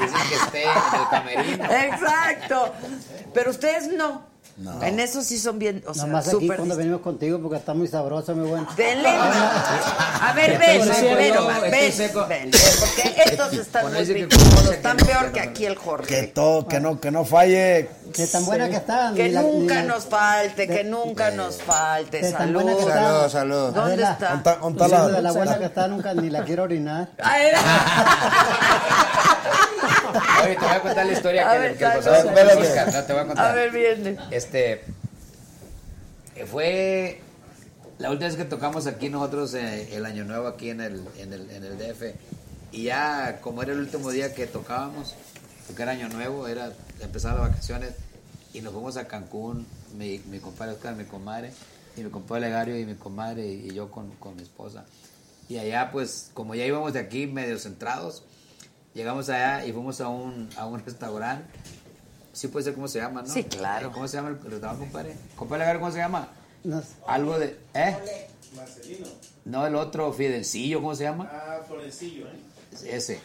dicen 0.00 0.28
que 0.28 0.34
esté 0.34 0.62
en 0.62 1.00
el 1.00 1.08
camerino. 1.10 1.64
Exacto. 1.64 2.72
Pero 3.34 3.50
ustedes 3.50 3.88
no. 3.92 4.26
No. 4.58 4.82
En 4.82 4.98
eso 4.98 5.22
sí 5.22 5.38
son 5.38 5.56
bien, 5.60 5.84
o 5.86 5.94
sea, 5.94 6.06
Nada 6.06 6.14
más 6.14 6.26
aquí 6.26 6.40
súper 6.40 6.56
cuando 6.56 6.74
venimos 6.76 7.00
contigo 7.00 7.38
porque 7.40 7.58
está 7.58 7.74
muy 7.74 7.86
sabroso, 7.86 8.34
muy 8.34 8.48
bueno. 8.48 8.66
Denle. 8.76 9.08
A 9.08 10.32
ver, 10.34 10.58
ven, 10.58 10.80
ven, 10.80 11.16
ven, 11.16 12.50
porque 12.80 13.22
estos 13.24 13.52
están 13.52 13.92
muy 13.92 14.04
que 14.04 14.28
como 14.28 14.72
están 14.72 14.96
que 14.96 15.04
peor 15.04 15.26
que 15.26 15.32
que 15.32 15.40
aquí 15.40 15.64
el 15.64 15.74
Que 15.76 15.80
Jorge. 15.80 16.26
todo, 16.34 16.66
que 16.66 16.80
no, 16.80 17.00
que 17.00 17.12
no 17.12 17.24
falle. 17.24 17.88
Que 18.12 18.26
tan 18.26 18.44
buena 18.46 18.68
que 18.68 18.76
están. 18.76 19.14
Que 19.14 19.28
la- 19.30 19.42
nunca 19.42 19.74
la- 19.76 19.82
nos 19.82 20.06
falte, 20.06 20.66
que 20.66 20.74
de- 20.74 20.84
nunca 20.84 21.30
nos 21.30 21.62
falte. 21.62 22.22
de 22.22 22.30
tan 22.32 22.40
Salud. 22.40 22.62
buena 22.62 22.74
que 22.76 22.82
está. 22.82 22.94
Salud, 22.94 23.28
salud. 23.30 23.72
¿Dónde 23.74 23.92
Adela, 23.92 24.12
está? 24.12 24.32
Onta- 24.62 24.88
la- 24.88 25.08
de 25.08 25.22
la 25.22 25.32
buena 25.32 25.58
que 25.58 25.64
está, 25.66 25.88
nunca 25.88 26.14
ni 26.14 26.30
la 26.30 26.44
quiero 26.44 26.62
orinar. 26.64 27.08
Ah, 27.22 27.38
era- 27.42 27.60
Oye, 30.44 30.54
te 30.54 30.60
voy 30.64 30.74
a 30.74 30.80
contar 30.80 31.06
la 31.06 31.12
historia 31.12 31.50
A 31.50 31.52
que, 31.52 31.58
ver, 31.58 31.76
que. 31.76 31.84
Oscar, 31.86 32.92
no, 32.94 33.02
te 33.04 33.12
voy 33.12 33.22
a 33.22 33.26
contar. 33.26 33.50
A 33.50 33.54
ver, 33.54 33.70
viene. 33.70 34.16
Este, 34.30 34.84
fue 36.50 37.20
la 37.98 38.10
última 38.10 38.28
vez 38.28 38.36
que 38.36 38.44
tocamos 38.44 38.86
aquí 38.86 39.08
nosotros 39.10 39.54
eh, 39.54 39.94
el 39.96 40.06
año 40.06 40.24
nuevo 40.24 40.46
aquí 40.48 40.70
en 40.70 40.80
el, 40.80 41.04
en 41.18 41.32
el, 41.32 41.50
en 41.50 41.64
el 41.64 41.78
DF. 41.78 42.14
Y 42.72 42.84
ya, 42.84 43.38
como 43.40 43.62
era 43.62 43.72
el 43.72 43.80
último 43.80 44.10
día 44.10 44.34
que 44.34 44.46
tocábamos, 44.46 45.14
porque 45.66 45.82
era 45.82 45.92
año 45.92 46.08
nuevo, 46.08 46.46
era 46.48 46.70
empezar 47.00 47.34
las 47.34 47.48
vacaciones, 47.50 47.94
y 48.52 48.60
nos 48.60 48.72
fuimos 48.72 48.96
a 48.96 49.06
Cancún, 49.06 49.66
mi, 49.96 50.18
mi 50.30 50.38
compadre 50.40 50.72
Oscar, 50.72 50.96
mi 50.96 51.04
comadre, 51.04 51.52
y 51.96 52.02
mi 52.02 52.10
compadre 52.10 52.42
Legario 52.42 52.78
y 52.78 52.84
mi 52.84 52.94
comadre, 52.94 53.46
y, 53.46 53.68
y 53.68 53.74
yo 53.74 53.90
con, 53.90 54.10
con 54.12 54.36
mi 54.36 54.42
esposa. 54.42 54.84
Y 55.48 55.58
allá, 55.58 55.90
pues, 55.90 56.30
como 56.34 56.54
ya 56.54 56.64
íbamos 56.66 56.92
de 56.92 57.00
aquí 57.00 57.26
medio 57.26 57.58
centrados, 57.58 58.22
llegamos 58.94 59.28
allá 59.30 59.64
y 59.64 59.72
fuimos 59.72 60.00
a 60.00 60.08
un, 60.08 60.48
a 60.56 60.66
un 60.66 60.80
restaurante. 60.84 61.48
Sí 62.32 62.48
puede 62.48 62.64
ser 62.64 62.74
cómo 62.74 62.86
se 62.88 63.00
llama, 63.00 63.22
¿no? 63.22 63.28
Sí, 63.28 63.44
claro. 63.44 63.90
¿Cómo 63.90 64.06
se 64.06 64.16
llama 64.16 64.28
el 64.28 64.40
restaurante, 64.40 64.78
compadre? 64.78 65.16
Compadre 65.34 65.60
Legario, 65.60 65.80
¿cómo 65.80 65.92
se 65.92 65.98
llama? 65.98 66.28
No 66.64 66.80
sé. 66.80 66.88
Algo 67.06 67.38
de... 67.38 67.58
¿Eh? 67.74 67.96
Marcelino. 68.54 69.06
No, 69.44 69.66
el 69.66 69.74
otro, 69.74 70.12
Fidelcillo, 70.12 70.80
¿cómo 70.80 70.94
se 70.94 71.04
llama? 71.04 71.30
Ah, 71.32 71.60
Florencillo, 71.66 72.26
¿eh? 72.26 72.96
Ese. 72.96 73.20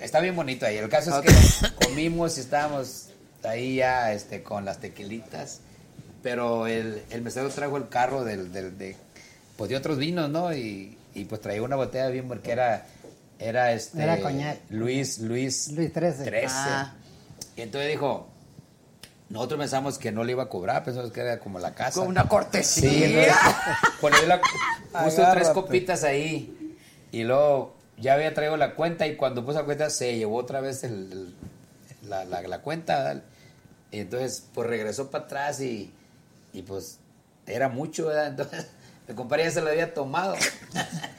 Está 0.00 0.20
bien 0.20 0.34
bonito 0.36 0.66
ahí. 0.66 0.76
El 0.76 0.88
caso 0.88 1.22
es 1.22 1.30
que 1.60 1.84
comimos 1.86 2.36
y 2.38 2.40
estábamos 2.40 3.08
ahí 3.42 3.76
ya 3.76 4.12
este, 4.12 4.42
con 4.42 4.64
las 4.64 4.78
tequilitas. 4.80 5.60
Pero 6.22 6.66
el, 6.66 7.02
el 7.10 7.22
mesero 7.22 7.48
trajo 7.50 7.76
el 7.76 7.88
carro 7.88 8.24
del, 8.24 8.52
del- 8.52 8.78
de, 8.78 8.96
pues 9.56 9.68
de 9.70 9.76
otros 9.76 9.98
vinos, 9.98 10.30
¿no? 10.30 10.54
Y, 10.54 10.96
y 11.14 11.24
pues 11.26 11.40
traía 11.40 11.62
una 11.62 11.76
botella 11.76 12.08
bien 12.08 12.26
porque 12.28 12.52
era, 12.52 12.86
era 13.38 13.72
este... 13.72 14.02
Era 14.02 14.18
coñac. 14.20 14.58
Luis, 14.70 15.18
Luis... 15.18 15.68
Luis 15.72 15.92
13. 15.92 16.24
13. 16.24 16.46
Ah. 16.48 16.94
Y 17.56 17.60
entonces 17.60 17.90
dijo, 17.90 18.26
nosotros 19.28 19.60
pensamos 19.60 19.98
que 19.98 20.12
no 20.12 20.24
le 20.24 20.32
iba 20.32 20.44
a 20.44 20.48
cobrar, 20.48 20.82
pensamos 20.82 21.12
que 21.12 21.20
era 21.20 21.38
como 21.38 21.58
la 21.58 21.74
casa. 21.74 22.00
Con 22.00 22.08
una 22.08 22.26
cortesía. 22.26 22.90
Sí, 22.90 23.04
entonces, 23.04 24.26
la, 24.28 24.40
puso 25.04 25.22
tres 25.32 25.48
copitas 25.50 26.04
ahí 26.04 26.76
y 27.12 27.22
luego 27.24 27.73
ya 27.98 28.14
había 28.14 28.34
traído 28.34 28.56
la 28.56 28.74
cuenta 28.74 29.06
y 29.06 29.16
cuando 29.16 29.44
puso 29.44 29.58
la 29.60 29.64
cuenta 29.64 29.90
se 29.90 30.16
llevó 30.16 30.36
otra 30.36 30.60
vez 30.60 30.84
el, 30.84 31.12
el- 31.12 31.34
la, 32.08 32.24
la- 32.24 32.42
la 32.42 32.58
cuenta. 32.60 33.22
entonces 33.92 34.46
pues 34.52 34.68
regresó 34.68 35.10
para 35.10 35.24
atrás 35.24 35.60
y, 35.60 35.92
y, 36.52 36.62
pues 36.62 36.98
era 37.46 37.68
mucho, 37.68 38.06
¿verdad? 38.06 38.26
Entonces 38.28 38.66
mi 39.08 39.14
compadre 39.14 39.44
ya 39.44 39.50
se 39.52 39.60
lo 39.60 39.70
había 39.70 39.92
tomado. 39.94 40.34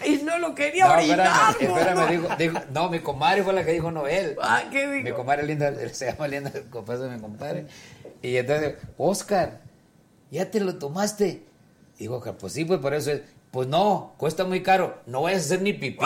Y 0.05 0.17
no 0.17 0.37
lo 0.37 0.53
quería 0.53 0.85
No, 0.85 0.93
orinar. 0.93 1.55
espérame, 1.59 2.07
dijo, 2.11 2.27
dijo- 2.37 2.59
no, 2.71 2.89
mi 2.89 2.99
comadre 2.99 3.41
fue 3.41 3.53
la 3.53 3.65
que 3.65 3.71
dijo 3.71 3.89
Noel. 3.89 4.35
Ah, 4.39 4.65
¿qué 4.71 4.85
Mi 4.85 5.01
dijo? 5.01 5.17
compadre 5.17 5.43
linda, 5.47 5.73
se 5.93 6.05
llama 6.11 6.27
linda, 6.27 6.51
el 6.53 6.65
compadre 6.69 7.05
de 7.09 7.15
mi 7.15 7.19
compadre. 7.21 7.65
Y 8.21 8.35
entonces, 8.37 8.75
Oscar, 8.99 9.61
¿ya 10.29 10.51
te 10.51 10.59
lo 10.59 10.75
tomaste? 10.75 11.43
Digo, 11.97 12.17
Oscar, 12.17 12.35
pues 12.37 12.53
sí, 12.53 12.65
pues 12.65 12.79
por 12.79 12.93
eso 12.93 13.11
es. 13.13 13.21
Pues 13.55 13.69
no, 13.69 14.13
cuesta 14.17 14.43
muy 14.43 14.61
caro. 14.61 14.97
No 15.05 15.21
vayas 15.21 15.43
a 15.43 15.45
hacer 15.45 15.61
ni 15.61 15.71
pipí. 15.71 15.97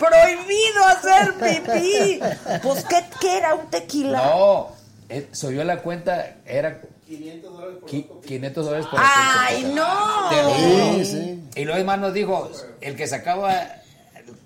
Prohibido 0.00 0.84
hacer 0.84 1.34
pipí. 1.34 2.18
Pues, 2.60 2.84
¿qué, 2.86 3.04
qué 3.20 3.38
era? 3.38 3.54
¿Un 3.54 3.70
tequila? 3.70 4.18
no, 4.26 4.68
eh, 5.08 5.28
subió 5.30 5.62
la 5.62 5.78
cuenta, 5.80 6.38
era 6.44 6.80
500 7.06 7.52
dólares 7.52 7.76
por 7.80 7.88
qui- 7.88 8.20
500 8.26 8.64
dólares 8.66 8.86
por 8.86 8.98
¡Ay, 9.00 9.72
no! 9.72 10.28
Te 10.28 10.42
lo 10.42 10.50
juro. 10.50 10.94
Sí, 10.96 11.04
sí. 11.04 11.44
Y 11.54 11.60
luego 11.64 11.74
además 11.76 12.00
nos 12.00 12.12
dijo, 12.12 12.50
el 12.80 12.96
que 12.96 13.06
se 13.06 13.14
acaba, 13.14 13.54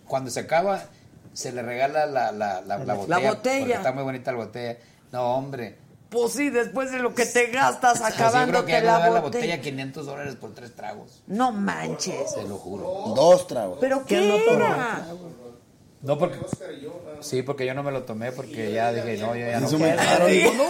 cuando 0.07 0.31
se 0.31 0.41
acaba, 0.41 0.83
se 1.33 1.53
le 1.53 1.63
regala 1.63 2.05
la, 2.05 2.33
la, 2.33 2.61
la, 2.61 2.77
la 2.85 2.95
botella. 2.95 3.31
botella. 3.31 3.59
Porque 3.61 3.73
está 3.73 3.93
muy 3.93 4.03
bonita 4.03 4.31
la 4.33 4.37
botella. 4.37 4.77
No, 5.11 5.37
hombre. 5.37 5.79
Pues 6.11 6.33
sí, 6.33 6.51
después 6.51 6.91
de 6.91 6.99
lo 6.99 7.15
que 7.15 7.25
te 7.27 7.47
gastas 7.49 8.01
Pues 8.01 8.11
yo 8.11 8.17
creo 8.17 8.29
acabándote 8.29 8.67
que 8.73 8.81
la 8.81 8.93
dar 8.99 9.13
la 9.13 9.21
botella. 9.21 9.21
botella 9.57 9.61
500 9.61 10.07
dólares 10.07 10.35
por 10.37 10.55
tres 10.55 10.75
tragos. 10.75 11.23
No 11.27 11.53
manches. 11.53 12.35
Te 12.35 12.43
lo 12.43 12.57
juro. 12.57 13.13
Dos 13.15 13.47
tragos. 13.47 13.79
¿Pero 13.81 14.05
qué 14.05 14.45
era? 14.55 15.07
No, 16.03 16.19
porque. 16.19 16.39
Sí, 17.21 17.43
porque 17.43 17.67
yo 17.67 17.75
no 17.75 17.83
me 17.83 17.93
lo 17.93 18.05
tomé 18.05 18.33
porque 18.33 18.73
ya 18.73 18.91
dije, 18.91 19.19
no, 19.19 19.35
yo 19.37 19.47
ya 19.47 19.61
no 19.61 19.69
digo, 19.69 20.51
no. 20.55 20.65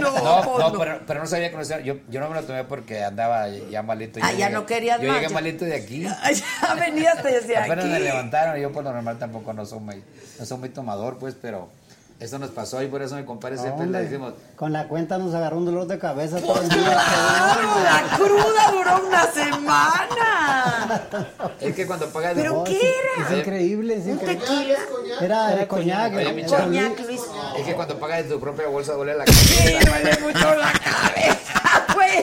No, 0.00 0.58
No, 0.58 0.72
pues 0.72 0.78
pero, 0.78 1.00
pero 1.06 1.20
no 1.20 1.26
sabía 1.26 1.50
que 1.50 1.56
no 1.58 1.64
sea- 1.66 1.80
yo, 1.80 1.96
yo 2.08 2.20
no 2.20 2.30
me 2.30 2.36
lo 2.36 2.42
tomé 2.44 2.64
porque 2.64 3.04
andaba 3.04 3.48
ya 3.48 3.82
malito. 3.82 4.18
Yo 4.18 4.24
Ah, 4.24 4.32
ya 4.32 4.46
llegué- 4.48 4.52
no 4.54 4.64
querías 4.64 5.00
Yo 5.00 5.12
llegué 5.12 5.28
malito 5.28 5.66
de 5.66 5.74
aquí. 5.76 6.02
Ya 6.62 6.74
venías 6.74 7.22
desde 7.22 7.58
Apenas 7.58 7.84
me 7.84 7.94
aquí. 7.96 8.02
levantaron, 8.04 8.56
yo 8.58 8.72
por 8.72 8.82
lo 8.84 8.92
normal 8.94 9.18
tampoco 9.18 9.52
no 9.52 9.66
soy 9.66 9.80
muy, 9.80 10.02
no 10.38 10.46
soy 10.46 10.56
muy 10.58 10.68
tomador, 10.70 11.18
pues, 11.18 11.34
pero 11.40 11.68
Eso 12.22 12.38
nos 12.38 12.50
pasó 12.50 12.80
y 12.82 12.86
por 12.86 13.02
eso 13.02 13.16
mi 13.16 13.24
compadre 13.24 13.58
siempre 13.58 13.84
le 13.86 14.02
decimos, 14.04 14.34
Con 14.54 14.72
la 14.72 14.86
cuenta 14.86 15.18
nos 15.18 15.34
agarró 15.34 15.56
un 15.58 15.64
dolor 15.64 15.88
de 15.88 15.98
cabeza 15.98 16.38
todo 16.40 16.60
el 16.62 16.68
día. 16.68 16.94
La 16.94 18.16
cruda 18.16 18.70
duró 18.70 19.06
una 19.08 19.24
semana. 19.32 21.02
es 21.60 21.74
que 21.74 21.84
cuando 21.84 22.06
pagas 22.10 22.34
¿Pero 22.34 22.52
No, 22.54 22.64
qué 22.64 22.78
era? 22.80 23.28
Es 23.28 23.38
increíble, 23.38 23.94
es 23.96 24.04
¿Un 24.04 24.10
increíble. 24.12 24.46
tequila? 24.46 24.78
Era 25.20 25.48
de 25.56 25.66
coñac. 25.66 26.12
Mi 26.12 26.22
el- 26.42 26.46
chavo, 26.46 26.62
Coñac, 26.66 27.00
Luis. 27.06 27.20
es 27.58 27.66
que 27.66 27.74
cuando 27.74 27.98
pagas 27.98 28.18
de 28.18 28.30
tu 28.34 28.38
propia 28.38 28.68
bolsa 28.68 28.92
duele 28.92 29.14
la 29.16 29.26
Sí, 29.26 29.72
cabeza. 29.74 29.90
duele 29.90 30.18
mucho 30.20 30.54
la 30.54 30.72
cabeza, 30.72 31.86
güey. 31.94 32.22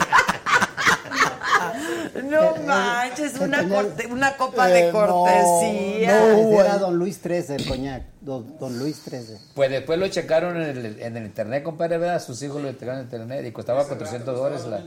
No 2.23 2.55
manches, 2.65 3.39
una, 3.39 3.67
corte- 3.67 4.07
una 4.07 4.35
copa 4.37 4.67
de 4.67 4.89
Eh, 4.89 4.91
cortesía. 4.91 6.19
no, 6.21 6.61
era 6.61 6.77
Don 6.77 6.95
Luis 6.97 7.19
XIII, 7.21 7.55
el 7.55 7.67
coñac. 7.67 8.03
Don, 8.21 8.57
don 8.59 8.77
Luis 8.79 9.01
XIII. 9.09 9.37
Pues 9.55 9.69
después 9.69 9.97
lo 9.97 10.07
checaron 10.09 10.57
en 10.61 10.77
el, 10.77 11.01
en 11.01 11.17
el 11.17 11.25
internet, 11.25 11.63
compadre, 11.63 11.97
¿verdad? 11.97 12.21
Sus 12.21 12.41
hijos 12.43 12.61
lo 12.61 12.71
checaron 12.73 12.97
en 12.97 13.03
internet 13.03 13.45
y 13.45 13.51
costaba 13.51 13.85
400 13.87 14.35
dólares 14.37 14.65
la... 14.65 14.83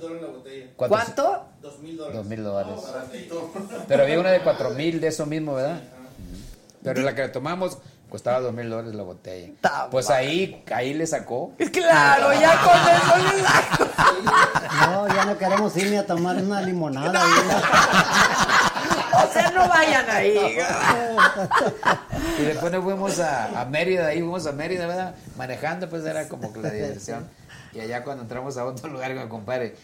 ¿Cuánto? 0.76 1.44
Dos 1.62 1.78
mil 2.26 2.42
dólares. 2.42 2.74
Pero 3.88 4.02
había 4.02 4.20
una 4.20 4.30
de 4.30 4.40
cuatro 4.40 4.70
mil 4.70 5.00
de 5.00 5.08
eso 5.08 5.26
mismo, 5.26 5.54
¿verdad? 5.54 5.80
Pero 6.82 7.02
la 7.02 7.14
que 7.14 7.28
tomamos 7.28 7.78
costaba 8.12 8.40
dos 8.40 8.52
mil 8.52 8.68
dólares 8.68 8.94
la 8.94 9.04
botella. 9.04 9.54
Pues 9.90 10.10
ahí, 10.10 10.62
ahí 10.70 10.92
le 10.92 11.06
sacó. 11.06 11.54
Claro, 11.72 12.30
ya 12.34 12.60
con 12.60 12.78
eso 12.78 13.16
le 13.16 13.42
saco. 13.42 13.88
No, 14.82 15.08
ya 15.08 15.24
no 15.24 15.38
queremos 15.38 15.74
ir 15.78 15.90
ni 15.90 15.96
a 15.96 16.06
tomar 16.06 16.36
una 16.36 16.60
limonada. 16.60 17.22
O 19.14 19.32
sea, 19.32 19.50
no 19.52 19.66
vayan 19.66 20.10
ahí. 20.10 20.58
Y 22.38 22.42
después 22.42 22.70
nos 22.70 22.84
fuimos 22.84 23.18
a, 23.18 23.62
a 23.62 23.64
Mérida, 23.64 24.08
ahí 24.08 24.18
fuimos 24.18 24.46
a 24.46 24.52
Mérida, 24.52 24.86
¿verdad? 24.86 25.14
Manejando, 25.38 25.88
pues 25.88 26.04
era 26.04 26.28
como 26.28 26.52
que 26.52 26.60
la 26.60 26.68
diversión. 26.68 27.30
Y 27.72 27.80
allá 27.80 28.04
cuando 28.04 28.24
entramos 28.24 28.58
a 28.58 28.66
otro 28.66 28.90
lugar 28.90 29.26
compadre, 29.28 29.74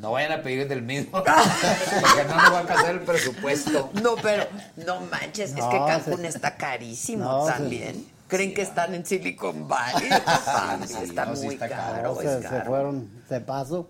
no 0.00 0.12
vayan 0.12 0.32
a 0.32 0.42
pedir 0.42 0.68
del 0.68 0.82
mismo, 0.82 1.10
porque 1.24 2.24
no 2.28 2.34
nos 2.36 2.52
va 2.52 2.56
a 2.56 2.60
alcanzar 2.60 2.90
el 2.90 3.00
presupuesto. 3.00 3.90
No, 4.02 4.16
pero 4.16 4.44
no 4.76 5.00
manches, 5.00 5.50
es 5.50 5.56
que 5.64 5.78
Cancún 5.86 6.20
se- 6.20 6.28
está 6.28 6.56
carísimo 6.56 7.24
No, 7.24 7.46
se- 7.46 7.52
también. 7.52 8.06
Creen 8.28 8.54
que 8.54 8.62
están 8.62 8.92
en 8.94 9.06
Silicon 9.06 9.68
Valley. 9.68 10.08
Está, 10.10 10.78
Sí, 10.86 10.94
está 11.04 11.26
no, 11.26 11.36
sí 11.36 11.44
muy 11.46 11.54
está 11.54 11.68
caro, 11.68 12.20
es 12.20 12.42
se, 12.42 12.48
se 12.48 12.60
fueron 12.62 13.08
de 13.30 13.40
paso. 13.40 13.88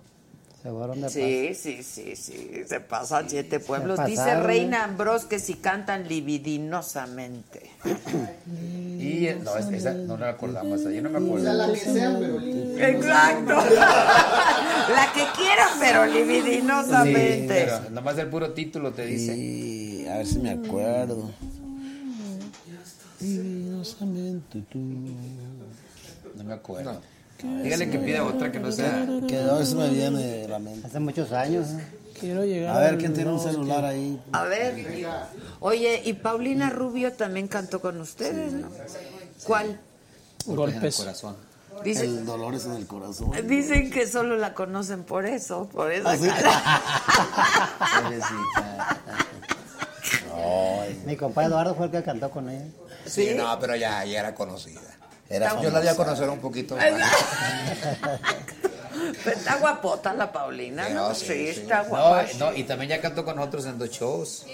Se 0.63 0.71
fueron 0.71 0.97
de 1.01 1.07
paso. 1.07 1.15
Sí, 1.15 1.55
sí, 1.55 1.83
sí, 1.83 2.17
sí, 2.17 2.65
se 2.69 2.81
pasan 2.81 3.31
siete 3.31 3.61
pueblos. 3.61 3.99
Dice 4.05 4.39
Reina 4.41 4.85
Ambros 4.85 5.25
que 5.25 5.39
si 5.39 5.55
cantan 5.55 6.07
libidinosamente. 6.07 7.71
Y 8.99 9.29
no, 9.45 9.57
es- 9.57 9.67
esa 9.73 9.93
no 9.95 10.17
la 10.17 10.31
acordamos, 10.31 10.83
yo 10.83 11.03
no 11.03 11.11
me 11.11 11.19
acuerdo. 11.19 11.37
O 11.37 11.41
sea, 11.43 11.53
la 11.55 11.73
que 11.73 11.79
sea, 11.79 12.17
pero 12.19 12.41
Exacto. 12.89 13.55
La 14.87 15.13
que 15.13 15.25
quieran, 15.37 15.69
pero 15.81 16.05
Sí, 16.07 16.13
libidinosamente. 16.13 17.49
pero 17.49 17.91
nomás 17.91 18.17
el 18.19 18.29
puro 18.29 18.53
título 18.53 18.93
te 18.93 19.05
dice. 19.05 19.37
Y 19.37 20.07
a 20.07 20.19
ver 20.19 20.27
si 20.27 20.39
me 20.39 20.51
acuerdo. 20.51 21.31
Divinosamente 23.19 24.63
tú. 24.71 24.79
No 26.37 26.45
me 26.45 26.55
acuerdo. 26.55 27.01
Dígale 27.63 27.91
que 27.91 27.99
pida 27.99 28.25
otra 28.25 28.53
que 28.53 28.61
no 28.61 28.71
sea. 28.73 29.07
Que 29.27 29.39
a 29.39 29.55
veces 29.55 29.75
me 29.75 29.89
viene 29.91 30.23
de 30.23 30.49
la 30.49 30.59
mente. 30.59 30.87
Hace 30.87 31.01
muchos 31.01 31.33
años. 31.33 31.67
¿eh? 31.71 31.85
Quiero 32.19 32.45
llegar 32.45 32.77
A 32.77 32.81
ver, 32.81 32.99
¿quién 32.99 33.15
tiene 33.15 33.31
un 33.31 33.41
celular 33.41 33.85
ahí? 33.85 34.21
A 34.33 34.43
ver. 34.45 34.75
Oye, 35.61 36.03
y 36.05 36.13
Paulina 36.15 36.71
Rubio 36.71 37.13
también 37.13 37.47
cantó 37.49 37.81
con 37.81 38.01
ustedes, 38.01 38.53
¿no? 38.53 38.69
¿Cuál? 39.45 39.79
Golpes. 40.47 40.97
corazón. 40.97 41.37
Dice- 41.85 42.05
El 42.07 42.25
dolor 42.25 42.55
es 42.55 42.65
en 42.65 42.73
el 42.73 42.87
corazón. 42.87 43.31
Dicen 43.47 43.91
que 43.91 44.07
solo 44.07 44.37
la 44.37 44.55
conocen 44.55 45.05
por 45.05 45.27
eso, 45.27 45.69
por 45.69 45.93
eso. 45.93 46.09
¿Ah, 46.09 46.17
sí? 46.17 46.31
Mi 51.05 51.17
compadre 51.17 51.49
Eduardo 51.49 51.75
fue 51.75 51.87
el 51.87 51.93
que 51.93 52.03
cantó 52.03 52.31
con 52.31 52.49
ella. 52.49 52.65
Sí, 53.05 53.33
no, 53.37 53.59
pero 53.61 53.77
ya, 53.77 54.05
ya 54.05 54.21
era 54.21 54.35
conocida. 54.35 54.81
Era 55.29 55.61
Yo 55.61 55.71
la 55.71 55.81
di 55.81 55.89
a 55.89 55.95
famosa. 55.95 56.05
conocer 56.17 56.31
un 56.31 56.39
poquito. 56.41 56.77
Pero 59.25 59.37
está 59.37 59.57
guapota 59.59 60.13
la 60.15 60.33
Paulina, 60.33 60.89
¿no? 60.91 61.15
Sí, 61.15 61.49
está 61.49 61.83
No, 61.85 61.89
guapa. 61.91 62.25
no, 62.39 62.55
y 62.55 62.65
también 62.65 62.91
ya 62.91 63.01
cantó 63.01 63.25
con 63.25 63.37
nosotros 63.37 63.67
en 63.67 63.79
dos 63.79 63.91
shows. 63.91 64.47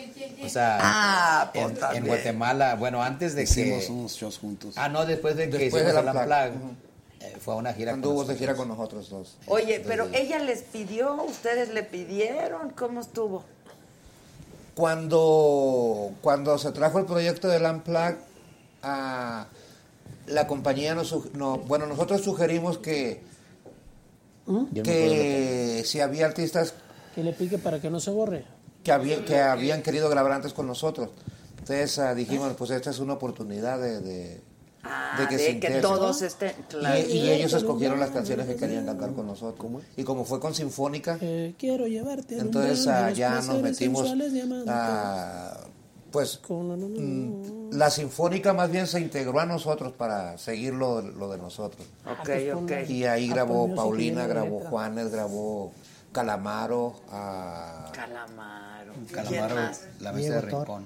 O 0.45 0.49
sea, 0.49 0.79
Ah, 0.81 1.51
pues 1.53 1.67
en, 1.67 1.97
en 1.97 2.07
Guatemala, 2.07 2.75
bueno, 2.77 3.03
antes 3.03 3.35
de 3.35 3.43
Hicimos 3.45 3.85
que... 3.87 3.93
unos 3.93 4.13
shows 4.13 4.39
juntos. 4.39 4.75
Ah, 4.77 4.89
no, 4.89 5.05
después 5.07 5.37
de 5.37 5.51
que 5.51 5.59
Después 5.59 5.83
hicimos 5.83 5.93
de 5.95 5.99
el 6.01 6.07
la 6.07 6.13
Unplugged, 6.23 6.57
Ujú. 6.65 6.75
eh, 7.21 7.37
fue 7.41 7.55
a 7.55 7.57
una 7.57 7.73
gira 7.75 7.93
con 7.93 7.99
Anduvo 8.01 8.13
de 8.13 8.19
nosotros. 8.19 8.39
gira 8.39 8.55
con 8.57 8.69
nosotros 8.69 9.11
dos. 9.11 9.37
Oye, 9.47 9.83
pero 9.87 10.09
ella 10.13 10.39
les 10.39 10.63
pidió, 10.63 11.15
ustedes 11.25 11.69
le 11.71 11.83
pidieron, 11.83 12.71
¿cómo 12.71 13.01
estuvo? 13.01 13.45
Cuando, 14.75 16.13
cuando 16.23 16.57
se 16.59 16.73
trajo 16.73 16.99
el 16.99 17.05
proyecto 17.05 17.47
del 17.49 17.63
Unplugged, 17.65 18.17
ah, 18.83 19.47
la 20.27 20.47
compañía 20.47 20.95
nos, 20.95 21.35
no, 21.35 21.59
bueno, 21.59 21.87
nosotros 21.87 22.23
sugerimos 22.23 22.79
que, 22.79 23.21
que 24.85 25.83
si 25.85 26.01
había 26.01 26.27
artistas 26.27 26.75
Que 27.15 27.23
le 27.23 27.33
pique 27.33 27.59
para 27.59 27.81
que 27.81 27.91
no 27.91 28.01
se 28.01 28.11
borre. 28.11 28.45
que, 28.83 28.93
había- 28.93 29.25
que 29.25 29.39
habían 29.41 29.83
querido 29.83 30.09
grabar 30.09 30.33
antes 30.33 30.53
con 30.53 30.67
nosotros. 30.67 31.11
Entonces 31.59 31.99
ah, 31.99 32.15
dijimos, 32.15 32.53
pues 32.59 32.71
esta 32.71 32.91
es 32.91 32.99
una 32.99 33.13
oportunidad 33.15 33.81
de, 33.81 34.01
de, 34.01 34.41
Ah, 34.85 35.15
de 35.17 35.29
que, 35.29 35.39
se 35.39 35.45
que 35.47 35.51
integren. 35.53 35.81
todos 35.83 36.23
estén, 36.23 36.55
claro. 36.69 36.99
Y, 36.99 37.13
y 37.13 37.31
ellos 37.31 37.53
escogieron 37.53 38.01
las 38.01 38.11
canciones 38.11 38.47
que 38.49 38.57
querían 38.57 38.85
cantar 38.85 39.13
con 39.13 39.29
nosotros. 39.29 39.71
Y 39.97 40.03
como 40.03 40.25
fue 40.25 40.41
con 40.41 40.57
Sinfónica, 40.57 41.19
Eh, 41.21 41.55
quiero 41.57 41.87
llevarte 41.87 42.35
al 42.35 42.41
entonces 42.47 42.85
de 42.85 43.25
ah, 43.25 43.41
nos 43.47 43.63
metimos 43.63 44.13
a 44.67 45.61
pues 46.13 46.41
mm, 46.49 47.71
la 47.73 47.91
sinfónica 47.91 48.53
más 48.53 48.71
bien 48.71 48.87
se 48.87 49.01
integró 49.01 49.41
a 49.41 49.47
nosotros 49.47 49.93
para 49.93 50.37
seguir 50.39 50.75
lo, 50.75 51.01
lo 51.01 51.31
de 51.31 51.39
nosotros 51.39 51.87
Ok, 52.07 52.29
ok. 52.63 52.71
y 52.89 53.05
ahí 53.05 53.29
Ah, 53.31 53.35
grabó 53.35 53.67
pues, 53.67 53.77
Paulina 53.77 54.27
grabó 54.27 54.57
letra. 54.59 54.71
Juanes 54.71 55.11
grabó 55.11 55.73
Calamaro 56.13 56.95
ah, 57.11 57.91
Calamaro. 57.93 58.93
¿Quién 58.93 59.25
Calamaro 59.25 59.71
la 60.01 60.13
mesa 60.13 60.35
de 60.35 60.41
rincón 60.43 60.85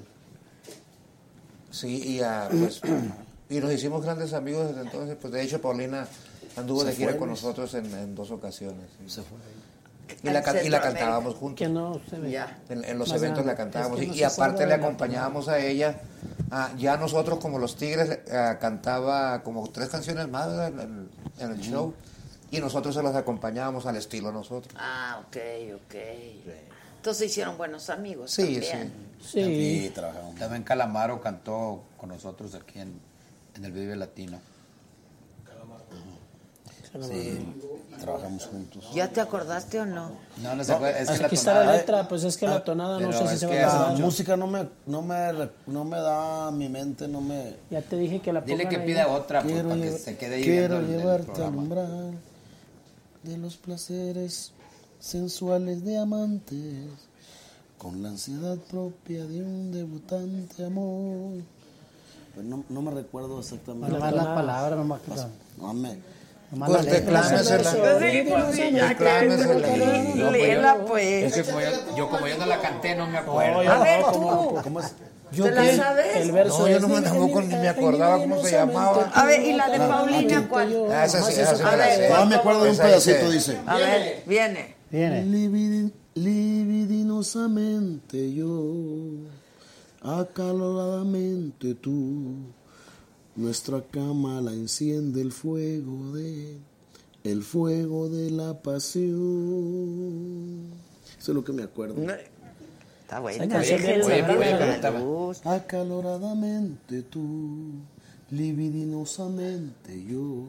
sí 1.70 2.02
y 2.16 2.20
ah, 2.20 2.48
pues 2.50 2.80
y 3.50 3.58
nos 3.58 3.72
hicimos 3.72 4.02
grandes 4.04 4.32
amigos 4.32 4.68
desde 4.68 4.82
entonces 4.82 5.16
pues 5.20 5.32
de 5.32 5.42
hecho 5.42 5.60
Paulina 5.60 6.06
anduvo 6.56 6.80
Se 6.82 6.86
de 6.86 6.92
gira 6.94 7.10
fue, 7.10 7.18
con 7.18 7.28
nosotros 7.30 7.74
en, 7.74 7.86
en 7.92 8.14
dos 8.14 8.30
ocasiones 8.30 8.86
sí. 8.98 9.10
Se 9.10 9.22
fue. 9.22 9.38
Y 10.22 10.26
la, 10.30 10.62
y 10.62 10.68
la 10.68 10.80
cantábamos 10.80 11.34
juntos 11.34 11.58
Que 11.58 11.68
no 11.72 12.00
se 12.08 12.18
ve. 12.18 12.30
Ya. 12.30 12.58
en, 12.68 12.84
en 12.84 12.98
los 12.98 13.08
Más 13.08 13.18
eventos 13.18 13.44
grande. 13.44 13.52
la 13.52 13.56
cantábamos 13.56 13.98
Es 13.98 14.00
que 14.00 14.04
y, 14.04 14.08
no 14.08 14.14
y 14.14 14.18
se 14.18 14.24
aparte 14.26 14.66
le 14.66 14.74
acompañábamos 14.74 15.48
a 15.48 15.58
ella. 15.58 16.00
Ah, 16.50 16.70
ya 16.78 16.96
nosotros 16.96 17.38
como 17.40 17.58
los 17.58 17.76
Tigres 17.76 18.20
ah, 18.32 18.58
cantaba 18.60 19.42
como 19.42 19.68
tres 19.70 19.88
canciones 19.88 20.28
más 20.28 20.48
en, 20.68 20.78
el- 20.80 21.08
en 21.38 21.50
el 21.52 21.60
show 21.60 21.92
y 22.50 22.60
nosotros 22.60 22.94
se 22.94 23.02
los 23.02 23.14
acompañábamos 23.16 23.86
al 23.86 23.96
estilo 23.96 24.30
nosotros. 24.32 24.74
Ah, 24.78 25.20
ok, 25.26 25.36
ok. 25.74 25.94
Entonces 26.96 27.30
hicieron 27.30 27.56
buenos 27.56 27.90
amigos 27.90 28.30
Sí, 28.32 28.60
también. 28.60 28.92
Sí. 29.20 29.40
Y 29.40 29.92
también 30.38 30.62
Calamaro 30.62 31.20
cantó 31.20 31.82
con 31.96 32.08
nosotros 32.10 32.54
aquí 32.54 32.78
en, 32.80 32.98
en 33.56 33.64
el 33.64 33.72
Vive 33.72 33.96
Latino. 33.96 34.38
Sí, 37.04 37.54
trabajamos 38.00 38.44
juntos. 38.46 38.84
¿Ya 38.94 39.08
te 39.08 39.20
acordaste 39.20 39.80
o 39.80 39.86
no? 39.86 40.10
No, 40.42 40.54
no 40.54 40.64
se 40.64 40.72
acuerda, 40.72 40.98
es 41.00 41.10
que 41.10 41.18
la 41.18 41.26
Aquí 41.26 41.34
está 41.34 41.54
la 41.54 41.60
tonada- 41.60 41.76
letra, 41.78 42.08
pues 42.08 42.24
es 42.24 42.36
que 42.36 42.46
la 42.46 42.62
tonada 42.64 43.00
no 43.00 43.12
sé 43.12 43.26
si 43.28 43.36
se 43.38 43.46
va 43.46 43.52
a 43.52 43.56
La 43.56 43.66
acordar. 43.84 43.98
música 44.04 44.36
no 44.36 44.46
me, 44.46 44.68
no 44.86 45.02
me, 45.02 45.48
no 45.66 45.84
me 45.84 45.96
da 45.98 46.50
mi 46.50 46.68
mente, 46.68 47.08
no 47.08 47.20
me... 47.20 47.54
Ya 47.70 47.82
te 47.82 47.96
dije 47.96 48.20
que 48.20 48.32
la 48.32 48.40
Dile 48.42 48.68
que 48.68 48.76
ahí. 48.76 48.86
pida 48.86 49.08
otra 49.08 49.42
pues, 49.42 49.62
para 49.62 49.74
que 49.76 49.92
se 49.92 50.16
quede 50.16 50.36
ahí 50.36 50.42
quiero 50.44 50.80
llevarte 50.82 51.30
al 51.30 51.34
programa. 51.52 51.62
umbral 51.62 52.12
de 53.22 53.38
los 53.38 53.56
placeres 53.56 54.52
sensuales 55.00 55.84
de 55.84 55.98
amantes 55.98 56.86
con 57.78 58.02
la 58.02 58.08
ansiedad 58.10 58.56
propia 58.70 59.24
de 59.26 59.42
un 59.42 59.72
debutante 59.72 60.64
amor. 60.64 61.42
Pero 62.34 62.46
no, 62.48 62.64
no 62.68 62.82
me 62.82 62.90
recuerdo 62.90 63.38
exactamente. 63.40 63.90
Nomás 63.92 64.12
las 64.12 64.26
palabras, 64.26 64.78
nomás 64.78 65.00
que 65.00 65.10
No 65.60 65.72
me... 65.74 65.98
nomás 66.50 66.70
Pues 66.70 66.86
declámesela. 66.86 67.70
Sí, 67.72 67.78
pues 68.28 68.44
sí, 68.54 68.70
ya 68.72 68.88
Declámesela. 68.88 69.68
que- 69.68 69.76
No, 70.14 70.28
pues 70.28 70.32
Léela, 70.32 70.76
yo- 70.78 70.84
pues. 70.86 71.24
Es 71.24 71.32
que 71.34 71.44
como 71.44 71.60
yo, 71.60 71.68
yo 71.96 72.08
como 72.10 72.26
yo 72.28 72.38
no 72.38 72.46
la 72.46 72.60
canté, 72.60 72.94
no 72.94 73.06
me 73.06 73.18
acuerdo. 73.18 73.60
A 73.70 73.78
ver, 73.82 74.02
tú. 74.04 74.10
¿cómo- 74.12 74.62
¿Cómo 74.62 74.80
es? 74.80 74.94
¿Te 75.32 75.50
la 75.50 75.76
sabes? 75.76 76.16
El 76.16 76.30
verso 76.32 76.60
No, 76.60 76.68
yo 76.68 76.78
no 76.80 76.88
me, 76.88 77.00
tampoco 77.00 77.40
ni 77.42 77.54
me 77.56 77.68
acordaba 77.68 78.16
cómo 78.18 78.40
se 78.42 78.52
llamaba. 78.52 79.10
A 79.12 79.24
ver, 79.26 79.42
¿y 79.42 79.52
la 79.54 79.68
de 79.68 79.78
Paulina 79.78 80.46
cuál? 80.48 80.86
Ah, 80.92 81.04
esa 81.04 81.20
sí, 81.22 81.32
esa 81.40 81.56
sí 81.56 81.62
me 81.64 81.68
A 81.68 81.76
la 81.76 81.86
ver, 81.86 81.96
sé. 81.98 82.08
No 82.14 82.26
me 82.26 82.34
acuerdo 82.36 82.62
de 82.64 82.70
un 82.70 82.76
pedacito, 82.76 83.28
dice-. 83.30 83.58
A 83.66 83.76
ver, 83.76 84.22
viene. 84.24 84.76
Viene. 84.88 85.24
Libidi- 85.24 85.90
libidinosamente 86.14 88.32
yo, 88.32 88.46
acaloradamente 90.00 91.74
tú, 91.74 92.36
Nuestra 93.36 93.82
cama 93.82 94.40
la 94.40 94.52
enciende 94.52 95.20
el 95.20 95.30
fuego 95.30 96.14
de 96.14 96.56
el 97.22 97.42
fuego 97.42 98.08
de 98.08 98.30
la 98.30 98.62
pasión. 98.62 99.16
Eso 101.18 101.32
es 101.32 101.34
lo 101.34 101.44
que 101.44 101.52
me 101.52 101.64
acuerdo. 101.64 101.96
Está 103.02 103.20
buena. 103.20 103.58
Bien 103.58 104.00
déjenla. 104.00 105.36
Acaloradamente 105.44 107.02
tú, 107.02 107.72
libidinosamente 108.30 110.04
yo, 110.04 110.44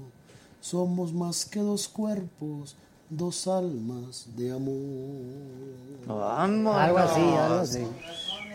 somos 0.61 1.13
más 1.13 1.45
que 1.45 1.59
dos 1.59 1.87
cuerpos, 1.87 2.75
dos 3.09 3.47
almas 3.47 4.25
de 4.35 4.51
amor. 4.51 5.25
Vámonos. 6.07 6.75
Algo 6.81 6.97
así, 6.99 7.21
algo 7.21 7.59
así. 7.61 7.87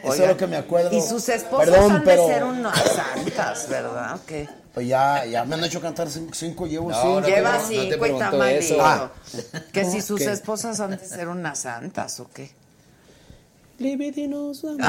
Eso 0.03 0.15
es 0.25 0.29
lo 0.29 0.37
que 0.37 0.47
me 0.47 0.57
acuerdo. 0.57 0.97
Y 0.97 1.01
sus 1.01 1.29
esposas 1.29 1.69
Perdón, 1.71 1.93
han 1.93 2.05
pero- 2.05 2.27
de 2.27 2.35
ser 2.35 2.45
unas 2.45 2.79
santas, 2.79 3.69
¿verdad? 3.69 4.17
¿O 4.17 4.27
qué? 4.27 4.49
Pues 4.75 4.89
ya, 4.89 5.25
ya 5.27 5.45
me 5.45 5.55
han 5.55 5.65
hecho 5.65 5.81
cantar 5.83 6.09
cinco, 6.09 6.33
cinco 6.35 6.67
llevo 6.67 6.91
No, 6.91 6.97
cinco. 7.01 7.21
no 7.21 7.27
Lleva 7.27 7.53
no 7.53 7.59
te 7.59 7.65
cinco 7.67 7.95
y 7.95 7.99
preguntó 7.99 8.31
tamalito. 8.31 8.77
Ah. 8.85 9.11
Que 9.73 9.85
si 9.85 10.01
sus 10.01 10.19
¿Qué? 10.19 10.33
esposas 10.33 10.81
han 10.81 10.93
de 10.93 10.99
ser 10.99 11.29
unas 11.29 11.59
santas, 11.59 12.19
¿o 12.21 12.29
qué? 12.33 12.51
Libidinosamente. 13.79 14.85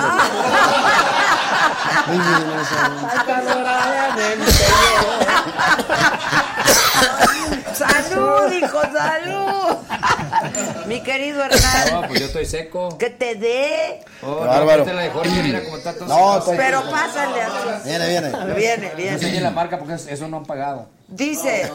¡Salud, 7.74 8.52
hijo, 8.52 8.82
salud! 8.94 9.53
Mi 10.88 11.02
querido 11.02 11.44
Hernán, 11.44 11.92
No, 12.02 12.08
pues 12.08 12.20
yo 12.20 12.26
estoy 12.28 12.46
seco. 12.46 12.98
que 12.98 13.10
te 13.10 13.36
dé. 13.36 14.04
Oh, 14.22 14.28
no, 14.42 14.46
bárbaro. 14.48 14.84
quítale 14.84 15.04
de 15.04 15.10
Jorge, 15.10 15.44
mira 15.44 15.64
cómo 15.64 15.78
está 15.78 15.94
todo 15.94 16.08
No, 16.08 16.42
seco. 16.42 16.54
Pero 16.58 16.90
pásale 16.90 17.42
a 17.42 17.80
Viene, 17.84 18.08
viene. 18.08 18.30
Viene, 18.56 18.90
No 18.90 18.96
viene. 18.96 19.12
enseñe 19.14 19.40
la 19.42 19.52
marca 19.52 19.78
porque 19.80 19.94
eso 19.96 20.28
no 20.28 20.38
han 20.38 20.46
pagado. 20.46 20.90
Dice, 21.08 21.70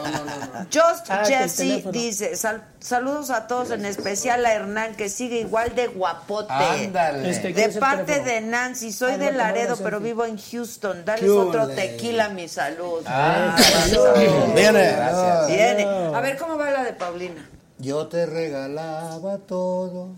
Just 0.73 1.09
Ah, 1.09 1.23
Jesse 1.25 1.83
dice, 1.91 2.35
"Sal- 2.35 2.63
saludos 2.79 3.29
a 3.29 3.47
todos, 3.47 3.71
en 3.71 3.85
especial 3.85 4.45
a 4.45 4.51
Hernán, 4.53 4.95
que 4.95 5.07
sigue 5.07 5.39
igual 5.39 5.73
de 5.75 5.87
guapote. 5.87 6.51
Ándale. 6.51 7.29
Este, 7.29 7.53
¿quién 7.53 7.71
de 7.73 7.79
parte 7.79 8.19
de 8.21 8.41
Nancy, 8.41 8.91
soy 8.91 9.13
Ah, 9.13 9.17
de 9.17 9.31
no, 9.31 9.37
Laredo, 9.37 9.77
pero 9.77 10.01
vivo 10.01 10.25
en 10.25 10.37
Houston. 10.37 11.05
Dales 11.05 11.21
¡Qué 11.23 11.29
otro 11.29 11.63
ole! 11.63 11.75
tequila, 11.75 12.29
mi 12.29 12.49
salud. 12.49 13.01
Ah, 13.05 13.55
salud. 13.57 14.53
Viene. 14.55 14.91
Gracias. 14.91 15.47
Viene. 15.47 15.83
A 16.13 16.19
ver, 16.19 16.37
¿cómo 16.37 16.57
va 16.57 16.71
la 16.71 16.83
de 16.83 16.93
Paulina? 16.93 17.47
Yo 17.81 18.07
te 18.07 18.25
regalaba 18.25 19.37
todo, 19.37 20.09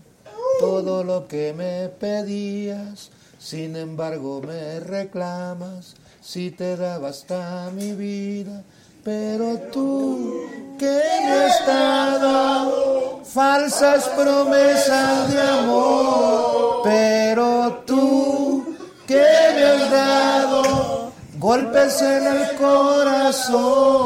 todo 0.58 1.04
lo 1.04 1.28
que 1.28 1.52
me 1.52 1.88
pedías. 1.88 3.12
Sin 3.38 3.76
embargo 3.76 4.42
me 4.44 4.80
reclamas 4.80 5.94
si 6.20 6.50
te 6.50 6.76
daba 6.76 7.10
hasta 7.10 7.70
mi 7.72 7.92
vida. 7.92 8.64
Pero 9.04 9.58
tú 9.72 10.40
que 10.76 11.02
me 11.24 11.32
has 11.32 11.64
dado 11.64 13.20
falsas 13.24 14.08
promesas 14.08 15.32
de 15.32 15.40
amor. 15.40 16.80
Pero 16.82 17.84
tú 17.86 18.74
que 19.06 19.24
me 19.54 19.64
has 19.64 19.88
dado 19.88 21.12
golpes 21.38 22.02
en 22.02 22.26
el 22.26 22.56
corazón. 22.56 24.02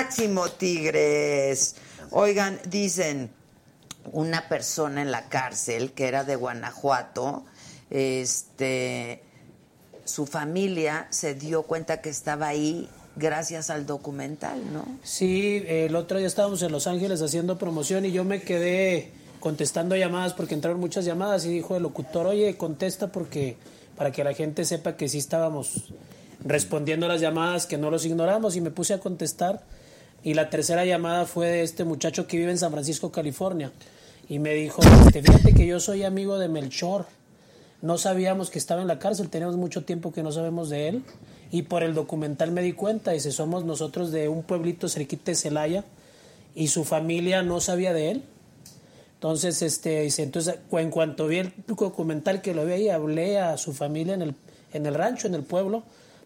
Máximo, 0.00 0.48
tigres. 0.48 1.76
Oigan, 2.10 2.58
dicen, 2.68 3.30
una 4.12 4.48
persona 4.48 5.02
en 5.02 5.10
la 5.10 5.28
cárcel 5.28 5.92
que 5.92 6.08
era 6.08 6.24
de 6.24 6.36
Guanajuato, 6.36 7.44
este, 7.90 9.22
su 10.04 10.26
familia 10.26 11.06
se 11.10 11.34
dio 11.34 11.64
cuenta 11.64 12.00
que 12.00 12.08
estaba 12.08 12.48
ahí 12.48 12.88
gracias 13.16 13.68
al 13.68 13.84
documental, 13.84 14.72
¿no? 14.72 14.86
Sí, 15.02 15.62
el 15.66 15.94
otro 15.94 16.16
día 16.16 16.26
estábamos 16.26 16.62
en 16.62 16.72
Los 16.72 16.86
Ángeles 16.86 17.20
haciendo 17.20 17.58
promoción 17.58 18.06
y 18.06 18.12
yo 18.12 18.24
me 18.24 18.40
quedé 18.40 19.12
contestando 19.38 19.96
llamadas 19.96 20.32
porque 20.32 20.54
entraron 20.54 20.80
muchas 20.80 21.04
llamadas 21.04 21.44
y 21.44 21.50
dijo 21.50 21.76
el 21.76 21.82
locutor, 21.82 22.26
oye, 22.26 22.56
contesta 22.56 23.12
porque 23.12 23.58
para 23.96 24.12
que 24.12 24.24
la 24.24 24.32
gente 24.32 24.64
sepa 24.64 24.96
que 24.96 25.10
sí 25.10 25.18
estábamos 25.18 25.92
respondiendo 26.42 27.04
a 27.04 27.10
las 27.10 27.20
llamadas, 27.20 27.66
que 27.66 27.76
no 27.76 27.90
los 27.90 28.06
ignoramos 28.06 28.56
y 28.56 28.62
me 28.62 28.70
puse 28.70 28.94
a 28.94 28.98
contestar 28.98 29.62
y 30.22 30.34
la 30.34 30.50
tercera 30.50 30.84
llamada 30.84 31.24
fue 31.26 31.48
de 31.48 31.62
este 31.62 31.84
muchacho 31.84 32.26
que 32.26 32.36
vive 32.36 32.50
en 32.50 32.58
San 32.58 32.72
Francisco, 32.72 33.10
California 33.10 33.72
y 34.28 34.38
me 34.38 34.54
dijo, 34.54 34.82
este, 35.06 35.22
fíjate 35.22 35.54
que 35.54 35.66
yo 35.66 35.80
soy 35.80 36.04
amigo 36.04 36.38
de 36.38 36.48
Melchor, 36.48 37.06
no 37.82 37.98
sabíamos 37.98 38.50
que 38.50 38.58
estaba 38.58 38.82
en 38.82 38.88
la 38.88 38.98
cárcel, 38.98 39.30
tenemos 39.30 39.56
mucho 39.56 39.84
tiempo 39.84 40.12
que 40.12 40.22
no 40.22 40.30
sabemos 40.30 40.68
de 40.68 40.88
él 40.88 41.02
y 41.50 41.62
por 41.62 41.82
el 41.82 41.94
documental 41.94 42.52
me 42.52 42.62
di 42.62 42.72
cuenta, 42.72 43.10
dice, 43.10 43.32
somos 43.32 43.64
nosotros 43.64 44.12
de 44.12 44.28
un 44.28 44.42
pueblito 44.42 44.88
cerquita 44.88 45.32
de 45.32 45.34
Celaya 45.34 45.84
y 46.54 46.68
su 46.68 46.84
familia 46.84 47.42
no 47.42 47.60
sabía 47.60 47.92
de 47.92 48.12
él. 48.12 48.22
Entonces, 49.14 49.60
este, 49.62 50.02
dice, 50.02 50.22
entonces, 50.22 50.56
en 50.72 50.90
cuanto 50.90 51.26
vi 51.26 51.38
el 51.38 51.52
documental 51.66 52.40
que 52.40 52.54
lo 52.54 52.64
vi 52.64 52.72
ahí, 52.72 52.88
hablé 52.88 53.38
a 53.38 53.58
su 53.58 53.72
familia 53.72 54.14
en 54.14 54.22
el, 54.22 54.34
en 54.72 54.86
el 54.86 54.94
rancho, 54.94 55.26
en 55.26 55.34
el 55.34 55.42
pueblo, 55.42 55.82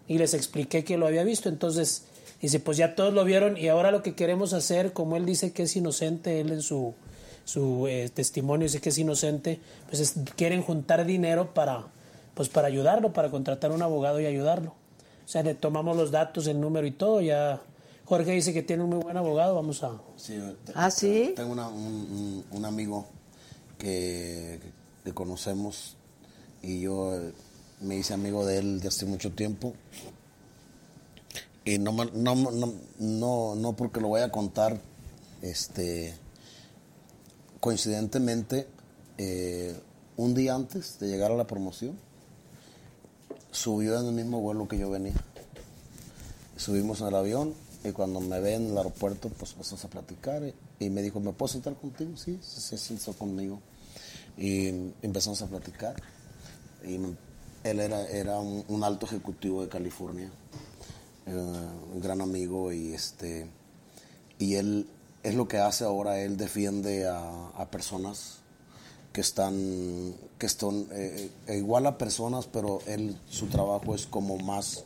y 0.06 0.18
les 0.18 0.32
expliqué 0.34 0.84
que 0.84 0.96
lo 0.96 1.06
había 1.06 1.24
visto. 1.24 1.48
Entonces, 1.48 2.04
dice, 2.44 2.60
pues 2.60 2.76
ya 2.76 2.94
todos 2.94 3.12
lo 3.12 3.24
vieron 3.24 3.56
y 3.56 3.68
ahora 3.68 3.90
lo 3.90 4.02
que 4.02 4.14
queremos 4.14 4.52
hacer, 4.52 4.92
como 4.92 5.16
él 5.16 5.26
dice 5.26 5.52
que 5.52 5.64
es 5.64 5.76
inocente, 5.76 6.40
él 6.40 6.52
en 6.52 6.62
su, 6.62 6.94
su 7.44 7.86
eh, 7.88 8.10
testimonio 8.12 8.64
dice 8.66 8.80
que 8.80 8.88
es 8.90 8.98
inocente, 8.98 9.60
pues 9.88 10.00
es- 10.00 10.14
quieren 10.36 10.62
juntar 10.62 11.04
dinero 11.06 11.52
para, 11.54 11.86
pues 12.34 12.48
para 12.48 12.68
ayudarlo, 12.68 13.12
para 13.12 13.30
contratar 13.30 13.70
un 13.72 13.82
abogado 13.82 14.20
y 14.20 14.26
ayudarlo. 14.26 14.70
O 15.24 15.28
sea, 15.28 15.42
le 15.42 15.54
tomamos 15.54 15.96
los 15.96 16.10
datos, 16.10 16.46
el 16.46 16.60
número 16.60 16.86
y 16.86 16.90
todo, 16.92 17.20
ya... 17.20 17.60
Jorge 18.06 18.32
dice 18.32 18.52
que 18.52 18.62
tiene 18.62 18.82
un 18.84 18.90
muy 18.90 18.98
buen 18.98 19.16
abogado, 19.16 19.54
vamos 19.54 19.82
a... 19.82 19.92
Sí, 20.16 20.38
te- 20.66 20.72
¿Ah, 20.74 20.90
sí? 20.90 21.32
Tengo 21.34 21.52
una- 21.52 21.68
un, 21.68 22.44
un- 22.50 22.64
amigo 22.66 23.06
que, 23.78 24.60
que 25.04 25.12
conocemos 25.14 25.96
y 26.62 26.80
yo 26.80 27.14
eh, 27.14 27.32
me 27.80 27.96
hice 27.96 28.12
amigo 28.12 28.44
de 28.44 28.58
él 28.58 28.80
de 28.80 28.88
hace 28.88 29.06
mucho 29.06 29.30
tiempo. 29.32 29.72
Y 31.64 31.78
no, 31.78 31.92
no, 31.92 32.34
no, 32.34 32.74
no, 32.98 33.54
no 33.54 33.72
porque 33.76 34.00
lo 34.00 34.08
voy 34.08 34.20
a 34.20 34.30
contar, 34.30 34.80
este, 35.40 36.14
coincidentemente, 37.60 38.66
eh, 39.16 39.74
un 40.16 40.34
día 40.34 40.54
antes 40.54 40.98
de 40.98 41.08
llegar 41.08 41.32
a 41.32 41.36
la 41.36 41.46
promoción, 41.46 41.98
subió 43.50 43.98
en 43.98 44.06
el 44.06 44.12
mismo 44.12 44.40
vuelo 44.40 44.68
que 44.68 44.78
yo 44.78 44.90
venía. 44.90 45.14
Subimos 46.56 47.00
en 47.00 47.08
el 47.08 47.14
avión 47.14 47.54
y 47.82 47.92
cuando 47.92 48.20
me 48.20 48.40
ve 48.40 48.54
en 48.54 48.70
el 48.70 48.76
aeropuerto, 48.76 49.28
pues 49.30 49.52
empezamos 49.52 49.84
a 49.84 49.88
platicar 49.88 50.42
y, 50.78 50.90
me 50.90 51.02
dijo, 51.02 51.20
¿me 51.20 51.32
puedo 51.32 51.52
sentar 51.52 51.74
contigo? 51.74 52.16
Sí, 52.16 52.38
se, 52.42 52.60
se 52.60 52.78
sentó 52.78 53.12
conmigo. 53.14 53.60
Y 54.36 54.68
empezamos 55.02 55.40
a 55.42 55.46
platicar. 55.46 55.94
Y 56.86 56.98
él 57.64 57.80
era, 57.80 58.06
era 58.08 58.38
un, 58.38 58.84
alto 58.84 59.06
ejecutivo 59.06 59.62
de 59.62 59.68
California, 59.68 60.30
un 61.26 62.00
gran 62.00 62.20
amigo 62.20 62.72
y 62.72 62.92
este 62.92 63.46
y 64.38 64.54
él 64.56 64.86
es 65.22 65.34
lo 65.34 65.48
que 65.48 65.58
hace 65.58 65.84
ahora, 65.84 66.20
él 66.20 66.36
defiende 66.36 67.06
a, 67.08 67.48
a 67.56 67.70
personas 67.70 68.38
que 69.12 69.20
están, 69.22 70.14
que 70.38 70.44
están 70.46 70.86
eh, 70.92 71.30
eh, 71.46 71.56
igual 71.56 71.86
a 71.86 71.96
personas, 71.96 72.46
pero 72.46 72.80
él, 72.86 73.16
su 73.30 73.46
trabajo 73.46 73.94
es 73.94 74.06
como 74.06 74.36
más, 74.38 74.84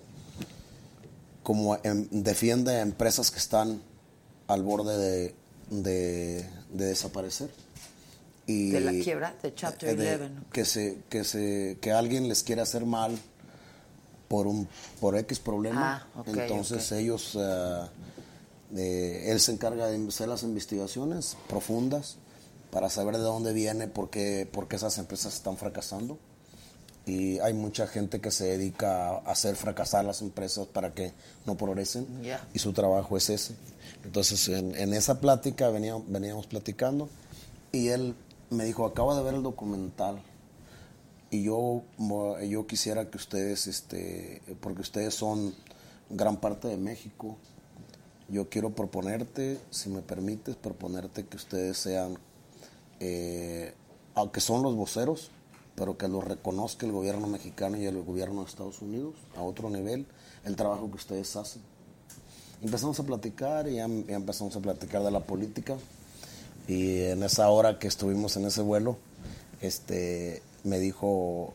como 1.42 1.76
em- 1.83 2.07
defiende 2.10 2.73
a 2.76 2.83
empresas 2.83 3.31
que 3.31 3.39
están 3.39 3.81
al 4.47 4.62
borde 4.62 4.97
de, 4.97 5.34
de- 5.70 6.47
de 6.73 6.84
desaparecer. 6.84 7.50
Y, 8.47 8.70
De 8.70 8.81
la 8.81 8.92
quiebra, 8.92 9.34
de 9.42 9.55
Chapter 9.55 9.89
eh, 9.91 9.94
de- 9.97 10.15
11. 10.25 10.28
¿no? 10.31 10.44
que 10.52 10.65
se, 10.65 10.99
que 11.08 11.25
se, 11.25 11.78
que 11.81 11.91
alguien 11.92 12.28
les 12.28 12.42
quiere 12.42 12.60
hacer 12.62 12.84
mal 12.84 13.18
por 14.28 14.47
un, 14.47 14.68
por 15.00 15.16
X 15.16 15.39
problema. 15.39 16.07
Ah, 16.15 16.20
ok, 16.20 16.28
Entonces 16.28 16.92
ok. 16.92 16.98
ellos, 16.98 17.36
eh, 18.76 19.24
él 19.31 19.40
se 19.40 19.52
encarga 19.52 19.86
de 19.86 20.07
hacer 20.08 20.28
las 20.28 20.42
investigaciones 20.42 21.36
profundas 21.48 22.16
para 22.70 22.90
saber 22.90 23.16
de 23.16 23.23
dónde 23.23 23.52
viene, 23.52 23.89
por 23.89 24.10
qué, 24.10 24.48
por 24.50 24.68
qué 24.68 24.76
esas 24.76 24.98
empresas 24.98 25.34
están 25.34 25.57
fracasando. 25.57 26.18
Y 27.07 27.39
hay 27.39 27.55
mucha 27.55 27.86
gente 27.86 28.20
que 28.20 28.31
se 28.31 28.44
dedica 28.44 29.08
a 29.08 29.16
hacer 29.31 29.57
fracasar 29.57 30.05
las 30.05 30.20
empresas 30.20 30.66
para 30.66 30.92
que 30.92 31.15
no 31.47 31.57
progresen. 31.57 32.07
Ya. 32.23 32.47
Y 32.52 32.58
su 32.58 32.74
trabajo 32.74 33.16
es 33.16 33.31
ese. 33.31 33.55
Entonces, 34.05 34.47
en, 34.48 34.74
en 34.74 34.92
esa 34.92 35.18
plática 35.18 35.70
venía- 35.70 35.97
veníamos 36.07 36.47
platicando 36.47 37.08
y 37.73 37.89
él 37.89 38.15
me 38.50 38.66
dijo, 38.66 38.84
acabo 38.84 39.16
de 39.16 39.23
ver 39.23 39.34
el 39.34 39.42
documental 39.42 40.20
y 41.31 41.42
yo, 41.42 41.82
yo 42.48 42.66
quisiera 42.66 43.10
que 43.10 43.16
ustedes, 43.16 43.66
este, 43.66 44.42
porque 44.60 44.81
ustedes 44.81 45.15
son 45.15 45.55
gran 46.10 46.39
parte 46.39 46.68
de 46.68 46.76
México, 46.76 47.36
yo 48.28 48.48
quiero 48.48 48.70
proponerte, 48.70 49.58
si 49.70 49.89
me 49.89 50.02
permites, 50.02 50.57
proponerte 50.57 51.26
que 51.26 51.36
ustedes 51.36 51.78
sean 51.78 52.18
eh, 53.00 53.74
aunque 54.15 54.40
son 54.40 54.62
los 54.62 54.74
voceros, 54.74 55.31
pero 55.76 55.97
que 55.97 56.08
lo 56.08 56.20
reconozca 56.20 56.84
el 56.86 56.92
gobierno 56.92 57.28
mexicano 57.28 57.76
y 57.76 57.86
el 57.86 58.02
gobierno 58.02 58.42
de 58.42 58.48
Estados 58.48 58.82
Unidos 58.82 59.15
a 59.36 59.42
otro 59.42 59.70
nivel, 59.70 60.07
el 60.44 60.57
trabajo 60.57 60.90
que 60.90 60.97
ustedes 60.97 61.36
hacen. 61.36 61.62
Empezamos 62.60 62.98
a 62.98 63.05
platicar 63.05 63.68
y 63.68 63.76
ya, 63.76 63.86
ya 63.86 64.16
empezamos 64.16 64.57
a 64.57 64.60
platicar 64.60 65.05
de 65.05 65.12
la 65.12 65.20
política 65.20 65.76
y 66.66 67.02
en 67.02 67.23
esa 67.23 67.48
hora 67.48 67.78
que 67.78 67.86
estuvimos 67.86 68.36
en 68.36 68.47
ese 68.47 68.62
vuelo, 68.62 68.98
este, 69.60 70.42
me 70.65 70.78
dijo 70.78 71.53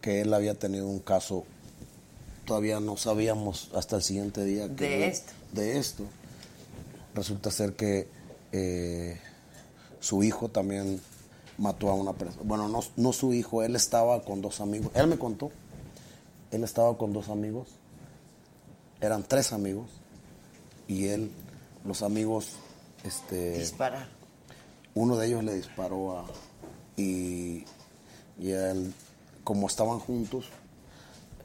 que 0.00 0.20
él 0.22 0.32
había 0.34 0.54
tenido 0.54 0.88
un 0.88 1.00
caso, 1.00 1.44
todavía 2.44 2.80
no 2.80 2.96
sabíamos 2.96 3.70
hasta 3.74 3.96
el 3.96 4.02
siguiente 4.02 4.44
día 4.44 4.68
que 4.74 4.88
De 4.88 5.06
esto. 5.06 5.32
de 5.52 5.78
esto. 5.78 6.04
Resulta 7.14 7.50
ser 7.50 7.74
que 7.74 8.08
eh, 8.52 9.20
su 10.00 10.22
hijo 10.22 10.48
también 10.48 11.00
mató 11.58 11.90
a 11.90 11.94
una 11.94 12.12
persona. 12.12 12.42
Bueno, 12.44 12.68
no, 12.68 12.80
no 12.96 13.12
su 13.12 13.34
hijo, 13.34 13.62
él 13.62 13.76
estaba 13.76 14.22
con 14.24 14.40
dos 14.40 14.60
amigos. 14.60 14.90
Él 14.94 15.06
me 15.06 15.18
contó. 15.18 15.50
Él 16.50 16.64
estaba 16.64 16.96
con 16.96 17.12
dos 17.12 17.28
amigos. 17.28 17.68
Eran 19.00 19.22
tres 19.22 19.52
amigos. 19.52 19.88
Y 20.88 21.08
él, 21.08 21.30
los 21.84 22.02
amigos, 22.02 22.54
este. 23.04 23.58
Disparar. 23.58 24.08
Uno 24.94 25.16
de 25.16 25.28
ellos 25.28 25.44
le 25.44 25.54
disparó 25.54 26.18
a. 26.18 26.26
Y, 26.96 27.64
y 28.40 28.50
él, 28.52 28.92
como 29.44 29.66
estaban 29.66 29.98
juntos, 30.00 30.46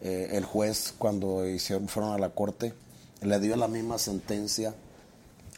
eh, 0.01 0.29
el 0.33 0.45
juez, 0.45 0.93
cuando 0.97 1.47
hicieron, 1.47 1.87
fueron 1.87 2.13
a 2.13 2.17
la 2.17 2.29
corte, 2.29 2.73
le 3.21 3.39
dio 3.39 3.55
la 3.55 3.67
misma 3.67 3.97
sentencia 3.97 4.73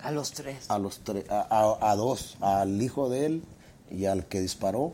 A 0.01 0.11
los 0.11 0.31
tres. 0.31 0.65
a 0.69 0.77
los 0.79 0.99
tres, 0.99 1.25
a, 1.29 1.41
a- 1.49 1.91
a 1.91 1.95
dos, 1.95 2.37
al 2.41 2.81
hijo 2.81 3.09
de 3.09 3.25
él 3.25 3.43
y 3.91 4.05
al 4.05 4.25
que 4.25 4.41
disparó, 4.41 4.93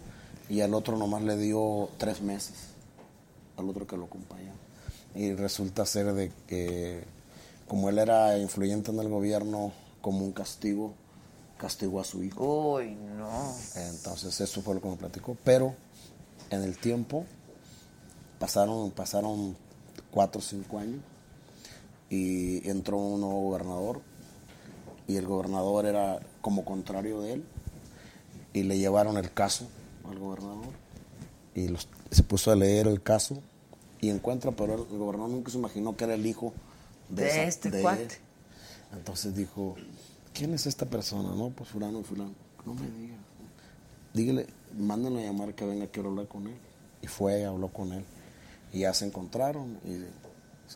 y 0.49 0.61
al 0.61 0.73
otro 0.73 0.97
nomás 0.97 1.23
le 1.23 1.37
dio 1.37 1.89
tres 1.97 2.21
meses, 2.21 2.55
al 3.57 3.69
otro 3.69 3.87
que 3.87 3.97
lo 3.97 4.05
acompañaba. 4.05 4.55
Y 5.15 5.33
resulta 5.33 5.85
ser 5.85 6.13
de 6.13 6.31
que, 6.47 7.03
como 7.67 7.89
él 7.89 7.99
era 7.99 8.37
influyente 8.37 8.91
en 8.91 8.99
el 8.99 9.09
gobierno, 9.09 9.71
como 10.01 10.25
un 10.25 10.31
castigo, 10.33 10.93
castigó 11.57 12.01
a 12.01 12.03
su 12.03 12.23
hijo. 12.23 12.75
Uy, 12.75 12.95
no. 13.17 13.53
Entonces 13.75 14.41
eso 14.41 14.61
fue 14.61 14.75
lo 14.75 14.81
que 14.81 14.89
me 14.89 14.95
platicó. 14.97 15.37
Pero 15.43 15.75
en 16.53 16.63
el 16.63 16.77
tiempo 16.77 17.25
pasaron, 18.39 18.91
pasaron 18.91 19.55
cuatro 20.11 20.39
o 20.39 20.43
cinco 20.43 20.79
años 20.79 20.99
y 22.09 22.67
entró 22.69 22.97
un 22.97 23.21
nuevo 23.21 23.41
gobernador 23.49 24.01
y 25.07 25.15
el 25.17 25.25
gobernador 25.25 25.85
era 25.85 26.19
como 26.41 26.63
contrario 26.63 27.21
de 27.21 27.33
él 27.33 27.43
y 28.53 28.63
le 28.63 28.77
llevaron 28.77 29.17
el 29.17 29.31
caso 29.33 29.67
al 30.09 30.19
gobernador 30.19 30.67
y 31.55 31.67
los- 31.67 31.87
se 32.11 32.23
puso 32.23 32.51
a 32.51 32.55
leer 32.55 32.87
el 32.87 33.01
caso 33.01 33.39
y 34.01 34.09
encuentra, 34.09 34.51
pero 34.51 34.75
el, 34.75 34.81
el 34.81 34.97
gobernador 34.97 35.31
nunca 35.31 35.51
se 35.51 35.57
imaginó 35.57 35.95
que 35.95 36.03
era 36.03 36.13
el 36.13 36.25
hijo 36.25 36.53
de, 37.09 37.23
De 37.23 37.29
esa- 37.29 37.43
este 37.43 37.71
de 37.71 37.81
cuate. 37.81 38.03
él. 38.03 38.09
Entonces 38.93 39.35
dijo, 39.35 39.75
¿quién 40.33 40.53
es 40.53 40.67
esta 40.67 40.85
persona? 40.85 41.29
No, 41.35 41.49
pues 41.49 41.69
fulano 41.69 41.99
y 42.01 42.03
fulano. 42.03 42.33
No 42.65 42.73
me 42.75 42.87
diga. 42.91 43.15
Dígale, 44.13 44.47
mándenlo 44.77 45.19
a 45.19 45.23
llamar 45.23 45.53
que 45.53 45.65
venga, 45.65 45.87
quiero 45.87 46.09
hablar 46.09 46.27
con 46.27 46.47
él. 46.47 46.55
Y 47.01 47.07
fue, 47.07 47.45
habló 47.45 47.69
con 47.69 47.91
él. 47.93 48.03
Y 48.71 48.79
ya 48.79 48.93
se 48.93 49.05
encontraron 49.05 49.77
y 49.85 50.03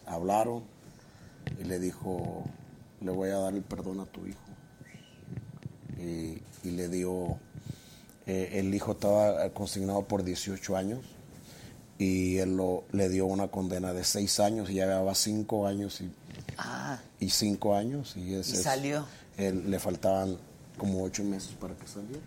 hablaron. 0.05 0.63
Y 1.59 1.63
le 1.63 1.79
dijo, 1.79 2.43
le 3.01 3.11
voy 3.11 3.29
a 3.29 3.37
dar 3.37 3.53
el 3.53 3.61
perdón 3.63 3.99
a 4.01 4.05
tu 4.05 4.25
hijo. 4.27 4.39
Y, 5.97 6.41
y 6.67 6.71
le 6.71 6.89
dio, 6.89 7.39
eh, 8.25 8.51
el 8.53 8.73
hijo 8.73 8.91
estaba 8.93 9.49
consignado 9.49 10.03
por 10.07 10.23
18 10.23 10.75
años. 10.77 10.99
Y 11.99 12.37
él 12.37 12.55
lo, 12.55 12.83
le 12.91 13.09
dio 13.09 13.25
una 13.25 13.47
condena 13.47 13.91
de 13.93 14.03
6 14.03 14.39
años 14.41 14.69
y 14.69 14.75
ya 14.75 14.85
llevaba 14.85 15.15
5 15.15 15.65
años 15.67 16.01
y 16.01 16.11
Ah, 16.59 16.99
y 17.19 17.29
cinco 17.31 17.75
años 17.75 18.15
y, 18.15 18.35
ese 18.35 18.51
Y 18.51 18.53
es- 18.53 18.61
salió. 18.63 19.05
él, 19.37 19.69
le 19.71 19.79
faltaban 19.79 20.37
como 20.77 21.03
ocho 21.03 21.23
meses 21.23 21.51
para 21.59 21.75
que 21.75 21.87
saliera 21.87 22.21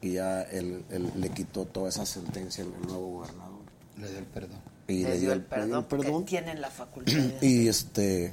y 0.00 0.12
ya 0.14 0.42
él, 0.42 0.84
él 0.90 1.10
le 1.16 1.28
quitó 1.30 1.64
toda 1.64 1.88
esa 1.88 2.04
sentencia 2.06 2.64
al 2.64 2.70
nuevo 2.86 3.12
gobernador 3.18 3.60
Le 3.98 4.08
dio 4.08 4.18
el 4.18 4.24
perdón. 4.26 4.58
y 4.88 5.02
le 5.04 5.18
dio 5.18 5.32
el 5.32 5.42
perdón, 5.42 5.84
perdón. 5.84 6.24
tienen 6.24 6.60
la 6.60 6.70
facultad 6.70 7.12
de 7.14 7.46
y 7.46 7.68
este 7.68 8.32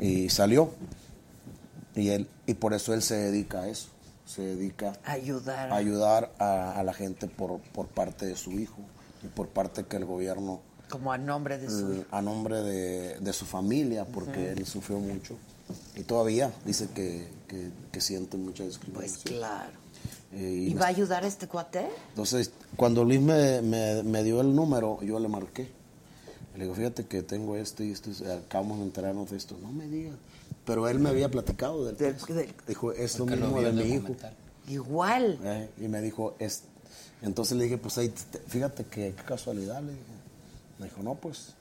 y 0.00 0.28
salió 0.30 0.72
y 1.94 2.08
él 2.10 2.28
y 2.46 2.54
por 2.54 2.74
eso 2.74 2.94
él 2.94 3.02
se 3.02 3.16
dedica 3.16 3.62
a 3.62 3.68
eso 3.68 3.88
se 4.24 4.42
dedica 4.42 4.92
ayudar. 5.04 5.70
a 5.72 5.76
ayudar 5.76 6.32
a, 6.38 6.72
a 6.72 6.82
la 6.84 6.92
gente 6.92 7.28
por, 7.28 7.60
por 7.60 7.86
parte 7.88 8.26
de 8.26 8.36
su 8.36 8.52
hijo 8.52 8.78
y 9.22 9.26
por 9.28 9.48
parte 9.48 9.84
que 9.84 9.96
el 9.96 10.04
gobierno 10.04 10.60
Como 10.90 11.12
a 11.12 11.18
nombre 11.18 11.58
de 11.58 11.68
su 11.70 11.92
eh, 11.92 11.96
hijo. 11.98 12.06
a 12.16 12.20
nombre 12.22 12.62
de, 12.62 13.18
de 13.20 13.32
su 13.32 13.44
familia, 13.46 14.04
porque 14.04 14.52
él 14.52 14.64
sufrió 14.66 14.98
mucho. 15.00 15.36
Y 15.96 16.02
todavía 16.02 16.52
dice 16.64 16.88
que, 16.94 17.26
que, 17.48 17.70
que 17.90 18.00
siente 18.00 18.36
mucha 18.36 18.64
discriminación. 18.64 19.20
Pues 19.22 19.24
claro. 19.24 19.72
Eh, 20.32 20.66
¿Y 20.70 20.74
va 20.74 20.86
a 20.86 20.88
ayudar 20.88 21.24
a 21.24 21.26
este 21.26 21.48
cuate? 21.48 21.88
Entonces, 22.10 22.50
cuando 22.76 23.04
Luis 23.04 23.20
me, 23.20 23.62
me, 23.62 24.02
me 24.02 24.22
dio 24.22 24.40
el 24.40 24.54
número, 24.54 25.00
yo 25.02 25.18
le 25.18 25.28
marqué. 25.28 25.70
Le 26.56 26.64
digo, 26.64 26.74
fíjate 26.74 27.06
que 27.06 27.22
tengo 27.22 27.56
esto 27.56 27.82
y 27.84 27.92
esto, 27.92 28.10
acabamos 28.46 28.78
de 28.78 28.84
enterarnos 28.84 29.30
de 29.30 29.36
esto. 29.36 29.56
No 29.62 29.70
me 29.72 29.86
digas. 29.86 30.16
Pero 30.64 30.86
él 30.88 30.98
me 30.98 31.08
había 31.08 31.30
platicado 31.30 31.84
del 31.86 31.96
caso. 31.96 32.26
Dijo, 32.66 32.92
es 32.92 33.18
lo 33.18 33.26
mismo 33.26 33.60
de 33.62 33.72
mi 33.72 33.82
hijo. 33.94 34.08
Igual. 34.68 35.38
Eh, 35.44 35.70
y 35.78 35.88
me 35.88 36.02
dijo, 36.02 36.34
es... 36.38 36.64
Entonces 37.22 37.56
le 37.56 37.64
dije, 37.64 37.78
pues 37.78 37.96
ahí, 37.98 38.08
te- 38.10 38.38
fíjate 38.40 38.84
que 38.84 39.14
qué 39.16 39.22
casualidad. 39.24 39.80
Le 39.82 39.92
dije. 39.92 40.02
Me 40.78 40.86
dijo, 40.86 41.02
no, 41.02 41.14
pues, 41.14 41.54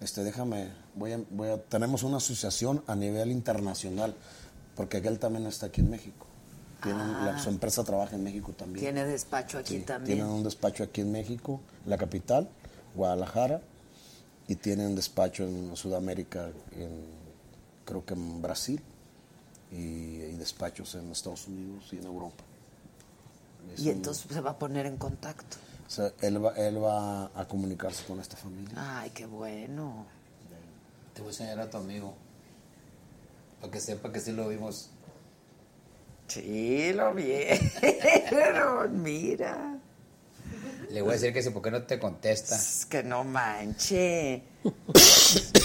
este, 0.00 0.24
déjame, 0.24 0.68
voy 0.94 1.12
a, 1.12 1.20
voy 1.30 1.48
a, 1.48 1.62
tenemos 1.62 2.02
una 2.02 2.16
asociación 2.18 2.82
a 2.86 2.94
nivel 2.96 3.30
internacional, 3.30 4.14
porque 4.74 4.98
él 4.98 5.18
también 5.18 5.46
está 5.46 5.66
aquí 5.66 5.80
en 5.80 5.90
México. 5.90 6.26
Tienen- 6.82 7.00
Ah. 7.16 7.32
la- 7.34 7.38
su 7.42 7.48
empresa 7.50 7.84
trabaja 7.84 8.16
en 8.16 8.24
México 8.24 8.52
también. 8.52 8.84
Tiene 8.84 9.04
despacho 9.04 9.58
aquí 9.58 9.76
Sí, 9.78 9.82
también. 9.82 10.18
Tienen 10.18 10.32
un 10.32 10.42
despacho 10.42 10.82
aquí 10.84 11.00
en 11.02 11.12
México, 11.12 11.60
la 11.86 11.96
capital, 11.98 12.48
Guadalajara, 12.94 13.60
y 14.48 14.56
tienen 14.56 14.94
despacho 14.96 15.44
en 15.44 15.76
Sudamérica, 15.76 16.50
en, 16.72 17.04
creo 17.84 18.04
que 18.04 18.14
en 18.14 18.40
Brasil, 18.42 18.80
y, 19.72 19.76
y 19.76 20.32
despachos 20.36 20.94
en 20.96 21.10
Estados 21.12 21.46
Unidos 21.46 21.84
y 21.92 21.98
en 21.98 22.04
Europa. 22.04 22.42
Es 23.74 23.80
Y 23.82 23.88
un- 23.90 23.96
entonces 23.96 24.26
se 24.28 24.40
va 24.40 24.50
a 24.52 24.58
poner 24.58 24.86
en 24.86 24.96
contacto. 24.96 25.56
o 25.86 25.90
sea, 25.90 26.12
él, 26.20 26.44
va, 26.44 26.52
él 26.56 26.82
va 26.82 27.26
a 27.34 27.46
comunicarse 27.46 28.04
con 28.06 28.18
esta 28.20 28.36
familia. 28.36 28.72
Ay, 28.76 29.10
qué 29.10 29.26
bueno. 29.26 30.06
Te 31.14 31.20
voy 31.20 31.28
a 31.28 31.32
enseñar 31.32 31.60
a 31.60 31.68
tu 31.70 31.76
amigo. 31.76 32.14
Para 33.60 33.70
que 33.72 33.80
sepa 33.80 34.10
que 34.10 34.20
sí 34.20 34.32
lo 34.32 34.48
vimos. 34.48 34.88
Sí, 36.30 36.92
lo 36.92 37.12
vieron, 37.12 39.02
mira. 39.02 39.80
Le 40.90 41.02
voy 41.02 41.10
a 41.10 41.12
decir 41.14 41.32
que 41.32 41.42
sí, 41.42 41.50
¿por 41.50 41.62
qué 41.62 41.70
no 41.70 41.82
te 41.82 41.98
contesta? 41.98 42.54
Es 42.54 42.86
que 42.86 43.02
no 43.02 43.24
manche. 43.24 44.42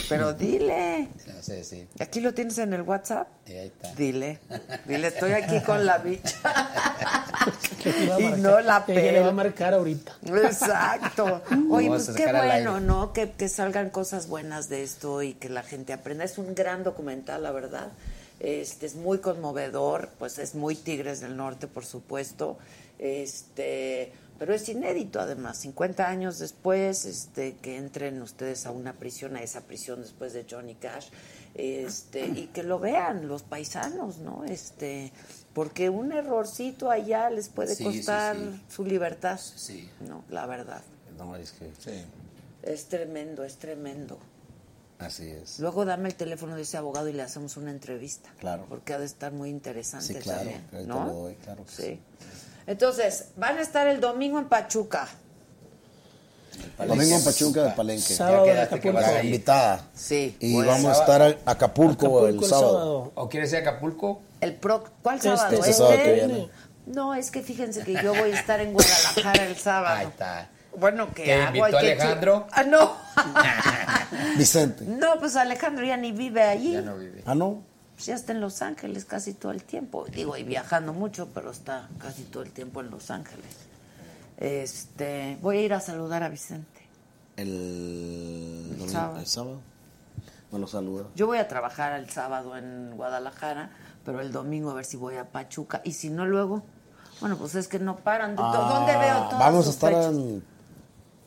Pero 0.09 0.33
dile. 0.33 1.09
No 1.27 1.41
sé 1.41 1.57
decir. 1.57 1.87
¿Aquí 1.99 2.19
lo 2.19 2.33
tienes 2.33 2.57
en 2.59 2.73
el 2.73 2.81
WhatsApp? 2.83 3.27
Y 3.47 3.53
ahí 3.53 3.67
está. 3.67 3.93
Dile. 3.95 4.39
Dile, 4.85 5.07
estoy 5.07 5.31
aquí 5.33 5.61
con 5.61 5.85
la 5.85 5.97
bicha. 5.99 6.37
Y 8.19 8.41
no 8.41 8.59
la 8.59 8.85
que 8.85 8.93
ella 8.93 9.11
le 9.13 9.19
va 9.21 9.29
a 9.29 9.33
marcar 9.33 9.73
ahorita. 9.73 10.15
Exacto. 10.25 11.43
Oye, 11.71 11.87
pues 11.87 12.09
qué 12.09 12.31
bueno. 12.31 12.79
¿no? 12.79 13.13
Que, 13.13 13.31
que 13.31 13.49
salgan 13.49 13.89
cosas 13.89 14.27
buenas 14.27 14.69
de 14.69 14.83
esto 14.83 15.21
y 15.23 15.33
que 15.33 15.49
la 15.49 15.63
gente 15.63 15.93
aprenda. 15.93 16.23
Es 16.23 16.37
un 16.37 16.53
gran 16.53 16.83
documental, 16.83 17.43
la 17.43 17.51
verdad. 17.51 17.91
Este 18.45 18.85
es 18.85 18.93
muy 18.95 19.17
conmovedor, 19.17 20.09
pues 20.19 20.37
es 20.37 20.53
muy 20.53 20.75
Tigres 20.75 21.19
del 21.19 21.35
Norte, 21.35 21.65
por 21.65 21.83
supuesto. 21.83 22.59
Este, 22.99 24.11
pero 24.37 24.53
es 24.53 24.69
inédito 24.69 25.19
además, 25.19 25.57
50 25.57 26.07
años 26.07 26.37
después, 26.37 27.05
este, 27.05 27.55
que 27.55 27.77
entren 27.77 28.21
ustedes 28.21 28.67
a 28.67 28.71
una 28.71 28.93
prisión, 28.93 29.35
a 29.35 29.41
esa 29.41 29.61
prisión 29.61 30.01
después 30.01 30.33
de 30.33 30.45
Johnny 30.47 30.75
Cash, 30.75 31.07
este, 31.55 32.27
y 32.27 32.47
que 32.53 32.61
lo 32.61 32.77
vean 32.79 33.27
los 33.27 33.41
paisanos, 33.41 34.19
¿no? 34.19 34.43
Este, 34.45 35.11
porque 35.55 35.89
un 35.89 36.11
errorcito 36.11 36.91
allá 36.91 37.31
les 37.31 37.49
puede 37.49 37.75
Sí, 37.75 37.83
sí, 37.83 37.97
costar 37.97 38.35
sí. 38.35 38.61
su 38.69 38.85
libertad. 38.85 39.39
Sí. 39.39 39.89
No, 40.07 40.23
la 40.29 40.45
verdad. 40.45 40.83
No, 41.17 41.35
es 41.35 41.51
que... 41.53 41.71
Es 42.61 42.85
tremendo, 42.85 43.43
es 43.43 43.57
tremendo. 43.57 44.19
Así 44.99 45.29
es. 45.29 45.59
Luego 45.59 45.83
dame 45.85 46.09
el 46.09 46.15
teléfono 46.15 46.55
de 46.55 46.61
ese 46.61 46.77
abogado 46.77 47.09
y 47.09 47.13
le 47.13 47.21
hacemos 47.21 47.57
una 47.57 47.71
entrevista. 47.71 48.29
Claro. 48.39 48.65
Porque 48.69 48.93
ha 48.93 48.99
de 48.99 49.05
estar 49.05 49.31
muy 49.33 49.49
interesante 49.49 50.05
Sí, 50.13 50.15
claro, 50.15 50.39
también, 50.39 50.67
ahorita 50.73 50.93
¿no? 50.93 51.05
lo 51.05 51.13
doy, 51.13 51.35
claro 51.35 51.65
que 51.65 51.71
sí. 51.71 51.99
Entonces, 52.67 53.25
van 53.35 53.57
a 53.57 53.61
estar 53.61 53.87
el 53.87 53.99
domingo 53.99 54.39
en 54.39 54.45
Pachuca. 54.47 55.07
Domingo 56.77 57.15
en 57.17 57.23
Pachuca 57.23 57.63
de 57.63 57.71
Palenque. 57.71 58.01
Sábado 58.13 58.45
Ya 58.45 58.51
en 58.51 58.55
quedaste 58.57 58.79
que 58.79 58.89
Acapulco. 58.89 59.07
vas 59.07 59.15
a 59.15 59.19
ir. 59.19 59.25
Invitada. 59.25 59.87
Sí. 59.93 60.37
Y 60.39 60.53
Pues, 60.55 60.67
vamos 60.67 60.97
a 60.97 60.99
estar 61.01 61.21
a 61.21 61.27
Acapulco, 61.51 62.05
Acapulco 62.05 62.27
el 62.27 62.35
el 62.35 62.43
sábado. 62.45 62.71
sábado. 62.73 63.11
¿O 63.15 63.29
quieres 63.29 63.51
ir 63.51 63.57
a 63.57 63.59
Acapulco? 63.61 64.21
El 64.41 64.55
pro, 64.55 64.83
¿Cuál 65.03 65.15
Este- 65.17 65.35
sábado? 65.35 65.55
este 65.57 65.73
sábado 65.73 65.97
que 66.03 66.13
viene. 66.13 66.49
No, 66.85 67.13
es 67.13 67.31
que 67.31 67.41
fíjense 67.41 67.83
que 67.83 67.93
yo 68.01 68.13
voy 68.15 68.31
a 68.31 68.39
estar 68.39 68.59
en 68.61 68.71
Guadalajara 68.73 69.45
el 69.47 69.55
sábado. 69.57 69.97
Ahí 69.97 70.07
está. 70.07 70.49
Bueno, 70.79 71.07
¿qué 71.13 71.23
¿Te 71.23 71.33
hago? 71.35 71.57
invitó 71.57 71.77
Hay 71.77 71.91
Alejandro? 71.91 72.47
Ah, 72.51 72.63
no. 72.63 72.93
Vicente. 74.37 74.85
No, 74.85 75.19
pues 75.19 75.35
Alejandro 75.35 75.85
ya 75.85 75.97
ni 75.97 76.11
vive 76.11 76.43
allí. 76.43 76.73
Ya 76.73 76.81
no 76.81 76.97
vive. 76.97 77.23
Ah, 77.25 77.35
no. 77.35 77.63
Pues 77.95 78.07
ya 78.07 78.15
está 78.15 78.33
en 78.33 78.41
Los 78.41 78.61
Ángeles 78.61 79.05
casi 79.05 79.33
todo 79.33 79.51
el 79.51 79.63
tiempo. 79.63 80.05
Digo, 80.11 80.35
y 80.37 80.43
viajando 80.43 80.91
mucho, 80.93 81.29
pero 81.33 81.51
está 81.51 81.87
casi 81.99 82.23
todo 82.23 82.43
el 82.43 82.51
tiempo 82.51 82.81
en 82.81 82.89
Los 82.91 83.09
Ángeles. 83.09 83.45
Este, 84.37 85.37
voy 85.41 85.57
a 85.57 85.61
ir 85.61 85.73
a 85.73 85.79
saludar 85.79 86.23
a 86.23 86.29
Vicente. 86.29 86.81
El, 87.37 87.47
El 87.47 88.69
domingo- 88.77 88.91
sábado. 88.91 89.19
el 89.19 89.27
sábado. 89.27 89.59
Me 90.51 90.59
lo 90.59 90.67
saluda. 90.67 91.05
Yo 91.15 91.25
voy 91.27 91.37
a 91.37 91.47
trabajar 91.47 91.93
el 91.99 92.09
sábado 92.09 92.55
en 92.57 92.91
Guadalajara, 92.95 93.69
pero 94.05 94.19
el 94.21 94.31
domingo 94.31 94.71
a 94.71 94.73
ver 94.73 94.85
si 94.85 94.97
voy 94.97 95.15
a 95.15 95.25
Pachuca. 95.31 95.81
Y 95.83 95.93
si 95.93 96.09
no, 96.09 96.25
luego, 96.25 96.63
bueno, 97.21 97.37
pues 97.37 97.55
es 97.55 97.67
que 97.67 97.79
no 97.79 97.95
paran. 97.97 98.31
de 98.31 98.37
to- 98.37 98.43
¿Dónde 98.51 98.91
Ah, 98.93 98.99
veo 98.99 99.15
todas 99.29 99.39
Vamos 99.39 99.67
a 99.67 99.69
estar 99.69 99.89
fechas? 99.93 100.05
en. 100.13 100.43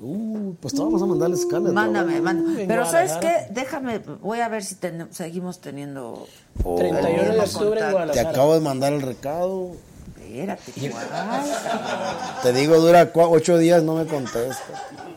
Uh, 0.00 0.54
pues 0.60 0.74
te 0.74 0.80
vamos 0.80 1.02
a 1.02 1.06
mandar 1.06 1.28
la 1.30 1.36
escala. 1.36 1.72
Mándame, 1.72 2.20
mándame. 2.20 2.66
Pero 2.66 2.84
¿sabes 2.86 3.12
Guadalajara. 3.14 3.46
qué? 3.48 3.52
Déjame, 3.52 3.98
voy 3.98 4.40
a 4.40 4.48
ver 4.48 4.62
si 4.64 4.76
ten- 4.76 5.08
seguimos 5.12 5.60
teniendo... 5.60 6.26
Oh. 6.62 6.76
31 6.76 7.32
de 7.34 7.40
octubre 7.40 7.80
en 7.80 7.92
contacto. 7.92 8.12
Te 8.12 8.20
acabo 8.20 8.54
de 8.54 8.60
mandar 8.60 8.92
el 8.92 9.02
recado. 9.02 9.72
Espérate, 10.20 10.72
Te 12.42 12.52
digo, 12.52 12.76
dura 12.78 13.10
ocho 13.14 13.58
días, 13.58 13.82
no 13.82 13.94
me 13.94 14.06
contesta. 14.06 14.62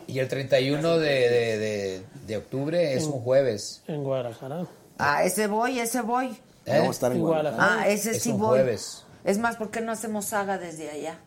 Y 0.06 0.18
el 0.18 0.26
31 0.28 0.98
de, 0.98 1.08
de, 1.08 1.58
de, 1.58 2.02
de 2.26 2.36
octubre 2.36 2.94
es 2.94 3.04
un 3.04 3.20
jueves. 3.22 3.82
En 3.86 4.02
Guadalajara. 4.04 4.66
Ah, 4.98 5.22
ese 5.24 5.46
voy, 5.46 5.78
ese 5.78 6.00
voy. 6.00 6.26
¿Eh? 6.64 6.72
Vamos 6.78 6.88
a 6.88 6.90
estar 6.92 7.12
en 7.12 7.18
En 7.18 7.24
Guadalajara. 7.24 7.78
Ah, 7.82 7.88
ese 7.88 8.12
Es 8.12 8.22
sí 8.22 8.30
un 8.30 8.38
voy. 8.38 8.48
jueves. 8.50 9.04
Es 9.24 9.38
más, 9.38 9.56
¿por 9.56 9.70
qué 9.70 9.80
no 9.80 9.92
hacemos 9.92 10.24
saga 10.26 10.58
desde 10.58 10.90
allá? 10.90 11.18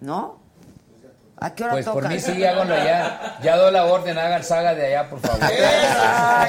¿No? 0.00 0.38
¿A 1.42 1.54
qué 1.54 1.64
hora 1.64 1.72
Pues 1.72 1.84
toca? 1.86 1.94
por 2.00 2.08
mí 2.08 2.20
sí, 2.20 2.44
háganlo 2.44 2.74
allá. 2.74 3.36
Ya 3.42 3.56
doy 3.56 3.72
la 3.72 3.84
orden, 3.86 4.18
hagan 4.18 4.44
saga 4.44 4.74
de 4.74 4.86
allá, 4.88 5.08
por 5.08 5.20
favor. 5.20 5.40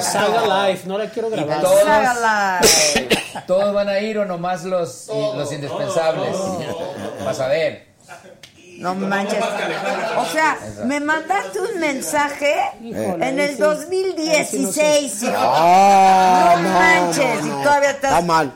Saga 0.02 0.66
Live, 0.68 0.82
no 0.84 0.98
la 0.98 1.06
quiero 1.08 1.28
Y 1.28 1.32
grabar. 1.32 1.60
todos, 1.62 1.82
Saga 1.82 2.60
todos 3.46 3.72
van 3.74 3.88
a 3.88 3.98
ir 4.00 4.18
o 4.18 4.24
nomás 4.26 4.64
los, 4.64 5.08
y- 5.08 5.36
los 5.36 5.50
indispensables. 5.52 6.36
Vas 7.24 7.40
a 7.40 7.46
ver. 7.48 7.86
No 8.78 8.94
manches. 8.94 9.38
O 10.18 10.26
sea, 10.26 10.58
me 10.84 10.98
mandaste 10.98 11.60
un 11.60 11.78
mensaje 11.78 12.54
Híjole, 12.82 13.28
en 13.28 13.38
el 13.40 13.50
sí. 13.56 13.62
2016. 13.62 15.22
hijo. 15.22 15.32
Ah, 15.36 16.54
No 16.56 16.62
no, 16.62 16.68
manches, 16.78 17.46
y 17.46 17.48
todavía 17.62 17.90
estás- 17.90 18.12
Está 18.12 18.20
mal. 18.26 18.52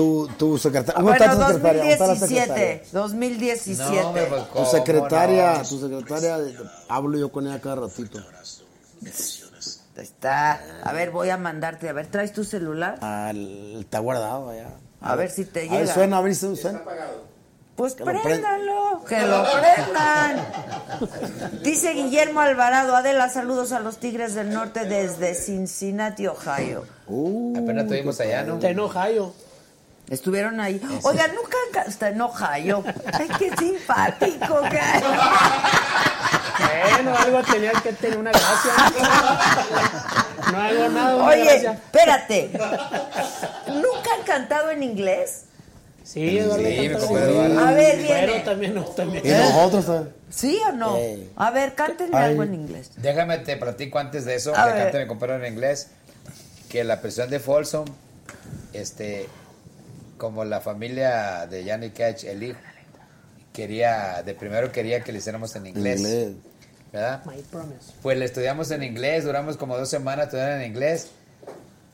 Tu, 0.00 0.28
tu 0.38 0.56
secretaria. 0.56 0.94
¿Cómo 0.94 1.08
Bueno, 1.08 1.24
está 1.24 1.36
tu 1.36 1.52
secretaria? 1.52 1.80
¿Dónde 1.80 1.92
está 1.92 2.06
la 2.06 2.14
2017. 2.14 2.84
2017. 2.92 3.82
No, 4.00 4.08
hombre, 4.08 4.26
pues, 4.30 4.42
Tu 4.46 4.52
¿cómo 4.54 4.66
secretaria, 4.70 5.52
no? 5.58 5.68
tu 5.68 5.78
secretaria, 5.80 6.38
hablo 6.88 7.18
yo 7.18 7.30
con 7.30 7.46
ella 7.46 7.60
cada 7.60 7.74
ratito. 7.76 8.18
Está. 9.96 10.58
A 10.84 10.92
ver, 10.94 11.10
voy 11.10 11.28
a 11.28 11.36
mandarte. 11.36 11.86
A 11.90 11.92
ver, 11.92 12.06
¿traes 12.06 12.32
tu 12.32 12.44
celular? 12.44 12.98
Ah, 13.02 13.28
el- 13.30 13.80
está 13.80 13.98
guardado 13.98 14.48
allá. 14.48 14.68
A 15.02 15.16
ver 15.16 15.30
si 15.30 15.44
te 15.44 15.68
A 15.68 15.72
ver, 15.72 15.80
llega. 15.82 15.92
suena, 15.94 16.16
a 16.16 16.20
ver 16.22 16.34
si 16.34 16.56
suena. 16.56 16.80
Pues 17.76 17.94
Que 17.94 18.04
préndalo, 18.04 19.02
que 19.06 19.20
lo 19.20 19.44
prendan. 19.60 20.46
Dice 21.62 21.92
Guillermo 21.92 22.40
Alvarado, 22.40 22.96
Adela, 22.96 23.28
saludos 23.28 23.72
a 23.72 23.80
los 23.80 23.98
Tigres 23.98 24.34
del 24.34 24.50
Norte 24.50 24.84
desde 24.86 25.34
Cincinnati, 25.34 26.26
Ohio. 26.26 26.84
Uh, 27.06 27.58
Apenas 27.58 27.84
estuvimos 27.84 28.18
allá, 28.20 28.44
¿no? 28.44 28.54
Está 28.54 28.70
en 28.70 28.80
Ohio. 28.80 29.32
Estuvieron 30.10 30.60
ahí. 30.60 30.80
Oiga, 31.04 31.28
nunca 31.28 31.82
está 31.86 32.08
en 32.08 32.20
Ohio. 32.20 32.82
Ay, 33.12 33.28
qué 33.38 33.50
simpático. 33.56 34.60
que- 34.68 34.80
Bueno, 36.94 37.16
algo 37.16 37.42
tenía 37.44 37.72
que 37.72 37.92
tener 37.92 38.18
una 38.18 38.32
gracia. 38.32 38.72
No 40.52 40.58
hago 40.60 40.88
nada. 40.88 41.16
una 41.16 41.24
Oye, 41.26 41.44
gracia. 41.44 41.72
espérate. 41.72 42.50
¿Nunca 43.68 44.10
han 44.18 44.22
cantado 44.26 44.70
en 44.70 44.82
inglés? 44.82 45.44
Sí, 46.02 46.38
Eduardo 46.38 46.64
Sí. 46.64 46.86
Eduardo. 46.86 47.60
A 47.60 47.72
ver, 47.72 47.96
viene. 47.98 48.20
Pero 48.26 48.42
también 48.42 48.74
no, 48.74 48.82
también. 48.84 49.24
Y 49.24 49.30
nosotros 49.30 49.86
también. 49.86 50.14
¿Sí 50.28 50.60
o 50.68 50.72
no? 50.72 50.96
A 51.36 51.50
ver, 51.52 51.74
cántenme 51.76 52.16
Ay. 52.18 52.24
algo 52.30 52.42
en 52.42 52.54
inglés. 52.54 52.90
Déjame 52.96 53.38
te 53.38 53.56
platico 53.56 53.98
antes 54.00 54.24
de 54.24 54.34
eso, 54.34 54.52
A 54.56 54.90
que 54.90 54.98
mi 54.98 55.06
compadre 55.06 55.46
en 55.46 55.52
inglés, 55.52 55.88
que 56.68 56.82
la 56.84 57.00
presión 57.00 57.30
de 57.30 57.38
Folsom, 57.38 57.84
este, 58.72 59.28
como 60.20 60.44
la 60.44 60.60
familia 60.60 61.46
de 61.46 61.64
Johnny 61.68 61.90
Cash, 61.90 62.26
el 62.26 62.42
hijo, 62.42 62.58
quería, 63.54 64.22
de 64.22 64.34
primero 64.34 64.70
quería 64.70 65.02
que 65.02 65.12
le 65.12 65.18
hiciéramos 65.18 65.56
en 65.56 65.66
inglés, 65.68 65.98
Inglés. 66.00 66.32
¿verdad? 66.92 67.24
My 67.24 67.40
promise. 67.50 67.92
Pues 68.02 68.18
le 68.18 68.26
estudiamos 68.26 68.70
en 68.70 68.82
inglés, 68.82 69.24
duramos 69.24 69.56
como 69.56 69.78
dos 69.78 69.88
semanas 69.88 70.26
estudiando 70.26 70.56
en 70.56 70.70
inglés, 70.70 71.08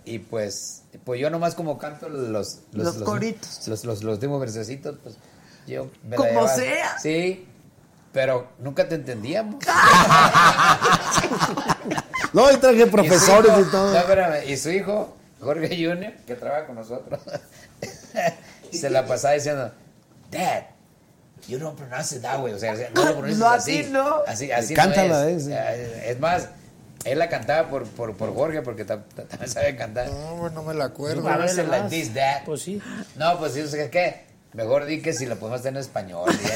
y 0.05 0.19
pues, 0.19 0.83
pues 1.05 1.21
yo 1.21 1.31
nomás 1.31 1.55
como 1.55 1.79
canto 1.79 2.09
los... 2.09 2.59
Los 2.73 2.97
coritos. 2.97 3.69
Los, 3.69 3.85
los, 3.85 4.03
los 4.03 4.15
últimos 4.15 4.41
versecitos, 4.41 4.97
pues 5.05 5.15
yo 5.69 5.89
me 6.03 6.17
Como 6.17 6.49
sea. 6.49 6.99
Sí, 6.99 7.47
pero 8.13 8.49
nunca 8.59 8.89
te 8.89 8.97
entendíamos. 8.97 9.65
No, 12.33 12.51
y 12.53 12.57
traje 12.59 12.87
profesores 12.87 13.51
y, 13.57 13.61
hijo- 13.61 13.71
todo. 13.71 13.93
no, 13.93 13.99
espérame, 13.99 14.47
y 14.51 14.57
su 14.59 14.71
hijo, 14.71 15.17
Jorge 15.41 15.69
Junior, 15.69 16.13
que 16.27 16.35
trabaja 16.35 16.67
con 16.67 16.75
nosotros, 16.75 17.19
se 18.73 18.91
la 18.91 19.07
pasaba 19.07 19.35
diciendo, 19.35 19.73
Dad, 20.31 20.65
you 21.49 21.59
don't 21.59 21.77
pronounce 21.77 22.17
it 22.17 22.23
that 22.23 22.41
way. 22.43 22.53
O 22.53 22.59
sea, 22.59 22.75
no 22.95 23.05
lo 23.05 23.13
pronuncias 23.19 23.39
No, 23.39 23.49
así. 23.49 23.81
así 23.81 23.91
no. 23.91 24.17
Así, 24.27 24.51
así 24.53 24.75
Cántala, 24.75 25.23
no 25.23 25.29
es. 25.29 25.47
eh, 25.49 26.11
Es 26.11 26.19
más, 26.21 26.49
él 27.05 27.19
la 27.19 27.29
cantaba 27.29 27.69
por, 27.69 27.87
por, 27.87 28.17
por 28.17 28.35
Jorge, 28.35 28.63
porque 28.63 28.85
ta- 28.85 29.05
ta- 29.05 29.25
también 29.25 29.51
sabe 29.51 29.77
cantar. 29.77 30.09
No, 30.09 30.51
no 30.51 30.63
me 30.63 30.75
la 30.75 30.87
You 30.87 30.91
acuerdo. 30.93 31.23
pronounce 31.23 31.61
it 31.63 31.69
like 31.69 31.89
this, 31.89 32.13
Dad. 32.13 32.43
Pues 32.45 32.63
sí. 32.63 32.83
No, 33.17 33.39
pues 33.39 33.53
sí, 33.55 33.61
o 33.61 33.69
sea, 33.69 33.89
¿qué? 33.91 34.27
Mejor 34.57 34.87
di 34.87 35.03
que 35.03 35.13
si 35.13 35.27
lo 35.27 35.37
podemos 35.37 35.61
hacer 35.61 35.75
en 35.75 35.81
español. 35.81 36.25
Sí, 36.33 36.49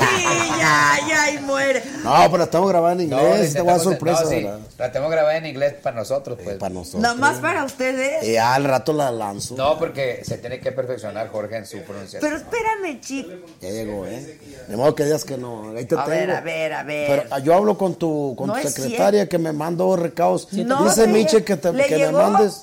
ya, 0.58 0.98
ya, 1.06 1.30
y 1.32 1.38
muere. 1.40 1.82
No, 2.02 2.14
pero 2.30 2.44
estamos 2.44 2.70
grabando 2.70 3.02
en 3.02 3.10
No, 3.10 3.20
inglés. 3.20 3.48
Esta 3.48 3.62
fue 3.62 3.72
intentamos- 3.74 3.82
sorpresa, 3.82 4.22
no, 4.22 4.28
sí, 4.30 4.34
¿verdad? 4.42 4.58
la 4.78 4.92
tenemos 4.92 5.12
grabada 5.12 5.36
en 5.36 5.46
inglés 5.46 5.74
para 5.82 5.96
nosotros, 5.96 6.38
pues. 6.42 6.56
Para 6.56 6.72
nosotros. 6.72 7.02
Nada 7.02 7.14
más 7.14 7.36
para 7.40 7.62
ustedes. 7.62 8.24
Y 8.26 8.38
al 8.38 8.64
rato 8.64 8.94
la 8.94 9.10
lanzo. 9.10 9.54
No, 9.54 9.78
porque 9.78 10.22
se 10.24 10.38
tiene 10.38 10.60
que 10.60 10.72
perfeccionar 10.72 11.28
Jorge 11.28 11.56
en 11.58 11.66
su 11.66 11.78
pronunciación. 11.82 12.22
Pero 12.22 12.36
espérame, 12.42 13.00
Chip. 13.02 13.28
Ya 13.60 13.68
llegó, 13.68 14.06
¿eh? 14.06 14.38
De 14.66 14.76
modo 14.78 14.94
que 14.94 15.04
digas 15.04 15.24
que 15.26 15.36
no. 15.36 15.76
Ahí 15.76 15.84
te 15.84 15.94
A 15.94 16.04
tengo. 16.04 16.08
ver, 16.08 16.30
a 16.30 16.40
ver, 16.40 16.72
a 16.72 16.82
ver. 16.82 17.06
Pero 17.06 17.22
ah, 17.34 17.38
yo 17.40 17.54
hablo 17.54 17.76
con 17.76 17.96
tu, 17.96 18.34
con 18.34 18.46
No 18.46 18.54
tu 18.54 18.66
secretaria 18.66 19.28
que 19.28 19.36
me 19.36 19.52
mandó 19.52 19.94
recados. 19.96 20.50
No, 20.52 20.84
Dice 20.84 21.02
te- 21.02 21.08
Miche 21.08 21.44
que, 21.44 21.56
te, 21.58 21.70
¿le 21.70 21.84
que 21.84 21.98
me 21.98 22.06
llegó? 22.06 22.18
mandes. 22.30 22.62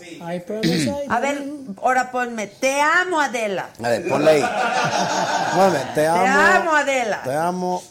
A 1.10 1.20
ver, 1.20 1.44
ahora 1.84 2.10
ponme, 2.12 2.48
te 2.48 2.82
amo, 2.82 3.22
Adela. 3.22 3.70
A 3.84 3.90
ver, 3.90 4.08
ponle 4.10 4.32
ahí. 4.32 5.27
Mueve, 5.56 5.80
te 5.94 6.02
Te 6.02 6.08
amo. 6.08 6.40
amo, 6.40 6.76
Adela. 6.76 7.24
Te 7.24 7.34
amo 7.36 7.84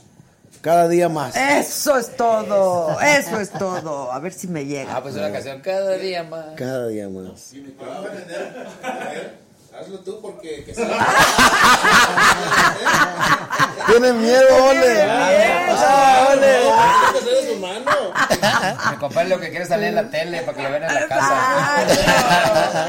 cada 0.60 0.88
día 0.88 1.08
más. 1.08 1.36
Eso 1.36 1.96
es 1.96 2.16
todo, 2.16 3.00
eso 3.00 3.40
es 3.40 3.50
todo. 3.50 4.12
A 4.12 4.18
ver 4.18 4.32
si 4.32 4.48
me 4.48 4.64
llega. 4.64 4.96
Ah, 4.96 5.02
pues 5.02 5.14
una 5.14 5.30
canción 5.30 5.60
cada 5.60 5.92
día 5.92 6.22
más. 6.24 6.46
Cada 6.56 6.88
día 6.88 7.08
más. 7.08 7.52
Hazlo 9.78 9.98
tú 10.00 10.20
porque 10.22 10.64
que 10.64 10.72
Tiene 13.86 14.12
miedo, 14.14 14.64
ole. 14.70 15.02
Ah, 15.02 16.28
ole. 16.32 16.56
eres 17.30 17.50
humano. 17.56 17.90
Mi 18.90 18.96
compadre 18.96 19.28
lo 19.28 19.38
que 19.40 19.50
quiere 19.50 19.66
salir 19.66 19.88
en 19.88 19.94
la 19.96 20.08
tele 20.10 20.40
para 20.42 20.56
que 20.56 20.62
lo 20.62 20.70
vean 20.70 20.82
en 20.84 20.94
la 20.94 21.06
casa. 21.08 22.88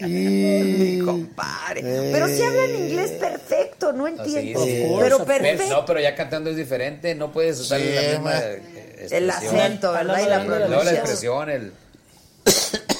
Y... 0.00 1.00
Compadre. 1.04 1.82
Pero 2.12 2.26
si 2.28 2.42
hablan 2.42 2.70
inglés 2.74 3.10
perfecto, 3.12 3.92
no 3.92 4.08
entiendo. 4.08 4.64
sí. 4.64 4.86
Pero 4.98 5.18
Pero, 5.18 5.24
perfecto. 5.24 5.68
no, 5.74 5.84
pero 5.84 6.00
ya 6.00 6.14
cantando 6.14 6.50
es 6.50 6.56
diferente, 6.56 7.14
no 7.14 7.30
puedes 7.30 7.60
usar 7.60 7.78
Sí, 7.80 7.90
la 7.94 8.00
misma 8.02 8.20
ma. 8.30 8.38
eh, 8.38 9.06
El 9.10 9.28
expresión. 9.30 9.60
acento, 9.60 9.92
¿verdad? 9.92 10.18
Y 10.18 10.26
la 10.28 10.38
Luego 10.44 10.58
la 10.60 10.66
pronunciación. 10.66 10.96
expresión, 10.96 11.50
el... 11.50 11.72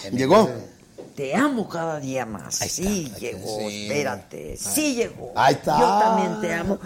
en 0.04 0.16
¿Llegó? 0.18 0.40
inglés. 0.42 0.58
Te 1.16 1.34
amo 1.34 1.68
cada 1.68 2.00
día 2.00 2.24
más. 2.26 2.55
sí, 2.57 3.12
llegó. 3.18 3.58
Sí. 3.58 3.86
Espérate. 3.89 4.57
Sí 4.57 4.94
llegó. 4.94 5.32
Ahí 5.36 5.55
está. 5.55 5.78
Yo 5.78 5.86
también 5.99 6.41
te 6.41 6.55
amo. 6.55 6.78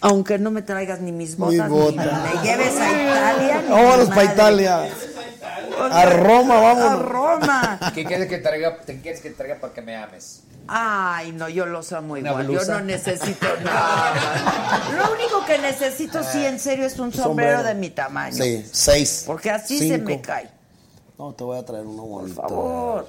Aunque 0.00 0.38
no 0.38 0.50
me 0.50 0.62
traigas 0.62 1.00
ni 1.00 1.12
mis 1.12 1.36
botas, 1.36 1.70
ni 1.70 1.76
botas. 1.76 2.34
me 2.34 2.42
lleves 2.42 2.76
a 2.76 2.90
Italia. 2.90 3.62
ni 3.62 3.70
Vámonos 3.70 4.08
para. 4.08 4.24
Italia. 4.24 4.88
O 5.78 5.82
A 5.84 6.04
Roma, 6.06 6.58
A 6.58 6.60
vámonos. 6.60 7.02
Roma. 7.06 7.80
¿Qué 7.94 8.04
quieres 8.04 8.28
que 8.28 8.38
traiga, 8.38 8.76
te 8.78 9.00
quieres 9.00 9.20
que 9.20 9.30
traiga 9.30 9.56
para 9.60 9.72
que 9.72 9.82
me 9.82 9.96
ames? 9.96 10.40
Ay, 10.66 11.32
no, 11.32 11.48
yo 11.48 11.66
los 11.66 11.92
amo 11.92 12.14
¿Una 12.14 12.30
igual. 12.30 12.48
Yo 12.48 12.64
no 12.64 12.80
necesito 12.80 13.46
nada. 13.64 14.82
Lo 14.96 15.12
único 15.12 15.44
que 15.44 15.58
necesito, 15.58 16.22
sí, 16.24 16.44
en 16.44 16.58
serio, 16.58 16.86
es 16.86 16.98
un 16.98 17.12
sombrero, 17.12 17.58
Sombrero. 17.58 17.62
de 17.62 17.74
mi 17.74 17.90
tamaño. 17.90 18.42
Sí, 18.42 18.66
seis. 18.72 19.24
Porque 19.26 19.50
así 19.50 19.78
se 19.78 19.98
me 19.98 20.20
cae. 20.20 20.48
No, 21.18 21.32
te 21.34 21.44
voy 21.44 21.58
a 21.58 21.64
traer 21.64 21.86
uno 21.86 22.02
bonito. 22.04 22.40
Por 22.40 22.48
favor. 22.50 23.06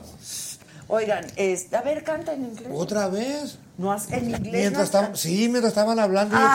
Oigan, 0.88 1.26
a 1.26 1.82
ver, 1.82 2.04
canta 2.04 2.34
en 2.34 2.46
inglés. 2.46 2.70
¿Otra 2.72 3.08
vez? 3.08 3.58
No 3.78 3.92
has, 3.92 4.12
en 4.12 4.26
inglés. 4.30 4.44
no 4.44 4.52
Mientras 4.52 4.82
has 4.82 4.86
estaban, 4.90 5.18
sí, 5.18 5.50
mientras 5.50 5.70
estaban 5.72 5.98
hablando. 6.00 6.36
yo 6.38 6.42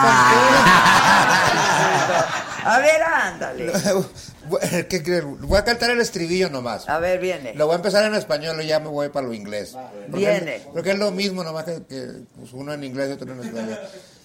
A 2.63 2.77
ver, 2.79 3.01
ándale. 3.03 3.73
¿Qué 4.89 5.03
creen? 5.03 5.37
Voy 5.41 5.57
a 5.57 5.63
cantar 5.65 5.89
el 5.91 5.99
estribillo 5.99 6.49
nomás. 6.49 6.87
A 6.87 6.99
ver, 6.99 7.19
viene. 7.19 7.53
Lo 7.55 7.65
voy 7.65 7.73
a 7.73 7.77
empezar 7.77 8.05
en 8.05 8.15
español 8.15 8.61
y 8.61 8.67
ya 8.67 8.79
me 8.79 8.87
voy 8.87 9.09
para 9.09 9.27
lo 9.27 9.33
inglés. 9.33 9.75
Porque 10.09 10.17
Viene. 10.17 10.55
es- 10.57 10.63
Porque 10.67 10.91
es 10.91 10.99
lo 10.99 11.11
mismo, 11.11 11.43
nomás 11.43 11.65
que, 11.65 11.83
que, 11.83 12.07
pues, 12.37 12.53
uno 12.53 12.71
en 12.73 12.83
inglés 12.85 13.09
y 13.09 13.13
otro 13.13 13.33
en 13.33 13.39
español. 13.43 13.79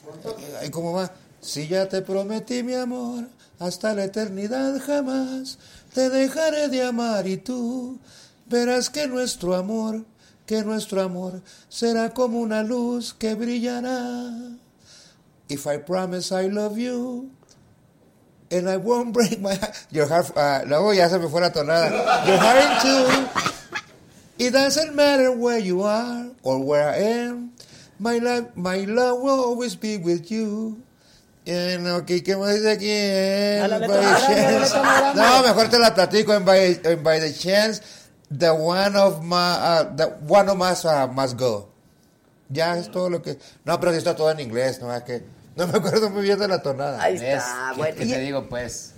¿Y 0.67 0.71
cómo 0.71 0.93
va? 0.93 1.11
Si 1.41 1.67
ya 1.67 1.89
te 1.89 2.03
prometí 2.03 2.63
mi 2.63 2.75
amor, 2.75 3.25
hasta 3.59 3.95
la 3.95 4.05
eternidad 4.05 4.79
jamás 4.87 5.59
te 5.97 6.10
dejaré 6.10 6.68
de 6.68 6.83
amar 6.83 7.26
y 7.26 7.39
tú 7.39 7.99
verás 8.44 8.91
que 8.91 9.07
nuestro 9.07 9.55
amor, 9.55 10.05
que 10.44 10.62
nuestro 10.62 11.00
amor 11.00 11.41
será 11.70 12.12
como 12.12 12.39
una 12.39 12.62
luz 12.62 13.15
que 13.15 13.34
brillará. 13.34 14.31
If 15.49 15.66
I 15.66 15.78
promise 15.78 16.31
I 16.33 16.49
love 16.50 16.76
you, 16.76 17.31
and 18.50 18.68
I 18.68 18.76
won't 18.76 19.15
break 19.15 19.41
my 19.41 19.55
heart. 19.55 19.86
Your 19.91 20.07
heart, 20.07 20.33
ah, 20.36 20.65
luego 20.66 20.92
ya 20.92 21.08
se 21.08 21.18
me 21.18 21.28
fue 21.31 21.41
tonada. 21.50 21.89
Your 22.26 22.36
heart 22.36 22.60
in 22.60 22.83
two. 22.83 24.44
It 24.44 24.50
doesn't 24.50 24.94
matter 24.94 25.33
where 25.33 25.58
you 25.58 25.83
are 25.83 26.26
or 26.42 26.62
where 26.62 26.91
I 26.91 26.97
am. 27.25 27.52
My 27.99 28.18
love, 28.18 28.55
my 28.55 28.84
love 28.84 29.23
will 29.23 29.41
always 29.41 29.75
be 29.75 29.97
with 29.97 30.31
you. 30.31 30.76
Okay, 31.49 32.23
¿qué 32.23 32.36
me 32.36 32.52
dice 32.55 32.70
aquí? 32.73 32.89
La 33.68 33.78
letra, 33.78 33.97
by 33.97 34.05
la 34.05 34.18
chance- 34.18 34.75
la 34.75 35.12
letra. 35.12 35.15
No, 35.15 35.42
mejor 35.44 35.68
te 35.70 35.78
la 35.78 35.94
platico. 35.94 36.33
And 36.33 36.44
by, 36.44 36.81
and 36.84 37.02
by 37.05 37.20
the 37.20 37.33
chance, 37.33 37.83
the 38.36 38.50
one 38.52 38.97
of 38.97 39.23
my, 39.23 39.36
uh, 39.36 39.84
the 39.94 40.07
one 40.26 40.49
of 40.49 40.60
us 40.60 40.84
uh, 40.84 41.07
must 41.07 41.36
go. 41.36 41.68
Ya 42.49 42.76
es 42.76 42.91
todo 42.91 43.08
lo 43.10 43.23
que. 43.23 43.39
No, 43.65 43.78
pero 43.78 43.92
sí 43.92 43.99
está 43.99 44.16
todo 44.16 44.31
en 44.33 44.41
inglés, 44.41 44.81
no 44.81 44.92
es 44.92 45.02
que. 45.05 45.23
No 45.55 45.66
me 45.68 45.78
acuerdo 45.78 46.10
muy 46.10 46.23
bien 46.23 46.39
de 46.39 46.49
la 46.49 46.60
tonada. 46.60 47.00
Ahí 47.00 47.15
está, 47.15 47.70
¿Qué- 47.75 47.76
bueno. 47.78 47.94
qué 47.97 48.05
Y- 48.05 48.12
te 48.12 48.18
digo, 48.20 48.49
pues? 48.49 48.92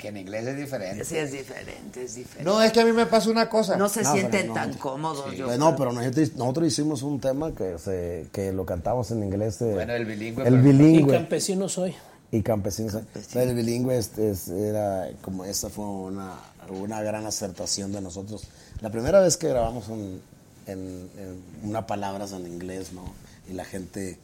Que 0.00 0.08
en 0.08 0.16
inglés 0.16 0.46
es 0.46 0.56
diferente. 0.56 1.04
Sí, 1.04 1.16
es 1.16 1.30
diferente, 1.32 2.02
es 2.04 2.14
diferente. 2.14 2.44
No, 2.50 2.62
es 2.62 2.72
que 2.72 2.80
a 2.80 2.84
mí 2.84 2.92
me 2.92 3.04
pasa 3.06 3.28
una 3.30 3.48
cosa. 3.48 3.76
No 3.76 3.88
se 3.88 4.02
No, 4.02 4.12
sienten 4.12 4.48
no. 4.48 4.54
tan 4.54 4.72
cómodos. 4.74 5.34
yo 5.36 5.46
Pues 5.46 5.58
no, 5.58 5.76
pero 5.76 5.92
nosotros, 5.92 6.34
nosotros 6.36 6.66
hicimos 6.68 7.02
un 7.02 7.20
tema 7.20 7.52
que, 7.54 7.78
se, 7.78 8.28
que 8.32 8.52
lo 8.52 8.64
cantamos 8.64 9.10
en 9.10 9.22
inglés. 9.22 9.60
eh, 9.60 9.72
Bueno, 9.74 9.92
el 9.94 10.06
bilingüe, 10.06 10.46
El 10.46 10.54
pero- 10.54 10.66
Y 10.68 10.72
bilingüe. 10.72 11.12
campesino 11.14 11.68
soy. 11.68 11.94
Y 12.32 12.42
campesinos. 12.42 12.96
El 13.34 13.54
bilingüe 13.54 13.98
es- 13.98 14.16
es- 14.16 14.48
era 14.48 15.08
como 15.20 15.44
esta 15.44 15.68
fue 15.68 15.84
una, 15.84 16.34
una 16.70 17.02
gran 17.02 17.26
acertación 17.26 17.92
de 17.92 18.00
nosotros. 18.00 18.44
La 18.80 18.88
primera 18.90 19.20
vez 19.20 19.36
que 19.36 19.48
grabamos 19.48 19.88
un, 19.88 20.22
en, 20.66 21.10
en 21.18 21.42
una 21.64 21.86
palabras 21.86 22.32
en 22.32 22.46
inglés, 22.46 22.92
¿no? 22.92 23.02
Y 23.50 23.52
la 23.54 23.64
gente 23.64 24.18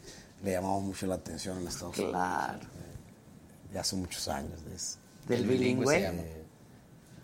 le 0.44 0.52
llamaba 0.52 0.78
mucho 0.78 1.06
la 1.06 1.16
atención 1.16 1.58
en 1.58 1.66
Estados 1.66 1.96
Unidos. 1.98 2.12
Claro. 2.12 2.58
Ya 3.74 3.80
hace 3.80 3.96
muchos 3.96 4.28
años 4.28 4.64
de 4.68 4.74
eso. 4.76 4.96
¿Del 5.28 5.40
El 5.42 5.46
bilingüe 5.48 5.96
bilingüe? 5.96 6.36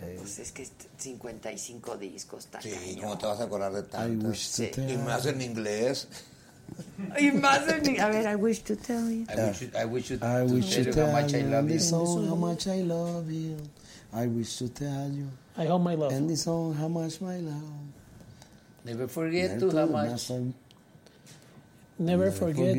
Eh, 0.00 0.16
Pues 0.18 0.38
es 0.40 0.50
que 0.52 0.62
est- 0.62 0.86
55 0.98 1.96
discos, 1.96 2.44
está 2.46 2.60
Sí, 2.60 2.70
cañón. 2.70 3.00
¿cómo 3.02 3.18
te 3.18 3.26
vas 3.26 3.40
a 3.40 3.44
acordar 3.44 3.72
de 3.72 3.80
I 3.80 3.84
tantas? 3.84 4.30
wish 4.30 4.48
to 4.50 4.56
Sí. 4.56 4.70
tell- 4.74 4.90
Y 4.92 4.96
más 4.98 5.26
en 5.26 5.40
inglés. 5.42 6.08
Y 7.20 7.30
más 7.32 7.68
en... 7.68 8.00
A 8.00 8.08
ver, 8.08 8.26
I 8.26 8.34
wish 8.34 8.62
to 8.64 8.76
tell 8.76 9.08
you. 9.10 9.24
I 9.30 9.36
wish 9.46 9.60
you, 9.60 9.68
I 9.78 9.84
wish 9.84 10.10
you 10.10 10.16
I 10.16 10.46
to 10.46 10.52
wish 10.54 10.74
tell 10.74 10.84
to 10.84 10.90
you 10.90 10.96
how 10.96 11.06
tell 11.06 11.12
much 11.22 11.34
I 11.34 11.42
love 11.42 11.64
you. 11.68 11.74
this 11.74 11.88
song 11.88 12.26
how 12.28 12.34
much 12.36 12.66
I 12.66 12.82
love 12.82 13.30
you. 13.30 13.56
I 14.12 14.26
wish 14.26 14.56
to 14.58 14.68
tell 14.68 15.08
you 15.12 15.28
I 15.56 15.66
hold 15.66 15.82
my 15.84 15.94
love. 15.94 16.12
in 16.12 16.26
this 16.26 16.42
song 16.42 16.74
how 16.74 16.88
much 16.88 17.20
my 17.20 17.38
love. 17.40 17.62
Never 18.84 19.06
forget 19.06 19.52
Never 19.52 19.70
to 19.70 19.76
how 19.78 19.86
to 19.86 19.92
much. 19.92 20.30
Never 21.98 22.30
forget 22.30 22.74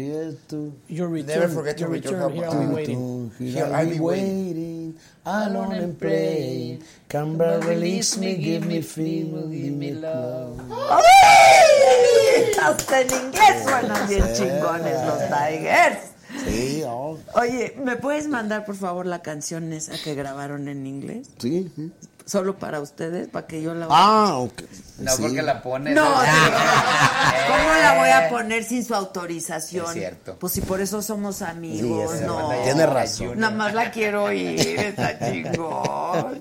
to 0.50 0.74
your 0.88 1.08
return. 1.08 1.40
Never 1.40 1.48
forget 1.48 1.80
your 1.80 1.90
return 1.90 2.33
return. 2.33 2.33
Here 2.35 2.50
I'll 2.50 2.59
be 2.59 2.74
waiting. 2.74 3.32
Here 3.40 3.66
I'll 3.66 3.90
be 3.90 4.00
waiting, 4.00 4.98
alone 5.25 5.72
and 5.74 6.00
praying. 6.00 6.83
Come 7.09 7.38
back, 7.38 7.64
release 7.66 8.17
me, 8.17 8.35
give 8.35 8.66
me 8.66 8.82
freedom, 8.82 9.51
give 9.51 9.74
me 9.74 9.92
love. 9.93 10.59
¡Ay! 10.72 12.53
Hasta 12.59 13.01
en 13.01 13.08
inglés 13.11 13.64
suenan 13.64 14.08
bien 14.08 14.24
chingones 14.33 15.06
los 15.06 15.19
Tigers. 15.30 16.14
Sí, 16.45 16.82
oh, 16.85 17.19
Oye, 17.35 17.75
¿me 17.83 17.95
puedes 17.95 18.27
mandar 18.27 18.66
por 18.66 18.75
favor 18.75 19.06
la 19.06 19.22
canción 19.22 19.72
esa 19.72 19.93
que 20.03 20.16
grabaron 20.16 20.67
en 20.67 20.88
inglés? 20.88 21.30
sí, 21.38 21.72
sí. 21.75 21.92
Solo 22.26 22.58
para 22.58 22.80
ustedes, 22.80 23.27
para 23.27 23.45
que 23.48 23.61
yo 23.61 23.74
la 23.74 23.88
Ah, 23.90 24.38
ok. 24.38 24.61
No, 25.00 25.16
Sí. 25.16 25.22
porque 25.24 25.42
la 25.42 25.61
pones. 25.61 25.93
No, 25.93 26.24
¿eh? 26.24 26.27
¿cómo 27.48 27.74
la 27.82 27.98
voy 28.00 28.10
a 28.10 28.30
poner 28.30 28.64
sin 28.64 28.85
su 28.85 28.95
autorización? 28.95 29.88
Es 29.88 29.93
cierto. 29.93 30.38
Pues 30.40 30.53
si 30.53 30.61
por 30.61 30.80
eso 30.80 31.02
somos 31.02 31.42
amigos, 31.42 32.11
Sí, 32.11 32.16
es 32.19 32.22
no. 32.27 32.50
Tiene 32.64 32.85
razón. 32.85 33.38
Nada 33.40 33.53
más 33.56 33.74
la 33.74 33.92
quiero 33.92 34.24
oír, 34.26 34.60
está 34.80 35.19
chingón. 35.32 36.40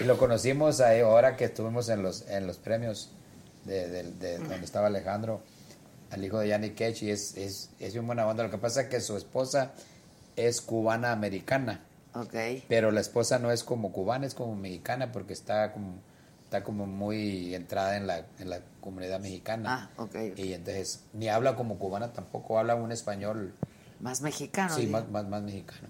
Y 0.00 0.04
lo 0.04 0.16
conocimos 0.18 0.80
ahí 0.80 1.00
ahora 1.00 1.36
que 1.36 1.44
estuvimos 1.44 1.88
en 1.90 2.02
los 2.02 2.24
en 2.28 2.46
los 2.46 2.56
premios 2.56 3.10
de, 3.64 3.88
de- 3.88 4.02
de 4.12 4.38
donde 4.38 4.64
estaba 4.64 4.86
Alejandro, 4.86 5.42
al 6.10 6.24
hijo 6.24 6.38
de 6.38 6.48
Yannick 6.48 6.74
Cage, 6.78 7.04
y 7.04 7.10
es, 7.10 7.36
es, 7.36 7.68
es 7.80 7.92
bien 7.92 8.06
buena 8.06 8.26
onda. 8.26 8.44
Lo 8.44 8.50
que 8.50 8.58
pasa 8.58 8.82
es 8.82 8.88
que 8.88 9.00
su 9.00 9.16
esposa 9.16 9.72
es 10.36 10.60
cubana 10.62 11.14
americana, 12.20 12.56
Ok. 12.58 12.64
pero 12.68 12.90
la 12.90 13.00
esposa 13.00 13.38
no 13.38 13.50
es 13.50 13.64
como 13.64 13.92
cubana, 13.92 14.26
es 14.26 14.34
como 14.34 14.54
mexicana 14.56 15.12
porque 15.12 15.32
está 15.32 15.72
como 15.72 15.94
está 16.44 16.62
como 16.62 16.86
muy 16.86 17.54
entrada 17.56 17.96
en 17.96 18.06
la, 18.06 18.24
en 18.38 18.48
la 18.50 18.60
comunidad 18.80 19.18
mexicana. 19.18 19.90
Ah, 19.96 20.02
ok. 20.02 20.14
Y 20.36 20.52
entonces 20.52 21.00
ni 21.12 21.28
habla 21.28 21.56
como 21.56 21.76
cubana 21.78 22.12
tampoco, 22.12 22.58
habla 22.58 22.76
un 22.76 22.92
español 22.92 23.52
Más 24.00 24.20
mexicano. 24.20 24.74
Sí, 24.76 24.86
más, 24.86 25.08
más, 25.10 25.26
más 25.28 25.42
mexicano. 25.42 25.88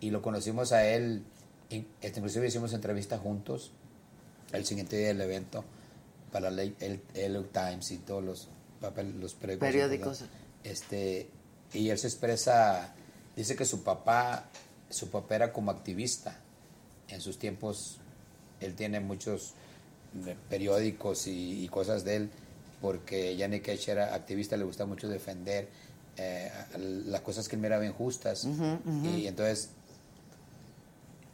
Y 0.00 0.10
lo 0.10 0.20
conocimos 0.20 0.72
a 0.72 0.84
él, 0.86 1.24
in- 1.70 1.86
inclusive 2.02 2.46
hicimos 2.46 2.74
entrevistas 2.74 3.20
juntos 3.20 3.72
el 4.52 4.66
siguiente 4.66 4.96
día 4.98 5.08
del 5.08 5.20
evento 5.22 5.64
para 6.30 6.50
la- 6.50 6.62
el, 6.62 7.00
el 7.14 7.48
Times 7.48 7.90
y 7.90 7.96
todos 7.98 8.22
los 8.22 8.48
papeles, 8.82 9.14
los 9.14 9.32
periódicos. 9.34 9.66
Periódicos. 9.66 10.24
Este, 10.62 11.30
y 11.72 11.88
él 11.88 11.98
se 11.98 12.08
expresa, 12.08 12.92
dice 13.34 13.56
que 13.56 13.64
su 13.64 13.82
papá, 13.82 14.44
su 14.90 15.10
papá 15.10 15.36
era 15.36 15.52
como 15.52 15.70
activista. 15.70 16.38
En 17.08 17.20
sus 17.20 17.38
tiempos, 17.38 17.98
él 18.60 18.74
tiene 18.74 19.00
muchos 19.00 19.54
eh, 20.26 20.36
periódicos 20.48 21.26
y, 21.26 21.64
y 21.64 21.68
cosas 21.68 22.04
de 22.04 22.16
él, 22.16 22.30
porque 22.80 23.36
Yannick 23.36 23.66
Cage 23.66 23.92
era 23.92 24.14
activista, 24.14 24.56
le 24.56 24.64
gustaba 24.64 24.88
mucho 24.88 25.08
defender 25.08 25.68
eh, 26.18 26.50
las 27.06 27.20
cosas 27.20 27.48
que 27.48 27.56
él 27.56 27.62
miraba 27.62 27.84
injustas. 27.84 28.46
Y 29.04 29.26
entonces 29.26 29.70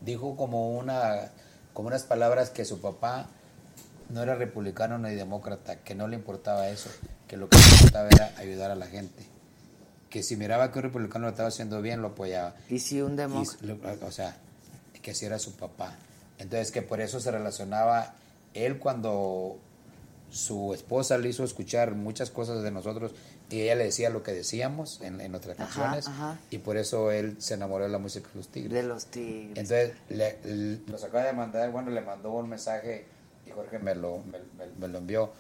dijo 0.01 0.37
como 0.37 0.77
una 0.77 1.31
como 1.73 1.89
unas 1.89 2.03
palabras 2.03 2.51
que 2.51 2.65
su 2.65 2.81
papá 2.81 3.29
no 4.11 4.23
era 4.23 4.35
republicano 4.35 4.99
ni 4.99 5.15
demócrata, 5.15 5.77
que 5.77 5.95
no 5.95 6.07
le 6.09 6.17
importaba 6.17 6.69
eso, 6.69 6.91
que 7.29 7.37
lo 7.37 7.49
que 7.49 7.57
le 7.57 7.65
importaba 7.77 8.09
era 8.09 8.35
ayudar 8.37 8.71
a 8.71 8.75
la 8.75 8.87
gente. 8.87 9.25
Que 10.13 10.23
si 10.23 10.37
miraba 10.37 10.71
que 10.71 10.79
un 10.79 10.83
republicano 10.85 11.25
lo 11.25 11.31
estaba 11.31 11.49
haciendo 11.49 11.81
bien, 11.81 12.03
lo 12.03 12.09
apoyaba. 12.09 12.55
Y 12.69 12.79
si 12.81 13.01
un 13.01 13.17
demócrata. 13.17 14.05
o 14.07 14.11
sea, 14.13 14.37
que 15.01 15.13
así 15.13 15.25
era 15.25 15.39
su 15.39 15.53
papá. 15.57 15.97
Entonces 16.39 16.71
que 16.71 16.83
por 16.83 17.01
eso 17.01 17.19
se 17.19 17.31
relacionaba 17.31 18.15
él 18.53 18.79
cuando 18.79 19.57
su 20.31 20.73
esposa 20.75 21.17
le 21.19 21.29
hizo 21.31 21.45
escuchar 21.45 21.95
muchas 21.95 22.31
cosas 22.31 22.63
de 22.63 22.71
nosotros 22.71 23.13
y 23.51 23.61
ella 23.63 23.75
le 23.75 23.85
decía 23.85 24.09
lo 24.11 24.23
que 24.23 24.33
decíamos 24.33 25.01
en, 25.03 25.21
en 25.21 25.31
nuestras 25.31 25.59
Ajá, 25.61 25.67
canciones 25.67 26.07
ajá. 26.09 26.39
y 26.51 26.59
por 26.59 26.77
eso 26.79 27.11
él 27.11 27.37
se 27.39 27.55
enamoró 27.55 27.85
de 27.85 27.91
la 27.91 27.99
música 27.99 28.29
de 28.33 28.35
los 28.37 28.49
tigres. 28.49 28.73
De 28.73 28.83
los 28.83 29.07
tigres. 29.07 29.59
Entonces 29.59 29.93
le- 30.09 30.39
le- 30.45 30.79
nos 30.87 31.05
acaba 31.05 31.25
de 31.25 31.33
mandar, 31.35 31.71
bueno, 31.71 31.91
le 31.91 32.01
mandó 32.01 32.33
un 32.33 32.49
mensaje 32.49 33.05
y 33.47 33.51
Jorge 33.51 33.79
me 33.79 33.95
lo, 33.95 34.19
me, 34.19 34.39
me- 34.59 34.73
me 34.79 34.89
lo 34.89 34.99
envió, 34.99 35.33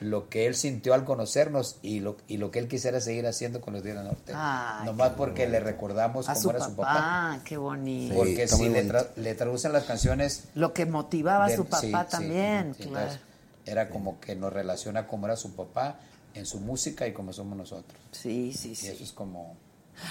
lo 0.00 0.28
que 0.28 0.46
él 0.46 0.54
sintió 0.54 0.94
al 0.94 1.04
conocernos 1.04 1.76
y 1.82 2.00
lo, 2.00 2.16
y 2.26 2.38
lo 2.38 2.50
que 2.50 2.58
él 2.58 2.68
quisiera 2.68 3.00
seguir 3.00 3.26
haciendo 3.26 3.60
con 3.60 3.74
los 3.74 3.82
Tigres 3.82 3.98
del 3.98 4.08
Norte. 4.08 4.32
Ay, 4.34 4.86
Nomás 4.86 5.10
porque 5.10 5.46
le 5.48 5.60
recordamos 5.60 6.28
A 6.28 6.32
cómo 6.32 6.42
su 6.42 6.50
era 6.50 6.58
papá. 6.60 6.70
su 6.70 6.76
papá. 6.76 7.40
qué 7.44 7.56
bonito. 7.58 8.14
Porque 8.14 8.48
si 8.48 8.68
le, 8.70 8.88
tra- 8.88 9.08
le 9.16 9.34
traducen 9.34 9.72
las 9.72 9.84
canciones... 9.84 10.44
Lo 10.54 10.72
que 10.72 10.86
motivaba 10.86 11.44
a 11.46 11.50
su 11.54 11.64
papá 11.66 12.04
sí, 12.04 12.10
también, 12.10 12.74
sí, 12.74 12.84
claro. 12.84 12.98
entonces, 13.12 13.20
era 13.66 13.90
como 13.90 14.18
que 14.20 14.34
nos 14.34 14.52
relaciona 14.52 15.06
cómo 15.06 15.26
era 15.26 15.36
su 15.36 15.54
papá 15.54 15.98
en 16.34 16.46
su 16.46 16.60
música 16.60 17.06
y 17.06 17.12
cómo 17.12 17.32
somos 17.32 17.58
nosotros. 17.58 18.00
Sí, 18.12 18.52
sí, 18.54 18.70
Y 18.70 18.74
sí. 18.76 18.86
eso 18.88 19.04
es 19.04 19.12
como 19.12 19.54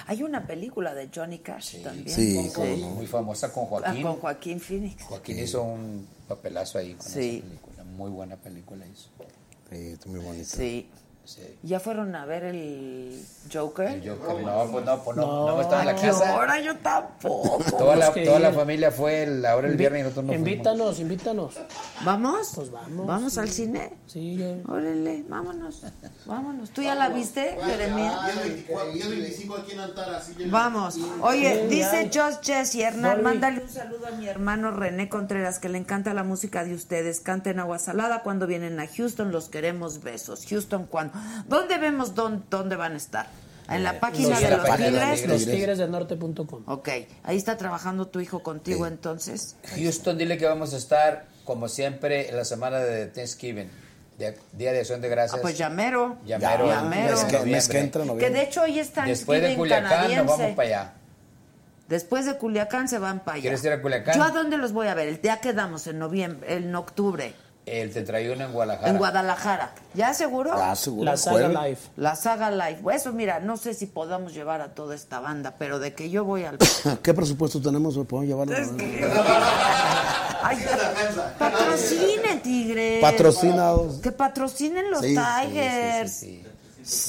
Hay 0.06 0.22
una 0.22 0.46
película 0.46 0.94
de 0.94 1.10
Johnny 1.14 1.40
Cash 1.40 1.82
también. 1.82 2.10
Sí, 2.16 2.52
con- 2.54 2.80
muy 2.94 3.08
famosa 3.08 3.52
con 3.52 3.64
ah, 3.64 3.68
Joaquín. 3.70 4.04
con 4.04 4.16
Joaquín 4.18 4.60
Phoenix. 4.60 5.04
Joaquín 5.04 5.40
hizo 5.40 5.64
un 5.64 6.08
papelazo 6.28 6.78
ahí 6.78 6.94
con 6.94 7.08
Sí. 7.08 7.38
esa 7.38 7.48
película. 7.48 7.84
Muy 7.86 8.12
buena 8.12 8.36
película 8.36 8.86
hizo. 8.86 9.10
Sí, 9.70 9.76
está 9.88 10.10
muy 10.10 10.20
bonito. 10.20 10.46
Sí. 11.30 11.42
¿Ya 11.64 11.80
fueron 11.80 12.16
a 12.16 12.26
ver 12.26 12.44
el 12.44 13.24
Joker? 13.54 14.02
Yo 14.02 14.16
que 14.20 14.42
no, 14.44 14.68
pues 14.72 14.84
no, 14.86 15.04
pues 15.04 15.18
no, 15.18 15.26
no, 15.26 15.48
No, 15.56 15.62
estado 15.62 15.82
en 15.82 15.86
la 15.86 15.92
¿a 15.92 15.96
qué 15.96 16.08
casa. 16.08 16.36
hora? 16.36 16.60
Yo 16.60 16.76
tampoco. 16.78 17.64
Toda 17.78 17.96
la, 17.96 18.12
toda 18.12 18.40
la 18.40 18.52
familia 18.52 18.90
fue 18.92 19.24
el, 19.24 19.46
ahora 19.46 19.68
el 19.68 19.74
Invi- 19.76 19.78
viernes 19.78 20.00
y 20.00 20.04
nosotros 20.04 20.26
no 20.26 20.32
fuimos. 20.34 20.48
Invítanos, 20.50 21.00
invítanos. 21.00 21.56
¿Vamos? 22.04 22.52
Pues 22.56 22.72
vamos. 22.72 23.06
¿Vamos 23.08 23.38
al 23.38 23.50
cine? 23.50 23.94
Sí, 24.08 24.38
yo. 24.38 24.56
Órale, 24.74 25.24
vámonos. 25.28 25.84
Vámonos. 26.26 26.72
¿Tú 26.72 26.82
ya 26.82 26.96
la 26.96 27.10
viste, 27.10 27.58
Jeremías? 27.64 28.16
24, 28.44 28.92
10, 28.94 29.10
25 29.10 29.56
aquí 29.58 29.72
en 29.74 29.80
Antara. 29.82 30.18
así. 30.18 30.34
Vamos. 30.50 30.98
Oye, 31.22 31.68
Sí, 31.70 31.76
dice. 31.76 32.10
Just 32.14 32.44
Jess 32.46 32.74
y 32.76 32.82
Hernán, 32.82 33.22
mándale 33.22 33.62
un 33.64 33.70
saludo 33.70 34.08
a 34.08 34.12
mi 34.12 34.28
hermano 34.28 34.72
René 34.72 35.10
Contreras, 35.10 35.60
que 35.60 35.70
le 35.70 35.78
encanta 35.78 36.14
la 36.14 36.24
música 36.24 36.64
de 36.64 36.74
ustedes. 36.74 37.20
Canten 37.20 37.60
agua 37.60 37.78
salada 37.78 38.24
cuando 38.24 38.48
vienen 38.48 38.80
a 38.80 38.88
Houston, 38.88 39.32
los 39.32 39.50
queremos 39.50 40.02
besos. 40.02 40.46
Houston, 40.50 40.86
¿cuándo? 40.86 41.14
¿Dónde 41.48 41.78
vemos 41.78 42.16
dónde, 42.16 42.44
dónde 42.50 42.76
van 42.76 42.94
a 42.94 42.98
estar? 42.98 43.28
En 43.70 43.84
la 43.84 44.00
página 44.00 44.30
Los- 44.30 44.42
de 44.42 44.50
los 44.50 44.68
página 44.68 44.86
de 44.88 44.92
los 44.92 45.00
Tigres. 45.02 45.22
Tigres. 45.22 45.42
Los 45.46 45.56
tigres 45.56 45.78
del 45.78 45.92
norte.com. 45.92 46.64
Ok, 46.66 46.90
ahí 47.24 47.38
está 47.38 47.56
trabajando 47.58 48.08
tu 48.08 48.20
hijo 48.20 48.42
contigo 48.42 48.88
entonces. 48.88 49.56
Houston, 49.76 50.18
dile 50.18 50.38
que 50.40 50.46
vamos 50.48 50.74
a 50.74 50.78
estar, 50.78 51.26
como 51.46 51.68
siempre, 51.68 52.30
en 52.30 52.36
la 52.38 52.46
semana 52.46 52.80
de 52.80 53.06
Thanksgiving, 53.08 53.70
Día 54.18 54.72
de 54.74 54.80
Acción 54.80 55.02
de 55.02 55.08
Ah, 55.08 55.12
Gracias. 55.12 55.40
pues 55.42 55.56
llamero. 55.58 56.18
Llamero. 56.26 56.68
Llamero. 56.68 57.16
Mes 57.16 57.24
que, 57.26 57.40
mes 57.46 57.68
que 57.68 57.74
noviembre. 57.74 57.80
entra, 57.80 58.02
Que 58.02 58.08
noviembre. 58.08 58.40
de 58.40 58.46
hecho 58.46 58.62
hoy 58.64 58.80
es 58.80 58.92
Después 59.06 59.42
de 59.42 59.56
Culiacán 59.56 59.84
nos 59.84 59.92
canadiense. 59.94 60.26
vamos 60.26 60.56
para 60.56 60.68
allá. 60.68 60.94
Después 61.88 62.26
de 62.26 62.38
Culiacán 62.38 62.88
se 62.88 62.98
van 63.00 63.20
para 63.20 63.36
allá. 63.36 63.42
¿Quieres 63.44 63.64
ir 63.64 63.72
a 63.72 63.82
Culiacán? 63.82 64.16
¿Yo 64.16 64.24
a 64.24 64.30
dónde 64.32 64.58
los 64.58 64.74
voy 64.74 64.88
a 64.88 64.94
ver? 64.94 65.08
El 65.08 65.22
día 65.22 65.38
quedamos 65.42 65.88
en 65.88 65.98
noviembre, 66.00 66.56
en 66.56 66.76
octubre, 66.76 67.34
El 67.70 67.92
31 67.92 68.44
en 68.46 68.52
Guadalajara. 68.52 68.90
en 68.90 68.98
Guadalajara. 68.98 69.72
¿Ya 69.94 70.14
seguro? 70.14 70.52
Seguro. 70.76 71.04
La 71.06 71.18
saga 71.18 71.48
live. 71.48 71.78
La 71.98 72.16
saga 72.16 72.52
live. 72.52 72.80
Pues 72.82 73.02
Eso, 73.02 73.14
mira, 73.14 73.40
no 73.40 73.58
sé 73.58 73.74
si 73.74 73.86
podamos 73.86 74.34
llevar 74.34 74.62
a 74.62 74.70
toda 74.74 74.96
esta 74.96 75.20
banda, 75.20 75.56
pero 75.60 75.80
de 75.80 75.94
que 75.94 76.10
yo 76.10 76.24
voy 76.26 76.46
al... 76.46 76.58
¿Qué 77.04 77.14
presupuesto 77.14 77.62
tenemos? 77.62 77.96
¿Podemos 77.96 78.26
llevarlo? 78.26 78.56
Es 78.58 78.70
que- 78.70 79.08
Ay, 80.42 80.58
patrocinen, 81.38 82.42
Tigres. 82.42 83.02
Patrocinados. 83.02 84.00
Que 84.00 84.12
patrocinen 84.12 84.90
los 84.90 85.02
Sí, 85.02 85.16
sí, 85.16 85.22
Tigers. 85.48 86.12
Sí. 86.14 86.44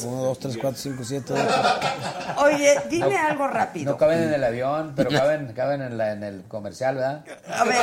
1, 0.05 0.23
2, 0.23 0.39
3, 0.39 0.59
4, 0.60 0.81
5, 0.81 1.05
7, 1.05 1.33
8. 1.33 2.42
Oye, 2.44 2.81
dime 2.89 3.17
algo 3.17 3.47
rápido. 3.49 3.92
No 3.92 3.99
caben 3.99 4.23
en 4.23 4.33
el 4.34 4.44
avión, 4.44 4.92
pero 4.97 5.10
caben, 5.10 5.52
caben 5.55 5.83
en, 5.83 5.99
la, 5.99 6.12
en 6.12 6.23
el 6.25 6.42
comercial, 6.49 6.97
¿verdad? 6.97 7.25
A 7.52 7.65
ver, 7.65 7.76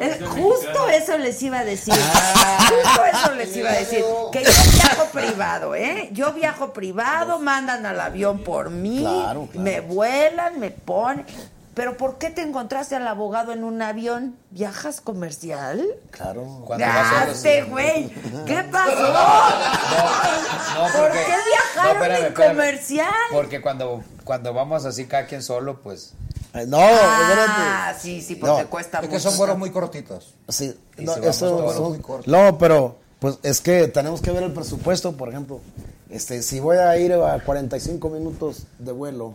es- 0.00 0.28
justo 0.28 0.88
eso 0.88 1.18
les 1.18 1.42
iba 1.42 1.58
a 1.60 1.64
decir. 1.64 1.94
Justo 1.94 3.04
eso 3.04 3.34
les 3.34 3.56
iba 3.56 3.70
a 3.70 3.74
decir. 3.74 4.04
Que 4.32 4.44
yo 4.44 4.50
viajo 4.72 5.04
privado, 5.12 5.74
¿eh? 5.74 6.08
Yo 6.12 6.32
viajo 6.32 6.72
privado, 6.72 7.38
mandan 7.38 7.84
al 7.86 8.00
avión 8.00 8.42
por 8.44 8.70
mí, 8.70 9.00
Claro, 9.00 9.46
claro. 9.50 9.60
me 9.64 9.80
vuelan, 9.80 10.58
me 10.58 10.70
ponen. 10.70 11.26
Pero 11.74 11.96
¿por 11.96 12.18
qué 12.18 12.28
te 12.28 12.42
encontraste 12.42 12.96
al 12.96 13.08
abogado 13.08 13.52
en 13.52 13.64
un 13.64 13.80
avión? 13.80 14.36
¿Viajas 14.50 15.00
comercial? 15.00 15.82
Claro. 16.10 16.62
Cuando 16.66 16.84
vas 16.84 17.12
a 17.12 17.26
¡Ya 17.28 17.34
sé, 17.34 17.62
güey! 17.62 18.08
¿Qué 18.46 18.62
pasó? 18.70 18.90
No, 20.74 20.82
¿Por 20.82 20.92
porque- 21.02 21.18
qué 21.24 21.34
viajaron 21.48 21.84
no, 21.84 21.92
espérame, 22.04 22.18
en 22.20 22.26
espérame. 22.26 22.50
comercial? 22.56 23.14
Porque 23.32 23.62
cuando, 23.62 24.04
cuando 24.24 24.52
vamos 24.52 24.84
así 24.84 25.06
cada 25.06 25.26
quien 25.26 25.42
solo, 25.42 25.80
pues... 25.80 26.12
Ay, 26.52 26.66
No, 26.66 26.76
Ah, 26.78 27.92
espérate. 27.92 28.00
sí, 28.00 28.20
sí, 28.20 28.34
porque 28.36 28.62
No. 28.64 28.68
cuesta 28.70 28.98
Es 28.98 29.04
que 29.08 29.14
mucho. 29.14 29.28
son 29.30 29.38
vuelos 29.38 29.56
muy 29.58 29.70
cortitos. 29.70 30.34
Sí, 30.48 30.78
no, 30.98 31.14
eso 31.16 31.32
son- 31.72 31.88
muy 31.90 31.98
cortos. 32.00 32.26
no, 32.26 32.58
pero 32.58 32.96
pues 33.18 33.38
es 33.42 33.60
que 33.62 33.88
tenemos 33.88 34.20
que 34.20 34.30
ver 34.32 34.42
el 34.42 34.52
presupuesto, 34.52 35.12
por 35.16 35.30
ejemplo. 35.30 35.60
Este, 36.10 36.42
si 36.42 36.60
voy 36.60 36.76
a 36.76 36.94
ir 36.98 37.14
a 37.14 37.40
45 37.42 38.10
minutos 38.10 38.64
de 38.78 38.92
vuelo 38.92 39.32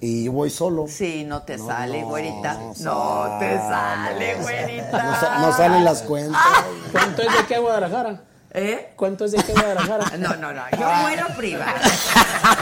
y 0.00 0.28
voy 0.28 0.48
solo, 0.50 0.86
Sí, 0.88 1.24
no 1.24 1.42
te 1.42 1.56
No, 1.58 1.66
sale, 1.66 2.00
no, 2.02 2.08
güerita. 2.08 2.54
no 2.54 2.72
No, 2.80 3.38
te 3.38 3.56
sale. 3.58 4.34
güerita. 4.36 5.02
no, 5.02 5.20
sa- 5.20 5.38
no 5.38 5.52
salen 5.56 5.84
las 5.84 6.02
cuentas. 6.02 6.40
¿Cuánto 6.92 7.22
es 7.22 7.32
de 7.36 7.44
qué 7.46 7.54
a 7.56 7.58
Guadalajara? 7.60 8.20
¿Eh? 8.52 8.92
¿Cuánto 8.96 9.24
es 9.26 9.32
de 9.32 9.42
qué 9.42 9.52
a 9.52 9.54
Guadalajara? 9.54 10.16
No, 10.18 10.34
no, 10.36 10.52
no, 10.52 10.62
yo 10.78 11.02
vuelo 11.02 11.26
privado. 11.36 11.72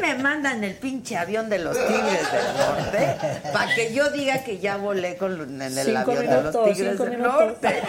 Me 0.00 0.14
mandan 0.16 0.64
el 0.64 0.74
pinche 0.74 1.16
avión 1.16 1.48
de 1.48 1.58
los 1.58 1.76
Tigres 1.76 2.32
del 2.32 2.56
Norte 2.56 3.16
para 3.52 3.74
que 3.74 3.92
yo 3.94 4.10
diga 4.10 4.42
que 4.42 4.58
ya 4.58 4.76
volé 4.76 5.16
con, 5.16 5.40
en 5.40 5.62
el 5.62 5.72
Cinco 5.72 6.12
avión 6.12 6.26
de 6.28 6.42
los 6.42 6.64
Tigres 6.64 6.98
del 6.98 7.10
minutos. 7.10 7.34
Norte. 7.40 7.82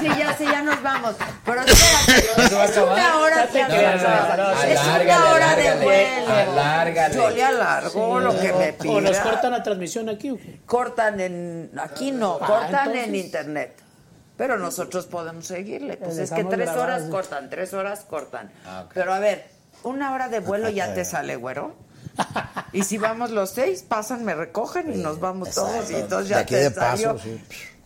Sí, 0.00 0.08
ya 0.18 0.36
sé, 0.36 0.44
ya 0.44 0.62
nos 0.62 0.82
vamos. 0.82 1.14
Pero 1.44 1.60
espérate, 1.62 2.48
¿Se 2.48 2.54
va 2.54 2.62
a 2.62 2.66
es 2.66 2.76
una 2.76 3.18
hora 3.20 3.46
que 3.46 3.60
Es 3.60 4.80
una 5.06 5.30
hora 5.32 5.56
de 5.56 5.74
vuelo. 5.84 6.32
alárgale. 6.50 7.14
Yo 7.14 7.30
le 7.30 7.44
alargo 7.44 8.20
lo 8.20 8.38
que 8.40 8.52
me 8.52 8.90
¿O 8.90 9.00
nos 9.00 9.10
pida. 9.12 9.22
cortan 9.22 9.52
la 9.52 9.62
transmisión 9.62 10.08
aquí 10.08 10.30
o 10.30 10.36
qué? 10.36 10.60
cortan 10.66 11.20
en 11.20 11.70
aquí 11.78 12.10
no 12.12 12.38
Ah, 12.40 12.46
cortan 12.46 12.94
en 12.96 13.14
internet 13.14 13.76
pero 14.36 14.58
nosotros 14.58 15.06
podemos 15.06 15.46
seguirle 15.46 15.96
pues 15.96 16.18
es 16.18 16.30
que 16.32 16.42
tres 16.44 16.70
horas 16.70 17.04
cortan 17.10 17.48
tres 17.50 17.72
horas 17.74 18.00
cortan 18.08 18.50
Ah, 18.66 18.86
pero 18.92 19.12
a 19.14 19.18
ver 19.20 19.46
una 19.84 20.12
hora 20.12 20.28
de 20.28 20.40
vuelo 20.40 20.68
ya 20.68 20.94
te 20.94 21.04
sale 21.04 21.36
güero 21.36 21.74
y 22.72 22.82
si 22.82 22.98
vamos 22.98 23.30
los 23.30 23.50
seis 23.50 23.82
pasan 23.82 24.24
me 24.24 24.34
recogen 24.34 24.92
y 24.92 24.98
nos 24.98 25.20
vamos 25.20 25.50
todos 25.50 25.90
y 25.90 25.94
entonces 25.96 26.28
De 26.28 26.34
ya 26.34 26.40
aquí 26.40 26.54
te 26.54 26.70
de 26.70 26.70
salió 26.70 27.14
paso, 27.16 27.24
sí. 27.24 27.40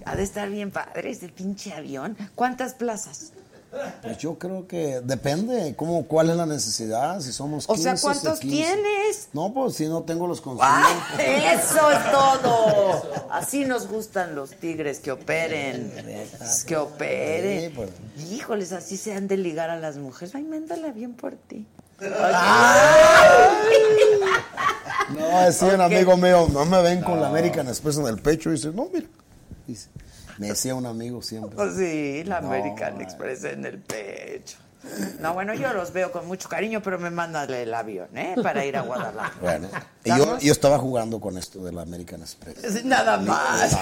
ha 0.04 0.16
de 0.16 0.22
estar 0.22 0.48
bien 0.50 0.70
padre 0.70 1.10
ese 1.10 1.28
pinche 1.28 1.72
avión 1.72 2.16
cuántas 2.34 2.74
plazas 2.74 3.32
Pues 4.02 4.16
yo 4.16 4.38
creo 4.38 4.66
que 4.66 5.00
depende, 5.02 5.74
cómo, 5.76 6.06
cuál 6.06 6.30
es 6.30 6.36
la 6.36 6.46
necesidad, 6.46 7.20
si 7.20 7.32
somos 7.32 7.66
o 7.68 7.76
sea 7.76 7.92
15, 7.92 8.02
cuántos 8.02 8.40
15. 8.40 8.56
tienes 8.56 9.28
No, 9.34 9.52
pues 9.52 9.74
si 9.74 9.86
no 9.86 10.04
tengo 10.04 10.26
los 10.26 10.40
consumos. 10.40 10.66
¡Ah! 10.66 10.88
Eso 11.18 11.90
es 11.90 12.10
todo. 12.10 13.28
Así 13.30 13.66
nos 13.66 13.86
gustan 13.86 14.34
los 14.34 14.52
tigres 14.52 15.00
que 15.00 15.10
operen. 15.12 15.92
Que 16.66 16.76
operen. 16.78 17.74
Pues. 17.74 17.90
Híjoles, 18.30 18.72
así 18.72 18.96
se 18.96 19.12
han 19.12 19.28
de 19.28 19.36
ligar 19.36 19.68
a 19.68 19.76
las 19.76 19.98
mujeres. 19.98 20.34
Ay, 20.34 20.44
mándala 20.44 20.90
bien 20.90 21.12
por 21.12 21.34
ti. 21.36 21.66
No, 25.18 25.40
decía 25.46 25.74
un 25.74 25.80
amigo 25.80 26.16
mío, 26.16 26.48
no 26.52 26.64
me 26.66 26.82
ven 26.82 27.00
con 27.02 27.20
la 27.20 27.28
American 27.28 27.66
Express 27.68 27.98
en 27.98 28.06
el 28.06 28.18
pecho. 28.18 28.50
Y 28.50 28.52
dice, 28.54 28.70
no, 28.72 28.88
mira. 28.92 29.06
Dice, 29.66 29.88
me 30.38 30.48
decía 30.48 30.74
un 30.74 30.86
amigo 30.86 31.22
siempre. 31.22 31.56
Pues 31.56 31.76
sí, 31.76 32.24
la 32.24 32.40
No, 32.40 32.48
American. 32.48 33.00
Express 33.00 33.44
en 33.44 33.64
el 33.64 33.78
pecho. 33.78 34.58
No, 35.20 35.34
bueno, 35.34 35.52
yo 35.54 35.72
los 35.74 35.92
veo 35.92 36.12
con 36.12 36.26
mucho 36.28 36.48
cariño, 36.48 36.80
pero 36.82 36.98
me 37.00 37.10
mandan 37.10 37.50
el 37.52 37.74
avión, 37.74 38.06
¿eh? 38.16 38.36
Para 38.42 38.64
ir 38.64 38.76
a 38.76 38.82
Guadalajara. 38.82 39.34
Bueno, 39.40 39.68
y 40.04 40.10
yo, 40.16 40.38
yo 40.38 40.52
estaba 40.52 40.78
jugando 40.78 41.20
con 41.20 41.36
esto 41.36 41.62
de 41.64 41.72
la 41.72 41.82
American 41.82 42.20
Express. 42.22 42.84
Nada 42.84 43.18
más. 43.18 43.76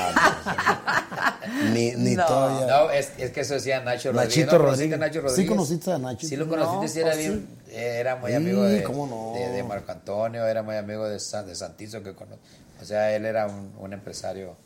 Ni, 1.73 1.93
ni 1.93 2.15
No. 2.17 2.25
todavía. 2.27 2.67
No, 2.67 2.91
es, 2.91 3.11
es 3.19 3.31
que 3.31 3.43
eso 3.43 3.55
decía 3.55 3.81
Nacho 3.83 4.11
Rodríguez. 4.11 4.37
Nachito 4.47 4.53
¿No 4.59 4.65
conociste 4.65 4.67
Rodríguez. 4.67 4.95
a 4.95 4.99
Nacho 4.99 5.21
Sí 5.21 5.27
Rodríguez? 5.27 5.49
conociste 5.51 5.93
a 5.93 5.99
Nacho. 5.99 6.27
Sí 6.27 6.37
lo 6.37 6.49
conociste, 6.49 6.81
No, 6.87 6.89
sí 6.89 6.99
era 7.01 7.11
pues 7.13 7.19
bien, 7.19 7.49
era 7.79 8.17
muy 8.17 8.31
Sí, 8.31 8.37
amigo 8.37 8.63
de, 8.65 8.83
cómo 8.83 9.07
no. 9.07 9.39
de, 9.39 9.49
de 9.51 9.63
Marco 9.63 9.93
Antonio, 9.93 10.47
era 10.47 10.63
muy 10.63 10.77
amigo 10.77 11.09
de, 11.09 11.19
San- 11.21 11.47
de 11.47 11.55
Santizo 11.55 12.03
que 12.03 12.15
conoce. 12.15 12.41
O 12.81 12.85
sea, 12.85 13.15
él 13.15 13.25
era 13.27 13.47
un, 13.47 13.73
un 13.79 13.93
empresario. 13.93 14.57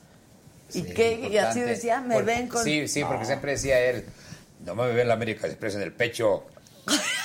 ¿Y 0.71 0.83
sí, 0.83 0.85
qué? 0.95 1.29
Y 1.31 1.37
así 1.39 1.61
decía, 1.61 2.01
me 2.01 2.15
Por- 2.15 2.25
ven 2.25 2.49
con... 2.49 2.63
Sí, 2.65 2.87
sí, 2.89 3.05
porque 3.05 3.25
siempre 3.25 3.53
decía 3.53 3.79
él, 3.81 4.05
no 4.65 4.75
me 4.75 4.87
ve 4.93 5.05
la 5.05 5.15
América 5.15 5.47
Express 5.47 5.75
en 5.77 5.83
el 5.83 5.93
pecho. 5.93 6.45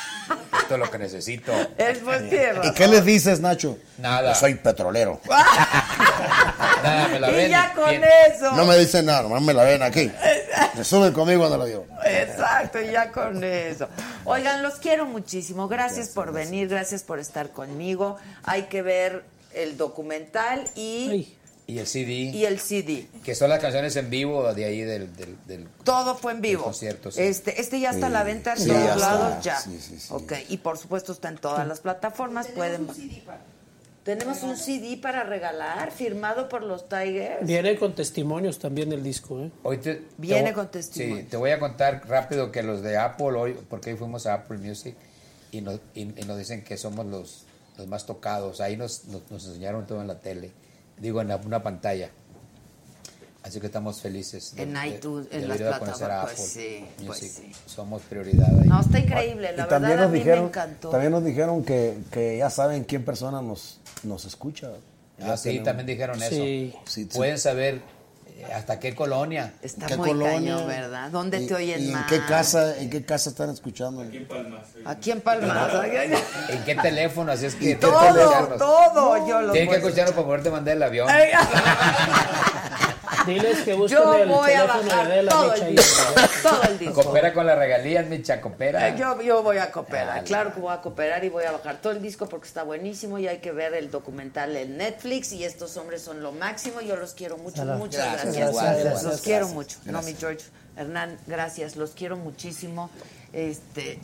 Esto 0.62 0.74
es 0.76 0.80
lo 0.80 0.90
que 0.90 0.98
necesito. 0.98 1.52
Es. 1.78 2.00
¿Y 2.64 2.74
qué 2.74 2.88
le 2.88 3.02
dices, 3.02 3.40
Nacho? 3.40 3.78
Nada. 4.00 4.34
Yo 4.34 4.40
soy 4.40 4.56
petrolero. 4.56 5.20
Nada, 6.84 7.08
me 7.08 7.20
la 7.20 7.32
Y 7.32 7.36
ven. 7.36 7.50
ya 7.52 7.74
con 7.74 7.90
bien. 7.90 8.04
eso. 8.34 8.52
No 8.54 8.66
me 8.66 8.78
dicen 8.78 9.06
nada, 9.06 9.24
nomás 9.24 9.42
me 9.42 9.54
la 9.54 9.64
ven 9.64 9.82
aquí. 9.84 10.12
Me 10.76 10.84
suben 10.84 11.14
conmigo 11.14 11.40
cuando 11.42 11.58
lo 11.58 11.66
digo. 11.66 11.86
Exacto, 12.06 12.80
y 12.82 12.92
ya 12.92 13.12
con 13.12 13.44
eso. 13.44 13.88
Oigan, 14.26 14.62
los 14.62 14.76
quiero 14.76 15.06
muchísimo. 15.06 15.68
Gracias, 15.68 16.10
por 16.10 16.32
venir, 16.32 16.68
gracias 16.68 17.04
por 17.04 17.20
estar 17.20 17.50
conmigo. 17.52 18.18
Hay 18.44 18.64
que 18.64 18.82
ver 18.82 19.24
el 19.54 19.78
documental 19.78 20.66
y, 20.76 21.10
Ay, 21.10 21.38
Y 21.68 21.80
el 21.80 21.88
CD, 21.88 22.12
y 22.12 22.46
el 22.46 22.60
CD. 22.60 23.08
que 23.24 23.34
son 23.34 23.50
las 23.50 23.60
canciones 23.60 23.96
en 23.96 24.10
vivo 24.12 24.54
de 24.54 24.66
ahí 24.66 24.82
del... 24.82 25.16
del, 25.16 25.36
del- 25.48 25.68
Todo 25.84 26.16
fue 26.16 26.34
en 26.34 26.42
vivo. 26.42 26.64
Concierto, 26.64 27.10
sí. 27.12 27.22
Este, 27.24 27.60
este 27.60 27.80
ya 27.80 27.90
está 27.90 28.06
a 28.08 28.10
la 28.12 28.24
venta 28.24 28.54
en 28.54 28.60
Sí, 28.60 28.68
todos 28.68 28.84
ya 28.84 28.94
está. 28.94 28.98
lados 29.16 29.44
ya. 29.44 29.60
Sí, 29.60 29.80
sí, 29.82 30.00
sí. 30.00 30.08
Ok, 30.12 30.34
y 30.50 30.58
por 30.58 30.78
supuesto 30.78 31.12
está 31.12 31.30
en 31.30 31.38
todas 31.38 31.68
las 31.68 31.80
plataformas. 31.80 32.48
Pueden. 32.50 32.88
Tenemos 34.04 34.44
un 34.44 34.56
CD 34.56 34.98
para 35.02 35.24
regalar, 35.24 35.90
firmado 35.92 36.48
por 36.48 36.62
los 36.62 36.88
Tigers. 36.88 37.48
viene 37.48 37.76
con 37.76 37.96
testimonios 37.96 38.60
también 38.60 38.92
el 38.92 39.02
disco, 39.02 39.42
¿eh? 39.42 39.50
Hoy 39.64 39.78
te, 39.80 40.04
Viene 40.20 40.50
te- 40.50 40.54
con 40.54 40.68
testimonio. 40.70 41.24
Sí, 41.24 41.30
te 41.30 41.38
voy 41.38 41.50
a 41.50 41.58
contar 41.60 42.04
rápido 42.08 42.52
que 42.52 42.62
los 42.62 42.84
de 42.84 42.98
Apple 42.98 43.30
hoy, 43.36 43.58
porque 43.68 43.90
hoy 43.94 43.98
fuimos 43.98 44.28
a 44.28 44.36
Apple 44.36 44.60
Music 44.60 44.96
y 45.52 45.62
nos, 45.62 45.80
y, 45.96 46.02
y 46.02 46.26
nos 46.28 46.38
dicen 46.38 46.64
que 46.64 46.78
somos 46.78 47.08
los, 47.08 47.46
los 47.78 47.88
más 47.88 48.06
tocados. 48.06 48.62
Ahí 48.62 48.78
nos, 48.78 49.06
nos, 49.06 49.24
nos 49.32 49.48
enseñaron 49.48 49.88
todo 49.88 50.02
en 50.02 50.08
la 50.08 50.20
tele, 50.20 50.52
digo 51.00 51.22
en 51.22 51.28
la- 51.30 51.38
una 51.38 51.62
pantalla. 51.64 52.10
Así 53.44 53.60
que 53.60 53.68
estamos 53.68 54.02
felices. 54.02 54.56
de- 54.56 54.64
En 54.64 54.74
de- 54.74 54.88
iTunes, 54.88 55.30
de 55.30 55.38
en 55.38 55.48
las 55.48 55.62
a 55.62 55.76
a 55.76 55.80
plataformas, 55.80 56.26
pues 56.36 56.40
sí, 56.50 56.86
pues 57.06 57.20
sí. 57.20 57.52
Somos 57.68 58.02
prioridad 58.04 58.50
ahí. 58.60 58.68
No, 58.68 58.82
está 58.82 58.98
increíble, 59.00 59.54
la 59.56 59.66
Y 59.66 59.68
también 59.68 59.82
verdad 59.92 60.00
a 60.00 60.02
nos 60.08 60.12
mí 60.12 60.18
dijeron, 60.20 60.44
me 60.46 60.50
encantó. 60.50 60.90
también 60.90 61.12
nos 61.12 61.24
dijeron 61.24 61.64
que, 61.64 61.98
que 62.12 62.38
ya 62.40 62.50
saben 62.50 62.84
quién 62.86 63.06
persona 63.06 63.42
nos, 63.44 63.80
nos 64.02 64.26
escucha. 64.26 64.72
Ah, 65.20 65.28
Ya 65.28 65.38
sí, 65.38 65.50
tenemos- 65.50 65.66
también 65.66 65.86
dijeron 65.88 66.22
eso. 66.24 66.36
Sí, 66.36 66.74
sí. 66.86 67.06
Pueden 67.06 67.38
saber 67.38 67.82
hasta 68.54 68.80
qué 68.80 68.94
colonia. 68.96 69.54
Está 69.62 69.86
¿Qué 69.88 69.98
muy 69.98 70.10
colonia? 70.10 70.34
cañón, 70.56 70.68
¿verdad? 70.68 71.10
¿Dónde 71.10 71.42
¿Y- 71.42 71.48
te 71.48 71.56
oyen 71.56 71.82
y 71.84 71.88
en 71.88 71.94
más? 71.94 72.08
qué 72.08 72.20
casa, 72.26 72.78
en 72.78 72.90
qué 72.90 73.04
casa 73.06 73.30
están 73.30 73.50
escuchando? 73.50 74.02
Aquí 74.02 74.18
en 74.18 74.28
Palmas. 74.28 74.68
Aquí 74.86 75.12
en 75.12 75.22
Palmas. 75.22 75.72
¿En 76.50 76.64
qué 76.64 76.76
teléfono? 76.76 77.32
Así 77.32 77.46
es 77.46 77.56
que 77.56 77.76
Todo, 77.76 77.98
todo, 78.58 79.28
yo 79.28 79.42
lo 79.42 79.52
Tienes 79.52 79.70
que 79.70 79.76
puedo 79.76 79.88
escucharnos 79.88 80.14
para 80.16 80.26
poderte 80.28 80.50
mandar 80.50 80.76
el 80.76 80.84
avión. 80.84 81.08
Diles 83.26 83.62
que 83.64 83.74
busquen 83.74 83.98
Yo 84.00 84.14
el 84.14 84.30
voy 84.30 84.52
a 84.52 84.62
teléfono 84.62 84.84
bajar 84.90 85.08
de 85.10 85.24
la 85.24 85.32
todo 85.32 85.52
Micha 85.54 85.68
el 85.68 85.74
y- 85.74 85.78
disco, 85.78 86.04
todo 86.44 86.64
el 86.64 86.80
disco. 86.80 87.04
Coopera 87.04 87.34
con 87.34 87.46
las 87.48 87.58
regalías, 87.58 88.06
Micha, 88.08 88.42
coopera. 88.42 88.90
Eh, 88.90 88.96
Yo, 88.98 89.22
yo 89.22 89.42
voy 89.44 89.58
a 89.58 89.72
cooperar, 89.72 90.08
Dale. 90.08 90.24
claro 90.24 90.54
que 90.54 90.60
voy 90.60 90.74
a 90.74 90.82
cooperar 90.82 91.24
y 91.24 91.30
voy 91.30 91.44
a 91.46 91.52
bajar 91.52 91.78
todo 91.82 91.94
el 91.94 92.02
disco 92.02 92.28
porque 92.28 92.48
está 92.48 92.64
buenísimo 92.64 93.18
y 93.20 93.28
hay 93.28 93.38
que 93.40 93.52
ver 93.52 93.74
el 93.74 93.90
documental 93.92 94.56
en 94.56 94.78
Netflix 94.78 95.32
y 95.32 95.44
estos 95.44 95.76
hombres 95.78 96.02
son 96.02 96.22
lo 96.22 96.32
máximo, 96.32 96.82
yo 96.82 96.96
los 96.96 97.14
quiero 97.14 97.38
mucho, 97.38 97.64
muchas 97.66 98.24
Gracias, 98.24 98.36
gracias, 98.36 98.54
gracias, 98.54 98.84
los 98.94 99.02
gracias. 99.04 99.22
quiero 99.22 99.48
Gracias. 99.48 99.54
mucho, 99.56 99.92
no 99.92 100.02
mi 100.02 100.14
George, 100.14 100.46
Hernán, 100.78 101.18
gracias, 101.28 101.76
los 101.76 101.92
quiero 101.92 102.18
muchísimo, 102.18 102.90
este, 103.34 104.00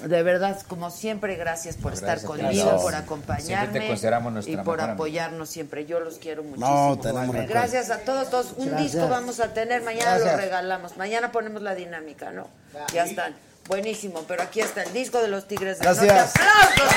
de 0.00 0.22
verdad, 0.22 0.60
como 0.68 0.90
siempre, 0.90 1.36
gracias 1.36 1.76
por 1.76 1.92
Gracias 1.92 2.22
estar 2.22 2.28
conmigo, 2.28 2.80
por 2.80 2.94
acompañarme 2.94 3.80
te 3.80 3.86
consideramos 3.86 4.32
nuestra 4.32 4.54
y 4.54 4.56
por 4.64 4.80
apoyarnos 4.80 5.48
siempre, 5.48 5.86
yo 5.86 6.00
los 6.00 6.18
quiero 6.18 6.42
muchísimo. 6.42 6.98
No. 7.02 7.32
Gracias 7.46 7.90
a 7.90 7.98
todos, 7.98 8.30
todos. 8.30 8.54
Un 8.56 8.68
Gracias. 8.68 8.92
disco 8.92 9.08
vamos 9.08 9.40
a 9.40 9.52
tener, 9.54 9.82
mañana 9.82 10.16
Gracias. 10.16 10.32
lo 10.32 10.40
regalamos, 10.40 10.96
mañana 10.96 11.30
ponemos 11.30 11.62
la 11.62 11.74
dinámica, 11.74 12.32
¿no? 12.32 12.48
Ya 12.92 13.04
están. 13.04 13.34
Buenísimo, 13.68 14.24
pero 14.26 14.42
aquí 14.42 14.60
está 14.60 14.82
el 14.82 14.92
disco 14.92 15.20
de 15.20 15.28
los 15.28 15.46
Tigres 15.46 15.80
Norte. 15.80 16.04
Gracias. 16.06 16.34
¡Aplausos! 16.36 16.96